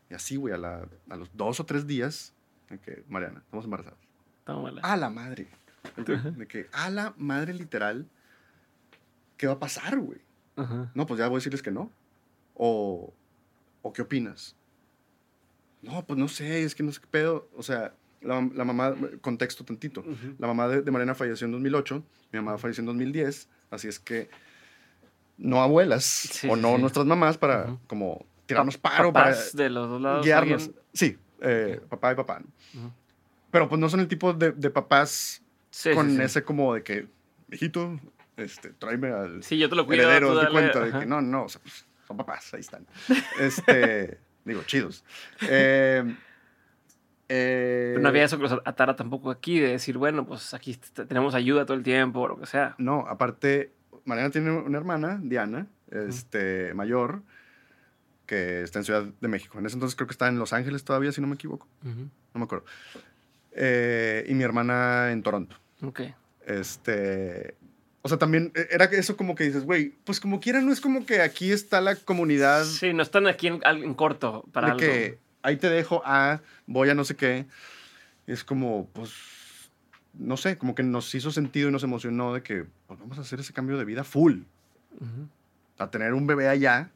Y 0.10 0.14
así, 0.14 0.36
güey, 0.36 0.54
a, 0.54 0.58
la, 0.58 0.88
a 1.10 1.16
los 1.16 1.36
dos 1.36 1.60
o 1.60 1.66
tres 1.66 1.88
días, 1.88 2.34
de 2.70 2.80
que, 2.80 3.04
Mariana, 3.10 3.40
estamos 3.40 3.66
embarazados. 3.66 4.00
A 4.84 4.98
la 4.98 5.10
madre. 5.10 5.48
De, 5.96 6.48
que, 6.48 6.68
a 6.74 6.90
la 6.90 7.14
madre 7.18 7.54
literal, 7.54 8.08
¿qué 9.38 9.48
va 9.48 9.54
a 9.54 9.60
pasar, 9.60 9.98
güey? 10.00 10.20
No, 10.94 11.08
pues 11.08 11.18
ya 11.18 11.28
voy 11.28 11.38
a 11.38 11.40
decirles 11.40 11.64
que 11.64 11.72
no. 11.72 11.92
O, 12.54 13.14
¿O 13.82 13.94
qué 13.94 14.04
opinas? 14.04 14.56
No, 15.82 16.06
pues 16.06 16.20
no 16.20 16.28
sé, 16.28 16.64
es 16.64 16.76
que 16.76 16.84
no 16.84 16.92
sé 16.92 17.02
qué 17.02 17.08
pedo. 17.08 17.50
O 17.56 17.64
sea, 17.64 17.94
la, 18.22 18.50
la 18.54 18.64
mamá, 18.64 18.96
contexto 19.22 19.64
tantito. 19.64 20.04
La 20.38 20.48
mamá 20.48 20.68
de, 20.68 20.82
de, 20.82 20.92
Mariana 20.92 21.16
falleció 21.16 21.46
en 21.46 21.52
2008, 21.52 22.04
mi 22.32 22.40
mamá 22.40 22.58
falleció 22.58 22.82
en 22.82 22.88
2010, 22.88 23.50
así 23.72 23.88
es 23.88 24.00
que 24.00 24.30
no 25.38 25.62
abuelas 25.62 26.44
o 26.48 26.56
no 26.56 26.78
nuestras 26.78 27.06
mamás 27.06 27.38
para 27.38 27.78
como 27.88 28.26
tirarnos 28.46 28.78
paro, 28.78 29.12
para 29.12 29.36
de 29.54 29.70
los 29.70 29.90
dos 29.90 30.02
lados 30.02 30.26
guiarnos. 30.26 30.72
Sí, 30.94 31.18
eh, 31.42 31.82
papá 31.90 32.12
y 32.12 32.16
papá. 32.16 32.42
Pero 33.50 33.68
pues 33.68 33.80
no 33.82 33.90
son 33.90 34.00
el 34.00 34.08
tipo 34.08 34.34
de, 34.34 34.52
de 34.52 34.70
papás 34.70 35.42
con 35.94 36.22
ese 36.22 36.44
como 36.44 36.76
de 36.76 36.84
que, 36.84 37.08
hijito, 37.52 38.00
este, 38.38 38.70
tráeme 38.70 39.10
al 39.10 39.44
sí, 39.44 39.58
yo 39.58 39.70
te 39.70 39.76
lo 39.76 39.86
cuido, 39.86 40.04
heredero, 40.04 40.36
de 40.36 40.50
cuenta 40.50 40.80
de 40.80 41.00
que 41.00 41.06
no, 41.06 41.22
no, 41.22 41.46
o 41.46 41.50
sea, 41.50 41.62
pues, 41.62 41.86
son 42.08 42.18
papás, 42.18 42.54
ahí 42.54 42.62
están. 42.62 42.86
Este, 43.40 44.20
digo, 44.46 44.64
chidos. 44.64 45.04
Eh, 45.42 46.16
eh, 47.34 47.98
no 47.98 48.10
había 48.10 48.26
eso 48.26 48.36
que 48.36 48.44
los 48.44 48.60
atara 48.66 48.98
tampoco 48.98 49.32
aquí, 49.32 49.58
de 49.58 49.70
decir, 49.70 49.98
bueno, 49.98 50.26
pues 50.26 50.54
aquí 50.54 50.78
tenemos 51.08 51.34
ayuda 51.34 51.66
todo 51.66 51.78
el 51.78 51.84
tiempo, 51.84 52.20
o 52.20 52.28
lo 52.28 52.38
que 52.38 52.46
sea. 52.46 52.76
No, 52.78 53.06
aparte, 53.08 53.72
Mariana 54.04 54.32
tiene 54.32 54.52
una 54.52 54.78
hermana, 54.78 55.18
Diana, 55.24 55.68
este, 55.92 56.74
mayor, 56.74 57.22
que 58.26 58.64
está 58.64 58.80
en 58.80 58.86
Ciudad 58.86 59.06
de 59.22 59.28
México. 59.30 59.60
En 59.60 59.66
ese 59.66 59.78
entonces 59.78 59.96
creo 59.96 60.08
que 60.08 60.12
está 60.12 60.28
en 60.28 60.40
Los 60.40 60.52
Ángeles 60.52 60.84
todavía, 60.84 61.14
si 61.14 61.22
no 61.22 61.28
me 61.28 61.36
equivoco. 61.36 61.70
No 61.84 62.10
me 62.34 62.44
acuerdo. 62.44 62.66
Eh, 63.54 64.26
y 64.28 64.34
mi 64.34 64.44
hermana 64.44 65.12
en 65.14 65.24
Toronto. 65.24 65.56
Ok. 65.84 66.02
Este, 66.46 67.56
o 68.02 68.10
sea, 68.10 68.18
también 68.18 68.52
e, 68.56 68.68
era 68.72 68.86
eso 68.86 69.16
como 69.16 69.36
que 69.36 69.46
dices, 69.46 69.64
güey, 69.64 69.94
pues 70.04 70.20
como 70.20 70.42
quieran, 70.42 70.66
no 70.66 70.74
es 70.74 70.82
como 70.82 71.06
que 71.06 71.22
aquí 71.22 71.54
está 71.54 71.80
la 71.80 71.96
comunidad. 71.96 72.66
Sí, 72.66 72.92
no 72.92 73.04
están 73.04 73.28
aquí 73.28 73.48
en, 73.48 73.94
corto 73.94 74.44
para 74.52 74.68
de 74.68 74.72
algo. 74.74 74.82
que 74.82 75.20
ahí 75.44 75.58
te 75.58 75.70
dejo 75.70 76.02
a, 76.06 76.42
voy 76.68 76.90
a 76.90 76.96
no 76.96 77.04
sé 77.04 77.16
qué. 77.16 77.46
Es 78.28 78.44
como, 78.44 78.88
pues, 78.94 79.12
no 80.14 80.38
sé, 80.38 80.58
como 80.58 80.76
que 80.76 80.84
nos 80.84 81.14
hizo 81.16 81.32
sentido 81.32 81.70
y 81.70 81.72
nos 81.72 81.84
emocionó 81.84 82.34
de 82.34 82.44
que 82.44 82.66
pues, 82.88 83.00
vamos 83.00 83.18
a 83.18 83.22
hacer 83.22 83.40
ese 83.40 83.54
cambio 83.54 83.78
de 83.78 83.86
vida 83.86 84.04
full. 84.04 84.42
a 85.78 85.90
tener 85.90 86.14
un 86.14 86.28
bebé 86.28 86.48
allá. 86.48 86.90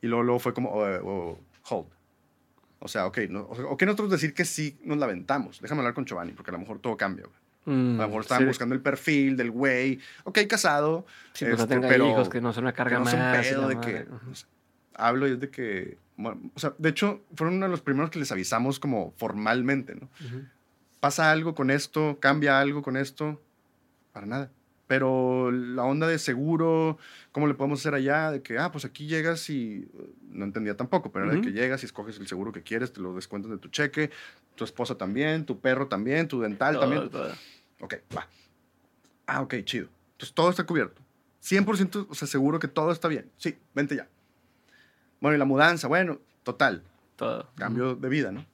Y 0.00 0.08
luego, 0.08 0.24
luego 0.24 0.40
fue 0.40 0.54
como, 0.54 0.70
oh, 0.70 0.84
oh, 1.04 1.38
hold. 1.68 1.86
O 2.80 2.88
sea, 2.88 3.06
ok, 3.06 3.18
no, 3.30 3.42
o, 3.42 3.76
que 3.76 3.86
nosotros 3.86 4.10
decir 4.10 4.34
que 4.34 4.44
sí 4.44 4.76
nos 4.82 4.98
la 4.98 5.04
aventamos. 5.04 5.60
Déjame 5.60 5.80
hablar 5.80 5.94
con 5.94 6.04
Giovanni, 6.04 6.32
porque 6.32 6.50
a 6.50 6.54
lo 6.54 6.58
mejor 6.58 6.80
todo 6.80 6.96
cambia. 6.96 7.26
Mm, 7.64 8.00
a 8.00 8.02
lo 8.02 8.08
mejor 8.08 8.22
estaban 8.22 8.46
buscando 8.46 8.74
el 8.74 8.80
perfil 8.80 9.36
del 9.36 9.52
güey. 9.52 10.00
Ok, 10.24 10.40
casado. 10.48 11.06
Sí, 11.32 11.44
pues 11.44 11.60
este, 11.60 11.78
pero 11.78 12.08
hijos, 12.08 12.28
que 12.28 12.40
no 12.40 12.52
son 12.52 12.64
una 12.64 12.72
carga 12.72 12.98
más. 12.98 13.14
pedo 13.14 13.68
de 13.68 13.78
que, 13.78 14.06
hablo 14.94 15.28
y 15.28 15.32
es 15.32 15.40
de 15.40 15.50
que, 15.50 15.96
o 16.54 16.60
sea, 16.60 16.74
de 16.78 16.88
hecho, 16.88 17.22
fueron 17.34 17.56
uno 17.56 17.66
de 17.66 17.70
los 17.70 17.80
primeros 17.80 18.10
que 18.10 18.18
les 18.18 18.32
avisamos 18.32 18.78
como 18.78 19.12
formalmente, 19.16 19.94
¿no? 19.94 20.08
Pasa 21.00 21.30
algo 21.30 21.54
con 21.54 21.70
esto, 21.70 22.18
cambia 22.20 22.60
algo 22.60 22.82
con 22.82 22.96
esto, 22.96 23.40
para 24.12 24.26
nada. 24.26 24.50
Pero 24.86 25.50
la 25.50 25.84
onda 25.84 26.06
de 26.06 26.18
seguro, 26.18 26.98
¿cómo 27.32 27.46
le 27.46 27.54
podemos 27.54 27.80
hacer 27.80 27.94
allá? 27.94 28.30
De 28.30 28.42
que, 28.42 28.58
ah, 28.58 28.70
pues 28.70 28.84
aquí 28.84 29.06
llegas 29.06 29.48
y, 29.48 29.88
no 30.30 30.44
entendía 30.44 30.76
tampoco, 30.76 31.10
pero 31.10 31.24
era 31.26 31.34
de 31.34 31.40
que 31.40 31.52
llegas 31.52 31.82
y 31.82 31.86
escoges 31.86 32.18
el 32.18 32.26
seguro 32.26 32.52
que 32.52 32.62
quieres, 32.62 32.92
te 32.92 33.00
lo 33.00 33.14
descuentas 33.14 33.50
de 33.50 33.58
tu 33.58 33.68
cheque, 33.68 34.10
tu 34.54 34.64
esposa 34.64 34.96
también, 34.96 35.46
tu 35.46 35.58
perro 35.60 35.88
también, 35.88 36.28
tu 36.28 36.40
dental 36.40 36.78
también. 36.78 37.10
Ok, 37.80 37.94
va. 38.16 38.28
Ah, 39.26 39.40
ok, 39.40 39.54
chido. 39.64 39.88
Entonces 40.12 40.34
todo 40.34 40.50
está 40.50 40.64
cubierto. 40.64 41.00
100% 41.42 42.06
o 42.08 42.14
sea, 42.14 42.28
seguro 42.28 42.58
que 42.58 42.68
todo 42.68 42.92
está 42.92 43.08
bien. 43.08 43.30
Sí, 43.36 43.56
vente 43.74 43.96
ya. 43.96 44.08
Bueno, 45.22 45.36
y 45.36 45.38
la 45.38 45.44
mudanza, 45.44 45.86
bueno, 45.86 46.18
total. 46.42 46.82
Todo. 47.14 47.48
Cambio 47.54 47.94
de 47.94 48.08
vida, 48.08 48.32
¿no? 48.32 48.44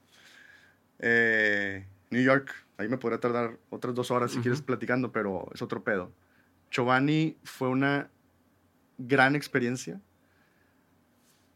Eh, 0.99 1.87
New 2.11 2.21
York, 2.21 2.53
ahí 2.77 2.87
me 2.87 2.97
podría 2.99 3.19
tardar 3.19 3.57
otras 3.71 3.95
dos 3.95 4.11
horas 4.11 4.31
si 4.31 4.39
quieres 4.39 4.61
platicando, 4.61 5.11
pero 5.11 5.49
es 5.51 5.63
otro 5.63 5.83
pedo. 5.83 6.11
Giovanni 6.69 7.35
fue 7.43 7.69
una 7.69 8.11
gran 8.99 9.35
experiencia, 9.35 9.99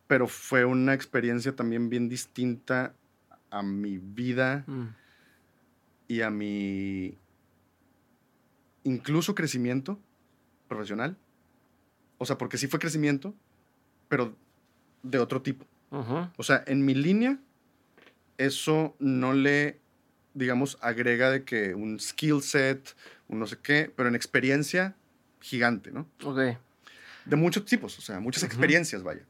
pero 0.07 0.27
fue 0.27 0.65
una 0.65 0.95
experiencia 0.95 1.55
también 1.55 1.89
bien 1.89 2.09
distinta 2.09 2.95
a 3.51 3.61
mi 3.61 3.99
vida 3.99 4.63
mm. 4.65 4.87
y 6.07 6.21
a 6.21 6.31
mi 6.31 7.19
incluso 8.83 9.35
crecimiento 9.35 9.99
profesional. 10.67 11.17
O 12.17 12.25
sea, 12.25 12.39
porque 12.39 12.57
sí 12.57 12.65
fue 12.65 12.79
crecimiento, 12.79 13.35
pero 14.07 14.35
de 15.03 15.19
otro 15.19 15.41
tipo. 15.41 15.65
O 16.37 16.43
sea, 16.43 16.63
en 16.65 16.83
mi 16.83 16.95
línea, 16.95 17.37
eso 18.39 18.95
no 18.97 19.33
le, 19.33 19.79
digamos, 20.33 20.79
agrega 20.81 21.29
de 21.29 21.43
que 21.43 21.75
un 21.75 21.99
skill 21.99 22.41
set, 22.41 22.95
un 23.27 23.37
no 23.39 23.45
sé 23.45 23.59
qué, 23.61 23.91
pero 23.95 24.09
en 24.09 24.15
experiencia, 24.15 24.95
gigante, 25.39 25.91
¿no? 25.91 26.07
Ok. 26.23 26.39
De 27.25 27.35
muchos 27.35 27.65
tipos, 27.65 27.99
o 27.99 28.01
sea, 28.01 28.19
muchas 28.19 28.41
experiencias, 28.41 29.03
vaya. 29.03 29.21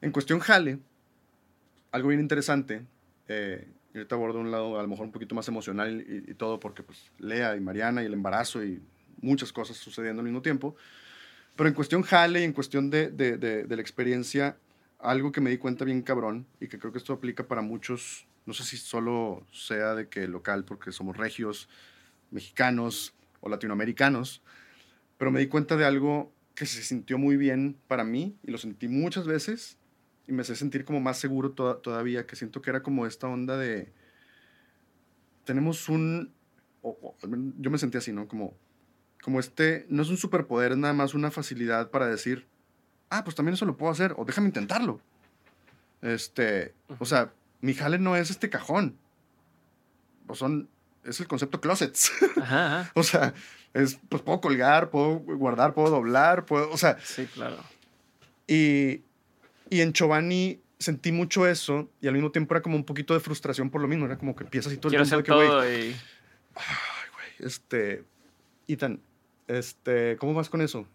En 0.00 0.12
cuestión 0.12 0.38
jale, 0.38 0.78
algo 1.90 2.08
bien 2.08 2.20
interesante, 2.20 2.82
eh, 3.26 3.66
y 3.92 3.98
ahorita 3.98 4.14
abordo 4.14 4.38
un 4.38 4.52
lado 4.52 4.78
a 4.78 4.82
lo 4.82 4.88
mejor 4.88 5.06
un 5.06 5.12
poquito 5.12 5.34
más 5.34 5.48
emocional 5.48 6.04
y, 6.06 6.34
todo, 6.34 6.60
porque 6.60 6.84
pues 6.84 7.10
Lea 7.18 7.56
y 7.56 7.60
Mariana 7.60 8.02
y 8.04 8.06
el 8.06 8.12
embarazo 8.12 8.64
y 8.64 8.80
muchas 9.20 9.52
cosas 9.52 9.76
sucediendo 9.76 10.20
al 10.20 10.24
mismo 10.24 10.40
tiempo. 10.40 10.76
Pero 11.56 11.68
en 11.68 11.74
cuestión 11.74 12.02
jale 12.02 12.42
y 12.42 12.44
en 12.44 12.52
cuestión 12.52 12.90
de, 12.90 13.10
de, 13.10 13.36
de 13.36 13.76
la 13.76 13.82
experiencia, 13.82 14.56
algo 15.02 15.32
que 15.32 15.40
me 15.40 15.50
di 15.50 15.58
cuenta 15.58 15.84
bien 15.84 16.02
cabrón 16.02 16.46
y 16.60 16.68
que 16.68 16.78
creo 16.78 16.92
que 16.92 16.98
esto 16.98 17.12
aplica 17.12 17.46
para 17.46 17.62
muchos, 17.62 18.26
no 18.46 18.54
sé 18.54 18.64
si 18.64 18.76
solo 18.76 19.46
sea 19.52 19.94
de 19.94 20.08
que 20.08 20.28
local 20.28 20.64
porque 20.64 20.92
somos 20.92 21.16
regios, 21.16 21.68
mexicanos 22.30 23.14
o 23.40 23.48
latinoamericanos, 23.48 24.42
pero 25.18 25.30
me 25.30 25.40
di 25.40 25.46
cuenta 25.46 25.76
de 25.76 25.84
algo 25.84 26.32
que 26.54 26.66
se 26.66 26.82
sintió 26.82 27.18
muy 27.18 27.36
bien 27.36 27.76
para 27.88 28.04
mí 28.04 28.36
y 28.42 28.50
lo 28.50 28.58
sentí 28.58 28.88
muchas 28.88 29.26
veces 29.26 29.78
y 30.26 30.32
me 30.32 30.42
hace 30.42 30.54
sentir 30.54 30.84
como 30.84 31.00
más 31.00 31.18
seguro 31.18 31.52
todavía, 31.52 32.26
que 32.26 32.36
siento 32.36 32.62
que 32.62 32.70
era 32.70 32.82
como 32.82 33.06
esta 33.06 33.26
onda 33.26 33.56
de, 33.56 33.92
tenemos 35.44 35.88
un, 35.88 36.32
yo 37.58 37.70
me 37.70 37.78
sentí 37.78 37.98
así, 37.98 38.12
¿no? 38.12 38.28
Como, 38.28 38.54
como 39.22 39.40
este, 39.40 39.86
no 39.88 40.02
es 40.02 40.08
un 40.08 40.16
superpoder, 40.16 40.72
es 40.72 40.78
nada 40.78 40.94
más 40.94 41.14
una 41.14 41.30
facilidad 41.30 41.90
para 41.90 42.06
decir, 42.06 42.46
ah, 43.10 43.24
pues 43.24 43.36
también 43.36 43.54
eso 43.54 43.66
lo 43.66 43.76
puedo 43.76 43.92
hacer, 43.92 44.14
o 44.16 44.24
déjame 44.24 44.48
intentarlo. 44.48 45.00
Este, 46.02 46.74
o 46.98 47.04
sea, 47.04 47.32
mi 47.60 47.74
jale 47.74 47.98
no 47.98 48.16
es 48.16 48.30
este 48.30 48.48
cajón. 48.48 48.96
O 50.26 50.34
son, 50.34 50.68
es 51.04 51.20
el 51.20 51.28
concepto 51.28 51.60
closets. 51.60 52.12
o 52.94 53.02
sea, 53.02 53.34
es, 53.74 53.98
pues 54.08 54.22
puedo 54.22 54.40
colgar, 54.40 54.90
puedo 54.90 55.18
guardar, 55.18 55.74
puedo 55.74 55.90
doblar, 55.90 56.46
puedo, 56.46 56.70
o 56.70 56.78
sea. 56.78 56.98
Sí, 57.02 57.26
claro. 57.26 57.56
Y, 58.46 59.02
y 59.68 59.80
en 59.80 59.92
Chobani 59.92 60.60
sentí 60.78 61.12
mucho 61.12 61.46
eso 61.46 61.90
y 62.00 62.08
al 62.08 62.14
mismo 62.14 62.32
tiempo 62.32 62.54
era 62.54 62.62
como 62.62 62.74
un 62.74 62.84
poquito 62.84 63.14
de 63.14 63.20
frustración 63.20 63.70
por 63.70 63.80
lo 63.80 63.88
mismo. 63.88 64.06
Era 64.06 64.16
como 64.18 64.34
que 64.34 64.44
empiezas 64.44 64.72
y 64.72 64.76
todo 64.76 64.88
el 64.88 65.02
tiempo. 65.02 65.24
Quiero 65.24 65.40
hacer 65.40 65.60
todo 65.60 65.70
y... 65.70 65.94
Ay, 66.54 67.08
güey, 67.12 67.48
este, 67.48 68.04
Ethan, 68.66 69.00
este, 69.46 70.16
¿cómo 70.16 70.34
vas 70.34 70.48
con 70.48 70.62
eso? 70.62 70.86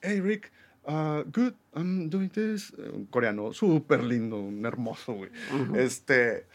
Hey, 0.00 0.20
Rick, 0.20 0.50
uh, 0.86 1.22
good, 1.30 1.54
I'm 1.74 2.08
doing 2.08 2.30
this. 2.30 2.72
Un 2.72 3.06
coreano 3.06 3.52
súper 3.52 4.02
lindo, 4.02 4.38
un 4.38 4.64
hermoso, 4.64 5.14
güey. 5.14 5.30
Este, 5.76 6.46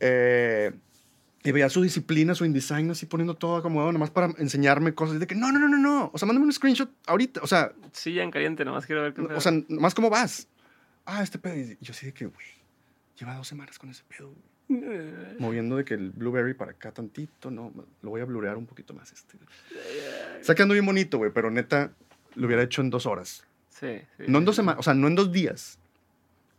eh, 0.00 0.72
y 1.44 1.52
veía 1.52 1.68
su 1.68 1.82
disciplina, 1.82 2.34
su 2.34 2.44
InDesign, 2.44 2.90
así 2.90 3.06
poniendo 3.06 3.34
todo 3.34 3.56
acomodado, 3.56 3.92
nomás 3.92 4.10
para 4.10 4.34
enseñarme 4.38 4.94
cosas. 4.94 5.16
Y 5.16 5.18
de 5.18 5.26
que, 5.26 5.34
no, 5.34 5.52
no, 5.52 5.58
no, 5.58 5.68
no, 5.68 5.78
no. 5.78 6.10
O 6.12 6.18
sea, 6.18 6.26
mándame 6.26 6.46
un 6.46 6.52
screenshot 6.52 6.90
ahorita. 7.06 7.40
O 7.42 7.46
sea. 7.46 7.72
Sí, 7.92 8.12
ya 8.12 8.22
en 8.22 8.30
caliente, 8.30 8.64
nomás 8.64 8.86
quiero 8.86 9.02
ver 9.02 9.14
qué 9.14 9.22
O 9.22 9.40
sea, 9.40 9.52
nomás 9.68 9.94
cómo 9.94 10.10
vas. 10.10 10.48
Ah, 11.04 11.22
este 11.22 11.38
pedo. 11.38 11.56
Y 11.56 11.78
yo 11.80 11.92
así 11.92 12.06
de 12.06 12.12
que, 12.12 12.26
güey, 12.26 12.46
lleva 13.18 13.36
dos 13.36 13.48
semanas 13.48 13.78
con 13.78 13.90
ese 13.90 14.02
pedo, 14.08 14.34
Moviendo 15.38 15.76
de 15.76 15.84
que 15.84 15.94
el 15.94 16.10
blueberry 16.10 16.52
para 16.52 16.72
acá 16.72 16.92
tantito, 16.92 17.50
no, 17.50 17.72
lo 18.02 18.10
voy 18.10 18.20
a 18.20 18.26
blurear 18.26 18.56
un 18.56 18.66
poquito 18.66 18.92
más. 18.92 19.10
Este. 19.12 19.38
Está 20.40 20.54
quedando 20.54 20.74
bien 20.74 20.84
bonito, 20.84 21.16
güey, 21.16 21.32
pero 21.32 21.50
neta, 21.50 21.92
lo 22.34 22.46
hubiera 22.46 22.62
hecho 22.62 22.82
en 22.82 22.90
dos 22.90 23.06
horas. 23.06 23.47
Sí, 23.78 24.00
No 24.26 24.38
en 24.38 24.44
dos 24.44 24.56
semanas, 24.56 24.80
o 24.80 24.82
sea, 24.82 24.94
no 24.94 25.06
en 25.06 25.14
dos 25.14 25.30
días. 25.30 25.78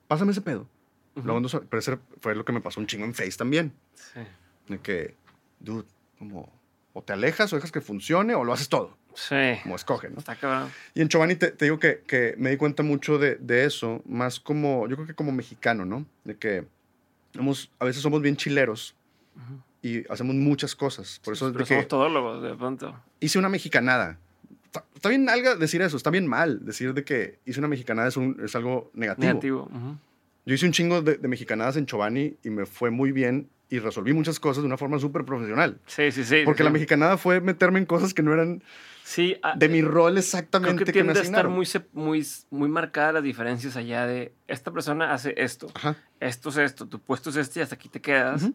Pásame 0.08 0.32
ese 0.32 0.42
pedo. 0.42 0.68
pero 1.14 1.80
ese 1.80 1.98
fue 2.22 2.36
lo 2.36 2.46
que 2.46 2.54
me 2.54 2.62
pasó 2.62 2.80
un 2.80 2.88
chingo 2.88 3.06
en 3.06 3.14
Face 3.14 3.38
también. 3.38 3.74
Sí. 3.96 4.22
De 4.68 4.80
que, 4.80 5.16
dude, 5.60 5.86
como, 6.18 6.52
o 6.94 7.02
te 7.02 7.14
alejas 7.14 7.52
o 7.52 7.56
dejas 7.56 7.72
que 7.72 7.82
funcione 7.82 8.36
o 8.36 8.44
lo 8.44 8.54
haces 8.54 8.70
todo. 8.70 8.98
Sí. 9.14 9.60
Como 9.64 9.76
escoge, 9.76 10.10
¿no? 10.10 10.20
Está 10.20 10.36
cabrón. 10.36 10.72
Y 10.94 11.02
en 11.02 11.10
Giovanni 11.10 11.36
te, 11.36 11.52
digo 11.52 11.80
que, 11.80 12.04
que, 12.08 12.36
me 12.38 12.52
di 12.52 12.58
cuenta 12.58 12.84
mucho 12.84 13.18
de, 13.18 13.36
de, 13.36 13.66
eso, 13.66 14.02
más 14.06 14.40
como, 14.40 14.88
yo 14.88 14.96
creo 14.96 15.08
que 15.08 15.16
como 15.16 15.32
mexicano, 15.32 15.84
¿no? 15.84 16.06
De 16.24 16.38
que 16.38 16.66
somos, 17.34 17.72
a 17.80 17.86
veces 17.86 18.02
somos 18.02 18.22
bien 18.22 18.38
chileros 18.38 18.96
y 19.82 20.10
hacemos 20.12 20.36
muchas 20.36 20.76
cosas. 20.76 21.20
Por 21.24 21.34
eso 21.34 21.52
pero 21.52 21.66
somos 21.66 21.88
todólogos, 21.88 22.42
de 22.44 22.56
pronto. 22.56 22.98
Hice 23.20 23.40
una 23.40 23.50
mexicanada 23.50 24.18
está, 24.96 25.10
bien 25.10 25.30
algo 25.30 25.56
decir 25.56 25.82
eso, 25.82 25.98
está 25.98 26.10
bien 26.10 26.28
mal 26.28 26.66
decir 26.66 26.94
de 26.94 27.04
que 27.04 27.40
hice 27.46 27.60
una 27.60 27.68
mexicanada 27.68 28.08
es, 28.08 28.18
un, 28.18 28.40
es 28.44 28.56
algo 28.56 28.92
negativo. 28.94 29.28
Negativo. 29.28 29.70
Yo 30.46 30.56
hice 30.56 30.66
un 30.66 30.72
chingo 30.72 31.02
de, 31.02 31.18
mexicanadas 31.28 31.78
en 31.78 31.86
Chobani 31.86 32.36
y 32.44 32.50
me 32.50 32.66
fue 32.66 32.90
muy 32.90 33.12
bien 33.12 33.50
y 33.70 33.80
resolví 33.80 34.14
muchas 34.14 34.40
cosas 34.40 34.64
de 34.64 34.68
una 34.68 34.78
forma 34.78 34.98
súper 34.98 35.24
profesional. 35.26 35.80
Sí, 35.86 36.12
sí, 36.12 36.24
sí. 36.24 36.42
Porque 36.44 36.64
la 36.64 36.72
mexicanada 36.72 37.18
fue 37.18 37.40
meterme 37.40 37.80
en 37.80 37.86
cosas 37.86 38.14
que 38.14 38.24
no 38.24 38.34
eran 38.34 38.64
sí, 39.04 39.38
ah, 39.44 39.54
de 39.56 39.70
mi 39.70 39.82
rol 39.82 40.18
exactamente. 40.18 40.76
Creo 40.76 40.86
que 40.86 40.92
tiende 40.92 41.20
a 41.20 41.22
estar 41.22 41.50
muy, 41.50 41.68
muy, 41.94 42.26
muy 42.50 42.70
marcadas 42.70 43.14
las 43.14 43.24
diferencias 43.24 43.76
allá 43.76 44.08
de 44.08 44.34
esta 44.48 44.72
persona 44.72 45.14
hace 45.14 45.36
esto, 45.38 45.68
esto 46.20 46.50
es 46.50 46.58
esto, 46.58 46.88
tu 46.88 47.00
puesto 47.00 47.30
es 47.30 47.36
este 47.36 47.60
y 47.60 47.64
hasta 47.64 47.76
aquí 47.76 47.90
te 47.90 48.02
quedas. 48.02 48.50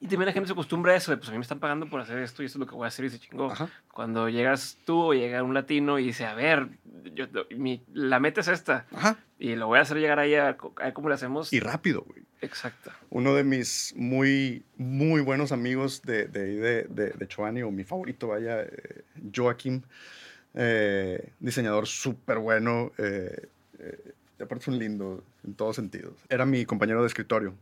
Y 0.00 0.06
también 0.06 0.26
la 0.26 0.32
gente 0.32 0.46
se 0.46 0.54
acostumbra 0.54 0.94
a 0.94 0.96
eso, 0.96 1.10
de, 1.10 1.18
pues 1.18 1.28
a 1.28 1.32
mí 1.32 1.38
me 1.38 1.42
están 1.42 1.60
pagando 1.60 1.86
por 1.86 2.00
hacer 2.00 2.18
esto 2.18 2.42
y 2.42 2.46
esto 2.46 2.56
es 2.56 2.60
lo 2.60 2.66
que 2.66 2.74
voy 2.74 2.86
a 2.86 2.88
hacer 2.88 3.04
y 3.04 3.10
se 3.10 3.18
chingó. 3.18 3.52
Cuando 3.92 4.30
llegas 4.30 4.78
tú 4.86 4.98
o 4.98 5.14
llega 5.14 5.42
un 5.42 5.52
latino 5.52 5.98
y 5.98 6.06
dice, 6.06 6.24
a 6.24 6.34
ver, 6.34 6.68
yo, 7.14 7.26
mi, 7.56 7.82
la 7.92 8.18
meta 8.18 8.40
es 8.40 8.48
esta. 8.48 8.86
Y 9.38 9.56
lo 9.56 9.66
voy 9.66 9.78
a 9.78 9.82
hacer 9.82 9.98
llegar 9.98 10.18
ahí 10.18 10.34
a, 10.34 10.56
ver 10.78 10.92
cómo 10.94 11.08
lo 11.08 11.14
hacemos. 11.14 11.52
Y 11.52 11.60
rápido, 11.60 12.02
güey. 12.08 12.22
Exacto. 12.40 12.90
Uno 13.10 13.34
de 13.34 13.44
mis 13.44 13.92
muy, 13.94 14.64
muy 14.78 15.20
buenos 15.20 15.52
amigos 15.52 16.00
de, 16.00 16.26
de, 16.26 16.84
de, 16.88 17.10
de 17.10 17.28
Choani, 17.28 17.62
o 17.62 17.70
mi 17.70 17.84
favorito, 17.84 18.28
vaya, 18.28 18.62
eh, 18.62 19.04
Joaquín, 19.34 19.84
eh, 20.54 21.32
diseñador 21.38 21.86
súper 21.86 22.38
bueno. 22.38 22.92
Eh, 22.96 23.48
eh, 23.78 24.14
aparte 24.40 24.62
es 24.62 24.68
un 24.68 24.78
lindo 24.78 25.22
en 25.44 25.54
todos 25.54 25.76
sentidos. 25.76 26.14
Era 26.28 26.46
mi 26.46 26.64
compañero 26.64 27.02
de 27.02 27.06
escritorio. 27.06 27.54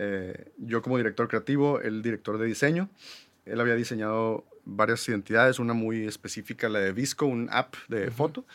Eh, 0.00 0.52
yo 0.58 0.80
como 0.80 0.96
director 0.96 1.26
creativo, 1.26 1.80
el 1.80 2.02
director 2.02 2.38
de 2.38 2.46
diseño. 2.46 2.88
Él 3.44 3.60
había 3.60 3.74
diseñado 3.74 4.46
varias 4.64 5.06
identidades, 5.08 5.58
una 5.58 5.74
muy 5.74 6.06
específica, 6.06 6.68
la 6.68 6.78
de 6.78 6.92
Visco, 6.92 7.26
un 7.26 7.48
app 7.50 7.74
de 7.88 8.10
foto. 8.10 8.46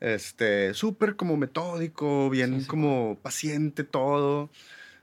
Este, 0.00 0.72
súper 0.74 1.16
como 1.16 1.36
metódico, 1.36 2.30
bien 2.30 2.64
como 2.64 3.18
paciente 3.22 3.84
todo. 3.84 4.50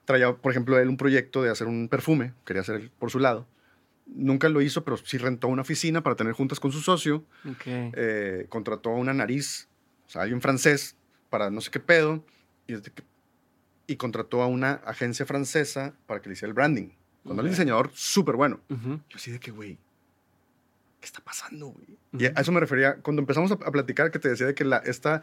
Traía, 0.05 0.33
por 0.33 0.51
ejemplo, 0.51 0.79
él 0.79 0.89
un 0.89 0.97
proyecto 0.97 1.43
de 1.43 1.51
hacer 1.51 1.67
un 1.67 1.87
perfume, 1.89 2.33
quería 2.43 2.61
hacer 2.61 2.89
por 2.97 3.11
su 3.11 3.19
lado. 3.19 3.45
Nunca 4.07 4.49
lo 4.49 4.61
hizo, 4.61 4.83
pero 4.83 4.97
sí 4.97 5.17
rentó 5.17 5.47
una 5.47 5.61
oficina 5.61 6.01
para 6.01 6.15
tener 6.15 6.33
juntas 6.33 6.59
con 6.59 6.71
su 6.71 6.81
socio. 6.81 7.23
Eh, 7.67 8.47
contrató 8.49 8.89
a 8.89 8.95
una 8.95 9.13
nariz 9.13 9.69
o 10.05 10.09
sea, 10.09 10.23
alguien 10.23 10.41
francés 10.41 10.95
para 11.29 11.49
no 11.49 11.61
sé 11.61 11.71
qué 11.71 11.79
pedo, 11.79 12.23
y, 12.67 12.75
y 13.87 13.95
contrató 13.95 14.41
a 14.41 14.47
una 14.47 14.73
agencia 14.85 15.25
francesa 15.25 15.93
para 16.05 16.21
que 16.21 16.29
le 16.29 16.33
hiciera 16.33 16.49
el 16.49 16.53
branding. 16.53 16.89
Cuando 17.23 17.41
el 17.41 17.49
diseñador 17.49 17.91
súper 17.93 18.35
bueno. 18.35 18.59
Yo 18.69 19.15
así 19.15 19.31
de 19.31 19.39
que, 19.39 19.51
güey, 19.51 19.77
¿qué 20.99 21.05
está 21.05 21.21
pasando, 21.21 21.67
güey? 21.67 21.97
Y 22.17 22.25
a 22.25 22.41
eso 22.41 22.51
me 22.51 22.59
refería 22.59 22.95
cuando 22.95 23.21
empezamos 23.21 23.51
a, 23.51 23.57
platicar, 23.57 24.11
que 24.11 24.19
te 24.19 24.29
decía 24.29 24.45
de 24.45 24.55
que 24.55 24.65
la, 24.65 24.77
esta, 24.77 25.21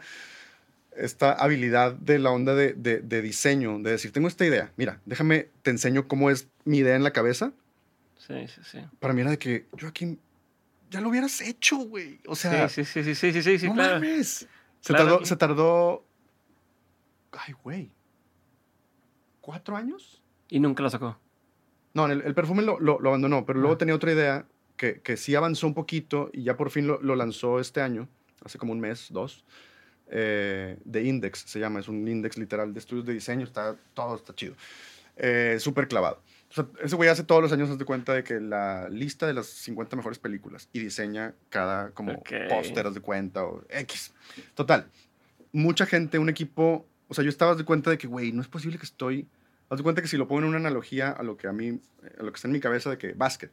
esta 0.95 1.33
habilidad 1.33 1.93
de 1.93 2.19
la 2.19 2.31
onda 2.31 2.55
de, 2.55 2.73
de, 2.73 3.21
diseño, 3.21 3.79
de 3.79 3.91
decir, 3.91 4.11
tengo 4.11 4.27
esta 4.27 4.45
idea, 4.45 4.71
mira, 4.77 4.99
déjame, 5.05 5.49
te 5.61 5.71
enseño 5.71 6.07
cómo 6.07 6.31
es 6.31 6.47
mi 6.65 6.79
idea 6.79 6.95
en 6.95 7.03
la 7.03 7.11
cabeza. 7.11 7.53
Sí, 8.17 8.47
sí, 8.47 8.61
sí. 8.63 8.79
Para 8.99 9.13
mí 9.13 9.21
era 9.21 9.31
de 9.31 9.39
que, 9.39 9.67
yo 9.77 9.87
aquí 9.87 10.17
ya 10.89 11.01
lo 11.01 11.09
hubieras 11.09 11.41
hecho, 11.41 11.77
güey. 11.77 12.19
O 12.27 12.35
sea, 12.35 12.67
sí, 12.67 12.83
sí, 12.83 13.03
sí, 13.03 13.15
sí, 13.15 13.31
sí, 13.31 13.41
sí, 13.41 13.59
sí 13.59 13.67
no 13.67 13.75
mames. 13.75 14.47
Se, 14.81 14.93
tardó, 14.93 15.25
se 15.25 15.35
tardó, 15.35 16.05
ay, 17.31 17.53
güey, 17.63 17.91
cuatro 19.41 19.75
años. 19.75 20.21
Y 20.49 20.59
nunca 20.59 20.83
lo 20.83 20.89
sacó. 20.89 21.17
No, 21.93 22.05
el, 22.05 22.21
el 22.21 22.33
perfume 22.33 22.63
lo, 22.63 22.79
lo, 22.79 22.97
abandonó, 23.07 23.45
pero 23.45 23.59
luego 23.59 23.77
tenía 23.77 23.95
otra 23.95 24.13
idea 24.13 24.45
que, 24.77 25.01
que, 25.01 25.17
sí 25.17 25.35
avanzó 25.35 25.67
un 25.67 25.73
poquito 25.73 26.29
y 26.31 26.43
ya 26.43 26.55
por 26.55 26.69
fin 26.69 26.87
lo, 26.87 27.01
lo 27.01 27.15
lanzó 27.15 27.59
este 27.59 27.81
año, 27.81 28.07
hace 28.45 28.57
como 28.57 28.71
un 28.71 28.79
mes, 28.79 29.07
dos. 29.11 29.43
Eh, 30.13 30.77
de 30.83 31.03
Index 31.03 31.39
se 31.39 31.59
llama, 31.59 31.79
es 31.79 31.87
un 31.87 32.05
index 32.05 32.37
literal 32.37 32.73
de 32.73 32.79
estudios 32.79 33.05
de 33.05 33.13
diseño, 33.13 33.45
está, 33.45 33.77
todo 33.93 34.15
está 34.15 34.35
chido. 34.35 34.55
Eh, 35.15 35.57
Súper 35.59 35.87
clavado. 35.87 36.21
O 36.49 36.53
sea, 36.53 36.67
ese 36.83 36.97
güey 36.97 37.07
hace 37.07 37.23
todos 37.23 37.41
los 37.41 37.53
años, 37.53 37.69
se 37.69 37.77
da 37.77 37.85
cuenta 37.85 38.13
de 38.13 38.23
que 38.25 38.41
la 38.41 38.89
lista 38.89 39.25
de 39.25 39.33
las 39.33 39.45
50 39.47 39.95
mejores 39.95 40.19
películas 40.19 40.67
y 40.73 40.79
diseña 40.79 41.33
cada 41.49 41.91
como 41.91 42.11
okay. 42.11 42.49
póster, 42.49 42.89
de 42.89 42.99
cuenta 42.99 43.45
o 43.45 43.63
X. 43.69 44.13
Total, 44.53 44.85
mucha 45.53 45.85
gente, 45.85 46.19
un 46.19 46.27
equipo, 46.27 46.85
o 47.11 47.13
sea, 47.13 47.25
yo 47.25 47.29
estaba 47.29 47.55
de 47.55 47.65
cuenta 47.65 47.89
de 47.89 47.97
que, 47.97 48.07
güey, 48.07 48.31
no 48.31 48.41
es 48.41 48.47
posible 48.47 48.77
que 48.77 48.85
estoy 48.85 49.27
Haz 49.71 49.77
de 49.77 49.83
cuenta 49.83 50.01
que 50.01 50.09
si 50.09 50.17
lo 50.17 50.27
pongo 50.27 50.41
en 50.41 50.47
una 50.49 50.57
analogía 50.57 51.11
a 51.11 51.23
lo 51.23 51.37
que 51.37 51.47
a 51.47 51.53
mí, 51.53 51.79
a 52.19 52.23
lo 52.23 52.33
que 52.33 52.35
está 52.35 52.49
en 52.49 52.51
mi 52.51 52.59
cabeza 52.59 52.89
de 52.89 52.97
que 52.97 53.13
básquet. 53.13 53.51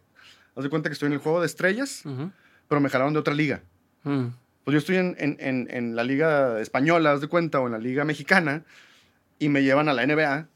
Haz 0.56 0.64
de 0.64 0.68
cuenta 0.68 0.88
que 0.88 0.94
estoy 0.94 1.06
en 1.06 1.12
el 1.12 1.20
juego 1.20 1.38
de 1.38 1.46
estrellas, 1.46 2.02
pero 2.66 2.80
me 2.80 2.90
jalaron 2.90 3.12
de 3.12 3.20
otra 3.20 3.34
liga. 3.34 3.62
Mm. 4.02 4.26
Pues 4.64 4.72
yo 4.72 4.78
estoy 4.78 4.96
en, 4.96 5.14
en, 5.20 5.68
en, 5.70 5.94
la 5.94 6.02
liga 6.02 6.60
española, 6.60 7.12
haz 7.12 7.20
de 7.20 7.28
cuenta, 7.28 7.60
o 7.60 7.66
en 7.66 7.72
la 7.72 7.78
liga 7.78 8.04
mexicana, 8.04 8.64
y 9.38 9.48
me 9.48 9.62
llevan 9.62 9.88
a 9.88 9.92
la 9.92 10.04
NBA. 10.04 10.48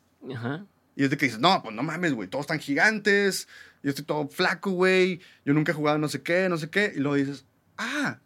Y 0.96 1.04
es 1.04 1.10
de 1.10 1.16
que 1.16 1.26
dices, 1.26 1.40
no, 1.40 1.62
pues 1.62 1.72
no 1.76 1.84
mames, 1.84 2.12
güey, 2.12 2.28
todos 2.28 2.42
están 2.42 2.58
gigantes, 2.58 3.46
yo 3.84 3.90
estoy 3.90 4.04
todo 4.04 4.26
flaco, 4.26 4.72
güey, 4.72 5.20
yo 5.44 5.54
nunca 5.54 5.70
he 5.70 5.74
jugado 5.76 5.96
no 5.96 6.08
sé 6.08 6.22
qué, 6.22 6.48
no 6.48 6.56
sé 6.56 6.70
qué. 6.70 6.92
Y 6.96 6.98
luego 6.98 7.14
dices, 7.14 7.46
ah, 7.78 8.18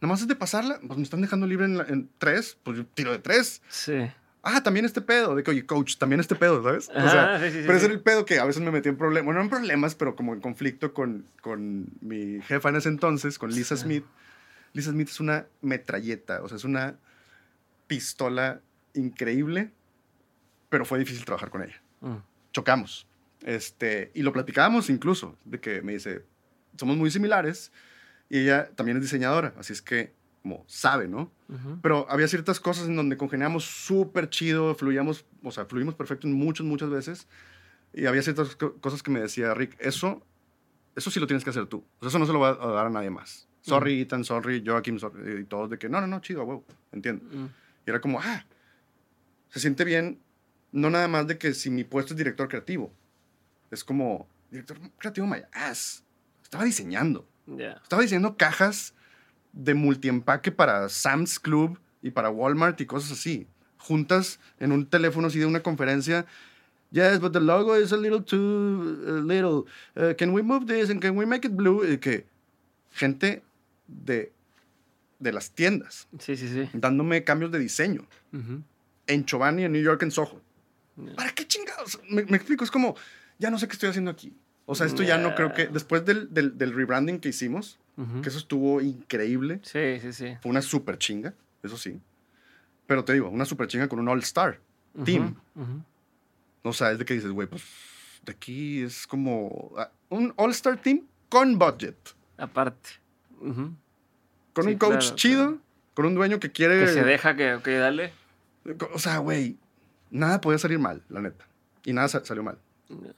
nada 0.00 0.12
más 0.12 0.20
es 0.22 0.28
de 0.28 0.36
pasarla, 0.36 0.80
pues 0.86 0.96
me 0.96 1.04
están 1.04 1.20
dejando 1.20 1.46
libre 1.46 1.66
en, 1.66 1.80
en 1.88 2.10
tres, 2.18 2.56
pues 2.62 2.78
yo 2.78 2.86
tiro 2.86 3.12
de 3.12 3.18
tres. 3.18 3.62
Sí 3.68 4.10
ah, 4.42 4.62
también 4.62 4.84
este 4.84 5.00
pedo, 5.00 5.34
de 5.34 5.42
que, 5.42 5.50
oye, 5.50 5.66
coach, 5.66 5.96
también 5.96 6.20
este 6.20 6.34
pedo, 6.34 6.62
¿sabes? 6.62 6.88
o 6.88 7.10
sea, 7.10 7.38
pero 7.40 7.74
ese 7.74 7.86
era 7.86 7.94
el 7.94 8.00
pedo 8.00 8.24
que 8.24 8.38
a 8.38 8.44
veces 8.44 8.62
me 8.62 8.70
metí 8.70 8.88
en 8.88 8.96
problemas, 8.96 9.24
bueno, 9.24 9.40
no 9.40 9.44
en 9.44 9.50
problemas, 9.50 9.94
pero 9.94 10.16
como 10.16 10.34
en 10.34 10.40
conflicto 10.40 10.94
con, 10.94 11.26
con 11.40 11.88
mi 12.00 12.40
jefa 12.42 12.68
en 12.68 12.76
ese 12.76 12.88
entonces, 12.88 13.38
con 13.38 13.50
Lisa 13.50 13.76
Smith. 13.76 14.04
Lisa 14.72 14.90
Smith 14.90 15.08
es 15.08 15.20
una 15.20 15.46
metralleta, 15.62 16.42
o 16.42 16.48
sea, 16.48 16.56
es 16.56 16.64
una 16.64 16.96
pistola 17.86 18.60
increíble, 18.94 19.72
pero 20.68 20.84
fue 20.84 20.98
difícil 20.98 21.24
trabajar 21.24 21.50
con 21.50 21.62
ella. 21.62 21.80
Mm. 22.00 22.16
Chocamos. 22.52 23.06
Este, 23.42 24.10
y 24.14 24.22
lo 24.22 24.32
platicábamos 24.32 24.90
incluso, 24.90 25.36
de 25.44 25.60
que 25.60 25.82
me 25.82 25.92
dice, 25.92 26.24
somos 26.76 26.96
muy 26.96 27.10
similares, 27.10 27.72
y 28.30 28.38
ella 28.38 28.70
también 28.76 28.96
es 28.96 29.02
diseñadora, 29.02 29.52
así 29.58 29.74
es 29.74 29.82
que 29.82 30.14
como 30.42 30.64
sabe, 30.66 31.06
¿no? 31.06 31.30
Pero 31.82 32.06
había 32.08 32.28
ciertas 32.28 32.60
cosas 32.60 32.86
en 32.86 32.96
donde 32.96 33.16
congeniamos 33.16 33.64
súper 33.64 34.30
chido, 34.30 34.74
fluíamos, 34.74 35.26
o 35.42 35.50
sea, 35.50 35.66
fluimos 35.66 35.94
perfecto 35.94 36.26
en 36.26 36.32
muchas, 36.32 36.64
muchas 36.64 36.88
veces. 36.88 37.28
Y 37.92 38.06
había 38.06 38.22
ciertas 38.22 38.56
cosas 38.56 39.02
que 39.02 39.10
me 39.10 39.20
decía 39.20 39.52
Rick, 39.52 39.76
eso, 39.80 40.24
eso 40.96 41.10
sí 41.10 41.20
lo 41.20 41.26
tienes 41.26 41.44
que 41.44 41.50
hacer 41.50 41.66
tú. 41.66 41.84
eso 42.00 42.18
no 42.18 42.24
se 42.24 42.32
lo 42.32 42.38
va 42.40 42.50
a 42.50 42.72
dar 42.72 42.86
a 42.86 42.90
nadie 42.90 43.10
más. 43.10 43.48
Sorry, 43.62 44.00
Ethan, 44.00 44.24
sorry, 44.24 44.62
Joaquim, 44.64 44.98
sorry, 44.98 45.40
y 45.40 45.44
todos 45.44 45.68
de 45.68 45.78
que, 45.78 45.88
no, 45.88 46.00
no, 46.00 46.06
no, 46.06 46.20
chido, 46.20 46.44
huevo, 46.44 46.64
entiendo. 46.92 47.22
Y 47.86 47.90
era 47.90 48.00
como, 48.00 48.20
ah, 48.20 48.46
se 49.50 49.60
siente 49.60 49.84
bien, 49.84 50.20
no 50.72 50.88
nada 50.88 51.08
más 51.08 51.26
de 51.26 51.36
que 51.36 51.52
si 51.52 51.68
mi 51.68 51.84
puesto 51.84 52.14
es 52.14 52.18
director 52.18 52.48
creativo. 52.48 52.92
Es 53.70 53.84
como, 53.84 54.28
director 54.50 54.78
creativo, 54.96 55.26
my 55.26 55.42
ass. 55.52 56.04
Estaba 56.42 56.64
diseñando. 56.64 57.28
Estaba 57.46 58.02
diseñando 58.02 58.36
cajas 58.36 58.94
de 59.52 59.74
multiempaque 59.74 60.52
para 60.52 60.88
Sam's 60.88 61.38
Club 61.38 61.78
y 62.02 62.10
para 62.10 62.30
Walmart 62.30 62.80
y 62.80 62.86
cosas 62.86 63.12
así. 63.12 63.46
Juntas 63.78 64.38
en 64.58 64.72
un 64.72 64.86
teléfono 64.86 65.28
así 65.28 65.38
de 65.38 65.46
una 65.46 65.60
conferencia. 65.60 66.26
Yes, 66.92 67.20
but 67.20 67.32
the 67.32 67.40
logo 67.40 67.76
is 67.76 67.92
a 67.92 67.96
little 67.96 68.20
too 68.20 68.36
uh, 68.36 69.24
little. 69.24 69.64
Uh, 69.96 70.12
can 70.16 70.32
we 70.32 70.42
move 70.42 70.66
this 70.66 70.90
and 70.90 71.00
can 71.00 71.16
we 71.16 71.24
make 71.24 71.46
it 71.46 71.54
blue? 71.54 71.84
Y 71.84 71.98
que 71.98 72.26
gente 72.90 73.42
de, 73.86 74.32
de 75.18 75.32
las 75.32 75.52
tiendas. 75.52 76.08
Sí, 76.18 76.36
sí, 76.36 76.48
sí. 76.48 76.68
Dándome 76.72 77.22
cambios 77.22 77.52
de 77.52 77.58
diseño. 77.58 78.06
En 79.06 79.24
Chobani, 79.24 79.64
en 79.64 79.72
New 79.72 79.82
York, 79.82 80.02
en 80.02 80.10
Soho. 80.10 80.40
¿Para 81.16 81.32
qué 81.32 81.46
chingados? 81.46 82.00
Me, 82.08 82.24
me, 82.24 82.36
explico, 82.36 82.64
es 82.64 82.70
como, 82.70 82.96
ya 83.38 83.50
no 83.50 83.58
sé 83.58 83.68
qué 83.68 83.74
estoy 83.74 83.90
haciendo 83.90 84.10
aquí. 84.10 84.34
O 84.66 84.74
sea, 84.74 84.86
esto 84.86 85.02
ya 85.02 85.18
no 85.18 85.34
creo 85.34 85.52
que, 85.52 85.66
después 85.66 86.04
del, 86.04 86.32
del, 86.32 86.56
del 86.56 86.72
rebranding 86.72 87.18
que 87.18 87.30
hicimos, 87.30 87.78
que 88.22 88.28
eso 88.28 88.38
estuvo 88.38 88.80
increíble. 88.80 89.60
Sí, 89.62 89.98
sí, 90.00 90.12
sí. 90.12 90.36
Fue 90.40 90.50
una 90.50 90.62
super 90.62 90.96
chinga, 90.96 91.34
eso 91.62 91.76
sí. 91.76 92.00
Pero 92.86 93.04
te 93.04 93.12
digo, 93.12 93.28
una 93.28 93.44
super 93.44 93.66
chinga 93.66 93.88
con 93.88 93.98
un 93.98 94.08
all-star 94.08 94.60
team. 95.04 95.34
O 96.62 96.72
sea, 96.72 96.92
es 96.92 96.98
de 96.98 97.04
que 97.04 97.14
dices, 97.14 97.30
güey, 97.30 97.48
pues 97.48 97.62
de 98.24 98.32
aquí 98.32 98.82
es 98.82 99.06
como 99.06 99.72
ah, 99.76 99.90
un 100.08 100.32
all-star 100.36 100.80
team 100.80 101.02
con 101.28 101.58
budget. 101.58 101.96
Aparte. 102.38 102.90
Con 103.38 104.66
un 104.66 104.78
coach 104.78 105.14
chido, 105.14 105.58
con 105.94 106.06
un 106.06 106.14
dueño 106.14 106.38
que 106.38 106.52
quiere... 106.52 106.80
Que 106.80 106.88
se 106.88 107.04
deja 107.04 107.36
que, 107.36 107.58
que 107.62 107.76
dale. 107.76 108.12
O 108.92 108.98
sea, 108.98 109.18
güey, 109.18 109.56
nada 110.10 110.40
podía 110.40 110.58
salir 110.58 110.78
mal, 110.78 111.02
la 111.08 111.20
neta. 111.20 111.46
Y 111.84 111.92
nada 111.92 112.08
salió 112.08 112.42
mal. 112.42 112.58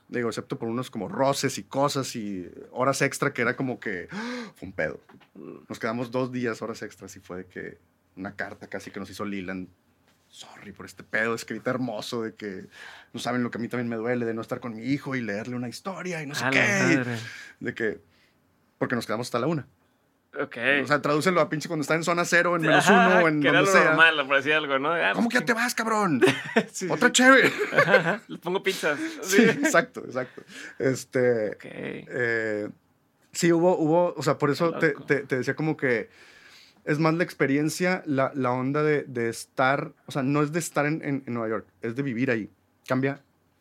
Digo, 0.09 0.29
excepto 0.29 0.59
por 0.59 0.69
unos 0.69 0.91
como 0.91 1.09
roces 1.09 1.59
y 1.59 1.63
cosas 1.65 2.15
y 2.17 2.51
horas 2.73 3.01
extra 3.03 3.33
que 3.33 3.43
era 3.43 3.57
como 3.57 3.81
que 3.81 4.09
fue 4.55 4.69
un 4.69 4.73
pedo. 4.73 5.01
Nos 5.69 5.79
quedamos 5.79 6.11
dos 6.11 6.31
días, 6.31 6.61
horas 6.63 6.83
extras 6.83 7.17
y 7.17 7.21
fue 7.21 7.39
de 7.39 7.47
que 7.47 7.79
una 8.17 8.37
carta 8.37 8.67
casi 8.67 8.91
que 8.91 9.01
nos 9.01 9.11
hizo 9.11 9.25
Lilan. 9.25 9.69
Sorry 10.29 10.73
por 10.73 10.87
este 10.87 11.03
pedo 11.03 11.35
escrita 11.35 11.71
hermoso 11.71 12.23
de 12.23 12.35
que 12.35 12.67
no 13.13 13.21
saben 13.21 13.43
lo 13.43 13.51
que 13.51 13.59
a 13.59 13.61
mí 13.61 13.69
también 13.69 13.89
me 13.89 13.97
duele 13.97 14.25
de 14.25 14.33
no 14.33 14.41
estar 14.41 14.61
con 14.61 14.75
mi 14.75 14.85
hijo 14.85 15.15
y 15.15 15.21
leerle 15.21 15.57
una 15.57 15.69
historia 15.69 16.23
y 16.23 16.27
no 16.27 16.35
sé 16.35 16.47
qué. 16.51 17.05
De 17.61 17.75
que, 17.75 18.01
porque 18.79 18.95
nos 18.95 19.05
quedamos 19.05 19.27
hasta 19.27 19.39
la 19.39 19.47
una. 19.47 19.67
Ok. 20.41 20.57
O 20.83 20.87
sea, 20.87 21.03
tradúcelo 21.03 21.41
a 21.43 21.49
pinche 21.51 21.69
cuando 21.69 21.83
está 21.83 21.95
en 21.95 22.05
zona 22.05 22.25
cero, 22.25 22.57
en 22.57 22.63
menos 22.63 22.89
uno, 22.89 23.25
o 23.25 23.29
en 23.29 23.43
que 23.43 23.51
donde 23.51 23.71
sea. 23.71 23.85
normal, 23.85 24.27
por 24.27 24.37
decir 24.37 24.55
algo, 24.55 24.79
¿no? 24.79 24.93
Ah, 24.93 25.13
¿Cómo 25.15 25.29
que 25.29 25.39
ya 25.39 25.45
te 25.45 25.53
vas, 25.53 25.75
cabrón? 25.75 26.23
Otra 26.91 27.13
chévere. 27.13 27.53
Le 28.29 28.39
pongo 28.39 28.63
pizzas. 28.63 28.99
Sí, 29.23 29.43
exacto, 29.43 30.01
exacto. 30.05 30.43
Este. 30.79 31.51
Ok. 31.51 31.65
Eh, 31.65 32.69
sí, 33.33 33.53
hubo, 33.53 33.77
hubo, 33.77 34.15
o 34.17 34.23
sea, 34.23 34.39
por 34.39 34.51
eso 34.51 34.73
te, 34.73 34.93
te, 34.93 35.37
decía 35.37 35.55
como 35.55 35.77
que 35.77 36.09
es 36.85 36.99
más 36.99 37.15
la 37.15 37.25
experiencia, 37.25 38.03
la, 38.07 38.33
la 38.35 38.53
onda 38.53 38.83
de, 38.83 39.03
de, 39.05 39.29
estar, 39.29 39.93
o 40.07 40.13
sea, 40.13 40.23
no 40.23 40.43
es 40.43 40.53
de 40.53 40.59
estar 40.59 40.87
en, 40.87 41.03
en, 41.05 41.23
Nueva 41.27 41.49
York, 41.49 41.67
es 41.83 41.95
de 41.95 42.03
vivir 42.03 42.31
ahí. 42.31 42.51
Cambia 42.87 43.21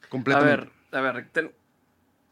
completamente. 0.09 0.71
A 0.93 1.01
ver, 1.01 1.09
a 1.09 1.13
ver, 1.13 1.51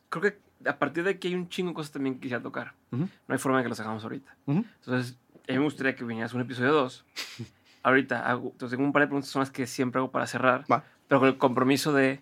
creo 0.09 0.21
que 0.21 0.48
a 0.65 0.77
partir 0.77 1.03
de 1.03 1.11
aquí 1.11 1.29
hay 1.29 1.35
un 1.35 1.49
chingo 1.49 1.69
de 1.69 1.75
cosas 1.75 1.91
también 1.91 2.15
que 2.15 2.21
quisiera 2.21 2.41
tocar. 2.41 2.73
No 2.91 3.07
hay 3.27 3.37
forma 3.37 3.59
de 3.59 3.63
que 3.63 3.69
las 3.69 3.79
hagamos 3.79 4.03
ahorita. 4.03 4.35
Entonces, 4.47 5.17
a 5.47 5.51
mí 5.51 5.57
me 5.57 5.63
gustaría 5.63 5.95
que 5.95 6.03
vinieras 6.03 6.33
un 6.33 6.41
episodio 6.41 6.73
2. 6.73 7.05
ahorita, 7.83 8.29
hago, 8.29 8.49
entonces 8.51 8.77
tengo 8.77 8.85
un 8.85 8.93
par 8.93 9.03
de 9.03 9.07
preguntas 9.07 9.29
son 9.29 9.41
las 9.41 9.51
que 9.51 9.67
siempre 9.67 9.99
hago 9.99 10.11
para 10.11 10.27
cerrar, 10.27 10.65
pero 11.07 11.19
con 11.19 11.29
el 11.29 11.37
compromiso 11.37 11.93
de 11.93 12.19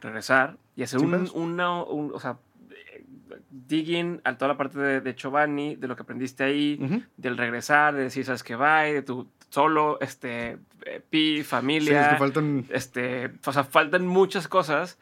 regresar 0.00 0.56
y 0.74 0.82
hacer 0.82 1.00
un, 1.00 1.30
una, 1.34 1.80
o 1.80 2.20
sea, 2.20 2.38
digging 3.50 4.20
a 4.24 4.36
toda 4.36 4.48
la 4.48 4.56
parte 4.56 4.78
de, 4.78 5.00
de 5.00 5.14
Giovanni, 5.14 5.76
de 5.76 5.88
lo 5.88 5.96
que 5.96 6.02
aprendiste 6.02 6.44
ahí, 6.44 7.04
del 7.16 7.36
regresar, 7.36 7.94
de 7.94 8.04
decir, 8.04 8.24
sabes 8.24 8.42
que 8.42 8.56
va, 8.56 8.82
de 8.82 9.02
tu 9.02 9.28
solo, 9.48 9.98
este, 10.00 10.58
eh, 10.84 11.00
pi, 11.08 11.42
familia. 11.42 12.00
Sí, 12.00 12.04
es 12.04 12.12
que 12.12 12.18
faltan... 12.18 12.66
Este, 12.70 13.30
o 13.44 13.52
sea, 13.52 13.64
faltan 13.64 14.06
muchas 14.06 14.48
cosas 14.48 14.98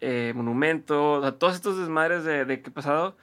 eh, 0.00 0.32
monumento, 0.34 1.14
o 1.14 1.22
sea, 1.22 1.32
todos 1.32 1.54
estos 1.54 1.78
desmadres 1.78 2.24
de, 2.24 2.44
de 2.44 2.62
qué 2.62 2.70
pasado 2.70 3.16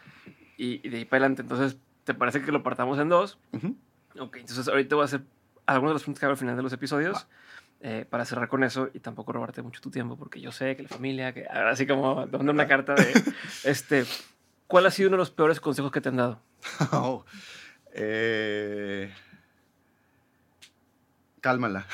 y, 0.57 0.88
de 0.88 0.97
ahí 0.97 1.06
para 1.06 1.23
adelante. 1.23 1.41
Entonces, 1.41 1.77
¿te 2.03 2.14
parece 2.14 2.41
que 2.41 2.52
lo 2.52 2.64
partamos 2.64 2.99
en 2.99 3.10
dos? 3.10 3.38
Ok, 4.19 4.38
entonces 4.38 4.68
ahorita 4.68 4.95
voy 4.95 5.03
a 5.03 5.06
hacer 5.06 5.22
algunos 5.65 5.91
de 5.91 5.95
los 5.95 6.03
puntos 6.03 6.19
que 6.19 6.26
hago 6.26 6.34
al 6.34 6.38
final 6.38 6.56
de 6.56 6.64
los 6.64 6.73
episodios. 6.73 7.27
Eh, 7.81 8.06
para 8.10 8.26
cerrar 8.26 8.47
con 8.47 8.64
eso 8.64 8.89
y 8.93 8.99
tampoco 8.99 9.31
robarte 9.34 9.61
mucho 9.61 9.80
tu 9.80 9.91
tiempo, 9.91 10.18
porque 10.18 10.41
yo 10.41 10.52
sé 10.52 10.76
que 10.76 10.84
la 10.84 10.89
familia, 10.89 11.34
que 11.34 11.45
ahora 11.45 11.72
así 11.72 11.85
como 11.85 12.26
dando 12.26 12.52
una 12.52 12.68
carta 12.68 12.95
de, 12.95 13.14
este, 13.64 14.06
¿cuál 14.65 14.88
ha 14.88 14.91
sido 14.91 15.10
uno 15.10 15.18
de 15.18 15.19
los 15.19 15.30
peores 15.30 15.60
consejos 15.60 15.91
que 15.91 16.02
te 16.02 16.10
han 16.10 16.15
dado? 16.15 16.39
Oh, 16.93 17.26
eh, 17.93 19.14
cálmala. 21.45 21.85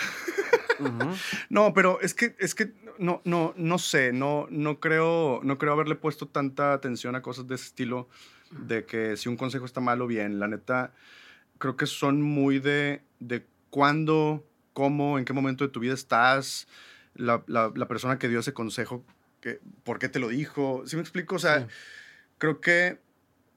no, 1.49 1.73
pero 1.73 1.99
es 1.99 2.13
que, 2.13 2.37
es 2.39 2.55
que 2.55 2.71
no, 2.99 3.21
no, 3.25 3.53
no 3.57 3.79
sé, 3.79 4.13
no, 4.13 4.47
no, 4.49 4.79
creo, 4.79 5.41
no 5.43 5.57
creo 5.57 5.73
haberle 5.73 5.95
puesto 5.95 6.25
tanta 6.29 6.71
atención 6.71 7.17
a 7.17 7.21
cosas 7.21 7.47
de 7.47 7.55
ese 7.55 7.65
estilo, 7.65 8.07
de 8.51 8.85
que 8.85 9.17
si 9.17 9.27
un 9.27 9.35
consejo 9.35 9.65
está 9.65 9.81
mal 9.81 10.01
o 10.01 10.07
bien. 10.07 10.39
La 10.39 10.47
neta, 10.47 10.93
creo 11.57 11.75
que 11.75 11.85
son 11.85 12.21
muy 12.21 12.59
de, 12.59 13.01
de 13.19 13.45
cuándo, 13.69 14.47
cómo, 14.71 15.19
en 15.19 15.25
qué 15.25 15.33
momento 15.33 15.65
de 15.65 15.69
tu 15.69 15.81
vida 15.81 15.95
estás, 15.95 16.69
la, 17.13 17.43
la, 17.47 17.87
persona 17.89 18.17
que 18.17 18.29
dio 18.29 18.39
ese 18.39 18.53
consejo, 18.53 19.03
que, 19.41 19.59
por 19.83 19.99
qué 19.99 20.07
te 20.07 20.19
lo 20.19 20.29
dijo. 20.29 20.83
¿Sí 20.85 20.95
me 20.95 21.01
explico? 21.01 21.35
O 21.35 21.39
sea, 21.39 21.67
creo 22.37 22.61
que 22.61 23.01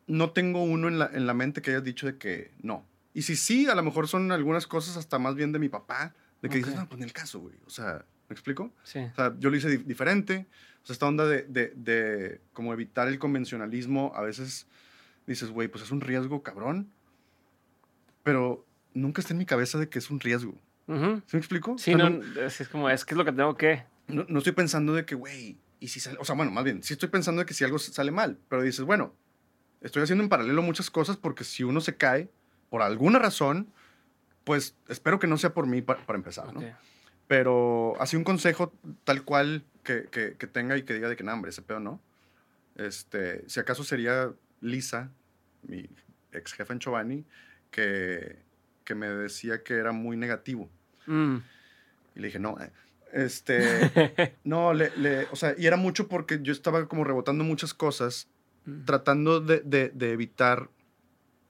no 0.09 0.31
tengo 0.31 0.65
uno 0.65 0.89
en 0.89 0.99
la, 0.99 1.09
en 1.15 1.29
la 1.29 1.35
mente 1.35 1.63
que 1.63 1.71
hayas 1.71 1.85
dicho 1.85 2.07
de 2.07 2.19
que 2.19 2.51
no. 2.63 2.85
Y 3.15 3.23
si 3.23 3.37
sí, 3.37 3.69
a 3.69 3.75
lo 3.75 3.83
mejor 3.83 4.09
son 4.09 4.33
algunas 4.33 4.67
cosas 4.67 4.97
hasta 4.97 5.19
más 5.19 5.37
bien 5.37 5.53
de 5.53 5.59
mi 5.59 5.69
papá, 5.69 6.15
de 6.43 6.49
que 6.49 6.59
dices, 6.59 6.75
no, 6.75 6.87
pues 6.89 7.01
en 7.01 7.05
el 7.05 7.13
caso, 7.13 7.39
güey. 7.39 7.55
O 7.65 7.71
sea, 7.71 8.05
¿me 8.29 8.35
explico? 8.35 8.73
Sí. 8.83 8.99
O 8.99 9.15
sea, 9.15 9.35
yo 9.39 9.51
lo 9.51 9.57
hice 9.57 9.79
diferente. 9.79 10.47
O 10.83 10.87
sea, 10.87 10.95
esta 10.95 11.07
onda 11.07 11.25
de, 11.27 11.43
de, 11.45 11.73
de 11.77 12.41
como 12.53 12.73
evitar 12.73 13.09
el 13.09 13.19
convencionalismo, 13.19 14.13
a 14.15 14.21
veces 14.21 14.67
dices, 15.27 15.51
güey, 15.51 15.69
pues 15.69 15.85
es 15.85 15.91
un 15.91 16.01
riesgo 16.01 16.43
cabrón. 16.43 16.91
Pero 18.25 18.67
nunca 18.95 19.21
está 19.21 19.33
en 19.33 19.39
mi 19.39 19.47
cabeza 19.47 19.79
de 19.79 19.89
que 19.89 19.99
es 19.99 20.11
un 20.11 20.21
riesgo. 20.21 20.61
¿Sí 20.87 20.93
me 20.93 21.39
explico? 21.39 21.79
Sí, 21.79 21.95
no, 21.95 22.09
es 22.09 22.69
como, 22.69 22.91
es 22.91 23.05
que 23.05 23.15
es 23.15 23.19
lo 23.19 23.25
que 23.25 23.33
tengo 23.33 23.57
que. 23.57 23.85
No, 24.09 24.27
no 24.29 24.39
estoy 24.39 24.53
pensando 24.53 24.93
de 24.93 25.07
que, 25.07 25.15
güey, 25.15 25.57
y 25.81 25.89
si 25.89 26.01
sale. 26.01 26.19
O 26.21 26.25
sea, 26.25 26.35
bueno, 26.35 26.51
más 26.51 26.65
bien, 26.65 26.83
sí 26.83 26.93
estoy 26.93 27.09
pensando 27.09 27.41
de 27.41 27.47
que 27.47 27.55
si 27.55 27.65
algo 27.65 27.79
sale 27.79 28.11
mal, 28.11 28.39
pero 28.49 28.63
dices, 28.63 28.85
bueno, 28.85 29.15
estoy 29.81 30.03
haciendo 30.03 30.25
en 30.25 30.29
paralelo 30.29 30.61
muchas 30.61 30.91
cosas 30.91 31.17
porque 31.17 31.45
si 31.45 31.65
uno 31.65 31.81
se 31.81 31.97
cae, 31.97 32.29
por 32.75 32.83
alguna 32.83 33.21
razón, 33.21 33.73
pues 34.43 34.75
espero 34.89 35.21
que 35.21 35.29
no 35.29 35.39
sea 35.39 35.55
por 35.55 35.69
mí 35.69 35.81
para, 35.81 36.03
empezar, 36.09 36.53
¿no? 36.53 36.61
Pero 37.29 37.95
así 38.01 38.17
un 38.17 38.25
consejo 38.25 38.75
tal 39.05 39.23
cual 39.23 39.63
que, 39.85 40.09
que, 40.11 40.35
que, 40.37 40.49
tenga 40.49 40.77
y 40.77 40.83
que 40.83 40.93
diga 40.93 41.09
de 41.09 41.15
que, 41.15 41.23
no, 41.23 41.33
hombre, 41.33 41.51
ese 41.51 41.63
pedo 41.63 41.79
no. 41.79 42.01
Este, 42.75 43.49
si 43.49 43.61
acaso 43.61 43.85
sería 43.85 44.33
Lisa, 44.61 45.13
mi 45.63 45.89
ex 46.33 46.53
jefa 46.55 46.73
en 46.73 46.81
Chobani, 46.81 47.25
que, 47.71 48.41
que 48.83 48.97
me 48.97 49.07
decía 49.07 49.63
que 49.63 49.75
era 49.75 49.93
muy 49.93 50.17
negativo. 50.17 50.69
Mm. 51.07 51.37
Y 52.17 52.19
le 52.19 52.27
dije, 52.27 52.41
no, 52.41 52.59
eh, 52.61 52.73
este, 53.13 54.35
no, 54.43 54.75
le, 54.75 54.91
le, 54.97 55.29
o 55.31 55.37
sea, 55.37 55.55
y 55.57 55.69
era 55.69 55.77
mucho 55.77 56.09
porque 56.09 56.41
yo 56.43 56.53
estaba 56.53 56.89
como 56.89 57.05
rebotando 57.05 57.45
muchas 57.45 57.73
cosas, 57.73 58.27
mm. 58.65 58.85
tratando 58.85 59.39
de, 59.39 59.61
de, 59.61 59.91
de, 59.91 60.11
evitar 60.11 60.71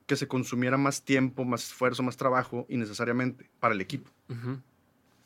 que 0.06 0.16
se 0.16 0.28
consumiera 0.28 0.76
más 0.76 1.02
tiempo, 1.02 1.44
más 1.44 1.64
esfuerzo, 1.64 2.02
más 2.02 2.16
trabajo 2.16 2.66
innecesariamente 2.68 3.50
para 3.58 3.74
el 3.74 3.80
equipo. 3.80 4.10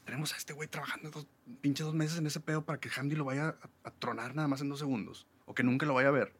Tenemos 0.04 0.32
a 0.32 0.36
este 0.36 0.52
güey 0.52 0.68
trabajando 0.68 1.10
dos, 1.10 1.26
pinches 1.60 1.84
dos 1.84 1.94
meses 1.94 2.18
en 2.18 2.26
ese 2.26 2.40
pedo 2.40 2.64
para 2.64 2.78
que 2.78 2.88
Hamdi 2.96 3.16
lo 3.16 3.24
vaya 3.24 3.56
a, 3.84 3.90
tronar 3.90 4.34
nada 4.34 4.48
más 4.48 4.60
en 4.60 4.68
dos 4.68 4.78
segundos 4.78 5.26
o 5.46 5.54
que 5.54 5.62
nunca 5.62 5.84
lo 5.84 5.94
vaya 5.94 6.08
a 6.08 6.12
ver. 6.12 6.32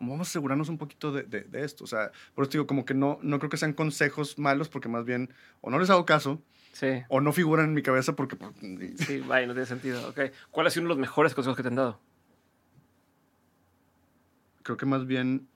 Vamos 0.00 0.20
a 0.20 0.22
asegurarnos 0.22 0.68
un 0.68 0.78
poquito 0.78 1.10
de, 1.12 1.24
de, 1.24 1.64
esto. 1.64 1.84
O 1.84 1.86
sea, 1.86 2.12
por 2.34 2.44
eso 2.44 2.52
digo, 2.52 2.66
como 2.66 2.84
que 2.84 2.94
no, 2.94 3.18
no 3.22 3.38
creo 3.38 3.50
que 3.50 3.56
sean 3.56 3.72
consejos 3.72 4.38
malos 4.38 4.68
porque 4.68 4.88
más 4.88 5.04
bien 5.04 5.34
o 5.60 5.70
no 5.70 5.78
les 5.78 5.90
hago 5.90 6.06
caso 6.06 6.40
sí. 6.72 7.02
o 7.08 7.20
no 7.20 7.32
figuran 7.32 7.66
en 7.66 7.74
mi 7.74 7.82
cabeza 7.82 8.14
porque... 8.14 8.36
Pues, 8.36 8.54
sí, 8.98 9.18
vaya, 9.26 9.46
no 9.46 9.54
tiene 9.54 9.66
sentido. 9.66 10.08
Okay. 10.10 10.30
¿Cuál 10.52 10.68
ha 10.68 10.70
sido 10.70 10.82
uno 10.82 10.94
de 10.94 11.00
los 11.00 11.00
mejores 11.00 11.34
consejos 11.34 11.56
que 11.56 11.62
te 11.62 11.68
han 11.68 11.74
dado? 11.74 12.00
Creo 14.62 14.76
que 14.76 14.86
más 14.86 15.06
bien 15.06 15.48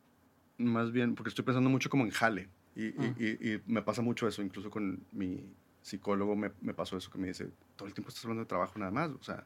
más 0.65 0.93
bien, 0.93 1.15
porque 1.15 1.29
estoy 1.31 1.45
pensando 1.45 1.71
mucho 1.71 1.91
como 1.91 2.05
en 2.05 2.11
jale. 2.11 2.49
Y, 2.75 2.87
y, 2.87 3.55
ah. 3.55 3.61
me 3.67 3.83
pasa 3.83 4.03
mucho 4.03 4.27
eso, 4.27 4.43
incluso 4.43 4.71
con 4.71 5.05
mi 5.13 5.45
psicólogo 5.83 6.37
me, 6.37 6.53
me, 6.61 6.73
pasó 6.75 6.97
eso, 6.97 7.11
que 7.11 7.19
me 7.19 7.29
dice, 7.29 7.51
todo 7.77 7.89
el 7.89 7.95
tiempo 7.95 8.09
estás 8.09 8.25
hablando 8.25 8.43
de 8.45 8.49
trabajo 8.49 8.79
nada 8.79 8.91
más, 8.91 9.11
o 9.11 9.23
sea, 9.23 9.45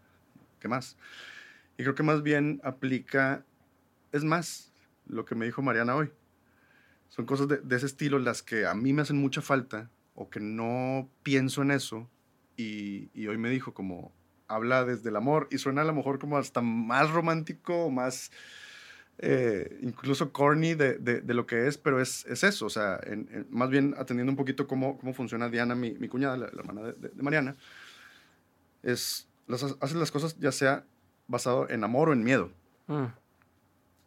¿qué 0.61 0.69
más? 0.69 0.97
Y 1.79 1.83
creo 1.83 1.95
que 1.95 2.03
más 2.03 2.23
bien 2.23 2.61
aplica, 2.63 3.45
es 4.13 4.23
más, 4.23 4.73
lo 5.07 5.25
que 5.25 5.35
me 5.35 5.47
dijo 5.47 5.63
Mariana 5.63 5.97
hoy. 5.97 6.11
Son 7.09 7.25
cosas 7.25 7.49
de, 7.49 7.59
de 7.59 7.77
ese 7.77 7.87
estilo 7.87 8.19
las 8.19 8.43
que 8.43 8.67
a 8.67 8.75
mí 8.75 8.93
me 8.93 9.03
hacen 9.03 9.17
mucha 9.17 9.41
falta 9.41 9.91
o 10.15 10.29
que 10.29 10.41
no 10.41 11.09
pienso 11.23 11.63
en 11.63 11.71
eso. 11.71 12.09
Y, 12.57 13.11
y 13.15 13.27
hoy 13.29 13.39
me 13.39 13.51
dijo 13.51 13.75
como, 13.75 14.13
habla 14.49 14.85
desde 14.85 15.11
el 15.11 15.17
amor 15.17 15.49
y 15.51 15.59
suena 15.59 15.83
a 15.83 15.85
lo 15.85 15.95
mejor 15.95 16.19
como 16.19 16.39
hasta 16.39 16.61
más 16.61 17.11
romántico, 17.11 17.91
más 17.91 18.31
eh, 19.19 19.79
incluso 19.81 20.31
corny 20.31 20.75
de, 20.75 20.99
de, 20.99 21.35
lo 21.35 21.47
que 21.47 21.67
es, 21.67 21.79
pero 21.79 22.01
es, 22.01 22.27
es 22.27 22.45
eso, 22.45 22.67
o 22.67 22.71
sea, 22.71 23.01
más 23.49 23.71
bien 23.71 23.95
atendiendo 23.97 24.31
un 24.31 24.37
poquito 24.37 24.67
cómo, 24.67 24.99
cómo 24.99 25.15
funciona 25.15 25.49
Diana, 25.49 25.75
mi, 25.75 25.93
mi 25.93 26.09
cuñada, 26.09 26.37
la, 26.37 26.47
hermana 26.47 26.83
de, 26.83 27.11
Mariana, 27.23 27.57
es, 28.83 29.27
las, 29.47 29.63
hace 29.81 29.95
las 29.95 30.11
cosas 30.11 30.39
ya 30.39 30.53
sea 30.53 30.85
basado 31.29 31.69
en 31.71 31.83
amor 31.83 32.11
o 32.11 32.13
en 32.13 32.25
miedo. 32.25 32.51
Mm. 32.89 33.07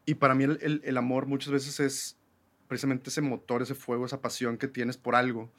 Y 0.05 0.15
para 0.15 0.35
mí 0.35 0.43
el, 0.43 0.81
el, 0.83 0.97
amor 0.97 1.25
muchas 1.25 1.51
veces 1.51 1.79
es 1.79 2.17
precisamente 2.67 3.09
ese 3.09 3.21
motor, 3.21 3.63
ese 3.63 3.75
fuego, 3.75 4.05
esa 4.05 4.21
pasión 4.21 4.57
que 4.57 4.67
tienes 4.67 4.97
por 4.97 5.15
algo, 5.15 5.51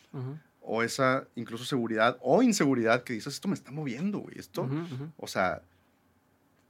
o 0.61 0.83
esa 0.85 1.27
incluso 1.35 1.65
seguridad 1.65 2.19
o 2.21 2.43
inseguridad 2.43 3.03
que 3.03 3.15
dices, 3.15 3.35
esto 3.35 3.49
me 3.49 3.55
está 3.55 3.73
moviendo, 3.73 4.19
güey, 4.19 4.39
esto, 4.39 4.69
o 5.17 5.27
sea, 5.27 5.63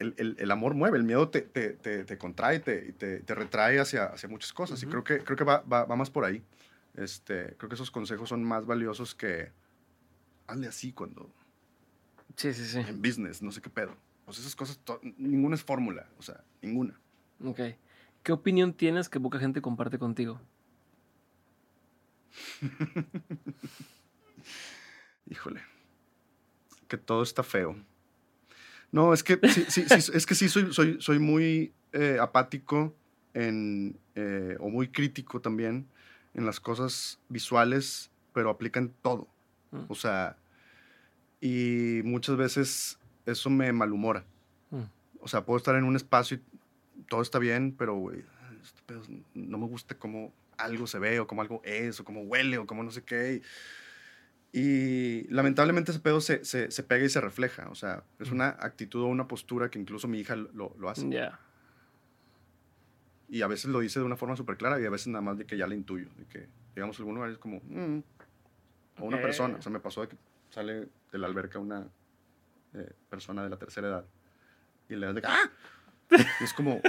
el, 0.01 0.36
el, 0.39 0.51
amor 0.51 0.74
mueve, 0.74 0.97
el 0.97 1.05
miedo 1.05 1.28
te, 1.28 1.43
te, 1.43 1.74
te, 1.74 2.18
contrae, 2.18 2.59
te, 2.59 2.93
te, 2.93 3.35
retrae 3.35 3.78
hacia, 3.78 4.06
hacia 4.06 4.28
muchas 4.28 4.52
cosas. 4.52 4.82
Y 4.82 4.86
creo 4.86 5.05
que, 5.05 5.18
creo 5.18 5.36
que 5.36 5.44
va, 5.44 5.60
va, 5.60 5.85
va, 5.85 5.94
más 5.94 6.10
por 6.10 6.24
ahí. 6.24 6.43
Este, 6.94 7.55
creo 7.59 7.68
que 7.68 7.74
esos 7.74 7.90
consejos 7.90 8.28
son 8.28 8.43
más 8.43 8.64
valiosos 8.64 9.14
que 9.14 9.52
hazle 10.47 10.66
así 10.68 10.93
cuando... 10.93 11.31
Sí, 12.35 12.55
sí, 12.55 12.64
sí. 12.64 12.78
En 12.78 13.02
business, 13.02 13.43
no 13.43 13.52
sé 13.52 13.60
qué 13.60 13.68
pedo. 13.68 13.94
Pues 14.24 14.39
esas 14.39 14.56
cosas, 14.56 14.81
ninguna 15.18 15.55
es 15.55 15.62
fórmula, 15.62 16.09
o 16.18 16.22
sea, 16.22 16.43
ninguna. 16.62 16.98
Ok. 17.44 17.60
¿Qué 18.22 18.33
opinión 18.33 18.73
tienes 18.73 19.08
que 19.08 19.20
poca 19.20 19.39
gente 19.39 19.60
comparte 19.60 19.99
contigo? 19.99 20.41
Híjole. 25.26 25.60
Que 26.89 26.97
todo 26.97 27.23
está 27.23 27.42
feo. 27.42 27.76
No, 28.93 29.12
es 29.12 29.23
que 29.23 29.39
sí, 29.49 29.65
sí, 29.69 29.85
es 29.89 30.27
que 30.27 30.35
sí 30.35 30.49
soy, 30.49 30.73
soy, 30.73 31.01
soy 31.01 31.19
muy 31.19 31.73
eh, 31.93 32.19
apático 32.20 32.94
en, 33.35 33.97
eh, 34.15 34.57
o 34.59 34.69
muy 34.69 34.89
crítico 34.89 35.41
también 35.41 35.86
en 36.35 36.47
las 36.47 36.60
cosas 36.60 37.19
visuales, 37.28 38.10
pero 38.33 38.51
aplican 38.51 38.93
todo. 39.02 39.28
Mm. 39.70 39.85
O 39.89 39.94
sea, 39.94 40.36
y 41.41 42.01
muchas 42.05 42.36
veces 42.36 42.99
eso 43.27 43.51
me 43.51 43.73
malhumora. 43.73 44.25
Mm. 44.70 44.83
O 45.20 45.28
sea, 45.28 45.44
puedo 45.44 45.59
estar 45.59 45.77
en 45.77 45.85
un 45.85 45.97
espacio 45.97 46.39
y 46.39 47.02
todo 47.05 47.23
está 47.23 47.39
bien, 47.39 47.75
pero, 47.77 48.12
este 48.12 48.94
no 49.35 49.59
me 49.59 49.67
gusta 49.67 49.94
cómo 49.97 50.33
algo 50.57 50.86
se 50.86 50.99
ve 50.99 51.20
o 51.20 51.27
cómo 51.27 51.43
algo 51.43 51.62
es 51.65 52.01
o 52.01 52.05
cómo 52.05 52.23
huele 52.23 52.59
o 52.59 52.67
cómo 52.67 52.83
no 52.83 52.91
sé 52.91 53.02
qué. 53.02 53.35
Y 53.35 53.43
lamentablemente 54.53 55.93
ese 55.93 56.01
pedo 56.01 56.20
se, 56.20 56.45
se, 56.45 56.70
se, 56.70 56.83
pega 56.83 57.05
y 57.05 57.09
se 57.09 57.20
refleja. 57.20 57.69
O 57.70 57.75
sea, 57.75 58.05
es 58.19 58.31
una 58.31 58.49
actitud 58.49 59.03
o 59.03 59.07
una 59.07 59.29
postura 59.29 59.70
que 59.70 59.79
incluso 59.79 60.09
mi 60.09 60.19
hija 60.19 60.37
lo, 60.37 60.75
lo 60.79 60.89
hace. 60.89 61.09
Ya. 61.09 61.39
Y 63.29 63.43
a 63.43 63.47
veces 63.47 63.67
lo 63.67 63.79
dice 63.79 64.01
de 64.01 64.07
una 64.07 64.17
forma 64.17 64.37
súper 64.37 64.57
clara 64.57 64.81
y 64.81 64.85
a 64.85 64.91
veces 64.91 65.07
nada 65.07 65.23
más 65.23 65.39
de 65.39 65.47
que 65.47 65.57
ya 65.57 65.67
le 65.67 65.77
intuyo. 65.77 66.09
De 66.17 66.25
que, 66.27 66.49
digamos, 66.75 66.99
alguno 66.99 67.25
es 67.27 67.39
como, 67.39 67.61
mm", 67.62 68.03
o 68.99 69.05
una 69.05 69.23
persona. 69.23 69.57
O 69.59 69.62
sea, 69.62 69.70
me 69.70 69.79
pasó 69.79 70.01
de 70.01 70.09
que 70.09 70.17
sale 70.51 70.89
de 71.12 71.19
la 71.19 71.29
alberca 71.29 71.61
una 71.61 71.87
eh, 72.75 72.93
persona 73.09 73.45
de 73.45 73.51
la 73.51 73.57
tercera 73.57 73.89
edad 73.89 74.05
y 74.89 74.97
le 74.97 75.07
das 75.07 75.15
de 75.15 75.23
¡ah! 75.25 75.51
Y 76.41 76.45
es 76.45 76.53
como, 76.53 76.81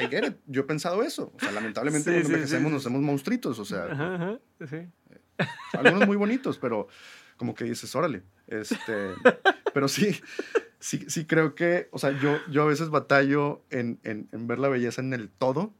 I 0.00 0.06
get 0.08 0.26
it. 0.26 0.36
Yo 0.46 0.62
he 0.62 0.64
pensado 0.64 1.02
eso. 1.02 1.32
O 1.34 1.38
sea, 1.38 1.52
lamentablemente 1.52 2.10
cuando 2.10 2.28
envejecemos 2.28 2.72
nos 2.72 2.82
hacemos 2.82 3.02
monstruitos. 3.02 3.58
O 3.58 3.64
sea, 3.66 3.84
ajá, 3.84 4.38
sí. 4.66 4.88
Algunos 5.72 6.06
muy 6.06 6.16
bonitos, 6.16 6.58
pero 6.58 6.88
como 7.36 7.54
que 7.54 7.64
dices, 7.64 7.94
órale. 7.94 8.22
Este, 8.46 9.14
pero 9.74 9.88
sí, 9.88 10.20
sí, 10.78 11.04
sí 11.08 11.26
creo 11.26 11.54
que, 11.54 11.88
o 11.92 11.98
sea, 11.98 12.10
yo, 12.18 12.38
yo 12.50 12.62
a 12.62 12.66
veces 12.66 12.90
batallo 12.90 13.62
en, 13.70 13.98
en, 14.02 14.46
ver 14.46 14.58
la 14.58 14.68
belleza 14.68 15.00
en 15.00 15.12
el 15.12 15.28
todo, 15.28 15.72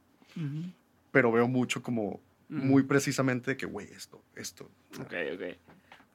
pero 1.13 1.33
veo 1.33 1.49
mucho 1.49 1.83
como 1.83 2.21
muy 2.49 2.83
precisamente 2.83 3.57
que, 3.57 3.67
güey, 3.67 3.89
esto, 3.93 4.23
esto. 4.35 4.71
Ok, 5.01 5.15
ok. 5.35 5.57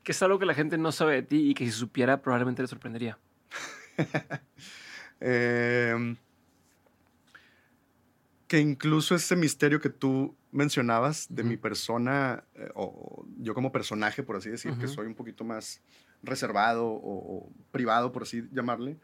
Que 0.04 0.12
es 0.12 0.24
algo 0.24 0.40
que 0.40 0.46
la 0.46 0.54
gente 0.54 0.78
no 0.78 0.92
sabe 0.92 1.16
de 1.16 1.24
ti 1.24 1.50
y 1.50 1.54
que 1.54 1.66
si 1.66 1.72
supiera 1.72 2.22
probablemente 2.22 2.62
le 2.62 2.68
sorprendería. 2.68 3.20
eh, 5.20 6.16
que 8.48 8.60
incluso 8.60 9.16
ese 9.16 9.36
misterio 9.36 9.80
que 9.80 9.90
tú 9.90 10.36
mencionabas 10.52 11.28
de 11.30 11.44
mi 11.44 11.58
persona, 11.58 12.44
eh, 12.56 12.70
o 12.76 13.26
yo 13.38 13.54
como 13.54 13.72
personaje, 13.72 14.24
por 14.24 14.36
así 14.36 14.50
decir, 14.50 14.74
que 14.78 14.88
soy 14.88 15.08
un 15.08 15.16
poquito 15.16 15.44
más 15.44 15.82
reservado 16.24 16.86
o, 16.86 17.52
privado, 17.72 18.12
por 18.12 18.24
así 18.24 18.44
llamarle, 18.52 18.98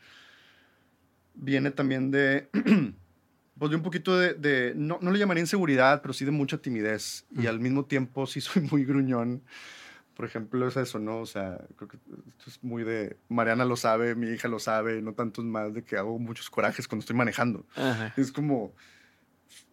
viene 1.33 1.71
también 1.71 2.11
de, 2.11 2.49
pues 3.57 3.71
de 3.71 3.77
un 3.77 3.83
poquito 3.83 4.17
de, 4.17 4.73
no, 4.75 4.99
no, 5.01 5.11
le 5.11 5.19
llamaría 5.19 5.41
inseguridad, 5.41 6.01
pero 6.01 6.13
sí 6.13 6.25
de 6.25 6.31
mucha 6.31 6.57
timidez. 6.57 7.25
Y 7.31 7.47
al 7.47 7.59
mismo 7.59 7.85
tiempo 7.85 8.27
sí 8.27 8.41
soy 8.41 8.63
muy 8.63 8.85
gruñón, 8.85 9.43
Por 10.15 10.25
ejemplo, 10.25 10.67
es 10.67 10.75
eso, 10.77 10.99
¿no? 10.99 11.19
O 11.19 11.25
sea, 11.25 11.59
creo 11.75 11.87
que 11.87 11.97
esto 11.97 12.49
es 12.49 12.63
muy 12.63 12.83
de. 12.83 13.17
Mariana 13.29 13.65
lo 13.65 13.75
sabe, 13.75 14.15
mi 14.15 14.27
hija 14.27 14.47
lo 14.47 14.59
sabe, 14.59 15.01
no 15.01 15.13
tantos 15.13 15.45
más 15.45 15.73
de 15.73 15.83
que 15.83 15.95
hago 15.95 16.17
muchos 16.17 16.49
corajes 16.49 16.87
cuando 16.87 17.01
estoy 17.01 17.15
manejando. 17.15 17.65
Es 18.17 18.31
como. 18.31 18.73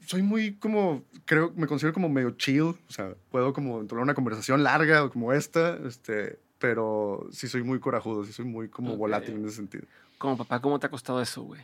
Soy 0.07 0.23
muy 0.23 0.55
como. 0.57 1.05
Creo, 1.25 1.53
me 1.57 1.67
considero 1.67 1.95
como 1.95 2.09
medio 2.09 2.33
chill. 2.33 2.63
O 2.63 2.77
sea, 2.89 3.15
puedo 3.31 3.53
como 3.53 3.81
entablar 3.81 4.05
una 4.05 4.15
conversación 4.15 4.63
larga 4.63 5.09
como 5.09 5.33
esta, 5.33 5.79
este, 5.87 6.39
pero 6.59 7.27
sí 7.31 7.49
soy 7.49 7.63
muy 7.63 7.81
corajudo, 7.81 8.25
sí 8.25 8.33
soy 8.33 8.45
muy 8.45 8.69
como 8.69 8.97
volátil 8.97 9.35
en 9.35 9.47
ese 9.47 9.57
sentido. 9.57 9.85
Como 10.19 10.37
papá, 10.37 10.61
¿cómo 10.61 10.79
te 10.79 10.87
ha 10.87 10.91
costado 10.91 11.21
eso, 11.21 11.43
güey? 11.43 11.63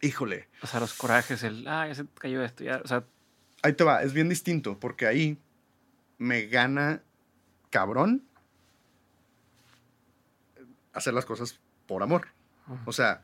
Híjole. 0.00 0.48
O 0.62 0.66
sea, 0.66 0.80
los 0.80 0.94
corajes, 0.94 1.42
el. 1.42 1.66
Ah, 1.68 1.86
ya 1.86 1.94
se 1.94 2.06
cayó 2.18 2.42
esto, 2.42 2.64
ya. 2.64 2.80
O 2.84 2.88
sea. 2.88 3.04
Ahí 3.62 3.74
te 3.74 3.84
va, 3.84 4.02
es 4.02 4.12
bien 4.12 4.28
distinto, 4.28 4.78
porque 4.80 5.06
ahí 5.06 5.38
me 6.18 6.46
gana 6.46 7.02
cabrón 7.70 8.24
hacer 10.92 11.14
las 11.14 11.24
cosas 11.24 11.60
por 11.86 12.02
amor. 12.02 12.28
O 12.84 12.92
sea, 12.92 13.22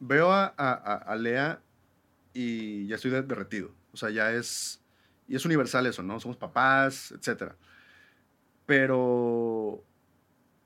veo 0.00 0.32
a, 0.32 0.46
a, 0.46 1.16
Lea 1.16 1.60
y 2.34 2.86
ya 2.86 2.96
estoy 2.96 3.10
derretido. 3.10 3.72
O 3.92 3.96
sea, 3.96 4.10
ya 4.10 4.32
es. 4.32 4.82
Y 5.26 5.36
es 5.36 5.46
universal 5.46 5.86
eso, 5.86 6.02
¿no? 6.02 6.20
Somos 6.20 6.36
papás, 6.36 7.12
etc. 7.12 7.52
Pero 8.66 9.82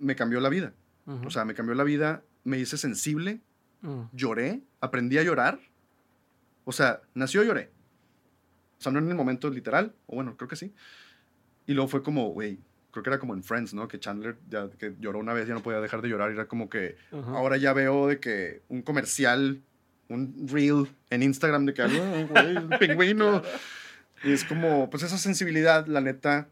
me 0.01 0.17
cambió 0.17 0.41
la 0.41 0.49
vida. 0.49 0.75
O 1.25 1.31
sea, 1.31 1.45
me 1.45 1.55
cambió 1.55 1.75
la 1.75 1.85
vida, 1.85 2.23
me 2.45 2.59
hice 2.59 2.77
sensible, 2.77 3.41
lloré, 4.13 4.63
aprendí 4.81 5.17
a 5.19 5.23
llorar. 5.23 5.61
O 6.65 6.73
sea, 6.73 7.01
nació 7.15 7.43
lloré. 7.45 7.71
O 8.79 8.83
sea, 8.83 8.93
no 8.93 8.99
en 8.99 9.09
el 9.09 9.15
momento 9.15 9.49
literal, 9.49 9.95
o 10.07 10.17
bueno, 10.17 10.37
creo 10.37 10.49
que 10.49 10.57
sí. 10.57 10.75
Y 11.67 11.73
luego 11.73 11.89
fue 11.89 12.03
como, 12.03 12.29
güey, 12.29 12.59
creo 12.91 13.03
que 13.03 13.11
era 13.11 13.19
como 13.19 13.35
en 13.35 13.43
Friends, 13.43 13.73
¿no? 13.73 13.89
Que 13.89 13.99
Chandler 13.99 14.37
ya 14.49 14.69
que 14.71 14.97
lloró 15.01 15.19
una 15.19 15.33
vez 15.33 15.49
ya 15.49 15.55
no 15.55 15.63
podía 15.63 15.81
dejar 15.81 16.03
de 16.03 16.09
llorar. 16.09 16.31
Y 16.31 16.35
era 16.35 16.47
como 16.47 16.69
que 16.69 16.97
ahora 17.13 17.57
ya 17.57 17.73
veo 17.73 18.07
de 18.07 18.21
que 18.21 18.63
un 18.69 18.83
comercial, 18.83 19.63
un 20.09 20.49
reel 20.49 20.89
en 21.11 21.23
Instagram 21.23 21.67
de 21.67 21.75
que, 21.75 21.83
un 21.83 22.71
pingüino. 22.79 23.43
Y 24.25 24.33
es 24.33 24.45
como, 24.45 24.91
pues 24.91 25.03
esa 25.03 25.19
sensibilidad, 25.19 25.87
la 25.87 26.01
neta, 26.01 26.49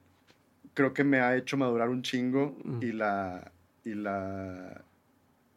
creo 0.74 0.92
que 0.94 1.04
me 1.04 1.20
ha 1.20 1.36
hecho 1.36 1.56
madurar 1.56 1.88
un 1.88 2.02
chingo 2.02 2.56
y 2.80 2.92
la, 2.92 3.50
y 3.84 3.94
la, 3.94 4.82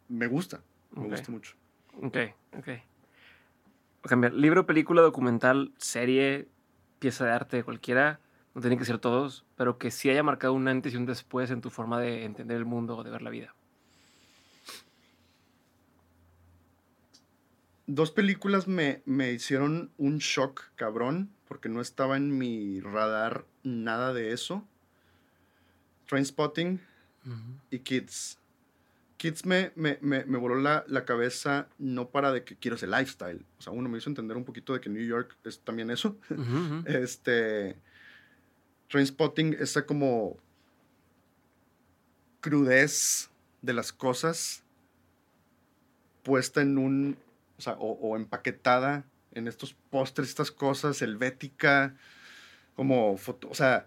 me 0.08 0.28
gusta, 0.28 0.62
me 0.96 1.08
gusta 1.08 1.32
mucho. 1.32 1.56
Ok, 2.02 2.18
ok. 2.58 2.68
Cambiar, 4.04 4.34
libro, 4.34 4.66
película, 4.66 5.02
documental, 5.02 5.72
serie, 5.78 6.48
pieza 7.00 7.26
de 7.26 7.32
arte, 7.32 7.64
cualquiera 7.64 8.20
no 8.56 8.62
tienen 8.62 8.80
que 8.80 8.86
ser 8.86 9.00
todos, 9.00 9.46
pero 9.56 9.78
que 9.78 9.92
sí 9.92 10.10
haya 10.10 10.24
marcado 10.24 10.54
un 10.54 10.68
antes 10.68 10.94
y 10.94 10.98
un 10.98 11.06
después 11.06 11.52
en 11.52 11.62
tu 11.62 11.70
forma 11.70 12.00
de 12.00 12.26
entender 12.26 12.58
el 12.58 12.66
mundo 12.66 12.98
o 12.98 13.04
de 13.04 13.10
ver 13.10 13.22
la 13.22 13.30
vida. 13.30 13.54
Dos 17.92 18.12
películas 18.12 18.68
me, 18.68 19.02
me 19.06 19.32
hicieron 19.32 19.90
un 19.98 20.20
shock 20.20 20.62
cabrón, 20.76 21.32
porque 21.48 21.70
no 21.70 21.82
estaba 21.82 22.18
en 22.18 22.38
mi 22.38 22.82
radar 22.82 23.48
nada 23.64 24.14
de 24.14 24.32
eso. 24.32 24.64
Trainspotting 26.06 26.80
y 27.72 27.80
Kids. 27.80 28.38
Kids 29.18 29.44
me, 29.44 29.72
me, 29.76 29.98
me, 30.02 30.24
me 30.26 30.38
voló 30.38 30.54
la, 30.54 30.86
la, 30.88 31.04
cabeza 31.04 31.68
no 31.80 32.10
para 32.10 32.32
de 32.32 32.44
que 32.44 32.56
quiero 32.56 32.76
ese 32.76 32.86
lifestyle. 32.86 33.44
O 33.58 33.62
sea, 33.64 33.74
uno 33.74 33.90
me 33.90 33.98
hizo 33.98 34.12
entender 34.12 34.38
un 34.38 34.46
poquito 34.46 34.76
de 34.76 34.82
que 34.82 34.92
New 34.92 35.04
York 35.04 35.36
es 35.44 35.60
también 35.60 35.90
eso. 35.90 36.16
este 36.86 37.76
Trainspotting, 38.88 39.58
esa 39.60 39.88
como 39.88 40.38
crudez 42.40 43.32
de 43.64 43.74
las 43.74 43.92
cosas 43.92 44.64
puesta 46.22 46.62
en 46.62 46.78
un, 46.78 47.18
o, 47.60 47.62
sea, 47.62 47.74
o, 47.78 48.16
empaquetada 48.16 49.04
en 49.34 49.48
estos 49.48 49.74
postres, 49.92 50.30
estas 50.30 50.52
cosas, 50.52 51.02
helvética, 51.02 51.96
como 52.76 53.18
foto, 53.18 53.50
o 53.50 53.54
sea, 53.54 53.86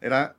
era 0.00 0.34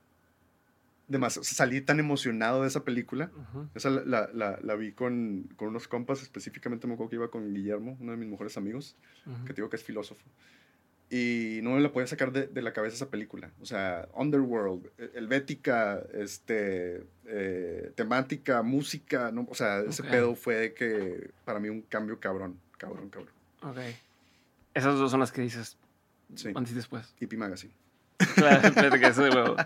demasiado, 1.06 1.44
salí 1.44 1.80
tan 1.80 2.00
emocionado 2.00 2.62
de 2.62 2.68
esa 2.68 2.84
película, 2.84 3.30
esa 3.74 3.90
la, 3.90 4.28
la, 4.34 4.58
la, 4.60 4.74
vi 4.74 4.92
con, 4.92 5.48
con, 5.56 5.68
unos 5.68 5.86
compas, 5.86 6.20
específicamente 6.20 6.86
me 6.86 6.94
acuerdo 6.94 7.10
que 7.10 7.16
iba 7.16 7.30
con 7.30 7.54
Guillermo, 7.54 7.96
uno 8.00 8.12
de 8.12 8.18
mis 8.18 8.28
mejores 8.28 8.56
amigos, 8.56 8.96
que 9.46 9.54
te 9.54 9.54
digo 9.54 9.70
que 9.70 9.76
es 9.76 9.84
filósofo 9.84 10.24
y 11.10 11.60
no 11.62 11.70
me 11.70 11.80
la 11.80 11.90
podía 11.90 12.06
sacar 12.06 12.32
de, 12.32 12.46
de, 12.46 12.62
la 12.62 12.72
cabeza 12.72 12.96
esa 12.96 13.10
película. 13.10 13.50
O 13.60 13.66
sea, 13.66 14.08
Underworld, 14.14 14.90
e, 14.98 15.10
helvética, 15.14 16.02
este, 16.12 17.04
eh, 17.26 17.92
temática, 17.94 18.62
música, 18.62 19.30
¿no? 19.32 19.46
o 19.48 19.54
sea, 19.54 19.80
ese 19.80 20.02
pedo 20.02 20.34
fue 20.34 20.74
que 20.74 21.30
para 21.44 21.60
mí 21.60 21.70
un 21.70 21.82
cambio 21.82 22.20
cabrón, 22.20 22.60
cabrón, 22.76 23.08
cabrón. 23.08 23.32
Ok. 23.62 23.78
Esas 24.74 24.98
dos 24.98 25.10
son 25.10 25.20
las 25.20 25.32
que 25.32 25.40
dices 25.42 25.78
sí. 26.34 26.52
antes 26.54 26.72
y 26.72 26.76
después. 26.76 27.14
Y 27.18 27.36
Magazine. 27.36 27.72
Claro, 28.34 28.74
que 29.00 29.06
eso 29.06 29.22
de 29.22 29.30
nuevo. 29.30 29.56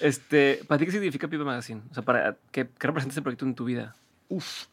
Este, 0.00 0.60
¿Para 0.66 0.78
ti 0.78 0.86
qué 0.86 0.92
significa 0.92 1.28
Pipi 1.28 1.44
Magazine? 1.44 1.82
O 1.90 1.94
sea, 1.94 2.02
para, 2.02 2.36
¿qué, 2.50 2.68
¿qué 2.78 2.86
representa 2.86 3.12
ese 3.12 3.22
proyecto 3.22 3.44
en 3.44 3.54
tu 3.54 3.64
vida? 3.64 3.94
Uf, 4.28 4.66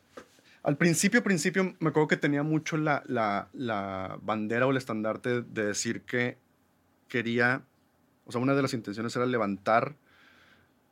al 0.68 0.76
principio, 0.76 1.24
principio, 1.24 1.78
me 1.80 1.90
acuerdo 1.90 2.10
que 2.10 2.18
tenía 2.18 2.44
mucho 2.44 2.76
la, 2.76 3.02
la, 3.06 3.48
la, 3.54 4.20
bandera 4.22 4.68
o 4.68 4.72
el 4.72 4.76
estandarte 4.76 5.42
de 5.42 5.66
decir 5.66 6.02
que 6.02 6.38
quería, 7.08 7.62
o 8.26 8.34
sea, 8.34 8.42
una 8.42 8.54
de 8.54 8.62
las 8.62 8.74
intenciones 8.74 9.16
era 9.16 9.26
levantar 9.26 9.96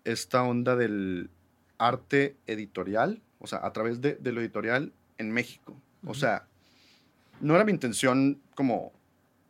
esta 0.05 0.43
onda 0.43 0.77
del 0.77 1.29
arte 1.77 2.37
editorial, 2.47 3.21
o 3.39 3.47
sea, 3.47 3.65
a 3.65 3.73
través 3.73 3.99
de, 3.99 4.15
de 4.15 4.31
lo 4.31 4.39
editorial 4.39 4.93
en 5.17 5.31
México. 5.31 5.75
O 6.05 6.13
sea, 6.13 6.47
no 7.41 7.53
era 7.53 7.65
mi 7.65 7.73
intención 7.73 8.39
como, 8.55 8.93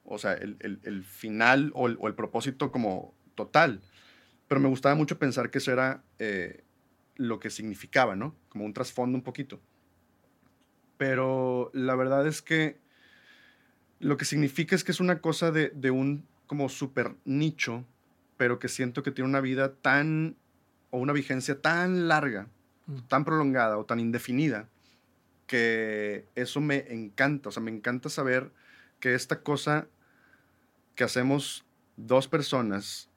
o 0.05 0.17
sea, 0.17 0.33
el, 0.33 0.57
el, 0.59 0.79
el 0.85 1.03
final 1.03 1.71
o 1.75 1.85
el, 1.85 1.97
o 1.99 2.07
el, 2.07 2.15
propósito 2.15 2.71
como 2.71 3.13
total, 3.35 3.79
pero 4.47 4.59
me 4.59 4.69
gustaba 4.69 4.95
mucho 4.95 5.19
pensar 5.19 5.51
que 5.51 5.59
eso 5.59 5.71
era 5.71 6.01
eh, 6.17 6.63
lo 7.15 7.39
que 7.39 7.51
significaba, 7.51 8.15
¿no? 8.15 8.35
Como 8.49 8.65
un 8.65 8.73
trasfondo 8.73 9.15
un 9.15 9.23
poquito 9.23 9.61
pero 10.97 11.71
la 11.73 11.95
verdad 11.95 12.27
es 12.27 12.41
que 12.41 12.77
lo 13.99 14.17
que 14.17 14.25
significa 14.25 14.75
es 14.75 14.83
que 14.83 14.91
es 14.91 14.99
una 14.99 15.19
cosa 15.19 15.51
de, 15.51 15.69
de 15.69 15.91
un 15.91 16.25
como 16.47 16.69
super 16.69 17.15
nicho, 17.25 17.85
pero 18.37 18.59
que 18.59 18.67
siento 18.67 19.03
que 19.03 19.11
tiene 19.11 19.29
una 19.29 19.41
vida 19.41 19.73
tan, 19.73 20.35
o 20.91 20.99
una 20.99 21.13
vigencia 21.13 21.61
tan 21.61 22.07
larga, 22.07 22.47
mm. 22.87 22.99
tan 23.07 23.25
prolongada 23.25 23.77
o 23.77 23.85
tan 23.85 23.99
indefinida, 23.99 24.67
que 25.47 26.25
eso 26.35 26.61
me 26.61 26.85
encanta, 26.91 27.49
o 27.49 27.51
sea, 27.51 27.63
me 27.63 27.71
encanta 27.71 28.09
saber 28.09 28.51
que 28.99 29.13
esta 29.13 29.41
cosa 29.41 29.87
que 30.95 31.03
hacemos 31.03 31.65
dos 31.97 32.27
personas, 32.27 33.09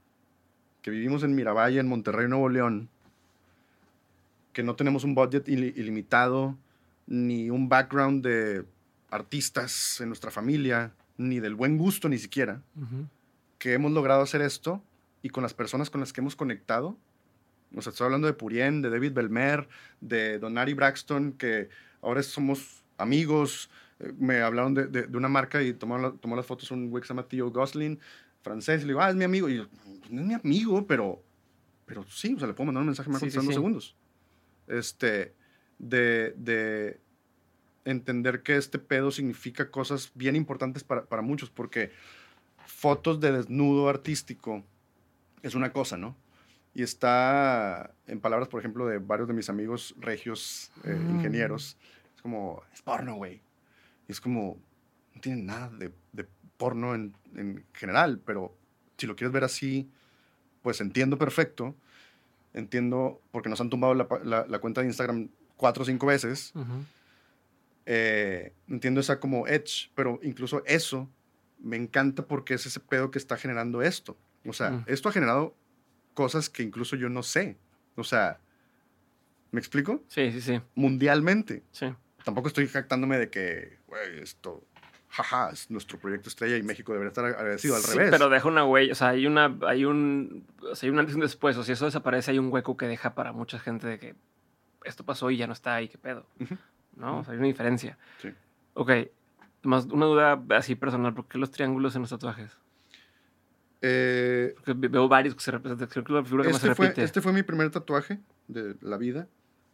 que 0.83 0.91
vivimos 0.91 1.23
en 1.23 1.35
Miravalle, 1.35 1.81
en 1.81 1.89
Monterrey, 1.89 2.29
Nuevo 2.29 2.49
León, 2.49 2.89
que 4.53 4.63
no 4.63 4.77
tenemos 4.77 5.05
un 5.05 5.15
budget 5.15 5.49
ilimitado, 5.49 6.57
ni 7.09 7.49
un 7.49 7.69
background 7.69 8.25
de 8.25 8.65
artistas 9.11 10.01
en 10.01 10.09
nuestra 10.09 10.31
familia, 10.31 10.93
ni 11.17 11.41
del 11.41 11.55
buen 11.55 11.79
gusto 11.79 12.09
ni 12.09 12.19
siquiera, 12.19 12.63
que 13.59 13.73
hemos 13.73 13.93
logrado 13.93 14.23
hacer 14.23 14.43
esto 14.43 14.83
y 15.23 15.31
con 15.31 15.43
las 15.43 15.55
personas 15.55 15.91
con 15.91 16.01
las 16.01 16.13
que 16.13 16.21
hemos 16.21 16.37
conectado. 16.37 16.97
O 17.75 17.83
sea, 17.83 17.91
estoy 17.91 18.05
hablando 18.05 18.27
de 18.27 18.35
Purien, 18.35 18.83
de 18.83 18.91
David 18.91 19.13
Belmer, 19.13 19.69
de 20.01 20.39
Donari 20.39 20.75
Braxton, 20.75 21.33
que 21.33 21.69
ahora 22.03 22.23
somos 22.23 22.85
amigos. 22.99 23.71
Eh, 24.01 24.13
me 24.19 24.41
hablaron 24.41 24.75
de, 24.75 24.87
de, 24.87 25.17
una 25.17 25.29
marca 25.29 25.63
y 25.63 25.73
tomó, 25.75 26.13
tomó 26.15 26.37
las 26.37 26.47
fotos 26.47 26.71
un 26.71 26.89
güey 26.89 27.03
que 27.03 27.09
se 27.09 27.15
llama 27.15 27.29
Theo 27.29 27.51
Gosling, 27.51 27.99
francés. 28.43 28.83
Y 28.83 28.85
le 28.85 28.93
digo, 28.93 29.01
ah, 29.01 29.11
es 29.11 29.17
mi 29.17 29.25
amigo. 29.25 29.49
Y 29.49 29.57
yo, 29.57 29.67
no 30.11 30.21
es 30.21 30.27
mi 30.27 30.35
amigo, 30.35 30.87
pero, 30.87 31.23
pero 31.85 32.05
sí, 32.05 32.35
o 32.35 32.39
sea, 32.39 32.49
le 32.49 32.55
puedo 32.55 32.67
mandar 32.67 32.83
un 32.83 32.89
mensaje 32.89 33.11
más 33.11 33.21
sí, 33.21 33.27
en 33.27 33.53
segundos. 33.53 33.97
Este, 34.67 35.35
de, 35.79 36.35
de, 36.37 37.01
entender 37.85 38.43
que 38.43 38.57
este 38.57 38.79
pedo 38.79 39.11
significa 39.11 39.71
cosas 39.71 40.11
bien 40.15 40.37
importantes 40.37 40.85
para, 40.85 41.07
para, 41.07 41.23
muchos, 41.23 41.49
porque 41.49 41.91
fotos 42.67 43.19
de 43.21 43.33
desnudo 43.33 43.89
artístico 43.89 44.63
es 45.43 45.55
una 45.55 45.73
cosa, 45.73 45.97
¿no? 45.97 46.15
Y 46.75 46.83
está, 46.83 47.93
en 48.07 48.21
palabras, 48.21 48.49
por 48.49 48.61
ejemplo, 48.61 48.87
de 48.87 48.99
varios 48.99 49.27
de 49.27 49.35
mis 49.35 49.49
amigos 49.49 49.95
regios, 49.99 50.71
eh, 50.85 50.95
mm. 50.95 51.17
ingenieros, 51.17 51.79
es 52.15 52.23
como, 52.23 52.63
es 52.75 52.83
porno, 52.83 53.15
güey. 53.17 53.41
Y 54.07 54.13
es 54.13 54.21
como, 54.21 54.59
no 55.15 55.21
tiene 55.21 55.43
nada 55.43 55.71
de, 55.71 55.91
de 56.13 56.27
porno 56.57 56.95
en, 56.95 57.15
en, 57.35 57.65
general, 57.73 58.21
pero 58.25 58.55
si 58.97 59.07
lo 59.07 59.17
quieres 59.17 59.33
ver 59.33 59.45
así, 59.45 59.91
pues 60.63 60.81
entiendo 60.81 61.19
perfecto. 61.19 61.75
Entiendo, 62.55 63.21
porque 63.31 63.49
nos 63.49 63.61
han 63.61 63.71
tumbado 63.71 63.95
la, 63.95 64.09
la, 64.25 64.47
la 64.47 64.59
cuenta 64.59 64.81
de 64.81 64.89
Instagram 64.89 65.29
cuatro 65.59 65.83
o 65.83 65.87
cinco 65.87 66.07
veces. 66.07 66.55
Eh, 67.87 68.53
entiendo 68.69 69.01
esa 69.01 69.19
como 69.21 69.47
edge, 69.47 69.91
pero 69.95 70.19
incluso 70.23 70.63
eso 70.67 71.09
me 71.59 71.77
encanta 71.77 72.23
porque 72.27 72.55
es 72.55 72.65
ese 72.67 72.81
pedo 72.81 73.11
que 73.11 73.19
está 73.19 73.37
generando 73.37 73.83
esto. 73.83 74.17
O 74.47 74.53
sea, 74.53 74.83
esto 74.87 75.09
ha 75.09 75.13
generado 75.13 75.55
cosas 76.15 76.49
que 76.49 76.63
incluso 76.63 76.97
yo 76.97 77.09
no 77.09 77.23
sé. 77.23 77.57
O 77.97 78.05
sea, 78.05 78.39
¿me 79.51 79.59
explico? 79.61 80.03
Sí, 80.09 80.31
sí, 80.33 80.41
sí. 80.41 80.61
Mundialmente. 80.75 81.63
Sí. 81.73 81.87
Tampoco 82.25 82.49
estoy 82.49 82.69
jactándome 82.69 83.19
de 83.19 83.31
que, 83.31 83.79
güey, 83.87 84.21
esto, 84.21 84.63
jaja, 85.09 85.51
es 85.51 85.71
nuestro 85.71 85.99
proyecto 85.99 86.29
estrella 86.29 86.57
y 86.59 86.63
México 86.63 86.93
debería 86.93 87.09
estar 87.09 87.25
agradecido 87.25 87.75
al 87.77 87.83
Sí, 87.83 87.97
revés. 87.97 88.11
pero 88.11 88.29
deja 88.29 88.47
una 88.49 88.65
huella, 88.67 88.93
o 88.93 88.95
sea, 88.95 89.09
hay 89.09 89.27
una, 89.27 89.57
hay 89.67 89.85
un, 89.87 90.47
o 90.61 90.75
sea, 90.77 90.87
hay 90.87 90.91
un 90.93 90.99
antes 90.99 91.15
y 91.15 91.17
un 91.17 91.23
después, 91.23 91.57
o 91.57 91.65
si 91.65 91.73
eso 91.73 91.87
desaparece, 91.87 92.31
hay 92.33 92.39
un 92.39 92.53
hueco 92.53 92.77
que 92.77 92.87
deja 92.87 93.15
para 93.15 93.33
mucha 93.33 93.59
gente 93.59 93.87
de 93.87 93.99
que 93.99 94.15
esto 94.89 95.05
pasó 95.05 95.31
y 95.31 95.37
ya 95.37 95.47
no 95.47 95.53
está 95.53 95.75
ahí, 95.75 95.89
qué 95.89 95.99
pedo, 95.99 96.27
Ujú. 96.41 96.57
¿no? 96.97 97.19
O 97.21 97.25
sea, 97.25 97.33
hay 97.33 97.39
una 97.39 97.47
diferencia. 97.49 97.97
Sí. 98.21 98.31
Ok, 98.75 98.91
más 99.63 99.87
una 99.87 100.07
duda 100.07 100.43
así 100.57 100.75
personal, 100.75 101.15
¿por 101.15 101.27
qué 101.27 101.39
los 101.39 101.51
triángulos 101.51 101.95
en 101.97 102.03
los 102.03 102.11
tatuajes? 102.11 102.51
Eh, 103.81 104.55
Porque 104.57 104.73
ve- 104.75 104.89
veo 104.89 105.09
varios 105.09 105.35
que 105.35 105.41
se 105.41 105.51
representan, 105.53 105.87
creo 105.89 106.05
que 106.05 106.13
la 106.13 106.25
figura 106.25 106.45
que 106.45 106.51
más 106.51 106.61
se 106.61 106.67
este, 106.69 106.75
fue, 106.77 106.87
repite. 106.87 107.05
este 107.05 107.21
fue 107.21 107.33
mi 107.33 107.43
primer 107.45 107.71
tatuaje 107.71 108.19
de 108.49 108.75
la 108.81 108.97
vida 108.97 109.29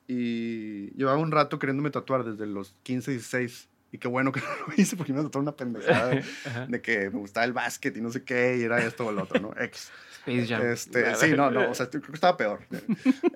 y 0.06 0.90
llevaba 0.90 1.16
un 1.18 1.30
rato 1.32 1.58
queriéndome 1.58 1.90
tatuar 1.90 2.22
desde 2.24 2.46
los 2.46 2.74
15, 2.82 3.12
16. 3.12 3.70
Y 3.92 3.98
qué 3.98 4.08
bueno 4.08 4.32
que 4.32 4.40
no 4.40 4.46
lo 4.66 4.74
hice 4.76 4.96
porque 4.96 5.12
me 5.14 5.22
tatuar 5.22 5.42
una 5.42 5.52
pendejada 5.56 6.10
de 6.68 6.82
que 6.82 7.08
me 7.10 7.18
gustaba 7.20 7.46
el 7.46 7.52
básquet 7.54 7.96
y 7.96 8.00
no 8.02 8.10
sé 8.10 8.24
qué, 8.24 8.58
y 8.58 8.62
era 8.62 8.82
esto 8.84 9.06
o 9.06 9.12
lo 9.12 9.22
otro, 9.22 9.40
¿no? 9.40 9.54
X. 9.58 9.90
Space 10.26 10.46
Jam. 10.46 10.66
Este, 10.66 11.14
sí, 11.16 11.32
no, 11.36 11.50
no, 11.50 11.70
o 11.70 11.74
sea, 11.74 11.88
creo 11.88 12.02
que 12.02 12.12
estaba 12.12 12.36
peor. 12.36 12.60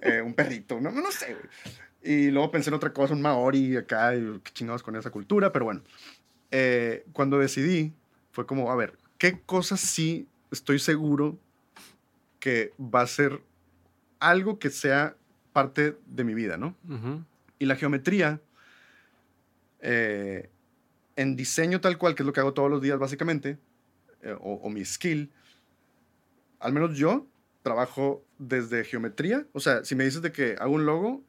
Eh, 0.03 0.23
un 0.23 0.35
perrito, 0.35 0.81
no, 0.81 0.91
no 0.91 1.11
sé, 1.11 1.35
güey. 1.35 1.47
Y 2.03 2.31
luego 2.31 2.51
pensé 2.51 2.71
en 2.71 2.75
otra 2.75 2.93
cosa, 2.93 3.13
un 3.13 3.21
maori 3.21 3.77
acá, 3.77 4.15
y 4.15 4.41
qué 4.43 4.53
chingados 4.53 4.83
con 4.83 4.97
esa 4.97 5.11
cultura, 5.11 5.53
pero 5.53 5.67
bueno. 5.67 5.83
Eh, 6.51 7.05
cuando 7.13 7.39
decidí, 7.39 7.93
fue 8.31 8.47
como, 8.47 8.71
a 8.71 8.77
ver, 8.77 8.97
¿qué 9.19 9.41
cosas 9.41 9.81
sí 9.81 10.27
estoy 10.51 10.79
seguro 10.79 11.39
que 12.41 12.73
va 12.79 13.03
a 13.03 13.07
ser 13.07 13.43
algo 14.21 14.59
que 14.59 14.71
sea 14.71 15.17
parte 15.53 15.97
de 16.07 16.25
mi 16.25 16.35
vida, 16.35 16.57
¿no? 16.57 16.75
Ujú. 16.89 17.25
Y 17.59 17.67
la 17.67 17.77
geometría, 17.77 18.41
eh, 19.81 20.49
en 21.17 21.37
diseño 21.37 21.81
tal 21.81 21.99
cual, 21.99 22.15
que 22.15 22.23
es 22.23 22.27
lo 22.27 22.33
que 22.33 22.41
hago 22.41 22.55
todos 22.55 22.71
los 22.71 22.81
días 22.81 22.99
básicamente, 22.99 23.59
eh, 24.23 24.37
o, 24.41 24.55
o 24.55 24.71
mi 24.71 24.85
skill, 24.85 25.31
al 26.61 26.73
menos 26.73 26.97
yo 26.97 27.27
trabajo 27.63 28.25
desde 28.39 28.85
geometría. 28.85 29.47
O 29.53 29.61
sea, 29.61 29.85
si 29.85 29.95
me 29.95 30.05
dices 30.05 30.23
de 30.23 30.33
que 30.33 30.57
hago 30.59 30.73
un 30.75 30.87
logo, 30.87 31.23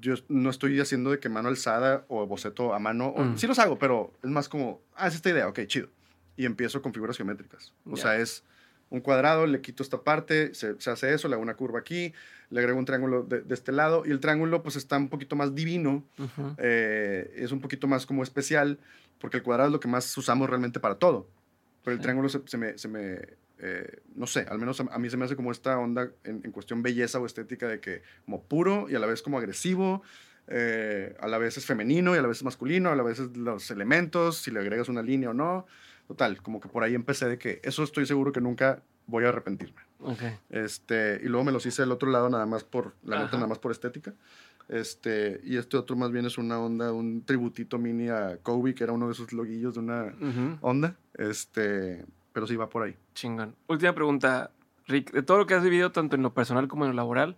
yo 0.00 0.14
no 0.28 0.50
estoy 0.50 0.78
haciendo 0.80 1.10
de 1.10 1.18
que 1.18 1.28
mano 1.28 1.48
alzada 1.48 2.04
o 2.08 2.26
boceto 2.26 2.74
a 2.74 2.78
mano. 2.78 3.08
o- 3.08 3.24
Mm. 3.24 3.38
sí 3.38 3.46
los 3.46 3.58
hago, 3.58 3.78
pero 3.78 4.12
es 4.22 4.30
más 4.30 4.48
como, 4.48 4.80
ah, 4.94 5.08
es 5.08 5.14
esta 5.14 5.30
idea, 5.30 5.48
ok, 5.48 5.60
chido. 5.66 5.88
Y 6.36 6.44
empiezo 6.44 6.82
con 6.82 6.92
figuras 6.92 7.16
geométricas. 7.16 7.72
O 7.86 7.96
Ya. 7.96 8.02
sea, 8.02 8.16
es 8.18 8.44
un 8.90 9.00
cuadrado, 9.00 9.46
le 9.46 9.60
quito 9.60 9.82
esta 9.82 10.02
parte, 10.02 10.54
se, 10.54 10.80
se 10.80 10.90
hace 10.90 11.12
eso, 11.12 11.28
le 11.28 11.34
hago 11.34 11.42
una 11.42 11.54
curva 11.56 11.78
aquí, 11.80 12.12
le 12.50 12.60
agrego 12.60 12.78
un 12.78 12.84
triángulo 12.84 13.22
de, 13.22 13.40
de 13.42 13.54
este 13.54 13.72
lado 13.72 14.04
y 14.06 14.10
el 14.10 14.20
triángulo 14.20 14.62
pues 14.62 14.76
está 14.76 14.96
un 14.96 15.08
poquito 15.08 15.36
más 15.36 15.54
divino, 15.54 16.04
Ujú. 16.18 16.54
eh, 16.58 17.32
es 17.36 17.52
un 17.52 17.60
poquito 17.60 17.86
más 17.86 18.06
como 18.06 18.22
especial, 18.22 18.78
porque 19.20 19.38
el 19.38 19.42
cuadrado 19.42 19.68
es 19.68 19.72
lo 19.72 19.80
que 19.80 19.88
más 19.88 20.16
usamos 20.16 20.48
realmente 20.48 20.80
para 20.80 20.94
todo. 20.96 21.28
Pero 21.84 21.92
el 21.94 21.98
Sí. 21.98 22.02
triángulo 22.02 22.28
se, 22.28 22.40
se 22.46 22.56
me, 22.58 22.78
se 22.78 22.88
me, 22.88 23.20
eh, 23.60 24.00
no 24.14 24.26
sé, 24.26 24.46
al 24.48 24.58
menos 24.58 24.80
a, 24.80 24.84
a 24.84 24.98
mí 24.98 25.10
se 25.10 25.16
me 25.16 25.24
hace 25.24 25.36
como 25.36 25.50
esta 25.50 25.78
onda 25.78 26.10
en, 26.24 26.40
en 26.44 26.52
cuestión 26.52 26.82
belleza 26.82 27.18
o 27.18 27.26
estética 27.26 27.66
de 27.68 27.80
que 27.80 28.02
como 28.24 28.42
puro 28.42 28.88
y 28.88 28.94
a 28.94 28.98
la 28.98 29.06
vez 29.06 29.22
como 29.22 29.38
agresivo, 29.38 30.02
eh, 30.50 31.14
a 31.20 31.28
la 31.28 31.36
vez 31.36 31.58
es 31.58 31.66
femenino 31.66 32.14
y 32.14 32.18
a 32.18 32.22
la 32.22 32.28
vez 32.28 32.38
es 32.38 32.44
masculino, 32.44 32.90
a 32.90 32.96
la 32.96 33.02
vez 33.02 33.18
es 33.18 33.36
los 33.36 33.70
elementos, 33.70 34.38
si 34.38 34.50
le 34.50 34.60
agregas 34.60 34.88
una 34.88 35.02
línea 35.02 35.30
o 35.30 35.34
no. 35.34 35.66
Total, 36.06 36.40
como 36.40 36.58
que 36.58 36.68
por 36.68 36.82
ahí 36.82 36.94
empecé 36.94 37.26
de 37.26 37.38
que 37.38 37.60
eso 37.62 37.82
estoy 37.82 38.06
seguro 38.06 38.32
que 38.32 38.40
nunca 38.40 38.82
voy 39.06 39.24
a 39.24 39.28
arrepentirme. 39.28 39.82
Este, 40.48 41.20
y 41.22 41.26
luego 41.26 41.44
me 41.44 41.52
los 41.52 41.66
hice 41.66 41.82
del 41.82 41.92
otro 41.92 42.10
lado 42.10 42.30
nada 42.30 42.46
más 42.46 42.64
por, 42.64 42.94
la 43.04 43.24
neta, 43.24 43.36
nada 43.36 43.46
más 43.46 43.58
por 43.58 43.72
estética. 43.72 44.14
Este, 44.68 45.40
y 45.44 45.56
este 45.56 45.76
otro 45.76 45.96
más 45.96 46.12
bien 46.12 46.24
es 46.24 46.38
una 46.38 46.58
onda, 46.58 46.92
un 46.92 47.24
tributito 47.24 47.78
mini 47.78 48.08
a 48.08 48.38
Kobe, 48.42 48.74
que 48.74 48.84
era 48.84 48.94
uno 48.94 49.06
de 49.06 49.12
esos 49.12 49.32
loguillos 49.34 49.74
de 49.74 49.80
una 49.80 50.14
onda. 50.62 50.96
Este, 51.14 52.06
pero 52.38 52.46
sí 52.46 52.54
va 52.54 52.68
por 52.68 52.84
ahí. 52.84 52.94
Chingón. 53.14 53.56
Última 53.66 53.92
pregunta, 53.96 54.52
Rick. 54.86 55.10
De 55.10 55.24
todo 55.24 55.38
lo 55.38 55.46
que 55.48 55.54
has 55.54 55.62
vivido, 55.64 55.90
tanto 55.90 56.14
en 56.14 56.22
lo 56.22 56.34
personal 56.34 56.68
como 56.68 56.84
en 56.84 56.92
lo 56.92 56.94
laboral, 56.94 57.36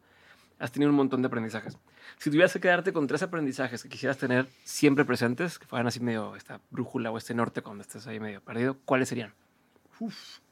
has 0.59 0.73
tenido 0.73 0.91
un 0.91 0.97
montón 0.97 1.23
de 1.23 1.29
aprendizajes. 1.29 1.79
Si 2.19 2.29
tuvieras 2.29 2.53
que 2.53 2.61
quedarte 2.61 2.93
con 2.93 3.07
tres 3.07 3.23
aprendizajes 3.23 3.83
que 3.83 3.89
quisieras 3.89 4.19
tener 4.19 4.47
siempre 4.63 5.07
presentes, 5.07 5.59
que 5.59 5.65
fueran 5.65 5.87
así 5.87 6.01
medio 6.01 6.37
esta 6.37 6.61
brújula 6.69 7.11
o 7.11 7.17
este 7.17 7.33
norte 7.33 7.63
cuando 7.63 7.81
estés 7.81 8.07
ahí 8.09 8.21
medio 8.21 8.43
perdido, 8.43 8.77
¿cuáles 8.85 9.09
serían? 9.09 9.33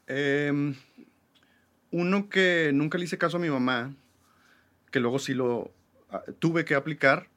Em, 0.07 0.73
uno 1.91 2.27
que 2.27 2.71
nunca 2.73 2.97
le 2.97 3.03
hice 3.03 3.19
caso 3.19 3.37
a 3.37 3.39
mi 3.39 3.51
mamá, 3.51 3.93
que 4.89 4.99
luego 4.99 5.19
sí 5.19 5.35
lo 5.35 5.71
ah, 6.09 6.23
tuve 6.39 6.65
que 6.65 6.73
aplicar. 6.73 7.29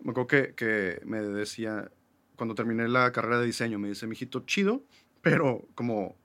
Me 0.00 0.10
acuerdo 0.10 0.26
que, 0.26 0.52
que 0.54 1.00
me 1.06 1.22
decía, 1.22 1.90
cuando 2.36 2.54
terminé 2.54 2.88
la 2.88 3.10
carrera 3.10 3.40
de 3.40 3.46
diseño, 3.46 3.78
me 3.78 3.88
dice, 3.88 4.06
mijito, 4.06 4.40
chido, 4.40 4.82
pero 5.22 5.66
como 5.74 6.16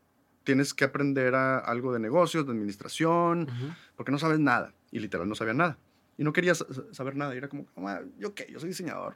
tienes 0.44 0.74
que 0.74 0.84
aprender 0.86 1.36
a- 1.36 1.60
algo 1.60 1.94
de 1.94 2.00
negocios, 2.00 2.46
de 2.46 2.52
administración, 2.52 3.48
porque 3.96 4.12
no 4.12 4.20
sabes 4.20 4.40
nada. 4.40 4.74
Y 4.92 5.00
literal 5.00 5.28
no 5.28 5.36
sabía 5.36 5.54
nada. 5.54 5.78
Y 6.18 6.24
no 6.24 6.34
quería 6.34 6.54
sa- 6.56 6.68
sa- 6.72 6.84
saber 6.94 7.16
nada. 7.16 7.34
Y 7.34 7.38
era 7.38 7.48
como, 7.48 7.66
"Mamá, 7.76 8.02
yo 8.20 8.34
qué, 8.36 8.48
yo 8.52 8.60
soy 8.60 8.70
diseñador. 8.70 9.16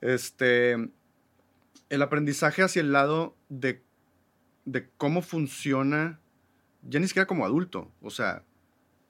Este, 0.00 0.72
el 1.88 2.02
aprendizaje 2.02 2.62
hacia 2.62 2.80
el 2.80 2.92
lado 2.92 3.36
de, 3.48 3.82
de 4.64 4.88
cómo 4.96 5.20
funciona, 5.22 6.18
ya 6.88 7.00
ni 7.00 7.06
siquiera 7.06 7.26
como 7.26 7.44
adulto. 7.44 7.90
O 8.00 8.10
sea, 8.10 8.42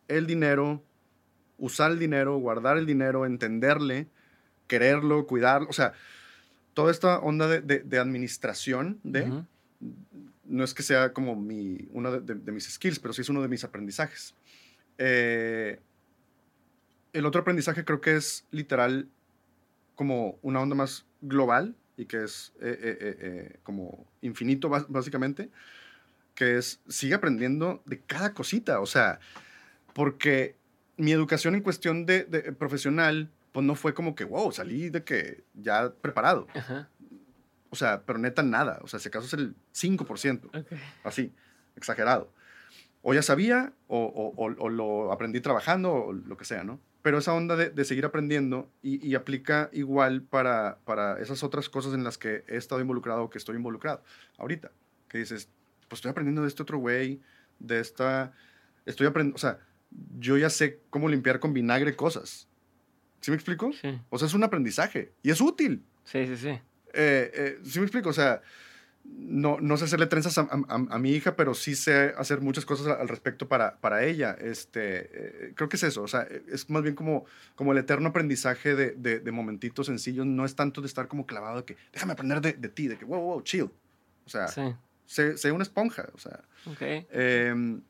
el 0.09 0.27
dinero, 0.27 0.83
usar 1.59 1.93
el 1.93 1.99
dinero, 1.99 2.37
guardar 2.39 2.77
el 2.79 2.87
dinero, 2.87 3.27
entenderle, 3.27 4.09
quererlo, 4.67 5.27
cuidarlo. 5.27 5.69
O 5.69 5.73
sea, 5.73 5.93
toda 6.75 6.91
esta 6.91 7.19
onda 7.21 7.47
de, 7.47 7.61
de- 7.61 7.81
de 7.81 7.99
administración 7.99 8.99
de. 9.05 9.23
No 10.51 10.65
es 10.65 10.75
que 10.75 10.83
sea 10.83 11.13
como 11.13 11.37
mi, 11.37 11.89
uno 11.93 12.21
de, 12.21 12.53
mis 12.53 12.69
skills, 12.69 12.99
pero 12.99 13.15
sí 13.15 13.23
es 13.23 13.29
uno 13.29 13.41
de 13.41 13.49
mis 13.49 13.65
aprendizajes. 13.65 14.35
Eh, 14.99 15.81
el 17.13 17.25
otro 17.25 17.41
aprendizaje 17.41 17.85
creo 17.85 18.01
que 18.01 18.17
es 18.17 18.47
literal 18.51 19.09
como 19.95 20.39
una 20.43 20.61
onda 20.61 20.75
más 20.75 21.07
global 21.21 21.77
y 21.97 22.07
que 22.07 22.25
es 22.25 22.53
eh, 22.61 22.99
eh, 23.01 23.59
como 23.63 24.07
infinito 24.23 24.69
básicamente, 24.69 25.51
que 26.35 26.59
es 26.59 26.81
sigue 26.89 27.15
aprendiendo 27.15 27.83
de 27.87 28.01
cada 28.01 28.35
cosita, 28.35 28.81
o 28.81 28.87
sea, 28.87 29.21
porque 29.95 30.57
mi 30.97 31.13
educación 31.13 31.55
en 31.55 31.63
cuestión 31.63 32.07
de, 32.07 32.25
de 32.25 32.53
profesional, 32.53 33.31
pues 33.53 33.65
no 33.65 33.75
fue 33.75 33.95
como 33.95 34.15
que, 34.15 34.25
wow, 34.25 34.51
salí 34.51 34.91
de 34.91 35.05
que 35.05 35.45
ya 35.55 35.93
preparado. 35.93 36.47
Ajá. 36.55 36.89
O 37.71 37.77
sea, 37.77 38.03
pero 38.05 38.19
neta 38.19 38.43
nada. 38.43 38.79
O 38.83 38.89
sea, 38.89 38.99
si 39.01 39.09
acaso 39.09 39.27
es 39.27 39.33
el 39.35 39.55
5%. 39.75 40.47
Ok. 40.47 40.73
Así, 41.05 41.33
exagerado. 41.77 42.33
O 43.03 43.15
ya 43.15 43.23
sabía, 43.23 43.73
o, 43.87 43.99
o- 43.99 44.35
o- 44.45 44.55
o 44.65 44.69
lo 44.69 45.13
aprendí 45.13 45.41
trabajando, 45.41 45.93
o 45.93 46.13
lo 46.13 46.37
que 46.37 46.45
sea, 46.45 46.65
¿no? 46.65 46.81
Pero 47.03 47.17
esa 47.19 47.33
onda 47.33 47.57
de, 47.57 47.71
de 47.71 47.85
seguir 47.87 48.05
aprendiendo 48.05 48.71
y, 48.83 49.07
y 49.07 49.15
aplica 49.15 49.71
igual 49.73 50.21
para, 50.23 50.79
para 50.85 51.19
esas 51.21 51.43
otras 51.43 51.71
cosas 51.71 51.95
en 51.95 52.05
las 52.05 52.19
que 52.19 52.45
he 52.47 52.57
estado 52.57 52.81
involucrado 52.83 53.23
o 53.23 53.31
que 53.31 53.39
estoy 53.39 53.57
involucrado 53.57 54.03
ahorita. 54.37 54.71
Que 55.09 55.17
dices, 55.19 55.49
pues 55.89 55.99
estoy 55.99 56.11
aprendiendo 56.11 56.43
de 56.43 56.49
este 56.49 56.63
otro 56.63 56.77
güey, 56.79 57.21
de 57.59 57.81
esta... 57.81 58.33
Estoy 58.85 59.07
aprendiendo, 59.07 59.37
o 59.37 59.39
sea, 59.39 59.61
yo 60.19 60.37
ya 60.37 60.51
sé 60.51 60.81
cómo 60.91 61.09
limpiar 61.09 61.41
con 61.41 61.55
vinagre 61.55 61.97
cosas. 61.97 62.49
¿Sí 63.21 63.31
me 63.31 63.35
explico? 63.37 63.73
Sí. 63.73 63.99
O 64.11 64.19
sea, 64.19 64.29
es 64.29 64.35
un 64.35 64.45
aprendizaje 64.45 65.13
y 65.23 65.31
es 65.31 65.41
útil. 65.41 65.83
Sí, 66.05 66.27
sí, 66.27 66.37
sí. 66.37 66.61
Eh, 66.95 67.31
eh, 67.35 67.59
¿Sí 67.65 67.79
me 67.79 67.85
explico? 67.87 68.09
O 68.11 68.13
sea, 68.13 68.43
no, 69.05 69.59
no 69.61 69.77
sé 69.77 69.85
hacerle 69.85 70.07
trenzas 70.07 70.37
a, 70.39 70.43
a- 70.43 70.87
a 70.91 70.99
mi 70.99 71.11
hija, 71.13 71.35
pero 71.35 71.55
sí 71.55 71.75
sé 71.75 72.13
hacer 72.19 72.41
muchas 72.41 72.65
cosas 72.67 72.87
al 72.99 73.09
respecto 73.09 73.49
para, 73.49 73.77
para 73.79 74.05
ella. 74.05 74.37
Este, 74.41 75.09
eh, 75.49 75.53
creo 75.57 75.69
que 75.69 75.77
es 75.77 75.83
eso. 75.83 76.03
O 76.03 76.09
sea, 76.09 76.23
es 76.53 76.69
más 76.71 76.83
bien 76.83 76.95
como, 76.95 77.25
como 77.55 77.73
el 77.73 77.79
eterno 77.79 78.11
aprendizaje 78.11 78.75
de, 78.75 78.91
de, 78.93 79.21
de 79.21 79.33
momentitos 79.33 79.87
sencillos. 79.87 80.27
No 80.27 80.45
es 80.45 80.55
tanto 80.55 80.81
de 80.81 80.87
estar 80.87 81.09
como 81.09 81.27
clavado 81.27 81.59
de 81.59 81.65
que 81.65 81.77
déjame 81.93 82.13
aprender 82.13 82.41
de, 82.41 82.53
de 82.53 82.69
ti, 82.69 82.89
de 82.89 82.99
que 82.99 83.05
wow, 83.05 83.21
wow, 83.21 83.43
chill. 83.43 83.71
O 84.27 84.29
sea, 84.29 84.49
Sí. 84.49 84.63
sé, 85.07 85.37
sé 85.39 85.51
una 85.51 85.63
esponja. 85.63 86.09
O 86.15 86.19
sea, 86.19 86.41
Ok. 86.67 86.83
em, 87.11 87.81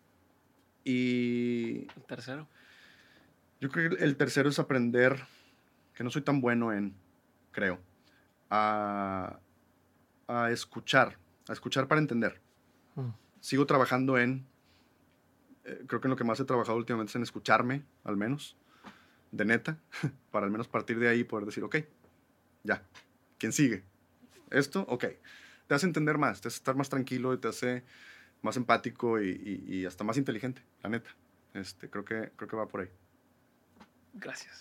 y 0.84 1.80
El 1.96 2.02
tercero. 2.06 2.48
yo 3.60 3.68
creo 3.68 3.90
que 3.90 4.02
el 4.04 4.16
tercero 4.16 4.48
es 4.48 4.58
aprender, 4.58 5.16
que 5.94 6.02
no 6.04 6.10
soy 6.10 6.22
tan 6.22 6.40
bueno 6.40 6.72
en, 6.72 6.94
creo, 7.52 7.78
a, 8.50 9.38
a 10.28 10.50
escuchar, 10.50 11.16
a 11.48 11.52
escuchar 11.52 11.86
para 11.88 12.00
entender. 12.00 12.40
Mm. 12.96 13.08
Sigo 13.40 13.66
trabajando 13.66 14.18
en, 14.18 14.46
eh, 15.64 15.84
creo 15.86 16.00
que 16.00 16.08
en 16.08 16.10
lo 16.10 16.16
que 16.16 16.24
más 16.24 16.38
he 16.40 16.44
trabajado 16.44 16.76
últimamente 16.76 17.10
es 17.10 17.16
en 17.16 17.22
escucharme, 17.22 17.84
al 18.04 18.16
menos, 18.16 18.56
de 19.32 19.44
neta, 19.44 19.78
para 20.30 20.46
al 20.46 20.52
menos 20.52 20.68
partir 20.68 20.98
de 20.98 21.08
ahí 21.08 21.24
poder 21.24 21.46
decir, 21.46 21.62
ok, 21.64 21.76
ya, 22.64 22.82
¿quién 23.38 23.52
sigue? 23.52 23.84
¿Esto? 24.50 24.84
Ok. 24.88 25.04
Te 25.68 25.74
hace 25.74 25.86
entender 25.86 26.18
más, 26.18 26.40
te 26.40 26.48
hace 26.48 26.56
estar 26.56 26.74
más 26.74 26.88
tranquilo 26.88 27.32
y 27.32 27.38
te 27.38 27.46
hace 27.48 27.84
más 28.42 28.56
empático 28.56 29.20
y, 29.20 29.30
y- 29.68 29.74
y 29.76 29.86
hasta 29.86 30.02
más 30.02 30.16
inteligente, 30.16 30.62
la 30.82 30.90
neta. 30.90 31.10
Este, 31.54 31.88
creo, 31.88 32.04
que, 32.04 32.32
creo 32.36 32.48
que 32.48 32.56
va 32.56 32.66
por 32.66 32.80
ahí. 32.80 32.88
Gracias. 34.14 34.60